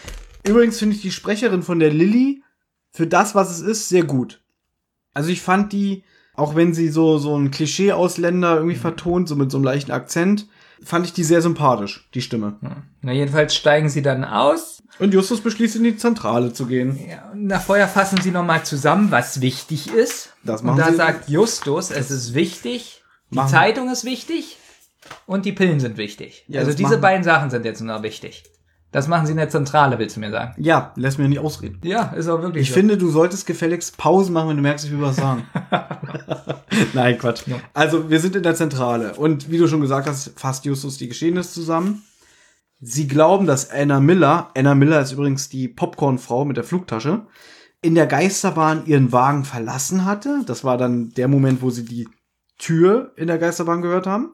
Übrigens 0.47 0.79
finde 0.79 0.97
ich 0.97 1.03
die 1.03 1.11
Sprecherin 1.11 1.63
von 1.63 1.81
der 1.81 1.93
Lilly 1.93 2.43
für 2.93 3.07
das, 3.07 3.35
was 3.35 3.51
es 3.51 3.61
ist, 3.61 3.91
sehr 3.91 4.05
gut. 4.05 4.43
Also 5.13 5.29
ich 5.29 5.43
fand 5.43 5.73
die, 5.73 6.05
auch 6.35 6.55
wenn 6.55 6.73
sie 6.73 6.89
so, 6.89 7.19
so 7.19 7.37
ein 7.37 7.51
Klischee-Ausländer 7.51 8.57
irgendwie 8.57 8.77
vertont, 8.77 9.29
so 9.29 9.37
mit 9.37 9.51
so 9.51 9.59
einem 9.59 9.65
leichten 9.65 9.93
Akzent, 9.93 10.49
fand 10.83 11.07
ich 11.07 11.13
die 11.13 11.25
sehr 11.25 11.43
sympathisch, 11.43 12.09
die 12.15 12.23
Stimme. 12.23 12.57
Na, 13.03 13.13
jedenfalls 13.13 13.55
steigen 13.55 13.89
sie 13.89 14.03
dann 14.03 14.25
aus. 14.25 14.83
Und 14.99 15.15
Justus 15.15 15.41
beschließt, 15.41 15.77
in 15.77 15.85
die 15.85 15.97
Zentrale 15.97 16.53
zu 16.53 16.67
gehen. 16.67 16.99
Ja, 17.09 17.31
und 17.33 17.47
nach 17.47 17.63
vorher 17.63 17.89
fassen 17.89 18.21
sie 18.21 18.31
nochmal 18.31 18.65
zusammen, 18.65 19.11
was 19.11 19.41
wichtig 19.41 19.93
ist. 19.93 20.31
Das 20.45 20.61
und 20.61 20.69
machen 20.69 20.79
da 20.79 20.91
sie- 20.91 20.97
sagt 20.97 21.29
Justus, 21.29 21.91
es 21.91 22.11
ist 22.11 22.35
wichtig, 22.35 23.03
die 23.31 23.37
Machen- 23.37 23.51
Zeitung 23.51 23.91
ist 23.91 24.05
wichtig 24.05 24.57
und 25.27 25.45
die 25.47 25.53
Pillen 25.53 25.81
sind 25.81 25.97
wichtig. 25.97 26.45
Ja, 26.49 26.61
also 26.61 26.73
diese 26.73 26.83
machen- 26.91 27.01
beiden 27.01 27.25
Sachen 27.25 27.51
sind 27.51 27.65
jetzt 27.65 27.81
noch 27.81 28.03
wichtig. 28.03 28.43
Das 28.93 29.07
machen 29.07 29.27
sie 29.27 29.33
in 29.33 29.39
der 29.39 29.49
Zentrale, 29.49 29.99
willst 29.99 30.17
du 30.17 30.21
mir 30.21 30.33
sagen? 30.33 30.55
Ja, 30.59 30.93
lässt 30.97 31.19
mir 31.19 31.29
nicht 31.29 31.39
ausreden. 31.39 31.81
Ja, 31.85 32.07
ist 32.09 32.29
auch 32.29 32.43
wirklich 32.43 32.69
Ich 32.69 32.73
finde, 32.73 32.99
du 32.99 33.09
solltest 33.09 33.47
gefälligst 33.47 33.97
Pausen 33.97 34.33
machen, 34.33 34.49
wenn 34.49 34.57
du 34.57 34.63
merkst, 34.63 34.85
ich 34.85 34.91
will 34.91 35.01
was 35.01 35.17
sagen. 35.17 35.47
Nein, 36.95 37.17
Quatsch. 37.17 37.45
Also, 37.73 38.11
wir 38.11 38.19
sind 38.19 38.35
in 38.35 38.43
der 38.43 38.57
Zentrale. 38.57 39.15
Und 39.15 39.49
wie 39.51 39.59
du 39.59 39.69
schon 39.69 39.81
gesagt 39.81 40.09
hast, 40.09 40.33
fasst 40.39 40.65
Justus 40.65 40.99
die 40.99 41.09
Geschehnisse 41.09 41.53
zusammen. 41.53 42.03
Sie 42.81 43.07
glauben, 43.07 43.47
dass 43.47 43.71
Anna 43.71 44.01
Miller, 44.01 44.51
Anna 44.57 44.75
Miller 44.75 45.01
ist 45.01 45.13
übrigens 45.13 45.49
die 45.49 45.69
Popcornfrau 45.69 46.45
mit 46.45 46.57
der 46.57 46.65
Flugtasche, 46.65 47.27
in 47.83 47.95
der 47.95 48.07
Geisterbahn 48.07 48.87
ihren 48.87 49.13
Wagen 49.13 49.45
verlassen 49.45 50.05
hatte. 50.05 50.43
Das 50.47 50.65
war 50.65 50.79
dann 50.79 51.11
der 51.11 51.29
Moment, 51.29 51.63
wo 51.63 51.71
sie 51.71 51.85
die 51.85 52.09
Tür 52.59 53.13
in 53.17 53.29
der 53.29 53.39
Geisterbahn 53.39 53.83
gehört 53.83 54.07
haben. 54.07 54.33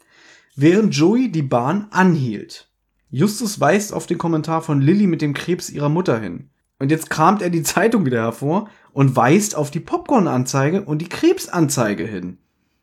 Während 0.55 0.95
Joey 0.95 1.31
die 1.31 1.43
Bahn 1.43 1.89
anhielt. 1.91 2.66
Justus 3.11 3.61
weist 3.61 3.93
auf 3.93 4.07
den 4.07 4.19
Kommentar 4.19 4.63
von 4.63 4.81
Lilly 4.81 5.07
mit 5.07 5.23
dem 5.23 5.35
Krebs 5.35 5.71
ihrer 5.71 5.89
Mutter 5.89 6.19
hin. 6.19 6.51
Und 6.79 6.91
jetzt 6.91 7.11
kramt 7.11 7.43
er 7.43 7.51
die 7.51 7.63
Zeitung 7.65 8.05
wieder 8.05 8.23
hervor 8.23 8.69
und 8.93 9.17
weist 9.17 9.55
auf 9.55 9.71
die 9.71 9.81
Popcorn-Anzeige 9.81 10.83
und 10.83 10.99
die 10.99 11.09
Krebsanzeige 11.09 12.05
hin. 12.05 12.39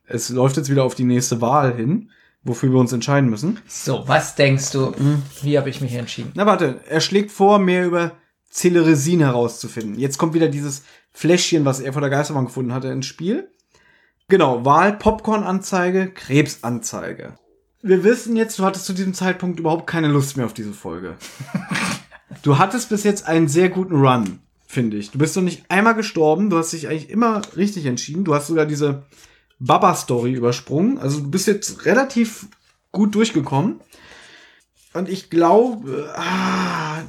Es 0.06 0.28
läuft 0.28 0.56
jetzt 0.56 0.70
wieder 0.70 0.84
auf 0.84 0.94
die 0.94 1.04
nächste 1.04 1.40
Wahl 1.40 1.74
hin, 1.74 2.10
wofür 2.42 2.70
wir 2.70 2.78
uns 2.78 2.92
entscheiden 2.92 3.30
müssen. 3.30 3.58
So, 3.66 4.04
was 4.06 4.34
denkst 4.34 4.70
du? 4.72 4.92
Mhm. 4.96 5.22
Wie 5.42 5.56
habe 5.58 5.70
ich 5.70 5.80
mich 5.80 5.94
entschieden? 5.94 6.32
Na 6.34 6.46
warte, 6.46 6.80
er 6.88 7.00
schlägt 7.00 7.30
vor, 7.30 7.58
mehr 7.58 7.86
über 7.86 8.12
Celeresin 8.50 9.20
herauszufinden. 9.20 9.98
Jetzt 9.98 10.18
kommt 10.18 10.34
wieder 10.34 10.48
dieses 10.48 10.84
Fläschchen, 11.10 11.64
was 11.64 11.80
er 11.80 11.92
vor 11.92 12.02
der 12.02 12.10
Geisterbahn 12.10 12.46
gefunden 12.46 12.72
hatte, 12.72 12.88
ins 12.88 13.06
Spiel. 13.06 13.50
Genau, 14.28 14.64
Wahl, 14.64 14.96
Popcorn-Anzeige, 14.96 16.10
Krebsanzeige. 16.10 17.34
Wir 17.84 18.02
wissen 18.02 18.34
jetzt, 18.34 18.58
du 18.58 18.64
hattest 18.64 18.86
zu 18.86 18.94
diesem 18.94 19.12
Zeitpunkt 19.12 19.60
überhaupt 19.60 19.86
keine 19.86 20.08
Lust 20.08 20.38
mehr 20.38 20.46
auf 20.46 20.54
diese 20.54 20.72
Folge. 20.72 21.16
Du 22.42 22.58
hattest 22.58 22.88
bis 22.88 23.04
jetzt 23.04 23.26
einen 23.26 23.46
sehr 23.46 23.68
guten 23.68 23.96
Run, 23.96 24.40
finde 24.66 24.96
ich. 24.96 25.10
Du 25.10 25.18
bist 25.18 25.36
noch 25.36 25.42
nicht 25.42 25.70
einmal 25.70 25.94
gestorben, 25.94 26.48
du 26.48 26.56
hast 26.56 26.72
dich 26.72 26.88
eigentlich 26.88 27.10
immer 27.10 27.42
richtig 27.56 27.84
entschieden. 27.84 28.24
Du 28.24 28.34
hast 28.34 28.46
sogar 28.46 28.64
diese 28.64 29.04
Baba-Story 29.58 30.32
übersprungen. 30.32 30.98
Also 30.98 31.20
du 31.20 31.30
bist 31.30 31.46
jetzt 31.46 31.84
relativ 31.84 32.46
gut 32.90 33.14
durchgekommen. 33.14 33.80
Und 34.94 35.10
ich 35.10 35.28
glaube, 35.28 36.10
ah, 36.16 37.02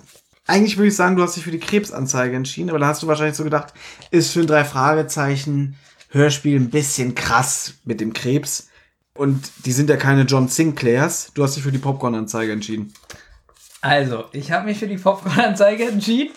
eigentlich 0.46 0.76
würde 0.76 0.90
ich 0.90 0.96
sagen, 0.96 1.16
du 1.16 1.24
hast 1.24 1.38
dich 1.38 1.46
für 1.46 1.52
die 1.52 1.60
Krebsanzeige 1.60 2.36
entschieden, 2.36 2.70
aber 2.70 2.80
da 2.80 2.88
hast 2.88 3.02
du 3.02 3.08
wahrscheinlich 3.08 3.38
so 3.38 3.46
gedacht, 3.46 3.74
ist 4.12 4.32
für 4.32 4.42
ein 4.42 4.48
drei 4.48 4.66
Fragezeichen 4.66 5.78
Hörspiel 6.10 6.60
ein 6.60 6.70
bisschen 6.70 7.16
krass 7.16 7.76
mit 7.86 8.02
dem 8.02 8.12
Krebs. 8.12 8.68
Und 9.16 9.50
die 9.66 9.72
sind 9.72 9.90
ja 9.90 9.98
keine 9.98 10.24
John 10.24 10.48
Sinclairs. 10.50 11.32
Du 11.34 11.44
hast 11.44 11.56
dich 11.56 11.64
für 11.64 11.72
die 11.72 11.78
Popcorn-Anzeige 11.80 12.52
entschieden. 12.52 12.94
Also, 13.82 14.26
ich 14.34 14.52
habe 14.52 14.66
mich 14.66 14.80
für 14.80 14.88
die 14.88 14.98
Popcorn-Anzeige 14.98 15.88
entschieden, 15.88 16.34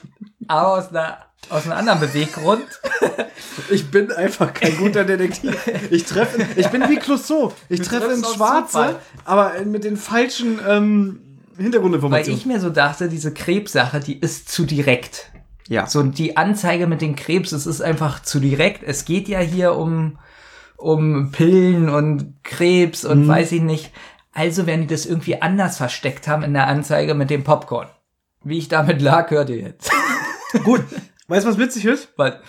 aber 0.46 0.78
aus, 0.78 0.88
einer, 0.90 1.18
aus 1.50 1.64
einem 1.64 1.72
anderen 1.72 2.00
Beweggrund. 2.00 2.64
Ich 3.70 3.90
bin 3.90 4.12
einfach 4.12 4.54
kein 4.54 4.76
guter 4.76 5.04
Detektiv. 5.04 5.54
Ich 5.90 6.04
treffe, 6.04 6.46
ich 6.56 6.68
bin 6.68 6.88
wie 6.88 6.96
Clouseau. 6.96 7.52
Ich 7.68 7.80
treffe 7.80 8.12
ins 8.12 8.32
Schwarze, 8.34 8.66
Zufall. 8.72 8.96
aber 9.24 9.52
mit 9.64 9.82
den 9.82 9.96
falschen 9.96 10.60
ähm, 10.66 11.20
Weil 11.56 11.64
Hintergrundinformationen. 11.64 12.38
ich 12.38 12.46
mir 12.46 12.60
so 12.60 12.70
dachte, 12.70 13.08
diese 13.08 13.32
Krebssache, 13.34 13.98
die 14.00 14.18
ist 14.18 14.48
zu 14.48 14.64
direkt. 14.64 15.30
ja. 15.68 15.86
So, 15.86 16.02
die 16.04 16.36
Anzeige 16.36 16.86
mit 16.86 17.00
dem 17.00 17.16
Krebs, 17.16 17.50
es 17.52 17.66
ist 17.66 17.80
einfach 17.80 18.22
zu 18.22 18.38
direkt. 18.38 18.84
Es 18.84 19.04
geht 19.04 19.28
ja 19.28 19.40
hier 19.40 19.74
um, 19.74 20.18
um 20.78 21.30
Pillen 21.30 21.90
und 21.90 22.42
Krebs 22.42 23.04
und 23.04 23.28
weiß 23.28 23.52
ich 23.52 23.60
nicht. 23.62 23.92
Also 24.32 24.66
werden 24.66 24.82
die 24.82 24.94
das 24.94 25.04
irgendwie 25.04 25.42
anders 25.42 25.76
versteckt 25.76 26.26
haben 26.26 26.42
in 26.42 26.54
der 26.54 26.68
Anzeige 26.68 27.14
mit 27.14 27.28
dem 27.28 27.44
Popcorn. 27.44 27.88
Wie 28.42 28.56
ich 28.56 28.68
damit 28.68 29.02
lag, 29.02 29.30
hört 29.30 29.50
ihr 29.50 29.58
jetzt. 29.58 29.90
Gut. 30.64 30.82
Weißt 31.26 31.44
du, 31.44 31.50
was 31.50 31.58
witzig 31.58 31.84
ist? 31.84 32.08
Weil, 32.16 32.40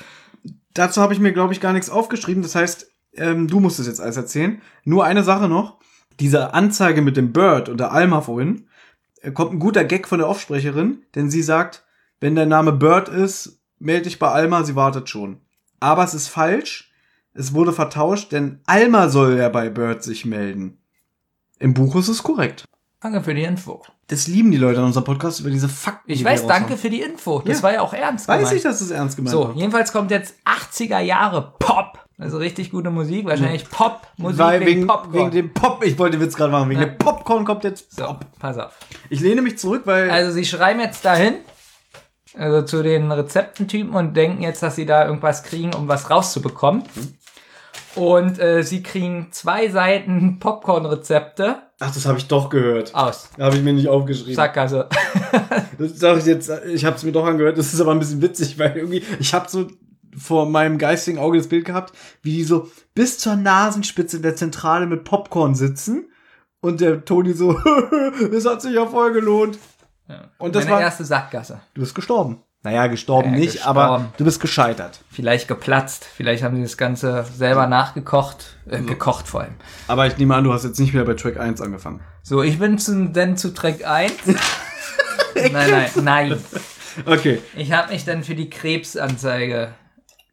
Dazu 0.74 1.02
habe 1.02 1.14
ich 1.14 1.20
mir, 1.20 1.34
glaube 1.34 1.54
ich, 1.54 1.62
gar 1.62 1.74
nichts 1.74 1.90
aufgeschrieben. 1.90 2.44
Das 2.44 2.56
heißt, 2.56 2.92
ähm, 3.16 3.48
du 3.48 3.60
musst 3.60 3.80
es 3.80 3.88
jetzt 3.88 4.00
alles 4.00 4.18
erzählen. 4.18 4.62
Nur 4.84 5.04
eine 5.04 5.24
Sache 5.24 5.50
noch. 5.50 5.78
Diese 6.20 6.54
Anzeige 6.54 7.02
mit 7.02 7.18
dem 7.18 7.34
Bird 7.34 7.70
und 7.70 7.80
der 7.80 7.92
Alma 7.92 8.22
vorhin, 8.22 8.68
äh, 9.22 9.32
kommt 9.32 9.54
ein 9.54 9.60
guter 9.60 9.84
Gag 9.84 10.08
von 10.08 10.20
der 10.20 10.28
Offsprecherin, 10.28 11.04
denn 11.16 11.30
sie 11.30 11.42
sagt, 11.42 11.86
wenn 12.20 12.36
der 12.36 12.46
Name 12.46 12.72
Bird 12.72 13.10
ist, 13.10 13.62
melde 13.80 14.04
dich 14.04 14.20
bei 14.20 14.30
Alma, 14.30 14.64
sie 14.64 14.76
wartet 14.76 15.10
schon. 15.10 15.42
Aber 15.80 16.04
es 16.04 16.14
ist 16.14 16.28
falsch. 16.28 16.89
Es 17.40 17.54
wurde 17.54 17.72
vertauscht, 17.72 18.32
denn 18.34 18.60
Alma 18.66 19.08
soll 19.08 19.38
ja 19.38 19.48
bei 19.48 19.70
Bird 19.70 20.04
sich 20.04 20.26
melden. 20.26 20.78
Im 21.58 21.74
Buch 21.74 21.96
ist 21.96 22.10
es 22.10 22.22
korrekt. 22.22 22.66
danke 23.02 23.22
für 23.24 23.34
die 23.34 23.44
Info. 23.44 23.82
Das 24.08 24.28
lieben 24.28 24.52
die 24.52 24.58
Leute 24.58 24.80
an 24.80 24.86
unserem 24.88 25.06
Podcast 25.06 25.40
über 25.40 25.50
diese 25.50 25.70
Fakten. 25.70 26.12
Ich 26.12 26.20
die 26.20 26.26
weiß, 26.26 26.48
danke 26.48 26.76
für 26.76 26.90
die 26.90 27.00
Info. 27.02 27.40
Das 27.46 27.58
Ja. 27.60 27.64
war 27.64 27.74
ja 27.74 27.82
auch 27.82 27.94
ernst 27.94 28.28
Weiß 28.28 28.40
gemeint. 28.40 28.58
ich, 28.58 28.64
dass 28.64 28.82
es 28.82 28.92
ernst 28.92 29.16
gemeint 29.16 29.32
So, 29.32 29.50
war. 29.50 29.56
jedenfalls 29.56 29.94
kommt 29.94 30.12
jetzt 30.12 30.36
80er 30.44 31.00
Jahre 31.00 31.54
Pop. 31.60 32.00
Also 32.18 32.38
richtig 32.40 32.72
gute 32.72 32.90
Musik, 32.90 33.26
wahrscheinlich 33.26 33.70
Pop-Musik 33.70 34.38
Weil 34.40 34.60
wegen, 34.60 34.72
wegen, 34.82 34.88
Popcorn. 34.88 35.14
wegen 35.14 35.32
dem 35.32 35.54
Pop, 35.54 35.82
ich 35.86 35.98
wollte 35.98 36.18
den 36.18 36.26
Witz 36.26 36.36
gerade 36.36 36.52
machen, 36.52 36.70
wegen 36.70 36.82
Ja. 36.82 36.88
dem 36.88 36.98
Popcorn 36.98 37.46
kommt 37.46 37.64
jetzt 37.64 37.96
so, 37.96 38.18
pass 38.40 38.58
auf. 38.58 38.78
Ich 39.10 39.22
lehne 39.22 39.42
mich 39.42 39.58
zurück, 39.58 39.84
weil 39.86 40.12
Also 40.12 40.32
sie 40.32 40.44
schreiben 40.44 40.82
jetzt 40.82 41.06
dahin, 41.06 41.36
also 42.38 42.64
zu 42.64 42.84
den 42.84 43.10
Rezeptentypen 43.14 43.94
und 43.94 44.16
denken 44.18 44.42
jetzt, 44.44 44.62
dass 44.62 44.76
sie 44.76 44.86
da 44.86 45.06
irgendwas 45.06 45.44
kriegen, 45.44 45.74
um 45.74 45.88
was 45.88 46.10
rauszubekommen. 46.10 46.84
Und 47.96 48.40
äh, 48.40 48.64
sie 48.64 48.84
kriegen 48.84 49.28
zwei 49.32 49.70
Seiten 49.70 50.40
Popcorn-Rezepte 50.40 51.70
ach, 51.80 51.94
das 51.94 52.06
habe 52.06 52.18
ich 52.18 52.28
doch 52.28 52.50
gehört. 52.50 52.94
aus. 52.94 53.30
Habe 53.40 53.56
ich 53.56 53.64
mir 53.64 53.74
nicht 53.74 53.88
aufgeschrieben. 53.88 54.36
Sackgasse. 54.36 54.88
Das 55.78 55.98
sage 55.98 56.20
ich 56.20 56.26
jetzt, 56.26 56.52
ich 56.68 56.84
habe 56.84 56.98
es 56.98 57.04
mir 57.04 57.14
doch 57.14 57.26
angehört. 57.26 57.58
Das 57.58 57.74
ist 57.74 57.80
aber 57.80 57.92
ein 57.92 58.00
bisschen 58.00 58.22
witzig, 58.22 58.60
weil 58.60 58.76
irgendwie 58.76 59.02
ich 59.18 59.34
habe 59.34 59.50
so 59.50 59.68
vor 60.18 60.46
meinem 60.46 60.78
geistigen 60.78 61.18
Auge 61.20 61.38
das 61.38 61.48
Bild 61.48 61.64
gehabt, 61.64 61.94
wie 62.22 62.34
die 62.34 62.44
so 62.44 62.70
bis 62.96 63.18
zur 63.18 63.38
Nasenspitze 63.38 64.18
in 64.18 64.24
der 64.24 64.36
Zentrale 64.36 64.88
mit 64.88 65.06
Popcorn 65.06 65.56
sitzen 65.56 66.10
und 66.60 66.82
der 66.82 67.06
Toni 67.06 67.32
so, 67.32 67.54
das 68.32 68.46
hat 68.46 68.62
sich 68.62 68.74
ja 68.74 68.86
voll 68.88 69.14
gelohnt. 69.14 69.58
Und 70.38 70.54
das 70.54 70.66
Meine 70.66 70.76
war, 70.76 70.82
erste 70.82 71.06
Sackgasse. 71.06 71.62
du 71.74 71.82
bist 71.82 71.96
gestorben. 71.96 72.44
Naja, 72.62 72.88
gestorben 72.88 73.32
Ja, 73.34 73.40
nicht, 73.40 73.54
gestorben. 73.54 73.80
aber 73.80 74.06
du 74.18 74.26
bist 74.26 74.42
gescheitert. 74.42 75.00
Vielleicht 75.10 75.48
geplatzt. 75.48 76.06
Vielleicht 76.14 76.44
haben 76.44 76.58
sie 76.58 76.64
das 76.64 76.76
Ganze 76.76 77.26
selber 77.34 77.68
nachgekocht. 77.68 78.58
Äh, 78.70 78.82
gekocht 78.82 79.28
vor 79.28 79.42
allem. 79.42 79.56
Aber 79.88 80.08
ich 80.08 80.18
nehme 80.18 80.36
an, 80.36 80.44
du 80.44 80.52
hast 80.52 80.66
jetzt 80.66 80.78
nicht 80.80 80.94
wieder 80.94 81.06
bei 81.06 81.14
Track 81.14 81.40
1 81.40 81.62
angefangen. 81.62 82.02
So, 82.22 82.44
ich 82.44 82.60
bin 82.60 82.78
zu, 82.78 83.08
denn 83.08 83.38
zu 83.38 83.54
Track 83.54 83.86
1. 83.88 84.14
nein, 85.36 85.52
nein, 85.54 85.90
nein. 86.04 86.38
Okay. 87.06 87.40
Ich 87.56 87.72
habe 87.72 87.94
mich 87.94 88.04
dann 88.04 88.24
für 88.26 88.36
die 88.36 88.50
Krebsanzeige 88.50 89.74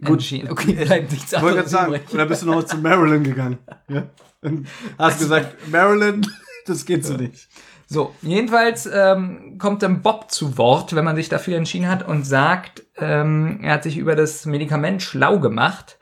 entschieden. 0.00 0.50
Okay, 0.50 0.72
bleibt 0.84 1.12
nichts 1.12 1.32
Ich 1.32 1.40
wollte 1.40 1.68
sagen, 1.68 1.94
übrig. 1.94 2.12
oder 2.12 2.26
bist 2.26 2.42
du 2.42 2.46
noch 2.46 2.64
zu 2.64 2.76
Marilyn 2.78 3.22
gegangen? 3.22 3.58
Ja? 3.88 4.02
Und 4.42 4.66
hast 4.98 5.20
gesagt, 5.20 5.68
Marilyn, 5.70 6.26
das 6.66 6.84
geht 6.84 7.04
so 7.04 7.14
nicht. 7.14 7.48
So, 7.88 8.14
jedenfalls 8.20 8.88
ähm, 8.92 9.58
kommt 9.58 9.82
dann 9.82 10.02
Bob 10.02 10.30
zu 10.30 10.58
Wort, 10.58 10.94
wenn 10.96 11.04
man 11.04 11.14
sich 11.14 11.28
dafür 11.28 11.56
entschieden 11.56 11.88
hat 11.88 12.06
und 12.06 12.26
sagt, 12.26 12.84
ähm, 12.96 13.60
er 13.62 13.74
hat 13.74 13.84
sich 13.84 13.96
über 13.96 14.16
das 14.16 14.44
Medikament 14.44 15.02
schlau 15.02 15.38
gemacht. 15.38 15.98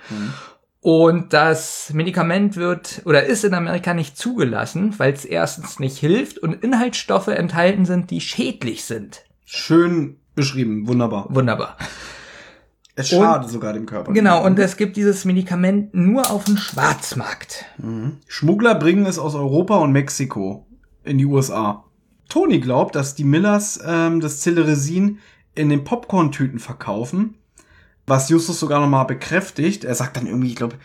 Und 0.80 1.32
das 1.32 1.92
Medikament 1.94 2.56
wird 2.56 3.02
oder 3.04 3.24
ist 3.24 3.44
in 3.44 3.54
Amerika 3.54 3.94
nicht 3.94 4.16
zugelassen, 4.18 4.94
weil 4.98 5.12
es 5.12 5.24
erstens 5.24 5.78
nicht 5.78 5.98
hilft 5.98 6.38
und 6.38 6.62
Inhaltsstoffe 6.62 7.28
enthalten 7.28 7.84
sind, 7.84 8.10
die 8.10 8.20
schädlich 8.20 8.84
sind. 8.84 9.24
Schön 9.44 10.16
beschrieben, 10.34 10.86
wunderbar. 10.86 11.26
Wunderbar. 11.30 11.76
Es 12.96 13.08
schadet 13.08 13.50
sogar 13.50 13.72
dem 13.72 13.86
Körper. 13.86 14.12
Genau, 14.12 14.44
und 14.44 14.58
es 14.58 14.76
gibt 14.76 14.96
dieses 14.96 15.24
Medikament 15.24 15.94
nur 15.94 16.30
auf 16.30 16.44
dem 16.44 16.56
Schwarzmarkt. 16.56 17.64
Schmuggler 18.28 18.74
bringen 18.74 19.06
es 19.06 19.18
aus 19.18 19.34
Europa 19.34 19.78
und 19.78 19.92
Mexiko 19.92 20.66
in 21.04 21.18
die 21.18 21.26
USA. 21.26 21.84
Tony 22.28 22.58
glaubt, 22.58 22.94
dass 22.94 23.14
die 23.14 23.24
Millers 23.24 23.80
ähm, 23.86 24.20
das 24.20 24.40
Celeresin 24.40 25.18
in 25.54 25.68
den 25.68 25.84
Popcorn-Tüten 25.84 26.58
verkaufen, 26.58 27.34
was 28.06 28.28
Justus 28.28 28.58
sogar 28.58 28.80
nochmal 28.80 29.04
bekräftigt. 29.04 29.84
Er 29.84 29.94
sagt 29.94 30.16
dann 30.16 30.26
irgendwie, 30.26 30.48
ich 30.48 30.56
glaube, 30.56 30.76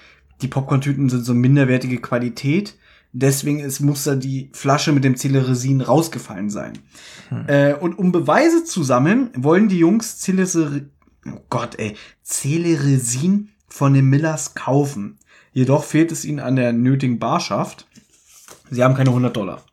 die 0.41 0.48
Popcorn-Tüten 0.48 1.10
sind 1.10 1.26
so 1.26 1.34
minderwertige 1.34 2.00
Qualität. 2.00 2.78
Deswegen 3.12 3.60
ist, 3.60 3.80
muss 3.80 4.04
da 4.04 4.16
die 4.16 4.52
Flasche 4.54 4.91
mit 4.91 5.04
dem 5.04 5.16
Celeresin 5.16 5.82
rausgefallen 5.82 6.50
sein. 6.50 6.74
Äh, 7.48 7.74
und 7.74 7.98
um 7.98 8.12
Beweise 8.12 8.64
zu 8.64 8.84
sammeln, 8.84 9.32
wollen 9.36 9.68
die 9.68 9.80
Jungs 9.80 10.20
Celeresin, 10.20 10.91
oh 11.26 11.41
Gott, 11.50 11.80
ey, 11.80 11.96
Celeresin 12.24 13.50
von 13.68 13.94
den 13.94 14.06
Millers 14.06 14.54
kaufen. 14.54 15.18
Jedoch 15.52 15.84
fehlt 15.84 16.12
es 16.12 16.26
ihnen 16.26 16.40
an 16.40 16.56
der 16.56 16.74
nötigen 16.74 17.18
Barschaft. 17.18 17.88
Sie 18.70 18.84
haben 18.84 18.94
keine 18.94 19.10
100 19.10 19.36
Dollar. 19.36 19.64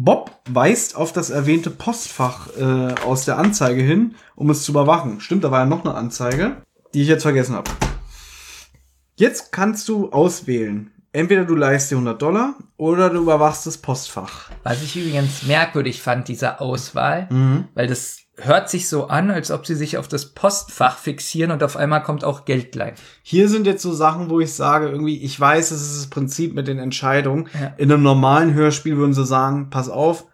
Bob 0.00 0.30
weist 0.48 0.94
auf 0.94 1.12
das 1.12 1.30
erwähnte 1.30 1.70
Postfach 1.70 2.56
äh, 2.56 2.94
aus 3.04 3.24
der 3.24 3.36
Anzeige 3.36 3.82
hin, 3.82 4.14
um 4.36 4.48
es 4.48 4.62
zu 4.62 4.70
überwachen. 4.70 5.20
Stimmt, 5.20 5.42
da 5.42 5.50
war 5.50 5.58
ja 5.58 5.66
noch 5.66 5.84
eine 5.84 5.96
Anzeige, 5.96 6.62
die 6.94 7.02
ich 7.02 7.08
jetzt 7.08 7.22
vergessen 7.22 7.56
habe. 7.56 7.68
Jetzt 9.16 9.50
kannst 9.50 9.88
du 9.88 10.12
auswählen. 10.12 10.92
Entweder 11.10 11.44
du 11.44 11.56
leihst 11.56 11.90
dir 11.90 11.96
100 11.96 12.22
Dollar 12.22 12.54
oder 12.76 13.10
du 13.10 13.22
überwachst 13.22 13.66
das 13.66 13.78
Postfach. 13.78 14.50
Was 14.62 14.84
ich 14.84 14.94
übrigens 14.94 15.42
merkwürdig 15.42 16.00
fand, 16.00 16.28
diese 16.28 16.60
Auswahl, 16.60 17.26
weil 17.74 17.88
das 17.88 18.20
hört 18.40 18.70
sich 18.70 18.88
so 18.88 19.08
an, 19.08 19.30
als 19.30 19.50
ob 19.50 19.66
sie 19.66 19.74
sich 19.74 19.98
auf 19.98 20.08
das 20.08 20.26
Postfach 20.26 20.98
fixieren 20.98 21.50
und 21.50 21.62
auf 21.62 21.76
einmal 21.76 22.02
kommt 22.02 22.24
auch 22.24 22.44
Geldlein. 22.44 22.94
Hier 23.22 23.48
sind 23.48 23.66
jetzt 23.66 23.82
so 23.82 23.92
Sachen, 23.92 24.30
wo 24.30 24.40
ich 24.40 24.52
sage, 24.52 24.88
irgendwie, 24.88 25.22
ich 25.22 25.38
weiß, 25.38 25.70
es 25.70 25.82
ist 25.82 25.98
das 25.98 26.10
Prinzip 26.10 26.54
mit 26.54 26.68
den 26.68 26.78
Entscheidungen. 26.78 27.48
Ja. 27.60 27.74
In 27.76 27.92
einem 27.92 28.02
normalen 28.02 28.54
Hörspiel 28.54 28.96
würden 28.96 29.14
sie 29.14 29.26
sagen, 29.26 29.70
pass 29.70 29.88
auf, 29.88 30.26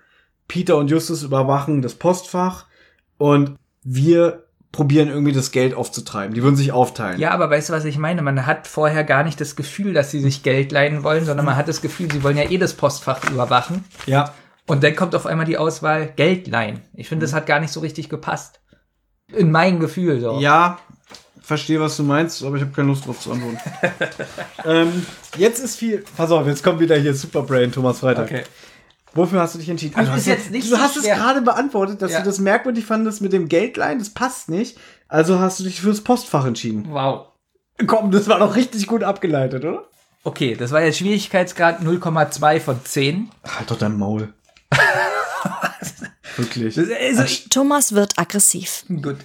Peter 0.49 0.77
und 0.77 0.91
Justus 0.91 1.23
überwachen 1.23 1.83
das 1.83 1.95
Postfach 1.95 2.67
und 3.17 3.57
wir 3.83 4.45
probieren 4.75 5.09
irgendwie 5.09 5.33
das 5.33 5.53
Geld 5.53 5.73
aufzutreiben. 5.73 6.35
Die 6.35 6.43
würden 6.43 6.57
sich 6.57 6.73
aufteilen. 6.73 7.21
Ja, 7.21 7.31
aber 7.31 7.49
weißt 7.49 7.69
du, 7.69 7.73
was 7.73 7.85
ich 7.85 7.97
meine? 7.97 8.23
Man 8.23 8.45
hat 8.45 8.67
vorher 8.67 9.05
gar 9.05 9.23
nicht 9.23 9.41
das 9.41 9.57
Gefühl, 9.57 9.95
dass 9.95 10.11
sie 10.11 10.21
sich 10.21 10.43
Geld 10.43 10.73
leihen 10.73 11.05
wollen, 11.05 11.25
sondern 11.25 11.47
man 11.47 11.57
hat 11.57 11.69
das 11.69 11.81
Gefühl, 11.81 12.11
sie 12.11 12.23
wollen 12.25 12.37
ja 12.37 12.51
eh 12.51 12.59
das 12.59 12.75
Postfach 12.75 13.23
überwachen. 13.31 13.85
Ja. 14.07 14.35
Und 14.67 14.83
dann 14.83 14.97
kommt 14.97 15.15
auf 15.15 15.27
einmal 15.27 15.47
die 15.47 15.59
Auswahl 15.59 16.13
Geld 16.17 16.47
leihen. 16.49 16.81
Ich 16.95 17.09
finde, 17.09 17.27
das 17.27 17.35
hat 17.35 17.47
gar 17.47 17.61
nicht 17.61 17.73
so 17.73 17.81
richtig 17.81 18.09
gepasst. 18.09 18.61
In 19.33 19.51
mein 19.51 19.79
Gefühl 19.81 20.21
so. 20.21 20.39
Ja, 20.41 20.79
verstehe, 21.41 21.81
was 21.81 21.97
du 21.97 22.03
meinst, 22.03 22.43
aber 22.43 22.57
ich 22.57 22.63
habe 22.63 22.73
keine 22.73 22.89
Lust 22.89 23.07
drauf 23.07 23.21
zu 23.21 23.33
antworten. 23.33 23.59
ähm, 24.65 25.07
jetzt 25.37 25.59
ist 25.63 25.77
viel. 25.77 26.05
Pass 26.17 26.31
auf, 26.31 26.47
jetzt 26.47 26.63
kommt 26.63 26.81
wieder 26.81 26.97
hier 26.97 27.15
Superbrain, 27.15 27.73
Thomas 27.73 27.99
Freitag. 27.99 28.27
Okay. 28.27 28.43
Wofür 29.15 29.41
hast 29.41 29.55
du 29.55 29.59
dich 29.61 29.69
entschieden? 29.69 29.95
Du 29.95 30.03
ist 30.03 30.29
hast, 30.29 30.51
du 30.53 30.61
so 30.61 30.79
hast 30.79 30.97
es 30.97 31.05
gerade 31.05 31.41
beantwortet, 31.41 32.03
dass 32.03 32.13
Ja. 32.13 32.19
du 32.21 32.25
das 32.25 32.41
merkwürdig 32.41 32.85
fandest 32.85 33.21
mit 33.23 33.33
dem 33.33 33.49
Geldleihen. 33.49 33.99
Das 34.01 34.11
passt 34.11 34.49
nicht. 34.49 34.77
Also 35.09 35.39
hast 35.39 35.61
du 35.61 35.65
dich 35.65 35.81
fürs 35.81 36.01
Postfach 36.01 36.45
entschieden. 36.47 36.87
Wow. 36.91 37.27
Komm, 37.87 38.11
das 38.11 38.29
war 38.29 38.41
doch 38.41 38.57
richtig 38.57 38.87
gut 38.87 39.05
abgeleitet, 39.05 39.65
oder? 39.65 39.85
Okay, 40.25 40.57
das 40.57 40.73
war 40.73 40.83
jetzt 40.83 40.99
Schwierigkeitsgrad 40.99 41.81
0,2 41.83 42.61
von 42.61 42.85
10. 42.85 43.31
Halt 43.45 43.71
doch 43.71 43.79
dein 43.79 43.97
Maul. 43.99 44.33
Wirklich. 46.37 46.77
Also, 46.79 47.49
Thomas 47.51 47.95
wird 47.95 48.19
aggressiv. 48.19 48.85
gut. 48.89 49.19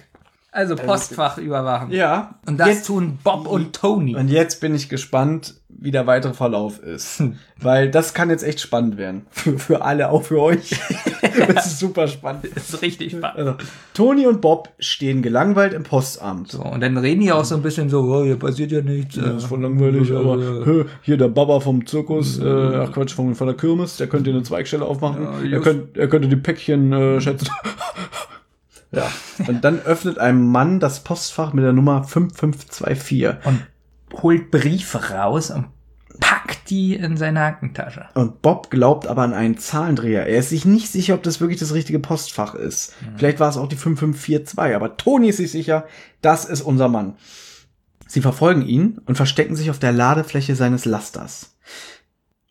Also 0.52 0.74
Postfach 0.74 1.38
überwachen. 1.38 1.92
Ja. 1.92 2.40
Und 2.46 2.58
das 2.58 2.68
jetzt, 2.68 2.86
tun 2.86 3.18
Bob 3.22 3.46
und 3.46 3.74
Tony. 3.74 4.16
und 4.16 4.28
jetzt 4.28 4.60
bin 4.60 4.74
ich 4.74 4.88
gespannt, 4.88 5.54
wie 5.78 5.90
der 5.90 6.06
weitere 6.06 6.34
Verlauf 6.34 6.82
ist. 6.82 7.22
Weil 7.60 7.90
das 7.90 8.14
kann 8.14 8.30
jetzt 8.30 8.42
echt 8.42 8.60
spannend 8.60 8.96
werden. 8.96 9.26
Für, 9.30 9.58
für 9.58 9.82
alle, 9.82 10.10
auch 10.10 10.22
für 10.22 10.40
euch. 10.40 10.70
das 11.54 11.66
ist 11.66 11.78
super 11.78 12.08
spannend. 12.08 12.48
Das 12.54 12.70
ist 12.70 12.82
richtig 12.82 13.12
spannend. 13.12 13.38
Also, 13.38 13.54
Toni 13.94 14.26
und 14.26 14.40
Bob 14.40 14.70
stehen 14.78 15.22
gelangweilt 15.22 15.72
im 15.72 15.82
Postamt. 15.82 16.50
So, 16.50 16.62
und 16.62 16.80
dann 16.80 16.96
reden 16.96 17.20
die 17.20 17.32
auch 17.32 17.44
so 17.44 17.54
ein 17.54 17.62
bisschen 17.62 17.88
so, 17.88 18.00
oh, 18.02 18.24
hier 18.24 18.36
passiert 18.36 18.72
ja 18.72 18.82
nichts. 18.82 19.16
Das 19.16 19.36
ist 19.36 19.44
voll 19.44 19.60
langweilig, 19.60 20.12
aber 20.12 20.36
hö, 20.36 20.84
hier 21.02 21.16
der 21.16 21.28
Baba 21.28 21.60
vom 21.60 21.86
Zirkus, 21.86 22.38
äh, 22.38 22.44
ach 22.44 22.92
Quatsch, 22.92 23.12
von, 23.12 23.34
von 23.34 23.46
der 23.46 23.56
Kirmes, 23.56 23.96
der 23.96 24.08
könnte 24.08 24.30
eine 24.30 24.42
Zweigstelle 24.42 24.84
aufmachen. 24.84 25.22
Ja, 25.44 25.58
er, 25.58 25.60
könnt, 25.60 25.96
er 25.96 26.08
könnte 26.08 26.28
die 26.28 26.36
Päckchen 26.36 26.92
äh, 26.92 27.20
schätzen. 27.20 27.48
ja. 28.92 29.06
Und 29.46 29.64
dann 29.64 29.80
öffnet 29.80 30.18
ein 30.18 30.42
Mann 30.42 30.80
das 30.80 31.04
Postfach 31.04 31.52
mit 31.52 31.64
der 31.64 31.72
Nummer 31.72 32.04
5524. 32.04 33.46
und 33.46 33.60
holt 34.14 34.50
Briefe 34.50 35.10
raus 35.10 35.50
und 35.50 35.66
packt 36.18 36.70
die 36.70 36.94
in 36.94 37.16
seine 37.16 37.42
Aktentasche. 37.42 38.08
Und 38.14 38.42
Bob 38.42 38.70
glaubt 38.70 39.06
aber 39.06 39.22
an 39.22 39.32
einen 39.32 39.58
Zahlendreher. 39.58 40.26
Er 40.26 40.38
ist 40.38 40.50
sich 40.50 40.64
nicht 40.64 40.88
sicher, 40.88 41.14
ob 41.14 41.22
das 41.22 41.40
wirklich 41.40 41.58
das 41.58 41.74
richtige 41.74 41.98
Postfach 41.98 42.54
ist. 42.54 42.94
Vielleicht 43.16 43.40
war 43.40 43.48
es 43.48 43.56
auch 43.56 43.68
die 43.68 43.76
5542, 43.76 44.76
aber 44.76 44.96
Toni 44.96 45.28
ist 45.28 45.38
sich 45.38 45.50
sicher, 45.50 45.86
das 46.20 46.44
ist 46.44 46.62
unser 46.62 46.88
Mann. 46.88 47.16
Sie 48.06 48.20
verfolgen 48.20 48.62
ihn 48.62 49.00
und 49.06 49.16
verstecken 49.16 49.56
sich 49.56 49.70
auf 49.70 49.78
der 49.78 49.92
Ladefläche 49.92 50.56
seines 50.56 50.84
Lasters. 50.84 51.56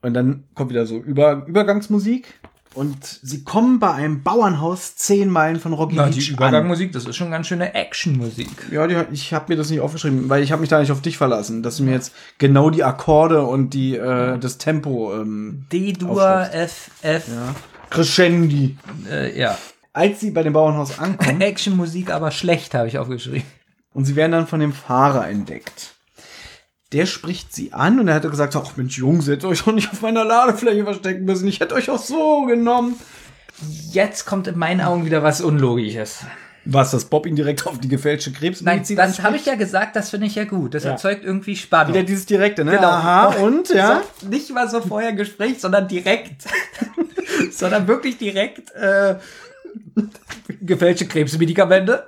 Und 0.02 0.14
dann 0.14 0.46
kommt 0.56 0.70
wieder 0.70 0.86
so 0.86 0.98
Über 0.98 1.46
Übergangsmusik. 1.46 2.40
Und 2.76 3.20
sie 3.24 3.44
kommen 3.44 3.80
bei 3.80 3.92
einem 3.92 4.22
Bauernhaus 4.22 4.96
zehn 4.96 5.30
Meilen 5.30 5.60
von 5.60 5.74
Rocky 5.74 5.96
Na, 5.96 6.08
die 6.08 6.20
Beach 6.20 6.30
an. 6.30 6.36
Übergangmusik, 6.36 6.92
das 6.92 7.06
ist 7.06 7.16
schon 7.16 7.32
ganz 7.32 7.48
schöne 7.48 7.74
Actionmusik. 7.74 8.48
Ja, 8.72 8.86
die, 8.86 8.96
ich 9.12 9.34
habe 9.34 9.46
mir 9.50 9.56
das 9.56 9.70
nicht 9.72 9.80
aufgeschrieben, 9.80 10.30
weil 10.30 10.44
ich 10.44 10.52
habe 10.52 10.62
mich 10.62 10.70
da 10.70 10.80
nicht 10.80 10.92
auf 10.92 11.02
dich 11.02 11.18
verlassen, 11.18 11.64
dass 11.64 11.78
du 11.78 11.84
mir 11.84 11.94
jetzt 11.94 12.14
genau 12.38 12.70
die 12.70 12.84
Akkorde 12.84 13.44
und 13.44 13.74
die 13.74 13.96
äh, 13.96 14.38
das 14.38 14.60
Tempo 14.60 15.14
ähm, 15.16 15.66
D-Dur. 15.72 16.48
F, 16.52 16.92
F, 17.02 17.28
ja. 17.28 17.56
Crescendi. 17.90 18.78
äh, 19.10 19.38
ja. 19.38 19.58
Als 19.92 20.20
sie 20.20 20.30
bei 20.30 20.44
dem 20.44 20.54
Bauernhaus 20.54 21.00
ankommen 21.00 21.42
Actionmusik, 21.42 22.12
aber 22.12 22.30
schlecht, 22.30 22.76
habe 22.76 22.88
ich 22.88 23.00
aufgeschrieben. 23.00 23.44
und 23.94 24.06
sie 24.06 24.16
werden 24.16 24.32
dann 24.32 24.48
von 24.48 24.60
dem 24.60 24.74
Fahrer 24.74 25.28
entdeckt. 25.28 25.96
Der 26.92 27.06
spricht 27.06 27.54
sie 27.54 27.72
an 27.72 28.00
und 28.00 28.08
er 28.08 28.16
hatte 28.16 28.30
gesagt, 28.30 28.56
ach 28.56 28.76
Mensch, 28.76 28.98
Jungs, 28.98 29.28
ihr 29.28 29.34
hättet 29.34 29.46
euch 29.50 29.64
doch 29.64 29.74
nicht 29.74 29.92
auf 29.92 30.02
meiner 30.02 30.26
Ladefläche 30.26 30.84
verstecken 30.84 31.24
müssen. 31.26 31.48
Ich 31.48 31.60
hätte 31.60 31.76
euch 31.76 31.90
auch 31.90 32.00
so 32.00 32.46
genommen. 32.46 32.96
Jetzt 33.92 34.26
kommt 34.26 34.48
in 34.48 34.58
meinen 34.58 34.82
Augen 34.82 35.06
wieder 35.06 35.22
was 35.22 35.42
Unlogisches. 35.42 36.22
Was, 36.66 36.92
dass 36.92 37.06
Bob 37.06 37.26
ihn 37.26 37.36
direkt 37.36 37.66
auf 37.68 37.80
die 37.80 37.88
gefälschte 37.88 38.32
Nein, 38.32 38.40
Krebsmedizin 38.40 38.96
das 38.98 39.22
habe 39.22 39.38
ich 39.38 39.46
ja 39.46 39.56
gesagt, 39.56 39.96
das 39.96 40.10
finde 40.10 40.28
ich 40.28 40.36
ja 40.36 40.46
gut. 40.46 40.74
Das 40.74 40.84
Ja. 40.84 40.92
erzeugt 40.92 41.24
irgendwie 41.24 41.56
Spannung. 41.56 41.94
Wieder 41.94 42.04
dieses 42.04 42.26
direkte, 42.26 42.66
ne? 42.66 42.72
Genau. 42.72 42.88
Aha, 42.90 43.28
und, 43.42 43.70
ja? 43.70 44.02
So, 44.22 44.28
nicht 44.28 44.50
mal 44.52 44.70
so 44.70 44.82
vorher 44.82 45.14
Gespräch, 45.14 45.60
sondern 45.60 45.88
direkt. 45.88 46.44
sondern 47.52 47.88
wirklich 47.88 48.18
direkt 48.18 48.72
äh, 48.76 49.16
gefälschte 50.62 51.08
Krebsmedikamente. 51.08 52.08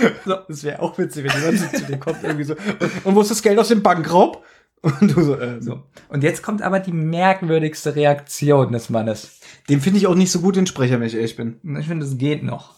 So, 0.24 0.36
das 0.48 0.64
wäre 0.64 0.80
auch 0.80 0.96
witzig, 0.98 1.24
wenn 1.24 1.52
jemand 1.54 1.76
zu 1.76 1.84
dir 1.84 1.98
kommt, 1.98 2.22
irgendwie 2.22 2.44
so. 2.44 2.54
Und, 2.54 3.06
und 3.06 3.14
wo 3.14 3.20
ist 3.20 3.30
das 3.30 3.42
Geld 3.42 3.58
aus 3.58 3.68
dem 3.68 3.82
Bankraub? 3.82 4.44
Und 4.82 5.14
du 5.14 5.22
so, 5.22 5.36
äh, 5.36 5.62
so. 5.62 5.84
Und 6.08 6.24
jetzt 6.24 6.42
kommt 6.42 6.60
aber 6.60 6.80
die 6.80 6.92
merkwürdigste 6.92 7.94
Reaktion 7.94 8.72
des 8.72 8.90
Mannes. 8.90 9.38
Dem 9.68 9.80
finde 9.80 9.98
ich 9.98 10.08
auch 10.08 10.16
nicht 10.16 10.32
so 10.32 10.40
gut 10.40 10.56
den 10.56 10.66
Sprecher, 10.66 10.98
wenn 10.98 11.06
ich 11.06 11.14
ehrlich 11.14 11.36
bin. 11.36 11.60
Ich 11.78 11.86
finde, 11.86 12.04
es 12.04 12.18
geht 12.18 12.42
noch. 12.42 12.74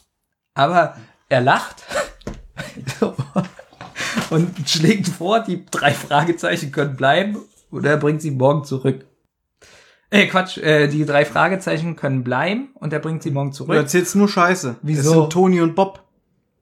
Aber 0.53 0.99
er 1.31 1.41
lacht 1.41 1.83
und 4.31 4.69
schlägt 4.69 5.09
vor, 5.09 5.41
die 5.41 5.65
drei 5.71 5.93
Fragezeichen 5.93 6.73
können 6.73 6.97
bleiben 6.97 7.39
oder 7.71 7.91
er 7.91 7.97
bringt 7.97 8.21
sie 8.23 8.31
morgen 8.31 8.65
zurück. 8.65 9.07
Äh, 10.11 10.27
Quatsch, 10.27 10.59
äh, 10.59 10.87
die 10.89 11.05
drei 11.07 11.25
Fragezeichen 11.25 11.97
können 11.97 12.23
bleiben 12.23 12.69
und 12.75 12.93
er 12.93 13.01
bringt 13.01 13.23
sie 13.23 13.31
morgen 13.31 13.51
Du 13.51 13.57
zurück. 13.57 13.77
erzählst 13.77 14.15
nur 14.15 14.29
Scheiße. 14.29 14.77
Wieso? 14.83 15.01
Es 15.01 15.17
sind 15.17 15.33
Toni 15.33 15.61
und 15.61 15.75
Bob. 15.75 16.04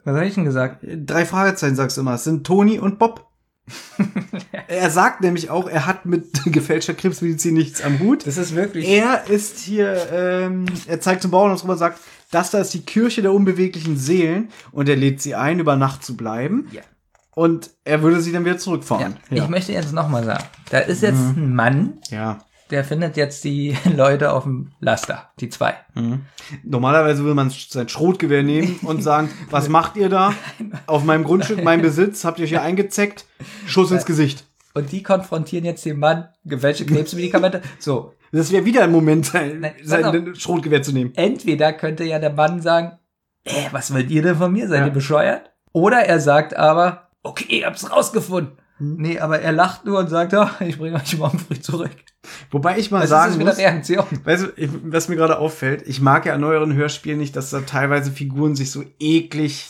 Was 0.04 0.16
habe 0.16 0.26
ich 0.26 0.34
denn 0.34 0.44
gesagt? 0.44 0.84
Drei 0.84 1.24
Fragezeichen 1.24 1.76
sagst 1.76 1.96
du 1.96 2.00
immer. 2.00 2.14
Es 2.14 2.24
sind 2.24 2.44
Toni 2.46 2.78
und 2.78 2.98
Bob. 2.98 3.28
er 4.68 4.90
sagt 4.90 5.20
nämlich 5.20 5.50
auch, 5.50 5.68
er 5.68 5.86
hat 5.86 6.04
mit 6.06 6.42
gefälschter 6.46 6.94
Krebsmedizin 6.94 7.54
nichts 7.54 7.82
am 7.82 8.00
Hut. 8.00 8.26
Das 8.26 8.36
ist 8.36 8.54
wirklich. 8.54 8.88
Er 8.88 9.28
ist 9.28 9.58
hier, 9.60 10.08
ähm, 10.12 10.64
er 10.86 11.00
zeigt 11.00 11.22
zum 11.22 11.30
Bauernhaus 11.30 11.62
rüber, 11.62 11.76
sagt, 11.76 12.00
das 12.30 12.50
da 12.50 12.58
ist 12.58 12.74
die 12.74 12.82
Kirche 12.82 13.22
der 13.22 13.32
unbeweglichen 13.32 13.96
Seelen 13.96 14.48
und 14.72 14.88
er 14.88 14.96
lädt 14.96 15.20
sie 15.22 15.34
ein, 15.34 15.60
über 15.60 15.76
Nacht 15.76 16.02
zu 16.04 16.16
bleiben. 16.16 16.68
Ja. 16.72 16.82
Und 17.34 17.70
er 17.84 18.02
würde 18.02 18.20
sie 18.20 18.32
dann 18.32 18.44
wieder 18.44 18.54
Ja. 18.56 18.60
zurückfahren. 18.60 19.16
Ich 19.30 19.48
möchte 19.48 19.72
jetzt 19.72 19.92
nochmal 19.92 20.24
sagen, 20.24 20.44
da 20.70 20.78
ist 20.80 21.02
jetzt 21.02 21.18
ein 21.18 21.54
Mann, 21.54 21.94
ja. 22.10 22.40
Der 22.72 22.82
findet 22.84 23.16
jetzt 23.16 23.44
die 23.44 23.76
Leute 23.96 24.32
auf 24.32 24.42
dem 24.44 24.72
Laster, 24.80 25.30
die 25.38 25.48
zwei. 25.48 25.74
Normalerweise 26.64 27.22
würde 27.22 27.34
man 27.34 27.50
sein 27.50 27.88
Schrotgewehr 27.88 28.42
nehmen 28.42 28.80
und 28.82 29.02
sagen, 29.02 29.30
was 29.50 29.68
macht 29.68 29.96
ihr 29.96 30.08
da? 30.08 30.34
Auf 30.86 31.04
meinem 31.04 31.24
Grundstück, 31.24 31.62
mein 31.62 31.82
Besitz, 31.82 32.24
habt 32.24 32.38
ihr 32.38 32.44
euch 32.44 32.50
hier 32.50 32.62
eingezeckt? 32.62 33.26
Schuss 33.66 33.90
ins 33.90 34.04
Gesicht. 34.06 34.46
Und 34.74 34.90
die 34.90 35.02
konfrontieren 35.02 35.64
jetzt 35.66 35.84
den 35.84 35.98
Mann, 35.98 36.28
gefälschte 36.44 36.86
Krebsmedikamente. 36.86 37.60
So, 37.78 38.14
Das 38.32 38.50
wäre 38.50 38.64
wieder 38.64 38.82
ein 38.84 38.90
Moment, 38.90 39.26
sein, 39.26 39.60
Nein, 39.60 39.74
sein 39.82 40.34
Schrotgewehr 40.34 40.82
zu 40.82 40.92
nehmen. 40.92 41.12
entweder 41.14 41.72
könnte 41.74 42.04
ja 42.04 42.18
der 42.18 42.32
Mann 42.32 42.62
sagen, 42.62 42.92
äh, 43.44 43.50
was 43.72 43.92
wollt 43.92 44.10
ihr 44.10 44.22
denn 44.22 44.36
von 44.36 44.50
mir? 44.52 44.68
Seid 44.68 44.80
Ja. 44.80 44.86
ihr 44.86 44.92
bescheuert? 44.92 45.50
Oder 45.72 45.98
er 46.06 46.20
sagt 46.20 46.56
aber, 46.56 47.08
okay, 47.22 47.44
ich 47.48 47.64
hab's 47.66 47.90
rausgefunden. 47.90 48.56
Hm. 48.82 48.96
Nee, 48.98 49.18
aber 49.20 49.40
er 49.40 49.52
lacht 49.52 49.84
nur 49.84 49.98
und 50.00 50.08
sagt, 50.10 50.34
ah, 50.34 50.50
ich 50.60 50.78
bringe 50.78 50.96
euch 50.96 51.16
morgen 51.16 51.38
früh 51.38 51.58
zurück. 51.60 51.90
Wobei 52.50 52.78
ich 52.78 52.90
mal 52.90 53.00
Das 53.00 53.10
sagen 53.10 53.38
muss, 53.38 53.56
weißt 53.58 54.42
du, 54.44 54.52
ich- 54.56 54.70
was 54.84 55.08
mir 55.08 55.16
gerade 55.16 55.38
auffällt, 55.38 55.82
ich 55.86 56.00
mag 56.00 56.26
ja 56.26 56.34
an 56.34 56.40
neueren 56.40 56.74
Hörspielen 56.74 57.18
nicht, 57.18 57.34
dass 57.36 57.50
da 57.50 57.60
teilweise 57.60 58.10
Figuren 58.12 58.54
sich 58.56 58.70
so 58.70 58.84
eklig 59.00 59.68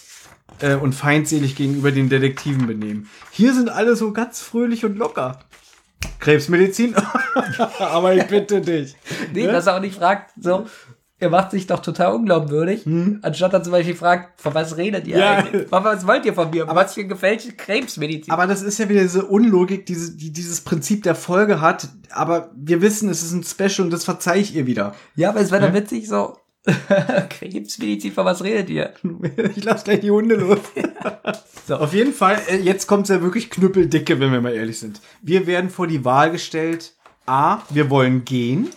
äh, 0.60 0.74
und 0.74 0.94
feindselig 0.94 1.56
gegenüber 1.56 1.92
den 1.92 2.08
Detektiven 2.08 2.66
benehmen. 2.66 3.08
Hier 3.30 3.54
sind 3.54 3.70
alle 3.70 3.96
so 3.96 4.12
ganz 4.12 4.40
fröhlich 4.40 4.84
und 4.84 4.96
locker. 4.98 5.38
Krebsmedizin? 6.18 6.94
Aber 7.78 8.14
ich 8.14 8.24
bitte 8.26 8.60
dich. 8.60 8.94
Nee, 9.32 9.46
Ne? 9.46 9.52
dass 9.52 9.66
er 9.66 9.76
auch 9.76 9.80
nicht 9.80 9.96
fragt, 9.96 10.32
so, 10.40 10.66
er 11.22 11.30
macht 11.30 11.52
sich 11.52 11.66
doch 11.66 11.80
total 11.80 12.14
unglaubwürdig, 12.14 12.84
anstatt 13.22 13.52
er 13.54 13.62
zum 13.62 13.72
Beispiel 13.72 13.94
fragt, 13.94 14.40
von 14.40 14.52
was 14.54 14.76
redet 14.76 15.06
ihr 15.06 15.14
Hm? 15.14 15.20
Ja. 15.22 15.36
eigentlich? 15.36 15.66
Was, 15.70 16.06
wollt 16.06 16.24
ihr 16.26 16.34
von 16.34 16.50
mir? 16.50 16.68
Aber- 16.68 16.82
was 16.82 16.94
für 16.94 17.04
gefälschte 17.04 17.52
Krebsmedizin? 17.52 18.32
Aber 18.32 18.46
das 18.46 18.62
ist 18.62 18.78
ja 18.78 18.88
wieder 18.88 19.00
diese 19.02 19.24
Unlogik, 19.24 19.86
diese, 19.86 20.16
die 20.16 20.30
dieses 20.32 20.60
Prinzip 20.62 21.02
der 21.04 21.14
Folge 21.14 21.60
hat. 21.60 21.88
Aber 22.10 22.50
wir 22.54 22.82
wissen, 22.82 23.08
es 23.08 23.22
ist 23.22 23.32
ein 23.32 23.44
Special 23.44 23.86
und 23.86 23.92
das 23.92 24.04
verzeih 24.04 24.38
ich 24.40 24.54
ihr 24.54 24.66
wieder. 24.66 24.94
ja, 25.16 25.30
aber 25.30 25.40
es 25.40 25.50
wäre 25.50 25.66
doch 25.66 25.72
witzig, 25.74 26.08
so, 26.08 26.36
Krebsmedizin, 27.30 28.12
von 28.12 28.24
was 28.24 28.42
redet 28.42 28.70
ihr? 28.70 28.92
Ich 29.56 29.64
lass 29.64 29.84
gleich 29.84 30.00
die 30.00 30.10
Hunde 30.10 30.36
los. 30.36 30.58
so, 31.66 31.76
auf 31.76 31.92
jeden 31.94 32.12
Fall, 32.12 32.38
äh, 32.48 32.56
jetzt 32.58 32.86
kommt's 32.86 33.08
ja 33.08 33.22
wirklich 33.22 33.50
knüppeldicke, 33.50 34.20
wenn 34.20 34.32
wir 34.32 34.40
mal 34.40 34.52
ehrlich 34.54 34.78
sind. 34.78 35.00
Wir 35.22 35.46
werden 35.46 35.70
vor 35.70 35.86
die 35.86 36.04
Wahl 36.04 36.30
gestellt, 36.30 36.92
A, 37.26 37.62
wir 37.70 37.88
wollen 37.90 38.24
gehen, 38.24 38.68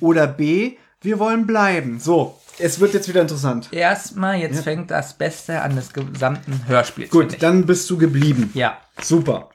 oder 0.00 0.26
B, 0.26 0.72
wir 1.04 1.18
wollen 1.18 1.46
bleiben. 1.46 2.00
So, 2.00 2.38
es 2.58 2.80
wird 2.80 2.94
jetzt 2.94 3.08
wieder 3.08 3.20
interessant. 3.20 3.68
Erstmal, 3.72 4.38
jetzt 4.38 4.62
fängt 4.64 4.90
das 4.90 5.14
Beste 5.14 5.60
an 5.62 5.76
des 5.76 5.92
gesamten 5.92 6.66
Hörspiels. 6.66 7.10
Gut, 7.10 7.32
ich. 7.34 7.38
dann 7.38 7.66
bist 7.66 7.88
du 7.90 7.98
geblieben. 7.98 8.50
Ja. 8.54 8.78
Super. 9.02 9.50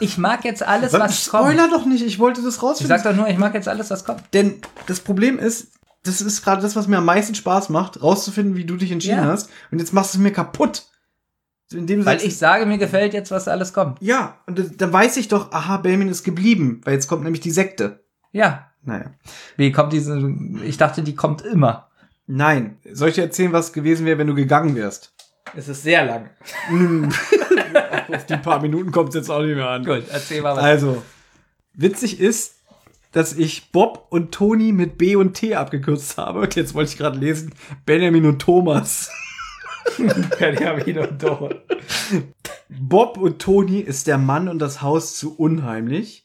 Ich 0.00 0.18
mag 0.18 0.44
jetzt 0.44 0.66
alles, 0.66 0.92
was 0.94 1.24
Spoiler 1.24 1.68
kommt. 1.68 1.72
doch 1.74 1.86
nicht, 1.86 2.04
ich 2.04 2.18
wollte 2.18 2.42
das 2.42 2.56
Ich 2.56 2.62
rausfinden. 2.62 2.88
sag 2.98 3.04
doch 3.04 3.14
nur, 3.16 3.28
ich 3.28 3.38
mag 3.38 3.54
jetzt 3.54 3.68
alles, 3.68 3.88
was 3.90 4.04
kommt. 4.04 4.22
Denn 4.34 4.60
das 4.88 4.98
Problem 5.00 5.38
ist, 5.38 5.68
das 6.02 6.20
ist 6.20 6.42
gerade 6.42 6.60
das, 6.60 6.74
was 6.74 6.88
mir 6.88 6.98
am 6.98 7.04
meisten 7.04 7.36
Spaß 7.36 7.68
macht, 7.68 8.02
rauszufinden, 8.02 8.56
wie 8.56 8.64
du 8.64 8.76
dich 8.76 8.90
entschieden 8.90 9.18
Ja. 9.18 9.26
hast. 9.26 9.48
Und 9.70 9.78
jetzt 9.78 9.92
machst 9.92 10.14
du 10.14 10.18
es 10.18 10.22
mir 10.22 10.32
kaputt. 10.32 10.86
Weil 11.72 12.02
sagst, 12.02 12.26
ich 12.26 12.36
sage, 12.36 12.66
mir 12.66 12.76
gefällt 12.78 13.14
jetzt, 13.14 13.30
was 13.30 13.46
alles 13.48 13.72
kommt. 13.72 13.98
ja, 14.02 14.40
und 14.46 14.58
da- 14.58 14.64
dann 14.76 14.92
weiß 14.92 15.16
ich 15.16 15.28
doch, 15.28 15.52
aha, 15.52 15.76
Belmin 15.78 16.08
ist 16.08 16.24
geblieben, 16.24 16.80
weil 16.84 16.94
jetzt 16.94 17.06
kommt 17.08 17.22
nämlich 17.22 17.40
die 17.40 17.50
Sekte. 17.52 18.04
Ja. 18.32 18.71
Naja. 18.84 19.12
Wie 19.56 19.72
kommt 19.72 19.92
diese, 19.92 20.34
ich 20.64 20.76
dachte, 20.76 21.02
die 21.02 21.14
kommt 21.14 21.42
immer. 21.42 21.88
Nein. 22.26 22.78
Soll 22.92 23.10
ich 23.10 23.14
dir 23.14 23.22
erzählen, 23.22 23.52
was 23.52 23.72
gewesen 23.72 24.06
wäre, 24.06 24.18
wenn 24.18 24.26
du 24.26 24.34
gegangen 24.34 24.74
wärst? 24.74 25.12
Es 25.54 25.68
ist 25.68 25.82
sehr 25.82 26.04
lang. 26.04 26.30
Auf 28.12 28.26
die 28.26 28.36
paar 28.36 28.60
Minuten 28.60 28.90
kommt 28.90 29.10
es 29.10 29.14
jetzt 29.16 29.30
auch 29.30 29.42
nicht 29.42 29.56
mehr 29.56 29.68
an. 29.68 29.84
Gut, 29.84 30.04
erzähl 30.10 30.40
mal 30.40 30.56
was. 30.56 30.62
Also, 30.62 31.02
witzig 31.74 32.20
ist, 32.20 32.56
dass 33.12 33.34
ich 33.34 33.70
Bob 33.70 34.06
und 34.10 34.32
Toni 34.32 34.72
mit 34.72 34.96
B 34.98 35.16
und 35.16 35.34
T 35.34 35.54
abgekürzt 35.54 36.16
habe. 36.16 36.40
Und 36.40 36.54
jetzt 36.56 36.74
wollte 36.74 36.90
ich 36.90 36.98
gerade 36.98 37.18
lesen, 37.18 37.54
Benjamin 37.84 38.26
und 38.26 38.40
Thomas. 38.40 39.10
Benjamin 40.38 40.98
und 40.98 41.22
Doro. 41.22 41.50
Bob 42.68 43.18
und 43.18 43.40
Toni 43.40 43.80
ist 43.80 44.06
der 44.06 44.18
Mann 44.18 44.48
und 44.48 44.58
das 44.58 44.80
Haus 44.80 45.16
zu 45.16 45.36
unheimlich. 45.36 46.21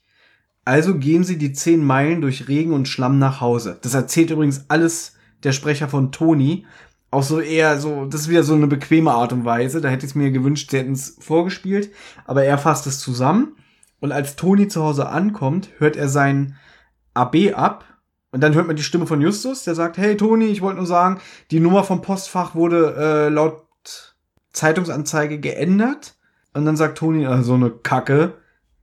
Also 0.68 0.96
gehen 0.96 1.24
sie 1.24 1.38
die 1.38 1.54
zehn 1.54 1.82
Meilen 1.82 2.20
durch 2.20 2.50
Regen 2.50 2.74
und 2.74 2.90
Schlamm 2.90 3.20
nach 3.20 3.40
Hause. 3.40 3.80
Das 3.84 3.94
erzählt 3.94 4.32
übrigens 4.32 4.66
alles 4.68 5.14
der 5.44 5.54
Sprecher 5.54 5.88
von 5.88 6.12
Toni. 6.12 6.66
Auch 7.10 7.24
so 7.24 7.40
eher 7.40 7.80
so, 7.80 8.04
das 8.04 8.24
ist 8.24 8.30
wieder 8.30 8.44
so 8.44 8.54
eine 8.54 8.68
bequeme 8.68 9.12
Art 9.12 9.32
und 9.32 9.46
Weise. 9.46 9.80
Da 9.80 9.88
hätte 9.88 10.06
ich 10.06 10.12
es 10.12 10.16
mir 10.16 10.30
gewünscht, 10.30 10.70
sie 10.70 10.80
hätten 10.80 10.92
es 10.92 11.16
vorgespielt. 11.22 11.94
Aber 12.26 12.44
er 12.44 12.58
fasst 12.58 12.86
es 12.86 13.00
zusammen. 13.00 13.56
Und 14.02 14.12
als 14.12 14.36
Toni 14.36 14.68
zu 14.68 14.84
Hause 14.84 15.08
ankommt, 15.08 15.70
hört 15.78 15.96
er 15.96 16.10
seinen 16.10 16.58
AB 17.14 17.54
ab. 17.54 17.86
Und 18.32 18.42
dann 18.42 18.54
hört 18.54 18.68
man 18.68 18.76
die 18.76 18.84
Stimme 18.84 19.08
von 19.08 19.22
Justus, 19.22 19.64
der 19.64 19.74
sagt, 19.74 19.98
hey 19.98 20.18
Toni, 20.18 20.48
ich 20.48 20.62
wollte 20.62 20.80
nur 20.80 20.86
sagen, 20.86 21.22
die 21.50 21.62
Nummer 21.62 21.86
vom 21.86 22.02
Postfach 22.02 22.56
wurde 22.56 22.94
äh, 22.98 23.30
laut 23.30 23.64
Zeitungsanzeige 24.52 25.40
geändert. 25.40 26.18
Und 26.54 26.66
dann 26.66 26.76
sagt 26.76 26.98
Toni, 26.98 27.24
äh, 27.24 27.42
so 27.42 27.54
eine 27.54 27.70
Kacke. 27.70 28.34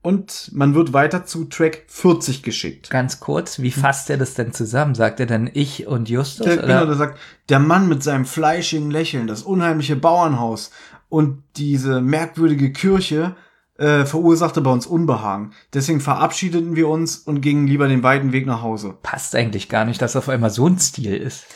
Und 0.04 0.50
man 0.52 0.74
wird 0.74 0.92
weiter 0.92 1.24
zu 1.24 1.46
Track 1.46 1.84
40 1.86 2.42
geschickt. 2.42 2.90
Ganz 2.90 3.20
kurz, 3.20 3.60
wie 3.60 3.70
fasst 3.70 4.10
er 4.10 4.18
das 4.18 4.34
denn 4.34 4.52
zusammen? 4.52 4.94
Sagt 4.94 5.18
er 5.18 5.24
dann 5.24 5.50
ich 5.50 5.86
und 5.86 6.10
Justus? 6.10 6.44
Der, 6.44 6.58
oder? 6.58 6.66
genau, 6.66 6.84
der 6.84 6.96
sagt, 6.96 7.18
der 7.48 7.58
Mann 7.58 7.88
mit 7.88 8.02
seinem 8.02 8.26
fleischigen 8.26 8.90
Lächeln, 8.90 9.26
das 9.26 9.42
unheimliche 9.42 9.96
Bauernhaus 9.96 10.72
und 11.08 11.42
diese 11.56 12.02
merkwürdige 12.02 12.70
Kirche 12.70 13.34
äh, 13.78 14.04
verursachte 14.04 14.60
bei 14.60 14.70
uns 14.70 14.86
Unbehagen. 14.86 15.52
Deswegen 15.72 16.00
verabschiedeten 16.00 16.76
wir 16.76 16.88
uns 16.88 17.16
und 17.16 17.40
gingen 17.40 17.66
lieber 17.66 17.88
den 17.88 18.02
weiten 18.02 18.32
Weg 18.32 18.44
nach 18.44 18.60
Hause. 18.60 18.98
Passt 19.02 19.34
eigentlich 19.34 19.70
gar 19.70 19.86
nicht, 19.86 20.02
dass 20.02 20.16
auf 20.16 20.28
einmal 20.28 20.50
so 20.50 20.66
ein 20.66 20.78
Stil 20.78 21.14
ist. 21.14 21.46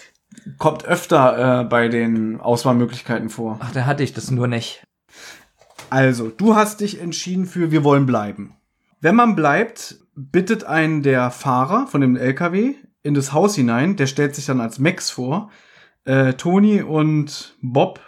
Kommt 0.57 0.87
öfter 0.87 1.61
äh, 1.61 1.65
bei 1.65 1.89
den 1.89 2.41
Auswahlmöglichkeiten 2.41 3.29
vor. 3.29 3.59
Ach, 3.61 3.73
da 3.73 3.85
hatte 3.85 4.05
ich 4.05 4.15
das 4.15 4.31
nur 4.31 4.49
nicht. 4.49 4.88
Also, 5.91 6.29
du 6.29 6.55
hast 6.55 6.81
dich 6.81 7.01
entschieden 7.01 7.47
für 7.47 7.71
wir 7.71 7.85
wollen 7.85 8.07
bleiben. 8.07 8.57
Wenn 9.01 9.15
man 9.15 9.37
bleibt, 9.37 9.97
bittet 10.15 10.65
einen 10.65 11.03
der 11.03 11.31
Fahrer 11.31 11.87
von 11.87 12.01
dem 12.01 12.17
LKW 12.17 12.75
in 13.03 13.15
das 13.15 13.33
Haus 13.33 13.55
hinein, 13.55 13.97
der 13.97 14.07
stellt 14.07 14.35
sich 14.35 14.47
dann 14.47 14.61
als 14.61 14.79
Max 14.79 15.11
vor. 15.11 15.51
Äh, 16.05 16.35
Toni 16.35 16.83
und 16.83 17.57
Bob 17.63 18.01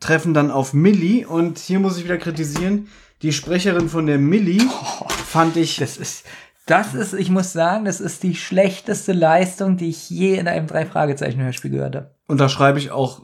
treffen 0.00 0.34
dann 0.34 0.50
auf 0.50 0.72
Millie 0.72 1.28
und 1.28 1.58
hier 1.58 1.78
muss 1.78 1.98
ich 1.98 2.04
wieder 2.04 2.18
kritisieren, 2.18 2.88
die 3.22 3.32
Sprecherin 3.32 3.88
von 3.88 4.06
der 4.06 4.18
Millie 4.18 4.62
fand 5.26 5.56
ich 5.56 5.76
Das 5.76 5.98
ist, 5.98 6.24
das 6.66 6.94
ist, 6.94 7.12
ich 7.12 7.30
muss 7.30 7.52
sagen, 7.52 7.84
das 7.84 8.00
ist 8.00 8.22
die 8.22 8.34
schlechteste 8.34 9.12
Leistung, 9.12 9.76
die 9.76 9.90
ich 9.90 10.08
je 10.08 10.36
in 10.36 10.48
einem 10.48 10.66
Drei-Fragezeichen-Hörspiel 10.66 11.70
gehört 11.70 11.96
habe. 11.96 12.14
Und 12.26 12.40
da 12.40 12.48
schreibe 12.48 12.78
ich 12.78 12.90
auch 12.90 13.22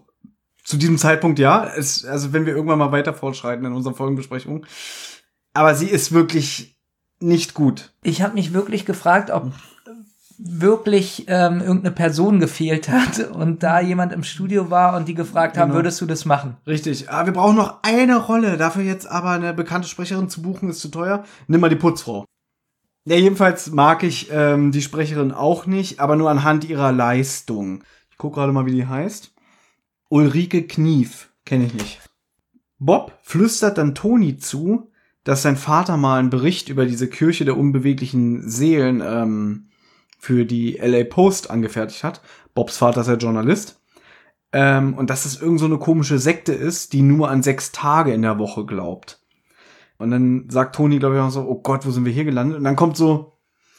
zu 0.66 0.76
diesem 0.76 0.98
Zeitpunkt 0.98 1.38
ja. 1.38 1.64
Es, 1.76 2.04
also 2.04 2.32
wenn 2.32 2.44
wir 2.44 2.54
irgendwann 2.54 2.78
mal 2.78 2.92
weiter 2.92 3.14
fortschreiten 3.14 3.64
in 3.64 3.72
unserer 3.72 3.94
Folgenbesprechung. 3.94 4.66
Aber 5.54 5.74
sie 5.74 5.86
ist 5.88 6.12
wirklich 6.12 6.76
nicht 7.20 7.54
gut. 7.54 7.92
Ich 8.02 8.20
habe 8.20 8.34
mich 8.34 8.52
wirklich 8.52 8.84
gefragt, 8.84 9.30
ob 9.30 9.52
wirklich 10.38 11.24
ähm, 11.28 11.60
irgendeine 11.60 11.92
Person 11.94 12.40
gefehlt 12.40 12.88
hat 12.90 13.20
und 13.30 13.62
da 13.62 13.80
jemand 13.80 14.12
im 14.12 14.22
Studio 14.22 14.68
war 14.70 14.94
und 14.96 15.08
die 15.08 15.14
gefragt 15.14 15.56
haben, 15.56 15.68
Genau. 15.70 15.78
würdest 15.78 16.00
du 16.02 16.06
das 16.06 16.26
machen? 16.26 16.56
Richtig. 16.66 17.08
Ah, 17.10 17.24
wir 17.24 17.32
brauchen 17.32 17.56
noch 17.56 17.78
eine 17.82 18.18
Rolle. 18.18 18.58
Dafür 18.58 18.82
jetzt 18.82 19.06
aber 19.08 19.30
eine 19.30 19.54
bekannte 19.54 19.88
Sprecherin 19.88 20.28
zu 20.28 20.42
buchen, 20.42 20.68
ist 20.68 20.80
zu 20.80 20.88
teuer. 20.88 21.24
Nimm 21.46 21.60
mal 21.60 21.70
die 21.70 21.76
Putzfrau. 21.76 22.26
Ja, 23.06 23.16
jedenfalls 23.16 23.70
mag 23.70 24.02
ich 24.02 24.28
ähm, 24.32 24.72
die 24.72 24.82
Sprecherin 24.82 25.30
auch 25.32 25.64
nicht, 25.66 26.00
aber 26.00 26.16
nur 26.16 26.28
anhand 26.28 26.64
ihrer 26.64 26.92
Leistung. 26.92 27.84
Ich 28.10 28.18
gucke 28.18 28.34
gerade 28.34 28.52
mal, 28.52 28.66
wie 28.66 28.72
die 28.72 28.86
heißt. 28.86 29.32
Ulrike 30.08 30.66
Knief. 30.66 31.30
Kenne 31.44 31.66
ich 31.66 31.74
nicht. 31.74 32.00
Bob 32.78 33.18
flüstert 33.22 33.78
dann 33.78 33.94
Toni 33.94 34.36
zu, 34.36 34.90
dass 35.24 35.42
sein 35.42 35.56
Vater 35.56 35.96
mal 35.96 36.18
einen 36.18 36.30
Bericht 36.30 36.68
über 36.68 36.86
diese 36.86 37.08
Kirche 37.08 37.44
der 37.44 37.56
unbeweglichen 37.56 38.48
Seelen 38.48 39.02
ähm, 39.04 39.68
für 40.18 40.44
die 40.44 40.78
LA 40.80 41.04
Post 41.04 41.50
angefertigt 41.50 42.04
hat. 42.04 42.20
Bobs 42.54 42.76
Vater 42.76 43.00
ist 43.00 43.08
ja 43.08 43.14
Journalist. 43.14 43.80
Ähm, 44.52 44.94
und 44.94 45.10
dass 45.10 45.24
es 45.24 45.40
irgend 45.40 45.60
so 45.60 45.66
eine 45.66 45.78
komische 45.78 46.18
Sekte 46.18 46.52
ist, 46.52 46.92
die 46.92 47.02
nur 47.02 47.28
an 47.28 47.42
sechs 47.42 47.72
Tage 47.72 48.12
in 48.12 48.22
der 48.22 48.38
Woche 48.38 48.64
glaubt. 48.64 49.20
Und 49.98 50.10
dann 50.10 50.48
sagt 50.48 50.76
Toni, 50.76 50.98
glaube 50.98 51.16
ich, 51.16 51.20
auch 51.20 51.30
so, 51.30 51.42
oh 51.42 51.60
Gott, 51.60 51.86
wo 51.86 51.90
sind 51.90 52.04
wir 52.04 52.12
hier 52.12 52.24
gelandet? 52.24 52.58
Und 52.58 52.64
dann 52.64 52.76
kommt 52.76 52.96
so 52.96 53.35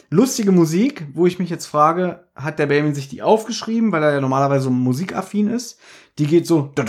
lustige 0.09 0.51
Musik, 0.51 1.07
wo 1.13 1.25
ich 1.25 1.39
mich 1.39 1.49
jetzt 1.49 1.65
frage, 1.65 2.27
hat 2.35 2.59
der 2.59 2.67
Baby 2.67 2.93
sich 2.93 3.09
die 3.09 3.21
aufgeschrieben, 3.21 3.91
weil 3.91 4.03
er 4.03 4.13
ja 4.13 4.21
normalerweise 4.21 4.65
so 4.65 4.69
musikaffin 4.69 5.49
ist? 5.49 5.79
Die 6.17 6.27
geht 6.27 6.47
so 6.47 6.71
don, 6.75 6.85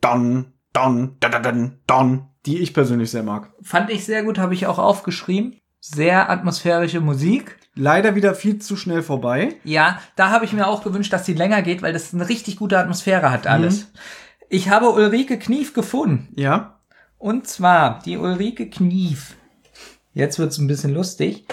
don, 0.00 0.52
don, 0.72 1.78
don, 1.86 2.28
die 2.46 2.58
ich 2.58 2.74
persönlich 2.74 3.10
sehr 3.10 3.22
mag. 3.22 3.52
Fand 3.62 3.90
ich 3.90 4.04
sehr 4.04 4.22
gut, 4.22 4.38
habe 4.38 4.54
ich 4.54 4.66
auch 4.66 4.78
aufgeschrieben. 4.78 5.60
Sehr 5.80 6.28
atmosphärische 6.30 7.00
Musik. 7.00 7.56
Leider 7.74 8.16
wieder 8.16 8.34
viel 8.34 8.58
zu 8.58 8.76
schnell 8.76 9.02
vorbei. 9.02 9.56
Ja, 9.62 10.00
da 10.16 10.30
habe 10.30 10.44
ich 10.44 10.52
mir 10.52 10.66
auch 10.66 10.82
gewünscht, 10.82 11.12
dass 11.12 11.24
die 11.24 11.34
länger 11.34 11.62
geht, 11.62 11.82
weil 11.82 11.92
das 11.92 12.12
eine 12.12 12.28
richtig 12.28 12.56
gute 12.56 12.78
Atmosphäre 12.78 13.30
hat 13.30 13.46
alles. 13.46 13.80
Mhm. 13.84 13.98
Ich 14.48 14.70
habe 14.70 14.90
Ulrike 14.90 15.38
Knief 15.38 15.74
gefunden. 15.74 16.28
Ja. 16.34 16.80
Und 17.18 17.46
zwar 17.46 18.00
die 18.04 18.16
Ulrike 18.16 18.68
Knief. 18.68 19.36
Jetzt 20.12 20.38
wird's 20.38 20.58
ein 20.58 20.66
bisschen 20.66 20.94
lustig 20.94 21.46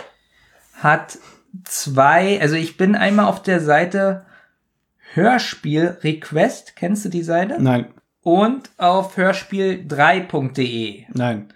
hat 0.76 1.18
zwei, 1.64 2.40
also 2.42 2.56
ich 2.56 2.78
bin 2.78 2.96
einmal 2.96 3.26
auf 3.26 3.42
der 3.42 3.60
Seite 3.62 4.26
Hörspiel 5.14 5.98
Request, 6.04 6.76
kennst 6.76 7.06
du 7.06 7.10
die 7.10 7.24
Seite? 7.24 7.56
Nein, 7.62 7.88
Und 8.22 8.70
auf 8.78 9.18
hörspiel3.de. 9.18 11.06
nein. 11.14 11.48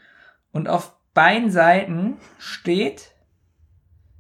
Und 0.52 0.68
auf 0.68 0.94
beiden 1.14 1.52
Seiten 1.52 2.18
steht, 2.40 3.12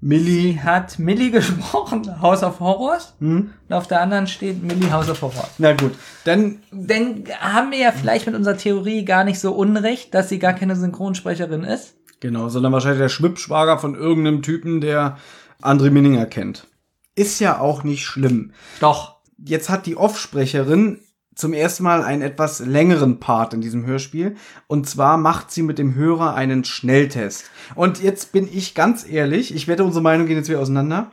Millie. 0.01 0.63
hat 0.63 0.99
Millie 0.99 1.31
gesprochen, 1.31 2.21
House 2.21 2.43
of 2.43 2.59
Horrors. 2.59 3.15
Hm? 3.19 3.53
Und 3.67 3.73
auf 3.73 3.87
der 3.87 4.01
anderen 4.01 4.27
steht 4.27 4.61
Millie 4.61 4.91
House 4.91 5.09
of 5.09 5.21
Horrors. 5.21 5.51
Na 5.57 5.73
gut, 5.73 5.93
dann 6.25 6.59
Denn 6.71 7.23
haben 7.39 7.71
wir 7.71 7.79
ja 7.79 7.91
vielleicht 7.91 8.25
mit 8.27 8.35
unserer 8.35 8.57
Theorie 8.57 9.05
gar 9.05 9.23
nicht 9.23 9.39
so 9.39 9.53
unrecht, 9.53 10.13
dass 10.13 10.29
sie 10.29 10.39
gar 10.39 10.53
keine 10.53 10.75
Synchronsprecherin 10.75 11.63
ist. 11.63 11.95
Genau, 12.19 12.49
sondern 12.49 12.73
wahrscheinlich 12.73 12.99
der 12.99 13.09
Schwippschwager 13.09 13.79
von 13.79 13.95
irgendeinem 13.95 14.41
Typen, 14.41 14.81
der 14.81 15.17
André 15.61 15.89
Minninger 15.89 16.25
kennt. 16.25 16.67
Ist 17.15 17.39
ja 17.39 17.59
auch 17.59 17.83
nicht 17.83 18.05
schlimm. 18.05 18.51
Doch. 18.79 19.19
Jetzt 19.37 19.69
hat 19.69 19.85
die 19.85 19.95
Off-Sprecherin 19.95 20.99
zum 21.39 21.53
ersten 21.53 21.83
Mal 21.83 22.03
einen 22.03 22.21
etwas 22.21 22.59
längeren 22.59 23.19
Part 23.19 23.53
in 23.53 23.61
diesem 23.61 23.85
Hörspiel. 23.85 24.35
Und 24.67 24.89
zwar 24.89 25.17
macht 25.17 25.51
sie 25.51 25.63
mit 25.63 25.79
dem 25.79 25.95
Hörer 25.95 26.35
einen 26.35 26.65
Schnelltest. 26.65 27.49
Und 27.75 28.03
jetzt 28.03 28.33
bin 28.33 28.47
ich 28.51 28.75
ganz 28.75 29.07
ehrlich, 29.07 29.55
ich 29.55 29.67
wette, 29.67 29.85
unsere 29.85 30.03
Meinung 30.03 30.27
gehen 30.27 30.37
jetzt 30.37 30.49
wieder 30.49 30.59
auseinander. 30.59 31.11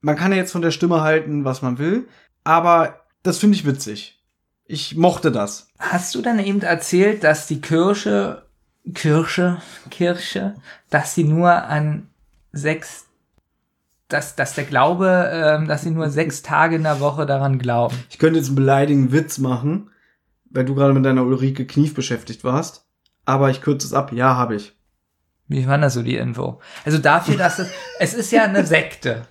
Man 0.00 0.16
kann 0.16 0.32
ja 0.32 0.38
jetzt 0.38 0.52
von 0.52 0.62
der 0.62 0.72
Stimme 0.72 1.00
halten, 1.00 1.44
was 1.44 1.62
man 1.62 1.78
will, 1.78 2.08
aber 2.42 3.00
das 3.22 3.38
finde 3.38 3.56
ich 3.56 3.64
witzig. 3.64 4.22
Ich 4.66 4.96
mochte 4.96 5.30
das. 5.30 5.68
Hast 5.78 6.14
du 6.14 6.20
dann 6.20 6.38
eben 6.38 6.60
erzählt, 6.60 7.24
dass 7.24 7.46
die 7.46 7.60
Kirche, 7.60 8.43
Kirche, 8.92 9.58
Kirche, 9.90 10.54
dass 10.90 11.14
sie 11.14 11.24
nur 11.24 11.50
an 11.50 12.08
sechs, 12.52 13.06
dass, 14.08 14.36
dass 14.36 14.54
der 14.54 14.64
Glaube, 14.64 15.30
ähm, 15.32 15.66
dass 15.68 15.82
sie 15.82 15.90
nur 15.90 16.10
sechs 16.10 16.42
Tage 16.42 16.76
in 16.76 16.82
der 16.82 17.00
Woche 17.00 17.24
daran 17.24 17.58
glauben? 17.58 17.96
Ich 18.10 18.18
könnte 18.18 18.38
jetzt 18.38 18.48
einen 18.48 18.56
beleidigenden 18.56 19.12
Witz 19.12 19.38
machen, 19.38 19.90
weil 20.50 20.64
du 20.64 20.74
gerade 20.74 20.92
mit 20.92 21.04
deiner 21.04 21.24
Ulrike 21.24 21.66
Knief 21.66 21.94
beschäftigt 21.94 22.44
warst. 22.44 22.86
Aber 23.24 23.50
ich 23.50 23.62
kürze 23.62 23.86
es 23.86 23.94
ab. 23.94 24.12
Ja, 24.12 24.36
habe 24.36 24.56
ich. 24.56 24.76
Wie 25.48 25.66
war 25.66 25.78
das 25.78 25.94
so 25.94 26.02
die 26.02 26.16
Info? 26.16 26.60
Also 26.84 26.98
dafür, 26.98 27.36
dass 27.36 27.58
es, 27.58 27.70
es 27.98 28.14
ist 28.14 28.32
ja 28.32 28.44
eine 28.44 28.66
Sekte. 28.66 29.26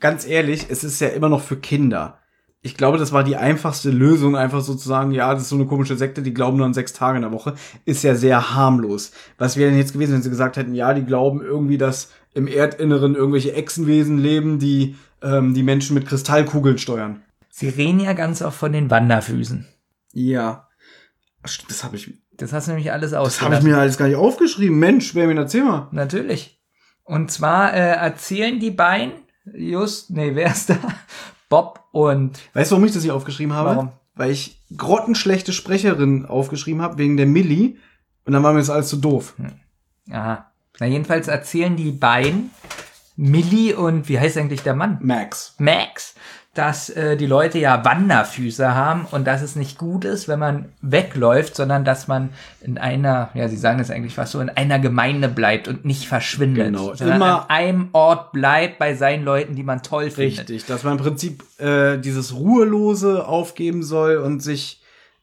Ganz 0.00 0.26
ehrlich, 0.26 0.66
es 0.68 0.84
ist 0.84 1.00
ja 1.00 1.08
immer 1.08 1.28
noch 1.28 1.42
für 1.42 1.56
Kinder. 1.56 2.17
Ich 2.60 2.76
glaube, 2.76 2.98
das 2.98 3.12
war 3.12 3.22
die 3.22 3.36
einfachste 3.36 3.90
Lösung, 3.90 4.36
einfach 4.36 4.62
sozusagen, 4.62 5.12
ja, 5.12 5.32
das 5.32 5.44
ist 5.44 5.48
so 5.50 5.56
eine 5.56 5.66
komische 5.66 5.96
Sekte, 5.96 6.22
die 6.22 6.34
glauben 6.34 6.56
nur 6.56 6.66
an 6.66 6.74
sechs 6.74 6.92
Tage 6.92 7.16
in 7.16 7.22
der 7.22 7.32
Woche, 7.32 7.54
ist 7.84 8.02
ja 8.02 8.16
sehr 8.16 8.54
harmlos. 8.54 9.12
Was 9.38 9.56
wäre 9.56 9.70
denn 9.70 9.78
jetzt 9.78 9.92
gewesen, 9.92 10.14
wenn 10.14 10.22
sie 10.22 10.30
gesagt 10.30 10.56
hätten, 10.56 10.74
ja, 10.74 10.92
die 10.92 11.04
glauben 11.04 11.40
irgendwie, 11.40 11.78
dass 11.78 12.10
im 12.34 12.48
Erdinneren 12.48 13.14
irgendwelche 13.14 13.54
Echsenwesen 13.54 14.18
leben, 14.18 14.58
die 14.58 14.96
ähm, 15.22 15.54
die 15.54 15.62
Menschen 15.62 15.94
mit 15.94 16.06
Kristallkugeln 16.06 16.78
steuern? 16.78 17.22
Sie 17.48 17.68
reden 17.68 18.00
ja 18.00 18.12
ganz 18.12 18.42
oft 18.42 18.58
von 18.58 18.72
den 18.72 18.90
Wanderfüßen. 18.90 19.66
Ja. 20.12 20.68
Das 21.68 21.84
habe 21.84 21.96
ich, 21.96 22.12
Das 22.36 22.52
hast 22.52 22.66
du 22.66 22.72
nämlich 22.72 22.92
alles 22.92 23.12
das 23.12 23.40
habe 23.40 23.54
ich 23.54 23.62
mir 23.62 23.78
alles 23.78 23.96
gar 23.96 24.08
nicht 24.08 24.16
aufgeschrieben. 24.16 24.78
Mensch, 24.78 25.14
wer 25.14 25.28
mir 25.28 25.36
erzähl 25.36 25.62
mal. 25.62 25.88
Natürlich. 25.92 26.60
Und 27.04 27.30
zwar 27.30 27.72
äh, 27.72 27.94
erzählen 27.94 28.58
die 28.60 28.72
beiden, 28.72 29.12
just, 29.54 30.10
nee, 30.10 30.34
wer 30.34 30.50
ist 30.50 30.70
da? 30.70 30.78
Bob 31.48 31.84
und 31.92 32.38
Weißt 32.54 32.70
du, 32.70 32.76
warum 32.76 32.86
ich 32.86 32.92
das 32.92 33.02
hier 33.02 33.14
aufgeschrieben 33.14 33.54
habe? 33.54 33.70
Warum? 33.70 33.92
Weil 34.14 34.30
ich 34.30 34.60
grottenschlechte 34.76 35.52
Sprecherin 35.52 36.26
aufgeschrieben 36.26 36.82
habe, 36.82 36.98
wegen 36.98 37.16
der 37.16 37.26
Millie. 37.26 37.76
Und 38.24 38.32
dann 38.32 38.42
war 38.42 38.52
mir 38.52 38.58
das 38.58 38.70
alles 38.70 38.88
zu 38.88 38.96
doof. 38.96 39.34
Aha. 40.10 40.50
Na, 40.80 40.86
jedenfalls 40.86 41.28
erzählen 41.28 41.76
die 41.76 41.92
beiden, 41.92 42.50
Millie 43.16 43.76
und 43.76 44.08
wie 44.08 44.18
heißt 44.18 44.36
eigentlich 44.36 44.62
der 44.62 44.74
Mann? 44.74 44.98
Max. 45.02 45.54
Max, 45.58 46.14
dass 46.58 46.90
äh, 46.90 47.16
die 47.16 47.26
Leute 47.26 47.58
ja 47.58 47.84
Wanderfüße 47.84 48.74
haben 48.74 49.06
und 49.10 49.26
dass 49.26 49.40
es 49.42 49.54
nicht 49.56 49.78
gut 49.78 50.04
ist, 50.04 50.26
wenn 50.28 50.38
man 50.40 50.66
wegläuft, 50.82 51.54
sondern 51.54 51.84
dass 51.84 52.08
man 52.08 52.30
in 52.60 52.76
einer, 52.78 53.30
ja, 53.34 53.48
sie 53.48 53.56
sagen 53.56 53.78
es 53.78 53.90
eigentlich 53.90 54.14
fast 54.14 54.32
so, 54.32 54.40
in 54.40 54.50
einer 54.50 54.78
Gemeinde 54.78 55.28
bleibt 55.28 55.68
und 55.68 55.84
nicht 55.84 56.08
verschwindet. 56.08 56.66
Genau, 56.66 56.94
sondern 56.94 57.16
immer- 57.16 57.42
an 57.42 57.48
einem 57.50 57.88
Ort 57.92 58.32
bleibt 58.32 58.78
bei 58.78 58.94
seinen 58.94 59.24
Leuten, 59.24 59.54
die 59.54 59.62
man 59.62 59.82
toll 59.82 60.10
findet. 60.10 60.40
Richtig, 60.40 60.66
dass 60.66 60.82
man 60.82 60.98
im 60.98 61.04
Prinzip 61.04 61.44
äh, 61.60 61.96
dieses 61.98 62.34
Ruhelose 62.34 63.26
aufgeben 63.26 63.82
soll 63.82 64.16
und 64.16 64.40
sich 64.42 64.82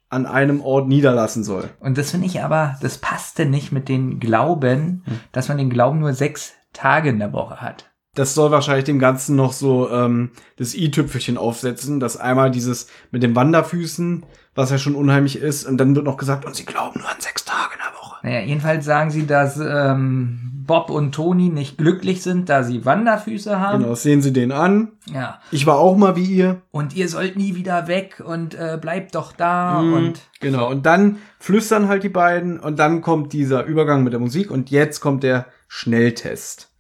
an 0.10 0.26
einem 0.26 0.62
Ort 0.62 0.88
niederlassen 0.88 1.44
soll. 1.44 1.68
Und 1.80 1.98
das 1.98 2.12
finde 2.12 2.28
ich 2.28 2.42
aber, 2.42 2.78
das 2.82 3.00
passte 3.00 3.46
nicht 3.46 3.72
mit 3.74 3.90
den 3.90 4.20
Glauben, 4.20 5.04
dass 5.34 5.50
man 5.50 5.58
den 5.58 5.70
Glauben 5.70 6.00
nur 6.00 6.14
sechs 6.14 6.54
Tage 6.74 7.10
in 7.10 7.20
der 7.20 7.34
Woche 7.34 7.60
hat. 7.62 7.86
Das 8.16 8.34
soll 8.34 8.50
wahrscheinlich 8.52 8.86
dem 8.86 8.98
Ganzen 9.00 9.36
noch 9.36 9.54
so 9.54 9.90
ähm, 9.92 10.32
das 10.58 10.74
i-Tüpfelchen 10.74 11.38
aufsetzen, 11.38 12.00
dass 12.00 12.18
einmal 12.18 12.50
dieses 12.50 12.88
mit 13.12 13.22
den 13.24 13.36
Wanderfüßen, 13.36 14.26
was 14.56 14.72
ja 14.72 14.78
schon 14.78 14.96
unheimlich 14.96 15.38
ist, 15.38 15.66
und 15.66 15.78
dann 15.78 15.96
wird 15.96 16.06
noch 16.06 16.18
gesagt, 16.18 16.46
und 16.46 16.56
sie 16.56 16.66
glauben 16.66 17.02
nur 17.02 17.10
an 17.10 17.20
sechs 17.20 17.44
Tage 17.46 17.74
in 17.74 17.80
der 17.86 18.00
Woche. 18.02 18.16
Naja, 18.24 18.40
jedenfalls 18.40 18.86
sagen 18.86 19.12
sie, 19.12 19.28
dass 19.28 19.60
ähm, 19.60 20.40
Bob 20.66 20.90
und 20.90 21.14
Toni 21.14 21.50
nicht 21.50 21.78
glücklich 21.78 22.24
sind, 22.24 22.50
da 22.50 22.64
sie 22.64 22.86
Wanderfüße 22.86 23.60
haben. 23.60 23.84
Genau, 23.84 23.94
sehen 23.96 24.22
sie 24.24 24.34
den 24.34 24.52
an. 24.52 24.94
Ja. 25.14 25.40
Ich 25.52 25.68
war 25.68 25.78
auch 25.78 25.96
mal 25.96 26.16
wie 26.16 26.24
ihr. 26.26 26.62
Und 26.72 26.96
ihr 26.96 27.08
sollt 27.10 27.36
nie 27.36 27.54
wieder 27.56 27.88
weg 27.88 28.24
und 28.26 28.56
äh, 28.56 28.80
bleibt 28.82 29.14
doch 29.14 29.32
da 29.34 29.82
Mhm. 29.82 29.94
und 29.94 30.22
Genau, 30.40 30.70
und 30.72 30.86
dann 30.86 31.18
flüstern 31.38 31.88
halt 31.88 32.04
die 32.04 32.10
beiden 32.10 32.60
und 32.60 32.80
dann 32.80 33.02
kommt 33.02 33.34
dieser 33.34 33.66
Übergang 33.66 34.04
mit 34.04 34.14
der 34.14 34.20
Musik 34.20 34.50
und 34.50 34.72
jetzt 34.72 35.02
kommt 35.02 35.22
der 35.24 35.46
Schnelltest. 35.68 36.72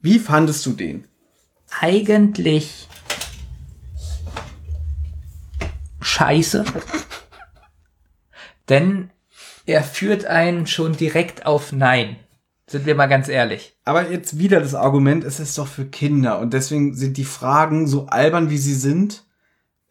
Wie 0.00 0.18
fandest 0.18 0.64
du 0.66 0.72
den? 0.72 1.08
eigentlich 1.80 2.88
scheiße. 6.00 6.64
Denn 8.68 9.10
er 9.66 9.82
führt 9.82 10.24
einen 10.24 10.66
schon 10.66 10.96
direkt 10.96 11.46
auf 11.46 11.72
Nein. 11.72 12.16
Sind 12.66 12.84
wir 12.84 12.94
mal 12.94 13.06
ganz 13.06 13.28
ehrlich. 13.28 13.76
Aber 13.84 14.10
jetzt 14.10 14.38
wieder 14.38 14.60
das 14.60 14.74
Argument, 14.74 15.24
es 15.24 15.40
ist 15.40 15.56
doch 15.56 15.66
für 15.66 15.86
Kinder 15.86 16.38
und 16.38 16.52
deswegen 16.52 16.94
sind 16.94 17.16
die 17.16 17.24
Fragen 17.24 17.86
so 17.86 18.06
albern, 18.06 18.50
wie 18.50 18.58
sie 18.58 18.74
sind, 18.74 19.24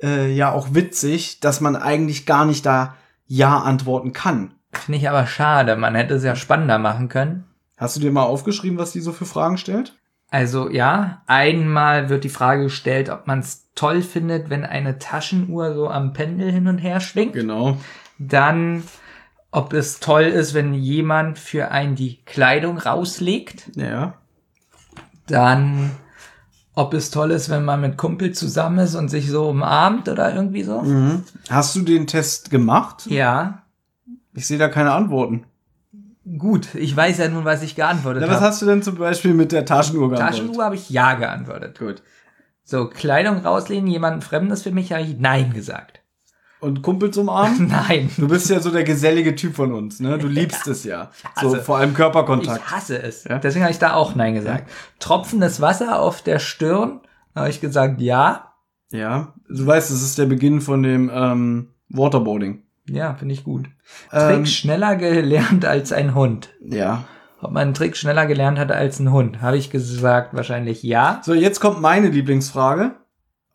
äh, 0.01 0.31
ja 0.31 0.51
auch 0.51 0.75
witzig, 0.75 1.39
dass 1.39 1.59
man 1.59 1.75
eigentlich 1.75 2.27
gar 2.27 2.45
nicht 2.45 2.65
da 2.65 2.95
Ja 3.25 3.59
antworten 3.59 4.13
kann. 4.13 4.53
Finde 4.73 4.99
ich 4.99 5.09
aber 5.09 5.25
schade. 5.25 5.75
Man 5.75 5.95
hätte 5.95 6.15
es 6.15 6.23
ja 6.23 6.35
spannender 6.35 6.77
machen 6.77 7.09
können. 7.09 7.46
Hast 7.77 7.95
du 7.95 7.99
dir 7.99 8.11
mal 8.11 8.23
aufgeschrieben, 8.23 8.77
was 8.77 8.91
die 8.91 9.01
so 9.01 9.11
für 9.13 9.25
Fragen 9.25 9.57
stellt? 9.57 9.95
Also 10.29 10.69
ja, 10.69 11.21
einmal 11.27 12.09
wird 12.09 12.23
die 12.23 12.29
Frage 12.29 12.63
gestellt, 12.63 13.09
ob 13.09 13.27
man 13.27 13.39
es 13.39 13.69
toll 13.75 14.01
findet, 14.01 14.49
wenn 14.49 14.65
eine 14.65 14.99
Taschenuhr 14.99 15.73
so 15.73 15.87
am 15.89 16.11
Pendel 16.11 16.51
hin 16.51 16.67
und 16.67 16.79
her 16.79 16.99
schwingt. 16.99 17.33
Genau. 17.33 17.77
Dann, 18.17 18.83
ob 19.51 19.73
es 19.73 19.99
toll 19.99 20.23
ist, 20.23 20.53
wenn 20.53 20.73
jemand 20.73 21.39
für 21.39 21.71
einen 21.71 21.95
die 21.95 22.17
Kleidung 22.25 22.77
rauslegt. 22.77 23.69
Ja. 23.75 24.15
Dann, 25.27 25.91
ob 26.73 26.93
es 26.93 27.11
toll 27.11 27.31
ist, 27.31 27.49
wenn 27.49 27.63
man 27.63 27.79
mit 27.79 27.95
Kumpel 27.95 28.33
zusammen 28.33 28.79
ist 28.79 28.95
und 28.95 29.09
sich 29.09 29.29
so 29.29 29.47
umarmt 29.47 30.09
oder 30.09 30.33
irgendwie 30.35 30.63
so. 30.63 30.81
Mhm. 30.81 31.23
Hast 31.49 31.75
du 31.75 31.83
den 31.83 32.07
Test 32.07 32.49
gemacht? 32.49 33.05
Ja, 33.07 33.61
Ich 34.33 34.47
sehe 34.47 34.57
da 34.57 34.67
keine 34.67 34.91
Antworten. 34.91 35.45
Gut. 36.37 36.75
Ich 36.75 36.95
weiß 36.95 37.17
ja 37.19 37.29
nun, 37.29 37.45
was 37.45 37.61
ich 37.61 37.75
geantwortet 37.75 38.23
Na, 38.23 38.27
was 38.27 38.37
habe. 38.37 38.45
hast 38.47 38.61
du 38.61 38.65
denn 38.65 38.83
zum 38.83 38.95
Beispiel 38.95 39.33
mit 39.33 39.51
der 39.51 39.65
Taschenuhr 39.65 40.09
geantwortet? 40.09 40.39
Taschenuhr 40.39 40.63
habe 40.63 40.75
ich 40.75 40.89
ja 40.89 41.13
geantwortet. 41.13 41.79
Gut. 41.79 42.01
So, 42.63 42.89
Kleidung 42.89 43.37
rauslehnen, 43.37 43.87
jemanden 43.87 44.21
Fremdes 44.21 44.63
für 44.63 44.71
mich, 44.71 44.91
habe 44.91 45.03
ich 45.03 45.17
Nein 45.17 45.53
gesagt. 45.53 46.01
Und 46.59 46.81
Kumpel 46.81 47.11
zum 47.11 47.29
Arm? 47.29 47.67
Nein. 47.69 48.09
Du 48.17 48.27
bist 48.27 48.49
ja 48.49 48.59
so 48.59 48.71
der 48.71 48.83
gesellige 48.83 49.35
Typ 49.35 49.55
von 49.55 49.71
uns, 49.71 49.99
ne? 49.99 50.17
Du 50.17 50.27
liebst 50.27 50.67
es 50.67 50.83
ja. 50.83 51.11
So 51.39 51.55
vor 51.55 51.77
allem 51.77 51.93
Körperkontakt. 51.93 52.63
Ich 52.65 52.71
hasse 52.71 53.01
es. 53.01 53.23
Ja? 53.25 53.37
Deswegen 53.37 53.63
habe 53.63 53.71
ich 53.71 53.79
da 53.79 53.93
auch 53.93 54.15
Nein 54.15 54.33
gesagt. 54.33 54.69
Tropfendes 54.99 55.61
Wasser 55.61 55.99
auf 55.99 56.21
der 56.23 56.39
Stirn, 56.39 57.01
habe 57.35 57.49
ich 57.49 57.61
gesagt 57.61 58.01
ja. 58.01 58.53
Ja. 58.91 59.33
Du 59.47 59.65
weißt, 59.65 59.91
das 59.91 60.01
ist 60.01 60.17
der 60.17 60.25
Beginn 60.25 60.61
von 60.61 60.81
dem 60.83 61.11
ähm, 61.13 61.73
Waterboarding. 61.89 62.63
Ja, 62.89 63.15
finde 63.15 63.33
ich 63.33 63.43
gut. 63.43 63.67
Ähm, 64.11 64.43
Trick 64.43 64.47
schneller 64.47 64.95
gelernt 64.95 65.65
als 65.65 65.91
ein 65.91 66.15
Hund. 66.15 66.49
ja. 66.61 67.05
Ob 67.39 67.51
man 67.51 67.61
einen 67.61 67.73
Trick 67.75 67.95
schneller 67.95 68.25
gelernt 68.25 68.57
hat 68.57 68.71
als 68.71 68.99
ein 68.99 69.11
Hund, 69.11 69.43
habe 69.43 69.57
ich 69.57 69.69
gesagt 69.69 70.33
wahrscheinlich 70.33 70.81
ja. 70.81 71.21
So, 71.23 71.35
jetzt 71.35 71.59
kommt 71.59 71.79
meine 71.81 72.09
Lieblingsfrage. 72.09 72.95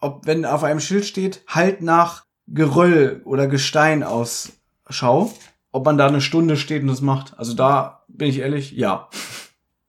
Ob, 0.00 0.24
wenn 0.24 0.44
auf 0.44 0.62
einem 0.62 0.78
Schild 0.78 1.04
steht, 1.04 1.42
halt 1.48 1.82
nach 1.82 2.24
Geröll 2.46 3.22
oder 3.24 3.48
Gestein 3.48 4.04
Ausschau, 4.04 5.32
ob 5.72 5.84
man 5.84 5.98
da 5.98 6.06
eine 6.06 6.20
Stunde 6.20 6.56
steht 6.56 6.82
und 6.82 6.88
das 6.88 7.00
macht. 7.00 7.36
Also 7.38 7.54
da 7.54 8.04
bin 8.06 8.28
ich 8.28 8.38
ehrlich, 8.38 8.70
ja. 8.70 9.08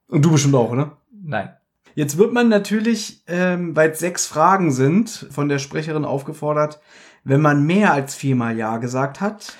Und 0.07 0.25
du 0.25 0.31
bestimmt 0.31 0.55
auch, 0.55 0.71
oder? 0.71 0.97
Nein. 1.11 1.49
Jetzt 1.95 2.17
wird 2.17 2.33
man 2.33 2.49
natürlich, 2.49 3.21
ähm, 3.27 3.75
weil 3.75 3.91
es 3.91 3.99
sechs 3.99 4.25
Fragen 4.25 4.71
sind, 4.71 5.27
von 5.29 5.49
der 5.49 5.59
Sprecherin 5.59 6.05
aufgefordert, 6.05 6.79
wenn 7.23 7.41
man 7.41 7.63
mehr 7.65 7.93
als 7.93 8.15
viermal 8.15 8.57
Ja 8.57 8.77
gesagt 8.77 9.21
hat, 9.21 9.53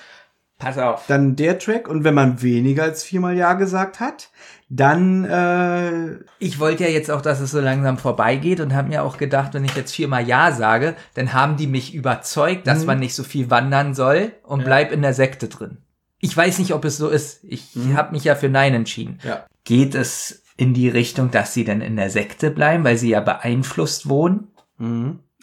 Pass 0.58 0.78
auf. 0.78 1.04
dann 1.08 1.36
der 1.36 1.58
Track. 1.58 1.88
Und 1.88 2.04
wenn 2.04 2.14
man 2.14 2.40
weniger 2.40 2.84
als 2.84 3.02
viermal 3.02 3.36
Ja 3.36 3.54
gesagt 3.54 4.00
hat, 4.00 4.30
dann 4.68 5.24
äh, 5.24 6.18
Ich 6.38 6.58
wollte 6.58 6.84
ja 6.84 6.90
jetzt 6.90 7.10
auch, 7.10 7.20
dass 7.20 7.40
es 7.40 7.50
so 7.50 7.60
langsam 7.60 7.98
vorbeigeht 7.98 8.60
und 8.60 8.74
habe 8.74 8.88
mir 8.88 9.02
auch 9.02 9.18
gedacht, 9.18 9.54
wenn 9.54 9.64
ich 9.64 9.74
jetzt 9.76 9.92
viermal 9.94 10.26
Ja 10.26 10.52
sage, 10.52 10.94
dann 11.14 11.32
haben 11.32 11.56
die 11.56 11.66
mich 11.66 11.94
überzeugt, 11.94 12.66
dass 12.66 12.86
man 12.86 12.98
nicht 12.98 13.14
so 13.14 13.24
viel 13.24 13.50
wandern 13.50 13.94
soll 13.94 14.32
und 14.42 14.64
bleib 14.64 14.92
in 14.92 15.02
der 15.02 15.14
Sekte 15.14 15.48
drin. 15.48 15.78
Ich 16.20 16.34
weiß 16.36 16.58
nicht, 16.58 16.72
ob 16.72 16.84
es 16.86 16.96
so 16.96 17.08
ist. 17.08 17.44
Ich 17.44 17.76
habe 17.94 18.12
mich 18.12 18.24
ja 18.24 18.34
für 18.34 18.48
Nein 18.48 18.74
entschieden. 18.74 19.18
Ja. 19.22 19.44
Geht 19.64 19.94
es 19.94 20.42
in 20.56 20.72
die 20.72 20.88
Richtung, 20.88 21.30
dass 21.30 21.52
sie 21.52 21.64
dann 21.64 21.80
in 21.82 21.96
der 21.96 22.10
Sekte 22.10 22.50
bleiben, 22.50 22.84
weil 22.84 22.96
sie 22.96 23.10
ja 23.10 23.20
beeinflusst 23.20 24.08
wohnen? 24.08 24.48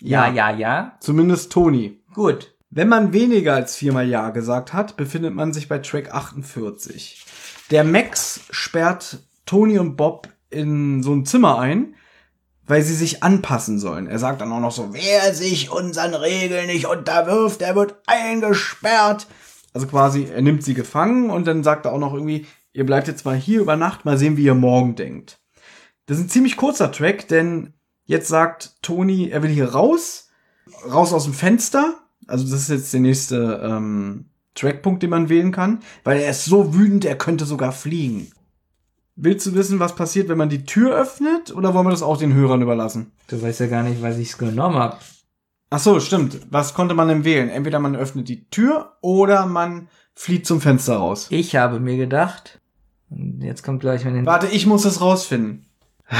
Ja, 0.01 0.31
ja, 0.31 0.49
ja. 0.49 0.97
zumindest 0.99 1.51
Toni. 1.51 2.00
Gut. 2.13 2.55
Wenn 2.69 2.87
man 2.87 3.13
weniger 3.13 3.53
als 3.53 3.75
viermal 3.75 4.07
Ja 4.07 4.29
gesagt 4.29 4.73
hat, 4.73 4.95
befindet 4.95 5.33
man 5.33 5.53
sich 5.53 5.67
bei 5.67 5.79
Track 5.79 6.13
48. 6.13 7.25
Der 7.69 7.83
Max 7.83 8.41
sperrt 8.49 9.19
Toni 9.45 9.77
und 9.77 9.97
Bob 9.97 10.29
in 10.49 11.03
so 11.03 11.13
ein 11.13 11.25
Zimmer 11.25 11.59
ein, 11.59 11.95
weil 12.65 12.81
sie 12.83 12.95
sich 12.95 13.23
anpassen 13.23 13.79
sollen. 13.79 14.07
Er 14.07 14.19
sagt 14.19 14.41
dann 14.41 14.51
auch 14.51 14.59
noch 14.59 14.71
so, 14.71 14.93
wer 14.93 15.33
sich 15.33 15.71
unseren 15.71 16.13
Regeln 16.13 16.67
nicht 16.67 16.85
unterwirft, 16.85 17.61
der 17.61 17.75
wird 17.75 17.95
eingesperrt. 18.07 19.27
Also 19.73 19.87
quasi, 19.87 20.25
er 20.25 20.41
nimmt 20.41 20.63
sie 20.63 20.73
gefangen 20.73 21.29
und 21.29 21.47
dann 21.47 21.63
sagt 21.63 21.85
er 21.85 21.93
auch 21.93 21.99
noch 21.99 22.13
irgendwie, 22.13 22.45
ihr 22.73 22.85
bleibt 22.85 23.07
jetzt 23.07 23.25
mal 23.25 23.35
hier 23.35 23.61
über 23.61 23.75
Nacht, 23.75 24.05
mal 24.05 24.17
sehen, 24.17 24.37
wie 24.37 24.45
ihr 24.45 24.55
morgen 24.55 24.95
denkt. 24.95 25.39
Das 26.05 26.17
ist 26.17 26.25
ein 26.25 26.29
ziemlich 26.29 26.57
kurzer 26.57 26.91
Track, 26.91 27.27
denn 27.27 27.73
jetzt 28.05 28.27
sagt 28.27 28.81
Toni, 28.81 29.29
er 29.29 29.43
will 29.43 29.49
hier 29.49 29.69
raus, 29.69 30.29
raus 30.85 31.13
aus 31.13 31.25
dem 31.25 31.33
Fenster. 31.33 32.00
Also 32.27 32.43
das 32.43 32.61
ist 32.61 32.69
jetzt 32.69 32.93
der 32.93 32.99
nächste 33.01 33.61
ähm, 33.63 34.25
Trackpunkt, 34.55 35.03
den 35.03 35.09
man 35.09 35.29
wählen 35.29 35.51
kann, 35.51 35.79
weil 36.03 36.19
er 36.19 36.31
ist 36.31 36.45
so 36.45 36.73
wütend, 36.73 37.05
er 37.05 37.17
könnte 37.17 37.45
sogar 37.45 37.71
fliegen. 37.71 38.31
Willst 39.15 39.45
du 39.45 39.53
wissen, 39.53 39.79
was 39.79 39.95
passiert, 39.95 40.29
wenn 40.29 40.37
man 40.37 40.49
die 40.49 40.65
Tür 40.65 40.95
öffnet, 40.95 41.53
oder 41.53 41.73
wollen 41.73 41.85
wir 41.85 41.91
das 41.91 42.01
auch 42.01 42.17
den 42.17 42.33
Hörern 42.33 42.61
überlassen? 42.61 43.11
Du 43.27 43.41
weißt 43.41 43.59
ja 43.59 43.67
gar 43.67 43.83
nicht, 43.83 44.01
was 44.01 44.17
ich 44.17 44.37
genommen 44.37 44.77
habe. 44.77 44.97
Ach 45.69 45.79
so, 45.79 45.99
stimmt. 45.99 46.39
Was 46.49 46.73
konnte 46.73 46.95
man 46.95 47.07
denn 47.07 47.23
wählen? 47.23 47.49
Entweder 47.49 47.79
man 47.79 47.95
öffnet 47.95 48.27
die 48.27 48.49
Tür 48.49 48.97
oder 49.01 49.45
man 49.45 49.87
flieht 50.13 50.45
zum 50.45 50.59
Fenster 50.59 50.97
raus. 50.97 51.27
Ich 51.29 51.55
habe 51.55 51.79
mir 51.79 51.97
gedacht, 51.97 52.59
und 53.09 53.41
jetzt 53.41 53.63
kommt 53.63 53.81
gleich 53.81 54.03
den 54.03 54.25
Warte, 54.25 54.47
ich 54.47 54.65
muss 54.65 54.85
es 54.85 55.01
rausfinden. 55.01 55.65
Ah, 56.07 56.17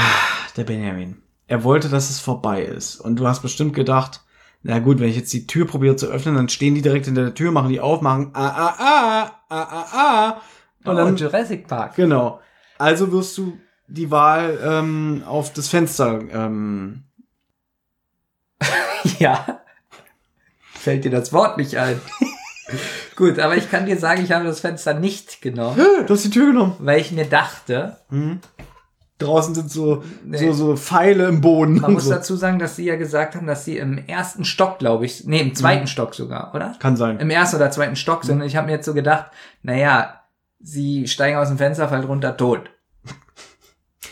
Der 0.56 0.64
Benjamin. 0.64 1.18
Er 1.46 1.64
wollte, 1.64 1.88
dass 1.88 2.08
es 2.08 2.18
vorbei 2.18 2.62
ist. 2.62 2.96
Und 2.96 3.16
du 3.16 3.26
hast 3.26 3.42
bestimmt 3.42 3.74
gedacht, 3.74 4.22
na 4.62 4.78
gut, 4.78 5.00
wenn 5.00 5.08
ich 5.08 5.16
jetzt 5.16 5.32
die 5.32 5.46
Tür 5.46 5.66
probiere 5.66 5.96
zu 5.96 6.06
öffnen, 6.06 6.36
dann 6.36 6.48
stehen 6.48 6.74
die 6.74 6.82
direkt 6.82 7.06
hinter 7.06 7.22
der 7.22 7.34
Tür, 7.34 7.50
machen 7.50 7.70
die 7.70 7.80
auf, 7.80 8.00
machen 8.00 8.30
ah, 8.34 8.48
ah, 8.48 8.74
ah, 8.78 9.30
ah, 9.48 9.62
ah, 9.62 9.86
ah. 9.92 10.40
Und 10.84 10.94
oh, 10.94 10.96
dann, 10.96 11.16
Jurassic 11.16 11.66
Park. 11.66 11.96
genau. 11.96 12.40
Also 12.78 13.10
wirst 13.12 13.36
du 13.38 13.58
die 13.88 14.10
Wahl 14.10 14.58
ähm, 14.64 15.22
auf 15.26 15.52
das 15.52 15.68
Fenster, 15.68 16.20
ähm, 16.32 17.04
Ja. 19.18 19.62
Fällt 20.74 21.04
dir 21.04 21.10
das 21.10 21.32
Wort 21.32 21.58
nicht 21.58 21.76
ein. 21.76 22.00
Gut, 23.16 23.38
aber 23.38 23.56
ich 23.56 23.70
kann 23.70 23.86
dir 23.86 23.98
sagen, 23.98 24.24
ich 24.24 24.32
habe 24.32 24.44
das 24.44 24.60
Fenster 24.60 24.94
nicht 24.94 25.42
genommen, 25.42 25.76
du 26.06 26.14
hast 26.14 26.24
die 26.24 26.30
Tür 26.30 26.46
genommen. 26.46 26.74
weil 26.78 27.00
ich 27.00 27.12
mir 27.12 27.26
dachte, 27.26 27.98
Draußen 29.22 29.54
sind 29.54 29.70
so, 29.70 30.02
Nee. 30.24 30.38
so, 30.38 30.52
so 30.52 30.76
Pfeile 30.76 31.26
im 31.28 31.40
Boden. 31.40 31.80
man 31.80 31.92
muss 31.94 32.04
so. 32.04 32.10
dazu 32.10 32.36
sagen, 32.36 32.58
dass 32.58 32.76
sie 32.76 32.84
ja 32.84 32.96
gesagt 32.96 33.34
haben, 33.34 33.46
dass 33.46 33.64
sie 33.64 33.78
im 33.78 33.98
ersten 34.06 34.44
Stock, 34.44 34.78
glaube 34.78 35.04
ich, 35.06 35.24
nee, 35.26 35.40
im 35.40 35.54
zweiten 35.54 35.86
Stock 35.86 36.14
sogar, 36.14 36.54
oder? 36.54 36.74
Kann 36.78 36.96
sein. 36.96 37.18
Im 37.20 37.30
ersten 37.30 37.56
oder 37.56 37.70
zweiten 37.70 37.96
Stock 37.96 38.24
sind. 38.24 38.40
Und 38.40 38.46
ich 38.46 38.56
habe 38.56 38.66
mir 38.66 38.72
jetzt 38.74 38.86
so 38.86 38.94
gedacht, 38.94 39.26
naja, 39.62 40.20
sie 40.60 41.06
steigen 41.08 41.36
aus 41.38 41.48
dem 41.48 41.58
Fenster, 41.58 41.88
fallen 41.88 42.04
runter, 42.04 42.36
tot. 42.36 42.70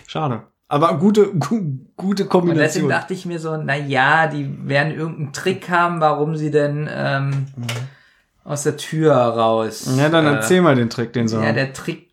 Schade. 0.07 0.43
Aber 0.69 0.97
gute, 0.99 1.33
gu, 1.35 1.61
gute 1.97 1.99
Und 1.99 2.07
deswegen 2.07 2.29
Kombination. 2.29 2.89
dachte 2.89 3.13
ich 3.15 3.27
mir 3.27 3.39
so, 3.41 3.57
na 3.57 3.77
ja, 3.77 4.29
die 4.29 4.69
werden 4.69 4.93
irgendeinen 4.95 5.33
Trick 5.33 5.69
haben, 5.69 6.01
warum 6.01 6.37
sie 6.37 6.51
denn 6.53 6.89
ähm, 6.93 7.47
aus 8.45 8.63
der 8.63 8.77
Tür 8.77 9.15
raus. 9.15 9.89
Ja, 9.99 10.09
dann 10.09 10.27
äh, 10.27 10.35
erzähl 10.35 10.61
mal 10.63 10.77
den 10.77 10.89
Trick, 10.89 11.13
den 11.13 11.27
sie 11.27 11.37
Ja, 11.37 11.43
haben. 11.47 11.55
der 11.57 11.73
Trick. 11.73 12.09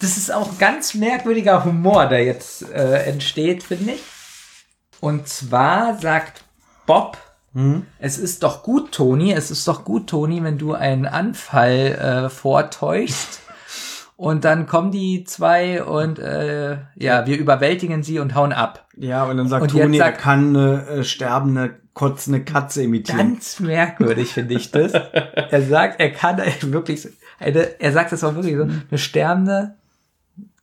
Das 0.00 0.16
ist 0.16 0.32
auch 0.32 0.58
ganz 0.58 0.94
merkwürdiger 0.94 1.64
Humor, 1.64 2.06
der 2.06 2.24
jetzt 2.24 2.68
äh, 2.70 3.04
entsteht, 3.04 3.62
finde 3.62 3.92
ich. 3.92 4.02
Und 5.00 5.28
zwar 5.28 5.98
sagt 5.98 6.42
Bob, 6.86 7.18
es 8.00 8.18
ist 8.18 8.42
doch 8.42 8.62
gut, 8.62 8.92
Toni, 8.92 9.32
es 9.32 9.50
ist 9.50 9.66
doch 9.66 9.82
gut, 9.82 10.08
Toni, 10.10 10.44
wenn 10.44 10.58
du 10.58 10.74
einen 10.74 11.06
Anfall 11.06 12.26
äh, 12.26 12.28
vortäuschst. 12.28 13.40
Und 14.16 14.44
dann 14.44 14.66
kommen 14.66 14.90
die 14.90 15.24
zwei 15.24 15.82
und 15.82 16.18
äh, 16.18 16.76
ja, 16.96 17.26
wir 17.26 17.38
überwältigen 17.38 18.02
sie 18.02 18.18
und 18.18 18.34
hauen 18.34 18.52
ab. 18.52 18.86
Ja, 18.98 19.24
und 19.24 19.38
dann 19.38 19.48
sagt 19.48 19.62
Und 19.62 19.70
Toni, 19.70 19.96
er 19.96 20.04
sagt- 20.04 20.20
kann 20.20 20.54
eine 20.54 20.86
äh, 20.86 21.04
sterbende, 21.04 21.76
kotzende 21.94 22.44
Katze 22.44 22.82
imitieren. 22.82 23.18
Ganz 23.32 23.58
merkwürdig 23.60 24.34
finde 24.34 24.52
ich 24.54 24.70
das. 24.70 24.92
er 24.92 25.62
sagt, 25.62 25.98
er 25.98 26.12
kann 26.12 26.38
wirklich, 26.60 27.08
eine, 27.38 27.80
er 27.80 27.92
sagt 27.92 28.12
das 28.12 28.22
auch 28.22 28.34
wirklich 28.34 28.56
so, 28.56 28.62
eine 28.64 28.98
sterbende, 28.98 29.76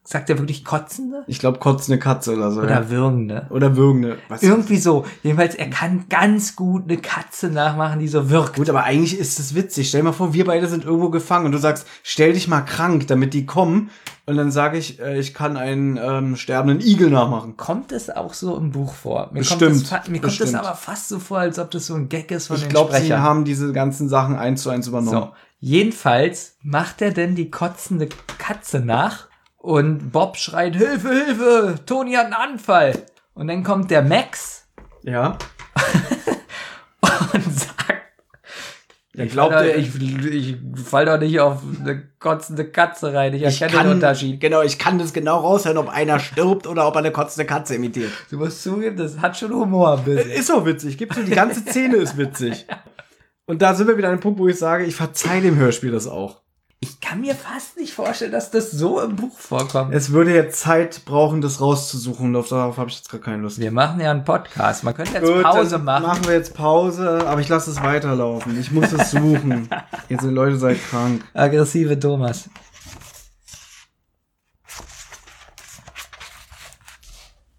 sagt 0.06 0.30
er 0.30 0.38
wirklich 0.38 0.66
kotzende 0.66 1.24
Ich 1.28 1.40
glaube, 1.40 1.60
kotzende 1.60 1.98
Katze 1.98 2.36
oder 2.36 2.52
so. 2.52 2.62
oder 2.62 2.82
ja. 2.82 2.90
würgende? 2.90 3.48
Oder 3.50 3.78
würgende. 3.78 4.18
Was 4.28 4.44
Irgendwie 4.44 4.78
so. 4.78 5.06
Jedenfalls, 5.24 5.56
er 5.56 5.70
kann 5.70 6.06
ganz 6.10 6.56
gut 6.56 6.84
eine 6.84 6.98
Katze 6.98 7.48
nachmachen, 7.50 8.00
die 8.00 8.10
so 8.10 8.30
wirkt. 8.30 8.58
Gut, 8.58 8.70
aber 8.70 8.84
eigentlich 8.84 9.18
ist 9.18 9.40
es 9.40 9.56
witzig. 9.56 9.88
Stell 9.88 10.02
dir 10.02 10.06
mal 10.06 10.12
vor, 10.12 10.34
wir 10.34 10.46
beide 10.46 10.68
sind 10.68 10.84
irgendwo 10.84 11.10
gefangen 11.10 11.46
und 11.46 11.54
du 11.54 11.58
sagst, 11.58 11.88
stell 12.04 12.34
dich 12.34 12.48
mal 12.50 12.62
krank, 12.62 13.08
damit 13.08 13.34
die 13.34 13.46
kommen. 13.46 13.92
Und 14.26 14.38
dann 14.38 14.52
sage 14.52 14.78
ich, 14.78 15.00
äh, 15.02 15.20
ich 15.20 15.34
kann 15.34 15.58
einen 15.58 15.98
ähm, 16.02 16.36
sterbenden 16.36 16.86
Igel 16.86 17.10
nachmachen. 17.10 17.58
Kommt 17.58 17.92
es 17.92 18.10
auch 18.10 18.34
so 18.34 18.58
im 18.58 18.72
Buch 18.72 18.94
vor? 18.94 19.30
Mir 19.32 19.40
Bestimmt, 19.40 19.62
Kommt 19.62 19.92
das, 19.92 20.08
mir 20.10 20.22
kommt 20.22 20.40
das 20.40 20.54
aber 20.54 20.76
fast 20.76 21.10
so 21.10 21.20
vor, 21.20 21.40
als 21.40 21.60
ob 21.60 21.72
das 21.72 21.88
so 21.88 21.96
ein 21.96 22.08
Gag 22.10 22.32
ist 22.32 22.48
von 22.48 22.56
Ich 22.58 22.64
den 22.64 22.70
glaube, 22.70 22.92
sie 22.92 22.98
Sprechern. 23.00 23.22
haben 23.22 23.44
diese 23.46 23.72
ganzen 23.74 24.08
Sachen 24.10 24.36
eins 24.38 24.64
zu 24.64 24.70
eins 24.70 24.88
übernommen. 24.88 25.28
So, 25.28 25.30
jedenfalls 25.60 26.56
macht 26.62 27.02
er 27.02 27.12
denn 27.12 27.36
die 27.36 27.50
kotzende 27.52 28.08
Katze 28.38 28.80
nach 28.80 29.28
und 29.64 30.12
Bob 30.12 30.36
schreit, 30.36 30.76
Hilfe, 30.76 31.10
Hilfe, 31.10 31.76
Toni 31.86 32.16
hat 32.16 32.26
einen 32.26 32.34
Anfall. 32.34 33.06
Und 33.34 33.48
dann 33.48 33.64
kommt 33.64 33.90
der 33.92 34.02
Max 34.02 34.68
Ja. 35.04 35.38
und 37.34 37.60
sagt, 37.60 39.32
glaubt, 39.32 39.54
Alter, 39.54 39.70
er, 39.70 39.78
ich, 39.78 39.96
ich 40.02 40.58
fall 40.76 41.06
doch 41.06 41.18
nicht 41.18 41.40
auf 41.40 41.62
eine 41.80 42.04
kotzende 42.20 42.66
Katze 42.66 43.14
rein. 43.14 43.34
Ich 43.34 43.42
ich 43.42 43.62
erkenne 43.62 43.80
den 43.80 43.88
kann, 43.88 43.96
Unterschied. 43.96 44.42
genau, 44.42 44.64
ich 44.64 44.78
kann 44.78 45.00
das 45.00 45.14
genau 45.14 45.40
raushören, 45.40 45.78
ob 45.78 45.88
einer 45.88 46.20
stirbt 46.20 46.68
oder 46.68 46.86
ob 46.86 46.96
er 46.96 47.00
eine 47.00 47.12
kotzende 47.12 47.46
Katze 47.46 47.76
imitiert. 47.76 48.12
Du 48.30 48.38
musst 48.38 48.64
zugeben, 48.64 48.98
das 48.98 49.20
hat 49.20 49.38
schon 49.38 49.54
Humor 49.54 49.98
ein 49.98 50.04
bisschen. 50.04 50.30
Ist 50.30 50.52
auch 50.52 50.66
witzig, 50.66 50.98
gibt's 50.98 51.16
die 51.26 51.32
ganze 51.32 51.62
Szene 51.62 51.96
ist 51.98 52.18
witzig. 52.18 52.68
Und 53.46 53.62
da 53.62 53.74
sind 53.74 53.88
wir 53.88 53.98
wieder 53.98 54.10
an 54.10 54.18
dem 54.18 54.22
Punkt, 54.22 54.40
wo 54.40 54.48
ich 54.50 54.60
sage, 54.60 54.84
ich 54.84 54.96
verzeih 54.96 55.40
dem 55.40 55.56
Hörspiel 55.56 55.92
das 55.92 56.08
auch. 56.08 56.43
Ich 56.84 57.00
kann 57.00 57.22
mir 57.22 57.34
fast 57.34 57.78
nicht 57.78 57.94
vorstellen, 57.94 58.34
dass 58.34 58.52
das 58.52 58.70
so 58.70 59.00
im 59.00 59.16
Buch 59.16 59.38
vorkommt. 59.38 59.94
Es 59.94 60.12
würde 60.12 60.34
jetzt 60.34 60.60
Zeit 60.60 61.06
brauchen, 61.06 61.40
das 61.40 61.62
rauszusuchen. 61.62 62.36
und 62.36 62.52
Darauf 62.52 62.76
habe 62.76 62.90
ich 62.90 62.98
jetzt 62.98 63.10
gar 63.10 63.22
keine 63.22 63.38
Lust. 63.38 63.58
Wir 63.58 63.72
machen 63.72 64.02
ja 64.02 64.12
einen 64.12 64.26
Podcast. 64.26 64.84
Man 64.84 64.94
könnte 64.94 65.14
jetzt 65.14 65.26
Gut, 65.26 65.44
Pause 65.44 65.78
machen. 65.78 66.04
Machen 66.04 66.26
wir 66.26 66.34
jetzt 66.34 66.54
Pause, 66.54 67.26
aber 67.26 67.40
ich 67.40 67.48
lasse 67.48 67.72
es 67.72 67.82
weiterlaufen. 67.82 68.60
Ich 68.60 68.70
muss 68.72 68.92
es 68.92 69.12
suchen. 69.12 69.70
Jetzt 70.10 70.24
sind 70.24 70.34
Leute 70.34 70.58
seid 70.58 70.78
krank. 70.90 71.24
Aggressive 71.34 71.98
Thomas. 71.98 72.50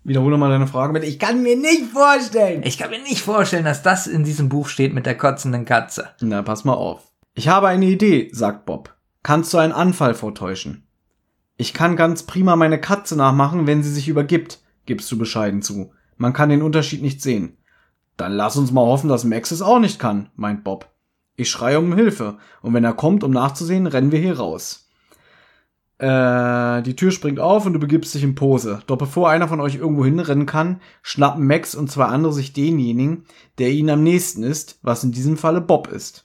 Wiederhole 0.03 0.37
mal 0.37 0.51
deine 0.51 0.67
Frage 0.67 0.93
mit. 0.93 1.03
Ich 1.03 1.19
kann 1.19 1.43
mir 1.43 1.57
nicht 1.57 1.87
vorstellen. 1.95 2.63
Ich 2.63 2.77
kann 2.77 2.91
mir 2.91 3.01
nicht 3.01 3.23
vorstellen, 3.23 3.65
dass 3.65 3.83
das 3.83 4.07
in 4.07 4.23
diesem 4.25 4.51
Buch 4.51 4.69
steht 4.69 4.93
mit 4.93 5.07
der 5.07 5.17
kotzenden 5.17 5.65
Katze. 5.65 6.11
Na, 6.21 6.43
pass 6.43 6.65
mal 6.67 6.75
auf. 6.75 7.01
Ich 7.33 7.49
habe 7.49 7.69
eine 7.69 7.87
Idee, 7.87 8.29
sagt 8.31 8.67
Bob. 8.67 8.94
Kannst 9.25 9.55
du 9.55 9.59
einen 9.59 9.73
Anfall 9.73 10.13
vortäuschen? 10.13 10.87
Ich 11.57 11.73
kann 11.73 11.97
ganz 11.97 12.25
prima 12.25 12.57
meine 12.57 12.79
Katze 12.79 13.17
nachmachen, 13.17 13.67
wenn 13.67 13.83
sie 13.83 13.91
sich 13.91 14.07
übergibt, 14.07 14.61
gibst 14.85 15.11
du 15.11 15.17
bescheiden 15.17 15.63
zu. 15.63 15.93
Man 16.19 16.35
kann 16.35 16.51
den 16.51 16.61
Unterschied 16.61 17.01
nicht 17.01 17.23
sehen. 17.23 17.57
Dann 18.19 18.33
lass 18.33 18.59
uns 18.59 18.71
mal 18.71 18.85
hoffen, 18.85 19.09
dass 19.09 19.25
Max 19.25 19.51
es 19.51 19.63
auch 19.63 19.79
nicht 19.79 19.99
kann, 19.99 20.29
meint 20.37 20.63
Bob. 20.63 20.91
Ich 21.37 21.51
schreie 21.51 21.79
um 21.79 21.95
Hilfe, 21.95 22.37
und 22.61 22.75
wenn 22.75 22.85
er 22.85 22.93
kommt, 22.93 23.25
um 23.25 23.31
nachzusehen, 23.31 23.87
rennen 23.87 24.13
wir 24.13 24.19
hier 24.19 24.37
raus. 24.37 24.91
Äh, 25.97 26.83
die 26.83 26.95
Tür 26.95 27.11
springt 27.11 27.41
auf 27.41 27.65
und 27.65 27.73
du 27.73 27.79
begibst 27.79 28.15
dich 28.15 28.25
in 28.25 28.35
Pose. 28.35 28.83
Doch 28.87 28.99
bevor 28.99 29.31
einer 29.31 29.49
von 29.49 29.61
euch 29.61 29.77
irgendwo 29.77 30.05
hinrennen 30.05 30.45
kann, 30.45 30.83
schnappen 31.01 31.47
Max 31.47 31.75
und 31.75 31.91
zwei 31.91 32.05
andere 32.05 32.35
sich 32.35 32.53
denjenigen, 32.53 33.25
der 33.57 33.71
ihnen 33.71 33.89
am 33.89 34.03
nächsten 34.03 34.43
ist, 34.43 34.79
was 34.83 35.03
in 35.03 35.13
diesem 35.13 35.39
Falle 35.39 35.63
Bob 35.63 35.89
ist. 35.89 36.24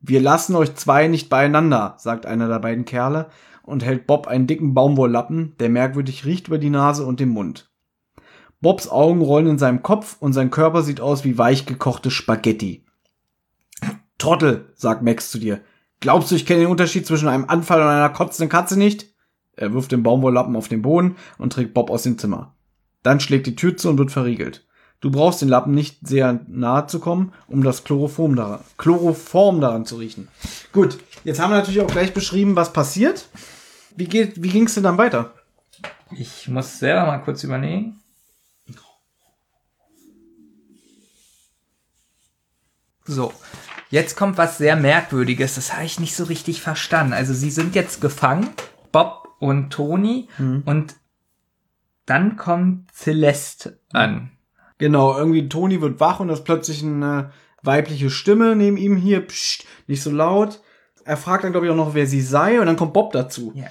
Wir 0.00 0.20
lassen 0.20 0.56
euch 0.56 0.74
zwei 0.76 1.08
nicht 1.08 1.28
beieinander, 1.28 1.94
sagt 1.98 2.24
einer 2.24 2.48
der 2.48 2.58
beiden 2.58 2.84
Kerle 2.84 3.28
und 3.62 3.84
hält 3.84 4.06
Bob 4.06 4.26
einen 4.26 4.46
dicken 4.46 4.72
Baumwolllappen, 4.72 5.54
der 5.60 5.68
merkwürdig 5.68 6.24
riecht 6.24 6.48
über 6.48 6.58
die 6.58 6.70
Nase 6.70 7.04
und 7.04 7.20
den 7.20 7.28
Mund. 7.28 7.70
Bobs 8.62 8.88
Augen 8.88 9.20
rollen 9.20 9.46
in 9.46 9.58
seinem 9.58 9.82
Kopf 9.82 10.16
und 10.20 10.32
sein 10.32 10.50
Körper 10.50 10.82
sieht 10.82 11.00
aus 11.00 11.24
wie 11.24 11.38
weich 11.38 11.66
gekochte 11.66 12.10
Spaghetti. 12.10 12.84
Trottel, 14.18 14.72
sagt 14.74 15.02
Max 15.02 15.30
zu 15.30 15.38
dir. 15.38 15.60
Glaubst 16.00 16.30
du, 16.30 16.34
ich 16.34 16.46
kenne 16.46 16.60
den 16.60 16.70
Unterschied 16.70 17.06
zwischen 17.06 17.28
einem 17.28 17.46
Anfall 17.46 17.80
und 17.80 17.88
einer 17.88 18.08
kotzenden 18.08 18.50
Katze 18.50 18.78
nicht? 18.78 19.14
Er 19.52 19.72
wirft 19.72 19.92
den 19.92 20.02
Baumwolllappen 20.02 20.56
auf 20.56 20.68
den 20.68 20.82
Boden 20.82 21.16
und 21.38 21.52
trägt 21.52 21.74
Bob 21.74 21.90
aus 21.90 22.02
dem 22.02 22.18
Zimmer. 22.18 22.54
Dann 23.02 23.20
schlägt 23.20 23.46
die 23.46 23.56
Tür 23.56 23.76
zu 23.76 23.88
und 23.88 23.98
wird 23.98 24.10
verriegelt. 24.10 24.66
Du 25.00 25.10
brauchst 25.10 25.40
den 25.40 25.48
Lappen 25.48 25.74
nicht 25.74 26.06
sehr 26.06 26.40
nahe 26.46 26.86
zu 26.86 27.00
kommen, 27.00 27.32
um 27.48 27.62
das 27.62 27.84
Chloroform 27.84 28.36
daran, 28.36 28.60
Chloroform 28.76 29.60
daran 29.60 29.86
zu 29.86 29.96
riechen. 29.96 30.28
Gut, 30.72 30.98
jetzt 31.24 31.40
haben 31.40 31.50
wir 31.50 31.58
natürlich 31.58 31.80
auch 31.80 31.90
gleich 31.90 32.12
beschrieben, 32.12 32.54
was 32.54 32.72
passiert. 32.72 33.28
Wie, 33.96 34.04
geht, 34.04 34.42
wie 34.42 34.50
ging 34.50 34.66
es 34.66 34.74
denn 34.74 34.84
dann 34.84 34.98
weiter? 34.98 35.32
Ich 36.10 36.48
muss 36.48 36.78
selber 36.78 37.06
mal 37.06 37.18
kurz 37.18 37.44
überlegen. 37.44 38.00
So, 43.06 43.32
jetzt 43.88 44.16
kommt 44.16 44.38
was 44.38 44.58
sehr 44.58 44.76
Merkwürdiges. 44.76 45.54
Das 45.54 45.72
habe 45.72 45.84
ich 45.84 45.98
nicht 45.98 46.14
so 46.14 46.24
richtig 46.24 46.60
verstanden. 46.60 47.14
Also 47.14 47.32
sie 47.32 47.50
sind 47.50 47.74
jetzt 47.74 48.00
gefangen, 48.00 48.50
Bob 48.92 49.28
und 49.38 49.70
Toni, 49.70 50.28
und 50.66 50.94
dann 52.06 52.36
kommt 52.36 52.92
Celeste 52.92 53.80
an. 53.92 54.30
Genau, 54.80 55.16
irgendwie 55.16 55.46
Toni 55.46 55.82
wird 55.82 56.00
wach 56.00 56.20
und 56.20 56.28
das 56.28 56.38
ist 56.38 56.44
plötzlich 56.46 56.82
eine 56.82 57.32
weibliche 57.62 58.08
Stimme 58.08 58.56
neben 58.56 58.78
ihm 58.78 58.96
hier, 58.96 59.20
psst, 59.20 59.66
nicht 59.86 60.02
so 60.02 60.10
laut. 60.10 60.62
Er 61.04 61.18
fragt 61.18 61.44
dann, 61.44 61.52
glaube 61.52 61.66
ich, 61.66 61.72
auch 61.72 61.76
noch, 61.76 61.92
wer 61.94 62.06
sie 62.06 62.22
sei 62.22 62.58
und 62.58 62.66
dann 62.66 62.76
kommt 62.76 62.94
Bob 62.94 63.12
dazu. 63.12 63.52
Ja, 63.54 63.66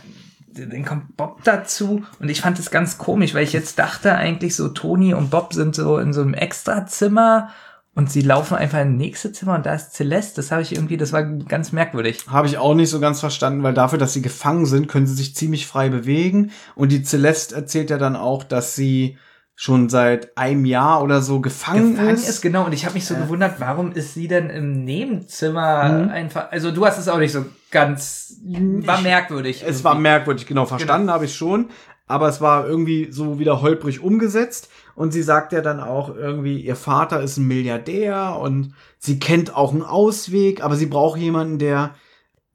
dann 0.53 0.85
kommt 0.85 1.17
Bob 1.17 1.43
dazu 1.43 2.03
und 2.19 2.29
ich 2.29 2.41
fand 2.41 2.59
es 2.59 2.69
ganz 2.69 2.99
komisch, 2.99 3.33
weil 3.33 3.43
ich 3.43 3.53
jetzt 3.53 3.79
dachte 3.79 4.13
eigentlich 4.15 4.55
so, 4.55 4.69
Toni 4.69 5.15
und 5.15 5.31
Bob 5.31 5.53
sind 5.53 5.73
so 5.73 5.97
in 5.97 6.13
so 6.13 6.21
einem 6.21 6.35
Extrazimmer 6.35 7.49
und 7.95 8.11
sie 8.11 8.21
laufen 8.21 8.55
einfach 8.55 8.79
in 8.79 8.91
das 8.93 8.97
nächste 8.99 9.31
Zimmer 9.31 9.55
und 9.55 9.65
da 9.65 9.73
ist 9.73 9.93
Celeste. 9.93 10.35
Das 10.35 10.51
habe 10.51 10.61
ich 10.61 10.75
irgendwie, 10.75 10.97
das 10.97 11.11
war 11.11 11.23
ganz 11.23 11.71
merkwürdig. 11.71 12.23
Habe 12.27 12.45
ich 12.45 12.59
auch 12.59 12.75
nicht 12.75 12.91
so 12.91 12.99
ganz 12.99 13.19
verstanden, 13.19 13.63
weil 13.63 13.73
dafür, 13.73 13.97
dass 13.97 14.13
sie 14.13 14.21
gefangen 14.21 14.67
sind, 14.67 14.87
können 14.87 15.07
sie 15.07 15.15
sich 15.15 15.35
ziemlich 15.35 15.65
frei 15.65 15.89
bewegen. 15.89 16.51
Und 16.75 16.91
die 16.91 17.01
Celeste 17.01 17.55
erzählt 17.55 17.89
ja 17.89 17.97
dann 17.97 18.15
auch, 18.15 18.43
dass 18.43 18.75
sie 18.75 19.17
schon 19.61 19.89
seit 19.89 20.37
einem 20.37 20.63
Jahr 20.63 21.03
oder 21.03 21.21
so 21.21 21.41
gefangen, 21.41 21.91
Gefangen 21.91 22.13
ist. 22.15 22.29
ist 22.29 22.39
genau 22.39 22.65
und 22.65 22.71
ich 22.71 22.85
habe 22.85 22.93
mich 22.93 23.05
so 23.05 23.13
gewundert, 23.13 23.59
warum 23.59 23.91
ist 23.91 24.13
sie 24.13 24.29
denn 24.29 24.49
im 24.49 24.85
Nebenzimmer 24.85 26.09
einfach, 26.09 26.49
also 26.49 26.71
du 26.71 26.85
hast 26.85 26.97
es 26.97 27.09
auch 27.09 27.17
nicht 27.17 27.33
so 27.33 27.43
ganz, 27.69 28.37
war 28.41 29.01
merkwürdig. 29.01 29.65
Es 29.67 29.83
war 29.83 29.95
merkwürdig, 29.95 30.47
genau, 30.47 30.65
verstanden 30.65 31.11
habe 31.11 31.25
ich 31.25 31.35
schon. 31.35 31.67
Aber 32.07 32.29
es 32.29 32.39
war 32.39 32.67
irgendwie 32.67 33.11
so 33.11 33.37
wieder 33.37 33.61
holprig 33.61 34.01
umgesetzt. 34.01 34.69
Und 34.95 35.11
sie 35.11 35.23
sagt 35.23 35.51
ja 35.51 35.59
dann 35.59 35.81
auch 35.81 36.15
irgendwie, 36.15 36.61
ihr 36.61 36.77
Vater 36.77 37.21
ist 37.21 37.35
ein 37.35 37.45
Milliardär 37.45 38.39
und 38.41 38.73
sie 38.97 39.19
kennt 39.19 39.53
auch 39.53 39.73
einen 39.73 39.83
Ausweg, 39.83 40.63
aber 40.63 40.77
sie 40.77 40.85
braucht 40.85 41.19
jemanden, 41.19 41.59
der 41.59 41.95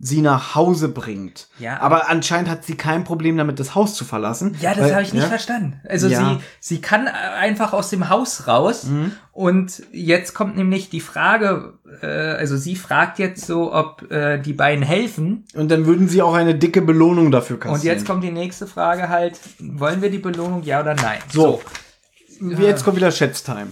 sie 0.01 0.21
nach 0.23 0.55
Hause 0.55 0.89
bringt. 0.89 1.49
Ja, 1.59 1.81
aber 1.81 2.11
anscheinend 2.11 2.51
hat 2.51 2.65
sie 2.65 2.77
kein 2.77 3.05
Problem 3.05 3.37
damit, 3.37 3.61
das 3.61 3.75
Haus 3.75 3.95
zu 3.95 4.05
verlassen. 4.05 4.57
Ja, 4.61 4.75
das 4.75 4.93
habe 4.93 5.03
ich 5.03 5.13
nicht 5.13 5.23
ja. 5.23 5.29
verstanden. 5.29 5.81
Also 5.89 6.09
Ja. 6.09 6.35
sie, 6.35 6.75
sie 6.75 6.81
kann 6.81 7.07
einfach 7.07 7.73
aus 7.73 7.91
dem 7.91 8.09
Haus 8.09 8.47
raus 8.49 8.87
und 9.33 9.83
jetzt 9.93 10.35
kommt 10.35 10.57
nämlich 10.57 10.91
die 10.91 11.01
Frage, 11.01 11.75
äh, 12.03 12.07
also 12.07 12.57
sie 12.57 12.75
fragt 12.77 13.19
jetzt 13.19 13.47
so, 13.47 13.73
ob 13.73 14.11
äh, 14.11 14.39
die 14.39 14.53
beiden 14.53 14.85
helfen 14.85 15.45
Und 15.55 15.71
dann 15.71 15.87
würden 15.87 16.09
sie 16.09 16.23
auch 16.23 16.35
eine 16.35 16.55
dicke 16.57 16.83
Belohnung 16.83 17.31
dafür 17.31 17.59
kassieren. 17.59 17.81
und 17.81 17.85
jetzt 17.85 18.05
kommt 18.07 18.25
die 18.25 18.33
nächste 18.33 18.67
Frage 18.67 19.09
halt, 19.09 19.39
wollen 19.61 20.03
wir 20.03 20.11
die 20.11 20.19
Belohnung, 20.19 20.65
ja 20.65 20.81
oder 20.81 20.95
nein? 20.95 21.19
So. 21.33 21.63
Jetzt 22.41 22.85
kommt 22.85 22.97
wieder 22.97 23.13
Schätztime. 23.13 23.69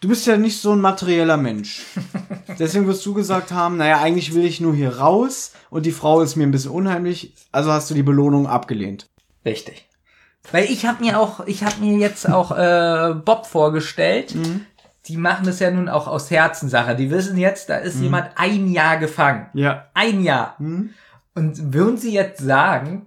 Du 0.00 0.08
bist 0.08 0.26
ja 0.26 0.36
nicht 0.36 0.60
so 0.60 0.72
ein 0.72 0.80
materieller 0.80 1.36
Mensch. 1.36 1.84
Deswegen 2.58 2.86
wirst 2.86 3.04
du 3.06 3.14
gesagt 3.14 3.52
haben, 3.52 3.76
naja, 3.76 4.00
eigentlich 4.00 4.34
will 4.34 4.44
ich 4.44 4.60
nur 4.60 4.74
hier 4.74 4.98
raus 4.98 5.52
und 5.70 5.86
die 5.86 5.92
Frau 5.92 6.20
ist 6.20 6.36
mir 6.36 6.44
ein 6.44 6.50
bisschen 6.50 6.70
unheimlich, 6.70 7.34
also 7.52 7.72
hast 7.72 7.90
du 7.90 7.94
die 7.94 8.02
Belohnung 8.02 8.46
abgelehnt. 8.46 9.08
Richtig. 9.44 9.88
Weil 10.52 10.64
ich 10.64 10.86
habe 10.86 11.02
mir 11.02 11.18
auch, 11.18 11.46
ich 11.46 11.64
habe 11.64 11.80
mir 11.80 11.98
jetzt 11.98 12.28
auch 12.28 12.56
äh, 12.56 13.14
Bob 13.14 13.46
vorgestellt. 13.46 14.34
Die 15.06 15.16
machen 15.16 15.46
das 15.46 15.60
ja 15.60 15.70
nun 15.70 15.88
auch 15.88 16.06
aus 16.06 16.30
Herzenssache. 16.30 16.96
Die 16.96 17.10
wissen 17.10 17.38
jetzt, 17.38 17.68
da 17.68 17.76
ist 17.76 18.00
jemand 18.00 18.30
ein 18.36 18.68
Jahr 18.70 18.98
gefangen. 18.98 19.48
Ja. 19.54 19.88
Ein 19.94 20.22
Jahr. 20.22 20.56
Und 21.34 21.74
würden 21.74 21.96
sie 21.96 22.12
jetzt 22.12 22.40
sagen, 22.40 23.06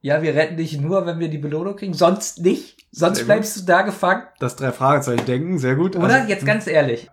ja, 0.00 0.22
wir 0.22 0.34
retten 0.34 0.56
dich 0.56 0.78
nur, 0.80 1.06
wenn 1.06 1.18
wir 1.20 1.28
die 1.28 1.38
Belohnung 1.38 1.76
kriegen, 1.76 1.94
sonst 1.94 2.42
nicht? 2.42 2.81
Sonst 2.92 3.24
bleibst 3.24 3.56
du 3.58 3.64
da 3.64 3.82
gefangen? 3.82 4.22
Das 4.38 4.54
drei 4.56 4.70
Fragezeichen 4.70 5.24
denken, 5.26 5.58
sehr 5.58 5.74
gut. 5.76 5.96
Oder? 5.96 6.04
Also, 6.14 6.28
jetzt 6.28 6.44
ganz 6.46 6.66
ehrlich. 6.66 7.08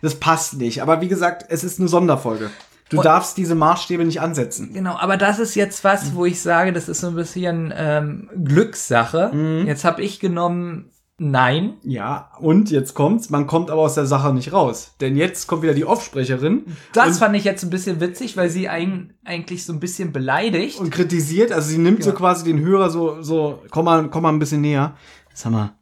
das 0.00 0.14
passt 0.14 0.54
nicht. 0.58 0.80
Aber 0.80 1.00
wie 1.00 1.08
gesagt, 1.08 1.44
es 1.48 1.64
ist 1.64 1.78
eine 1.80 1.88
Sonderfolge. 1.88 2.50
Du 2.90 2.98
Und- 2.98 3.04
darfst 3.06 3.36
diese 3.36 3.54
Maßstäbe 3.54 4.04
nicht 4.04 4.20
ansetzen. 4.20 4.72
Genau, 4.72 4.96
aber 4.96 5.16
das 5.16 5.38
ist 5.40 5.54
jetzt 5.56 5.82
was, 5.84 6.14
wo 6.14 6.24
ich 6.24 6.40
sage, 6.40 6.72
das 6.72 6.88
ist 6.88 7.00
so 7.00 7.08
ein 7.08 7.14
bisschen 7.16 7.72
ähm, 7.76 8.30
Glückssache. 8.44 9.30
Mhm. 9.34 9.66
Jetzt 9.66 9.84
habe 9.84 10.02
ich 10.02 10.20
genommen, 10.20 10.90
nein. 11.18 11.74
Ja, 11.82 12.30
und 12.38 12.70
jetzt 12.70 12.94
kommt's, 12.94 13.30
man 13.30 13.46
kommt 13.46 13.70
aber 13.70 13.80
aus 13.80 13.94
der 13.94 14.06
Sache 14.06 14.32
nicht 14.34 14.52
raus. 14.52 14.94
Denn 15.00 15.16
jetzt 15.16 15.46
kommt 15.46 15.62
wieder 15.62 15.74
die 15.74 15.84
Offsprecherin 15.86 16.64
Das 16.92 17.18
fand 17.18 17.34
ich 17.36 17.44
jetzt 17.44 17.62
ein 17.64 17.70
bisschen 17.70 18.00
witzig, 18.00 18.36
weil 18.36 18.50
sie 18.50 18.68
ein, 18.68 19.14
eigentlich 19.24 19.64
so 19.64 19.72
ein 19.72 19.80
bisschen 19.80 20.12
beleidigt. 20.12 20.78
und 20.78 20.90
kritisiert, 20.90 21.52
also 21.52 21.68
sie 21.68 21.78
nimmt 21.78 22.04
so 22.04 22.10
Ja. 22.10 22.16
quasi 22.16 22.44
den 22.44 22.60
Hörer 22.60 22.90
so, 22.90 23.22
so, 23.22 23.62
komm 23.70 23.86
mal, 23.86 24.08
komm 24.10 24.22
mal 24.22 24.28
ein 24.32 24.38
bisschen 24.38 24.60
näher. 24.60 24.94
Sag 25.34 25.52
mal, 25.52 25.74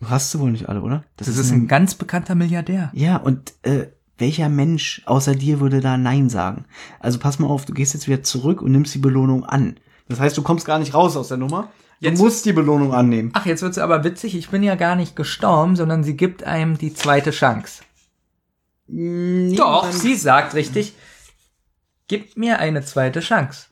du 0.00 0.08
hast 0.08 0.30
sie 0.30 0.40
wohl 0.40 0.50
nicht 0.52 0.68
alle, 0.68 0.80
oder? 0.80 1.04
das 1.16 1.28
ist 1.28 1.50
ein 1.50 1.68
ganz 1.68 1.94
bekannter 1.94 2.34
Milliardär. 2.34 2.90
Ja, 2.94 3.16
und 3.16 3.52
äh, 3.62 3.88
welcher 4.16 4.48
Mensch 4.48 5.02
außer 5.06 5.34
dir 5.34 5.60
würde 5.60 5.80
da 5.80 5.96
Nein 5.98 6.28
sagen? 6.30 6.64
Also 7.00 7.18
pass 7.18 7.38
mal 7.38 7.48
auf, 7.48 7.64
du 7.66 7.74
gehst 7.74 7.94
jetzt 7.94 8.06
wieder 8.06 8.22
zurück 8.22 8.62
und 8.62 8.72
nimmst 8.72 8.94
die 8.94 8.98
Belohnung 8.98 9.44
an. 9.44 9.78
Das 10.08 10.20
heißt, 10.20 10.36
du 10.36 10.42
kommst 10.42 10.66
gar 10.66 10.78
nicht 10.78 10.94
raus 10.94 11.16
aus 11.16 11.28
der 11.28 11.36
Nummer. 11.36 11.70
Du 12.00 12.08
Jetzt- 12.08 12.18
musst 12.18 12.46
die 12.46 12.52
Belohnung 12.52 12.94
annehmen. 12.94 13.30
Ach, 13.34 13.44
jetzt 13.46 13.62
wird's 13.62 13.76
aber 13.78 14.04
witzig. 14.04 14.34
Ich 14.34 14.48
bin 14.48 14.62
ja 14.62 14.74
gar 14.74 14.96
nicht 14.96 15.16
gestorben, 15.16 15.76
sondern 15.76 16.02
sie 16.04 16.16
gibt 16.16 16.44
einem 16.44 16.78
die 16.78 16.94
zweite 16.94 17.30
Chance. 17.30 17.82
Nee, 18.86 19.54
Doch, 19.56 19.82
dann- 19.82 19.92
sie 19.92 20.14
sagt 20.16 20.54
richtig, 20.54 20.94
gib 22.08 22.36
mir 22.36 22.58
eine 22.58 22.82
zweite 22.82 23.20
Chance. 23.20 23.66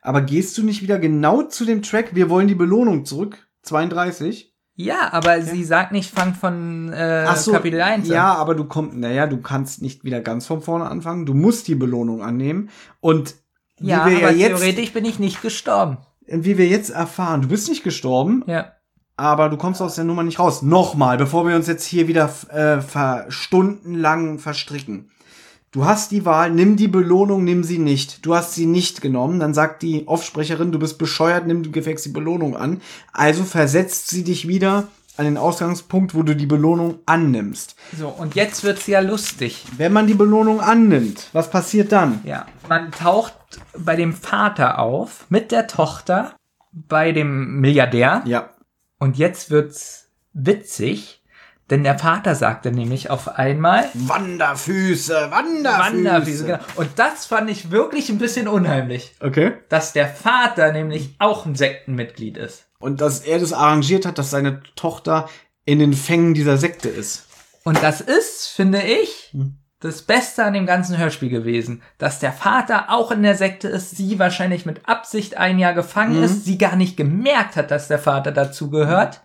Aber 0.00 0.22
gehst 0.22 0.56
du 0.58 0.62
nicht 0.64 0.82
wieder 0.82 0.98
genau 0.98 1.42
zu 1.42 1.64
dem 1.64 1.82
Track, 1.82 2.14
wir 2.14 2.28
wollen 2.30 2.48
die 2.48 2.54
Belohnung 2.54 3.04
zurück? 3.04 3.46
32? 3.62 4.52
Ja, 4.74 5.12
aber 5.12 5.42
sie 5.42 5.64
sagt 5.64 5.92
nicht, 5.92 6.10
fang 6.10 6.34
von 6.34 6.92
äh, 6.92 7.26
Ach 7.28 7.36
so, 7.36 7.52
Kapitel 7.52 7.80
1 7.82 8.08
an. 8.08 8.14
Ja, 8.14 8.34
aber 8.34 8.54
du 8.54 8.64
kommst, 8.64 8.96
naja, 8.96 9.26
du 9.26 9.36
kannst 9.40 9.82
nicht 9.82 10.02
wieder 10.04 10.20
ganz 10.20 10.46
von 10.46 10.62
vorne 10.62 10.86
anfangen. 10.88 11.26
Du 11.26 11.34
musst 11.34 11.68
die 11.68 11.74
Belohnung 11.74 12.22
annehmen. 12.22 12.70
Und 13.00 13.34
wie 13.78 13.88
Ja, 13.88 14.06
wir 14.06 14.18
ja 14.18 14.28
aber 14.28 14.36
jetzt, 14.36 14.56
theoretisch 14.60 14.92
bin 14.92 15.04
ich 15.04 15.18
nicht 15.18 15.42
gestorben. 15.42 15.98
wie 16.26 16.56
wir 16.56 16.66
jetzt 16.68 16.90
erfahren, 16.90 17.42
du 17.42 17.48
bist 17.48 17.68
nicht 17.68 17.84
gestorben, 17.84 18.44
Ja. 18.46 18.72
aber 19.16 19.50
du 19.50 19.56
kommst 19.58 19.82
aus 19.82 19.96
der 19.96 20.04
Nummer 20.04 20.22
nicht 20.22 20.38
raus. 20.38 20.62
Nochmal, 20.62 21.18
bevor 21.18 21.46
wir 21.46 21.54
uns 21.54 21.66
jetzt 21.66 21.84
hier 21.84 22.08
wieder 22.08 22.30
äh, 22.48 22.80
ver 22.80 23.26
stundenlang 23.28 24.38
verstricken. 24.38 25.10
Du 25.72 25.86
hast 25.86 26.10
die 26.10 26.26
Wahl, 26.26 26.50
nimm 26.50 26.76
die 26.76 26.86
Belohnung, 26.88 27.44
nimm 27.44 27.64
sie 27.64 27.78
nicht. 27.78 28.26
Du 28.26 28.34
hast 28.34 28.54
sie 28.54 28.66
nicht 28.66 29.00
genommen, 29.00 29.40
dann 29.40 29.54
sagt 29.54 29.80
die 29.82 30.06
Offsprecherin, 30.06 30.70
du 30.70 30.78
bist 30.78 30.98
bescheuert, 30.98 31.46
nimm 31.46 31.62
du 31.62 31.70
gefälligst 31.70 32.04
die 32.04 32.10
Belohnung 32.10 32.56
an. 32.56 32.82
Also 33.14 33.42
versetzt 33.44 34.08
sie 34.08 34.22
dich 34.22 34.46
wieder 34.46 34.88
an 35.16 35.24
den 35.24 35.38
Ausgangspunkt, 35.38 36.14
wo 36.14 36.22
du 36.22 36.36
die 36.36 36.46
Belohnung 36.46 36.98
annimmst. 37.06 37.74
So, 37.98 38.08
und 38.08 38.34
jetzt 38.34 38.64
wird's 38.64 38.86
ja 38.86 39.00
lustig. 39.00 39.64
Wenn 39.78 39.94
man 39.94 40.06
die 40.06 40.14
Belohnung 40.14 40.60
annimmt, 40.60 41.28
was 41.32 41.48
passiert 41.50 41.90
dann? 41.92 42.20
Ja, 42.24 42.46
man 42.68 42.92
taucht 42.92 43.32
bei 43.78 43.96
dem 43.96 44.12
Vater 44.12 44.78
auf 44.78 45.24
mit 45.30 45.52
der 45.52 45.66
Tochter 45.68 46.34
bei 46.72 47.12
dem 47.12 47.60
Milliardär 47.60 48.22
Ja. 48.26 48.50
und 48.98 49.16
jetzt 49.18 49.50
wird's 49.50 50.08
witzig, 50.34 51.21
denn 51.72 51.84
der 51.84 51.98
Vater 51.98 52.34
sagte 52.34 52.70
nämlich 52.70 53.08
auf 53.08 53.38
einmal 53.38 53.86
Wanderfüße, 53.94 55.28
Wanderfüße. 55.30 55.78
Wanderwiese. 55.78 56.44
Genau. 56.44 56.58
Und 56.76 56.90
das 56.96 57.24
fand 57.24 57.48
ich 57.48 57.70
wirklich 57.70 58.10
ein 58.10 58.18
bisschen 58.18 58.46
unheimlich, 58.46 59.14
Okay. 59.20 59.54
dass 59.70 59.94
der 59.94 60.06
Vater 60.06 60.70
nämlich 60.70 61.14
auch 61.18 61.46
ein 61.46 61.54
Sektenmitglied 61.54 62.36
ist. 62.36 62.66
Und 62.78 63.00
dass 63.00 63.20
er 63.20 63.38
das 63.38 63.54
arrangiert 63.54 64.04
hat, 64.04 64.18
dass 64.18 64.28
seine 64.30 64.60
Tochter 64.76 65.30
in 65.64 65.78
den 65.78 65.94
Fängen 65.94 66.34
dieser 66.34 66.58
Sekte 66.58 66.90
ist. 66.90 67.26
Und 67.64 67.82
das 67.82 68.02
ist, 68.02 68.48
finde 68.48 68.82
ich, 68.82 69.34
das 69.80 70.02
Beste 70.02 70.44
an 70.44 70.52
dem 70.52 70.66
ganzen 70.66 70.98
Hörspiel 70.98 71.30
gewesen, 71.30 71.82
dass 71.96 72.18
der 72.18 72.32
Vater 72.32 72.90
auch 72.90 73.10
in 73.12 73.22
der 73.22 73.36
Sekte 73.36 73.68
ist, 73.68 73.96
sie 73.96 74.18
wahrscheinlich 74.18 74.66
mit 74.66 74.86
Absicht 74.88 75.38
ein 75.38 75.58
Jahr 75.58 75.72
gefangen 75.72 76.22
ist, 76.22 76.44
sie 76.44 76.58
gar 76.58 76.76
nicht 76.76 76.98
gemerkt 76.98 77.56
hat, 77.56 77.70
dass 77.70 77.88
der 77.88 77.98
Vater 77.98 78.30
dazu 78.30 78.68
gehört. 78.68 79.22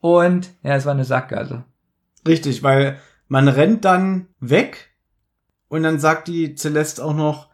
Und 0.00 0.50
ja, 0.62 0.76
es 0.76 0.84
war 0.84 0.92
eine 0.92 1.04
Sackgasse. 1.04 1.64
Richtig, 2.26 2.62
weil 2.62 2.98
man 3.28 3.48
rennt 3.48 3.84
dann 3.84 4.28
weg 4.40 4.94
und 5.68 5.82
dann 5.82 5.98
sagt 5.98 6.28
die 6.28 6.54
Celeste 6.54 7.04
auch 7.04 7.14
noch, 7.14 7.48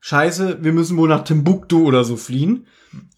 Scheiße, 0.00 0.64
wir 0.64 0.72
müssen 0.72 0.96
wohl 0.96 1.08
nach 1.08 1.22
Timbuktu 1.22 1.86
oder 1.86 2.02
so 2.02 2.16
fliehen. 2.16 2.66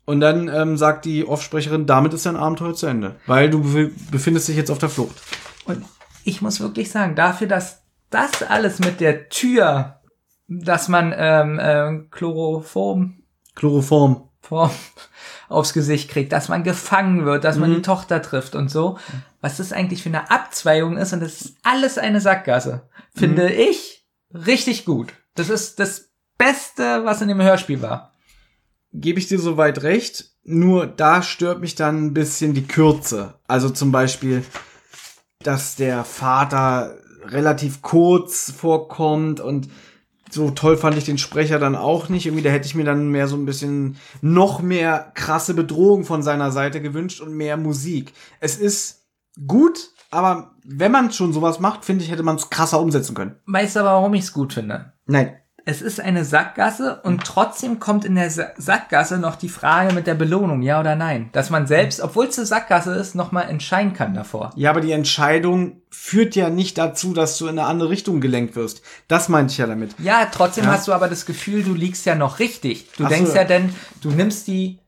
Und 0.04 0.20
dann 0.20 0.48
ähm, 0.48 0.76
sagt 0.76 1.06
die 1.06 1.26
Offsprecherin, 1.26 1.86
damit 1.86 2.12
ist 2.12 2.26
dein 2.26 2.36
Abenteuer 2.36 2.74
zu 2.74 2.86
Ende. 2.86 3.16
Weil 3.26 3.48
du 3.48 3.62
bef- 3.62 3.90
befindest 4.10 4.48
dich 4.48 4.56
jetzt 4.56 4.70
auf 4.70 4.76
der 4.76 4.90
Flucht. 4.90 5.16
Und 5.64 5.82
ich 6.24 6.42
muss 6.42 6.60
wirklich 6.60 6.90
sagen, 6.90 7.14
dafür, 7.14 7.46
dass 7.46 7.82
das 8.10 8.42
alles 8.42 8.80
mit 8.80 9.00
der 9.00 9.30
Tür, 9.30 10.00
dass 10.46 10.88
man 10.88 11.14
ähm, 11.16 11.58
ähm, 11.62 12.08
Chloroform 12.10 13.22
Chloroform. 13.54 14.28
Form 14.42 14.70
aufs 15.48 15.72
Gesicht 15.72 16.10
kriegt, 16.10 16.32
dass 16.32 16.48
man 16.48 16.64
gefangen 16.64 17.24
wird, 17.24 17.44
dass 17.44 17.56
man 17.56 17.70
Mhm. 17.70 17.76
die 17.76 17.82
Tochter 17.82 18.22
trifft 18.22 18.54
und 18.54 18.70
so. 18.70 18.98
Was 19.40 19.58
das 19.58 19.72
eigentlich 19.72 20.02
für 20.02 20.08
eine 20.08 20.30
Abzweigung 20.30 20.96
ist 20.96 21.12
und 21.12 21.20
das 21.20 21.40
ist 21.40 21.56
alles 21.62 21.98
eine 21.98 22.20
Sackgasse. 22.20 22.88
Finde 23.14 23.44
Mhm. 23.44 23.54
ich 23.56 24.06
richtig 24.32 24.84
gut. 24.84 25.12
Das 25.34 25.50
ist 25.50 25.78
das 25.80 26.10
Beste, 26.38 27.04
was 27.04 27.20
in 27.22 27.28
dem 27.28 27.42
Hörspiel 27.42 27.82
war. 27.82 28.12
Gebe 28.92 29.18
ich 29.18 29.26
dir 29.26 29.38
soweit 29.38 29.82
recht, 29.82 30.30
nur 30.44 30.86
da 30.86 31.22
stört 31.22 31.60
mich 31.60 31.74
dann 31.74 32.06
ein 32.06 32.14
bisschen 32.14 32.54
die 32.54 32.66
Kürze. 32.66 33.34
Also 33.48 33.70
zum 33.70 33.90
Beispiel, 33.92 34.44
dass 35.40 35.76
der 35.76 36.04
Vater 36.04 36.96
relativ 37.26 37.82
kurz 37.82 38.52
vorkommt 38.56 39.40
und 39.40 39.68
so 40.34 40.50
toll 40.50 40.76
fand 40.76 40.98
ich 40.98 41.04
den 41.04 41.18
Sprecher 41.18 41.58
dann 41.58 41.76
auch 41.76 42.08
nicht. 42.08 42.26
Irgendwie, 42.26 42.42
da 42.42 42.50
hätte 42.50 42.66
ich 42.66 42.74
mir 42.74 42.84
dann 42.84 43.08
mehr 43.08 43.28
so 43.28 43.36
ein 43.36 43.46
bisschen 43.46 43.96
noch 44.20 44.60
mehr 44.60 45.12
krasse 45.14 45.54
Bedrohung 45.54 46.04
von 46.04 46.22
seiner 46.22 46.50
Seite 46.50 46.82
gewünscht 46.82 47.20
und 47.20 47.34
mehr 47.34 47.56
Musik. 47.56 48.12
Es 48.40 48.56
ist 48.56 49.06
gut, 49.46 49.90
aber 50.10 50.56
wenn 50.64 50.92
man 50.92 51.12
schon 51.12 51.32
sowas 51.32 51.60
macht, 51.60 51.84
finde 51.84 52.04
ich, 52.04 52.10
hätte 52.10 52.22
man 52.22 52.36
es 52.36 52.50
krasser 52.50 52.80
umsetzen 52.80 53.14
können. 53.14 53.36
Weißt 53.46 53.76
du 53.76 53.80
aber, 53.80 53.90
warum 53.90 54.14
ich 54.14 54.24
es 54.24 54.32
gut 54.32 54.52
finde? 54.52 54.92
Nein. 55.06 55.36
Es 55.66 55.80
ist 55.80 55.98
eine 55.98 56.26
Sackgasse 56.26 57.00
und 57.04 57.24
trotzdem 57.24 57.80
kommt 57.80 58.04
in 58.04 58.16
der 58.16 58.28
Sa 58.30 58.48
Sackgasse 58.58 59.16
noch 59.18 59.36
die 59.36 59.48
Frage 59.48 59.94
mit 59.94 60.06
der 60.06 60.14
Belohnung, 60.14 60.60
ja 60.60 60.78
oder 60.78 60.94
nein. 60.94 61.30
Dass 61.32 61.48
man 61.48 61.66
selbst, 61.66 62.02
obwohl 62.02 62.26
es 62.26 62.36
eine 62.38 62.46
Sackgasse 62.46 62.92
ist, 62.94 63.14
nochmal 63.14 63.48
entscheiden 63.48 63.94
kann 63.94 64.12
davor. 64.12 64.52
Ja, 64.56 64.68
aber 64.70 64.82
die 64.82 64.92
Entscheidung 64.92 65.80
führt 65.90 66.36
ja 66.36 66.50
nicht 66.50 66.76
dazu, 66.76 67.14
dass 67.14 67.38
du 67.38 67.46
in 67.46 67.58
eine 67.58 67.66
andere 67.66 67.88
Richtung 67.88 68.20
gelenkt 68.20 68.56
wirst. 68.56 68.82
Das 69.08 69.30
meinte 69.30 69.52
ich 69.52 69.58
ja 69.58 69.66
damit. 69.66 69.94
Ja, 69.98 70.28
trotzdem 70.30 70.64
Ja. 70.64 70.72
hast 70.72 70.86
du 70.86 70.92
aber 70.92 71.08
das 71.08 71.24
Gefühl, 71.24 71.62
du 71.62 71.72
liegst 71.72 72.04
ja 72.04 72.14
noch 72.14 72.40
richtig. 72.40 72.90
Du 72.98 73.04
Ach 73.04 73.08
so. 73.08 73.14
denkst 73.14 73.34
ja 73.34 73.44
denn, 73.44 73.74
du 74.02 74.10
nimmst 74.10 74.46
die, 74.48 74.80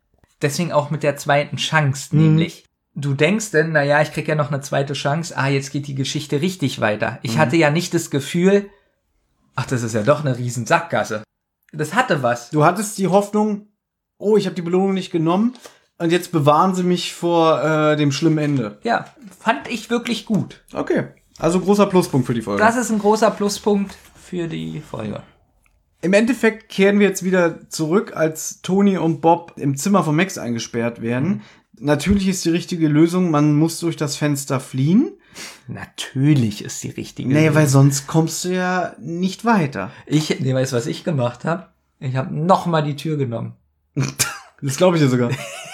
deswegen 0.42 0.72
auch 0.72 0.90
mit 0.90 1.02
der 1.02 1.16
zweiten 1.16 1.56
Chance, 1.56 2.14
Mhm. 2.14 2.22
nämlich. 2.22 2.64
Du 2.94 3.14
denkst 3.14 3.50
denn, 3.50 3.72
na 3.72 3.82
ja, 3.82 4.00
ich 4.02 4.12
krieg 4.12 4.26
ja 4.28 4.34
noch 4.34 4.48
eine 4.50 4.60
zweite 4.62 4.92
Chance. 4.94 5.36
Ah, 5.36 5.48
jetzt 5.48 5.70
geht 5.70 5.86
die 5.86 5.94
Geschichte 5.94 6.40
richtig 6.42 6.80
weiter. 6.80 7.12
Mhm. 7.12 7.18
Ich 7.22 7.38
hatte 7.38 7.56
ja 7.56 7.70
nicht 7.70 7.92
das 7.94 8.10
Gefühl, 8.10 8.68
ach, 9.56 9.66
das 9.66 9.82
ist 9.82 9.94
ja 9.94 10.02
doch 10.02 10.24
eine 10.24 10.38
riesen 10.38 10.66
Sackgasse. 10.66 11.24
Das 11.72 11.94
hatte 11.94 12.22
was. 12.22 12.50
Du 12.50 12.64
hattest 12.64 12.98
die 12.98 13.08
Hoffnung, 13.08 13.68
oh, 14.18 14.36
ich 14.36 14.46
habe 14.46 14.54
die 14.54 14.62
Belohnung 14.62 14.94
nicht 14.94 15.10
genommen 15.10 15.54
und 15.98 16.12
jetzt 16.12 16.30
bewahren 16.30 16.74
sie 16.74 16.84
mich 16.84 17.14
vor 17.14 17.62
äh, 17.62 17.96
dem 17.96 18.12
schlimmen 18.12 18.38
Ende. 18.38 18.78
Ja, 18.84 19.06
fand 19.38 19.68
ich 19.68 19.90
wirklich 19.90 20.26
gut. 20.26 20.62
Okay. 20.72 21.08
Also 21.38 21.60
großer 21.60 21.86
Pluspunkt 21.86 22.26
für 22.26 22.34
die 22.34 22.42
Folge. 22.42 22.62
Das 22.62 22.76
ist 22.76 22.90
ein 22.90 22.98
großer 22.98 23.30
Pluspunkt 23.30 23.94
für 24.14 24.46
die 24.46 24.80
Folge. 24.80 25.22
Im 26.02 26.12
Endeffekt 26.12 26.68
kehren 26.68 26.98
wir 26.98 27.08
jetzt 27.08 27.24
wieder 27.24 27.68
zurück, 27.68 28.14
als 28.14 28.62
Toni 28.62 28.96
und 28.96 29.20
Bob 29.20 29.54
im 29.56 29.76
Zimmer 29.76 30.04
von 30.04 30.14
Max 30.14 30.38
eingesperrt 30.38 31.02
werden. 31.02 31.42
Natürlich 31.78 32.28
ist 32.28 32.44
die 32.44 32.50
richtige 32.50 32.88
Lösung, 32.88 33.30
man 33.30 33.54
muss 33.54 33.80
durch 33.80 33.96
das 33.96 34.16
Fenster 34.16 34.60
fliehen. 34.60 35.15
Natürlich 35.68 36.64
ist 36.64 36.82
die 36.82 36.90
richtige. 36.90 37.28
Nee, 37.28 37.54
weil 37.54 37.66
sonst 37.68 38.06
kommst 38.06 38.44
du 38.44 38.54
ja 38.54 38.94
nicht 38.98 39.44
weiter. 39.44 39.90
ich, 40.06 40.40
nee, 40.40 40.54
weißt 40.54 40.72
du, 40.72 40.76
was 40.76 40.86
ich 40.86 41.04
gemacht 41.04 41.44
habe? 41.44 41.66
Ich 41.98 42.16
habe 42.16 42.34
noch 42.34 42.66
mal 42.66 42.82
die 42.82 42.96
Tür 42.96 43.16
genommen. 43.16 43.54
Das 44.62 44.78
glaube 44.78 44.96
ich 44.96 45.02
dir 45.02 45.10
sogar. 45.10 45.30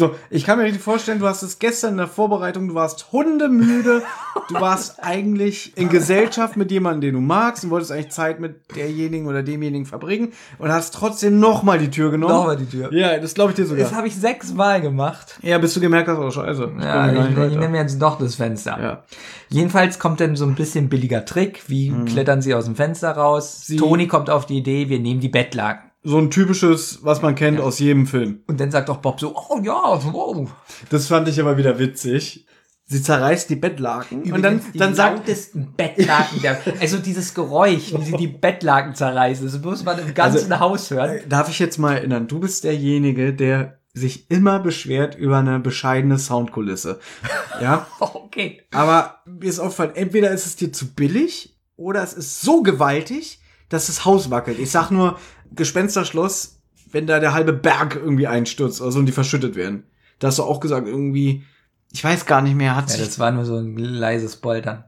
So, 0.00 0.14
ich 0.30 0.44
kann 0.46 0.58
mir 0.58 0.64
richtig 0.64 0.82
vorstellen, 0.82 1.18
du 1.18 1.26
hast 1.26 1.42
es 1.42 1.58
gestern 1.58 1.92
in 1.92 1.96
der 1.98 2.06
Vorbereitung, 2.08 2.68
du 2.68 2.74
warst 2.74 3.12
hundemüde, 3.12 4.02
du 4.48 4.54
warst 4.54 5.02
eigentlich 5.04 5.76
in 5.76 5.90
Gesellschaft 5.90 6.56
mit 6.56 6.70
jemandem, 6.70 7.02
den 7.02 7.14
du 7.14 7.20
magst 7.20 7.64
und 7.64 7.70
wolltest 7.70 7.92
eigentlich 7.92 8.10
Zeit 8.10 8.40
mit 8.40 8.74
derjenigen 8.74 9.26
oder 9.26 9.42
demjenigen 9.42 9.84
verbringen 9.84 10.32
und 10.58 10.72
hast 10.72 10.94
trotzdem 10.94 11.38
nochmal 11.38 11.78
die 11.78 11.90
Tür 11.90 12.10
genommen. 12.10 12.34
Nochmal 12.34 12.56
die 12.56 12.64
Tür. 12.66 12.92
Ja, 12.94 13.18
das 13.18 13.34
glaube 13.34 13.50
ich 13.50 13.56
dir 13.56 13.66
sogar. 13.66 13.84
Das 13.84 13.94
habe 13.94 14.06
ich 14.08 14.16
sechsmal 14.16 14.80
gemacht. 14.80 15.38
Ja, 15.42 15.58
bis 15.58 15.74
du 15.74 15.80
gemerkt 15.80 16.08
hast, 16.08 16.18
oh 16.18 16.30
scheiße. 16.30 16.70
ich 16.78 16.82
Ja, 16.84 17.12
ich, 17.12 17.36
nicht 17.36 17.52
ich 17.52 17.58
nehme 17.58 17.76
jetzt 17.76 18.00
doch 18.00 18.18
das 18.18 18.36
Fenster. 18.36 18.78
Ja. 18.80 19.02
Jedenfalls 19.50 19.98
kommt 19.98 20.20
dann 20.20 20.34
so 20.34 20.46
ein 20.46 20.54
bisschen 20.54 20.88
billiger 20.88 21.24
Trick. 21.26 21.64
Wie 21.68 21.92
klettern 22.06 22.40
sie 22.40 22.54
aus 22.54 22.64
dem 22.64 22.74
Fenster 22.76 23.10
raus? 23.10 23.66
Sie- 23.66 23.76
Toni 23.76 24.06
kommt 24.06 24.30
auf 24.30 24.46
die 24.46 24.56
Idee, 24.58 24.88
wir 24.88 24.98
nehmen 24.98 25.20
die 25.20 25.28
Bettlaken. 25.28 25.89
So 26.02 26.18
ein 26.18 26.30
typisches, 26.30 27.00
was 27.02 27.20
man 27.20 27.34
kennt 27.34 27.60
aus 27.60 27.78
jedem 27.78 28.06
Film. 28.06 28.40
Und 28.46 28.58
dann 28.58 28.70
sagt 28.70 28.88
doch 28.88 28.98
Bob 28.98 29.20
so, 29.20 29.34
oh 29.36 29.60
ja, 29.62 30.00
wow. 30.12 30.50
Das 30.88 31.06
fand 31.08 31.28
ich 31.28 31.38
aber 31.40 31.56
wieder 31.58 31.78
witzig. 31.78 32.46
Sie 32.86 33.02
zerreißt 33.02 33.48
die 33.50 33.54
Bettlaken 33.56 34.32
und 34.32 34.42
dann, 34.42 34.60
die 34.74 34.78
dann 34.78 34.96
sagt, 34.96 35.18
lautesten 35.18 35.74
Bettlaken 35.76 36.42
der, 36.42 36.58
also 36.80 36.98
dieses 36.98 37.34
Geräusch, 37.34 37.92
wie 37.94 38.02
sie 38.02 38.16
die 38.16 38.26
Bettlaken 38.26 38.96
zerreißen, 38.96 39.44
das 39.46 39.60
muss 39.62 39.84
man 39.84 40.00
im 40.00 40.12
ganzen 40.12 40.58
Haus 40.58 40.90
hören. 40.90 41.18
Äh, 41.18 41.28
darf 41.28 41.48
ich 41.48 41.60
jetzt 41.60 41.78
mal 41.78 41.94
erinnern, 41.98 42.26
du 42.26 42.40
bist 42.40 42.64
derjenige, 42.64 43.32
der 43.32 43.78
sich 43.92 44.28
immer 44.30 44.58
beschwert 44.58 45.14
über 45.16 45.38
eine 45.38 45.60
bescheidene 45.60 46.18
Soundkulisse. 46.18 46.98
Ja, 47.60 47.86
Okay. 48.00 48.62
aber 48.72 49.16
mir 49.26 49.48
ist 49.50 49.58
aufgefallen, 49.60 49.92
entweder 49.94 50.30
ist 50.30 50.46
es 50.46 50.56
dir 50.56 50.72
zu 50.72 50.94
billig 50.94 51.58
oder 51.76 52.02
es 52.02 52.14
ist 52.14 52.40
so 52.40 52.62
gewaltig, 52.62 53.40
dass 53.68 53.86
das 53.86 54.04
Haus 54.04 54.30
wackelt. 54.30 54.58
Ich 54.58 54.70
sag 54.70 54.90
nur 54.90 55.18
Gespensterschloss, 55.56 56.60
wenn 56.92 57.06
da 57.06 57.20
der 57.20 57.32
halbe 57.34 57.52
Berg 57.52 57.96
irgendwie 57.96 58.26
einstürzt 58.26 58.80
oder 58.80 58.92
so 58.92 58.98
und 58.98 59.06
die 59.06 59.12
verschüttet 59.12 59.54
werden. 59.56 59.84
Da 60.18 60.28
hast 60.28 60.38
du 60.38 60.42
auch 60.42 60.60
gesagt, 60.60 60.86
irgendwie, 60.86 61.44
ich 61.92 62.02
weiß 62.04 62.26
gar 62.26 62.42
nicht 62.42 62.56
mehr, 62.56 62.76
hat 62.76 62.90
Ja, 62.90 62.96
sich 62.96 63.06
das 63.06 63.18
war 63.18 63.30
nur 63.30 63.44
so 63.44 63.56
ein 63.56 63.76
leises 63.76 64.36
Poltern. 64.36 64.84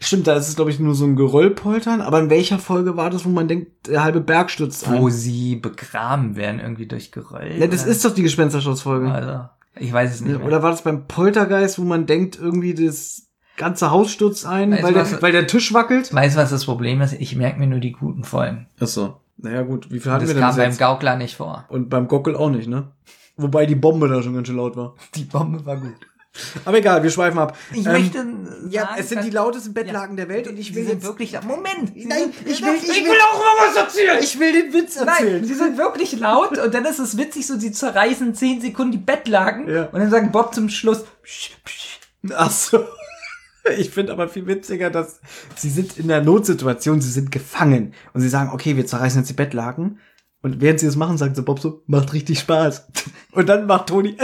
Stimmt, 0.00 0.28
da 0.28 0.36
ist 0.36 0.48
es, 0.48 0.54
glaube 0.54 0.70
ich, 0.70 0.78
nur 0.78 0.94
so 0.94 1.04
ein 1.06 1.16
Geröllpoltern. 1.16 2.00
Aber 2.00 2.20
in 2.20 2.30
welcher 2.30 2.60
Folge 2.60 2.96
war 2.96 3.10
das, 3.10 3.24
wo 3.24 3.30
man 3.30 3.48
denkt, 3.48 3.88
der 3.88 4.04
halbe 4.04 4.20
Berg 4.20 4.48
stürzt 4.50 4.88
Wo 4.88 5.06
ein? 5.08 5.12
sie 5.12 5.56
begraben 5.56 6.36
werden, 6.36 6.60
irgendwie 6.60 6.86
durch 6.86 7.10
Geröll. 7.10 7.56
Ja, 7.58 7.66
das 7.66 7.82
oder? 7.82 7.90
ist 7.90 8.04
doch 8.04 8.14
die 8.14 8.22
Gespensterschlossfolge. 8.22 9.10
Also, 9.10 9.48
ich 9.74 9.92
weiß 9.92 10.14
es 10.14 10.20
nicht 10.20 10.36
mehr. 10.38 10.46
Oder 10.46 10.62
war 10.62 10.70
das 10.70 10.82
beim 10.82 11.08
Poltergeist, 11.08 11.80
wo 11.80 11.82
man 11.82 12.06
denkt, 12.06 12.38
irgendwie 12.40 12.74
das 12.74 13.22
ganze 13.56 13.90
Haus 13.90 14.12
stürzt 14.12 14.46
ein, 14.46 14.70
Weißt 14.70 14.82
weil 14.84 14.92
du, 14.92 14.98
der, 15.00 15.12
was- 15.12 15.22
weil 15.22 15.32
der 15.32 15.48
Tisch 15.48 15.74
wackelt? 15.74 16.14
Weißt 16.14 16.36
du, 16.36 16.40
was 16.42 16.50
das 16.50 16.66
Problem 16.66 17.00
ist? 17.00 17.14
Ich 17.14 17.34
merke 17.34 17.58
mir 17.58 17.66
nur 17.66 17.80
die 17.80 17.90
guten 17.92 18.22
Folgen. 18.22 18.68
Ach 18.78 18.86
so. 18.86 19.16
Naja, 19.38 19.62
gut. 19.62 19.90
Wie 19.90 20.00
viel 20.00 20.10
hatten 20.12 20.22
Das 20.24 20.30
wir 20.30 20.34
denn 20.34 20.42
kam 20.42 20.50
bis 20.50 20.56
beim 20.58 20.70
jetzt? 20.70 20.78
Gaukler 20.78 21.16
nicht 21.16 21.36
vor. 21.36 21.64
Und 21.68 21.88
beim 21.88 22.08
Gockel 22.08 22.34
auch 22.36 22.50
nicht, 22.50 22.68
ne? 22.68 22.88
Wobei 23.36 23.66
die 23.66 23.76
Bombe 23.76 24.08
da 24.08 24.20
schon 24.22 24.34
ganz 24.34 24.48
schön 24.48 24.56
laut 24.56 24.76
war. 24.76 24.94
Die 25.14 25.24
Bombe 25.24 25.64
war 25.64 25.76
gut. 25.76 25.94
Aber 26.64 26.76
egal, 26.78 27.02
wir 27.02 27.10
schweifen 27.10 27.38
ab. 27.38 27.56
Ich 27.72 27.84
Ähm, 27.86 27.92
möchte 27.92 28.18
Ja, 28.68 28.82
sagen, 28.82 28.94
es 28.98 29.08
sind 29.08 29.24
die 29.24 29.30
lautesten 29.30 29.74
Bettlaken 29.74 30.16
der 30.16 30.28
Welt 30.28 30.46
und 30.46 30.56
ich 30.58 30.74
will 30.74 30.86
jetzt 30.86 31.04
wirklich 31.04 31.32
Moment. 31.42 31.92
Sie 31.94 32.04
Nein, 32.06 32.32
sind, 32.32 32.34
ich 32.48 32.62
will- 32.64 32.74
ich 32.82 33.04
will- 33.04 33.10
auch 33.32 33.38
mal 33.38 33.68
was 33.68 33.76
erzählen. 33.76 34.18
Ich 34.22 34.38
will 34.38 34.52
den 34.52 34.72
Witz 34.72 34.96
erzählen. 34.96 35.32
Nein, 35.40 35.44
sie 35.44 35.54
sind 35.54 35.78
wirklich 35.78 36.18
laut 36.18 36.58
und 36.58 36.74
dann 36.74 36.84
ist 36.84 36.98
es 37.00 37.16
witzig, 37.16 37.46
so 37.46 37.58
sie 37.58 37.72
zerreißen 37.72 38.34
10 38.34 38.60
Sekunden 38.60 38.92
die 38.92 38.98
Bettlaken 38.98 39.68
Ja. 39.68 39.84
und 39.86 39.98
dann 40.00 40.10
sagt 40.10 40.30
Bob 40.30 40.54
zum 40.54 40.68
Schluss, 40.68 41.04
psch, 41.24 41.52
psch. 41.64 41.98
Ach 42.34 42.50
so. 42.50 42.84
Ich 43.78 43.90
finde 43.90 44.12
aber 44.12 44.28
viel 44.28 44.46
witziger, 44.46 44.90
dass 44.90 45.20
sie 45.56 45.70
sind 45.70 45.98
in 45.98 46.08
der 46.08 46.22
Notsituation, 46.22 47.00
sie 47.00 47.10
sind 47.10 47.30
gefangen 47.30 47.94
und 48.12 48.20
sie 48.20 48.28
sagen, 48.28 48.50
okay, 48.52 48.76
wir 48.76 48.86
zerreißen 48.86 49.20
jetzt 49.20 49.28
die 49.28 49.34
Bettlaken. 49.34 49.98
Und 50.42 50.60
während 50.60 50.80
sie 50.80 50.86
das 50.86 50.96
machen, 50.96 51.18
sagt 51.18 51.36
so 51.36 51.42
Bob 51.42 51.58
so, 51.58 51.82
macht 51.86 52.12
richtig 52.12 52.38
Spaß. 52.38 52.86
Und 53.32 53.48
dann 53.48 53.66
macht 53.66 53.88
Toni, 53.88 54.16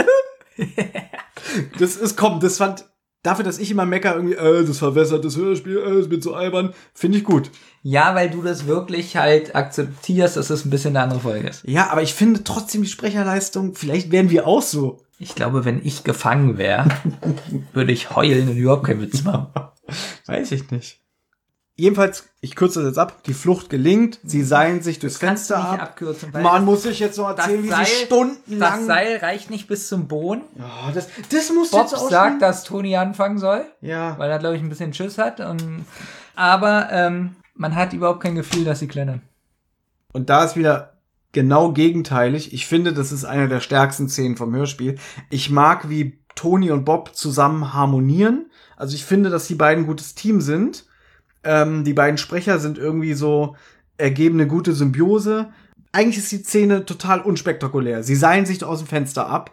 das 1.79 1.97
ist, 1.97 2.15
komm, 2.15 2.39
das 2.39 2.57
fand, 2.57 2.85
dafür, 3.25 3.43
dass 3.43 3.59
ich 3.59 3.71
immer 3.71 3.85
mecker, 3.85 4.15
irgendwie, 4.15 4.35
äh, 4.35 4.63
das 4.65 4.77
verwässert 4.77 5.25
das 5.25 5.35
Hörspiel, 5.35 5.77
äh, 5.77 5.95
das 5.95 6.09
wird 6.09 6.23
so 6.23 6.33
albern, 6.33 6.73
finde 6.93 7.17
ich 7.17 7.23
gut. 7.23 7.51
Ja, 7.81 8.15
weil 8.15 8.29
du 8.29 8.41
das 8.41 8.67
wirklich 8.67 9.17
halt 9.17 9.55
akzeptierst, 9.55 10.37
dass 10.37 10.49
es 10.49 10.65
ein 10.65 10.69
bisschen 10.69 10.95
eine 10.95 11.03
andere 11.03 11.19
Folge 11.19 11.49
ist. 11.49 11.63
Ja, 11.65 11.89
aber 11.89 12.01
ich 12.01 12.13
finde 12.13 12.43
trotzdem 12.43 12.83
die 12.83 12.89
Sprecherleistung, 12.89 13.75
vielleicht 13.75 14.11
wären 14.11 14.29
wir 14.29 14.47
auch 14.47 14.61
so. 14.61 15.04
Ich 15.17 15.33
glaube, 15.35 15.63
wenn 15.65 15.85
ich 15.85 16.03
gefangen 16.03 16.57
wäre, 16.57 16.87
würde 17.73 17.91
ich 17.93 18.15
heulen 18.15 18.49
und 18.49 18.57
überhaupt 18.57 18.85
keinen 18.85 19.01
Witz 19.01 19.23
machen. 19.23 19.47
Weiß 20.25 20.51
ich 20.51 20.69
nicht. 20.71 20.99
Jedenfalls, 21.77 22.29
ich 22.39 22.55
kürze 22.55 22.79
das 22.79 22.89
jetzt 22.91 22.97
ab, 22.99 23.23
die 23.25 23.33
Flucht 23.33 23.69
gelingt, 23.69 24.19
sie 24.23 24.43
seilen 24.43 24.81
sich 24.81 24.97
durchs 24.99 25.19
kannst 25.19 25.47
Fenster 25.49 25.57
ab. 25.69 25.81
abkürzen, 25.81 26.31
Man 26.31 26.63
muss 26.63 26.83
sich 26.83 26.99
jetzt 26.99 27.17
noch 27.17 27.35
das 27.35 27.45
erzählen, 27.47 27.63
wie 27.63 27.67
Seil- 27.69 27.85
sie 27.85 27.91
stundenlang... 28.05 28.77
Das 28.79 28.85
Seil 28.85 29.17
reicht 29.17 29.49
nicht 29.49 29.67
bis 29.67 29.89
zum 29.89 30.07
Boden. 30.07 30.41
Ja, 30.57 30.91
das, 30.93 31.09
das 31.31 31.51
muss 31.51 31.71
Bob 31.71 31.81
jetzt 31.81 31.93
auch 31.95 32.09
sagt, 32.09 32.41
dass 32.41 32.63
Toni 32.63 32.95
anfangen 32.95 33.39
soll, 33.39 33.65
Ja. 33.81 34.17
weil 34.17 34.31
er, 34.31 34.39
glaube 34.39 34.55
ich, 34.55 34.61
ein 34.61 34.69
bisschen 34.69 34.93
Schiss 34.93 35.17
hat. 35.17 35.41
Und, 35.41 35.85
aber 36.33 36.87
ähm, 36.91 37.35
man 37.55 37.75
hat 37.75 37.91
überhaupt 37.91 38.21
kein 38.21 38.35
Gefühl, 38.35 38.63
dass 38.63 38.79
sie 38.79 38.87
klettern. 38.87 39.21
Und 40.13 40.29
da 40.29 40.45
ist 40.45 40.55
wieder 40.55 40.93
genau 41.35 41.73
gegenteilig. 41.73 42.53
Ich 42.53 42.65
finde, 42.65 42.93
das 42.93 43.11
ist 43.11 43.25
eine 43.25 43.47
der 43.47 43.59
stärksten 43.59 44.09
Szenen 44.09 44.37
vom 44.37 44.55
Hörspiel. 44.55 44.95
Ich 45.29 45.51
mag, 45.51 45.89
wie 45.89 46.17
Toni 46.33 46.71
und 46.71 46.85
Bob 46.85 47.13
zusammen 47.13 47.73
harmonieren. 47.73 48.49
Also 48.77 48.95
ich 48.95 49.05
finde, 49.05 49.29
dass 49.29 49.47
die 49.47 49.55
beiden 49.55 49.83
ein 49.83 49.87
gutes 49.87 50.15
Team 50.15 50.39
sind. 50.41 50.85
Ähm, 51.43 51.83
die 51.83 51.93
beiden 51.93 52.17
Sprecher 52.17 52.57
sind 52.57 52.77
irgendwie 52.77 53.13
so, 53.13 53.55
ergeben 53.97 54.39
eine 54.39 54.47
gute 54.47 54.73
Symbiose. 54.73 55.49
Eigentlich 55.91 56.17
ist 56.17 56.31
die 56.31 56.43
Szene 56.43 56.85
total 56.85 57.21
unspektakulär. 57.21 58.01
Sie 58.01 58.15
seilen 58.15 58.45
sich 58.45 58.63
aus 58.63 58.79
dem 58.79 58.87
Fenster 58.87 59.27
ab 59.27 59.51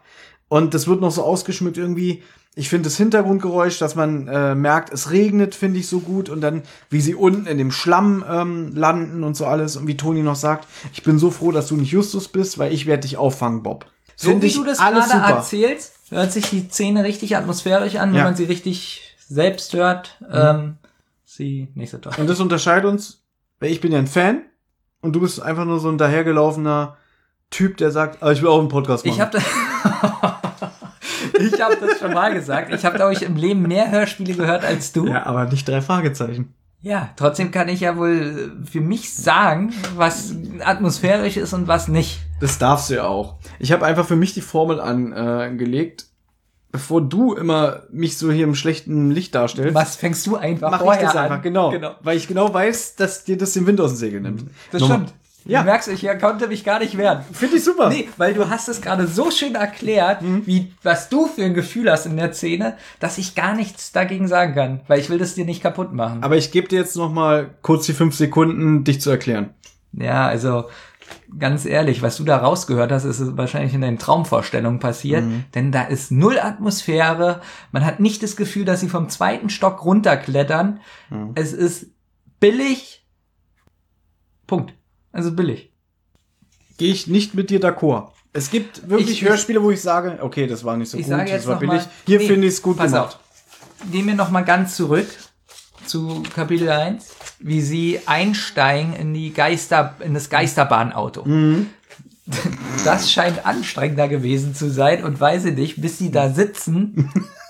und 0.49 0.75
das 0.75 0.87
wird 0.87 1.01
noch 1.01 1.11
so 1.11 1.25
ausgeschmückt 1.25 1.79
irgendwie. 1.79 2.23
Ich 2.55 2.69
finde 2.69 2.89
das 2.89 2.99
Hintergrundgeräusch, 2.99 3.79
dass 3.79 3.95
man 3.95 4.29
äh, 4.29 4.55
merkt, 4.55 4.93
es 4.93 5.11
regnet, 5.11 5.55
finde 5.55 5.79
ich 5.81 5.89
so 5.89 6.01
gut. 6.01 6.29
Und 6.29 6.43
dann, 6.43 6.63
wie 6.91 7.01
sie 7.01 7.15
unten 7.15 7.47
in 7.47 7.57
dem 7.57 7.71
Schlamm 7.73 8.23
ähm, 8.29 8.75
landen 8.77 9.25
und 9.25 9.37
so 9.37 9.47
alles. 9.47 9.77
Und 9.77 9.87
wie 9.87 9.97
Toni 9.97 10.23
noch 10.23 10.37
sagt, 10.37 10.69
ich 10.93 11.03
bin 11.03 11.19
so 11.19 11.31
froh, 11.31 11.51
dass 11.51 11.69
du 11.69 11.77
nicht 11.77 11.91
Justus 11.93 12.29
bist, 12.29 12.59
weil 12.59 12.73
ich 12.75 12.85
werde 12.85 13.03
dich 13.03 13.17
auffangen, 13.17 13.63
Bob. 13.63 13.87
So 14.17 14.29
Find 14.29 14.43
wie 14.43 14.53
du 14.53 14.65
das 14.65 14.79
alles 14.81 15.09
gerade 15.09 15.23
super. 15.25 15.37
erzählst, 15.39 15.95
hört 16.11 16.31
sich 16.33 16.51
die 16.51 16.69
Szene 16.69 17.05
richtig 17.05 17.37
atmosphärisch 17.39 17.97
an, 17.97 18.11
wenn 18.11 18.19
Ja. 18.19 18.25
man 18.25 18.37
sie 18.37 18.45
richtig 18.45 19.17
selbst 19.27 19.73
hört. 19.73 20.19
Ähm, 20.31 20.77
sie 21.25 21.69
nicht 21.75 21.91
so 21.91 21.97
toll. 21.99 22.13
Und 22.19 22.29
das 22.29 22.39
unterscheidet 22.39 22.85
uns, 22.85 23.23
weil 23.61 23.71
ich 23.73 23.81
bin 23.81 23.93
ja 23.93 23.99
ein 23.99 24.07
Fan 24.07 24.43
und 25.01 25.15
du 25.17 25.21
bist 25.21 25.41
einfach 25.41 25.65
nur 25.65 25.81
so 25.81 25.89
ein 25.89 25.97
dahergelaufener 25.97 26.99
Typ, 27.49 27.79
der 27.79 27.91
sagt, 27.91 28.23
ah, 28.23 28.31
ich 28.31 28.43
will 28.43 28.49
auch 28.51 28.61
einen 28.61 28.69
Podcast 28.69 29.07
machen. 29.07 29.15
Ich 29.15 29.21
habe 29.23 29.39
ich 31.39 31.61
habe 31.61 31.77
das 31.81 31.99
schon 31.99 32.13
mal 32.13 32.33
gesagt. 32.33 32.73
Ich 32.73 32.85
habe, 32.85 32.97
glaube 32.97 33.13
ich, 33.13 33.23
im 33.23 33.37
Leben 33.37 33.63
mehr 33.63 33.91
Hörspiele 33.91 34.35
gehört 34.35 34.65
als 34.65 34.93
du. 34.93 35.07
ja, 35.07 35.27
aber 35.27 35.47
nicht 35.47 35.67
drei 35.69 35.81
Fragezeichen. 35.81 36.55
Ja, 36.81 37.11
trotzdem 37.17 37.53
kann 37.53 37.69
ich 37.69 37.81
ja 37.81 37.97
wohl 37.97 38.57
für 38.69 38.81
mich 38.81 39.15
sagen, 39.15 39.73
was 39.95 40.35
atmosphärisch 40.65 41.37
ist 41.37 41.53
und 41.53 41.69
was 41.69 41.87
nicht. 41.87 42.19
Das 42.41 42.59
darfst 42.59 42.91
du 42.91 42.95
ja 42.95 43.05
auch. 43.07 43.37
Ich 43.61 43.71
habe 43.71 43.87
einfach 43.87 44.05
für 44.05 44.17
mich 44.17 44.35
die 44.35 44.41
Formel 44.41 44.81
angelegt, 44.81 45.59
gelegt, 45.59 46.07
bevor 46.73 47.01
du 47.01 47.35
immer 47.35 47.83
mich 47.93 48.19
so 48.19 48.33
hier 48.33 48.45
im 48.45 48.57
schlechten 48.57 49.13
Licht 49.13 49.35
darstellst. 49.35 49.75
Was 49.75 49.95
fängst 49.95 50.27
du 50.27 50.37
einfach 50.37 50.71
Mach 50.73 50.79
ich 50.81 50.85
vorher 50.85 51.03
das 51.05 51.15
einfach, 51.17 51.37
an? 51.37 51.43
genau. 51.43 51.71
genau. 51.71 51.95
Weil 52.03 52.17
ich 52.17 52.27
genau 52.27 52.53
weiß, 52.53 52.97
dass 52.97 53.23
dir 53.25 53.39
das 53.39 53.53
den 53.53 53.67
Wind 53.67 53.81
aus 53.81 53.93
dem 53.93 53.97
Segel 53.99 54.21
nimmt. 54.21 54.45
Das 54.73 54.81
Nochmal. 54.81 54.99
stimmt. 54.99 55.15
Ja. 55.45 55.61
Du 55.61 55.67
merkst, 55.67 55.89
ich 55.89 56.07
konnte 56.21 56.49
mich 56.49 56.65
gar 56.65 56.79
nicht 56.79 56.97
wehren. 56.97 57.25
Finde 57.33 57.57
ich 57.57 57.65
super. 57.65 57.89
Nee, 57.89 58.09
weil 58.17 58.35
du 58.35 58.49
hast 58.49 58.69
es 58.69 58.81
gerade 58.81 59.07
so 59.07 59.31
schön 59.31 59.55
erklärt, 59.55 60.19
wie 60.23 60.73
was 60.83 61.09
du 61.09 61.27
für 61.27 61.45
ein 61.45 61.55
Gefühl 61.55 61.91
hast 61.91 62.07
in 62.07 62.17
der 62.17 62.33
Szene, 62.33 62.77
dass 63.01 63.19
ich 63.19 63.35
gar 63.35 63.55
nichts 63.55 63.93
dagegen 63.93 64.29
sagen 64.29 64.55
kann, 64.55 64.81
weil 64.89 65.01
ich 65.01 65.11
will 65.11 65.19
das 65.19 65.35
dir 65.35 65.45
nicht 65.45 65.63
kaputt 65.63 65.93
machen. 65.93 66.23
Aber 66.23 66.37
ich 66.37 66.51
gebe 66.53 66.69
dir 66.69 66.79
jetzt 66.79 66.97
noch 66.97 67.13
mal 67.13 67.51
kurz 67.63 67.87
die 67.87 67.93
fünf 67.93 68.15
Sekunden, 68.15 68.85
dich 68.85 69.01
zu 69.01 69.11
erklären. 69.11 69.51
Ja, 69.93 70.27
also 70.27 70.65
ganz 71.39 71.67
ehrlich, 71.67 72.03
was 72.03 72.17
du 72.17 72.25
da 72.25 72.39
rausgehört 72.39 72.93
hast, 72.93 73.05
ist 73.05 73.37
wahrscheinlich 73.37 73.75
in 73.75 73.83
deinen 73.83 73.99
Traumvorstellungen 73.99 74.79
passiert, 74.81 75.25
denn 75.55 75.73
da 75.73 75.83
ist 75.83 76.11
null 76.11 76.39
Atmosphäre. 76.39 77.41
Man 77.73 77.85
hat 77.85 78.01
nicht 78.01 78.23
das 78.23 78.37
Gefühl, 78.37 78.65
dass 78.65 78.81
sie 78.81 78.89
vom 78.89 79.09
zweiten 79.09 79.51
Stock 79.51 79.85
runterklettern. 79.85 80.81
Es 81.35 81.53
ist 81.53 81.87
billig. 82.41 83.05
Punkt. 84.47 84.75
Also 85.13 85.33
billig. 85.33 85.71
Gehe 86.79 86.93
ich 86.93 87.07
nicht 87.07 87.35
mit 87.35 87.51
dir 87.51 87.61
d'accord. 87.61 88.09
Es 88.33 88.51
gibt 88.51 88.89
wirklich 88.89 89.23
Ich- 89.23 89.29
Hörspiele, 89.29 89.63
wo 89.63 89.71
ich 89.71 89.81
sage, 89.83 90.19
okay, 90.23 90.47
das 90.47 90.65
war 90.65 90.77
nicht 90.77 90.89
so 90.91 90.97
Ich 90.99 91.05
gut, 91.05 91.11
sage 91.17 91.31
das 91.33 91.47
war 91.47 91.59
billig. 91.59 91.83
mal- 91.83 91.91
Hier 92.07 92.19
Nee, 92.19 92.27
finde 92.27 92.47
ich 92.49 92.55
es 92.55 92.63
gut 92.63 92.79
pass 92.79 92.93
gemacht. 92.93 93.19
auf. 93.83 93.91
Gehen 93.93 94.07
wir 94.07 94.15
noch 94.15 94.31
mal 94.31 94.41
ganz 94.43 94.75
zurück 94.77 95.07
zu 95.87 96.23
Kapitel 96.35 96.69
1, 96.71 97.09
wie 97.41 97.61
sie 97.61 98.01
einsteigen 98.07 98.95
in 98.95 99.13
die 99.13 99.33
Geister 99.35 99.97
in 100.01 100.15
das 100.15 100.31
Geisterbahnauto. 100.31 101.25
Mhm. 101.25 101.67
Das 102.85 103.11
scheint 103.13 103.45
anstrengender 103.45 104.09
gewesen 104.09 104.55
zu 104.55 104.71
sein 104.71 105.03
und 105.05 105.21
weiß 105.21 105.45
ich 105.47 105.55
nicht, 105.57 105.83
bis 105.83 105.99
sie 105.99 106.11
da 106.13 106.31
sitzen, 106.31 107.11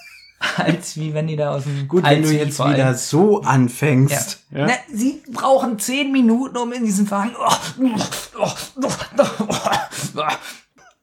als 0.57 0.97
wie 0.97 1.15
wenn 1.15 1.27
die 1.27 1.37
da 1.37 1.55
aus 1.55 1.65
dem 1.65 1.89
Gut, 1.89 2.05
wenn 2.05 2.23
du 2.23 2.33
jetzt 2.33 2.57
vor 2.57 2.67
allem- 2.67 2.77
wieder 2.77 2.95
so 2.95 3.43
ja. 3.43 3.49
anfängst. 3.49 4.45
Ja. 4.51 4.67
Na, 4.67 4.73
sie 4.93 5.23
brauchen 5.33 5.79
zehn 5.79 6.13
Minuten, 6.13 6.57
um 6.57 6.73
in 6.73 6.85
diesen 6.85 7.11
Wagen 7.11 7.33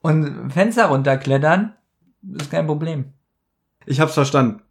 und 0.01 0.51
Fenster 0.51 0.85
runterklettern. 0.85 1.74
ist 2.38 2.51
kein 2.51 2.68
Problem. 2.68 3.14
Ich 3.85 4.00
hab's 4.00 4.14
verstanden. 4.14 4.61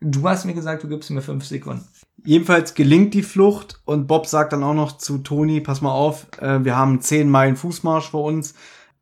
Du 0.00 0.28
hast 0.28 0.44
mir 0.44 0.54
gesagt, 0.54 0.82
du 0.82 0.88
gibst 0.88 1.10
mir 1.10 1.22
fünf 1.22 1.44
Sekunden. 1.44 1.86
Jedenfalls 2.24 2.74
gelingt 2.74 3.14
die 3.14 3.22
Flucht 3.22 3.80
und 3.84 4.06
Bob 4.06 4.26
sagt 4.26 4.52
dann 4.52 4.62
auch 4.62 4.74
noch 4.74 4.98
zu 4.98 5.18
Toni, 5.18 5.60
pass 5.60 5.80
mal 5.80 5.92
auf, 5.92 6.26
äh, 6.40 6.64
wir 6.64 6.76
haben 6.76 7.00
zehn 7.00 7.28
Meilen 7.30 7.56
Fußmarsch 7.56 8.10
vor 8.10 8.24
uns. 8.24 8.54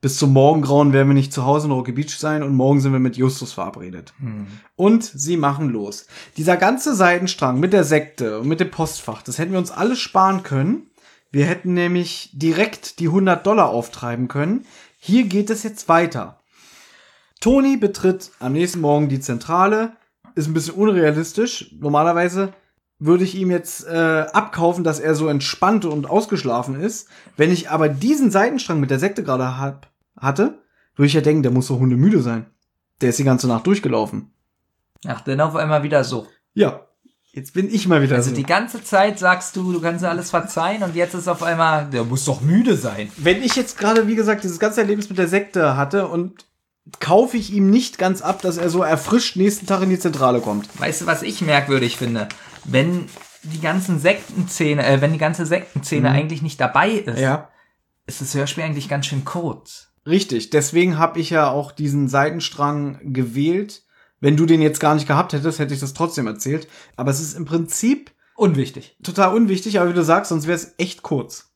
Bis 0.02 0.16
zum 0.16 0.32
Morgengrauen 0.32 0.94
werden 0.94 1.08
wir 1.08 1.14
nicht 1.14 1.32
zu 1.32 1.44
Hause 1.44 1.66
in 1.66 1.72
Rocky 1.72 1.92
Beach 1.92 2.16
sein 2.16 2.42
und 2.42 2.54
morgen 2.54 2.80
sind 2.80 2.92
wir 2.92 2.98
mit 2.98 3.18
Justus 3.18 3.52
verabredet. 3.52 4.14
Und 4.74 5.04
sie 5.04 5.36
machen 5.36 5.68
los. 5.68 6.06
Dieser 6.38 6.56
ganze 6.56 6.94
Seidenstrang 6.94 7.60
mit 7.60 7.74
der 7.74 7.84
Sekte 7.84 8.40
und 8.40 8.48
mit 8.48 8.60
dem 8.60 8.70
Postfach, 8.70 9.20
das 9.20 9.36
hätten 9.36 9.52
wir 9.52 9.58
uns 9.58 9.70
alles 9.70 9.98
sparen 9.98 10.42
können. 10.42 10.90
Wir 11.30 11.44
hätten 11.44 11.74
nämlich 11.74 12.30
direkt 12.32 12.98
die 12.98 13.08
100 13.08 13.46
Dollar 13.46 13.68
auftreiben 13.68 14.26
können. 14.28 14.64
Hier 14.98 15.24
geht 15.24 15.50
es 15.50 15.64
jetzt 15.64 15.88
weiter. 15.88 16.40
Tony 17.40 17.76
betritt 17.76 18.32
am 18.38 18.54
nächsten 18.54 18.80
Morgen 18.80 19.10
die 19.10 19.20
Zentrale. 19.20 19.96
Ist 20.34 20.46
ein 20.46 20.54
bisschen 20.54 20.74
unrealistisch. 20.74 21.74
Normalerweise 21.78 22.54
würde 22.98 23.24
ich 23.24 23.34
ihm 23.34 23.50
jetzt 23.50 23.86
äh, 23.86 24.26
abkaufen, 24.32 24.82
dass 24.82 24.98
er 24.98 25.14
so 25.14 25.28
entspannt 25.28 25.84
und 25.84 26.08
ausgeschlafen 26.08 26.80
ist. 26.80 27.08
Wenn 27.36 27.50
ich 27.50 27.70
aber 27.70 27.88
diesen 27.88 28.30
Seitenstrang 28.30 28.80
mit 28.80 28.90
der 28.90 28.98
Sekte 28.98 29.22
gerade 29.22 29.58
hab, 29.58 29.89
hatte, 30.20 30.62
würde 30.97 31.07
ich 31.08 31.15
ja 31.15 31.20
denken, 31.20 31.42
der 31.42 31.52
muss 31.52 31.66
so 31.66 31.78
hundemüde 31.78 32.23
sein. 32.23 32.47
Der 33.00 33.10
ist 33.10 33.18
die 33.18 33.24
ganze 33.24 33.49
Nacht 33.49 33.66
durchgelaufen. 33.66 34.31
Ach, 35.07 35.20
dann 35.23 35.40
auf 35.40 35.57
einmal 35.57 35.82
wieder 35.82 36.05
so. 36.05 36.26
Ja, 36.55 36.86
jetzt 37.32 37.55
bin 37.55 37.73
ich 37.73 37.89
mal 37.89 38.02
wieder 38.02 38.16
Also 38.16 38.31
so. 38.31 38.36
die 38.36 38.42
ganze 38.44 38.82
Zeit 38.84 39.18
sagst 39.18 39.57
du, 39.57 39.73
du 39.73 39.81
kannst 39.81 40.05
alles 40.05 40.31
verzeihen 40.31 40.82
und 40.82 40.94
jetzt 40.94 41.15
ist 41.15 41.28
auf 41.28 41.42
einmal, 41.42 41.89
der 41.89 42.05
muss 42.05 42.24
doch 42.26 42.40
müde 42.42 42.76
sein. 42.76 43.10
Wenn 43.16 43.42
ich 43.42 43.57
jetzt 43.57 43.78
gerade, 43.78 44.07
wie 44.07 44.16
gesagt, 44.16 44.44
dieses 44.44 44.58
ganze 44.58 44.81
Erlebnis 44.82 45.08
mit 45.08 45.18
der 45.18 45.28
Sekte 45.28 45.76
hatte 45.76 46.08
und 46.08 46.44
kaufe 46.99 47.36
ich 47.36 47.52
ihm 47.52 47.70
nicht 47.70 47.99
ganz 47.99 48.20
ab, 48.20 48.42
dass 48.42 48.57
er 48.58 48.68
so 48.68 48.82
erfrischt 48.82 49.36
nächsten 49.36 49.66
Tag 49.66 49.82
in 49.82 49.90
die 49.90 49.99
Zentrale 49.99 50.40
kommt. 50.40 50.68
Weißt 50.81 51.02
du, 51.02 51.07
was 51.07 51.23
ich 51.23 51.40
merkwürdig 51.40 51.97
finde? 51.97 52.28
Wenn 52.65 53.07
die 53.42 53.60
ganzen 53.60 53.99
Sektenszene, 54.00 54.84
äh, 54.84 55.00
wenn 55.00 55.12
die 55.12 55.18
ganze 55.18 55.47
Sektenszene 55.47 56.10
eigentlich 56.10 56.42
nicht 56.42 56.60
dabei 56.60 56.90
ist, 56.90 57.18
Ja. 57.18 57.49
ist 58.07 58.20
das 58.20 58.34
Hörspiel 58.34 58.65
eigentlich 58.65 58.89
ganz 58.89 59.07
schön 59.07 59.24
kurz. 59.24 59.89
Richtig, 60.06 60.50
deswegen 60.50 60.98
habe 60.98 61.20
ich 61.20 61.30
ja 61.30 61.50
auch 61.50 61.72
diesen 61.72 62.08
Seitenstrang 62.08 62.98
gewählt. 63.02 63.84
Wenn 64.20 64.36
du 64.36 64.46
den 64.46 64.62
jetzt 64.62 64.80
gar 64.80 64.94
nicht 64.94 65.06
gehabt 65.06 65.32
hättest, 65.32 65.58
hätte 65.58 65.74
ich 65.74 65.80
das 65.80 65.94
trotzdem 65.94 66.26
erzählt. 66.26 66.68
Aber 66.96 67.10
es 67.10 67.20
ist 67.20 67.36
im 67.36 67.44
Prinzip 67.44 68.10
Unwichtig. 68.36 68.96
total 69.02 69.34
unwichtig, 69.34 69.78
aber 69.78 69.90
wie 69.90 69.94
du 69.94 70.04
sagst, 70.04 70.30
sonst 70.30 70.46
wäre 70.46 70.56
es 70.56 70.74
echt 70.78 71.02
kurz. 71.02 71.50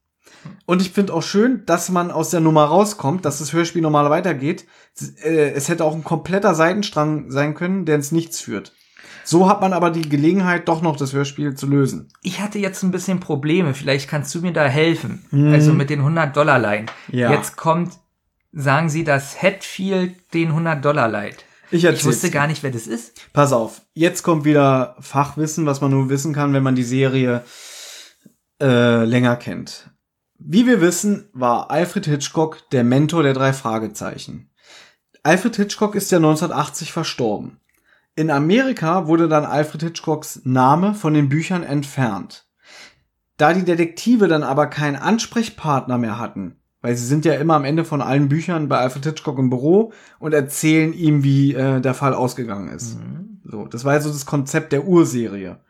Und 0.66 0.82
ich 0.82 0.90
finde 0.90 1.14
auch 1.14 1.22
schön, 1.22 1.64
dass 1.66 1.88
man 1.88 2.10
aus 2.10 2.30
der 2.30 2.40
Nummer 2.40 2.64
rauskommt, 2.64 3.24
dass 3.24 3.38
das 3.38 3.52
Hörspiel 3.52 3.82
normal 3.82 4.10
weitergeht. 4.10 4.66
Es, 4.94 5.10
äh, 5.24 5.52
es 5.52 5.68
hätte 5.68 5.84
auch 5.84 5.94
ein 5.94 6.04
kompletter 6.04 6.54
Seitenstrang 6.54 7.30
sein 7.30 7.54
können, 7.54 7.86
der 7.86 7.96
ins 7.96 8.12
Nichts 8.12 8.40
führt. 8.40 8.72
So 9.24 9.48
hat 9.48 9.62
man 9.62 9.72
aber 9.72 9.90
die 9.90 10.06
Gelegenheit, 10.06 10.68
doch 10.68 10.82
noch 10.82 10.96
das 10.96 11.14
Hörspiel 11.14 11.54
zu 11.54 11.66
lösen. 11.66 12.10
Ich 12.22 12.40
hatte 12.40 12.58
jetzt 12.58 12.82
ein 12.82 12.90
bisschen 12.90 13.20
Probleme, 13.20 13.72
vielleicht 13.72 14.08
kannst 14.08 14.34
du 14.34 14.42
mir 14.42 14.52
da 14.52 14.66
helfen. 14.66 15.24
Also 15.50 15.72
mit 15.72 15.88
den 15.88 16.00
100 16.00 16.36
Dollar 16.36 16.58
leihen. 16.58 16.86
Ja. 17.08 17.32
Jetzt 17.32 17.56
kommt, 17.56 17.92
sagen 18.54 18.88
sie, 18.88 19.04
dass 19.04 19.42
Hatfield 19.42 20.32
den 20.32 20.48
100 20.48 20.84
Dollar 20.84 21.08
leiht. 21.08 21.44
Ich 21.70 21.84
Ich 21.84 22.04
wusste 22.04 22.30
gar 22.30 22.46
nicht, 22.46 22.62
wer 22.62 22.70
das 22.70 22.86
ist. 22.86 23.20
Pass 23.32 23.52
auf, 23.52 23.82
jetzt 23.94 24.22
kommt 24.22 24.44
wieder 24.44 24.96
Fachwissen, 25.00 25.66
was 25.66 25.80
man 25.80 25.90
nur 25.90 26.08
wissen 26.08 26.32
kann, 26.32 26.52
wenn 26.52 26.62
man 26.62 26.76
die 26.76 26.84
Serie 26.84 27.42
äh, 28.60 29.04
länger 29.04 29.36
kennt. 29.36 29.90
Wie 30.38 30.66
wir 30.66 30.80
wissen, 30.80 31.28
war 31.32 31.70
Alfred 31.70 32.06
Hitchcock 32.06 32.70
der 32.70 32.84
Mentor 32.84 33.22
der 33.22 33.32
drei 33.32 33.52
Fragezeichen. 33.52 34.50
Alfred 35.22 35.56
Hitchcock 35.56 35.94
ist 35.94 36.12
ja 36.12 36.18
1980 36.18 36.92
verstorben. 36.92 37.60
In 38.14 38.30
Amerika 38.30 39.06
wurde 39.06 39.28
dann 39.28 39.44
Alfred 39.44 39.82
Hitchcocks 39.82 40.42
Name 40.44 40.94
von 40.94 41.14
den 41.14 41.28
Büchern 41.28 41.64
entfernt. 41.64 42.46
Da 43.36 43.52
die 43.52 43.64
Detektive 43.64 44.28
dann 44.28 44.44
aber 44.44 44.68
keinen 44.68 44.96
Ansprechpartner 44.96 45.98
mehr 45.98 46.18
hatten, 46.18 46.60
weil 46.84 46.96
sie 46.96 47.06
sind 47.06 47.24
ja 47.24 47.32
immer 47.32 47.54
am 47.54 47.64
Ende 47.64 47.82
von 47.82 48.02
allen 48.02 48.28
Büchern 48.28 48.68
bei 48.68 48.76
Alfred 48.76 49.06
Hitchcock 49.06 49.38
im 49.38 49.48
Büro 49.48 49.94
und 50.18 50.34
erzählen 50.34 50.92
ihm, 50.92 51.24
wie 51.24 51.54
äh, 51.54 51.80
der 51.80 51.94
Fall 51.94 52.12
ausgegangen 52.12 52.68
ist. 52.68 52.98
So, 53.42 53.64
das 53.64 53.86
war 53.86 53.94
also 53.94 54.10
das 54.10 54.26
Konzept 54.26 54.70
der 54.70 54.86
Urserie. 54.86 55.60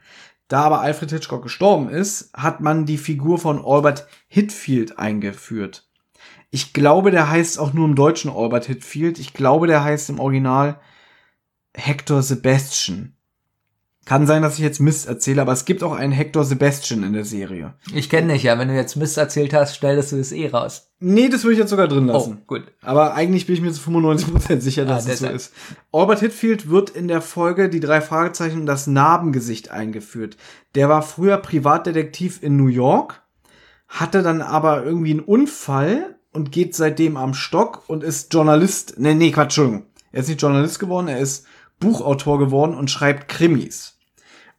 Da 0.48 0.62
aber 0.62 0.80
Alfred 0.80 1.12
Hitchcock 1.12 1.44
gestorben 1.44 1.88
ist, 1.88 2.32
hat 2.34 2.60
man 2.60 2.84
die 2.84 2.98
Figur 2.98 3.38
von 3.38 3.64
Albert 3.64 4.08
Hitfield 4.26 4.98
eingeführt. 4.98 5.88
Ich 6.50 6.72
glaube, 6.72 7.12
der 7.12 7.30
heißt 7.30 7.60
auch 7.60 7.72
nur 7.72 7.86
im 7.86 7.94
Deutschen 7.94 8.32
Albert 8.32 8.64
Hitfield. 8.64 9.20
Ich 9.20 9.34
glaube, 9.34 9.68
der 9.68 9.84
heißt 9.84 10.10
im 10.10 10.18
Original 10.18 10.80
Hector 11.76 12.22
Sebastian. 12.22 13.14
Kann 14.04 14.26
sein, 14.26 14.42
dass 14.42 14.54
ich 14.54 14.60
jetzt 14.60 14.80
Mist 14.80 15.06
erzähle, 15.08 15.40
aber 15.40 15.52
es 15.52 15.64
gibt 15.64 15.82
auch 15.82 15.92
einen 15.92 16.12
Hector 16.12 16.44
Sebastian 16.44 17.02
in 17.04 17.14
der 17.14 17.24
Serie. 17.24 17.72
Ich 17.94 18.10
kenne 18.10 18.34
dich 18.34 18.42
ja, 18.42 18.58
wenn 18.58 18.68
du 18.68 18.74
jetzt 18.74 18.96
Mist 18.96 19.16
erzählt 19.16 19.54
hast, 19.54 19.76
stellst 19.76 20.12
du 20.12 20.16
das 20.18 20.30
eh 20.32 20.48
raus. 20.48 20.90
Nee, 21.00 21.28
das 21.30 21.42
würde 21.44 21.54
ich 21.54 21.58
jetzt 21.58 21.70
sogar 21.70 21.88
drin 21.88 22.06
lassen. 22.06 22.38
Oh, 22.42 22.44
gut. 22.46 22.64
Aber 22.82 23.14
eigentlich 23.14 23.46
bin 23.46 23.54
ich 23.54 23.62
mir 23.62 23.72
zu 23.72 23.80
95% 23.90 24.60
sicher, 24.60 24.84
dass 24.84 25.06
Ah, 25.06 25.10
es 25.12 25.18
so 25.20 25.26
ist. 25.26 25.52
Albert 25.92 26.20
Hitfield 26.20 26.68
wird 26.68 26.90
in 26.90 27.08
der 27.08 27.22
Folge 27.22 27.70
die 27.70 27.80
drei 27.80 28.00
Fragezeichen 28.02 28.60
und 28.60 28.66
das 28.66 28.86
Narbengesicht 28.86 29.70
eingeführt. 29.70 30.36
Der 30.74 30.88
war 30.90 31.00
früher 31.02 31.38
Privatdetektiv 31.38 32.42
in 32.42 32.56
New 32.58 32.68
York, 32.68 33.22
hatte 33.88 34.22
dann 34.22 34.42
aber 34.42 34.84
irgendwie 34.84 35.12
einen 35.12 35.20
Unfall 35.20 36.16
und 36.32 36.52
geht 36.52 36.74
seitdem 36.74 37.16
am 37.16 37.32
Stock 37.32 37.84
und 37.86 38.04
ist 38.04 38.32
Journalist. 38.34 38.94
Nee, 38.98 39.14
nee, 39.14 39.30
Quatsch, 39.30 39.44
Entschuldigung. 39.58 39.86
Er 40.12 40.20
ist 40.20 40.28
nicht 40.28 40.42
Journalist 40.42 40.78
geworden, 40.78 41.08
er 41.08 41.18
ist 41.20 41.46
Buchautor 41.80 42.38
geworden 42.38 42.74
und 42.74 42.90
schreibt 42.90 43.28
Krimis. 43.28 43.93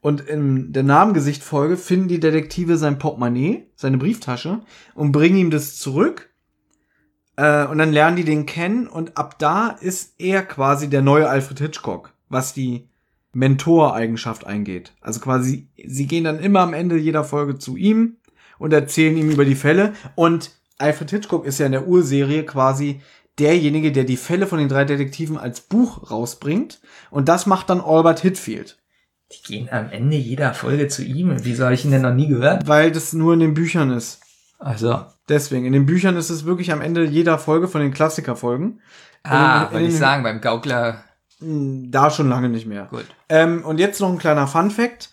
Und 0.06 0.22
in 0.22 0.72
der 0.72 0.84
Namengesicht-Folge 0.84 1.77
finden 1.77 2.09
die 2.09 2.19
Detektive 2.19 2.77
sein 2.77 3.00
Portemonnaie, 3.00 3.72
seine 3.75 3.98
Brieftasche 3.98 4.61
und 4.93 5.11
bringen 5.11 5.35
ihm 5.35 5.50
das 5.50 5.77
zurück. 5.77 6.30
Äh, 7.38 7.66
und 7.66 7.80
dann 7.80 7.92
lernen 7.92 8.16
die 8.16 8.24
den 8.24 8.45
kennen 8.45 8.85
und 8.85 9.17
ab 9.17 9.40
da 9.40 9.69
ist 9.69 10.14
er 10.19 10.43
quasi 10.43 10.92
der 10.92 11.01
neue 11.01 11.27
Alfred 11.27 11.58
Hitchcock, 11.58 12.14
was 12.30 12.53
die 12.53 12.88
Mentoreigenschaft 13.34 14.45
eingeht. 14.45 14.93
Also 15.01 15.19
quasi, 15.22 15.69
sie 15.84 16.06
gehen 16.06 16.25
dann 16.25 16.38
immer 16.38 16.59
am 16.59 16.75
Ende 16.75 16.98
jeder 16.98 17.24
Folge 17.24 17.58
zu 17.58 17.75
ihm 17.75 18.17
und 18.59 18.74
erzählen 18.74 19.17
ihm 19.17 19.32
über 19.32 19.43
die 19.43 19.56
Fälle. 19.56 19.93
Und 20.14 20.51
Alfred 20.77 21.09
Hitchcock 21.09 21.48
ist 21.48 21.58
ja 21.58 21.66
in 21.66 21.72
der 21.72 21.88
Urserie 21.88 22.43
quasi 22.43 23.01
derjenige, 23.40 23.92
der 23.92 24.03
die 24.03 24.17
Fälle 24.17 24.45
von 24.45 24.59
den 24.59 24.69
drei 24.69 24.85
Detektiven 24.85 25.40
als 25.40 25.61
Buch 25.61 26.11
rausbringt. 26.11 26.80
Und 27.09 27.27
das 27.27 27.48
macht 27.48 27.72
dann 27.72 27.82
Albert 27.82 28.19
Hitfield. 28.19 28.77
Die 29.32 29.42
gehen 29.44 29.70
am 29.72 29.90
Ende 29.92 30.18
jeder 30.18 30.54
Folge 30.54 30.88
zu 30.88 31.04
ihm. 31.04 31.36
Wieso 31.44 31.64
habe 31.64 31.74
ich 31.74 31.84
ihn 31.86 31.92
denn 31.92 32.02
noch 32.04 32.14
nie 32.14 32.28
gehört? 32.28 32.68
Weil 32.68 32.92
das 32.92 33.14
nur 33.14 33.34
in 33.34 33.40
den 33.40 33.54
Büchern 33.54 33.92
ist. 33.92 34.22
Also, 34.60 35.06
Deswegen, 35.28 35.66
in 35.66 35.74
den 35.74 35.88
Büchern 35.88 36.18
ist 36.18 36.30
es 36.30 36.45
wirklich 36.45 36.72
am 36.72 36.82
Ende 36.82 37.04
jeder 37.04 37.40
Folge 37.40 37.68
von 37.68 37.82
den 37.82 37.92
Klassikerfolgen. 37.94 38.80
ah, 39.24 39.72
wollte 39.72 39.88
ich 39.88 39.98
sagen, 39.98 40.22
beim 40.24 40.40
Gaukler, 40.42 41.04
Hm, 41.40 41.90
Da 41.92 42.12
schon 42.12 42.30
lange 42.30 42.48
nicht 42.50 42.68
mehr. 42.68 42.86
gut. 42.86 43.06
Ähm, 43.28 43.66
und 43.66 43.80
jetzt 43.80 44.00
noch 44.00 44.10
ein 44.12 44.20
kleiner 44.20 44.48
Fun 44.48 44.70
Fact. 44.72 45.10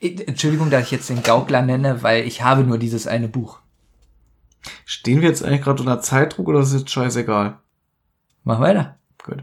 Entschuldigung, 0.00 0.70
dass 0.70 0.84
ich 0.84 0.90
jetzt 0.90 1.08
den 1.10 1.22
Gaukler 1.22 1.62
nenne, 1.62 2.02
weil 2.02 2.26
ich 2.26 2.42
habe 2.42 2.62
nur 2.64 2.78
dieses 2.78 3.06
eine 3.06 3.28
Buch. 3.28 3.60
Stehen 4.84 5.20
wir 5.20 5.28
jetzt 5.28 5.44
eigentlich 5.44 5.62
gerade 5.62 5.80
unter 5.82 6.00
Zeitdruck 6.00 6.48
oder 6.48 6.60
ist 6.60 6.72
es 6.72 6.80
jetzt 6.80 6.90
scheißegal? 6.90 7.58
Mach 8.44 8.60
weiter. 8.60 8.98
Gut. 9.24 9.42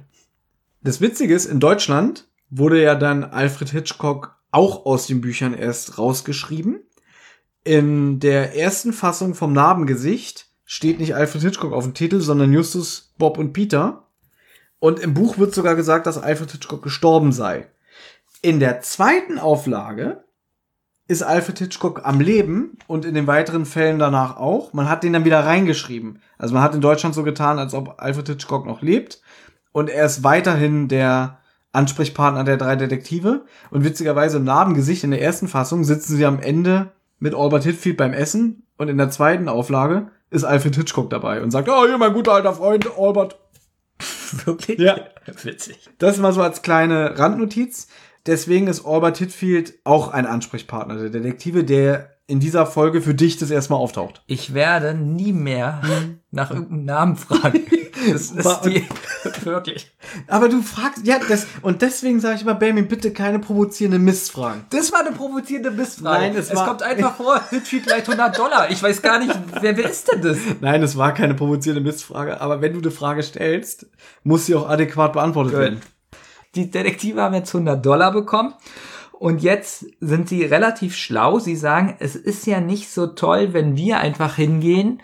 Das 0.82 1.00
Witzige 1.02 1.34
ist, 1.34 1.46
in 1.46 1.60
Deutschland 1.60 2.28
wurde 2.58 2.82
ja 2.82 2.96
dann 2.96 3.24
Alfred 3.24 3.70
Hitchcock 3.70 4.36
auch 4.52 4.86
aus 4.86 5.08
den 5.08 5.22
Büchern 5.22 5.54
erst 5.54 5.98
rausgeschrieben. 5.98 6.82
In 7.64 8.20
der 8.20 8.56
ersten 8.56 8.94
Fassung 8.94 9.36
vom 9.36 9.54
Narbengesicht 9.54 10.48
steht 10.66 11.00
nicht 11.00 11.16
Alfred 11.16 11.42
Hitchcock 11.42 11.74
auf 11.74 11.84
dem 11.84 11.94
Titel, 11.94 12.20
sondern 12.22 12.54
Justus, 12.54 13.14
Bob 13.18 13.38
und 13.38 13.54
Peter. 13.54 14.08
Und 14.80 15.00
im 15.00 15.14
Buch 15.14 15.38
wird 15.38 15.56
sogar 15.56 15.76
gesagt, 15.76 16.06
dass 16.06 16.18
Alfred 16.18 16.52
Hitchcock 16.52 16.84
gestorben 16.84 17.32
sei. 17.32 17.68
In 18.42 18.60
der 18.60 18.82
zweiten 18.82 19.40
Auflage 19.40 20.24
ist 21.08 21.24
Alfred 21.24 21.60
Hitchcock 21.60 22.02
am 22.06 22.20
Leben 22.20 22.78
und 22.88 23.06
in 23.06 23.16
den 23.16 23.28
weiteren 23.28 23.66
Fällen 23.66 24.00
danach 24.00 24.38
auch. 24.38 24.74
Man 24.74 24.90
hat 24.90 25.04
den 25.04 25.14
dann 25.14 25.26
wieder 25.26 25.46
reingeschrieben. 25.46 26.22
Also 26.38 26.54
man 26.54 26.64
hat 26.64 26.76
in 26.76 26.82
Deutschland 26.82 27.16
so 27.16 27.24
getan, 27.24 27.60
als 27.60 27.74
ob 27.74 27.96
Alfred 28.02 28.28
Hitchcock 28.28 28.66
noch 28.66 28.82
lebt 28.82 29.22
und 29.74 29.90
er 29.90 30.06
ist 30.06 30.24
weiterhin 30.24 30.88
der 30.88 31.40
Ansprechpartner 31.74 32.46
der 32.46 32.58
drei 32.58 32.76
Detektive. 32.76 33.46
Und 33.70 33.84
witzigerweise 33.84 34.38
im 34.38 34.46
Narbengesicht 34.46 35.04
in 35.04 35.12
der 35.12 35.22
ersten 35.22 35.48
Fassung 35.48 35.84
sitzen 35.84 36.16
sie 36.16 36.26
am 36.26 36.40
Ende 36.40 36.92
mit 37.20 37.36
Albert 37.36 37.64
Hitfield 37.64 37.98
beim 37.98 38.14
Essen 38.14 38.68
und 38.78 38.90
in 38.90 38.98
der 38.98 39.10
zweiten 39.10 39.50
Auflage 39.50 40.10
ist 40.30 40.44
Alfred 40.44 40.76
Hitchcock 40.76 41.10
dabei 41.10 41.42
und 41.42 41.52
sagt, 41.52 41.70
oh, 41.70 41.86
hier 41.86 41.98
mein 41.98 42.14
guter 42.14 42.34
alter 42.34 42.54
Freund 42.54 42.88
Albert. 42.98 43.40
Wirklich? 44.46 44.80
Ja. 44.80 44.98
Witzig. 45.44 45.90
Das 46.00 46.18
mal 46.18 46.34
so 46.34 46.42
als 46.42 46.62
kleine 46.62 47.18
Randnotiz. 47.18 47.88
Deswegen 48.26 48.68
ist 48.68 48.86
Albert 48.86 49.18
Hitfield 49.18 49.74
auch 49.84 50.10
ein 50.10 50.26
Ansprechpartner 50.26 50.96
der 50.96 51.10
Detektive, 51.10 51.64
der 51.64 52.13
in 52.34 52.40
dieser 52.40 52.66
Folge 52.66 53.02
für 53.04 53.14
dich 53.14 53.38
das 53.38 53.52
erstmal 53.52 53.80
auftaucht. 53.80 54.24
Ich 54.26 54.56
werde 54.56 54.96
nie 54.96 55.32
mehr 55.34 55.82
nach 56.32 56.50
irgendeinem 56.50 56.86
Namen 56.86 57.16
fragen. 57.16 57.62
Das 58.12 58.32
ist 58.32 58.62
die, 58.66 58.86
wirklich. 59.46 59.92
Aber 60.28 60.50
du 60.50 60.64
fragst, 60.64 61.06
ja, 61.06 61.20
das, 61.30 61.46
und 61.62 61.84
deswegen 61.84 62.20
sage 62.20 62.36
ich 62.38 62.42
immer, 62.42 62.56
Benjamin, 62.56 62.88
bitte 62.88 63.14
keine 63.14 63.38
provozierenden 63.38 64.04
Mistfragen. 64.04 64.66
Das 64.72 64.92
war 64.92 65.02
eine 65.06 65.12
provozierende 65.16 65.70
Missfrage. 65.70 66.22
Nein, 66.22 66.36
es 66.36 66.50
es 66.50 66.56
war- 66.56 66.68
kommt 66.68 66.82
einfach 66.82 67.16
vor, 67.16 67.40
Hitfield 67.52 67.86
gleich 67.86 68.02
100 68.10 68.36
Dollar. 68.38 68.72
Ich 68.72 68.82
weiß 68.82 69.02
gar 69.04 69.20
nicht, 69.20 69.34
wer, 69.62 69.78
wer 69.78 69.90
ist 69.90 70.12
denn 70.12 70.22
das? 70.24 70.38
Nein, 70.60 70.82
es 70.82 70.98
war 70.98 71.14
keine 71.14 71.36
provozierende 71.36 71.84
Mistfrage, 71.88 72.42
aber 72.42 72.62
wenn 72.62 72.74
du 72.74 72.80
eine 72.80 72.90
Frage 72.92 73.22
stellst, 73.22 73.86
muss 74.24 74.48
sie 74.48 74.56
auch 74.56 74.68
adäquat 74.68 75.14
beantwortet 75.14 75.54
werden. 75.54 75.82
Die 76.56 76.70
Detektive 76.72 77.22
haben 77.22 77.36
jetzt 77.36 77.54
100 77.54 77.86
Dollar 77.86 78.12
bekommen. 78.12 78.54
Und 79.24 79.42
jetzt 79.42 79.86
sind 80.02 80.28
sie 80.28 80.44
relativ 80.44 80.98
schlau. 80.98 81.40
Sie 81.40 81.56
sagen, 81.56 81.96
es 82.00 82.18
ist 82.18 82.46
ja 82.46 82.60
nicht 82.60 82.90
so 82.90 83.08
toll, 83.08 83.54
wenn 83.54 83.78
wir 83.78 84.00
einfach 84.02 84.36
hingehen 84.36 85.02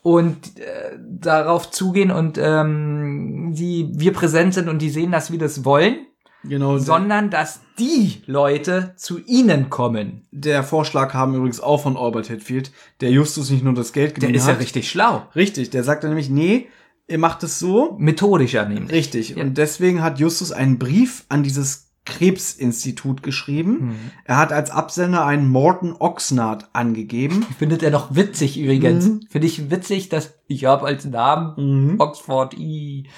und 0.00 0.58
äh, 0.58 0.96
darauf 1.06 1.70
zugehen 1.70 2.10
und 2.10 2.38
ähm, 2.42 3.52
die 3.54 3.90
wir 3.92 4.14
präsent 4.14 4.54
sind 4.54 4.70
und 4.70 4.80
die 4.80 4.88
sehen, 4.88 5.12
dass 5.12 5.30
wir 5.30 5.38
das 5.38 5.66
wollen, 5.66 5.96
Genau. 6.44 6.78
sondern 6.78 7.28
dass 7.28 7.60
die 7.78 8.22
Leute 8.24 8.94
zu 8.96 9.18
ihnen 9.26 9.68
kommen. 9.68 10.26
Der 10.30 10.62
Vorschlag 10.62 11.10
kam 11.10 11.34
übrigens 11.34 11.60
auch 11.60 11.82
von 11.82 11.98
Albert 11.98 12.28
Hitfield, 12.28 12.72
der 13.02 13.10
Justus 13.10 13.50
nicht 13.50 13.64
nur 13.64 13.74
das 13.74 13.92
Geld 13.92 14.12
Der 14.16 14.20
geliehen 14.28 14.36
ist 14.36 14.46
ja 14.46 14.54
hat. 14.54 14.60
richtig 14.60 14.88
schlau. 14.88 15.24
Richtig, 15.36 15.68
der 15.68 15.84
sagte 15.84 16.06
nämlich, 16.08 16.30
nee, 16.30 16.68
ihr 17.06 17.18
macht 17.18 17.42
es 17.42 17.58
so. 17.58 17.96
Methodischer 17.98 18.66
nämlich. 18.66 18.92
Richtig. 18.92 19.30
Ja. 19.36 19.42
Und 19.42 19.58
deswegen 19.58 20.02
hat 20.02 20.20
Justus 20.20 20.52
einen 20.52 20.78
Brief 20.78 21.26
an 21.28 21.42
dieses 21.42 21.87
Krebsinstitut 22.08 23.22
geschrieben. 23.22 23.78
Hm. 23.78 23.96
Er 24.24 24.38
hat 24.38 24.50
als 24.50 24.70
Absender 24.70 25.26
einen 25.26 25.48
Morton 25.48 25.94
Oxnard 25.98 26.70
angegeben. 26.72 27.44
Findet 27.58 27.82
er 27.82 27.90
doch 27.90 28.14
witzig 28.14 28.58
übrigens. 28.58 29.06
Mhm. 29.06 29.20
Finde 29.28 29.46
ich 29.46 29.70
witzig, 29.70 30.08
dass 30.08 30.34
ich 30.46 30.64
habe 30.64 30.86
als 30.86 31.04
Namen 31.04 32.00
Oxford 32.00 32.54
I. 32.54 33.08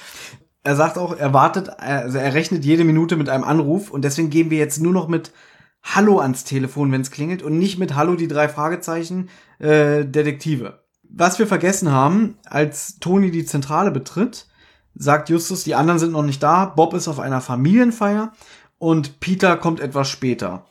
Er 0.64 0.74
sagt 0.74 0.98
auch, 0.98 1.16
er 1.16 1.32
wartet, 1.32 1.70
also 1.78 2.18
er 2.18 2.34
rechnet 2.34 2.64
jede 2.64 2.84
Minute 2.84 3.16
mit 3.16 3.28
einem 3.28 3.44
Anruf 3.44 3.90
und 3.90 4.04
deswegen 4.04 4.28
gehen 4.28 4.50
wir 4.50 4.58
jetzt 4.58 4.82
nur 4.82 4.92
noch 4.92 5.06
mit 5.06 5.32
Hallo 5.82 6.18
ans 6.18 6.44
Telefon, 6.44 6.92
wenn 6.92 7.00
es 7.00 7.12
klingelt 7.12 7.42
und 7.42 7.58
nicht 7.58 7.78
mit 7.78 7.94
Hallo 7.94 8.16
die 8.16 8.28
drei 8.28 8.48
Fragezeichen 8.48 9.30
äh, 9.60 10.04
Detektive. 10.04 10.80
Was 11.08 11.38
wir 11.38 11.46
vergessen 11.46 11.92
haben, 11.92 12.36
als 12.44 12.98
Toni 12.98 13.30
die 13.30 13.44
Zentrale 13.46 13.90
betritt, 13.90 14.48
sagt 14.94 15.28
Justus, 15.28 15.64
die 15.64 15.74
anderen 15.74 15.98
sind 15.98 16.12
noch 16.12 16.22
nicht 16.22 16.42
da, 16.42 16.66
Bob 16.66 16.94
ist 16.94 17.08
auf 17.08 17.20
einer 17.20 17.40
Familienfeier 17.40 18.32
und 18.80 19.20
Peter 19.20 19.58
kommt 19.58 19.78
etwas 19.78 20.08
später. 20.08 20.64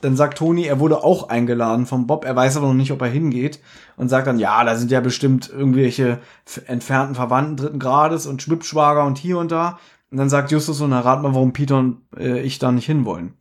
Dann 0.00 0.16
sagt 0.16 0.38
Toni, 0.38 0.64
er 0.64 0.80
wurde 0.80 1.04
auch 1.04 1.28
eingeladen 1.28 1.84
von 1.84 2.06
Bob, 2.06 2.24
er 2.24 2.34
weiß 2.34 2.56
aber 2.56 2.68
noch 2.68 2.74
nicht, 2.74 2.90
ob 2.90 3.02
er 3.02 3.08
hingeht 3.08 3.60
und 3.96 4.08
sagt 4.08 4.26
dann, 4.26 4.38
ja, 4.38 4.64
da 4.64 4.76
sind 4.76 4.90
ja 4.90 5.00
bestimmt 5.00 5.50
irgendwelche 5.50 6.20
entfernten 6.66 7.14
Verwandten 7.14 7.58
dritten 7.58 7.78
Grades 7.78 8.26
und 8.26 8.40
Schwippschwager 8.40 9.04
und 9.04 9.18
hier 9.18 9.36
und 9.36 9.52
da. 9.52 9.78
Und 10.10 10.16
dann 10.16 10.30
sagt 10.30 10.50
Justus 10.50 10.78
so, 10.78 10.86
na 10.86 11.00
rat 11.00 11.22
mal, 11.22 11.34
warum 11.34 11.52
Peter 11.52 11.78
und 11.78 11.98
äh, 12.16 12.40
ich 12.40 12.58
da 12.58 12.72
nicht 12.72 12.86
hinwollen. 12.86 13.34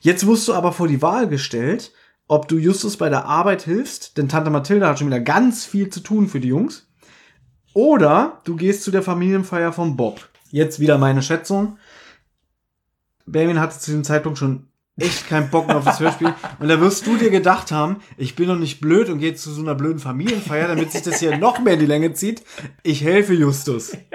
Jetzt 0.00 0.26
wirst 0.26 0.46
du 0.46 0.52
aber 0.52 0.72
vor 0.72 0.86
die 0.86 1.00
Wahl 1.00 1.26
gestellt, 1.26 1.92
ob 2.28 2.48
du 2.48 2.58
Justus 2.58 2.98
bei 2.98 3.08
der 3.08 3.24
Arbeit 3.24 3.62
hilfst, 3.62 4.18
denn 4.18 4.28
Tante 4.28 4.50
Mathilda 4.50 4.90
hat 4.90 4.98
schon 4.98 5.08
wieder 5.08 5.20
ganz 5.20 5.64
viel 5.64 5.88
zu 5.88 6.00
tun 6.00 6.28
für 6.28 6.40
die 6.40 6.48
Jungs. 6.48 6.86
Oder 7.72 8.42
du 8.44 8.56
gehst 8.56 8.82
zu 8.82 8.90
der 8.90 9.02
Familienfeier 9.02 9.72
von 9.72 9.96
Bob. 9.96 10.28
Jetzt 10.50 10.80
wieder 10.80 10.98
meine 10.98 11.22
Schätzung. 11.22 11.78
Benjamin 13.26 13.60
hatte 13.60 13.78
zu 13.78 13.86
diesem 13.86 14.04
Zeitpunkt 14.04 14.38
schon 14.38 14.68
echt 14.96 15.28
keinen 15.28 15.50
Bock 15.50 15.66
mehr 15.66 15.76
auf 15.76 15.84
das 15.84 16.00
Hörspiel. 16.00 16.34
Und 16.60 16.68
da 16.68 16.80
wirst 16.80 17.06
du 17.06 17.16
dir 17.16 17.30
gedacht 17.30 17.72
haben, 17.72 17.96
ich 18.16 18.36
bin 18.36 18.48
doch 18.48 18.56
nicht 18.56 18.80
blöd 18.80 19.08
und 19.08 19.18
gehe 19.18 19.34
zu 19.34 19.50
so 19.50 19.62
einer 19.62 19.74
blöden 19.74 19.98
Familienfeier, 19.98 20.68
damit 20.68 20.92
sich 20.92 21.02
das 21.02 21.18
hier 21.18 21.36
noch 21.36 21.58
mehr 21.58 21.74
in 21.74 21.80
die 21.80 21.86
Länge 21.86 22.12
zieht. 22.12 22.42
Ich 22.82 23.02
helfe 23.02 23.34
Justus. 23.34 23.96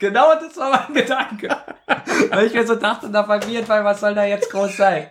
Genau 0.00 0.34
das 0.34 0.56
war 0.56 0.70
mein 0.88 0.94
Gedanke. 0.94 1.48
Weil 2.30 2.46
ich 2.46 2.52
mir 2.52 2.66
so 2.66 2.74
dachte, 2.74 3.06
in 3.06 3.12
der 3.12 3.24
Familienfall, 3.24 3.84
was 3.84 4.00
soll 4.00 4.12
da 4.12 4.24
jetzt 4.24 4.50
groß 4.50 4.76
sein? 4.76 5.06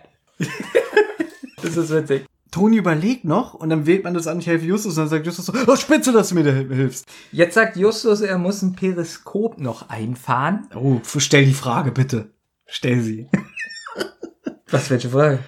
das 1.62 1.74
ist 1.74 1.90
witzig. 1.90 2.26
Toni 2.50 2.76
überlegt 2.76 3.24
noch 3.24 3.54
und 3.54 3.70
dann 3.70 3.86
wählt 3.86 4.04
man 4.04 4.12
das 4.12 4.26
an, 4.26 4.40
ich 4.40 4.46
helfe 4.46 4.66
Justus. 4.66 4.98
Und 4.98 5.04
dann 5.04 5.08
sagt 5.08 5.24
Justus 5.24 5.46
so, 5.46 5.54
oh, 5.66 5.76
spitze, 5.76 6.12
dass 6.12 6.28
du 6.28 6.34
mir 6.34 6.44
da 6.44 6.50
hilfst. 6.50 7.06
Jetzt 7.30 7.54
sagt 7.54 7.78
Justus, 7.78 8.20
er 8.20 8.36
muss 8.36 8.60
ein 8.60 8.74
Periskop 8.74 9.58
noch 9.58 9.88
einfahren. 9.88 10.68
Oh, 10.74 11.00
stell 11.16 11.46
die 11.46 11.54
Frage 11.54 11.90
bitte. 11.90 12.28
Stell 12.66 13.00
sie. 13.00 13.28
Was, 14.70 14.90
welche 14.90 15.10
Frage? 15.10 15.40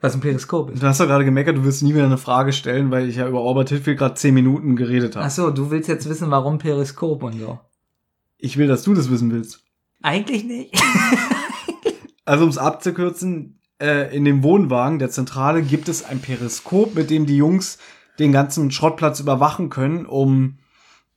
Was 0.00 0.14
ein 0.14 0.20
Periskop 0.20 0.70
ist? 0.70 0.82
Du 0.82 0.86
hast 0.86 0.98
doch 0.98 1.06
gerade 1.06 1.26
gemeckert, 1.26 1.56
du 1.56 1.64
wirst 1.64 1.82
nie 1.82 1.94
wieder 1.94 2.06
eine 2.06 2.16
Frage 2.16 2.52
stellen, 2.52 2.90
weil 2.90 3.08
ich 3.08 3.16
ja 3.16 3.28
über 3.28 3.46
Albert 3.46 3.68
Hitfield 3.68 3.98
gerade 3.98 4.14
zehn 4.14 4.32
Minuten 4.32 4.74
geredet 4.76 5.16
habe. 5.16 5.26
Ach 5.26 5.30
so, 5.30 5.50
du 5.50 5.70
willst 5.70 5.88
jetzt 5.88 6.08
wissen, 6.08 6.30
warum 6.30 6.58
Periskop 6.58 7.22
und 7.22 7.38
so. 7.38 7.60
Ich 8.38 8.56
will, 8.56 8.66
dass 8.66 8.82
du 8.82 8.94
das 8.94 9.10
wissen 9.10 9.30
willst. 9.30 9.62
Eigentlich 10.02 10.44
nicht. 10.44 10.74
Also 12.30 12.44
um 12.44 12.50
es 12.50 12.58
abzukürzen, 12.58 13.58
äh, 13.80 14.16
in 14.16 14.24
dem 14.24 14.44
Wohnwagen 14.44 15.00
der 15.00 15.10
Zentrale 15.10 15.62
gibt 15.62 15.88
es 15.88 16.04
ein 16.04 16.20
Periskop, 16.20 16.94
mit 16.94 17.10
dem 17.10 17.26
die 17.26 17.36
Jungs 17.36 17.78
den 18.20 18.30
ganzen 18.30 18.70
Schrottplatz 18.70 19.18
überwachen 19.18 19.68
können, 19.68 20.06
um 20.06 20.59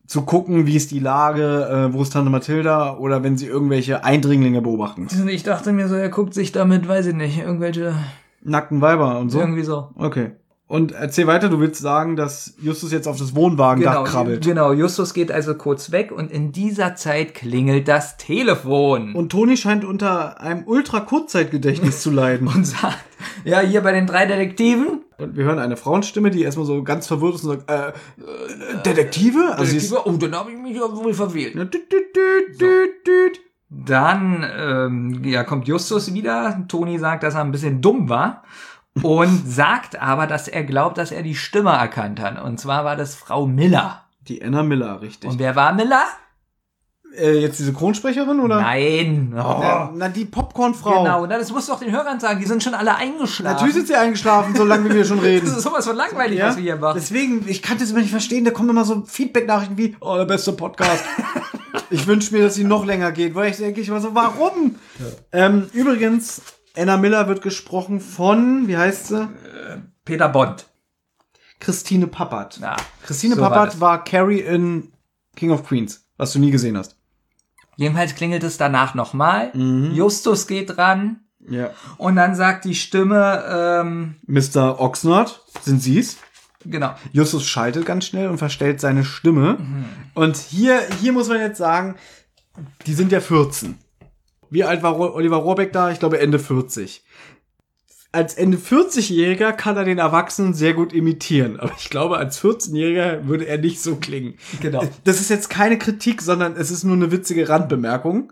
zu 0.06 0.23
gucken, 0.23 0.65
wie 0.67 0.75
ist 0.75 0.91
die 0.91 0.99
Lage, 0.99 1.90
äh, 1.90 1.93
wo 1.93 2.01
ist 2.01 2.14
Tante 2.14 2.30
Mathilda 2.30 2.98
oder 2.98 3.23
wenn 3.23 3.38
sie 3.38 3.48
irgendwelche 3.48 4.03
Eindringlinge 4.03 4.61
beobachten. 4.61 5.07
Ich 5.30 5.43
dachte 5.43 5.72
mir 5.72 5.88
so, 5.88 5.95
er 5.95 6.09
guckt 6.09 6.33
sich 6.33 6.51
damit, 6.51 6.88
weiß 6.88 7.07
ich 7.07 7.15
nicht, 7.15 7.40
irgendwelche, 7.40 7.95
Nackten 8.43 8.82
Weiber 8.82 9.19
und 9.19 9.30
so. 9.30 9.40
irgendwie 9.40 9.64
so. 9.64 9.90
Okay. 9.95 10.32
Und 10.67 10.91
erzähl 10.91 11.27
weiter, 11.27 11.49
du 11.49 11.59
willst 11.59 11.80
sagen, 11.82 12.15
dass 12.15 12.56
Justus 12.61 12.91
jetzt 12.91 13.07
auf 13.07 13.17
das 13.17 13.35
Wohnwagendach 13.35 13.91
Genau, 13.93 14.03
krabbelt. 14.06 14.43
genau, 14.43 14.73
Justus 14.73 15.14
geht 15.14 15.32
also 15.32 15.53
kurz 15.56 15.91
weg 15.91 16.11
und 16.11 16.32
in 16.32 16.51
dieser 16.51 16.95
Zeit 16.95 17.35
klingelt 17.35 17.88
das 17.88 18.17
Telefon. 18.17 19.14
Und 19.14 19.32
Toni 19.32 19.56
scheint 19.56 19.85
unter 19.85 20.41
einem 20.41 20.64
Ultra-Kurzzeitgedächtnis 20.65 22.01
zu 22.01 22.09
leiden. 22.11 22.48
und 22.53 22.65
sagt, 22.65 22.98
ja, 23.45 23.59
hier 23.59 23.82
bei 23.82 23.91
den 23.91 24.07
drei 24.07 24.25
Detektiven. 24.25 25.02
Und 25.17 25.38
wir 25.38 25.45
hören 25.45 25.59
eine 25.59 25.77
Frauenstimme, 25.77 26.32
die 26.32 26.43
erstmal 26.43 26.66
so 26.66 26.83
ganz 26.83 27.08
verwirrt 27.08 27.35
ist 27.35 27.43
und 27.43 27.51
sagt, 27.51 27.69
äh, 27.69 27.90
äh 27.90 27.93
Detektive? 28.85 29.56
Also 29.56 29.72
Detektive, 29.72 30.08
oh, 30.08 30.11
dann 30.14 30.35
habe 30.35 30.51
ich 30.51 30.58
mich 30.58 30.75
ja 30.75 30.95
wohl 30.95 31.14
verwählt. 31.14 31.56
Ja, 31.56 31.66
düt, 31.66 31.92
düt, 31.92 32.16
düt, 32.16 32.61
düt, 32.61 33.08
düt. 33.08 33.40
Dann 33.69 34.45
ähm, 34.58 35.24
ja, 35.24 35.43
kommt 35.43 35.67
Justus 35.67 36.14
wieder. 36.14 36.64
Toni 36.67 37.00
sagt, 37.00 37.24
dass 37.24 37.35
er 37.35 37.42
ein 37.42 37.51
bisschen 37.51 37.82
dumm 37.82 38.09
war. 38.09 38.43
Und 39.01 39.43
sagt 39.48 40.00
aber, 40.00 40.27
dass 40.27 40.48
er 40.48 40.64
glaubt, 40.64 40.98
dass 40.98 41.11
er 41.11 41.24
die 41.24 41.35
Stimme 41.35 41.72
erkannt 41.72 42.19
hat. 42.19 42.42
Und 42.42 42.59
zwar 42.59 42.85
war 42.85 42.95
das 42.95 43.16
Frau 43.16 43.48
Miller. 43.48 44.03
Die 44.27 44.43
Anna 44.43 44.64
Miller, 44.64 45.01
richtig. 45.01 45.30
Und 45.30 45.40
wer 45.40 45.56
war 45.56 45.74
Miller? 45.74 46.03
Äh, 47.17 47.40
jetzt 47.40 47.59
diese 47.59 47.74
Kronsprecherin, 47.74 48.40
oder? 48.40 48.61
Nein. 48.61 49.33
Oh. 49.33 49.38
Ja, 49.38 49.92
na, 49.95 50.09
die 50.09 50.25
Popcornfrau. 50.25 51.03
Genau, 51.03 51.25
na, 51.25 51.38
das 51.38 51.51
musst 51.51 51.67
du 51.67 51.74
doch 51.74 51.80
den 51.80 51.92
Hörern 51.92 52.19
sagen. 52.19 52.40
Die 52.40 52.45
sind 52.45 52.64
schon 52.64 52.74
alle 52.74 52.95
eingeschlafen. 52.95 53.53
Natürlich 53.53 53.75
sind 53.75 53.88
sie 53.88 53.95
eingeschlafen, 53.95 54.56
solange 54.56 54.90
wie 54.90 54.95
wir 54.95 55.06
schon 55.06 55.19
reden. 55.19 55.48
Das 55.53 55.58
ist 55.58 55.64
sowas 55.64 55.85
von 55.85 55.95
langweilig, 55.95 56.42
was 56.42 56.56
wir 56.56 56.64
hier 56.64 56.75
machen. 56.77 56.98
Deswegen, 57.00 57.48
ich 57.48 57.61
kann 57.61 57.77
das 57.77 57.92
immer 57.92 58.00
nicht 58.00 58.11
verstehen, 58.11 58.45
da 58.45 58.51
kommen 58.51 58.69
immer 58.69 58.85
so 58.85 59.03
Feedback-Nachrichten 59.06 59.77
wie, 59.77 59.95
oh, 60.00 60.16
der 60.16 60.25
beste 60.25 60.53
Podcast. 60.53 61.03
ich 61.90 62.08
wünsche 62.08 62.33
mir, 62.33 62.43
dass 62.43 62.56
sie 62.56 62.64
noch 62.64 62.85
länger 62.85 63.11
geht, 63.11 63.35
weil 63.35 63.51
ich 63.51 63.58
denke 63.58 63.82
ich 63.82 63.90
immer 63.90 64.01
so, 64.01 64.16
warum? 64.16 64.75
Ähm, 65.32 65.67
übrigens, 65.74 66.42
Anna 66.77 66.98
Miller 66.98 67.27
wird 67.27 67.42
gesprochen 67.42 68.00
von, 68.00 68.67
wie 68.67 68.77
heißt 68.77 69.08
sie? 69.08 69.30
Peter 70.06 70.30
Bond. 70.30 70.66
Christine 71.59 72.08
Pappert. 72.08 72.59
Ja, 72.59 72.75
Christine 73.03 73.35
so 73.35 73.42
war 73.42 73.50
Pappert 73.50 73.74
das. 73.74 73.80
war 73.80 74.03
Carrie 74.03 74.42
in 74.42 74.92
King 75.35 75.51
of 75.51 75.64
Queens, 75.66 76.06
was 76.17 76.33
du 76.33 76.40
nie 76.40 76.51
gesehen 76.51 76.77
hast. 76.77 76.98
Jedenfalls 77.75 78.15
klingelt 78.15 78.43
es 78.43 78.57
danach 78.57 78.93
nochmal. 78.93 79.51
Mhm. 79.53 79.93
Justus 79.93 80.47
geht 80.47 80.77
ran. 80.77 81.21
Ja. 81.49 81.71
Und 81.97 82.15
dann 82.15 82.35
sagt 82.35 82.65
die 82.65 82.75
Stimme, 82.75 83.43
ähm, 83.49 84.15
Mr. 84.27 84.79
Oxnard, 84.79 85.41
sind 85.61 85.81
Sie's? 85.81 86.17
genau, 86.65 86.95
Justus 87.11 87.45
schaltet 87.45 87.85
ganz 87.85 88.05
schnell 88.05 88.29
und 88.29 88.37
verstellt 88.37 88.79
seine 88.79 89.03
Stimme. 89.03 89.57
Und 90.13 90.37
hier, 90.37 90.79
hier 91.01 91.11
muss 91.11 91.27
man 91.27 91.39
jetzt 91.39 91.57
sagen, 91.57 91.95
die 92.85 92.93
sind 92.93 93.11
ja 93.11 93.19
14. 93.19 93.77
Wie 94.49 94.63
alt 94.63 94.83
war 94.83 94.97
Oliver 94.97 95.37
Rohrbeck 95.37 95.73
da? 95.73 95.91
Ich 95.91 95.99
glaube 95.99 96.19
Ende 96.19 96.39
40. 96.39 97.02
Als 98.14 98.35
Ende 98.35 98.58
40-Jähriger 98.58 99.53
kann 99.53 99.75
er 99.75 99.85
den 99.85 99.98
Erwachsenen 99.98 100.53
sehr 100.53 100.75
gut 100.75 100.93
imitieren. 100.93 101.59
Aber 101.59 101.74
ich 101.77 101.90
glaube, 101.90 102.17
als 102.17 102.40
14-Jähriger 102.40 103.27
würde 103.27 103.48
er 103.48 103.58
nicht 103.58 103.82
so 103.82 103.95
klingen. 103.95 104.35
Genau. 104.61 104.88
Das 105.03 105.19
ist 105.19 105.30
jetzt 105.30 105.50
keine 105.50 105.80
Kritik, 105.80 106.22
sondern 106.22 106.56
es 106.56 106.69
ist 106.69 106.83
nur 106.83 106.95
eine 106.95 107.11
witzige 107.11 107.50
Randbemerkung. 107.50 108.32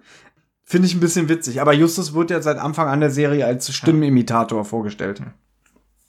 Finde 0.64 0.88
ich 0.88 0.94
ein 0.94 1.00
bisschen 1.00 1.30
witzig. 1.30 1.62
Aber 1.62 1.74
Justus 1.74 2.14
wird 2.14 2.30
ja 2.30 2.42
seit 2.44 2.60
Anfang 2.60 2.88
an 2.88 3.00
der 3.00 3.10
Serie 3.10 3.46
als 3.46 3.74
Stimmenimitator 3.74 4.64
vorgestellt. 4.66 5.24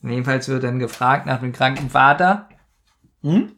Jedenfalls 0.02 0.49
wird 0.49 0.65
dann 0.65 0.78
gefragt 0.78 1.25
nach 1.26 1.41
dem 1.41 1.52
kranken 1.52 1.89
Vater. 1.89 2.51
Hm? 3.23 3.52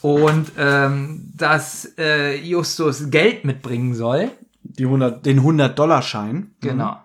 Und 0.00 0.52
ähm, 0.56 1.32
dass 1.36 1.92
äh, 1.98 2.36
Justus 2.36 3.10
Geld 3.10 3.44
mitbringen 3.44 3.94
soll. 3.94 4.30
Die 4.62 4.84
100, 4.84 5.26
den 5.26 5.40
100-Dollar-Schein. 5.40 6.54
Genau. 6.60 6.96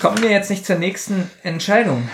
Kommen 0.00 0.22
wir 0.22 0.30
jetzt 0.30 0.50
nicht 0.50 0.64
zur 0.64 0.76
nächsten 0.76 1.30
Entscheidung. 1.42 2.08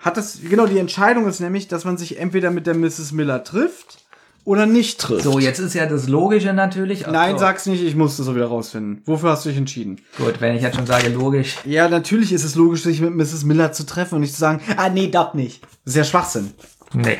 hat 0.00 0.16
das, 0.16 0.38
genau, 0.42 0.66
die 0.66 0.78
Entscheidung 0.78 1.26
ist 1.28 1.40
nämlich, 1.40 1.68
dass 1.68 1.84
man 1.84 1.96
sich 1.96 2.18
entweder 2.18 2.50
mit 2.50 2.66
der 2.66 2.74
Mrs. 2.74 3.12
Miller 3.12 3.44
trifft 3.44 3.98
oder 4.44 4.66
nicht 4.66 5.00
trifft. 5.00 5.22
So, 5.22 5.38
jetzt 5.38 5.58
ist 5.60 5.74
ja 5.74 5.86
das 5.86 6.08
Logische 6.08 6.52
natürlich. 6.52 7.06
Ach, 7.06 7.12
Nein, 7.12 7.32
so. 7.32 7.38
sag's 7.38 7.66
nicht, 7.66 7.82
ich 7.84 7.94
muss 7.94 8.16
das 8.16 8.26
so 8.26 8.34
wieder 8.34 8.46
rausfinden. 8.46 9.02
Wofür 9.06 9.30
hast 9.30 9.44
du 9.44 9.50
dich 9.50 9.58
entschieden? 9.58 10.00
Gut, 10.16 10.40
wenn 10.40 10.56
ich 10.56 10.62
jetzt 10.62 10.76
schon 10.76 10.86
sage 10.86 11.08
logisch. 11.10 11.56
Ja, 11.64 11.88
natürlich 11.88 12.32
ist 12.32 12.44
es 12.44 12.56
logisch, 12.56 12.82
sich 12.82 13.00
mit 13.00 13.14
Mrs. 13.14 13.44
Miller 13.44 13.72
zu 13.72 13.86
treffen 13.86 14.16
und 14.16 14.22
nicht 14.22 14.34
zu 14.34 14.40
sagen, 14.40 14.60
ah, 14.76 14.88
nee, 14.88 15.08
doch 15.08 15.34
nicht. 15.34 15.62
Das 15.62 15.92
ist 15.92 15.96
ja 15.96 16.04
Schwachsinn. 16.04 16.52
Nee. 16.92 17.18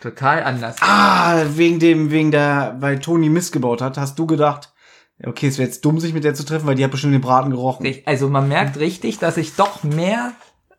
Total 0.00 0.42
anders. 0.42 0.76
Ah, 0.80 1.42
wegen 1.54 1.78
dem, 1.78 2.10
wegen 2.10 2.30
der, 2.30 2.76
weil 2.80 2.98
Toni 2.98 3.28
Mist 3.28 3.52
gebaut 3.52 3.80
hat, 3.80 3.96
hast 3.96 4.18
du 4.18 4.26
gedacht, 4.26 4.72
okay, 5.24 5.48
es 5.48 5.58
wäre 5.58 5.68
jetzt 5.68 5.84
dumm, 5.84 6.00
sich 6.00 6.12
mit 6.12 6.24
der 6.24 6.34
zu 6.34 6.44
treffen, 6.44 6.66
weil 6.66 6.74
die 6.74 6.84
hat 6.84 6.90
bestimmt 6.90 7.14
den 7.14 7.20
Braten 7.20 7.50
gerochen. 7.50 7.86
Also 8.04 8.28
man 8.28 8.48
merkt 8.48 8.78
richtig, 8.78 9.18
dass 9.18 9.36
ich 9.36 9.54
doch 9.54 9.82
mehr 9.82 10.32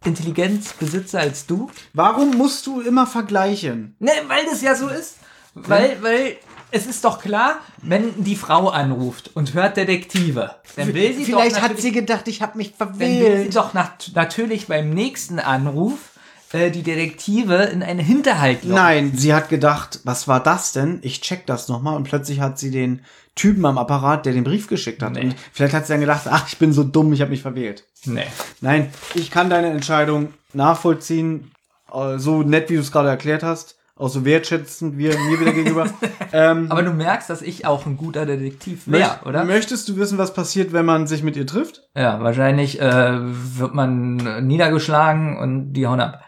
Intelligenz 0.04 0.74
besitze 0.74 1.20
als 1.20 1.46
du. 1.46 1.70
Warum 1.94 2.38
musst 2.38 2.68
du 2.68 2.82
immer 2.82 3.08
vergleichen? 3.08 3.96
Ne, 4.00 4.12
weil 4.28 4.46
das 4.46 4.62
ja 4.62 4.76
so 4.76 4.88
ist. 4.88 5.18
Weil, 5.56 5.98
weil 6.02 6.38
es 6.72 6.86
ist 6.86 7.04
doch 7.04 7.20
klar, 7.20 7.60
wenn 7.82 8.24
die 8.24 8.36
Frau 8.36 8.70
anruft 8.70 9.32
und 9.34 9.54
hört 9.54 9.78
Detektive, 9.78 10.56
dann 10.76 10.94
will 10.94 11.14
sie 11.16 11.26
Vielleicht 11.26 11.58
doch 11.58 11.62
hat 11.62 11.80
sie 11.80 11.92
gedacht, 11.92 12.28
ich 12.28 12.42
habe 12.42 12.58
mich 12.58 12.76
dann 12.78 13.00
will 13.00 13.08
sie 13.08 13.20
verwählt. 13.20 13.56
doch 13.56 13.74
nat 13.74 14.12
natürlich 14.14 14.68
beim 14.68 14.92
nächsten 14.92 15.40
Anruf 15.40 16.12
äh, 16.54 16.72
die 16.72 16.84
Detektive 16.84 17.56
in 17.56 17.84
einen 17.84 18.00
Hinterhalt 18.00 18.64
locken. 18.64 18.76
Nein, 18.76 19.12
sie 19.16 19.34
hat 19.34 19.50
gedacht, 19.50 20.00
was 20.04 20.28
war 20.28 20.42
das 20.42 20.72
denn? 20.72 21.00
Ich 21.02 21.22
check 21.22 21.46
das 21.46 21.68
nochmal 21.68 21.96
und 21.96 22.04
plötzlich 22.04 22.40
hat 22.40 22.58
sie 22.58 22.72
den 22.72 23.02
Typen 23.36 23.66
am 23.66 23.78
Apparat, 23.78 24.26
der 24.26 24.34
den 24.34 24.44
Brief 24.44 24.68
geschickt 24.68 25.04
hat. 25.04 25.14
Nee. 25.14 25.22
Und 25.22 25.36
vielleicht 25.54 25.74
hat 25.74 25.86
sie 25.86 25.94
dann 25.94 26.02
gedacht, 26.02 26.24
ach, 26.30 26.48
ich 26.48 26.58
bin 26.58 26.74
so 26.74 26.84
dumm, 26.84 27.14
ich 27.14 27.22
habe 27.22 27.32
mich 27.32 27.42
verwählt. 27.42 27.86
Nee. 28.06 28.26
Nein, 28.62 28.90
ich 29.14 29.32
kann 29.32 29.50
deine 29.50 29.70
Entscheidung 29.70 30.34
nachvollziehen, 30.54 31.52
äh, 31.94 32.18
so 32.18 32.44
nett, 32.44 32.70
wie 32.70 32.76
du 32.76 32.82
es 32.82 32.92
gerade 32.92 33.10
erklärt 33.10 33.44
hast, 33.44 33.78
auch 33.96 34.10
so 34.10 34.26
wertschätzend 34.26 34.98
wie 34.98 35.08
mir 35.08 35.40
wieder 35.40 35.54
gegenüber. 35.54 35.88
ähm, 36.32 36.68
Aber 36.72 36.84
du 36.84 36.92
merkst, 36.92 37.30
dass 37.30 37.42
ich 37.42 37.66
auch 37.66 37.86
ein 37.86 37.98
guter 37.98 38.26
Detektiv 38.26 38.88
wäre, 38.88 39.20
oder? 39.26 39.44
Möchtest 39.44 39.90
du 39.90 39.98
wissen, 39.98 40.18
was 40.18 40.34
passiert, 40.34 40.72
wenn 40.74 40.86
man 40.86 41.08
sich 41.08 41.24
mit 41.24 41.36
ihr 41.36 41.48
trifft? 41.48 41.84
Ja, 41.96 42.22
wahrscheinlich 42.22 42.80
äh, 42.80 43.18
wird 43.20 43.74
man 43.74 44.48
niedergeschlagen 44.48 45.38
und 45.38 45.74
die 45.74 45.88
hauen 45.88 46.00
ab. 46.00 46.24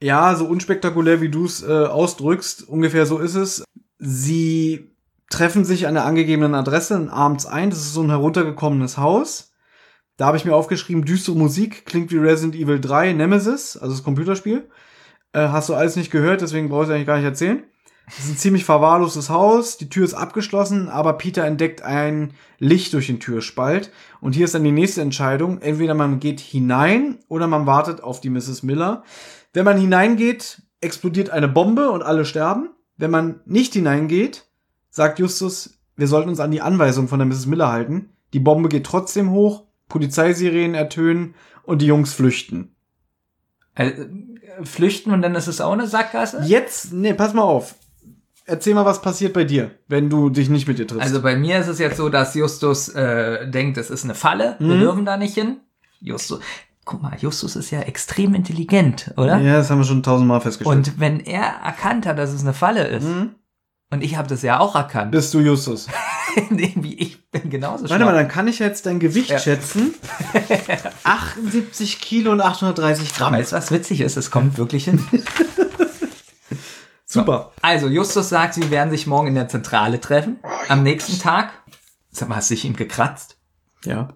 Ja, 0.00 0.34
so 0.34 0.46
unspektakulär, 0.46 1.20
wie 1.20 1.28
du 1.28 1.44
es 1.44 1.62
äh, 1.62 1.66
ausdrückst, 1.66 2.66
ungefähr 2.66 3.04
so 3.04 3.18
ist 3.18 3.34
es. 3.34 3.64
Sie 3.98 4.90
treffen 5.28 5.64
sich 5.64 5.86
an 5.86 5.94
der 5.94 6.06
angegebenen 6.06 6.54
Adresse 6.54 7.08
abends 7.10 7.44
ein. 7.46 7.70
Das 7.70 7.80
ist 7.80 7.92
so 7.92 8.02
ein 8.02 8.08
heruntergekommenes 8.08 8.96
Haus. 8.96 9.52
Da 10.16 10.26
habe 10.26 10.36
ich 10.36 10.44
mir 10.44 10.54
aufgeschrieben, 10.54 11.04
düstere 11.04 11.36
Musik, 11.36 11.86
klingt 11.86 12.10
wie 12.12 12.18
Resident 12.18 12.54
Evil 12.54 12.80
3 12.80 13.12
Nemesis, 13.12 13.76
also 13.76 13.94
das 13.94 14.04
Computerspiel. 14.04 14.68
Äh, 15.32 15.48
hast 15.48 15.68
du 15.68 15.74
alles 15.74 15.96
nicht 15.96 16.10
gehört, 16.10 16.40
deswegen 16.40 16.68
brauchst 16.68 16.90
du 16.90 16.94
eigentlich 16.94 17.06
gar 17.06 17.16
nicht 17.16 17.24
erzählen. 17.24 17.64
Es 18.06 18.24
ist 18.24 18.30
ein 18.30 18.36
ziemlich 18.36 18.64
verwahrlostes 18.64 19.30
Haus, 19.30 19.76
die 19.76 19.88
Tür 19.88 20.04
ist 20.04 20.14
abgeschlossen, 20.14 20.88
aber 20.88 21.12
Peter 21.12 21.44
entdeckt 21.44 21.82
ein 21.82 22.32
Licht 22.58 22.92
durch 22.92 23.06
den 23.06 23.20
Türspalt. 23.20 23.92
Und 24.20 24.34
hier 24.34 24.46
ist 24.46 24.54
dann 24.54 24.64
die 24.64 24.72
nächste 24.72 25.00
Entscheidung. 25.00 25.62
Entweder 25.62 25.94
man 25.94 26.18
geht 26.18 26.40
hinein 26.40 27.20
oder 27.28 27.46
man 27.46 27.66
wartet 27.66 28.02
auf 28.02 28.20
die 28.20 28.30
Mrs. 28.30 28.64
Miller. 28.64 29.04
Wenn 29.52 29.64
man 29.64 29.78
hineingeht, 29.78 30.62
explodiert 30.80 31.30
eine 31.30 31.48
Bombe 31.48 31.90
und 31.90 32.02
alle 32.02 32.24
sterben. 32.24 32.70
Wenn 32.96 33.10
man 33.10 33.40
nicht 33.46 33.72
hineingeht, 33.74 34.44
sagt 34.90 35.18
Justus, 35.18 35.78
wir 35.96 36.06
sollten 36.06 36.28
uns 36.28 36.40
an 36.40 36.50
die 36.50 36.60
Anweisung 36.62 37.08
von 37.08 37.18
der 37.18 37.26
Mrs. 37.26 37.46
Miller 37.46 37.70
halten. 37.72 38.10
Die 38.32 38.40
Bombe 38.40 38.68
geht 38.68 38.84
trotzdem 38.86 39.30
hoch, 39.30 39.64
Polizeisirenen 39.88 40.74
ertönen 40.74 41.34
und 41.64 41.82
die 41.82 41.86
Jungs 41.86 42.12
flüchten. 42.12 42.74
Also, 43.74 44.02
äh, 44.02 44.06
flüchten 44.64 45.12
und 45.12 45.22
dann 45.22 45.34
ist 45.34 45.46
es 45.48 45.60
auch 45.60 45.72
eine 45.72 45.86
Sackgasse? 45.86 46.42
Jetzt, 46.44 46.92
nee, 46.92 47.14
pass 47.14 47.34
mal 47.34 47.42
auf. 47.42 47.74
Erzähl 48.46 48.74
mal, 48.74 48.84
was 48.84 49.00
passiert 49.00 49.32
bei 49.32 49.44
dir, 49.44 49.70
wenn 49.86 50.10
du 50.10 50.28
dich 50.28 50.48
nicht 50.48 50.66
mit 50.66 50.78
ihr 50.78 50.86
triffst. 50.86 51.02
Also 51.04 51.22
bei 51.22 51.36
mir 51.36 51.58
ist 51.60 51.68
es 51.68 51.78
jetzt 51.78 51.96
so, 51.96 52.08
dass 52.08 52.34
Justus 52.34 52.88
äh, 52.88 53.48
denkt, 53.48 53.78
es 53.78 53.90
ist 53.90 54.04
eine 54.04 54.14
Falle, 54.14 54.56
wir 54.58 54.74
Mhm. 54.76 54.80
dürfen 54.80 55.04
da 55.04 55.16
nicht 55.16 55.34
hin. 55.34 55.58
Justus, 56.00 56.40
guck 56.84 57.02
mal, 57.02 57.16
Justus 57.18 57.56
ist 57.56 57.70
ja 57.70 57.80
extrem 57.80 58.34
intelligent, 58.34 59.12
oder? 59.16 59.38
ja, 59.38 59.56
das 59.58 59.70
haben 59.70 59.78
wir 59.78 59.84
schon 59.84 60.02
tausendmal 60.02 60.40
festgestellt. 60.40 60.76
Und 60.88 60.98
wenn 61.00 61.20
er 61.20 61.42
erkannt 61.64 62.06
hat, 62.06 62.18
dass 62.18 62.30
es 62.30 62.40
eine 62.42 62.54
Falle 62.54 62.84
ist, 62.86 63.04
Mhm. 63.06 63.34
und 63.90 64.02
ich 64.02 64.16
habe 64.16 64.28
das 64.28 64.42
ja 64.42 64.58
auch 64.60 64.74
erkannt, 64.74 65.12
Bist 65.12 65.32
du 65.34 65.40
Justus? 65.40 65.86
wie 66.50 66.94
ich 66.94 67.28
bin 67.30 67.50
genauso 67.50 67.88
Warte 67.90 68.04
mal, 68.04 68.14
dann 68.14 68.28
kann 68.28 68.46
ich 68.48 68.58
jetzt 68.60 68.86
dein 68.86 68.98
Gewicht 69.00 69.30
Ja. 69.30 69.38
schätzen. 69.38 69.94
78 71.04 72.00
Kilo 72.00 72.32
und 72.32 72.40
830 72.40 73.14
Gramm. 73.14 73.34
Weißt 73.34 73.52
du, 73.52 73.56
was 73.56 73.70
witzig 73.70 74.00
ist? 74.00 74.16
Es 74.16 74.30
kommt 74.30 74.56
wirklich 74.58 74.84
hin. 74.84 75.04
Super. 77.04 77.52
Also, 77.60 77.88
Justus 77.88 78.28
sagt, 78.28 78.54
sie 78.54 78.70
werden 78.70 78.90
sich 78.90 79.06
morgen 79.08 79.28
in 79.28 79.34
der 79.34 79.48
Zentrale 79.48 80.00
treffen. 80.00 80.38
Am 80.68 80.82
nächsten 80.84 81.18
Tag. 81.18 81.50
Sag 82.12 82.28
mal, 82.28 82.36
hast 82.36 82.50
du 82.50 82.54
dich 82.54 82.64
ihm 82.64 82.76
gekratzt? 82.76 83.36
Ja. 83.84 84.08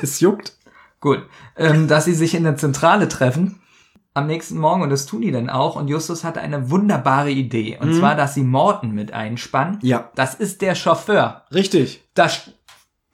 Das 0.00 0.20
juckt. 0.20 0.56
Gut. 1.00 1.22
Ähm, 1.56 1.88
dass 1.88 2.04
sie 2.04 2.14
sich 2.14 2.34
in 2.34 2.44
der 2.44 2.56
Zentrale 2.56 3.08
treffen. 3.08 3.60
Am 4.14 4.26
nächsten 4.26 4.58
Morgen, 4.58 4.82
und 4.82 4.90
das 4.90 5.06
tun 5.06 5.20
die 5.20 5.30
dann 5.30 5.48
auch. 5.48 5.76
Und 5.76 5.86
Justus 5.86 6.24
hatte 6.24 6.40
eine 6.40 6.70
wunderbare 6.70 7.30
Idee. 7.30 7.78
Und 7.80 7.94
zwar, 7.94 8.16
dass 8.16 8.34
sie 8.34 8.42
Morten 8.42 8.90
mit 8.90 9.12
einspannen. 9.12 9.78
Ja. 9.82 10.10
Das 10.16 10.34
ist 10.34 10.60
der 10.60 10.74
Chauffeur. 10.74 11.44
Richtig. 11.54 12.02
Da, 12.14 12.28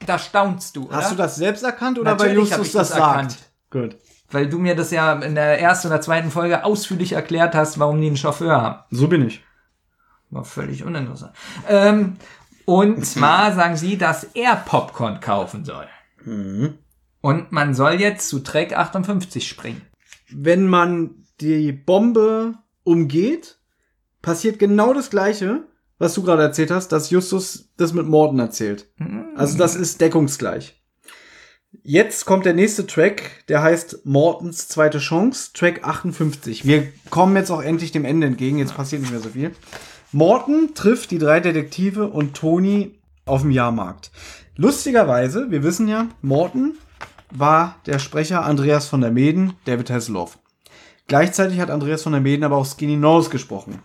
da 0.07 0.19
staunst 0.19 0.77
du, 0.77 0.87
oder? 0.87 0.97
Hast 0.97 1.13
du 1.13 1.17
das 1.17 1.37
selbst 1.37 1.63
erkannt 1.63 1.99
oder 1.99 2.19
weil 2.19 2.29
Natürlich 2.29 2.53
hab 2.53 2.59
Justus 2.61 2.89
das 2.89 2.89
das 2.89 2.99
sagt? 2.99 3.39
Gut. 3.71 3.97
Weil 4.31 4.49
du 4.49 4.59
mir 4.59 4.75
das 4.75 4.91
ja 4.93 5.13
in 5.13 5.35
der 5.35 5.61
ersten 5.61 5.89
oder 5.89 6.01
zweiten 6.01 6.31
Folge 6.31 6.65
ausführlich 6.65 7.13
erklärt 7.13 7.55
hast, 7.55 7.79
warum 7.79 8.01
die 8.01 8.07
einen 8.07 8.17
Chauffeur 8.17 8.61
haben. 8.61 8.79
So 8.91 9.07
bin 9.07 9.27
ich. 9.27 9.45
War 10.31 10.45
völlig 10.45 10.85
uninteressant. 10.85 11.33
Ähm, 11.69 12.17
und 12.65 13.05
zwar 13.07 13.53
sagen 13.53 13.77
sie, 13.77 13.99
dass 13.99 14.25
er 14.35 14.57
Popcorn 14.57 15.21
kaufen 15.21 15.65
soll. 15.65 15.87
Und 17.25 17.53
man 17.53 17.73
soll 17.73 17.95
jetzt 18.03 18.29
zu 18.29 18.41
Track 18.41 18.77
58 18.77 19.49
springen. 19.49 19.81
Wenn 20.29 20.67
man 20.67 21.25
die 21.41 21.73
Bombe 21.73 22.53
umgeht, 22.83 23.57
passiert 24.21 24.59
genau 24.59 24.93
das 24.93 25.09
Gleiche, 25.09 25.63
was 25.97 26.13
du 26.13 26.23
gerade 26.23 26.43
erzählt 26.43 26.71
hast, 26.71 26.89
dass 26.89 27.09
Justus 27.09 27.71
das 27.79 27.95
mit 27.95 28.07
Morten 28.07 28.39
erzählt. 28.41 28.91
Also 29.37 29.57
das 29.57 29.75
ist 29.75 30.03
deckungsgleich. 30.03 30.79
Jetzt 31.83 32.27
kommt 32.27 32.45
der 32.45 32.53
nächste 32.53 32.87
Track, 32.87 33.47
der 33.49 33.63
heißt 33.63 34.05
Mortens 34.05 34.69
zweite 34.69 34.99
Chance, 34.99 35.53
Track 35.55 35.83
58. 35.83 36.67
Wir 36.67 36.89
kommen 37.09 37.37
jetzt 37.37 37.51
auch 37.51 37.63
endlich 37.63 37.91
dem 37.91 38.05
Ende 38.05 38.27
entgegen, 38.27 38.59
jetzt 38.59 38.77
passiert 38.77 39.01
nicht 39.01 39.13
mehr 39.13 39.21
so 39.21 39.31
viel. 39.31 39.53
Morten 40.13 40.75
trifft 40.75 41.11
die 41.11 41.19
drei 41.19 41.41
Detektive 41.41 42.07
und 42.07 42.35
Toni 42.35 43.01
auf 43.25 43.41
dem 43.41 43.51
Jahrmarkt. 43.51 44.11
Lustigerweise, 44.57 45.51
wir 45.51 45.63
wissen 45.63 45.89
ja, 45.89 46.09
Morten 46.21 46.75
war 47.31 47.77
der 47.87 47.99
Sprecher 47.99 48.45
Andreas 48.45 48.87
von 48.87 49.01
der 49.01 49.11
Meden, 49.11 49.55
David 49.65 49.91
Hasselhoff. 49.91 50.39
Gleichzeitig 51.07 51.61
hat 51.61 51.71
Andreas 51.71 52.03
von 52.03 52.13
der 52.13 52.21
Meden 52.21 52.45
aber 52.45 52.57
auch 52.57 52.67
Skinny 52.67 52.97
Nose 52.97 53.31
gesprochen. 53.31 53.81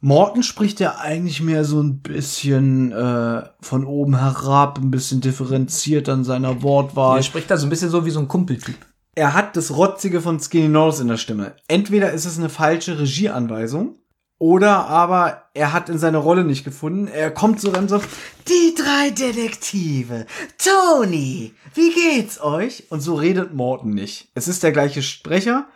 Morten 0.00 0.42
spricht 0.42 0.80
ja 0.80 0.96
eigentlich 0.96 1.42
mehr 1.42 1.64
so 1.64 1.80
ein 1.82 2.00
bisschen 2.00 2.90
äh, 2.90 3.42
von 3.60 3.84
oben 3.84 4.18
herab, 4.18 4.78
ein 4.78 4.90
bisschen 4.90 5.20
differenziert 5.20 6.08
an 6.08 6.24
seiner 6.24 6.62
Wortwahl. 6.62 7.18
Er 7.18 7.22
spricht 7.22 7.50
da 7.50 7.58
so 7.58 7.66
ein 7.66 7.70
bisschen 7.70 7.90
so 7.90 8.06
wie 8.06 8.10
so 8.10 8.20
ein 8.20 8.28
Kumpeltyp. 8.28 8.78
Er 9.14 9.34
hat 9.34 9.56
das 9.56 9.76
Rotzige 9.76 10.22
von 10.22 10.40
Skinny 10.40 10.68
Nose 10.68 11.02
in 11.02 11.08
der 11.08 11.18
Stimme. 11.18 11.54
Entweder 11.68 12.12
ist 12.12 12.24
es 12.24 12.38
eine 12.38 12.48
falsche 12.48 12.98
Regieanweisung 12.98 13.96
oder 14.40 14.86
aber 14.86 15.50
er 15.52 15.74
hat 15.74 15.90
in 15.90 15.98
seine 15.98 16.16
Rolle 16.16 16.44
nicht 16.44 16.64
gefunden. 16.64 17.06
Er 17.06 17.30
kommt 17.30 17.60
so 17.60 17.70
dann 17.70 17.88
so, 17.88 18.00
die 18.48 18.74
drei 18.74 19.10
Detektive, 19.10 20.26
Tony, 20.56 21.52
wie 21.74 21.92
geht's 21.92 22.40
euch? 22.40 22.90
Und 22.90 23.00
so 23.00 23.16
redet 23.16 23.54
Morton 23.54 23.90
nicht. 23.90 24.30
Es 24.34 24.48
ist 24.48 24.62
der 24.62 24.72
gleiche 24.72 25.02
Sprecher, 25.02 25.68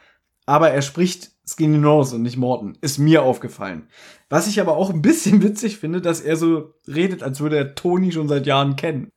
aber 0.47 0.71
er 0.71 0.81
spricht 0.81 1.33
Skinny 1.47 1.77
Nose 1.77 2.17
und 2.17 2.23
nicht 2.23 2.39
Morton. 2.39 2.79
Ist 2.81 2.97
mir 2.97 3.23
aufgefallen. 3.23 3.87
Was 4.31 4.47
ich 4.47 4.59
aber 4.61 4.79
auch 4.79 4.89
ein 4.89 5.03
bisschen 5.03 5.43
witzig 5.45 5.77
finde, 5.77 6.01
dass 6.01 6.23
er 6.23 6.37
so 6.37 6.73
redet, 6.89 7.23
als 7.23 7.41
würde 7.41 7.59
er 7.59 7.75
Tony 7.75 8.13
schon 8.13 8.29
seit 8.29 8.47
Jahren 8.47 8.77
kennen. 8.77 9.11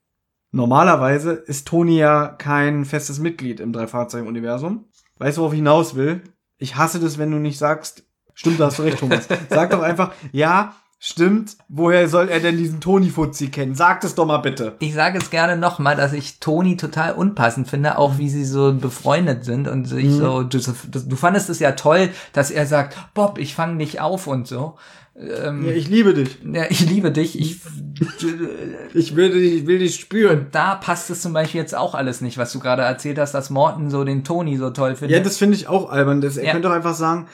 Normalerweise 0.51 1.31
ist 1.31 1.69
Tony 1.69 1.97
ja 1.97 2.27
kein 2.27 2.83
festes 2.83 3.19
Mitglied 3.19 3.61
im 3.61 3.71
Drei-Fahrzeugen-Universum. 3.71 4.89
Weißt 5.19 5.37
du, 5.37 5.41
worauf 5.41 5.53
ich 5.53 5.59
hinaus 5.59 5.95
will? 5.95 6.21
Ich 6.57 6.75
hasse 6.75 6.99
das, 6.99 7.17
wenn 7.17 7.31
du 7.31 7.37
nicht 7.37 7.57
sagst, 7.57 8.03
stimmt, 8.37 8.59
da 8.59 8.67
hast 8.67 8.79
du 8.79 8.83
recht, 8.83 8.99
Thomas. 8.99 9.27
Sag 9.49 9.71
doch 9.71 9.81
einfach, 9.81 10.11
ja, 10.31 10.75
stimmt, 10.99 11.57
woher 11.69 12.07
soll 12.09 12.29
er 12.29 12.39
denn 12.39 12.57
diesen 12.57 12.79
Tony-Fuzzi 12.79 13.49
kennen? 13.49 13.75
Sag 13.75 14.03
es 14.03 14.15
doch 14.15 14.25
mal 14.25 14.37
bitte. 14.37 14.75
Ich 14.79 14.93
sage 14.93 15.17
es 15.19 15.29
gerne 15.29 15.57
nochmal, 15.57 15.95
dass 15.95 16.13
ich 16.13 16.39
Toni 16.39 16.77
total 16.77 17.13
unpassend 17.13 17.67
finde, 17.67 17.97
auch 17.97 18.17
wie 18.17 18.29
sie 18.29 18.45
so 18.45 18.73
befreundet 18.73 19.43
sind 19.45 19.67
und 19.67 19.85
sich 19.85 20.11
so, 20.11 20.43
du, 20.43 20.57
du 20.59 21.15
fandest 21.15 21.49
es 21.49 21.59
ja 21.59 21.73
toll, 21.73 22.09
dass 22.33 22.49
er 22.51 22.65
sagt, 22.65 22.97
Bob, 23.13 23.37
ich 23.39 23.53
fange 23.55 23.77
dich 23.79 23.99
auf 24.01 24.27
und 24.27 24.47
so. 24.47 24.75
Ähm, 25.19 25.65
Ja, 25.65 25.71
ich 25.73 25.87
liebe 25.87 26.13
dich. 26.13 26.37
ja, 26.53 26.65
ich 26.69 26.81
liebe 26.87 27.11
dich. 27.11 27.39
Ich, 27.39 27.59
Ich 28.93 29.15
will 29.15 29.31
dich, 29.31 29.53
ich 29.61 29.67
will 29.67 29.79
dich 29.79 29.95
spüren. 29.95 30.47
da 30.51 30.75
passt 30.75 31.09
es 31.09 31.21
zum 31.21 31.33
Beispiel 31.33 31.59
jetzt 31.61 31.75
auch 31.75 31.95
alles 31.95 32.21
nicht, 32.21 32.37
was 32.37 32.51
du 32.51 32.59
gerade 32.59 32.83
erzählt 32.83 33.17
hast, 33.19 33.33
dass 33.33 33.49
Morton 33.49 33.89
so 33.89 34.03
den 34.03 34.23
Toni 34.23 34.57
so 34.57 34.69
toll 34.69 34.95
findet. 34.95 35.17
Ja, 35.17 35.23
das 35.23 35.37
finde 35.37 35.55
ich 35.55 35.67
auch 35.67 35.89
albern. 35.89 36.21
Das, 36.21 36.37
er 36.37 36.45
Ja. 36.45 36.51
könnte 36.51 36.67
doch 36.67 36.75
einfach 36.75 36.93
sagen, 36.95 37.27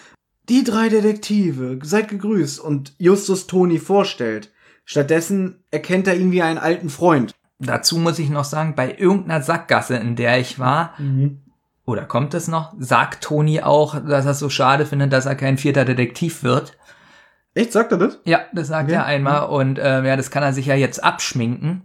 die 0.50 0.64
drei 0.64 0.90
Detektive, 0.90 1.80
seid 1.84 2.10
gegrüßt 2.10 2.60
und 2.60 2.94
Justus 2.98 3.48
Toni 3.48 3.80
vorstellt. 3.80 4.52
Stattdessen 4.86 5.64
erkennt 5.72 6.08
er 6.08 6.16
ihn 6.16 6.32
wie 6.32 6.42
einen 6.42 6.58
alten 6.58 6.90
Freund. 6.90 7.34
Dazu 7.60 7.98
muss 7.98 8.20
ich 8.20 8.30
noch 8.30 8.44
sagen, 8.44 8.76
bei 8.76 8.96
irgendeiner 8.98 9.42
Sackgasse, 9.42 9.96
in 9.96 10.16
der 10.18 10.40
ich 10.40 10.60
war, 10.60 10.94
oder 11.86 12.04
kommt 12.04 12.34
es 12.34 12.48
noch, 12.50 12.74
sagt 12.78 13.24
Toni 13.24 13.62
auch, 13.62 13.96
dass 14.06 14.26
er 14.26 14.32
es 14.32 14.40
so 14.40 14.50
schade 14.50 14.86
findet, 14.86 15.14
dass 15.14 15.26
er 15.26 15.36
kein 15.36 15.58
vierter 15.58 15.86
Detektiv 15.86 16.44
wird. 16.44 16.78
Echt, 17.54 17.72
sagt 17.72 17.92
er 17.92 18.00
das? 18.00 18.20
Ja, 18.26 18.42
das 18.54 18.68
sagt 18.68 18.90
Okay. 18.90 18.96
er 18.96 19.06
einmal 19.06 19.48
und 19.48 19.78
äh, 19.78 20.04
ja, 20.06 20.18
das 20.18 20.32
kann 20.32 20.44
er 20.44 20.54
sich 20.54 20.66
ja 20.66 20.76
jetzt 20.76 21.04
abschminken. 21.04 21.84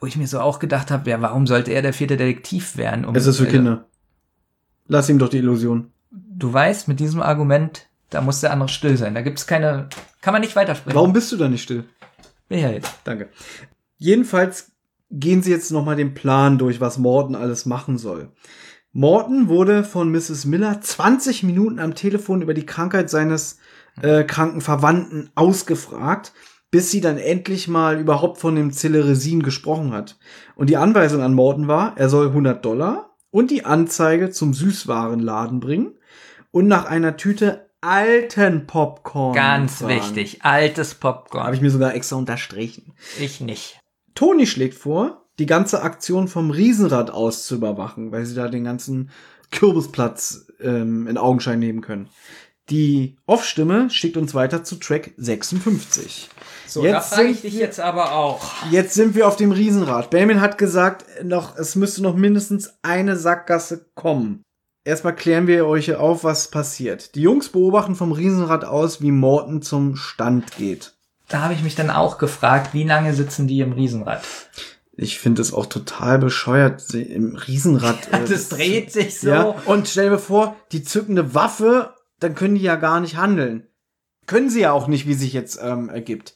Wo 0.00 0.06
ich 0.06 0.16
mir 0.16 0.26
so 0.26 0.40
auch 0.40 0.58
gedacht 0.60 0.90
habe, 0.90 1.10
ja, 1.10 1.20
warum 1.20 1.46
sollte 1.46 1.72
er 1.72 1.82
der 1.82 1.92
vierte 1.92 2.16
Detektiv 2.16 2.78
werden? 2.78 3.04
Um, 3.04 3.14
Es 3.14 3.26
ist 3.26 3.36
für 3.36 3.44
also, 3.44 3.54
Kinder. 3.54 3.84
Lass 4.88 5.10
ihm 5.10 5.18
doch 5.18 5.28
die 5.28 5.38
Illusion. 5.38 5.92
Du 6.10 6.50
weißt, 6.50 6.88
mit 6.88 7.00
diesem 7.00 7.20
Argument, 7.20 7.86
da 8.10 8.20
muss 8.20 8.40
der 8.40 8.52
andere 8.52 8.68
still 8.68 8.96
sein. 8.96 9.14
Da 9.14 9.22
gibt's 9.22 9.46
keine, 9.46 9.88
kann 10.20 10.32
man 10.32 10.42
nicht 10.42 10.56
weitersprechen. 10.56 10.96
Warum 10.96 11.12
bist 11.12 11.32
du 11.32 11.36
da 11.36 11.48
nicht 11.48 11.62
still? 11.62 11.84
Bin 12.48 12.58
ja 12.58 12.70
jetzt. 12.70 12.92
Danke. 13.04 13.30
Jedenfalls 13.96 14.72
gehen 15.10 15.42
sie 15.42 15.50
jetzt 15.50 15.70
nochmal 15.70 15.96
den 15.96 16.14
Plan 16.14 16.58
durch, 16.58 16.80
was 16.80 16.98
Morton 16.98 17.34
alles 17.34 17.66
machen 17.66 17.98
soll. 17.98 18.32
Morton 18.92 19.48
wurde 19.48 19.84
von 19.84 20.10
Mrs. 20.10 20.46
Miller 20.46 20.80
20 20.80 21.44
Minuten 21.44 21.78
am 21.78 21.94
Telefon 21.94 22.42
über 22.42 22.54
die 22.54 22.66
Krankheit 22.66 23.08
seines 23.08 23.58
äh, 24.02 24.24
kranken 24.24 24.60
Verwandten 24.60 25.30
ausgefragt, 25.36 26.32
bis 26.70 26.90
sie 26.90 27.00
dann 27.00 27.18
endlich 27.18 27.68
mal 27.68 28.00
überhaupt 28.00 28.38
von 28.38 28.56
dem 28.56 28.72
Celeresin 28.72 29.42
gesprochen 29.42 29.92
hat. 29.92 30.18
Und 30.56 30.70
die 30.70 30.76
Anweisung 30.76 31.22
an 31.22 31.34
Morton 31.34 31.68
war, 31.68 31.96
er 31.96 32.08
soll 32.08 32.28
100 32.28 32.64
Dollar 32.64 33.16
und 33.30 33.50
die 33.50 33.64
Anzeige 33.64 34.30
zum 34.30 34.54
Süßwarenladen 34.54 35.60
bringen 35.60 35.94
und 36.50 36.66
nach 36.66 36.84
einer 36.84 37.16
Tüte 37.16 37.69
alten 37.80 38.66
Popcorn. 38.66 39.34
Ganz 39.34 39.78
fragen. 39.78 39.94
wichtig. 39.96 40.44
Altes 40.44 40.94
Popcorn. 40.94 41.44
Habe 41.44 41.56
ich 41.56 41.62
mir 41.62 41.70
sogar 41.70 41.94
extra 41.94 42.16
unterstrichen. 42.16 42.92
ich 43.18 43.40
nicht. 43.40 43.78
Toni 44.14 44.46
schlägt 44.46 44.74
vor, 44.74 45.26
die 45.38 45.46
ganze 45.46 45.82
Aktion 45.82 46.28
vom 46.28 46.50
Riesenrad 46.50 47.10
aus 47.10 47.46
zu 47.46 47.54
überwachen, 47.56 48.12
weil 48.12 48.26
sie 48.26 48.34
da 48.34 48.48
den 48.48 48.64
ganzen 48.64 49.10
Kürbisplatz 49.50 50.46
ähm, 50.60 51.06
in 51.06 51.16
Augenschein 51.18 51.58
nehmen 51.58 51.80
können. 51.80 52.08
Die 52.68 53.16
Off-Stimme 53.26 53.90
schickt 53.90 54.16
uns 54.16 54.34
weiter 54.34 54.62
zu 54.62 54.76
Track 54.76 55.12
56. 55.16 56.28
So, 56.68 56.84
Jetzt 56.84 56.92
da 56.94 57.00
frage 57.00 57.28
ich 57.30 57.40
dich 57.40 57.54
wir- 57.54 57.60
jetzt 57.60 57.80
aber 57.80 58.12
auch. 58.14 58.40
Jetzt 58.70 58.94
sind 58.94 59.16
wir 59.16 59.26
auf 59.26 59.34
dem 59.36 59.50
Riesenrad. 59.50 60.10
Benjamin 60.10 60.40
hat 60.40 60.56
gesagt, 60.56 61.04
noch, 61.24 61.56
es 61.56 61.74
müsste 61.74 62.00
noch 62.02 62.14
mindestens 62.14 62.74
eine 62.82 63.16
Sackgasse 63.16 63.86
kommen. 63.94 64.42
Erstmal 64.84 65.14
klären 65.14 65.46
wir 65.46 65.66
euch 65.66 65.94
auf, 65.94 66.24
was 66.24 66.48
passiert. 66.48 67.14
Die 67.14 67.20
Jungs 67.20 67.50
beobachten 67.50 67.94
vom 67.94 68.12
Riesenrad 68.12 68.64
aus, 68.64 69.02
wie 69.02 69.12
Morton 69.12 69.60
zum 69.60 69.96
Stand 69.96 70.56
geht. 70.56 70.94
Da 71.28 71.42
habe 71.42 71.54
ich 71.54 71.62
mich 71.62 71.74
dann 71.74 71.90
auch 71.90 72.18
gefragt, 72.18 72.72
wie 72.72 72.84
lange 72.84 73.12
sitzen 73.14 73.46
die 73.46 73.60
im 73.60 73.72
Riesenrad? 73.72 74.22
Ich 74.96 75.18
finde 75.18 75.42
es 75.42 75.52
auch 75.52 75.66
total 75.66 76.18
bescheuert, 76.18 76.92
im 76.94 77.36
Riesenrad. 77.36 78.08
äh, 78.12 78.24
Das 78.26 78.48
dreht 78.48 78.90
sich 78.90 79.20
so. 79.20 79.28
Ja, 79.28 79.42
und 79.66 79.86
stell 79.86 80.10
dir 80.10 80.18
vor, 80.18 80.56
die 80.72 80.82
zücken 80.82 81.18
eine 81.18 81.34
Waffe, 81.34 81.94
dann 82.18 82.34
können 82.34 82.54
die 82.54 82.62
ja 82.62 82.76
gar 82.76 83.00
nicht 83.00 83.16
handeln. 83.16 83.66
Können 84.26 84.50
sie 84.50 84.60
ja 84.60 84.72
auch 84.72 84.88
nicht, 84.88 85.06
wie 85.06 85.14
sich 85.14 85.32
jetzt 85.32 85.58
ähm, 85.62 85.88
ergibt. 85.88 86.34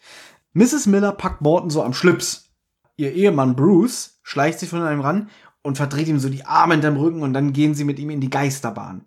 Mrs. 0.53 0.87
Miller 0.87 1.13
packt 1.13 1.41
Morton 1.41 1.71
so 1.71 1.83
am 1.83 1.95
Schlips. 1.95 2.51
Ihr 2.97 3.13
Ehemann 3.13 3.57
Bruce 3.57 4.21
schleicht 4.23 4.61
sich 4.61 4.69
von 4.69 4.83
einem 4.83 5.01
ran 5.01 5.29
und 5.65 5.77
verdreht 5.77 6.07
ihm 6.07 6.21
so 6.21 6.29
die 6.29 6.45
Arme 6.45 6.75
hinterm 6.75 6.97
Rücken 6.97 7.23
und 7.23 7.33
dann 7.33 7.53
gehen 7.53 7.75
sie 7.75 7.85
mit 7.85 7.99
ihm 7.99 8.11
in 8.11 8.21
die 8.21 8.31
Geisterbahn. 8.31 9.07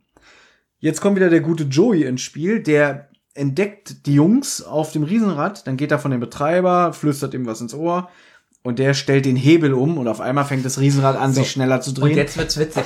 Jetzt 0.80 1.02
kommt 1.02 1.16
wieder 1.16 1.30
der 1.30 1.40
gute 1.42 1.64
Joey 1.64 2.04
ins 2.04 2.22
Spiel, 2.22 2.62
der 2.62 3.10
entdeckt 3.36 4.06
die 4.08 4.16
Jungs 4.16 4.64
auf 4.64 4.92
dem 4.92 5.04
Riesenrad, 5.04 5.68
dann 5.68 5.78
geht 5.78 5.92
er 5.92 6.00
von 6.00 6.12
dem 6.12 6.20
Betreiber, 6.20 6.94
flüstert 6.94 7.34
ihm 7.36 7.46
was 7.46 7.62
ins 7.62 7.76
Ohr 7.76 8.10
und 8.64 8.80
der 8.80 8.96
stellt 8.96 9.26
den 9.26 9.36
Hebel 9.36 9.74
um 9.74 9.98
und 10.00 10.08
auf 10.08 10.20
einmal 10.20 10.46
fängt 10.46 10.66
das 10.66 10.80
Riesenrad 10.80 11.16
an, 11.16 11.32
So. 11.32 11.42
sich 11.42 11.52
schneller 11.52 11.80
zu 11.80 11.94
drehen. 11.94 12.12
Und 12.12 12.18
jetzt 12.18 12.38
wird's 12.38 12.58
witzig. 12.58 12.84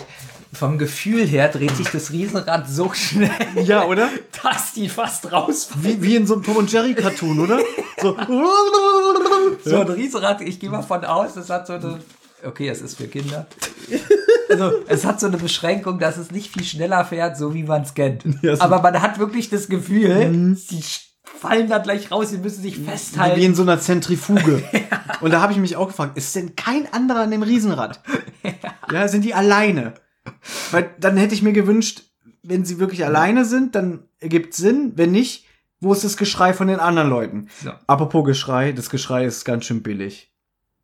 Vom 0.53 0.77
Gefühl 0.77 1.25
her 1.25 1.47
dreht 1.47 1.77
sich 1.77 1.87
das 1.87 2.11
Riesenrad 2.11 2.69
so 2.69 2.91
schnell, 2.93 3.31
ja, 3.63 3.85
oder? 3.85 4.09
dass 4.43 4.73
die 4.73 4.89
fast 4.89 5.31
rausfallen. 5.31 5.85
Wie, 5.85 6.01
wie 6.01 6.15
in 6.17 6.27
so 6.27 6.33
einem 6.33 6.43
Tom 6.43 6.57
und 6.57 6.71
Jerry 6.71 6.93
Cartoon, 6.93 7.39
oder? 7.39 7.59
So. 8.01 8.17
So 9.63 9.81
ein 9.81 9.87
Riesenrad, 9.87 10.41
ich 10.41 10.59
gehe 10.59 10.71
mal 10.71 10.81
von 10.81 11.05
aus, 11.05 11.35
das 11.35 11.49
hat 11.51 11.67
so 11.67 11.73
eine. 11.73 11.99
Okay, 12.43 12.69
es 12.69 12.81
ist 12.81 12.97
für 12.97 13.07
Kinder. 13.07 13.47
Also, 14.49 14.71
es 14.87 15.05
hat 15.05 15.19
so 15.19 15.27
eine 15.27 15.37
Beschränkung, 15.37 15.99
dass 15.99 16.17
es 16.17 16.31
nicht 16.31 16.51
viel 16.51 16.63
schneller 16.63 17.05
fährt, 17.05 17.37
so 17.37 17.53
wie 17.53 17.63
man 17.63 17.83
es 17.83 17.93
kennt. 17.93 18.23
Ja, 18.41 18.55
so- 18.55 18.61
Aber 18.63 18.81
man 18.81 19.01
hat 19.01 19.19
wirklich 19.19 19.49
das 19.49 19.67
Gefühl, 19.69 20.55
sie 20.55 20.83
fallen 21.23 21.69
da 21.69 21.77
gleich 21.77 22.11
raus, 22.11 22.29
sie 22.31 22.37
müssen 22.37 22.61
sich 22.61 22.79
Wie 22.79 22.83
festhalten. 22.83 23.39
in 23.41 23.55
so 23.55 23.61
einer 23.63 23.79
Zentrifuge. 23.79 24.63
Und 25.21 25.31
da 25.31 25.41
habe 25.41 25.53
ich 25.53 25.59
mich 25.59 25.75
auch 25.75 25.87
gefragt, 25.87 26.17
ist 26.17 26.35
denn 26.35 26.55
kein 26.55 26.91
anderer 26.91 27.21
an 27.21 27.31
dem 27.31 27.43
Riesenrad? 27.43 28.01
Ja, 28.91 29.07
sind 29.07 29.23
die 29.23 29.33
alleine? 29.33 29.93
Weil 30.71 30.89
dann 30.99 31.17
hätte 31.17 31.33
ich 31.33 31.41
mir 31.43 31.53
gewünscht, 31.53 32.03
wenn 32.43 32.65
sie 32.65 32.79
wirklich 32.79 33.05
alleine 33.05 33.45
sind, 33.45 33.75
dann 33.75 34.03
ergibt 34.19 34.53
Sinn. 34.53 34.93
Wenn 34.95 35.11
nicht, 35.11 35.45
wo 35.79 35.93
ist 35.93 36.03
das 36.03 36.17
Geschrei 36.17 36.53
von 36.53 36.67
den 36.67 36.79
anderen 36.79 37.09
Leuten? 37.09 37.47
So. 37.63 37.71
Apropos 37.87 38.25
Geschrei, 38.25 38.71
das 38.71 38.89
Geschrei 38.89 39.25
ist 39.25 39.45
ganz 39.45 39.65
schön 39.65 39.81
billig. 39.83 40.30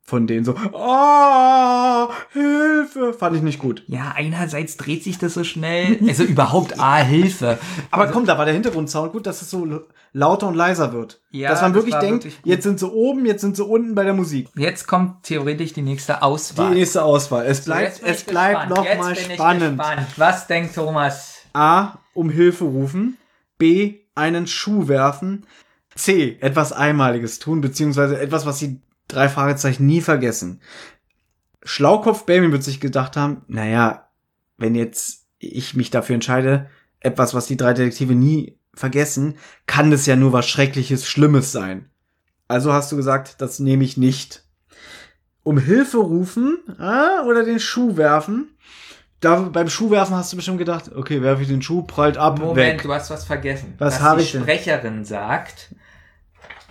Von 0.08 0.26
denen 0.26 0.42
so, 0.42 0.54
ah, 0.72 2.08
Hilfe, 2.32 3.12
fand 3.12 3.36
ich 3.36 3.42
nicht 3.42 3.58
gut. 3.58 3.82
Ja, 3.88 4.12
einerseits 4.16 4.78
dreht 4.78 5.04
sich 5.04 5.18
das 5.18 5.34
so 5.34 5.44
schnell. 5.44 5.98
Also 6.08 6.22
überhaupt 6.24 6.80
A, 6.80 6.96
Hilfe. 6.96 7.58
Aber 7.90 8.06
komm, 8.06 8.24
da 8.24 8.38
war 8.38 8.46
der 8.46 8.54
Hintergrundsound 8.54 9.12
gut, 9.12 9.26
dass 9.26 9.42
es 9.42 9.50
so 9.50 9.66
lauter 10.14 10.48
und 10.48 10.54
leiser 10.54 10.94
wird. 10.94 11.20
Ja, 11.30 11.50
dass 11.50 11.60
man 11.60 11.74
das 11.74 11.80
wirklich 11.82 11.92
war 11.92 12.00
denkt, 12.00 12.24
wirklich 12.24 12.40
jetzt 12.42 12.62
sind 12.62 12.78
sie 12.80 12.90
oben, 12.90 13.26
jetzt 13.26 13.42
sind 13.42 13.54
sie 13.56 13.62
unten 13.64 13.94
bei 13.94 14.04
der 14.04 14.14
Musik. 14.14 14.48
Jetzt 14.56 14.86
kommt 14.86 15.24
theoretisch 15.24 15.74
die 15.74 15.82
nächste 15.82 16.14
Die 16.14 16.22
Auswahl. 16.22 16.70
nächste 16.70 17.02
Auswahl. 17.04 17.44
Es 17.44 17.58
So, 17.64 17.70
bleibt, 17.70 18.00
bin 18.02 18.10
es 18.10 18.24
bleibt 18.24 18.60
gespannt. 18.62 18.76
noch 18.78 18.84
Jetzt 18.86 18.98
mal 18.98 19.12
bin 19.14 19.24
ich 19.28 19.34
spannend. 19.34 19.78
gespannt. 19.78 20.06
Was 20.16 20.46
denkt 20.46 20.74
Thomas? 20.74 21.34
A. 21.52 21.98
Um 22.14 22.30
Hilfe 22.30 22.64
rufen. 22.64 23.18
B. 23.58 23.96
Einen 24.14 24.46
Schuh 24.46 24.88
werfen. 24.88 25.44
C. 25.94 26.38
Etwas 26.40 26.72
Einmaliges 26.72 27.40
tun, 27.40 27.60
beziehungsweise 27.60 28.18
etwas, 28.18 28.46
was 28.46 28.58
die 28.60 28.80
drei 29.08 29.28
Fragezeichen 29.28 29.86
nie 29.86 30.00
vergessen. 30.00 30.60
Schlaukopf 31.64 32.24
Baby 32.24 32.52
wird 32.52 32.62
sich 32.62 32.80
gedacht 32.80 33.16
haben, 33.16 33.42
naja, 33.48 34.08
wenn 34.56 34.74
jetzt 34.74 35.26
ich 35.38 35.74
mich 35.74 35.90
dafür 35.90 36.14
entscheide, 36.14 36.68
etwas, 37.00 37.34
was 37.34 37.46
die 37.46 37.56
drei 37.56 37.74
Detektive 37.74 38.14
nie 38.14 38.58
vergessen, 38.74 39.36
kann 39.66 39.90
das 39.90 40.06
ja 40.06 40.16
nur 40.16 40.32
was 40.32 40.48
Schreckliches, 40.48 41.06
Schlimmes 41.06 41.52
sein. 41.52 41.90
Also 42.46 42.72
hast 42.72 42.90
du 42.92 42.96
gesagt, 42.96 43.40
das 43.40 43.58
nehme 43.58 43.84
ich 43.84 43.96
nicht. 43.96 44.44
Um 45.42 45.58
Hilfe 45.58 45.98
rufen 45.98 46.58
ah, 46.78 47.22
oder 47.26 47.44
den 47.44 47.60
Schuh 47.60 47.96
werfen. 47.96 48.50
Da 49.20 49.40
beim 49.40 49.68
Schuhwerfen 49.68 50.14
hast 50.14 50.32
du 50.32 50.36
bestimmt 50.36 50.58
gedacht, 50.58 50.94
okay, 50.94 51.22
werfe 51.22 51.42
ich 51.42 51.48
den 51.48 51.62
Schuh, 51.62 51.82
prallt 51.82 52.16
ab, 52.16 52.38
Moment, 52.38 52.56
weg. 52.56 52.82
du 52.82 52.92
hast 52.92 53.10
was 53.10 53.24
vergessen. 53.24 53.74
Was 53.78 54.00
habe 54.00 54.20
die 54.20 54.26
ich 54.26 54.32
denn? 54.32 54.42
Sprecherin 54.42 55.04
sagt. 55.04 55.74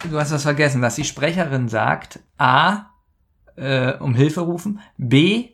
Du 0.09 0.19
hast 0.19 0.31
was 0.31 0.43
vergessen, 0.43 0.81
dass 0.81 0.95
die 0.95 1.03
Sprecherin 1.03 1.69
sagt. 1.69 2.19
A. 2.37 2.87
Äh, 3.55 3.93
um 3.93 4.13
Hilfe 4.13 4.41
rufen. 4.41 4.79
B. 4.97 5.49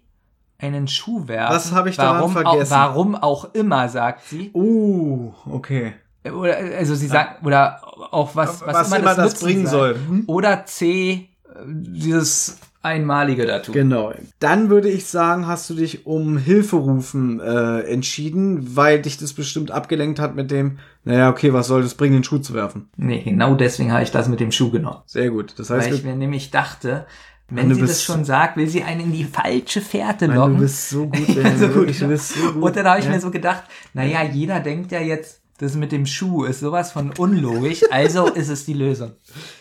Einen 0.57 0.87
Schuh 0.87 1.27
werfen. 1.27 1.55
Was 1.55 1.71
habe 1.71 1.89
ich 1.89 1.97
daran 1.97 2.17
warum 2.17 2.31
vergessen? 2.31 2.73
Auch, 2.73 2.77
warum 2.77 3.15
auch 3.15 3.53
immer, 3.53 3.89
sagt 3.89 4.25
sie. 4.25 4.51
Uh, 4.53 5.33
okay. 5.49 5.93
Oder, 6.25 6.55
also 6.77 6.95
sie 6.95 7.07
sagt, 7.07 7.45
oder 7.45 7.81
auch 8.11 8.35
was, 8.35 8.61
was, 8.61 8.91
Was 8.91 8.97
immer 8.97 9.15
das 9.15 9.17
Nutzen 9.17 9.45
bringen 9.45 9.67
soll. 9.67 9.95
Hm? 9.95 10.23
Oder 10.27 10.65
C. 10.65 11.29
Dieses 11.65 12.59
Einmalige 12.83 13.45
dazu. 13.45 13.71
Genau. 13.71 14.13
Dann 14.39 14.69
würde 14.69 14.89
ich 14.89 15.05
sagen, 15.07 15.47
hast 15.47 15.69
du 15.69 15.73
dich 15.73 16.05
um 16.05 16.37
Hilfe 16.37 16.75
rufen 16.75 17.39
äh, 17.39 17.79
entschieden, 17.81 18.75
weil 18.75 19.01
dich 19.01 19.17
das 19.17 19.33
bestimmt 19.33 19.71
abgelenkt 19.71 20.19
hat 20.19 20.35
mit 20.35 20.51
dem, 20.51 20.79
naja, 21.05 21.29
okay, 21.29 21.53
was 21.53 21.67
soll 21.67 21.81
das 21.81 21.95
bringen, 21.95 22.13
den 22.15 22.23
Schuh 22.23 22.39
zu 22.39 22.53
werfen. 22.53 22.89
Nee, 22.97 23.21
genau 23.23 23.55
deswegen 23.55 23.91
habe 23.91 24.03
ich 24.03 24.11
das 24.11 24.27
mit 24.27 24.39
dem 24.41 24.51
Schuh 24.51 24.69
genommen. 24.69 24.99
Sehr 25.05 25.29
gut. 25.29 25.55
Das 25.57 25.69
heißt, 25.69 25.87
Weil 25.87 25.95
ich 25.95 26.03
mir 26.03 26.15
nämlich 26.15 26.51
dachte, 26.51 27.05
wenn 27.49 27.67
Mann, 27.67 27.75
sie 27.75 27.81
das 27.81 28.03
schon 28.03 28.25
sagt, 28.25 28.57
will 28.57 28.67
sie 28.67 28.83
einen 28.83 29.01
in 29.01 29.13
die 29.13 29.23
falsche 29.25 29.79
Fährte 29.81 30.27
Mann, 30.27 30.35
locken. 30.37 30.53
du 30.55 30.59
bist 30.61 30.89
so 30.89 31.07
gut, 31.07 31.27
so 31.59 31.67
gut. 31.69 32.01
du 32.01 32.07
bist 32.07 32.33
so 32.33 32.51
gut. 32.53 32.63
Und 32.63 32.75
dann 32.75 32.85
habe 32.85 32.99
ich 32.99 33.05
Ja. 33.05 33.11
mir 33.11 33.19
so 33.21 33.31
gedacht, 33.31 33.63
naja, 33.93 34.23
jeder 34.23 34.59
denkt 34.59 34.91
ja 34.91 34.99
jetzt, 34.99 35.39
das 35.59 35.75
mit 35.75 35.91
dem 35.93 36.05
Schuh 36.05 36.43
ist 36.45 36.59
sowas 36.59 36.91
von 36.91 37.11
unlogisch, 37.17 37.83
also 37.91 38.27
ist 38.33 38.49
es 38.49 38.65
die 38.65 38.73
Lösung. 38.73 39.11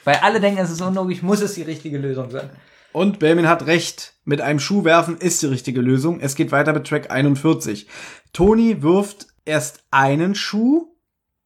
Weil 0.04 0.16
alle 0.22 0.40
denken, 0.40 0.58
es 0.60 0.70
ist 0.70 0.80
unlogisch, 0.80 1.22
muss 1.22 1.40
es 1.40 1.54
die 1.54 1.62
richtige 1.62 1.98
Lösung 1.98 2.30
sein. 2.30 2.50
Und 2.92 3.18
Belmin 3.18 3.48
hat 3.48 3.66
recht. 3.66 4.14
Mit 4.24 4.40
einem 4.40 4.60
Schuh 4.60 4.84
werfen 4.84 5.16
ist 5.18 5.42
die 5.42 5.46
richtige 5.46 5.80
Lösung. 5.80 6.20
Es 6.20 6.34
geht 6.34 6.52
weiter 6.52 6.72
mit 6.72 6.86
Track 6.86 7.10
41. 7.10 7.86
Toni 8.32 8.82
wirft 8.82 9.26
erst 9.44 9.84
einen 9.90 10.34
Schuh. 10.34 10.94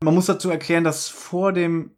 Man 0.02 0.14
muss 0.14 0.26
dazu 0.26 0.50
erklären, 0.50 0.84
dass 0.84 1.08
vor 1.08 1.52
dem 1.52 1.92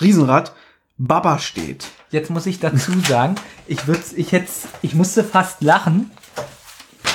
Riesenrad 0.00 0.54
Baba 0.96 1.38
steht. 1.38 1.86
Jetzt 2.10 2.30
muss 2.30 2.46
ich 2.46 2.60
dazu 2.60 2.92
sagen, 3.08 3.34
ich 3.66 3.86
würde, 3.86 4.02
ich 4.16 4.32
hätte, 4.32 4.50
ich 4.82 4.94
musste 4.94 5.22
fast 5.22 5.62
lachen, 5.62 6.10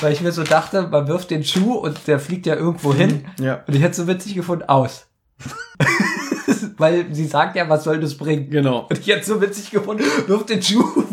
weil 0.02 0.14
ich 0.14 0.22
mir 0.22 0.32
so 0.32 0.44
dachte, 0.44 0.88
man 0.88 1.08
wirft 1.08 1.32
den 1.32 1.44
Schuh 1.44 1.74
und 1.74 2.08
der 2.08 2.20
fliegt 2.20 2.46
ja 2.46 2.56
irgendwo 2.56 2.94
hin. 2.94 3.26
Ja. 3.40 3.64
Und 3.68 3.76
ich 3.76 3.82
hätte 3.82 3.96
so 3.96 4.08
witzig 4.08 4.36
gefunden, 4.36 4.66
aus. 4.68 5.08
weil 6.78 7.14
sie 7.14 7.26
sagt 7.26 7.56
ja, 7.56 7.70
was 7.70 7.84
soll 7.84 8.00
das 8.00 8.16
bringen? 8.18 8.50
Genau. 8.50 8.88
Und 8.90 9.00
ich 9.00 9.08
hätte 9.08 9.26
so 9.26 9.42
witzig 9.42 9.72
gefunden, 9.72 10.04
wirf 10.28 10.46
den 10.46 10.62
Schuh. 10.62 11.04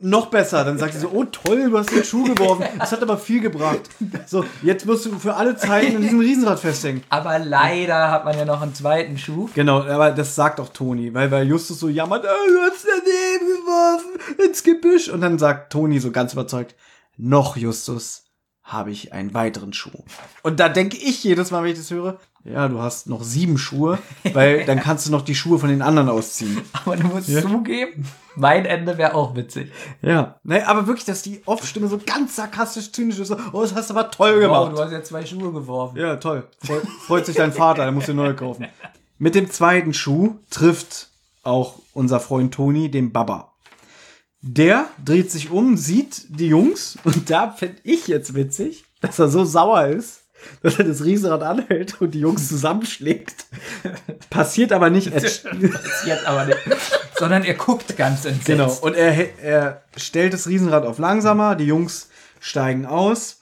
Noch 0.00 0.26
besser, 0.26 0.64
dann 0.64 0.78
sagt 0.78 0.94
sie 0.94 1.00
so, 1.00 1.10
oh 1.12 1.24
toll, 1.24 1.70
du 1.70 1.76
hast 1.76 1.90
den 1.90 2.04
Schuh 2.04 2.22
geworfen. 2.22 2.66
Das 2.78 2.92
hat 2.92 3.02
aber 3.02 3.18
viel 3.18 3.40
gebracht. 3.40 3.80
So, 4.26 4.44
jetzt 4.62 4.86
wirst 4.86 5.06
du 5.06 5.18
für 5.18 5.34
alle 5.34 5.56
Zeiten 5.56 5.96
in 5.96 6.02
diesem 6.02 6.20
Riesenrad 6.20 6.60
festhängen. 6.60 7.02
Aber 7.08 7.40
leider 7.40 8.10
hat 8.10 8.24
man 8.24 8.38
ja 8.38 8.44
noch 8.44 8.62
einen 8.62 8.74
zweiten 8.74 9.18
Schuh. 9.18 9.48
Genau, 9.54 9.82
aber 9.82 10.12
das 10.12 10.36
sagt 10.36 10.60
auch 10.60 10.68
Toni, 10.68 11.12
weil, 11.14 11.30
weil 11.32 11.48
Justus 11.48 11.80
so 11.80 11.88
jammert, 11.88 12.24
oh, 12.24 12.50
du 12.50 12.60
hast 12.60 12.86
daneben 12.86 13.60
geworfen, 13.60 14.46
ins 14.46 14.62
Gebüsch. 14.62 15.08
Und 15.08 15.20
dann 15.20 15.38
sagt 15.38 15.72
Toni 15.72 15.98
so 15.98 16.12
ganz 16.12 16.32
überzeugt, 16.32 16.76
noch 17.16 17.56
Justus, 17.56 18.24
habe 18.62 18.90
ich 18.90 19.12
einen 19.12 19.34
weiteren 19.34 19.72
Schuh. 19.72 20.04
Und 20.42 20.60
da 20.60 20.68
denke 20.68 20.96
ich 20.96 21.24
jedes 21.24 21.50
Mal, 21.50 21.62
wenn 21.64 21.72
ich 21.72 21.78
das 21.78 21.90
höre, 21.90 22.18
ja, 22.50 22.68
du 22.68 22.80
hast 22.80 23.08
noch 23.08 23.22
sieben 23.22 23.58
Schuhe, 23.58 23.98
weil 24.32 24.64
dann 24.66 24.80
kannst 24.80 25.06
du 25.06 25.10
noch 25.10 25.22
die 25.22 25.34
Schuhe 25.34 25.58
von 25.58 25.68
den 25.68 25.82
anderen 25.82 26.08
ausziehen. 26.08 26.60
Aber 26.72 26.96
du 26.96 27.06
musst 27.06 27.26
zugeben, 27.40 28.06
mein 28.36 28.64
Ende 28.64 28.96
wäre 28.98 29.14
auch 29.14 29.34
witzig. 29.36 29.70
Ja. 30.02 30.36
Ne, 30.44 30.66
aber 30.66 30.86
wirklich, 30.86 31.04
dass 31.04 31.22
die 31.22 31.42
Off-Stimme 31.46 31.88
so 31.88 31.98
ganz 32.04 32.36
sarkastisch 32.36 32.92
zynisch 32.92 33.18
ist, 33.18 33.28
so, 33.28 33.36
oh, 33.52 33.62
das 33.62 33.74
hast 33.74 33.90
du 33.90 33.94
aber 33.94 34.10
toll 34.10 34.34
Wow, 34.36 34.40
gemacht. 34.40 34.72
du 34.72 34.82
hast 34.82 34.92
ja 34.92 35.02
zwei 35.02 35.24
Schuhe 35.26 35.52
geworfen. 35.52 35.96
Ja, 35.98 36.16
toll. 36.16 36.44
Freut, 36.64 36.82
freut 37.06 37.26
sich 37.26 37.36
dein 37.36 37.52
Vater, 37.52 37.82
der 37.82 37.92
muss 37.92 38.06
dir 38.06 38.14
neue 38.14 38.34
kaufen. 38.34 38.66
Mit 39.18 39.34
dem 39.34 39.50
zweiten 39.50 39.92
Schuh 39.94 40.36
trifft 40.50 41.08
auch 41.42 41.74
unser 41.92 42.20
Freund 42.20 42.54
Toni 42.54 42.90
den 42.90 43.12
Baba. 43.12 43.52
Der 44.40 44.86
dreht 45.04 45.32
sich 45.32 45.50
um, 45.50 45.76
sieht 45.76 46.26
die 46.28 46.46
Jungs 46.46 46.96
und 47.04 47.28
da 47.28 47.50
finde 47.50 47.78
ich 47.82 48.06
jetzt 48.06 48.34
witzig, 48.34 48.84
dass 49.00 49.18
er 49.18 49.28
so 49.28 49.44
sauer 49.44 49.86
ist, 49.88 50.20
dass 50.62 50.78
er 50.78 50.84
das 50.84 51.04
Riesenrad 51.04 51.42
anhält 51.42 52.00
und 52.00 52.12
die 52.12 52.20
Jungs 52.20 52.48
zusammenschlägt. 52.48 53.46
Passiert 54.30 54.72
aber 54.72 54.90
nicht. 54.90 55.08
Er, 55.08 55.20
Passiert 55.20 56.26
aber 56.26 56.44
nicht. 56.46 56.58
Sondern 57.16 57.44
er 57.44 57.54
guckt 57.54 57.96
ganz 57.96 58.24
entsetzt. 58.24 58.46
Genau. 58.46 58.72
Und 58.80 58.94
er, 58.94 59.40
er 59.42 59.82
stellt 59.96 60.32
das 60.32 60.46
Riesenrad 60.46 60.84
auf 60.84 60.98
langsamer, 60.98 61.54
die 61.56 61.66
Jungs 61.66 62.08
steigen 62.40 62.86
aus. 62.86 63.40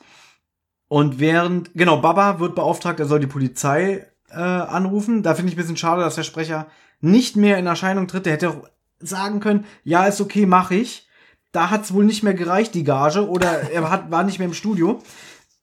Und 0.88 1.18
während, 1.18 1.70
genau, 1.74 1.98
Baba 1.98 2.38
wird 2.38 2.54
beauftragt, 2.54 3.00
er 3.00 3.06
soll 3.06 3.20
die 3.20 3.26
Polizei 3.26 4.06
äh, 4.30 4.36
anrufen. 4.36 5.22
Da 5.22 5.34
finde 5.34 5.50
ich 5.50 5.56
ein 5.56 5.60
bisschen 5.60 5.76
schade, 5.76 6.02
dass 6.02 6.14
der 6.14 6.22
Sprecher 6.22 6.66
nicht 7.00 7.36
mehr 7.36 7.58
in 7.58 7.66
Erscheinung 7.66 8.08
tritt. 8.08 8.26
Der 8.26 8.34
hätte 8.34 8.50
auch 8.50 8.68
sagen 9.00 9.40
können, 9.40 9.64
ja, 9.84 10.06
ist 10.06 10.20
okay, 10.20 10.46
mach 10.46 10.70
ich. 10.70 11.08
Da 11.52 11.70
hat 11.70 11.84
es 11.84 11.94
wohl 11.94 12.04
nicht 12.04 12.22
mehr 12.22 12.34
gereicht, 12.34 12.74
die 12.74 12.84
Gage, 12.84 13.26
oder 13.28 13.70
er 13.70 13.90
hat, 13.90 14.10
war 14.10 14.24
nicht 14.24 14.38
mehr 14.38 14.48
im 14.48 14.54
Studio. 14.54 15.02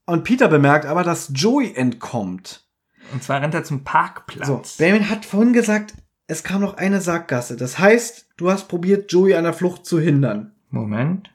Und 0.05 0.23
Peter 0.23 0.47
bemerkt 0.47 0.85
aber, 0.85 1.03
dass 1.03 1.31
Joey 1.33 1.73
entkommt. 1.75 2.65
Und 3.13 3.23
zwar 3.23 3.41
rennt 3.41 3.53
er 3.53 3.63
zum 3.63 3.83
Parkplatz. 3.83 4.47
So, 4.47 4.61
Benjamin 4.77 5.09
hat 5.09 5.25
vorhin 5.25 5.53
gesagt, 5.53 5.93
es 6.27 6.43
kam 6.43 6.61
noch 6.61 6.77
eine 6.77 6.99
Sackgasse. 7.01 7.55
Das 7.55 7.79
heißt, 7.79 8.27
du 8.37 8.49
hast 8.49 8.67
probiert, 8.67 9.11
Joey 9.11 9.35
an 9.35 9.43
der 9.43 9.53
Flucht 9.53 9.85
zu 9.85 9.99
hindern. 9.99 10.51
Moment. 10.69 11.29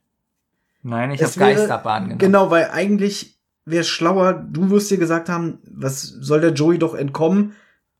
Nein, 0.82 1.10
ich 1.10 1.22
habe 1.22 1.32
Geisterbahn 1.38 2.04
genommen. 2.04 2.18
Genau, 2.18 2.50
weil 2.50 2.70
eigentlich 2.70 3.38
wäre 3.64 3.82
es 3.82 3.88
schlauer, 3.88 4.32
du 4.32 4.70
wirst 4.70 4.90
dir 4.90 4.98
gesagt 4.98 5.28
haben, 5.28 5.58
was 5.70 6.02
soll 6.02 6.40
der 6.40 6.52
Joey 6.52 6.78
doch 6.78 6.94
entkommen? 6.94 7.54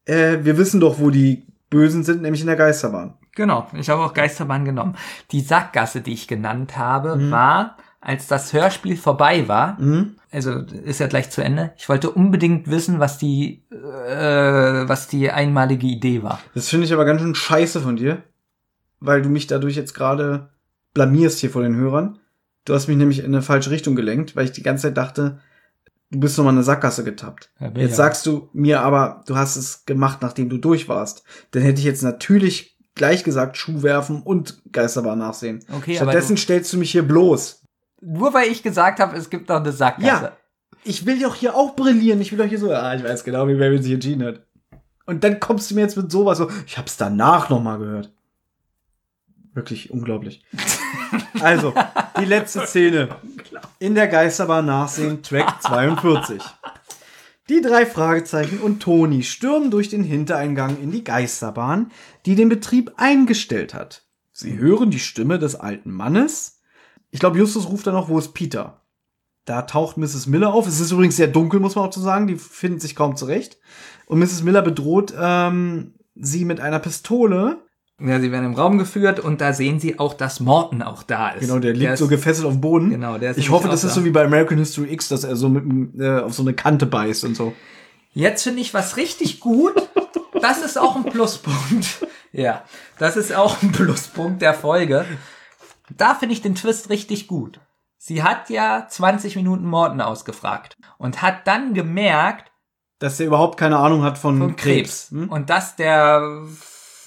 Äh, 0.07 0.39
wir 0.43 0.57
wissen 0.57 0.81
doch, 0.81 0.99
wo 0.99 1.11
die 1.11 1.47
Bösen 1.71 2.03
sind, 2.03 2.23
nämlich 2.23 2.41
in 2.41 2.47
der 2.47 2.57
Geisterbahn. 2.57 3.15
Genau, 3.35 3.69
ich 3.75 3.91
habe 3.91 4.03
auch 4.03 4.15
Geisterbahn 4.15 4.65
genommen. 4.65 4.97
Die 5.31 5.43
Sackgasse, 5.43 6.01
die 6.01 6.15
ich 6.15 6.27
genannt 6.27 6.77
habe, 6.79 7.17
Mhm. 7.17 7.31
war, 7.31 7.77
als 8.09 8.27
das 8.27 8.55
Hörspiel 8.55 8.97
vorbei 8.97 9.49
war, 9.49 9.77
also 10.33 10.61
ist 10.83 10.99
ja 10.99 11.09
gleich 11.09 11.28
zu 11.28 11.43
Ende, 11.43 11.73
ich 11.77 11.91
wollte 11.91 12.11
unbedingt 12.11 12.70
wissen, 12.70 13.01
was 13.01 13.19
die, 13.19 13.65
äh, 13.70 14.89
was 14.89 15.09
die 15.09 15.31
einmalige 15.31 15.87
Idee 15.87 16.23
war. 16.23 16.41
Das 16.55 16.70
finde 16.70 16.87
ich 16.87 16.95
aber 16.95 17.05
ganz 17.05 17.20
schön 17.20 17.35
scheiße 17.35 17.83
von 17.83 17.97
dir, 17.97 18.23
weil 18.99 19.20
du 19.20 19.28
mich 19.28 19.47
dadurch 19.47 19.77
jetzt 19.77 19.93
gerade 19.93 20.49
blamierst 20.95 21.41
hier 21.41 21.51
vor 21.51 21.61
den 21.61 21.77
Hörern. 21.77 22.19
Du 22.65 22.73
hast 22.73 22.89
mich 22.89 22.97
nämlich 22.97 23.19
in 23.19 23.27
eine 23.27 23.43
falsche 23.43 23.70
Richtung 23.70 23.95
gelenkt, 23.95 24.37
weil 24.37 24.47
ich 24.47 24.53
die 24.53 24.62
ganze 24.62 24.85
Zeit 24.85 24.97
dachte, 24.97 25.41
du 26.11 26.19
bist 26.19 26.39
nochmal 26.39 26.55
in 26.55 26.59
eine 26.59 26.65
Sackgasse 26.65 27.05
getappt. 27.05 27.51
Ja, 27.61 27.70
Jetzt 27.75 27.97
sagst 27.97 28.25
du 28.25 28.49
mir 28.55 28.81
aber, 28.81 29.23
du 29.27 29.37
hast 29.37 29.57
es 29.57 29.85
gemacht, 29.85 30.20
nachdem 30.23 30.49
du 30.49 30.57
durch 30.57 30.89
warst. 30.89 31.25
Dann 31.51 31.62
hätte 31.62 31.81
ich 31.81 31.85
jetzt 31.85 32.03
natürlich 32.03 32.78
gleich 32.95 33.23
gesagt, 33.23 33.59
Schuh 33.59 33.83
werfen 33.83 34.23
und 34.23 34.62
Geisterbahn 34.73 35.19
nachsehen. 35.19 35.61
Okay, 35.77 35.97
Stattdessen 35.97 36.39
stellst 36.39 36.73
du 36.73 36.78
mich 36.78 36.91
hier 36.91 37.03
bloß. 37.03 37.58
Nur 38.01 38.35
weil 38.35 38.51
ich 38.51 38.62
gesagt 38.62 39.01
habe, 39.01 39.17
es 39.17 39.31
gibt 39.31 39.49
noch 39.49 39.57
eine 39.57 39.73
Sackgasse. 39.73 40.25
Ja. 40.25 40.36
Ich 40.85 41.07
will 41.07 41.20
doch 41.20 41.35
hier 41.35 41.55
auch 41.57 41.75
brillieren. 41.75 42.20
Ich 42.20 42.31
will 42.31 42.39
doch 42.39 42.47
hier 42.47 42.59
so, 42.59 42.73
ah, 42.73 42.94
ich 42.94 43.02
weiß 43.02 43.25
genau, 43.25 43.49
wie 43.49 43.55
Baby 43.55 43.83
sich 43.83 43.93
entschieden 43.93 44.25
hat. 44.25 44.43
Und 45.07 45.25
dann 45.25 45.41
kommst 45.41 45.70
du 45.70 45.75
mir 45.75 45.81
jetzt 45.81 45.97
mit 45.97 46.10
sowas 46.12 46.39
so, 46.39 46.51
ich 46.67 46.78
hab's 46.78 46.97
danach 46.97 47.49
nochmal 47.49 47.78
gehört. 47.78 48.12
Wirklich 49.55 49.91
unglaublich. 49.91 50.44
also, 51.41 51.75
die 52.20 52.27
letzte 52.27 52.67
Szene. 52.67 53.09
In 53.78 53.94
der 53.94 54.07
Geisterbahn 54.07 54.67
nachsehen, 54.67 55.23
Track 55.23 55.62
42. 55.62 56.43
Die 57.49 57.62
drei 57.62 57.86
Fragezeichen 57.86 58.59
und 58.59 58.81
Toni 58.81 59.23
stürmen 59.23 59.70
durch 59.70 59.89
den 59.89 60.05
Hintereingang 60.05 60.78
in 60.81 60.91
die 60.91 61.02
Geisterbahn, 61.02 61.91
die 62.27 62.35
den 62.35 62.51
Betrieb 62.51 62.93
eingestellt 62.99 63.73
hat. 63.73 64.05
Sie 64.33 64.59
hören 64.59 64.91
die 64.91 64.99
Stimme 64.99 65.39
des 65.39 65.57
alten 65.57 65.91
Mannes. 65.91 66.58
Ich 67.11 67.20
glaube, 67.20 67.39
Justus 67.39 67.69
ruft 67.69 67.87
dann 67.87 67.95
noch, 67.95 68.09
wo 68.09 68.19
ist 68.19 68.35
Peter? 68.35 68.83
Da 69.45 69.62
taucht 69.62 69.97
Mrs. 69.97 70.27
Miller 70.27 70.53
auf. 70.53 70.67
Es 70.67 70.78
ist 70.78 70.91
übrigens 70.93 71.17
sehr 71.17 71.28
dunkel, 71.28 71.59
muss 71.59 71.75
man 71.75 71.87
auch 71.87 71.93
so 71.93 72.03
sagen. 72.03 72.27
Die 72.27 72.37
findet 72.37 72.83
sich 72.83 72.95
kaum 72.95 73.17
zurecht. 73.17 73.59
Und 74.07 74.19
Mrs. 74.19 74.43
Miller 74.43 74.61
bedroht 74.62 75.15
ähm, 75.19 75.95
sie 76.15 76.45
mit 76.45 76.61
einer 76.61 76.78
Pistole. 76.78 77.62
Ja, 78.01 78.20
sie 78.20 78.31
werden 78.31 78.45
im 78.45 78.55
Raum 78.55 78.78
geführt 78.78 79.19
und 79.19 79.41
da 79.41 79.53
sehen 79.53 79.81
sie 79.81 79.99
auch, 79.99 80.15
dass 80.15 80.39
Morton 80.39 80.83
auch 80.83 81.03
da 81.03 81.31
ist. 81.31 81.41
Genau, 81.41 81.59
der 81.59 81.73
liegt 81.73 81.93
ist, 81.93 81.99
so 81.99 82.07
gefesselt 82.07 82.47
auf 82.47 82.53
dem 82.53 82.61
Boden. 82.61 82.91
Genau, 82.91 83.19
der 83.19 83.33
ist 83.33 83.39
Ich 83.39 83.51
hoffe, 83.51 83.67
das 83.69 83.83
ist 83.83 83.91
da. 83.91 84.01
so 84.01 84.05
wie 84.05 84.11
bei 84.11 84.25
American 84.25 84.59
History 84.59 84.93
X, 84.93 85.09
dass 85.09 85.25
er 85.25 85.35
so 85.35 85.49
mit, 85.49 85.99
äh, 86.01 86.20
auf 86.20 86.33
so 86.33 86.43
eine 86.43 86.55
Kante 86.55 86.87
beißt 86.87 87.25
und 87.25 87.35
so. 87.35 87.55
Jetzt 88.12 88.45
finde 88.45 88.61
ich 88.61 88.73
was 88.73 88.97
richtig 88.97 89.41
gut. 89.41 89.75
Das 90.41 90.62
ist 90.62 90.78
auch 90.78 90.95
ein 90.95 91.05
Pluspunkt. 91.05 92.07
Ja, 92.33 92.62
das 92.99 93.17
ist 93.17 93.35
auch 93.35 93.62
ein 93.62 93.73
Pluspunkt 93.73 94.43
der 94.43 94.55
Folge. 94.55 95.05
Da 95.97 96.15
finde 96.15 96.34
ich 96.34 96.42
den 96.42 96.55
Twist 96.55 96.91
richtig 96.91 97.28
gut. 97.28 97.60
Sie 97.97 98.23
hat 98.23 98.49
ja 98.49 98.86
20 98.89 99.36
Minuten 99.36 99.67
Morten 99.67 100.00
ausgefragt 100.00 100.76
und 100.99 101.20
hat 101.20 101.47
dann 101.47 101.75
gemerkt, 101.75 102.50
Dass 103.00 103.18
er 103.20 103.26
überhaupt 103.26 103.58
keine 103.58 103.78
Ahnung 103.78 104.02
hat 104.02 104.18
von, 104.18 104.39
von 104.39 104.57
Krebs. 104.57 105.08
Krebs. 105.08 105.10
Hm? 105.10 105.28
Und 105.31 105.50
dass 105.50 105.76
der 105.76 106.47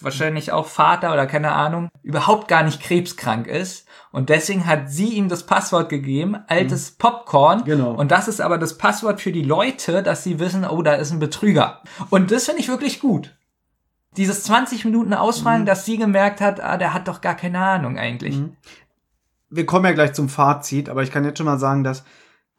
wahrscheinlich 0.01 0.51
auch 0.51 0.67
Vater 0.67 1.13
oder 1.13 1.27
keine 1.27 1.51
Ahnung 1.53 1.89
überhaupt 2.03 2.47
gar 2.47 2.63
nicht 2.63 2.81
krebskrank 2.81 3.47
ist. 3.47 3.87
Und 4.11 4.29
deswegen 4.29 4.65
hat 4.65 4.89
sie 4.89 5.09
ihm 5.09 5.29
das 5.29 5.45
Passwort 5.45 5.89
gegeben, 5.89 6.37
altes 6.47 6.91
Popcorn. 6.91 7.63
Genau. 7.63 7.93
Und 7.93 8.11
das 8.11 8.27
ist 8.27 8.41
aber 8.41 8.57
das 8.57 8.77
Passwort 8.77 9.21
für 9.21 9.31
die 9.31 9.43
Leute, 9.43 10.03
dass 10.03 10.23
sie 10.23 10.39
wissen, 10.39 10.65
oh, 10.65 10.81
da 10.81 10.93
ist 10.93 11.11
ein 11.11 11.19
Betrüger. 11.19 11.81
Und 12.09 12.31
das 12.31 12.45
finde 12.45 12.61
ich 12.61 12.67
wirklich 12.67 12.99
gut. 12.99 13.33
Dieses 14.17 14.43
20 14.43 14.83
Minuten 14.85 15.13
Ausfragen, 15.13 15.65
dass 15.65 15.85
sie 15.85 15.97
gemerkt 15.97 16.41
hat, 16.41 16.61
ah, 16.61 16.77
der 16.77 16.93
hat 16.93 17.07
doch 17.07 17.21
gar 17.21 17.35
keine 17.35 17.59
Ahnung 17.59 17.97
eigentlich. 17.97 18.37
Wir 19.49 19.65
kommen 19.65 19.85
ja 19.85 19.91
gleich 19.93 20.13
zum 20.13 20.27
Fazit, 20.29 20.89
aber 20.89 21.03
ich 21.03 21.11
kann 21.11 21.23
jetzt 21.25 21.37
schon 21.37 21.45
mal 21.45 21.59
sagen, 21.59 21.83
dass 21.83 22.03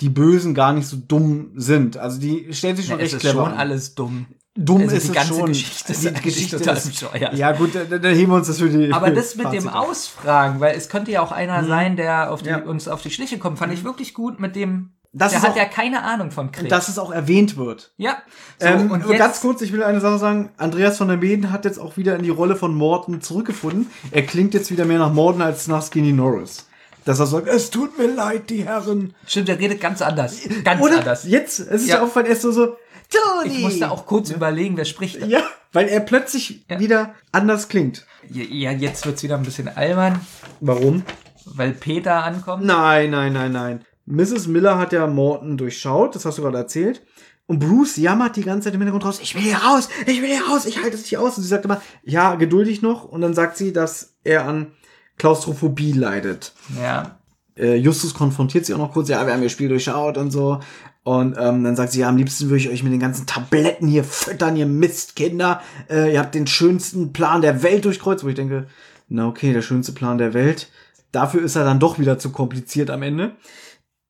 die 0.00 0.08
Bösen 0.08 0.54
gar 0.54 0.72
nicht 0.72 0.86
so 0.86 0.96
dumm 0.96 1.52
sind. 1.54 1.96
Also 1.98 2.18
die 2.20 2.52
stellen 2.52 2.76
sich 2.76 2.86
schon 2.86 2.96
es 2.98 3.02
recht 3.04 3.14
ist 3.14 3.20
clever 3.20 3.44
schon 3.44 3.52
an. 3.52 3.58
alles 3.58 3.94
dumm. 3.94 4.26
Dumm 4.54 4.82
Also 4.82 4.96
ist 4.96 5.04
die 5.04 5.08
es 5.08 5.14
ganze 5.14 5.34
schon. 5.34 5.46
Geschichte 5.46 5.92
ist 5.92 6.04
die 6.04 6.12
Geschichte 6.22 6.58
total 6.58 6.76
ist, 6.76 6.88
bescheuert. 6.88 7.34
Ja 7.34 7.52
gut, 7.52 7.74
dann, 7.74 8.02
dann 8.02 8.14
heben 8.14 8.32
wir 8.32 8.36
uns 8.36 8.46
das 8.48 8.58
für 8.58 8.68
die 8.68 8.92
Aber 8.92 9.10
das 9.10 9.36
mit 9.36 9.46
dem 9.46 9.62
Fazit 9.64 9.68
auf. 9.74 9.88
Ausfragen, 9.90 10.60
weil 10.60 10.76
es 10.76 10.88
könnte 10.88 11.10
ja 11.10 11.22
auch 11.22 11.32
einer 11.32 11.64
sein, 11.64 11.96
der 11.96 12.30
auf 12.32 12.42
die, 12.42 12.48
Mhm. 12.50 12.56
Ja. 12.56 12.60
Mhm. 12.64 12.68
uns 12.68 12.88
auf 12.88 13.00
die 13.02 13.10
Schliche 13.10 13.38
kommt, 13.38 13.58
fand 13.58 13.72
ich 13.72 13.84
wirklich 13.84 14.12
gut 14.14 14.40
mit 14.40 14.56
dem. 14.56 14.92
Das 15.14 15.30
der 15.32 15.40
ist 15.40 15.44
hat 15.44 15.52
auch- 15.52 15.56
ja 15.56 15.64
keine 15.66 16.02
Ahnung 16.04 16.30
von 16.30 16.50
Krebs. 16.52 16.70
dass 16.70 16.88
es 16.88 16.98
auch 16.98 17.10
erwähnt 17.12 17.56
wird. 17.58 17.92
ja. 17.98 18.16
So, 18.58 18.66
ähm, 18.66 18.90
und 18.90 19.06
jetzt, 19.06 19.18
ganz 19.18 19.40
kurz, 19.40 19.60
ich 19.60 19.72
will 19.72 19.82
eine 19.82 20.00
Sache 20.00 20.18
sagen. 20.18 20.50
Andreas 20.56 20.96
von 20.96 21.08
der 21.08 21.16
Meden 21.18 21.50
hat 21.50 21.64
jetzt 21.64 21.78
auch 21.78 21.96
wieder 21.96 22.16
in 22.16 22.22
die 22.22 22.30
Rolle 22.30 22.56
von 22.56 22.74
Morton 22.74 23.20
zurückgefunden. 23.20 23.90
Er 24.10 24.22
klingt 24.22 24.54
jetzt 24.54 24.70
wieder 24.70 24.84
mehr 24.86 24.98
nach 24.98 25.12
Morton 25.12 25.42
als 25.42 25.66
nach 25.68 25.82
Skinny 25.84 26.12
Norris. 26.12 26.66
Dass 27.04 27.18
er 27.18 27.26
sagt, 27.26 27.48
es 27.48 27.70
tut 27.70 27.98
mir 27.98 28.06
leid, 28.06 28.48
die 28.48 28.64
Herren. 28.64 29.14
Stimmt, 29.26 29.48
der 29.48 29.58
redet 29.58 29.80
ganz 29.80 30.00
anders. 30.00 30.36
Ganz 30.64 30.80
Oder 30.80 30.98
anders. 31.00 31.24
jetzt, 31.24 31.58
es 31.58 31.82
ist 31.82 31.88
Ja. 31.88 31.96
ja 31.96 32.02
auch, 32.04 32.14
weil 32.14 32.24
er 32.26 32.32
ist 32.32 32.42
so, 32.42 32.52
so, 32.52 32.76
Tony. 33.10 33.56
Ich 33.56 33.58
musste 33.62 33.90
auch 33.90 34.06
kurz 34.06 34.30
überlegen, 34.30 34.76
wer 34.76 34.84
spricht. 34.84 35.20
da. 35.20 35.26
Ja, 35.26 35.42
weil 35.72 35.88
er 35.88 36.00
plötzlich 36.00 36.64
Ja. 36.70 36.78
wieder 36.78 37.14
anders 37.32 37.68
klingt. 37.68 38.06
Ja, 38.30 38.70
jetzt 38.70 39.04
wird's 39.04 39.22
wieder 39.24 39.36
ein 39.36 39.42
bisschen 39.42 39.68
albern, 39.68 40.20
Warum? 40.60 41.02
weil 41.44 41.72
Peter 41.72 42.22
ankommt. 42.24 42.64
Nein, 42.64 43.10
nein, 43.10 43.32
nein, 43.32 43.50
nein. 43.52 43.84
Mrs. 44.06 44.46
Miller 44.46 44.78
hat 44.78 44.92
ja 44.92 45.06
Morton 45.06 45.56
durchschaut, 45.56 46.14
das 46.14 46.24
hast 46.24 46.38
du 46.38 46.42
gerade 46.42 46.58
erzählt. 46.58 47.02
Und 47.46 47.58
Bruce 47.58 47.96
jammert 47.96 48.36
die 48.36 48.42
ganze 48.42 48.66
Zeit 48.66 48.74
im 48.74 48.80
Hintergrund 48.80 49.04
raus, 49.04 49.20
ich 49.22 49.34
will 49.34 49.42
hier 49.42 49.56
raus, 49.58 49.88
ich 50.06 50.22
will 50.22 50.28
hier 50.28 50.46
raus, 50.46 50.64
ich 50.64 50.82
halte 50.82 50.96
es 50.96 51.02
nicht 51.02 51.18
aus. 51.18 51.36
Und 51.36 51.42
sie 51.42 51.48
sagt 51.48 51.64
immer, 51.64 51.82
ja, 52.04 52.36
geduldig 52.36 52.82
noch. 52.82 53.04
Und 53.04 53.20
dann 53.20 53.34
sagt 53.34 53.56
sie, 53.56 53.72
dass 53.72 54.14
er 54.24 54.46
an 54.46 54.72
Klaustrophobie 55.18 55.92
leidet. 55.92 56.52
Ja. 56.80 57.18
äh, 57.56 57.74
Justus 57.76 58.14
konfrontiert 58.14 58.64
sie 58.64 58.74
auch 58.74 58.78
noch 58.78 58.92
kurz, 58.92 59.08
ja, 59.08 59.26
wir 59.26 59.34
haben 59.34 59.42
ihr 59.42 59.48
Spiel 59.48 59.68
durchschaut 59.68 60.16
und 60.18 60.30
so. 60.30 60.60
Und 61.04 61.36
ähm, 61.36 61.64
dann 61.64 61.74
sagt 61.74 61.92
sie, 61.92 62.00
ja, 62.00 62.08
am 62.08 62.16
liebsten 62.16 62.48
würde 62.48 62.58
ich 62.58 62.68
euch 62.68 62.84
mit 62.84 62.92
den 62.92 63.00
ganzen 63.00 63.26
Tabletten 63.26 63.88
hier 63.88 64.04
füttern, 64.04 64.56
ihr 64.56 64.66
Mistkinder. 64.66 65.60
Äh, 65.90 66.12
ihr 66.12 66.20
habt 66.20 66.34
den 66.34 66.46
schönsten 66.46 67.12
Plan 67.12 67.42
der 67.42 67.62
Welt 67.64 67.84
durchkreuzt, 67.84 68.22
wo 68.24 68.28
ich 68.28 68.36
denke, 68.36 68.68
na 69.08 69.26
okay, 69.26 69.52
der 69.52 69.62
schönste 69.62 69.92
Plan 69.92 70.18
der 70.18 70.32
Welt. 70.32 70.70
Dafür 71.10 71.42
ist 71.42 71.56
er 71.56 71.64
dann 71.64 71.80
doch 71.80 71.98
wieder 71.98 72.18
zu 72.18 72.30
kompliziert 72.30 72.88
am 72.88 73.02
Ende. 73.02 73.32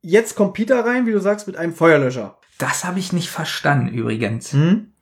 Jetzt 0.02 0.34
kommt 0.34 0.54
Peter 0.54 0.84
rein, 0.84 1.06
wie 1.06 1.12
du 1.12 1.20
sagst, 1.20 1.46
mit 1.46 1.56
einem 1.56 1.72
Feuerlöscher. 1.72 2.38
Das 2.58 2.84
habe 2.84 2.98
ich 2.98 3.12
nicht 3.12 3.30
verstanden 3.30 3.88
übrigens. 3.88 4.52
Hm? 4.52 4.92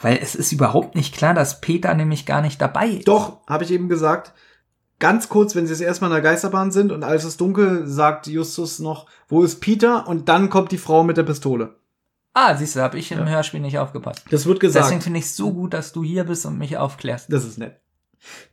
Weil 0.00 0.18
es 0.22 0.34
ist 0.34 0.52
überhaupt 0.52 0.94
nicht 0.94 1.14
klar, 1.14 1.34
dass 1.34 1.60
Peter 1.60 1.94
nämlich 1.94 2.26
gar 2.26 2.42
nicht 2.42 2.60
dabei 2.60 2.88
ist. 2.88 3.08
Doch, 3.08 3.46
habe 3.46 3.64
ich 3.64 3.70
eben 3.70 3.88
gesagt. 3.88 4.34
Ganz 4.98 5.28
kurz, 5.28 5.54
wenn 5.54 5.66
sie 5.66 5.72
jetzt 5.72 5.82
erstmal 5.82 6.10
in 6.10 6.14
der 6.14 6.22
Geisterbahn 6.22 6.70
sind 6.70 6.92
und 6.92 7.02
alles 7.04 7.24
ist 7.24 7.40
dunkel, 7.40 7.86
sagt 7.86 8.26
Justus 8.26 8.78
noch, 8.78 9.06
wo 9.28 9.42
ist 9.42 9.60
Peter? 9.60 10.06
Und 10.06 10.28
dann 10.28 10.50
kommt 10.50 10.72
die 10.72 10.78
Frau 10.78 11.02
mit 11.02 11.16
der 11.16 11.24
Pistole. 11.24 11.76
Ah, 12.32 12.56
siehst 12.56 12.76
du, 12.76 12.80
habe 12.80 12.98
ich 12.98 13.12
im 13.12 13.28
Hörspiel 13.28 13.60
nicht 13.60 13.78
aufgepasst. 13.78 14.24
Das 14.30 14.46
wird 14.46 14.60
gesagt. 14.60 14.86
Deswegen 14.86 15.02
finde 15.02 15.20
ich 15.20 15.26
es 15.26 15.36
so 15.36 15.52
gut, 15.52 15.72
dass 15.72 15.92
du 15.92 16.02
hier 16.02 16.24
bist 16.24 16.44
und 16.46 16.58
mich 16.58 16.76
aufklärst. 16.76 17.32
Das 17.32 17.44
ist 17.44 17.58
nett. 17.58 17.80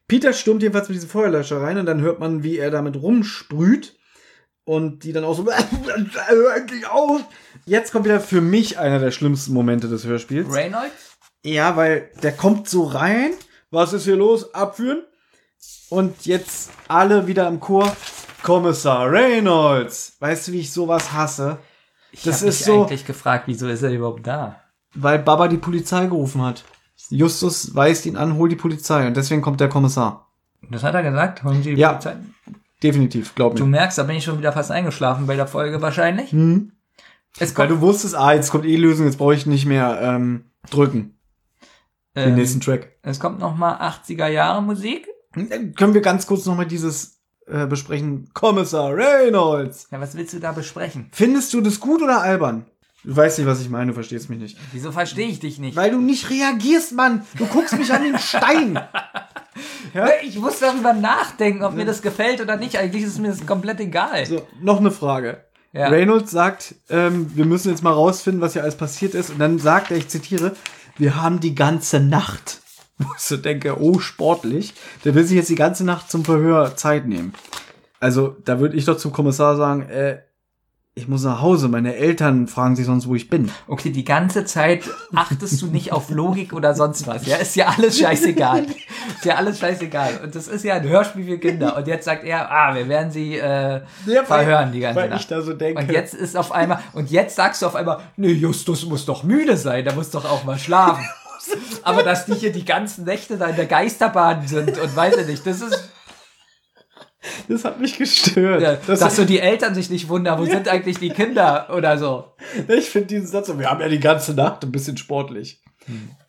Peter 0.08 0.34
stürmt 0.34 0.62
jedenfalls 0.62 0.90
mit 0.90 0.96
diesem 0.96 1.10
Feuerlöscher 1.10 1.62
rein 1.62 1.78
und 1.78 1.86
dann 1.86 2.02
hört 2.02 2.20
man, 2.20 2.44
wie 2.44 2.58
er 2.58 2.70
damit 2.70 2.96
rumsprüht. 2.96 3.98
Und 4.64 5.04
die 5.04 5.12
dann 5.14 5.24
auch 5.24 5.36
so, 5.36 5.46
endlich 6.56 6.88
auf. 6.88 7.22
Jetzt 7.66 7.92
kommt 7.92 8.06
wieder 8.06 8.20
für 8.20 8.42
mich 8.42 8.78
einer 8.80 9.00
der 9.00 9.12
schlimmsten 9.12 9.54
Momente 9.54 9.88
des 9.88 10.06
Hörspiels. 10.06 10.54
Reynolds? 10.54 11.18
Ja, 11.44 11.76
weil 11.76 12.10
der 12.22 12.32
kommt 12.34 12.70
so 12.70 12.84
rein. 12.84 13.32
Was 13.72 13.94
ist 13.94 14.04
hier 14.04 14.16
los? 14.16 14.54
Abführen. 14.54 15.04
Und 15.90 16.26
jetzt 16.26 16.72
alle 16.88 17.28
wieder 17.28 17.48
im 17.48 17.60
Chor. 17.60 17.96
Kommissar 18.44 19.12
Reynolds. 19.12 20.16
Weißt 20.20 20.48
du, 20.48 20.52
wie 20.54 20.60
ich 20.62 20.72
sowas 20.74 21.12
hasse? 21.14 21.58
Ich 22.12 22.24
Das 22.24 22.38
habe 22.38 22.48
mich 22.48 22.64
so- 22.66 22.82
eigentlich 22.84 23.06
gefragt, 23.06 23.44
wieso 23.48 23.68
ist 23.68 23.84
er 23.84 23.92
überhaupt 23.92 24.26
da? 24.26 24.62
Weil 24.94 25.20
Baba 25.20 25.48
die 25.48 25.58
Polizei 25.58 26.06
gerufen 26.08 26.42
hat. 26.42 26.64
Justus 27.10 27.74
weist 27.76 28.06
ihn 28.06 28.18
an, 28.18 28.36
hol 28.38 28.50
die 28.50 28.56
Polizei. 28.56 29.08
Und 29.08 29.16
deswegen 29.16 29.42
kommt 29.42 29.60
der 29.60 29.70
Kommissar. 29.70 30.28
Das 30.70 30.84
hat 30.84 30.94
er 30.96 31.04
gesagt? 31.04 31.44
Holen 31.44 31.62
Sie 31.64 31.76
die 31.76 31.80
Ja. 31.82 31.90
Polizei? 31.94 32.16
Definitiv, 32.84 33.36
glaub 33.36 33.56
Du 33.56 33.66
mir. 33.66 33.72
merkst, 33.72 33.98
da 33.98 34.04
bin 34.04 34.16
ich 34.16 34.24
schon 34.24 34.38
wieder 34.38 34.52
fast 34.52 34.72
eingeschlafen 34.72 35.28
bei 35.28 35.36
der 35.36 35.48
Folge 35.48 35.82
wahrscheinlich. 35.82 36.32
Hm. 36.32 36.72
Es 37.40 37.56
Weil 37.58 37.68
kommt 37.68 37.80
du 37.80 37.82
wusstest, 37.86 38.16
ah, 38.16 38.34
jetzt 38.34 38.52
kommt 38.52 38.66
eh 38.66 38.76
Lösung, 38.76 39.06
jetzt 39.06 39.18
brauche 39.18 39.36
ich 39.36 39.46
nicht 39.46 39.66
mehr 39.66 40.00
ähm, 40.02 40.46
drücken. 40.70 41.18
Den 42.16 42.30
ähm, 42.30 42.36
nächsten 42.36 42.60
Track. 42.60 42.98
es 43.04 43.20
kommt 43.20 43.40
noch 43.40 43.56
mal 43.56 43.76
80er 43.80 44.28
Jahre 44.28 44.62
Musik. 44.62 45.08
Dann 45.34 45.74
können 45.76 45.94
wir 45.94 46.02
ganz 46.02 46.28
kurz 46.28 46.46
nochmal 46.46 46.66
dieses 46.66 47.22
äh, 47.48 47.66
besprechen. 47.68 48.30
Kommissar 48.34 48.94
Reynolds. 48.94 49.88
Ja, 49.92 50.02
was 50.02 50.16
willst 50.16 50.34
du 50.34 50.40
da 50.40 50.52
besprechen? 50.52 51.08
Findest 51.14 51.54
du 51.54 51.62
das 51.62 51.80
gut 51.80 52.02
oder 52.02 52.22
albern? 52.22 52.66
Du 53.04 53.16
weißt 53.16 53.40
nicht, 53.40 53.48
was 53.48 53.62
ich 53.62 53.70
meine, 53.70 53.88
du 53.88 53.94
verstehst 53.94 54.30
mich 54.30 54.40
nicht. 54.40 54.58
Wieso 54.74 54.92
verstehe 54.92 55.28
ich 55.28 55.40
dich 55.40 55.58
nicht? 55.58 55.76
Weil 55.76 55.92
du 55.92 56.00
nicht 56.00 56.30
reagierst, 56.30 56.94
Mann. 56.94 57.26
Du 57.38 57.46
guckst 57.48 57.78
mich 57.78 57.92
an 57.94 58.04
den 58.04 58.20
Stein. 58.20 58.78
Ja? 59.94 60.08
Ich 60.24 60.38
muss 60.38 60.60
darüber 60.60 60.94
nachdenken, 60.94 61.64
ob 61.64 61.74
mir 61.74 61.86
das 61.86 62.02
gefällt 62.02 62.42
oder 62.42 62.58
nicht. 62.58 62.78
Eigentlich 62.78 63.04
ist 63.04 63.20
mir 63.20 63.30
das 63.30 63.46
komplett 63.46 63.80
egal. 63.80 64.26
So, 64.26 64.48
noch 64.62 64.80
eine 64.80 64.92
Frage. 64.92 65.46
Ja. 65.74 65.88
Reynolds 65.88 66.32
sagt, 66.32 66.76
ähm, 66.90 67.32
wir 67.36 67.46
müssen 67.46 67.70
jetzt 67.70 67.84
mal 67.84 67.94
rausfinden, 67.94 68.42
was 68.42 68.54
hier 68.54 68.64
alles 68.64 68.76
passiert 68.76 69.14
ist. 69.14 69.30
Und 69.30 69.40
dann 69.40 69.60
sagt 69.60 69.92
er, 69.92 69.98
ich 69.98 70.10
zitiere, 70.10 70.56
wir 70.98 71.22
haben 71.22 71.40
die 71.40 71.56
ganze 71.56 72.00
Nacht. 72.00 72.62
Wo 72.98 73.08
ich 73.16 73.22
so 73.22 73.38
denke, 73.38 73.82
oh, 73.82 74.00
sportlich. 74.00 74.74
Der 75.06 75.16
will 75.16 75.24
sich 75.24 75.38
jetzt 75.38 75.50
die 75.50 75.56
ganze 75.56 75.86
Nacht 75.86 76.12
zum 76.12 76.26
Verhör 76.26 76.76
Zeit 76.76 77.08
nehmen. 77.08 77.34
Also, 78.00 78.36
da 78.44 78.60
würde 78.60 78.76
ich 78.76 78.86
doch 78.86 78.98
zum 78.98 79.12
Kommissar 79.12 79.56
sagen, 79.56 79.84
äh, 79.90 80.20
ich 81.02 81.08
muss 81.08 81.24
nach 81.24 81.42
Hause. 81.42 81.68
Meine 81.68 81.96
Eltern 81.96 82.48
fragen 82.48 82.76
sich 82.76 82.86
sonst, 82.86 83.08
wo 83.08 83.16
ich 83.16 83.30
bin. 83.30 83.52
Okay, 83.68 83.90
die 83.90 84.04
ganze 84.06 84.46
Zeit 84.46 84.84
achtest 85.16 85.62
du 85.62 85.68
nicht 85.68 85.92
auf 85.92 86.10
Logik 86.10 86.54
oder 86.54 86.74
sonst 86.76 87.08
was. 87.08 87.26
Ja, 87.26 87.38
ist 87.38 87.56
ja 87.56 87.74
alles 87.76 87.98
scheißegal. 88.00 88.66
Ist 89.18 89.26
ja 89.26 89.36
alles 89.36 89.60
scheißegal. 89.60 90.22
Und 90.24 90.36
das 90.36 90.48
ist 90.48 90.64
ja 90.64 90.76
ein 90.76 90.84
Hörspiel 90.88 91.26
für 91.26 91.38
Kinder. 91.40 91.76
Und 91.76 91.88
jetzt 91.88 92.06
sagt 92.06 92.24
er, 92.24 92.52
ah, 92.52 92.74
wir 92.76 92.88
werden 92.88 93.12
sie 93.12 93.36
äh, 93.38 93.42
Ja, 93.46 93.82
weil- 94.06 94.26
verhören 94.26 94.72
die 94.72 94.80
ganze 94.80 95.00
weil 95.02 95.10
Nacht. 95.10 95.22
ich 95.22 95.28
da 95.28 95.42
so 95.42 95.54
denke. 95.54 95.82
Und 95.82 95.92
jetzt 95.92 96.14
ist 96.14 96.38
auf 96.38 96.52
einmal, 96.52 96.80
und 96.94 97.10
jetzt 97.12 97.36
sagst 97.36 97.62
du 97.62 97.66
auf 97.66 97.76
einmal, 97.76 98.00
nee, 98.18 98.32
Justus 98.32 98.86
muss 98.86 99.06
doch 99.06 99.24
müde 99.24 99.58
sein, 99.58 99.84
der 99.84 99.94
muss 99.94 100.12
doch 100.12 100.26
auch 100.26 100.44
mal 100.44 100.58
schlafen. 100.60 101.04
Aber 101.84 102.04
dass 102.04 102.26
die 102.28 102.36
hier 102.36 102.52
die 102.52 102.66
ganzen 102.66 103.04
Nächte 103.06 103.38
da 103.38 103.48
in 103.48 103.56
der 103.56 103.66
Geisterbahn 103.66 104.48
sind 104.48 104.78
und 104.78 104.96
weiß 104.96 105.18
ich 105.18 105.28
nicht, 105.28 105.46
das 105.48 105.62
ist, 105.62 105.90
Das 107.48 107.66
hat 107.66 107.80
mich 107.80 107.98
gestört. 107.98 108.62
ja, 108.62 108.78
das 108.88 109.00
dass 109.00 109.16
so 109.16 109.26
die 109.26 109.40
Eltern 109.40 109.76
sich 109.76 109.90
nicht 109.90 110.10
wundern, 110.10 110.40
wo 110.40 110.46
sind 110.46 110.68
eigentlich 110.68 110.98
die 111.00 111.10
Kinder 111.10 111.70
oder 111.76 111.98
so. 111.98 112.26
Ich 112.68 112.90
finde 112.90 113.08
diesen 113.10 113.28
Satz, 113.28 113.48
so, 113.48 113.60
wir 113.60 113.70
haben 113.70 113.80
ja 113.80 113.90
die 113.90 114.00
ganze 114.00 114.34
Nacht 114.34 114.64
ein 114.64 114.72
bisschen 114.72 114.98
sportlich. 114.98 115.62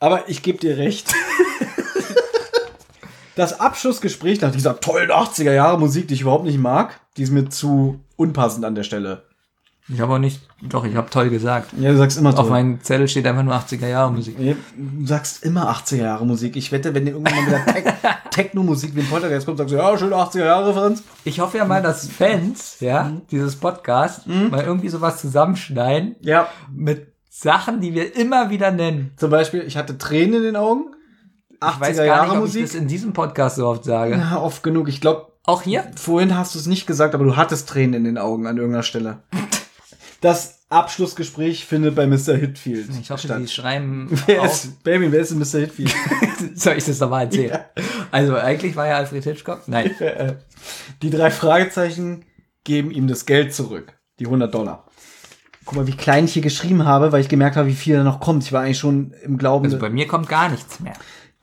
Aber 0.00 0.28
ich 0.28 0.42
gebe 0.42 0.58
dir 0.58 0.76
recht. 0.76 1.12
Das 3.34 3.60
Abschlussgespräch 3.60 4.42
nach 4.42 4.52
dieser 4.52 4.78
tollen 4.78 5.10
80er 5.10 5.52
Jahre 5.52 5.78
Musik, 5.78 6.06
die 6.08 6.14
ich 6.14 6.20
überhaupt 6.20 6.44
nicht 6.44 6.58
mag, 6.58 7.00
die 7.16 7.22
ist 7.22 7.30
mir 7.30 7.48
zu 7.48 8.00
unpassend 8.16 8.64
an 8.64 8.74
der 8.74 8.82
Stelle. 8.82 9.22
Ich 9.88 10.00
habe 10.00 10.14
auch 10.14 10.18
nicht, 10.18 10.40
doch, 10.62 10.84
ich 10.84 10.94
habe 10.94 11.10
toll 11.10 11.28
gesagt. 11.28 11.72
Ja, 11.78 11.90
du 11.90 11.96
sagst 11.98 12.16
immer 12.16 12.30
Auf 12.30 12.36
toll. 12.36 12.50
meinem 12.50 12.80
Zettel 12.82 13.08
steht 13.08 13.26
einfach 13.26 13.42
nur 13.42 13.54
80er 13.54 13.88
Jahre 13.88 14.12
Musik. 14.12 14.38
Ja, 14.38 14.54
Du 14.76 15.06
sagst 15.06 15.42
immer 15.44 15.68
80er 15.70 15.96
Jahre 15.96 16.24
Musik. 16.24 16.56
Ich 16.56 16.70
wette, 16.70 16.94
wenn 16.94 17.04
dir 17.04 17.12
irgendwann 17.12 17.34
mal 17.34 17.46
wieder 17.46 17.66
Tech 17.66 17.84
Techno-Musik 18.30 18.94
wie 18.94 19.00
ein 19.00 19.06
Poltergeist 19.08 19.44
kommt, 19.44 19.58
sagst 19.58 19.72
du, 19.72 19.76
ja, 19.78 19.98
schön 19.98 20.12
80er 20.12 20.44
Jahre 20.44 20.68
Referenz. 20.70 21.02
Ich 21.24 21.40
hoffe 21.40 21.58
ja 21.58 21.64
mal, 21.66 21.82
dass 21.82 22.08
Fans, 22.08 22.76
ja, 22.80 23.12
dieses 23.30 23.56
Podcast, 23.56 24.26
mal 24.26 24.62
irgendwie 24.64 24.88
sowas 24.88 25.20
zusammenschneiden 25.20 26.16
Ja. 26.20 26.46
mit 26.72 27.08
Sachen, 27.28 27.80
die 27.80 27.92
wir 27.92 28.16
immer 28.16 28.50
wieder 28.50 28.70
nennen. 28.70 29.12
Zum 29.16 29.30
Beispiel, 29.30 29.62
ich 29.66 29.76
hatte 29.76 29.98
Tränen 29.98 30.34
in 30.36 30.42
den 30.44 30.56
Augen. 30.56 30.94
80er 31.60 31.74
Ich 31.74 31.80
weiß 31.80 31.96
gar 31.98 32.06
Jahre 32.06 32.22
nicht, 32.22 32.30
ob 32.30 32.36
ich 32.36 32.40
Musik. 32.54 32.62
das 32.62 32.74
in 32.74 32.88
diesem 32.88 33.12
Podcast 33.12 33.56
so 33.56 33.66
oft 33.68 33.84
sage. 33.84 34.14
Ja, 34.16 34.38
oft 34.40 34.62
genug. 34.62 34.88
Ich 34.88 35.00
glaube, 35.00 35.26
Auch 35.44 35.62
hier? 35.62 35.84
Vorhin 35.96 36.36
hast 36.38 36.54
du 36.54 36.58
es 36.58 36.66
nicht 36.66 36.86
gesagt, 36.86 37.14
aber 37.14 37.24
du 37.24 37.36
hattest 37.36 37.68
Tränen 37.68 37.94
in 37.94 38.04
den 38.04 38.16
Augen 38.18 38.46
an 38.46 38.56
irgendeiner 38.56 38.82
Stelle. 38.84 39.18
Das 40.22 40.60
Abschlussgespräch 40.68 41.66
findet 41.66 41.96
bei 41.96 42.06
Mr. 42.06 42.34
Hitfield 42.36 42.88
Ich 43.00 43.10
hoffe, 43.10 43.26
statt. 43.26 43.40
die 43.42 43.48
schreiben 43.48 44.08
Wer 44.26 44.44
ist, 44.44 44.82
Baby, 44.84 45.12
wer 45.12 45.20
ist 45.20 45.32
denn 45.32 45.38
Mr. 45.38 45.66
Hitfield? 45.66 45.94
Soll 46.54 46.78
ich 46.78 46.84
das 46.84 47.00
nochmal 47.00 47.24
erzählen? 47.24 47.58
Also 48.10 48.36
eigentlich 48.36 48.76
war 48.76 48.86
ja 48.86 48.96
Alfred 48.96 49.24
Hitchcock. 49.24 49.64
Nein. 49.66 49.90
die 51.02 51.10
drei 51.10 51.30
Fragezeichen 51.30 52.24
geben 52.64 52.90
ihm 52.92 53.08
das 53.08 53.26
Geld 53.26 53.52
zurück. 53.52 53.98
Die 54.20 54.26
100 54.26 54.54
Dollar. 54.54 54.86
Guck 55.64 55.76
mal, 55.76 55.86
wie 55.88 55.96
klein 55.96 56.24
ich 56.24 56.34
hier 56.34 56.42
geschrieben 56.42 56.84
habe, 56.84 57.10
weil 57.10 57.20
ich 57.20 57.28
gemerkt 57.28 57.56
habe, 57.56 57.68
wie 57.68 57.74
viel 57.74 57.96
da 57.96 58.04
noch 58.04 58.20
kommt. 58.20 58.44
Ich 58.44 58.52
war 58.52 58.62
eigentlich 58.62 58.78
schon 58.78 59.14
im 59.24 59.38
Glauben. 59.38 59.64
Also 59.64 59.78
bei 59.78 59.90
mir 59.90 60.06
kommt 60.06 60.28
gar 60.28 60.48
nichts 60.48 60.78
mehr. 60.78 60.94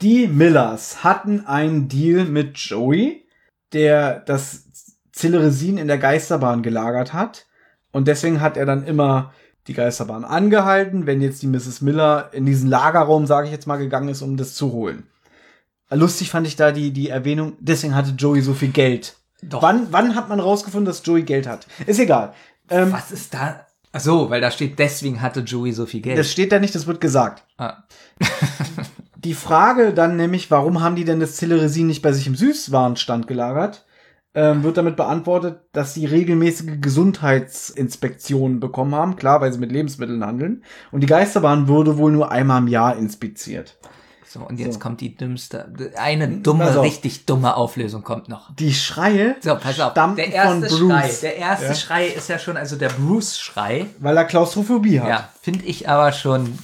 Die 0.02 0.28
Millers 0.28 1.04
hatten 1.04 1.46
einen 1.46 1.90
Deal 1.90 2.24
mit 2.24 2.58
Joey, 2.58 3.28
der 3.74 4.22
das 4.22 4.70
Zilleresin 5.12 5.78
in 5.78 5.88
der 5.88 5.98
Geisterbahn 5.98 6.64
gelagert 6.64 7.14
hat. 7.14 7.46
Und 7.92 8.08
deswegen 8.08 8.42
hat 8.42 8.58
er 8.58 8.66
dann 8.66 8.86
immer 8.86 9.34
die 9.68 9.74
Geisterbahn 9.74 10.26
angehalten, 10.26 11.06
wenn 11.06 11.22
jetzt 11.22 11.42
die 11.42 11.48
Mrs. 11.48 11.82
Miller 11.82 12.30
in 12.32 12.46
diesen 12.46 12.70
Lagerraum, 12.70 13.26
sage 13.28 13.48
ich 13.48 13.54
jetzt 13.54 13.68
mal, 13.68 13.78
gegangen 13.78 14.10
ist, 14.10 14.22
um 14.22 14.38
das 14.38 14.56
zu 14.56 14.72
holen. 14.72 15.08
Lustig 15.92 16.30
fand 16.30 16.46
ich 16.48 16.56
da 16.56 16.72
die, 16.72 16.92
die 16.92 17.10
Erwähnung, 17.10 17.54
deswegen 17.60 17.96
hatte 17.96 18.12
Joey 18.12 18.42
so 18.42 18.54
viel 18.54 18.70
Geld. 18.70 19.16
Doch. 19.42 19.62
Wann, 19.62 19.88
wann 19.92 20.16
hat 20.16 20.30
man 20.30 20.40
rausgefunden, 20.40 20.86
dass 20.86 21.06
Joey 21.06 21.24
Geld 21.24 21.48
hat? 21.48 21.66
Ist 21.88 22.00
egal. 22.00 22.34
Ähm, 22.70 22.92
Was 22.92 23.12
ist 23.12 23.34
da? 23.34 23.66
Ach 23.92 24.00
so, 24.00 24.30
weil 24.30 24.42
da 24.42 24.52
steht, 24.52 24.78
deswegen 24.78 25.22
hatte 25.22 25.40
Joey 25.40 25.72
so 25.72 25.88
viel 25.88 26.02
Geld. 26.02 26.18
das 26.18 26.32
steht 26.32 26.52
da 26.52 26.60
nicht, 26.60 26.76
das 26.76 26.86
wird 26.86 27.02
gesagt. 27.02 27.44
ah. 27.58 27.84
Die 29.16 29.34
Frage 29.34 29.94
dann 29.94 30.16
nämlich, 30.16 30.50
warum 30.50 30.82
haben 30.82 30.96
die 30.96 31.04
denn 31.04 31.20
das 31.20 31.36
Zilleresin 31.36 31.88
nicht 31.88 32.02
bei 32.02 32.14
sich 32.14 32.26
im 32.28 32.36
Süßwarenstand 32.36 33.28
gelagert, 33.28 33.86
ähm, 34.40 34.64
wird 34.64 34.78
damit 34.78 34.96
beantwortet, 34.96 35.60
dass 35.74 35.94
sie 35.94 36.06
regelmäßige 36.06 36.80
Gesundheitsinspektionen 36.80 38.60
bekommen 38.62 38.96
haben. 38.96 39.16
Klar, 39.18 39.42
weil 39.42 39.52
sie 39.52 39.60
mit 39.60 39.72
Lebensmitteln 39.72 40.26
handeln. 40.26 40.64
Und 40.92 41.02
die 41.02 41.08
Geisterbahn 41.08 41.68
wurde 41.68 41.98
wohl 41.98 42.12
nur 42.14 42.32
einmal 42.32 42.62
im 42.62 42.68
Jahr 42.70 42.96
inspiziert. 42.96 43.78
So, 44.26 44.42
und 44.42 44.60
jetzt 44.60 44.76
So. 44.76 44.80
kommt 44.80 45.02
die 45.02 45.16
dümmste, 45.16 45.74
eine 45.98 46.28
dumme, 46.30 46.82
richtig 46.84 47.26
dumme 47.26 47.58
Auflösung 47.58 48.04
kommt 48.04 48.30
noch. 48.30 48.54
Die 48.56 48.74
Schreie 48.74 49.36
So, 49.42 49.56
pass 49.56 49.80
auf. 49.80 49.94
Der 49.94 50.32
erste 50.32 50.70
von 50.70 50.88
Bruce, 50.88 50.92
Schrei, 50.92 51.12
der 51.24 51.38
erste 51.38 51.66
Ja. 51.66 51.74
Schrei 51.76 52.08
ist 52.08 52.30
ja 52.30 52.40
schon, 52.40 52.56
also 52.56 52.76
der 52.76 52.90
Bruce-Schrei. 52.90 53.88
weil 54.00 54.16
er 54.16 54.26
Klaustrophobie 54.26 55.02
hat. 55.02 55.10
Ja, 55.10 55.30
finde 55.42 55.66
ich 55.66 55.90
aber 55.90 56.12
schon 56.12 56.58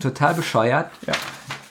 total 0.00 0.34
bescheuert. 0.34 0.90
Ja. 1.06 1.12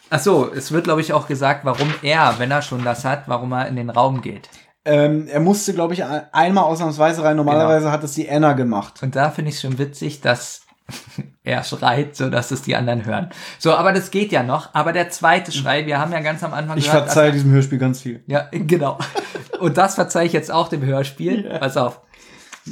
Ach 0.10 0.20
so, 0.20 0.50
es 0.56 0.72
wird, 0.72 0.86
glaube 0.86 1.02
ich, 1.02 1.12
auch 1.12 1.28
gesagt, 1.28 1.66
warum 1.66 1.92
er, 2.02 2.36
wenn 2.38 2.52
er 2.52 2.62
schon 2.62 2.84
das 2.86 3.04
hat, 3.04 3.24
warum 3.28 3.52
er 3.52 3.68
in 3.68 3.76
den 3.76 3.90
Raum 3.90 4.22
geht. 4.22 4.48
Ähm, 4.88 5.28
er 5.28 5.40
musste, 5.42 5.74
glaube 5.74 5.94
ich, 5.94 6.04
ein- 6.04 6.24
einmal 6.32 6.64
ausnahmsweise 6.64 7.24
rein. 7.24 7.36
Normalerweise 7.38 7.92
hat 7.92 8.04
es 8.04 8.14
die 8.14 8.30
Anna 8.30 8.54
gemacht. 8.54 9.04
Und 9.04 9.16
da 9.16 9.30
finde 9.32 9.50
ich 9.50 9.56
es 9.56 9.62
schon 9.62 9.78
witzig, 9.78 10.22
dass 10.22 10.62
er 11.44 11.64
schreit, 11.66 12.16
so 12.16 12.30
dass 12.30 12.52
es 12.52 12.62
die 12.62 12.76
anderen 12.76 13.04
hören. 13.06 13.30
So, 13.60 13.74
aber 13.76 13.92
das 13.92 14.10
geht 14.12 14.32
ja 14.32 14.44
noch. 14.44 14.74
Aber 14.74 14.94
der 14.94 15.10
zweite 15.10 15.52
Schrei, 15.52 15.86
wir 15.86 16.00
haben 16.00 16.14
ja 16.14 16.22
ganz 16.22 16.44
am 16.44 16.54
Anfang 16.54 16.78
Ich 16.78 16.86
gehört, 16.86 17.04
verzeihe 17.06 17.28
dass- 17.28 17.34
diesem 17.36 17.52
Hörspiel 17.52 17.78
ganz 17.80 18.02
viel. 18.02 18.24
Ja, 18.28 18.48
genau. 18.52 18.98
Und 19.60 19.78
das 19.78 19.96
verzeihe 19.96 20.26
ich 20.26 20.34
jetzt 20.34 20.52
auch 20.52 20.70
dem 20.70 20.84
Hörspiel. 20.84 21.58
Pass 21.60 21.76
auf. 21.78 22.00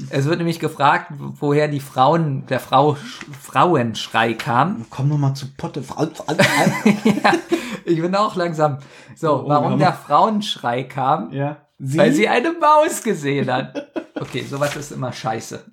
Es 0.10 0.26
wird 0.26 0.38
nämlich 0.40 0.60
gefragt, 0.60 1.12
woher 1.18 1.68
die 1.70 1.80
Frauen, 1.80 2.46
der 2.48 2.60
Frau, 2.60 2.98
Frauenschrei 3.42 4.34
kam. 4.34 4.86
Komm 4.90 5.08
noch 5.10 5.18
mal 5.18 5.34
zu 5.34 5.48
Potte. 5.56 5.82
Frau- 5.84 6.04
ja, 7.06 7.34
ich 7.86 8.02
bin 8.02 8.14
auch 8.16 8.36
langsam. 8.36 8.80
So, 9.16 9.32
Oh, 9.38 9.44
oh, 9.46 9.50
warum 9.50 9.80
der 9.80 9.94
Frauenschrei 9.94 10.84
kam? 10.84 11.32
Ja. 11.32 11.58
Sie? 11.78 11.98
Weil 11.98 12.14
sie 12.14 12.28
eine 12.30 12.54
Maus 12.54 13.04
gesehen 13.04 13.52
hat. 13.52 13.92
Okay, 14.16 14.44
sowas 14.50 14.76
ist 14.76 14.92
immer 14.92 15.12
scheiße. 15.12 15.66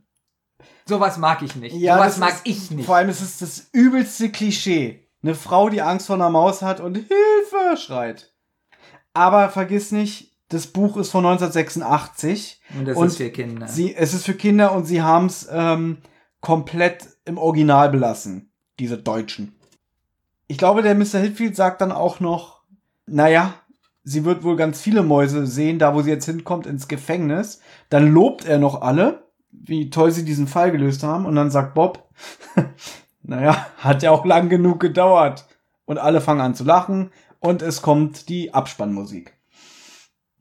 Sowas 0.84 1.16
mag 1.18 1.42
ich 1.42 1.54
nicht. 1.54 1.76
Ja, 1.76 1.96
sowas 1.96 2.18
mag 2.18 2.34
ist- 2.34 2.40
ich 2.46 2.70
nicht. 2.72 2.86
Vor 2.86 2.96
allem 2.96 3.08
ist 3.08 3.20
es 3.20 3.38
das 3.38 3.68
übelste 3.72 4.30
Klischee. 4.30 5.08
Eine 5.22 5.36
Frau, 5.36 5.68
die 5.68 5.80
Angst 5.82 6.08
vor 6.08 6.16
einer 6.16 6.30
Maus 6.30 6.62
hat 6.62 6.80
und 6.80 6.96
Hilfe 6.96 7.76
schreit. 7.76 8.34
Aber 9.14 9.48
vergiss 9.50 9.92
nicht, 9.92 10.32
das 10.48 10.66
Buch 10.66 10.96
ist 10.96 11.10
von 11.10 11.24
1986. 11.24 12.60
Und 12.76 12.86
das 12.86 12.96
und 12.96 13.06
ist 13.06 13.16
für 13.18 13.30
Kinder. 13.30 13.68
Sie, 13.68 13.94
es 13.94 14.14
ist 14.14 14.24
für 14.24 14.34
Kinder 14.34 14.72
und 14.72 14.84
sie 14.86 15.02
haben 15.02 15.26
es 15.26 15.46
ähm, 15.50 15.98
komplett 16.40 17.06
im 17.24 17.38
Original 17.38 17.90
belassen, 17.90 18.52
diese 18.80 18.98
Deutschen. 18.98 19.54
Ich 20.48 20.58
glaube, 20.58 20.82
der 20.82 20.94
Mr. 20.96 21.20
Hitfield 21.20 21.54
sagt 21.56 21.80
dann 21.80 21.92
auch 21.92 22.18
noch, 22.20 22.62
naja, 23.06 23.54
sie 24.04 24.24
wird 24.24 24.44
wohl 24.44 24.56
ganz 24.56 24.80
viele 24.80 25.02
Mäuse 25.02 25.46
sehen, 25.46 25.78
da 25.78 25.94
wo 25.94 26.02
sie 26.02 26.10
jetzt 26.10 26.26
hinkommt, 26.26 26.66
ins 26.66 26.88
Gefängnis. 26.88 27.60
Dann 27.88 28.12
lobt 28.12 28.44
er 28.44 28.58
noch 28.58 28.82
alle, 28.82 29.28
wie 29.50 29.90
toll 29.90 30.10
sie 30.10 30.24
diesen 30.24 30.46
Fall 30.46 30.72
gelöst 30.72 31.02
haben. 31.02 31.26
Und 31.26 31.36
dann 31.36 31.50
sagt 31.50 31.74
Bob, 31.74 32.08
naja, 33.22 33.66
hat 33.78 34.02
ja 34.02 34.10
auch 34.10 34.24
lang 34.24 34.48
genug 34.48 34.80
gedauert. 34.80 35.46
Und 35.84 35.98
alle 35.98 36.20
fangen 36.20 36.40
an 36.40 36.54
zu 36.54 36.64
lachen 36.64 37.10
und 37.40 37.60
es 37.60 37.82
kommt 37.82 38.28
die 38.28 38.54
Abspannmusik. 38.54 39.36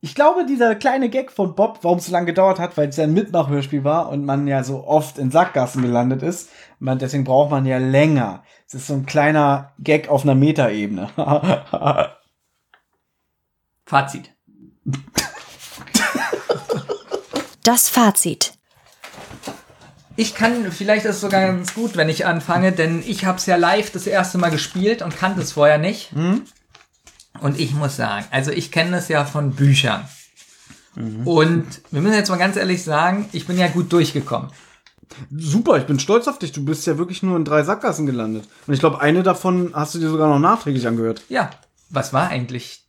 Ich 0.03 0.15
glaube, 0.15 0.45
dieser 0.47 0.73
kleine 0.75 1.09
Gag 1.09 1.31
von 1.31 1.53
Bob, 1.53 1.79
warum 1.83 1.99
es 1.99 2.07
so 2.07 2.11
lange 2.11 2.25
gedauert 2.27 2.59
hat, 2.59 2.75
weil 2.75 2.89
es 2.89 2.97
ja 2.97 3.03
ein 3.03 3.13
Mitmachhörspiel 3.13 3.83
war 3.83 4.09
und 4.09 4.25
man 4.25 4.47
ja 4.47 4.63
so 4.63 4.87
oft 4.87 5.19
in 5.19 5.29
Sackgassen 5.29 5.83
gelandet 5.83 6.23
ist. 6.23 6.49
Man, 6.79 6.97
deswegen 6.97 7.23
braucht 7.23 7.51
man 7.51 7.67
ja 7.67 7.77
länger. 7.77 8.43
Es 8.65 8.73
ist 8.73 8.87
so 8.87 8.95
ein 8.95 9.05
kleiner 9.05 9.73
Gag 9.79 10.09
auf 10.09 10.23
einer 10.23 10.33
Metaebene. 10.33 11.09
Fazit. 13.91 14.33
Das 17.61 17.89
Fazit. 17.89 18.53
Ich 20.15 20.33
kann, 20.33 20.71
vielleicht 20.71 21.03
ist 21.03 21.15
es 21.15 21.21
sogar 21.21 21.41
ganz 21.41 21.73
gut, 21.73 21.97
wenn 21.97 22.07
ich 22.07 22.25
anfange, 22.25 22.71
denn 22.71 23.03
ich 23.05 23.25
habe 23.25 23.37
es 23.37 23.47
ja 23.47 23.57
live 23.57 23.91
das 23.91 24.07
erste 24.07 24.37
Mal 24.37 24.49
gespielt 24.49 25.01
und 25.01 25.17
kannte 25.17 25.41
es 25.41 25.51
vorher 25.51 25.77
nicht. 25.77 26.13
Und 27.41 27.59
ich 27.59 27.73
muss 27.73 27.97
sagen, 27.97 28.25
also 28.31 28.51
ich 28.51 28.71
kenne 28.71 28.95
es 28.95 29.09
ja 29.09 29.25
von 29.25 29.55
Büchern. 29.55 30.07
Und 31.25 31.81
wir 31.91 31.99
müssen 31.99 32.15
jetzt 32.15 32.29
mal 32.29 32.37
ganz 32.37 32.55
ehrlich 32.55 32.85
sagen, 32.85 33.27
ich 33.33 33.45
bin 33.45 33.57
ja 33.57 33.67
gut 33.67 33.91
durchgekommen. 33.91 34.51
Super, 35.35 35.75
ich 35.79 35.85
bin 35.85 35.99
stolz 35.99 36.29
auf 36.29 36.39
dich. 36.39 36.53
Du 36.53 36.63
bist 36.63 36.87
ja 36.87 36.97
wirklich 36.97 37.23
nur 37.23 37.35
in 37.35 37.43
drei 37.43 37.63
Sackgassen 37.63 38.05
gelandet. 38.05 38.47
Und 38.67 38.73
ich 38.73 38.79
glaube, 38.79 39.01
eine 39.01 39.21
davon 39.21 39.73
hast 39.75 39.95
du 39.95 39.99
dir 39.99 40.09
sogar 40.09 40.29
noch 40.29 40.39
nachträglich 40.39 40.87
angehört. 40.87 41.23
Ja, 41.27 41.49
was 41.89 42.13
war 42.13 42.29
eigentlich 42.29 42.81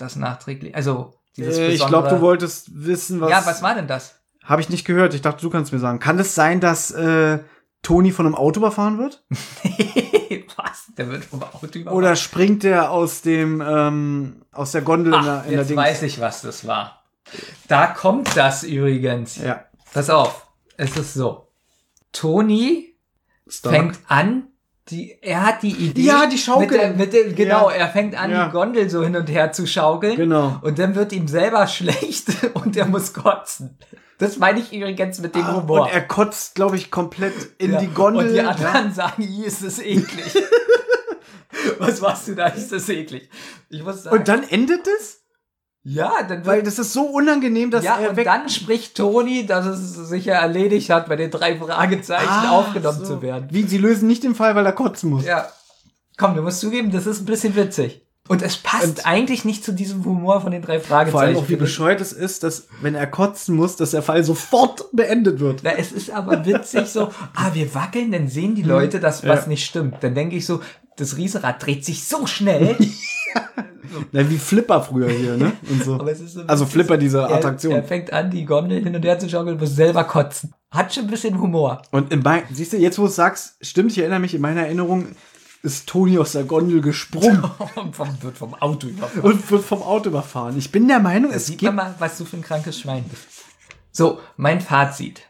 das 0.00 0.16
nachträglich? 0.16 0.74
Also 0.74 1.14
dieses 1.36 1.58
Äh, 1.58 1.68
ich 1.68 1.86
glaube, 1.86 2.08
du 2.08 2.20
wolltest 2.20 2.70
wissen, 2.84 3.20
was. 3.20 3.30
Ja, 3.30 3.44
was 3.44 3.62
war 3.62 3.74
denn 3.74 3.86
das? 3.86 4.14
Habe 4.42 4.62
ich 4.62 4.70
nicht 4.70 4.86
gehört. 4.86 5.12
Ich 5.14 5.20
dachte, 5.20 5.42
du 5.42 5.50
kannst 5.50 5.72
mir 5.72 5.78
sagen. 5.78 5.98
Kann 5.98 6.18
es 6.18 6.34
sein, 6.34 6.60
dass 6.60 6.90
äh, 6.90 7.40
Toni 7.82 8.12
von 8.12 8.26
einem 8.26 8.34
Auto 8.34 8.60
überfahren 8.60 8.98
wird? 8.98 9.24
was? 10.56 10.86
Der 10.96 11.08
wird 11.10 11.24
vom 11.24 11.42
Auto 11.42 11.66
überfahren? 11.66 11.96
Oder 11.96 12.16
springt 12.16 12.62
der 12.62 12.90
aus 12.90 13.20
dem 13.22 13.62
ähm, 13.64 14.44
aus 14.52 14.72
der 14.72 14.82
Gondel 14.82 15.14
in 15.14 15.22
der, 15.22 15.32
Ach, 15.40 15.44
in 15.44 15.50
der 15.50 15.60
jetzt 15.60 15.70
Dings? 15.70 15.78
weiß 15.80 16.02
ich, 16.02 16.20
was 16.20 16.42
das 16.42 16.66
war. 16.66 17.04
Da 17.68 17.88
kommt 17.88 18.36
das 18.36 18.62
übrigens. 18.64 19.36
Ja. 19.36 19.64
Pass 19.92 20.10
auf, 20.10 20.46
es 20.76 20.96
ist 20.96 21.14
so. 21.14 21.48
Toni 22.12 22.96
Stark. 23.46 23.74
fängt 23.74 23.98
an, 24.08 24.47
die, 24.90 25.16
er 25.22 25.44
hat 25.46 25.62
die 25.62 25.70
Idee. 25.72 26.00
Ja, 26.02 26.26
die 26.26 26.38
Schaukel. 26.38 26.68
Mit 26.68 26.80
der, 26.80 26.90
mit 26.94 27.12
der, 27.12 27.24
genau, 27.32 27.70
Ja. 27.70 27.76
er 27.76 27.88
fängt 27.88 28.14
an, 28.18 28.30
Ja. 28.30 28.46
die 28.46 28.52
Gondel 28.52 28.88
so 28.90 29.02
hin 29.04 29.16
und 29.16 29.28
her 29.28 29.52
zu 29.52 29.66
schaukeln. 29.66 30.16
Genau. 30.16 30.58
Und 30.62 30.78
dann 30.78 30.94
wird 30.94 31.12
ihm 31.12 31.28
selber 31.28 31.66
schlecht 31.68 32.28
und 32.54 32.76
er 32.76 32.86
muss 32.86 33.12
kotzen. 33.12 33.78
Das 34.18 34.38
meine 34.38 34.58
ich 34.58 34.72
übrigens 34.72 35.20
mit 35.20 35.34
dem 35.36 35.44
Ah, 35.44 35.56
Humor. 35.56 35.82
Und 35.82 35.92
er 35.92 36.00
kotzt, 36.00 36.56
glaube 36.56 36.76
ich, 36.76 36.90
komplett 36.90 37.34
in 37.58 37.72
Ja. 37.72 37.78
die 37.78 37.86
Gondel. 37.86 38.26
Und 38.28 38.34
die 38.34 38.40
anderen 38.40 38.92
sagen, 38.92 39.22
hier 39.22 39.46
ist 39.46 39.62
es 39.62 39.78
eklig. 39.78 40.34
Was 41.78 42.00
machst 42.00 42.28
du 42.28 42.34
da? 42.34 42.46
Ist 42.48 42.72
das 42.72 42.88
eklig? 42.88 43.28
Ich 43.70 43.82
muss 43.82 44.02
sagen. 44.02 44.16
Und 44.18 44.28
dann 44.28 44.42
endet 44.48 44.86
es? 45.00 45.17
Ja, 45.88 46.12
dann 46.28 46.44
Weil 46.44 46.62
das 46.62 46.78
ist 46.78 46.92
so 46.92 47.02
unangenehm, 47.02 47.70
dass 47.70 47.84
ja, 47.84 47.98
er 47.98 48.10
und 48.10 48.24
dann 48.24 48.48
spricht 48.48 48.96
Toni, 48.96 49.46
dass 49.46 49.64
es 49.66 49.94
sich 50.08 50.26
ja 50.26 50.34
erledigt 50.34 50.90
hat, 50.90 51.08
bei 51.08 51.16
den 51.16 51.30
drei 51.30 51.56
Fragezeichen 51.56 52.28
Ah, 52.28 52.50
aufgenommen 52.50 52.98
so. 52.98 53.14
zu 53.16 53.22
werden. 53.22 53.48
Wie, 53.50 53.62
sie 53.62 53.78
lösen 53.78 54.06
nicht 54.06 54.22
den 54.22 54.34
Fall, 54.34 54.54
weil 54.54 54.66
er 54.66 54.72
kotzen 54.72 55.10
muss. 55.10 55.24
Ja. 55.24 55.48
Komm, 56.18 56.34
du 56.34 56.42
musst 56.42 56.60
zugeben, 56.60 56.90
das 56.90 57.06
ist 57.06 57.20
ein 57.20 57.26
bisschen 57.26 57.56
witzig. 57.56 58.02
Und 58.28 58.42
es 58.42 58.56
passt 58.58 58.84
Und- 58.84 59.06
eigentlich 59.06 59.44
nicht 59.44 59.64
zu 59.64 59.72
diesem 59.72 60.04
Humor 60.04 60.40
von 60.42 60.52
den 60.52 60.62
drei 60.62 60.80
Fragezeichen. 60.80 61.10
Vor 61.12 61.20
allem 61.22 61.36
auch, 61.36 61.48
wie 61.48 61.56
bescheuert 61.56 62.00
es 62.00 62.12
ist, 62.12 62.42
dass, 62.42 62.68
wenn 62.82 62.94
er 62.94 63.06
kotzen 63.06 63.56
muss, 63.56 63.76
dass 63.76 63.92
der 63.92 64.02
Fall 64.02 64.22
sofort 64.22 64.84
beendet 64.92 65.40
wird. 65.40 65.60
Na, 65.64 65.72
es 65.78 65.92
ist 65.92 66.10
aber 66.10 66.44
witzig 66.44 66.86
so, 66.88 67.08
ah, 67.34 67.50
wir 67.54 67.74
wackeln, 67.74 68.12
dann 68.12 68.28
sehen 68.28 68.54
die 68.54 68.62
Leute, 68.62 69.00
dass 69.00 69.26
was 69.26 69.42
Ja. 69.42 69.48
nicht 69.48 69.64
stimmt. 69.64 69.96
Dann 70.00 70.14
denke 70.14 70.36
ich 70.36 70.44
so, 70.46 70.60
das 70.96 71.16
Riesenrad 71.16 71.64
dreht 71.64 71.84
sich 71.84 72.04
so 72.04 72.26
schnell. 72.26 72.76
Na, 74.12 74.28
wie 74.28 74.36
Flipper 74.38 74.82
früher 74.82 75.08
hier, 75.10 75.36
ne? 75.36 75.52
So. 75.84 75.94
aber 75.94 76.12
es 76.12 76.20
ist 76.20 76.34
so 76.34 76.42
Also. 76.46 76.66
Flipper, 76.66 76.96
diese 76.98 77.26
Attraktion. 77.28 77.72
Er, 77.72 77.78
er 77.78 77.84
fängt 77.84 78.12
an, 78.12 78.30
die 78.30 78.44
Gondel 78.44 78.82
hin 78.82 78.94
und 78.94 79.04
her 79.04 79.18
zu 79.18 79.28
schaukeln 79.28 79.58
muss 79.58 79.74
selber 79.74 80.04
kotzen. 80.04 80.52
Hat 80.70 80.92
schon 80.92 81.04
ein 81.04 81.10
bisschen 81.10 81.40
Humor. 81.40 81.80
Und 81.92 82.12
in 82.12 82.20
mein, 82.22 82.42
siehst 82.52 82.74
du, 82.74 82.76
jetzt 82.76 82.98
wo 82.98 83.02
du 83.02 83.08
es 83.08 83.16
sagst, 83.16 83.56
stimmt, 83.62 83.92
ich 83.92 83.98
erinnere 83.98 84.20
mich, 84.20 84.34
in 84.34 84.42
meiner 84.42 84.62
Erinnerung 84.62 85.06
ist 85.62 85.88
Toni 85.88 86.18
aus 86.18 86.32
der 86.32 86.44
Gondel 86.44 86.80
gesprungen 86.80 87.42
Und 87.74 88.22
wird 88.22 88.38
vom 88.38 88.54
Auto 88.54 88.86
überfahren. 88.86 89.22
und 89.22 89.50
wird 89.50 89.64
vom 89.64 89.82
Auto 89.82 90.08
überfahren. 90.10 90.56
Ich 90.56 90.70
bin 90.70 90.86
der 90.88 91.00
Meinung, 91.00 91.32
es 91.32 91.46
Sieht 91.46 91.58
gibt 91.58 91.74
man 91.74 91.86
mal, 91.92 91.94
was 91.98 92.18
du 92.18 92.24
für 92.24 92.36
ein 92.36 92.42
krankes 92.42 92.78
Schwein 92.80 93.04
bist. 93.04 93.26
So, 93.92 94.20
mein 94.36 94.60
Fazit. 94.60 95.22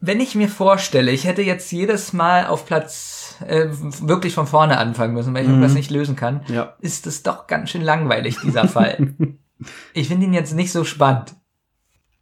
Wenn 0.00 0.20
ich 0.20 0.34
mir 0.34 0.48
vorstelle, 0.48 1.10
ich 1.10 1.24
hätte 1.24 1.42
jetzt 1.42 1.70
jedes 1.72 2.12
Mal 2.12 2.46
auf 2.46 2.66
Platz 2.66 3.34
äh, 3.46 3.66
wirklich 4.00 4.34
von 4.34 4.46
vorne 4.46 4.78
anfangen 4.78 5.14
müssen, 5.14 5.34
weil 5.34 5.42
ich 5.44 5.48
irgendwas 5.48 5.74
nicht 5.74 5.90
lösen 5.90 6.16
kann, 6.16 6.42
Ja. 6.48 6.74
ist 6.80 7.06
es 7.06 7.22
doch 7.22 7.46
ganz 7.46 7.70
schön 7.70 7.82
langweilig, 7.82 8.36
dieser 8.42 8.68
Fall. 8.68 9.14
ich 9.94 10.08
finde 10.08 10.26
ihn 10.26 10.34
jetzt 10.34 10.54
nicht 10.54 10.70
so 10.72 10.84
spannend. 10.84 11.34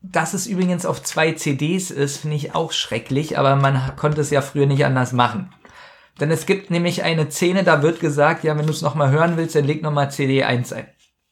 Dass 0.03 0.35
es 0.35 0.47
übrigens 0.47 0.85
auf 0.87 1.03
zwei 1.03 1.33
CDs 1.33 1.91
ist, 1.91 2.19
finde 2.19 2.37
ich 2.37 2.55
auch 2.55 2.73
schrecklich, 2.73 3.39
aber 3.39 3.57
man 3.57 3.97
konnte 3.97 4.21
es 4.21 4.31
ja 4.31 4.43
früher 4.43 4.67
nicht 4.67 4.85
anders 4.85 5.13
machen. 5.13 5.51
Denn 6.21 6.31
es 6.31 6.47
gibt 6.47 6.71
nämlich 6.71 7.03
eine 7.03 7.31
Szene, 7.31 7.65
da 7.65 7.83
wird 7.83 8.01
gesagt, 8.01 8.45
ja, 8.45 8.57
wenn 8.57 8.67
du 8.67 8.73
es 8.73 8.83
nochmal 8.83 9.11
hören 9.11 9.37
willst, 9.37 9.57
dann 9.57 9.65
leg 9.65 9.83
nochmal 9.83 10.11
CD 10.11 10.45
1 10.45 10.73
ein. 10.73 10.87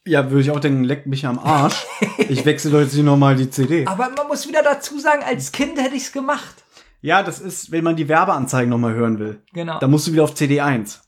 Ja, 0.05 0.29
würde 0.29 0.41
ich 0.41 0.51
auch 0.51 0.59
denken, 0.59 0.83
leck 0.83 1.05
mich 1.07 1.25
am 1.25 1.39
Arsch. 1.39 1.85
Ich 2.29 2.45
wechsle 2.45 2.81
jetzt 2.81 2.93
nicht 2.93 3.03
nochmal 3.03 3.35
die 3.35 3.49
CD. 3.49 3.85
Aber 3.85 4.09
man 4.09 4.27
muss 4.27 4.47
wieder 4.47 4.63
dazu 4.63 4.97
sagen, 4.99 5.23
als 5.23 5.51
Kind 5.51 5.77
hätte 5.77 5.95
ich 5.95 6.03
es 6.03 6.11
gemacht. 6.11 6.63
Ja, 7.01 7.21
das 7.21 7.39
ist, 7.39 7.71
wenn 7.71 7.83
man 7.83 7.95
die 7.95 8.07
Werbeanzeigen 8.07 8.69
nochmal 8.69 8.93
hören 8.93 9.19
will. 9.19 9.41
Genau. 9.53 9.79
Da 9.79 9.87
musst 9.87 10.07
du 10.07 10.13
wieder 10.13 10.23
auf 10.23 10.35
CD 10.35 10.61
1. 10.61 11.01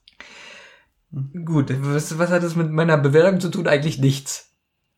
Gut, 1.46 1.74
was, 1.82 2.18
was 2.18 2.30
hat 2.32 2.44
das 2.44 2.56
mit 2.56 2.70
meiner 2.72 2.98
Bewertung 2.98 3.40
zu 3.40 3.50
tun? 3.50 3.68
Eigentlich 3.68 4.00
nichts. 4.00 4.55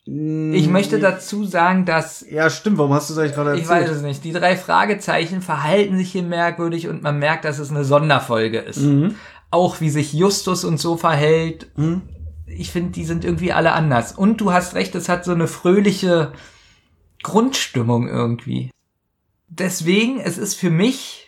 Ich 0.10 0.70
möchte 0.70 1.00
dazu 1.00 1.44
sagen, 1.44 1.84
dass 1.86 2.26
Ja, 2.30 2.50
stimmt. 2.50 2.78
Warum 2.78 2.94
hast 2.94 3.10
du 3.10 3.14
das 3.14 3.24
eigentlich 3.24 3.36
gerade 3.36 3.56
ich 3.56 3.64
erzählt? 3.64 3.90
weiß 3.90 3.98
es 3.98 4.02
nicht. 4.02 4.24
Die 4.24 4.32
drei 4.32 4.56
Fragezeichen 4.56 5.42
verhalten 5.42 5.98
sich 5.98 6.14
hier 6.14 6.24
merkwürdig 6.24 6.88
und 6.88 7.04
man 7.04 7.20
merkt, 7.20 7.44
dass 7.44 7.60
es 7.60 7.72
eine 7.72 7.84
Sonderfolge 7.84 8.60
ist. 8.60 8.80
Mhm. 8.80 9.16
Auch 9.52 9.82
wie 9.82 9.90
sich 9.90 10.14
Justus 10.14 10.64
und 10.64 10.80
so 10.80 10.96
verhält. 10.96 11.68
Ich 12.46 12.72
finde, 12.72 12.92
die 12.92 13.04
sind 13.04 13.26
irgendwie 13.26 13.52
alle 13.52 13.74
anders. 13.74 14.14
Und 14.14 14.40
du 14.40 14.54
hast 14.54 14.76
recht, 14.76 14.96
es 14.96 15.10
hat 15.10 15.26
so 15.26 15.34
eine 15.34 15.48
fröhliche 15.48 16.32
Grundstimmung 17.22 18.08
irgendwie. 18.08 18.72
Deswegen, 19.50 20.22
es 20.22 20.38
ist 20.38 20.56
für 20.56 20.70
mich, 20.70 21.28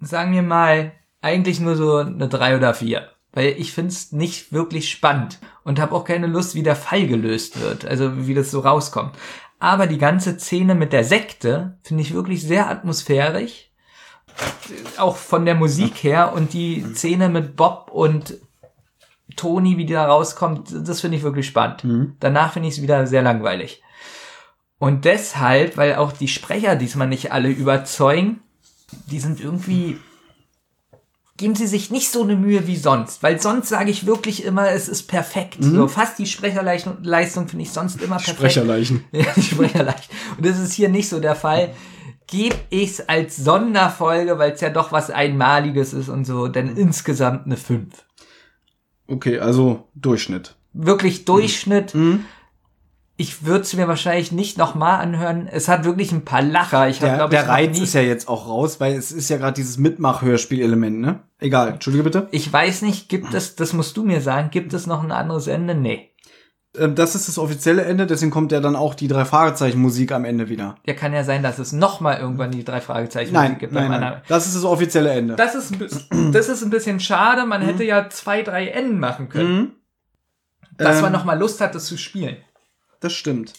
sagen 0.00 0.32
wir 0.32 0.42
mal, 0.42 0.92
eigentlich 1.20 1.58
nur 1.58 1.74
so 1.74 1.96
eine 1.96 2.28
drei 2.28 2.56
oder 2.56 2.72
vier. 2.74 3.08
Weil 3.34 3.56
ich 3.58 3.72
finde 3.72 3.90
es 3.90 4.12
nicht 4.12 4.52
wirklich 4.52 4.90
spannend 4.90 5.40
und 5.64 5.80
habe 5.80 5.94
auch 5.94 6.04
keine 6.04 6.28
Lust, 6.28 6.54
wie 6.54 6.62
der 6.62 6.76
Fall 6.76 7.06
gelöst 7.06 7.60
wird, 7.60 7.84
also 7.84 8.26
wie 8.26 8.34
das 8.34 8.50
so 8.50 8.60
rauskommt. 8.60 9.16
Aber 9.58 9.86
die 9.86 9.98
ganze 9.98 10.38
Szene 10.38 10.74
mit 10.74 10.92
der 10.92 11.04
Sekte 11.04 11.78
finde 11.82 12.02
ich 12.02 12.14
wirklich 12.14 12.42
sehr 12.42 12.70
atmosphärisch. 12.70 13.70
Auch 14.98 15.16
von 15.16 15.44
der 15.44 15.54
Musik 15.54 16.02
her 16.02 16.32
und 16.32 16.52
die 16.52 16.84
Szene 16.94 17.28
mit 17.28 17.56
Bob 17.56 17.90
und 17.92 18.34
Toni, 19.36 19.76
wie 19.78 19.86
die 19.86 19.92
da 19.92 20.06
rauskommt, 20.06 20.68
das 20.86 21.00
finde 21.00 21.16
ich 21.16 21.22
wirklich 21.22 21.46
spannend. 21.46 22.16
Danach 22.20 22.52
finde 22.52 22.68
ich 22.68 22.76
es 22.76 22.82
wieder 22.82 23.06
sehr 23.06 23.22
langweilig. 23.22 23.82
Und 24.78 25.04
deshalb, 25.04 25.76
weil 25.76 25.94
auch 25.96 26.12
die 26.12 26.28
Sprecher 26.28 26.76
diesmal 26.76 27.08
nicht 27.08 27.32
alle 27.32 27.48
überzeugen, 27.48 28.42
die 29.10 29.20
sind 29.20 29.40
irgendwie 29.40 29.98
geben 31.36 31.54
sie 31.54 31.66
sich 31.66 31.90
nicht 31.90 32.10
so 32.10 32.22
eine 32.22 32.36
Mühe 32.36 32.66
wie 32.66 32.76
sonst, 32.76 33.22
weil 33.22 33.40
sonst 33.40 33.68
sage 33.68 33.90
ich 33.90 34.06
wirklich 34.06 34.44
immer, 34.44 34.70
es 34.70 34.88
ist 34.88 35.04
perfekt. 35.04 35.58
So 35.60 35.88
fast 35.88 36.18
die 36.18 36.26
Sprecherleistung 36.26 36.98
Leistung 37.02 37.48
finde 37.48 37.64
ich 37.64 37.72
sonst 37.72 38.00
immer 38.00 38.16
perfekt. 38.16 38.38
Sprecherleichen. 38.38 39.04
Ja, 39.12 39.26
die 39.34 39.42
Sprecherleicht. 39.42 40.10
Und 40.36 40.46
das 40.46 40.58
ist 40.58 40.72
hier 40.74 40.88
nicht 40.88 41.08
so 41.08 41.18
der 41.18 41.34
Fall. 41.34 41.74
gebe 42.28 42.56
ich's 42.70 43.00
als 43.00 43.36
Sonderfolge, 43.36 44.38
weil 44.38 44.52
es 44.52 44.60
ja 44.60 44.70
doch 44.70 44.92
was 44.92 45.10
Einmaliges 45.10 45.92
ist 45.92 46.08
und 46.08 46.24
so, 46.24 46.48
denn 46.48 46.76
insgesamt 46.76 47.46
eine 47.46 47.56
5. 47.56 47.92
Okay, 49.08 49.38
also 49.40 49.88
Durchschnitt. 49.94 50.54
Wirklich 50.72 51.24
Durchschnitt. 51.24 51.94
Mhm. 51.94 52.24
Ich 53.16 53.44
würde 53.46 53.60
es 53.60 53.72
mir 53.74 53.86
wahrscheinlich 53.86 54.32
nicht 54.32 54.58
nochmal 54.58 54.98
anhören. 55.00 55.46
Es 55.46 55.68
hat 55.68 55.84
wirklich 55.84 56.10
ein 56.10 56.24
paar 56.24 56.42
Lacher. 56.42 56.88
Ich 56.88 56.96
hab, 57.00 57.08
Der, 57.08 57.16
glaub 57.16 57.30
der 57.30 57.42
ich, 57.42 57.48
Reiz 57.48 57.78
ist 57.78 57.94
ja 57.94 58.00
jetzt 58.00 58.26
auch 58.26 58.48
raus, 58.48 58.80
weil 58.80 58.94
es 58.94 59.12
ist 59.12 59.28
ja 59.28 59.36
gerade 59.36 59.54
dieses 59.54 59.78
Mitmach-Hörspiel-Element, 59.78 60.98
ne? 61.00 61.20
Egal, 61.38 61.68
entschuldige 61.68 62.02
bitte. 62.04 62.28
Ich 62.32 62.52
weiß 62.52 62.82
nicht, 62.82 63.08
gibt 63.08 63.32
es, 63.32 63.54
das 63.54 63.72
musst 63.72 63.96
du 63.96 64.02
mir 64.02 64.20
sagen, 64.20 64.50
gibt 64.50 64.72
es 64.74 64.88
noch 64.88 65.04
ein 65.04 65.12
anderes 65.12 65.46
Ende? 65.46 65.76
Nee. 65.76 66.10
Ähm, 66.76 66.96
Das 66.96 67.14
ist 67.14 67.28
das 67.28 67.38
offizielle 67.38 67.84
Ende, 67.84 68.06
deswegen 68.08 68.32
kommt 68.32 68.50
ja 68.50 68.58
dann 68.58 68.74
auch 68.74 68.94
die 68.96 69.06
drei 69.06 69.24
Fragezeichen 69.24 69.80
Musik 69.80 70.10
am 70.10 70.24
Ende 70.24 70.48
wieder. 70.48 70.74
Ja, 70.84 70.94
kann 70.94 71.12
ja 71.12 71.22
sein, 71.22 71.44
dass 71.44 71.60
es 71.60 71.70
nochmal 71.70 72.18
irgendwann 72.18 72.50
die 72.50 72.64
drei 72.64 72.80
Fragezeichen 72.80 73.32
Nein, 73.32 73.58
gibt. 73.58 73.72
nein, 73.72 73.92
nein. 73.92 74.22
Das 74.26 74.46
ist 74.48 74.56
das 74.56 74.64
offizielle 74.64 75.10
Ende. 75.12 75.36
Das 75.36 75.54
ist, 75.54 75.70
ein 75.70 75.78
bisschen, 75.78 76.32
das 76.32 76.48
ist 76.48 76.64
ein 76.64 76.70
bisschen 76.70 76.98
schade. 76.98 77.46
Man 77.46 77.62
Mhm. 77.62 77.66
hätte 77.66 77.84
ja 77.84 78.08
zwei, 78.10 78.42
drei 78.42 78.66
Enden 78.66 78.98
machen 78.98 79.28
können. 79.28 79.76
Dass 80.76 80.96
man 81.00 81.12
Ähm, 81.12 81.18
noch 81.20 81.24
mal 81.24 81.38
Lust 81.38 81.60
hat, 81.60 81.76
das 81.76 81.84
zu 81.86 81.96
spielen. 81.96 82.38
Das 83.04 83.12
stimmt. 83.12 83.52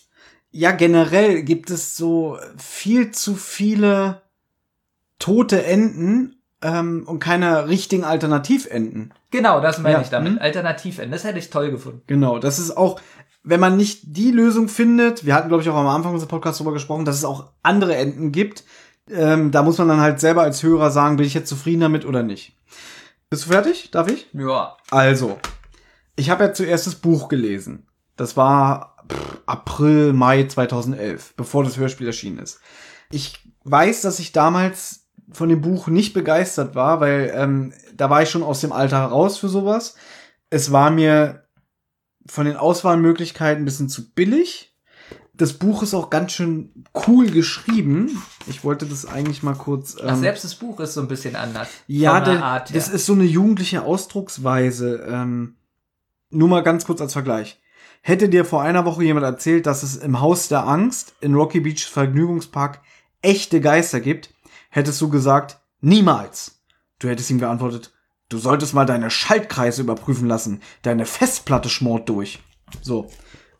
Ja, 0.50 0.72
generell 0.72 1.44
gibt 1.44 1.70
es 1.70 1.96
so 1.96 2.40
viel 2.58 3.12
zu 3.12 3.36
viele 3.36 4.24
tote 5.20 5.64
Enden 5.64 6.42
ähm, 6.64 7.04
und 7.06 7.20
keine 7.20 7.68
richtigen 7.68 8.04
Alternativenden. 8.04 9.14
Genau, 9.30 9.62
das 9.62 9.78
meine 9.78 9.98
Ja, 9.98 10.02
ich 10.02 10.10
damit. 10.10 10.34
mhm. 10.34 10.40
Alternativenden. 10.40 11.12
Das 11.12 11.26
hätte 11.26 11.38
ich 11.38 11.52
toll 11.52 11.70
gefunden. 11.70 12.02
Genau, 12.08 12.40
das 12.40 12.58
ist 12.58 12.76
auch, 12.76 13.00
wenn 13.44 13.60
man 13.60 13.78
nicht 13.78 14.00
die 14.18 14.32
Lösung 14.32 14.68
findet, 14.68 15.28
wir 15.28 15.36
hatten, 15.36 15.50
glaube 15.50 15.62
ich, 15.62 15.70
auch 15.70 15.76
am 15.76 15.86
Anfang 15.86 16.14
unseres 16.14 16.28
Podcasts 16.30 16.58
darüber 16.58 16.74
gesprochen, 16.74 17.06
dass 17.06 17.18
es 17.18 17.26
auch 17.26 17.52
andere 17.62 17.96
Enden 17.96 18.32
gibt. 18.32 18.64
Ähm, 19.12 19.52
da 19.52 19.62
muss 19.62 19.78
man 19.78 19.90
dann 19.90 20.02
halt 20.02 20.20
selber 20.20 20.42
als 20.42 20.64
Hörer 20.64 20.90
sagen, 20.90 21.18
bin 21.18 21.28
ich 21.28 21.36
jetzt 21.36 21.50
zufrieden 21.50 21.82
damit 21.82 22.04
oder 22.04 22.24
nicht. 22.24 22.58
Bist 23.30 23.46
du 23.46 23.52
fertig? 23.52 23.92
Darf 23.92 24.08
ich? 24.10 24.26
Ja. 24.34 24.76
Also, 24.90 25.38
ich 26.16 26.32
habe 26.32 26.46
ja 26.46 26.54
zuerst 26.54 26.88
das 26.88 26.96
Buch 26.96 27.30
gelesen. 27.30 27.86
Das 28.18 28.38
war 28.38 28.95
April, 29.46 30.14
Mai 30.14 30.46
2011, 30.46 31.34
bevor 31.36 31.64
das 31.64 31.78
Hörspiel 31.78 32.08
erschienen 32.08 32.40
ist. 32.40 32.60
Ich 33.12 33.40
weiß, 33.64 34.02
dass 34.02 34.20
ich 34.20 34.32
damals 34.32 35.08
von 35.32 35.50
dem 35.50 35.62
Buch 35.62 35.88
nicht 35.88 36.14
begeistert 36.14 36.76
war, 36.76 37.00
weil 37.00 37.32
ähm, 37.36 37.74
da 37.96 38.10
war 38.10 38.22
ich 38.22 38.30
schon 38.30 38.44
aus 38.44 38.62
dem 38.62 38.72
Alter 38.72 39.00
heraus 39.00 39.38
für 39.38 39.50
sowas. 39.50 39.96
Es 40.50 40.72
war 40.72 40.92
mir 40.92 41.46
von 42.28 42.46
den 42.46 42.58
Auswahlmöglichkeiten 42.58 43.64
ein 43.64 43.66
bisschen 43.66 43.90
zu 43.90 44.14
billig. 44.14 44.76
Das 45.34 45.54
Buch 45.54 45.84
ist 45.84 45.94
auch 45.94 46.10
ganz 46.10 46.32
schön 46.32 46.86
cool 47.08 47.30
geschrieben. 47.30 48.22
Ich 48.48 48.64
wollte 48.64 48.86
das 48.86 49.06
eigentlich 49.06 49.44
mal 49.44 49.56
kurz. 49.56 49.98
Ach, 50.00 50.14
ähm, 50.14 50.20
selbst 50.20 50.44
das 50.46 50.56
Buch 50.56 50.80
ist 50.80 50.94
so 50.94 51.02
ein 51.02 51.08
bisschen 51.08 51.36
anders. 51.36 51.68
ja, 51.88 52.22
der 52.22 52.44
Art 52.44 52.70
her. 52.70 52.76
das 52.76 52.88
ist 52.88 53.06
so 53.06 53.14
eine 53.14 53.26
jugendliche 53.26 53.82
Ausdrucksweise. 53.82 55.06
Ähm, 55.10 55.58
nur 56.30 56.48
mal 56.48 56.64
ganz 56.64 56.86
kurz 56.86 57.02
als 57.02 57.14
Vergleich. 57.14 57.60
Hätte 58.08 58.30
dir 58.30 58.46
vor 58.46 58.62
einer 58.62 58.86
Woche 58.86 59.04
jemand 59.04 59.26
erzählt, 59.26 59.66
dass 59.66 59.82
es 59.82 59.96
im 59.96 60.20
Haus 60.20 60.48
der 60.48 60.68
Angst 60.68 61.16
in 61.22 61.34
Rocky 61.34 61.62
Beach 61.62 61.88
Vergnügungspark 61.88 62.82
echte 63.24 63.62
Geister 63.62 64.00
gibt, 64.00 64.32
hättest 64.70 65.02
du 65.02 65.10
gesagt, 65.10 65.60
niemals. 65.82 66.62
Du 67.00 67.10
hättest 67.10 67.32
ihm 67.32 67.40
geantwortet, 67.40 67.96
du 68.30 68.38
solltest 68.38 68.76
mal 68.76 68.86
deine 68.86 69.10
Schaltkreise 69.10 69.82
überprüfen 69.82 70.28
lassen. 70.28 70.62
Deine 70.84 71.08
Festplatte 71.08 71.68
schmort 71.68 72.08
durch. 72.08 72.44
So. 72.84 73.10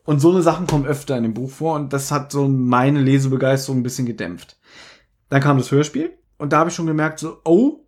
Und 0.04 0.20
so 0.20 0.30
eine 0.30 0.44
Sachen 0.44 0.68
kommen 0.68 0.86
öfter 0.86 1.18
in 1.18 1.24
dem 1.24 1.34
Buch 1.34 1.50
vor 1.50 1.74
und 1.74 1.92
das 1.92 2.12
hat 2.12 2.32
so 2.32 2.48
meine 2.48 3.02
Lesebegeisterung 3.02 3.80
ein 3.80 3.84
bisschen 3.84 4.06
gedämpft. 4.06 4.60
Dann 5.30 5.42
kam 5.42 5.58
das 5.58 5.72
Hörspiel 5.72 6.20
und 6.38 6.54
da 6.54 6.60
habe 6.60 6.70
ich 6.70 6.76
schon 6.76 6.86
gemerkt, 6.86 7.18
so, 7.18 7.42
oh, 7.46 7.80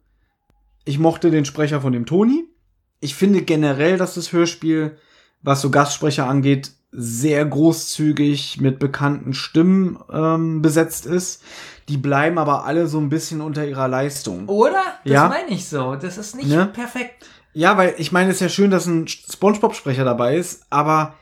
ich 0.85 0.97
mochte 0.97 1.29
den 1.29 1.45
Sprecher 1.45 1.81
von 1.81 1.93
dem 1.93 2.07
Toni. 2.07 2.45
Ich 2.99 3.13
finde 3.13 3.43
generell, 3.43 3.97
dass 3.97 4.15
das 4.15 4.33
Hörspiel, 4.33 4.97
was 5.47 5.61
so 5.61 5.69
Gastsprecher 5.69 6.27
angeht, 6.27 6.71
sehr 6.91 7.45
großzügig 7.45 8.59
mit 8.61 8.79
bekannten 8.79 9.33
Stimmen 9.33 9.97
ähm, 10.11 10.61
besetzt 10.61 11.05
ist. 11.05 11.41
Die 11.89 11.97
bleiben 11.97 12.37
aber 12.37 12.65
alle 12.65 12.87
so 12.87 12.99
ein 12.99 13.09
bisschen 13.09 13.39
unter 13.41 13.65
ihrer 13.65 13.87
Leistung. 13.87 14.47
Oder? 14.49 14.81
Das 15.03 15.13
Ja. 15.13 15.27
meine 15.29 15.49
ich 15.49 15.67
so. 15.67 15.95
Das 15.95 16.17
ist 16.17 16.35
nicht 16.35 16.49
Ne? 16.49 16.65
perfekt. 16.67 17.25
Ja, 17.53 17.77
weil 17.77 17.95
ich 17.97 18.11
meine, 18.11 18.29
es 18.29 18.37
ist 18.37 18.41
ja 18.41 18.49
schön, 18.49 18.71
dass 18.71 18.85
ein 18.85 19.07
Spongebob-Sprecher 19.07 20.03
dabei 20.03 20.35
ist, 20.37 20.65
aber 20.69 21.15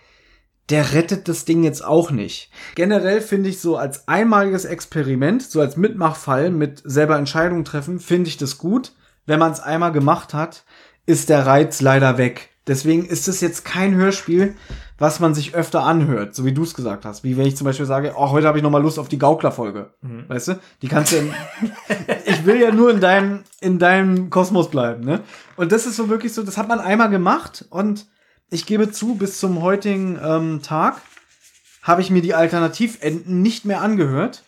der 0.69 0.93
rettet 0.93 1.27
das 1.27 1.45
Ding 1.45 1.63
jetzt 1.63 1.85
auch 1.85 2.09
nicht. 2.09 2.49
Generell 2.73 3.21
finde 3.21 3.49
ich 3.49 3.61
so 3.61 3.77
als 3.77 4.07
einmaliges 4.07 4.65
Experiment, 4.65 5.43
so 5.43 5.61
als 5.61 5.77
Mitmachfall 5.77 6.49
mit 6.49 6.81
selber 6.83 7.17
Entscheidungen 7.17 7.63
treffen, 7.65 7.99
finde 7.99 8.27
ich 8.29 8.37
das 8.37 8.57
gut. 8.57 8.93
Wenn 9.27 9.39
man 9.39 9.51
es 9.51 9.59
einmal 9.59 9.91
gemacht 9.91 10.33
hat, 10.33 10.63
ist 11.05 11.29
der 11.29 11.45
Reiz 11.45 11.81
leider 11.81 12.17
weg. 12.17 12.49
Deswegen 12.67 13.05
ist 13.05 13.27
es 13.27 13.41
jetzt 13.41 13.63
kein 13.63 13.93
Hörspiel, 13.93 14.55
was 14.97 15.19
man 15.19 15.35
sich 15.35 15.53
öfter 15.53 15.83
anhört, 15.83 16.33
so 16.33 16.45
wie 16.45 16.53
du 16.53 16.63
es 16.63 16.73
gesagt 16.73 17.05
hast. 17.05 17.23
Wie 17.23 17.37
wenn 17.37 17.45
ich 17.45 17.57
zum 17.57 17.65
Beispiel 17.65 17.85
sage, 17.85 18.13
oh, 18.15 18.31
heute 18.31 18.47
habe 18.47 18.57
ich 18.57 18.63
noch 18.63 18.71
mal 18.71 18.81
Lust 18.81 18.97
auf 18.97 19.07
die 19.07 19.19
Gaukler-Folge. 19.19 19.93
Weißt 20.27 20.47
du? 20.47 20.59
Die 20.81 20.87
kannst 20.87 21.11
du 21.11 21.17
in, 21.17 21.33
ich 22.25 22.45
will 22.45 22.59
ja 22.59 22.71
nur 22.71 22.89
in 22.89 23.01
deinem, 23.01 23.43
in 23.59 23.77
deinem 23.77 24.29
Kosmos 24.29 24.69
bleiben, 24.69 25.03
ne? 25.03 25.21
Und 25.57 25.71
das 25.71 25.85
ist 25.85 25.97
so 25.97 26.09
wirklich 26.09 26.33
so, 26.33 26.43
das 26.43 26.57
hat 26.57 26.67
man 26.67 26.79
einmal 26.79 27.09
gemacht 27.09 27.65
und 27.69 28.07
ich 28.49 28.65
gebe 28.65 28.91
zu, 28.91 29.15
bis 29.15 29.39
zum 29.39 29.61
heutigen 29.61 30.19
ähm, 30.23 30.61
Tag 30.61 31.01
habe 31.83 32.01
ich 32.01 32.09
mir 32.09 32.21
die 32.21 32.33
Alternativenden 32.33 33.41
nicht 33.41 33.65
mehr 33.65 33.81
angehört. 33.81 34.43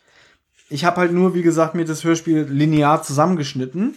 Ich 0.70 0.86
habe 0.86 1.02
halt 1.02 1.14
nur, 1.14 1.36
wie 1.36 1.44
gesagt, 1.44 1.76
mir 1.76 1.86
das 1.86 2.04
Hörspiel 2.04 2.42
linear 2.44 3.04
zusammengeschnitten. 3.04 3.96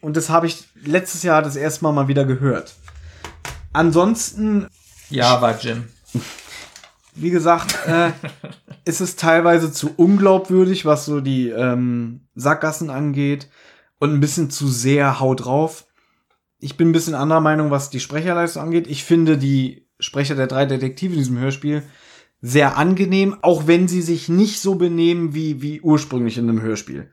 Und 0.00 0.16
das 0.16 0.28
habe 0.28 0.46
ich 0.46 0.64
letztes 0.74 1.22
Jahr 1.22 1.40
das 1.40 1.56
erste 1.56 1.84
Mal 1.84 1.92
mal 1.92 2.08
wieder 2.08 2.26
gehört. 2.26 2.74
Ansonsten 3.74 4.68
Ja, 5.10 5.42
war 5.42 5.58
Jim. 5.60 5.84
wie 7.14 7.30
gesagt, 7.30 7.76
äh, 7.86 8.12
ist 8.84 9.00
es 9.00 9.16
teilweise 9.16 9.72
zu 9.72 9.90
unglaubwürdig, 9.96 10.86
was 10.86 11.04
so 11.04 11.20
die 11.20 11.48
ähm, 11.50 12.22
Sackgassen 12.34 12.88
angeht 12.88 13.48
und 13.98 14.12
ein 14.14 14.20
bisschen 14.20 14.48
zu 14.50 14.68
sehr 14.68 15.20
haut 15.20 15.44
drauf. 15.44 15.86
Ich 16.58 16.76
bin 16.76 16.88
ein 16.88 16.92
bisschen 16.92 17.14
anderer 17.14 17.40
Meinung, 17.40 17.70
was 17.70 17.90
die 17.90 18.00
Sprecherleistung 18.00 18.62
angeht. 18.62 18.86
Ich 18.86 19.04
finde 19.04 19.36
die 19.36 19.86
Sprecher 19.98 20.34
der 20.34 20.46
drei 20.46 20.66
Detektive 20.66 21.12
in 21.12 21.18
diesem 21.18 21.38
Hörspiel 21.38 21.82
sehr 22.40 22.76
angenehm, 22.76 23.36
auch 23.42 23.66
wenn 23.66 23.88
sie 23.88 24.02
sich 24.02 24.28
nicht 24.28 24.60
so 24.60 24.74
benehmen 24.76 25.34
wie, 25.34 25.62
wie 25.62 25.80
ursprünglich 25.80 26.38
in 26.38 26.48
einem 26.48 26.62
Hörspiel. 26.62 27.10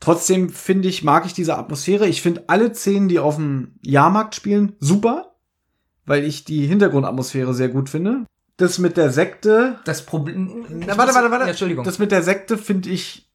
Trotzdem 0.00 0.50
finde 0.50 0.88
ich, 0.88 1.02
mag 1.02 1.24
ich 1.26 1.32
diese 1.32 1.56
Atmosphäre. 1.56 2.06
Ich 2.06 2.20
finde 2.22 2.44
alle 2.48 2.74
Szenen, 2.74 3.08
die 3.08 3.18
auf 3.18 3.36
dem 3.36 3.78
Jahrmarkt 3.82 4.34
spielen, 4.34 4.76
super, 4.78 5.35
weil 6.06 6.24
ich 6.24 6.44
die 6.44 6.66
Hintergrundatmosphäre 6.66 7.52
sehr 7.52 7.68
gut 7.68 7.90
finde. 7.90 8.24
Das 8.56 8.78
mit 8.78 8.96
der 8.96 9.10
Sekte, 9.10 9.80
Das 9.84 10.06
Problem. 10.06 10.64
na, 10.70 10.96
warte, 10.96 11.14
warte, 11.14 11.30
warte. 11.30 11.44
Ja, 11.44 11.50
Entschuldigung. 11.50 11.84
Das 11.84 11.98
mit 11.98 12.10
der 12.10 12.22
Sekte 12.22 12.56
finde 12.56 12.88
ich, 12.88 13.30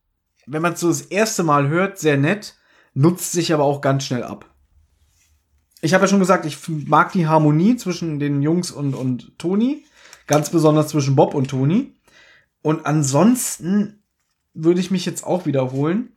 wenn 0.47 0.61
man 0.63 0.73
es 0.73 0.79
so 0.79 0.87
das 0.87 1.01
erste 1.01 1.43
Mal 1.43 1.67
hört, 1.67 1.99
sehr 1.99 2.17
nett, 2.17 2.55
nutzt 2.93 3.31
sich 3.31 3.53
aber 3.53 3.63
auch 3.63 3.81
ganz 3.81 4.05
schnell 4.05 4.23
ab. 4.23 4.49
Ich 5.81 5.93
habe 5.93 6.05
ja 6.05 6.07
schon 6.07 6.19
gesagt, 6.19 6.45
ich 6.45 6.57
mag 6.67 7.11
die 7.11 7.27
Harmonie 7.27 7.75
zwischen 7.75 8.19
den 8.19 8.41
Jungs 8.41 8.71
und, 8.71 8.95
und 8.95 9.37
Toni. 9.37 9.83
Ganz 10.27 10.49
besonders 10.49 10.89
zwischen 10.89 11.15
Bob 11.15 11.33
und 11.33 11.49
Toni. 11.49 11.93
Und 12.61 12.85
ansonsten 12.85 14.03
würde 14.53 14.79
ich 14.79 14.91
mich 14.91 15.05
jetzt 15.05 15.23
auch 15.23 15.45
wiederholen. 15.45 16.15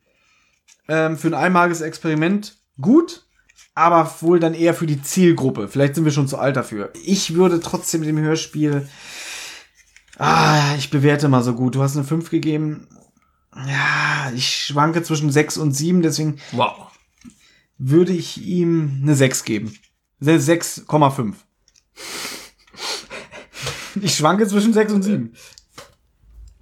Ähm, 0.89 1.16
für 1.16 1.28
ein 1.28 1.34
einmaliges 1.34 1.81
Experiment 1.81 2.57
gut, 2.81 3.23
aber 3.74 4.12
wohl 4.20 4.38
dann 4.40 4.54
eher 4.54 4.74
für 4.74 4.86
die 4.86 5.02
Zielgruppe. 5.02 5.68
Vielleicht 5.68 5.94
sind 5.94 6.04
wir 6.04 6.12
schon 6.12 6.28
zu 6.28 6.38
alt 6.38 6.56
dafür. 6.56 6.92
Ich 7.04 7.34
würde 7.34 7.60
trotzdem 7.60 8.02
dem 8.02 8.18
Hörspiel 8.18 8.88
Ah, 10.16 10.74
ich 10.78 10.90
bewerte 10.90 11.28
mal 11.28 11.42
so 11.42 11.54
gut. 11.54 11.74
Du 11.74 11.82
hast 11.82 11.96
eine 11.96 12.04
5 12.06 12.30
gegeben. 12.30 12.86
Ja, 13.66 14.30
ich 14.34 14.48
schwanke 14.66 15.02
zwischen 15.02 15.30
6 15.30 15.56
und 15.58 15.72
7, 15.72 16.02
deswegen 16.02 16.38
wow. 16.52 16.88
würde 17.78 18.12
ich 18.12 18.42
ihm 18.42 19.00
eine 19.02 19.14
6 19.16 19.44
geben. 19.44 19.76
Se- 20.20 20.36
6,5. 20.36 21.34
Ich 24.00 24.16
schwanke 24.16 24.46
zwischen 24.46 24.72
6 24.72 24.92
und 24.92 25.02
7. 25.02 25.34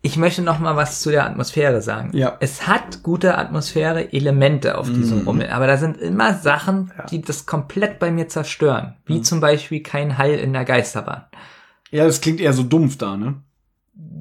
Ich 0.04 0.16
möchte 0.16 0.42
noch 0.42 0.58
mal 0.58 0.74
was 0.74 1.00
zu 1.00 1.10
der 1.10 1.24
Atmosphäre 1.24 1.80
sagen. 1.80 2.10
Ja. 2.12 2.36
Es 2.40 2.66
hat 2.66 3.04
gute 3.04 3.38
Atmosphäre-Elemente 3.38 4.76
auf 4.76 4.88
diesem 4.88 5.20
Rummel, 5.26 5.48
aber 5.50 5.68
da 5.68 5.76
sind 5.76 5.96
immer 5.96 6.34
Sachen, 6.34 6.92
die 7.10 7.22
das 7.22 7.46
komplett 7.46 8.00
bei 8.00 8.10
mir 8.10 8.28
zerstören. 8.28 8.96
Wie 9.06 9.22
zum 9.22 9.40
Beispiel 9.40 9.80
kein 9.80 10.18
Hall 10.18 10.32
in 10.32 10.52
der 10.52 10.64
Geisterbahn. 10.64 11.24
Ja, 11.92 12.04
das 12.04 12.20
klingt 12.20 12.40
eher 12.40 12.52
so 12.52 12.64
dumpf 12.64 12.98
da, 12.98 13.16
ne? 13.16 13.42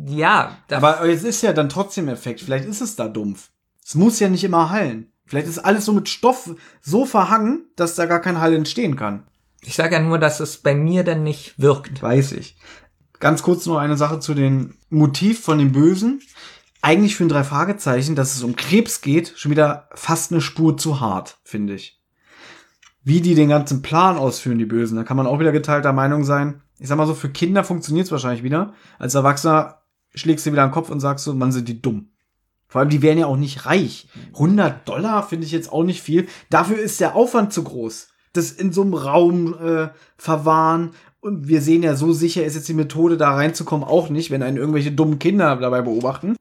Ja, 0.05 0.57
Aber 0.69 1.03
es 1.07 1.23
ist 1.23 1.41
ja 1.41 1.53
dann 1.53 1.69
trotzdem 1.69 2.09
Effekt. 2.09 2.41
Vielleicht 2.41 2.65
ist 2.65 2.81
es 2.81 2.95
da 2.95 3.07
dumpf. 3.07 3.49
Es 3.83 3.95
muss 3.95 4.19
ja 4.19 4.29
nicht 4.29 4.43
immer 4.43 4.69
hallen. 4.69 5.11
Vielleicht 5.25 5.47
ist 5.47 5.59
alles 5.59 5.85
so 5.85 5.93
mit 5.93 6.09
Stoff 6.09 6.53
so 6.81 7.05
verhangen, 7.05 7.65
dass 7.75 7.95
da 7.95 8.05
gar 8.05 8.19
kein 8.19 8.39
Hall 8.39 8.53
entstehen 8.53 8.95
kann. 8.97 9.23
ich 9.63 9.75
sage 9.75 9.95
ja 9.95 10.01
nur, 10.01 10.19
dass 10.19 10.39
es 10.41 10.57
bei 10.57 10.75
mir 10.75 11.03
dann 11.03 11.23
nicht 11.23 11.57
wirkt. 11.57 12.01
Weiß 12.01 12.33
ich. 12.33 12.57
Ganz 13.21 13.43
kurz 13.43 13.67
nur 13.67 13.79
eine 13.79 13.95
Sache 13.97 14.19
zu 14.19 14.33
dem 14.33 14.73
Motiv 14.89 15.39
von 15.41 15.59
dem 15.59 15.71
Bösen. 15.71 16.21
eigentlich 16.81 17.15
für 17.15 17.23
ein 17.23 17.29
drei 17.29 17.43
Fragezeichen, 17.43 18.15
dass 18.15 18.35
es 18.35 18.41
um 18.41 18.55
Krebs 18.55 19.01
geht, 19.01 19.33
schon 19.35 19.51
wieder 19.51 19.87
fast 19.93 20.31
eine 20.31 20.41
Spur 20.41 20.77
zu 20.77 20.99
hart, 20.99 21.37
finde 21.43 21.75
ich. 21.75 22.01
Wie 23.03 23.21
die 23.21 23.35
den 23.35 23.49
ganzen 23.49 23.83
Plan 23.83 24.17
ausführen, 24.17 24.57
die 24.57 24.65
Bösen, 24.65 24.95
da 24.95 25.03
kann 25.03 25.15
man 25.15 25.27
auch 25.27 25.39
wieder 25.39 25.51
geteilter 25.51 25.93
Meinung 25.93 26.23
sein. 26.23 26.63
Ich 26.79 26.87
sag 26.87 26.97
mal 26.97 27.05
so, 27.05 27.13
für 27.13 27.29
Kinder 27.29 27.63
funktioniert 27.63 28.07
es 28.07 28.11
wahrscheinlich 28.11 28.41
wieder. 28.41 28.73
Als 28.97 29.13
Erwachsener 29.13 29.83
schlägst 30.15 30.47
du 30.47 30.51
wieder 30.51 30.67
den 30.67 30.71
Kopf 30.71 30.89
und 30.89 30.99
sagst 30.99 31.23
so, 31.25 31.33
man 31.35 31.51
sind 31.51 31.67
die 31.67 31.79
dumm. 31.79 32.09
Vor 32.67 32.81
allem, 32.81 32.89
die 32.89 33.03
wären 33.03 33.19
ja 33.19 33.27
auch 33.27 33.37
nicht 33.37 33.67
reich. 33.67 34.07
100 34.33 34.89
Dollar 34.89 35.21
finde 35.21 35.45
ich 35.45 35.51
jetzt 35.51 35.71
auch 35.71 35.83
nicht 35.83 36.01
viel. 36.01 36.27
Dafür 36.49 36.79
ist 36.79 36.99
der 36.99 37.15
Aufwand 37.15 37.53
zu 37.53 37.63
groß. 37.63 38.07
Das 38.33 38.51
in 38.51 38.73
so 38.73 38.81
einem 38.81 38.95
Raum 38.95 39.53
äh, 39.53 39.89
verwahren. 40.17 40.91
Und 41.21 41.47
wir 41.47 41.61
sehen 41.61 41.83
ja, 41.83 41.95
so 41.95 42.11
sicher 42.13 42.43
ist 42.43 42.55
jetzt 42.55 42.67
die 42.67 42.73
Methode, 42.73 43.15
da 43.15 43.35
reinzukommen, 43.35 43.87
auch 43.87 44.09
nicht, 44.09 44.31
wenn 44.31 44.41
einen 44.41 44.57
irgendwelche 44.57 44.91
dummen 44.91 45.19
Kinder 45.19 45.55
dabei 45.55 45.81
beobachten. 45.83 46.35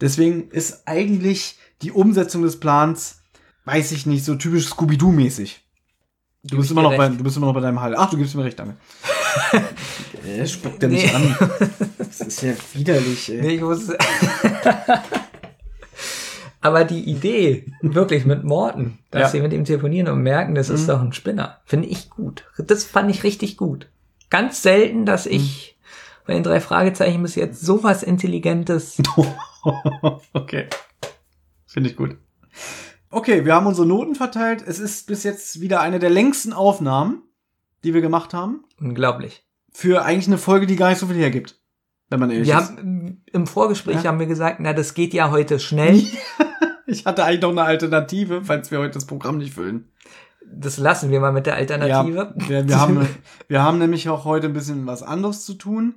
Deswegen 0.00 0.50
ist 0.50 0.82
eigentlich 0.86 1.56
die 1.82 1.92
Umsetzung 1.92 2.42
des 2.42 2.58
Plans, 2.58 3.20
weiß 3.66 3.92
ich 3.92 4.04
nicht, 4.04 4.24
so 4.24 4.34
typisch 4.34 4.66
Scooby-Doo-mäßig. 4.66 5.60
Du 6.42 6.56
bist, 6.58 6.70
immer 6.72 6.82
noch 6.82 6.96
bei, 6.96 7.08
du 7.08 7.22
bist 7.24 7.36
immer 7.36 7.46
noch 7.46 7.54
bei 7.54 7.60
deinem 7.60 7.80
Halt. 7.80 7.94
Ach, 7.96 8.10
du 8.10 8.16
gibst 8.16 8.34
mir 8.34 8.44
recht, 8.44 8.58
danke. 8.58 8.76
äh, 10.26 10.46
spuckt 10.48 10.82
er 10.82 10.88
mich 10.88 11.04
Nee. 11.04 11.12
an. 11.14 11.36
Das 11.98 12.20
ist 12.20 12.42
ja 12.42 12.52
widerlich, 12.74 13.30
ey. 13.32 13.40
Nee, 13.42 13.54
ich 13.56 13.60
muss. 13.60 13.88
Aber 16.60 16.84
die 16.84 17.00
Idee, 17.04 17.66
wirklich 17.80 18.24
mit 18.24 18.42
Morten, 18.44 18.98
dass 19.10 19.20
Ja. 19.22 19.28
sie 19.28 19.40
mit 19.40 19.52
ihm 19.52 19.64
telefonieren 19.64 20.08
und 20.08 20.22
merken, 20.22 20.54
das 20.56 20.68
ist 20.68 20.88
doch 20.88 21.00
ein 21.00 21.12
Spinner, 21.12 21.58
finde 21.64 21.88
ich 21.88 22.10
gut. 22.10 22.44
Das 22.58 22.84
fand 22.84 23.10
ich 23.10 23.22
richtig 23.24 23.56
gut. 23.56 23.88
Ganz 24.30 24.62
selten, 24.62 25.06
dass 25.06 25.26
ich 25.26 25.78
bei 26.26 26.34
den 26.34 26.42
drei 26.42 26.60
Fragezeichen 26.60 27.22
bis 27.22 27.34
jetzt 27.36 27.60
sowas 27.60 28.02
Intelligentes. 28.02 29.00
okay. 30.32 30.66
Finde 31.66 31.90
ich 31.90 31.96
gut. 31.96 32.16
Okay, 33.10 33.44
wir 33.44 33.54
haben 33.54 33.66
unsere 33.66 33.86
Noten 33.86 34.14
verteilt. 34.14 34.64
Es 34.66 34.78
ist 34.78 35.06
bis 35.06 35.22
jetzt 35.22 35.60
wieder 35.60 35.80
eine 35.80 35.98
der 35.98 36.10
längsten 36.10 36.52
Aufnahmen, 36.52 37.22
die 37.84 37.94
wir 37.94 38.00
gemacht 38.00 38.34
haben. 38.34 38.64
Unglaublich. 38.80 39.44
Für 39.72 40.04
eigentlich 40.04 40.26
eine 40.26 40.38
Folge, 40.38 40.66
die 40.66 40.76
gar 40.76 40.88
nicht 40.90 40.98
so 40.98 41.06
viel 41.06 41.16
hergibt. 41.16 41.60
Wenn 42.08 42.20
man 42.20 42.30
ehrlich 42.30 42.48
Wir 42.48 42.58
ist. 42.58 42.70
haben 42.70 43.22
im 43.32 43.46
Vorgespräch 43.46 43.96
Ja. 44.02 44.04
haben 44.04 44.18
wir 44.18 44.26
gesagt, 44.26 44.58
na, 44.60 44.72
das 44.72 44.94
geht 44.94 45.12
ja 45.14 45.30
heute 45.30 45.58
schnell. 45.60 46.02
Ich 46.88 47.04
hatte 47.04 47.24
eigentlich 47.24 47.40
noch 47.42 47.50
eine 47.50 47.64
Alternative, 47.64 48.44
falls 48.44 48.70
wir 48.70 48.78
heute 48.78 48.94
das 48.94 49.06
Programm 49.08 49.38
nicht 49.38 49.54
füllen. 49.54 49.90
Das 50.52 50.78
lassen 50.78 51.10
wir 51.10 51.20
mal 51.20 51.32
mit 51.32 51.46
der 51.46 51.56
Alternative. 51.56 52.34
Ja, 52.36 52.48
wir, 52.48 52.68
wir, 52.68 52.80
haben, 52.80 53.08
wir 53.48 53.62
haben 53.62 53.78
nämlich 53.78 54.08
auch 54.08 54.24
heute 54.24 54.46
ein 54.46 54.52
bisschen 54.52 54.86
was 54.86 55.02
anderes 55.02 55.44
zu 55.44 55.54
tun. 55.54 55.96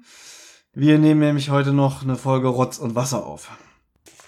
Wir 0.74 1.00
nehmen 1.00 1.20
nämlich 1.20 1.50
heute 1.50 1.74
noch 1.74 2.04
eine 2.04 2.16
Folge 2.16 2.48
Rotz 2.48 2.78
und 2.78 2.96
Wasser 2.96 3.26
auf. 3.26 3.50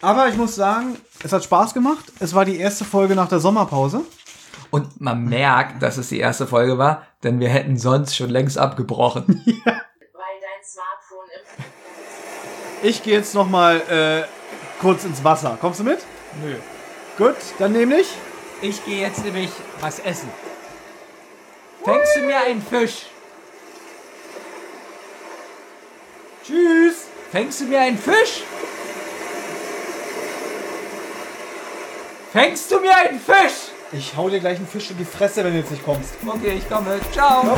Aber 0.01 0.27
ich 0.27 0.37
muss 0.37 0.55
sagen, 0.55 0.95
es 1.23 1.31
hat 1.31 1.43
Spaß 1.43 1.73
gemacht. 1.73 2.11
Es 2.19 2.33
war 2.33 2.45
die 2.45 2.57
erste 2.57 2.85
Folge 2.85 3.15
nach 3.15 3.29
der 3.29 3.39
Sommerpause. 3.39 4.01
Und 4.71 4.99
man 5.01 5.25
merkt, 5.25 5.83
dass 5.83 5.97
es 5.97 6.09
die 6.09 6.19
erste 6.19 6.47
Folge 6.47 6.77
war, 6.77 7.05
denn 7.23 7.39
wir 7.39 7.49
hätten 7.49 7.77
sonst 7.77 8.15
schon 8.15 8.29
längst 8.29 8.57
abgebrochen. 8.57 9.41
weil 9.45 9.53
dein 9.65 10.63
Smartphone 10.63 11.29
im 11.35 11.63
Ich 12.89 13.03
gehe 13.03 13.13
jetzt 13.13 13.35
noch 13.35 13.49
mal 13.49 13.77
äh, 13.77 14.23
kurz 14.79 15.03
ins 15.03 15.23
Wasser. 15.23 15.57
Kommst 15.59 15.81
du 15.81 15.83
mit? 15.83 15.99
Nö. 16.43 16.55
Gut, 17.17 17.35
dann 17.59 17.73
nämlich. 17.73 18.07
Ich 18.61 18.85
gehe 18.85 19.01
jetzt 19.01 19.25
nämlich 19.25 19.49
was 19.79 19.99
essen. 19.99 20.29
Fängst 21.83 22.15
du 22.15 22.21
mir 22.21 22.39
einen 22.41 22.61
Fisch? 22.61 23.07
Tschüss. 26.45 27.07
Fängst 27.31 27.61
du 27.61 27.65
mir 27.65 27.81
einen 27.81 27.97
Fisch? 27.97 28.43
Fängst 32.31 32.71
du 32.71 32.79
mir 32.79 32.95
einen 32.95 33.19
Fisch? 33.19 33.71
Ich 33.93 34.15
hau 34.15 34.29
dir 34.29 34.39
gleich 34.39 34.57
einen 34.57 34.67
Fisch 34.67 34.91
in 34.91 34.97
die 34.97 35.05
Fresse, 35.05 35.43
wenn 35.43 35.53
du 35.53 35.59
jetzt 35.59 35.71
nicht 35.71 35.83
kommst. 35.83 36.13
Okay, 36.25 36.59
ich 36.59 36.69
komme. 36.69 36.99
Ciao. 37.11 37.57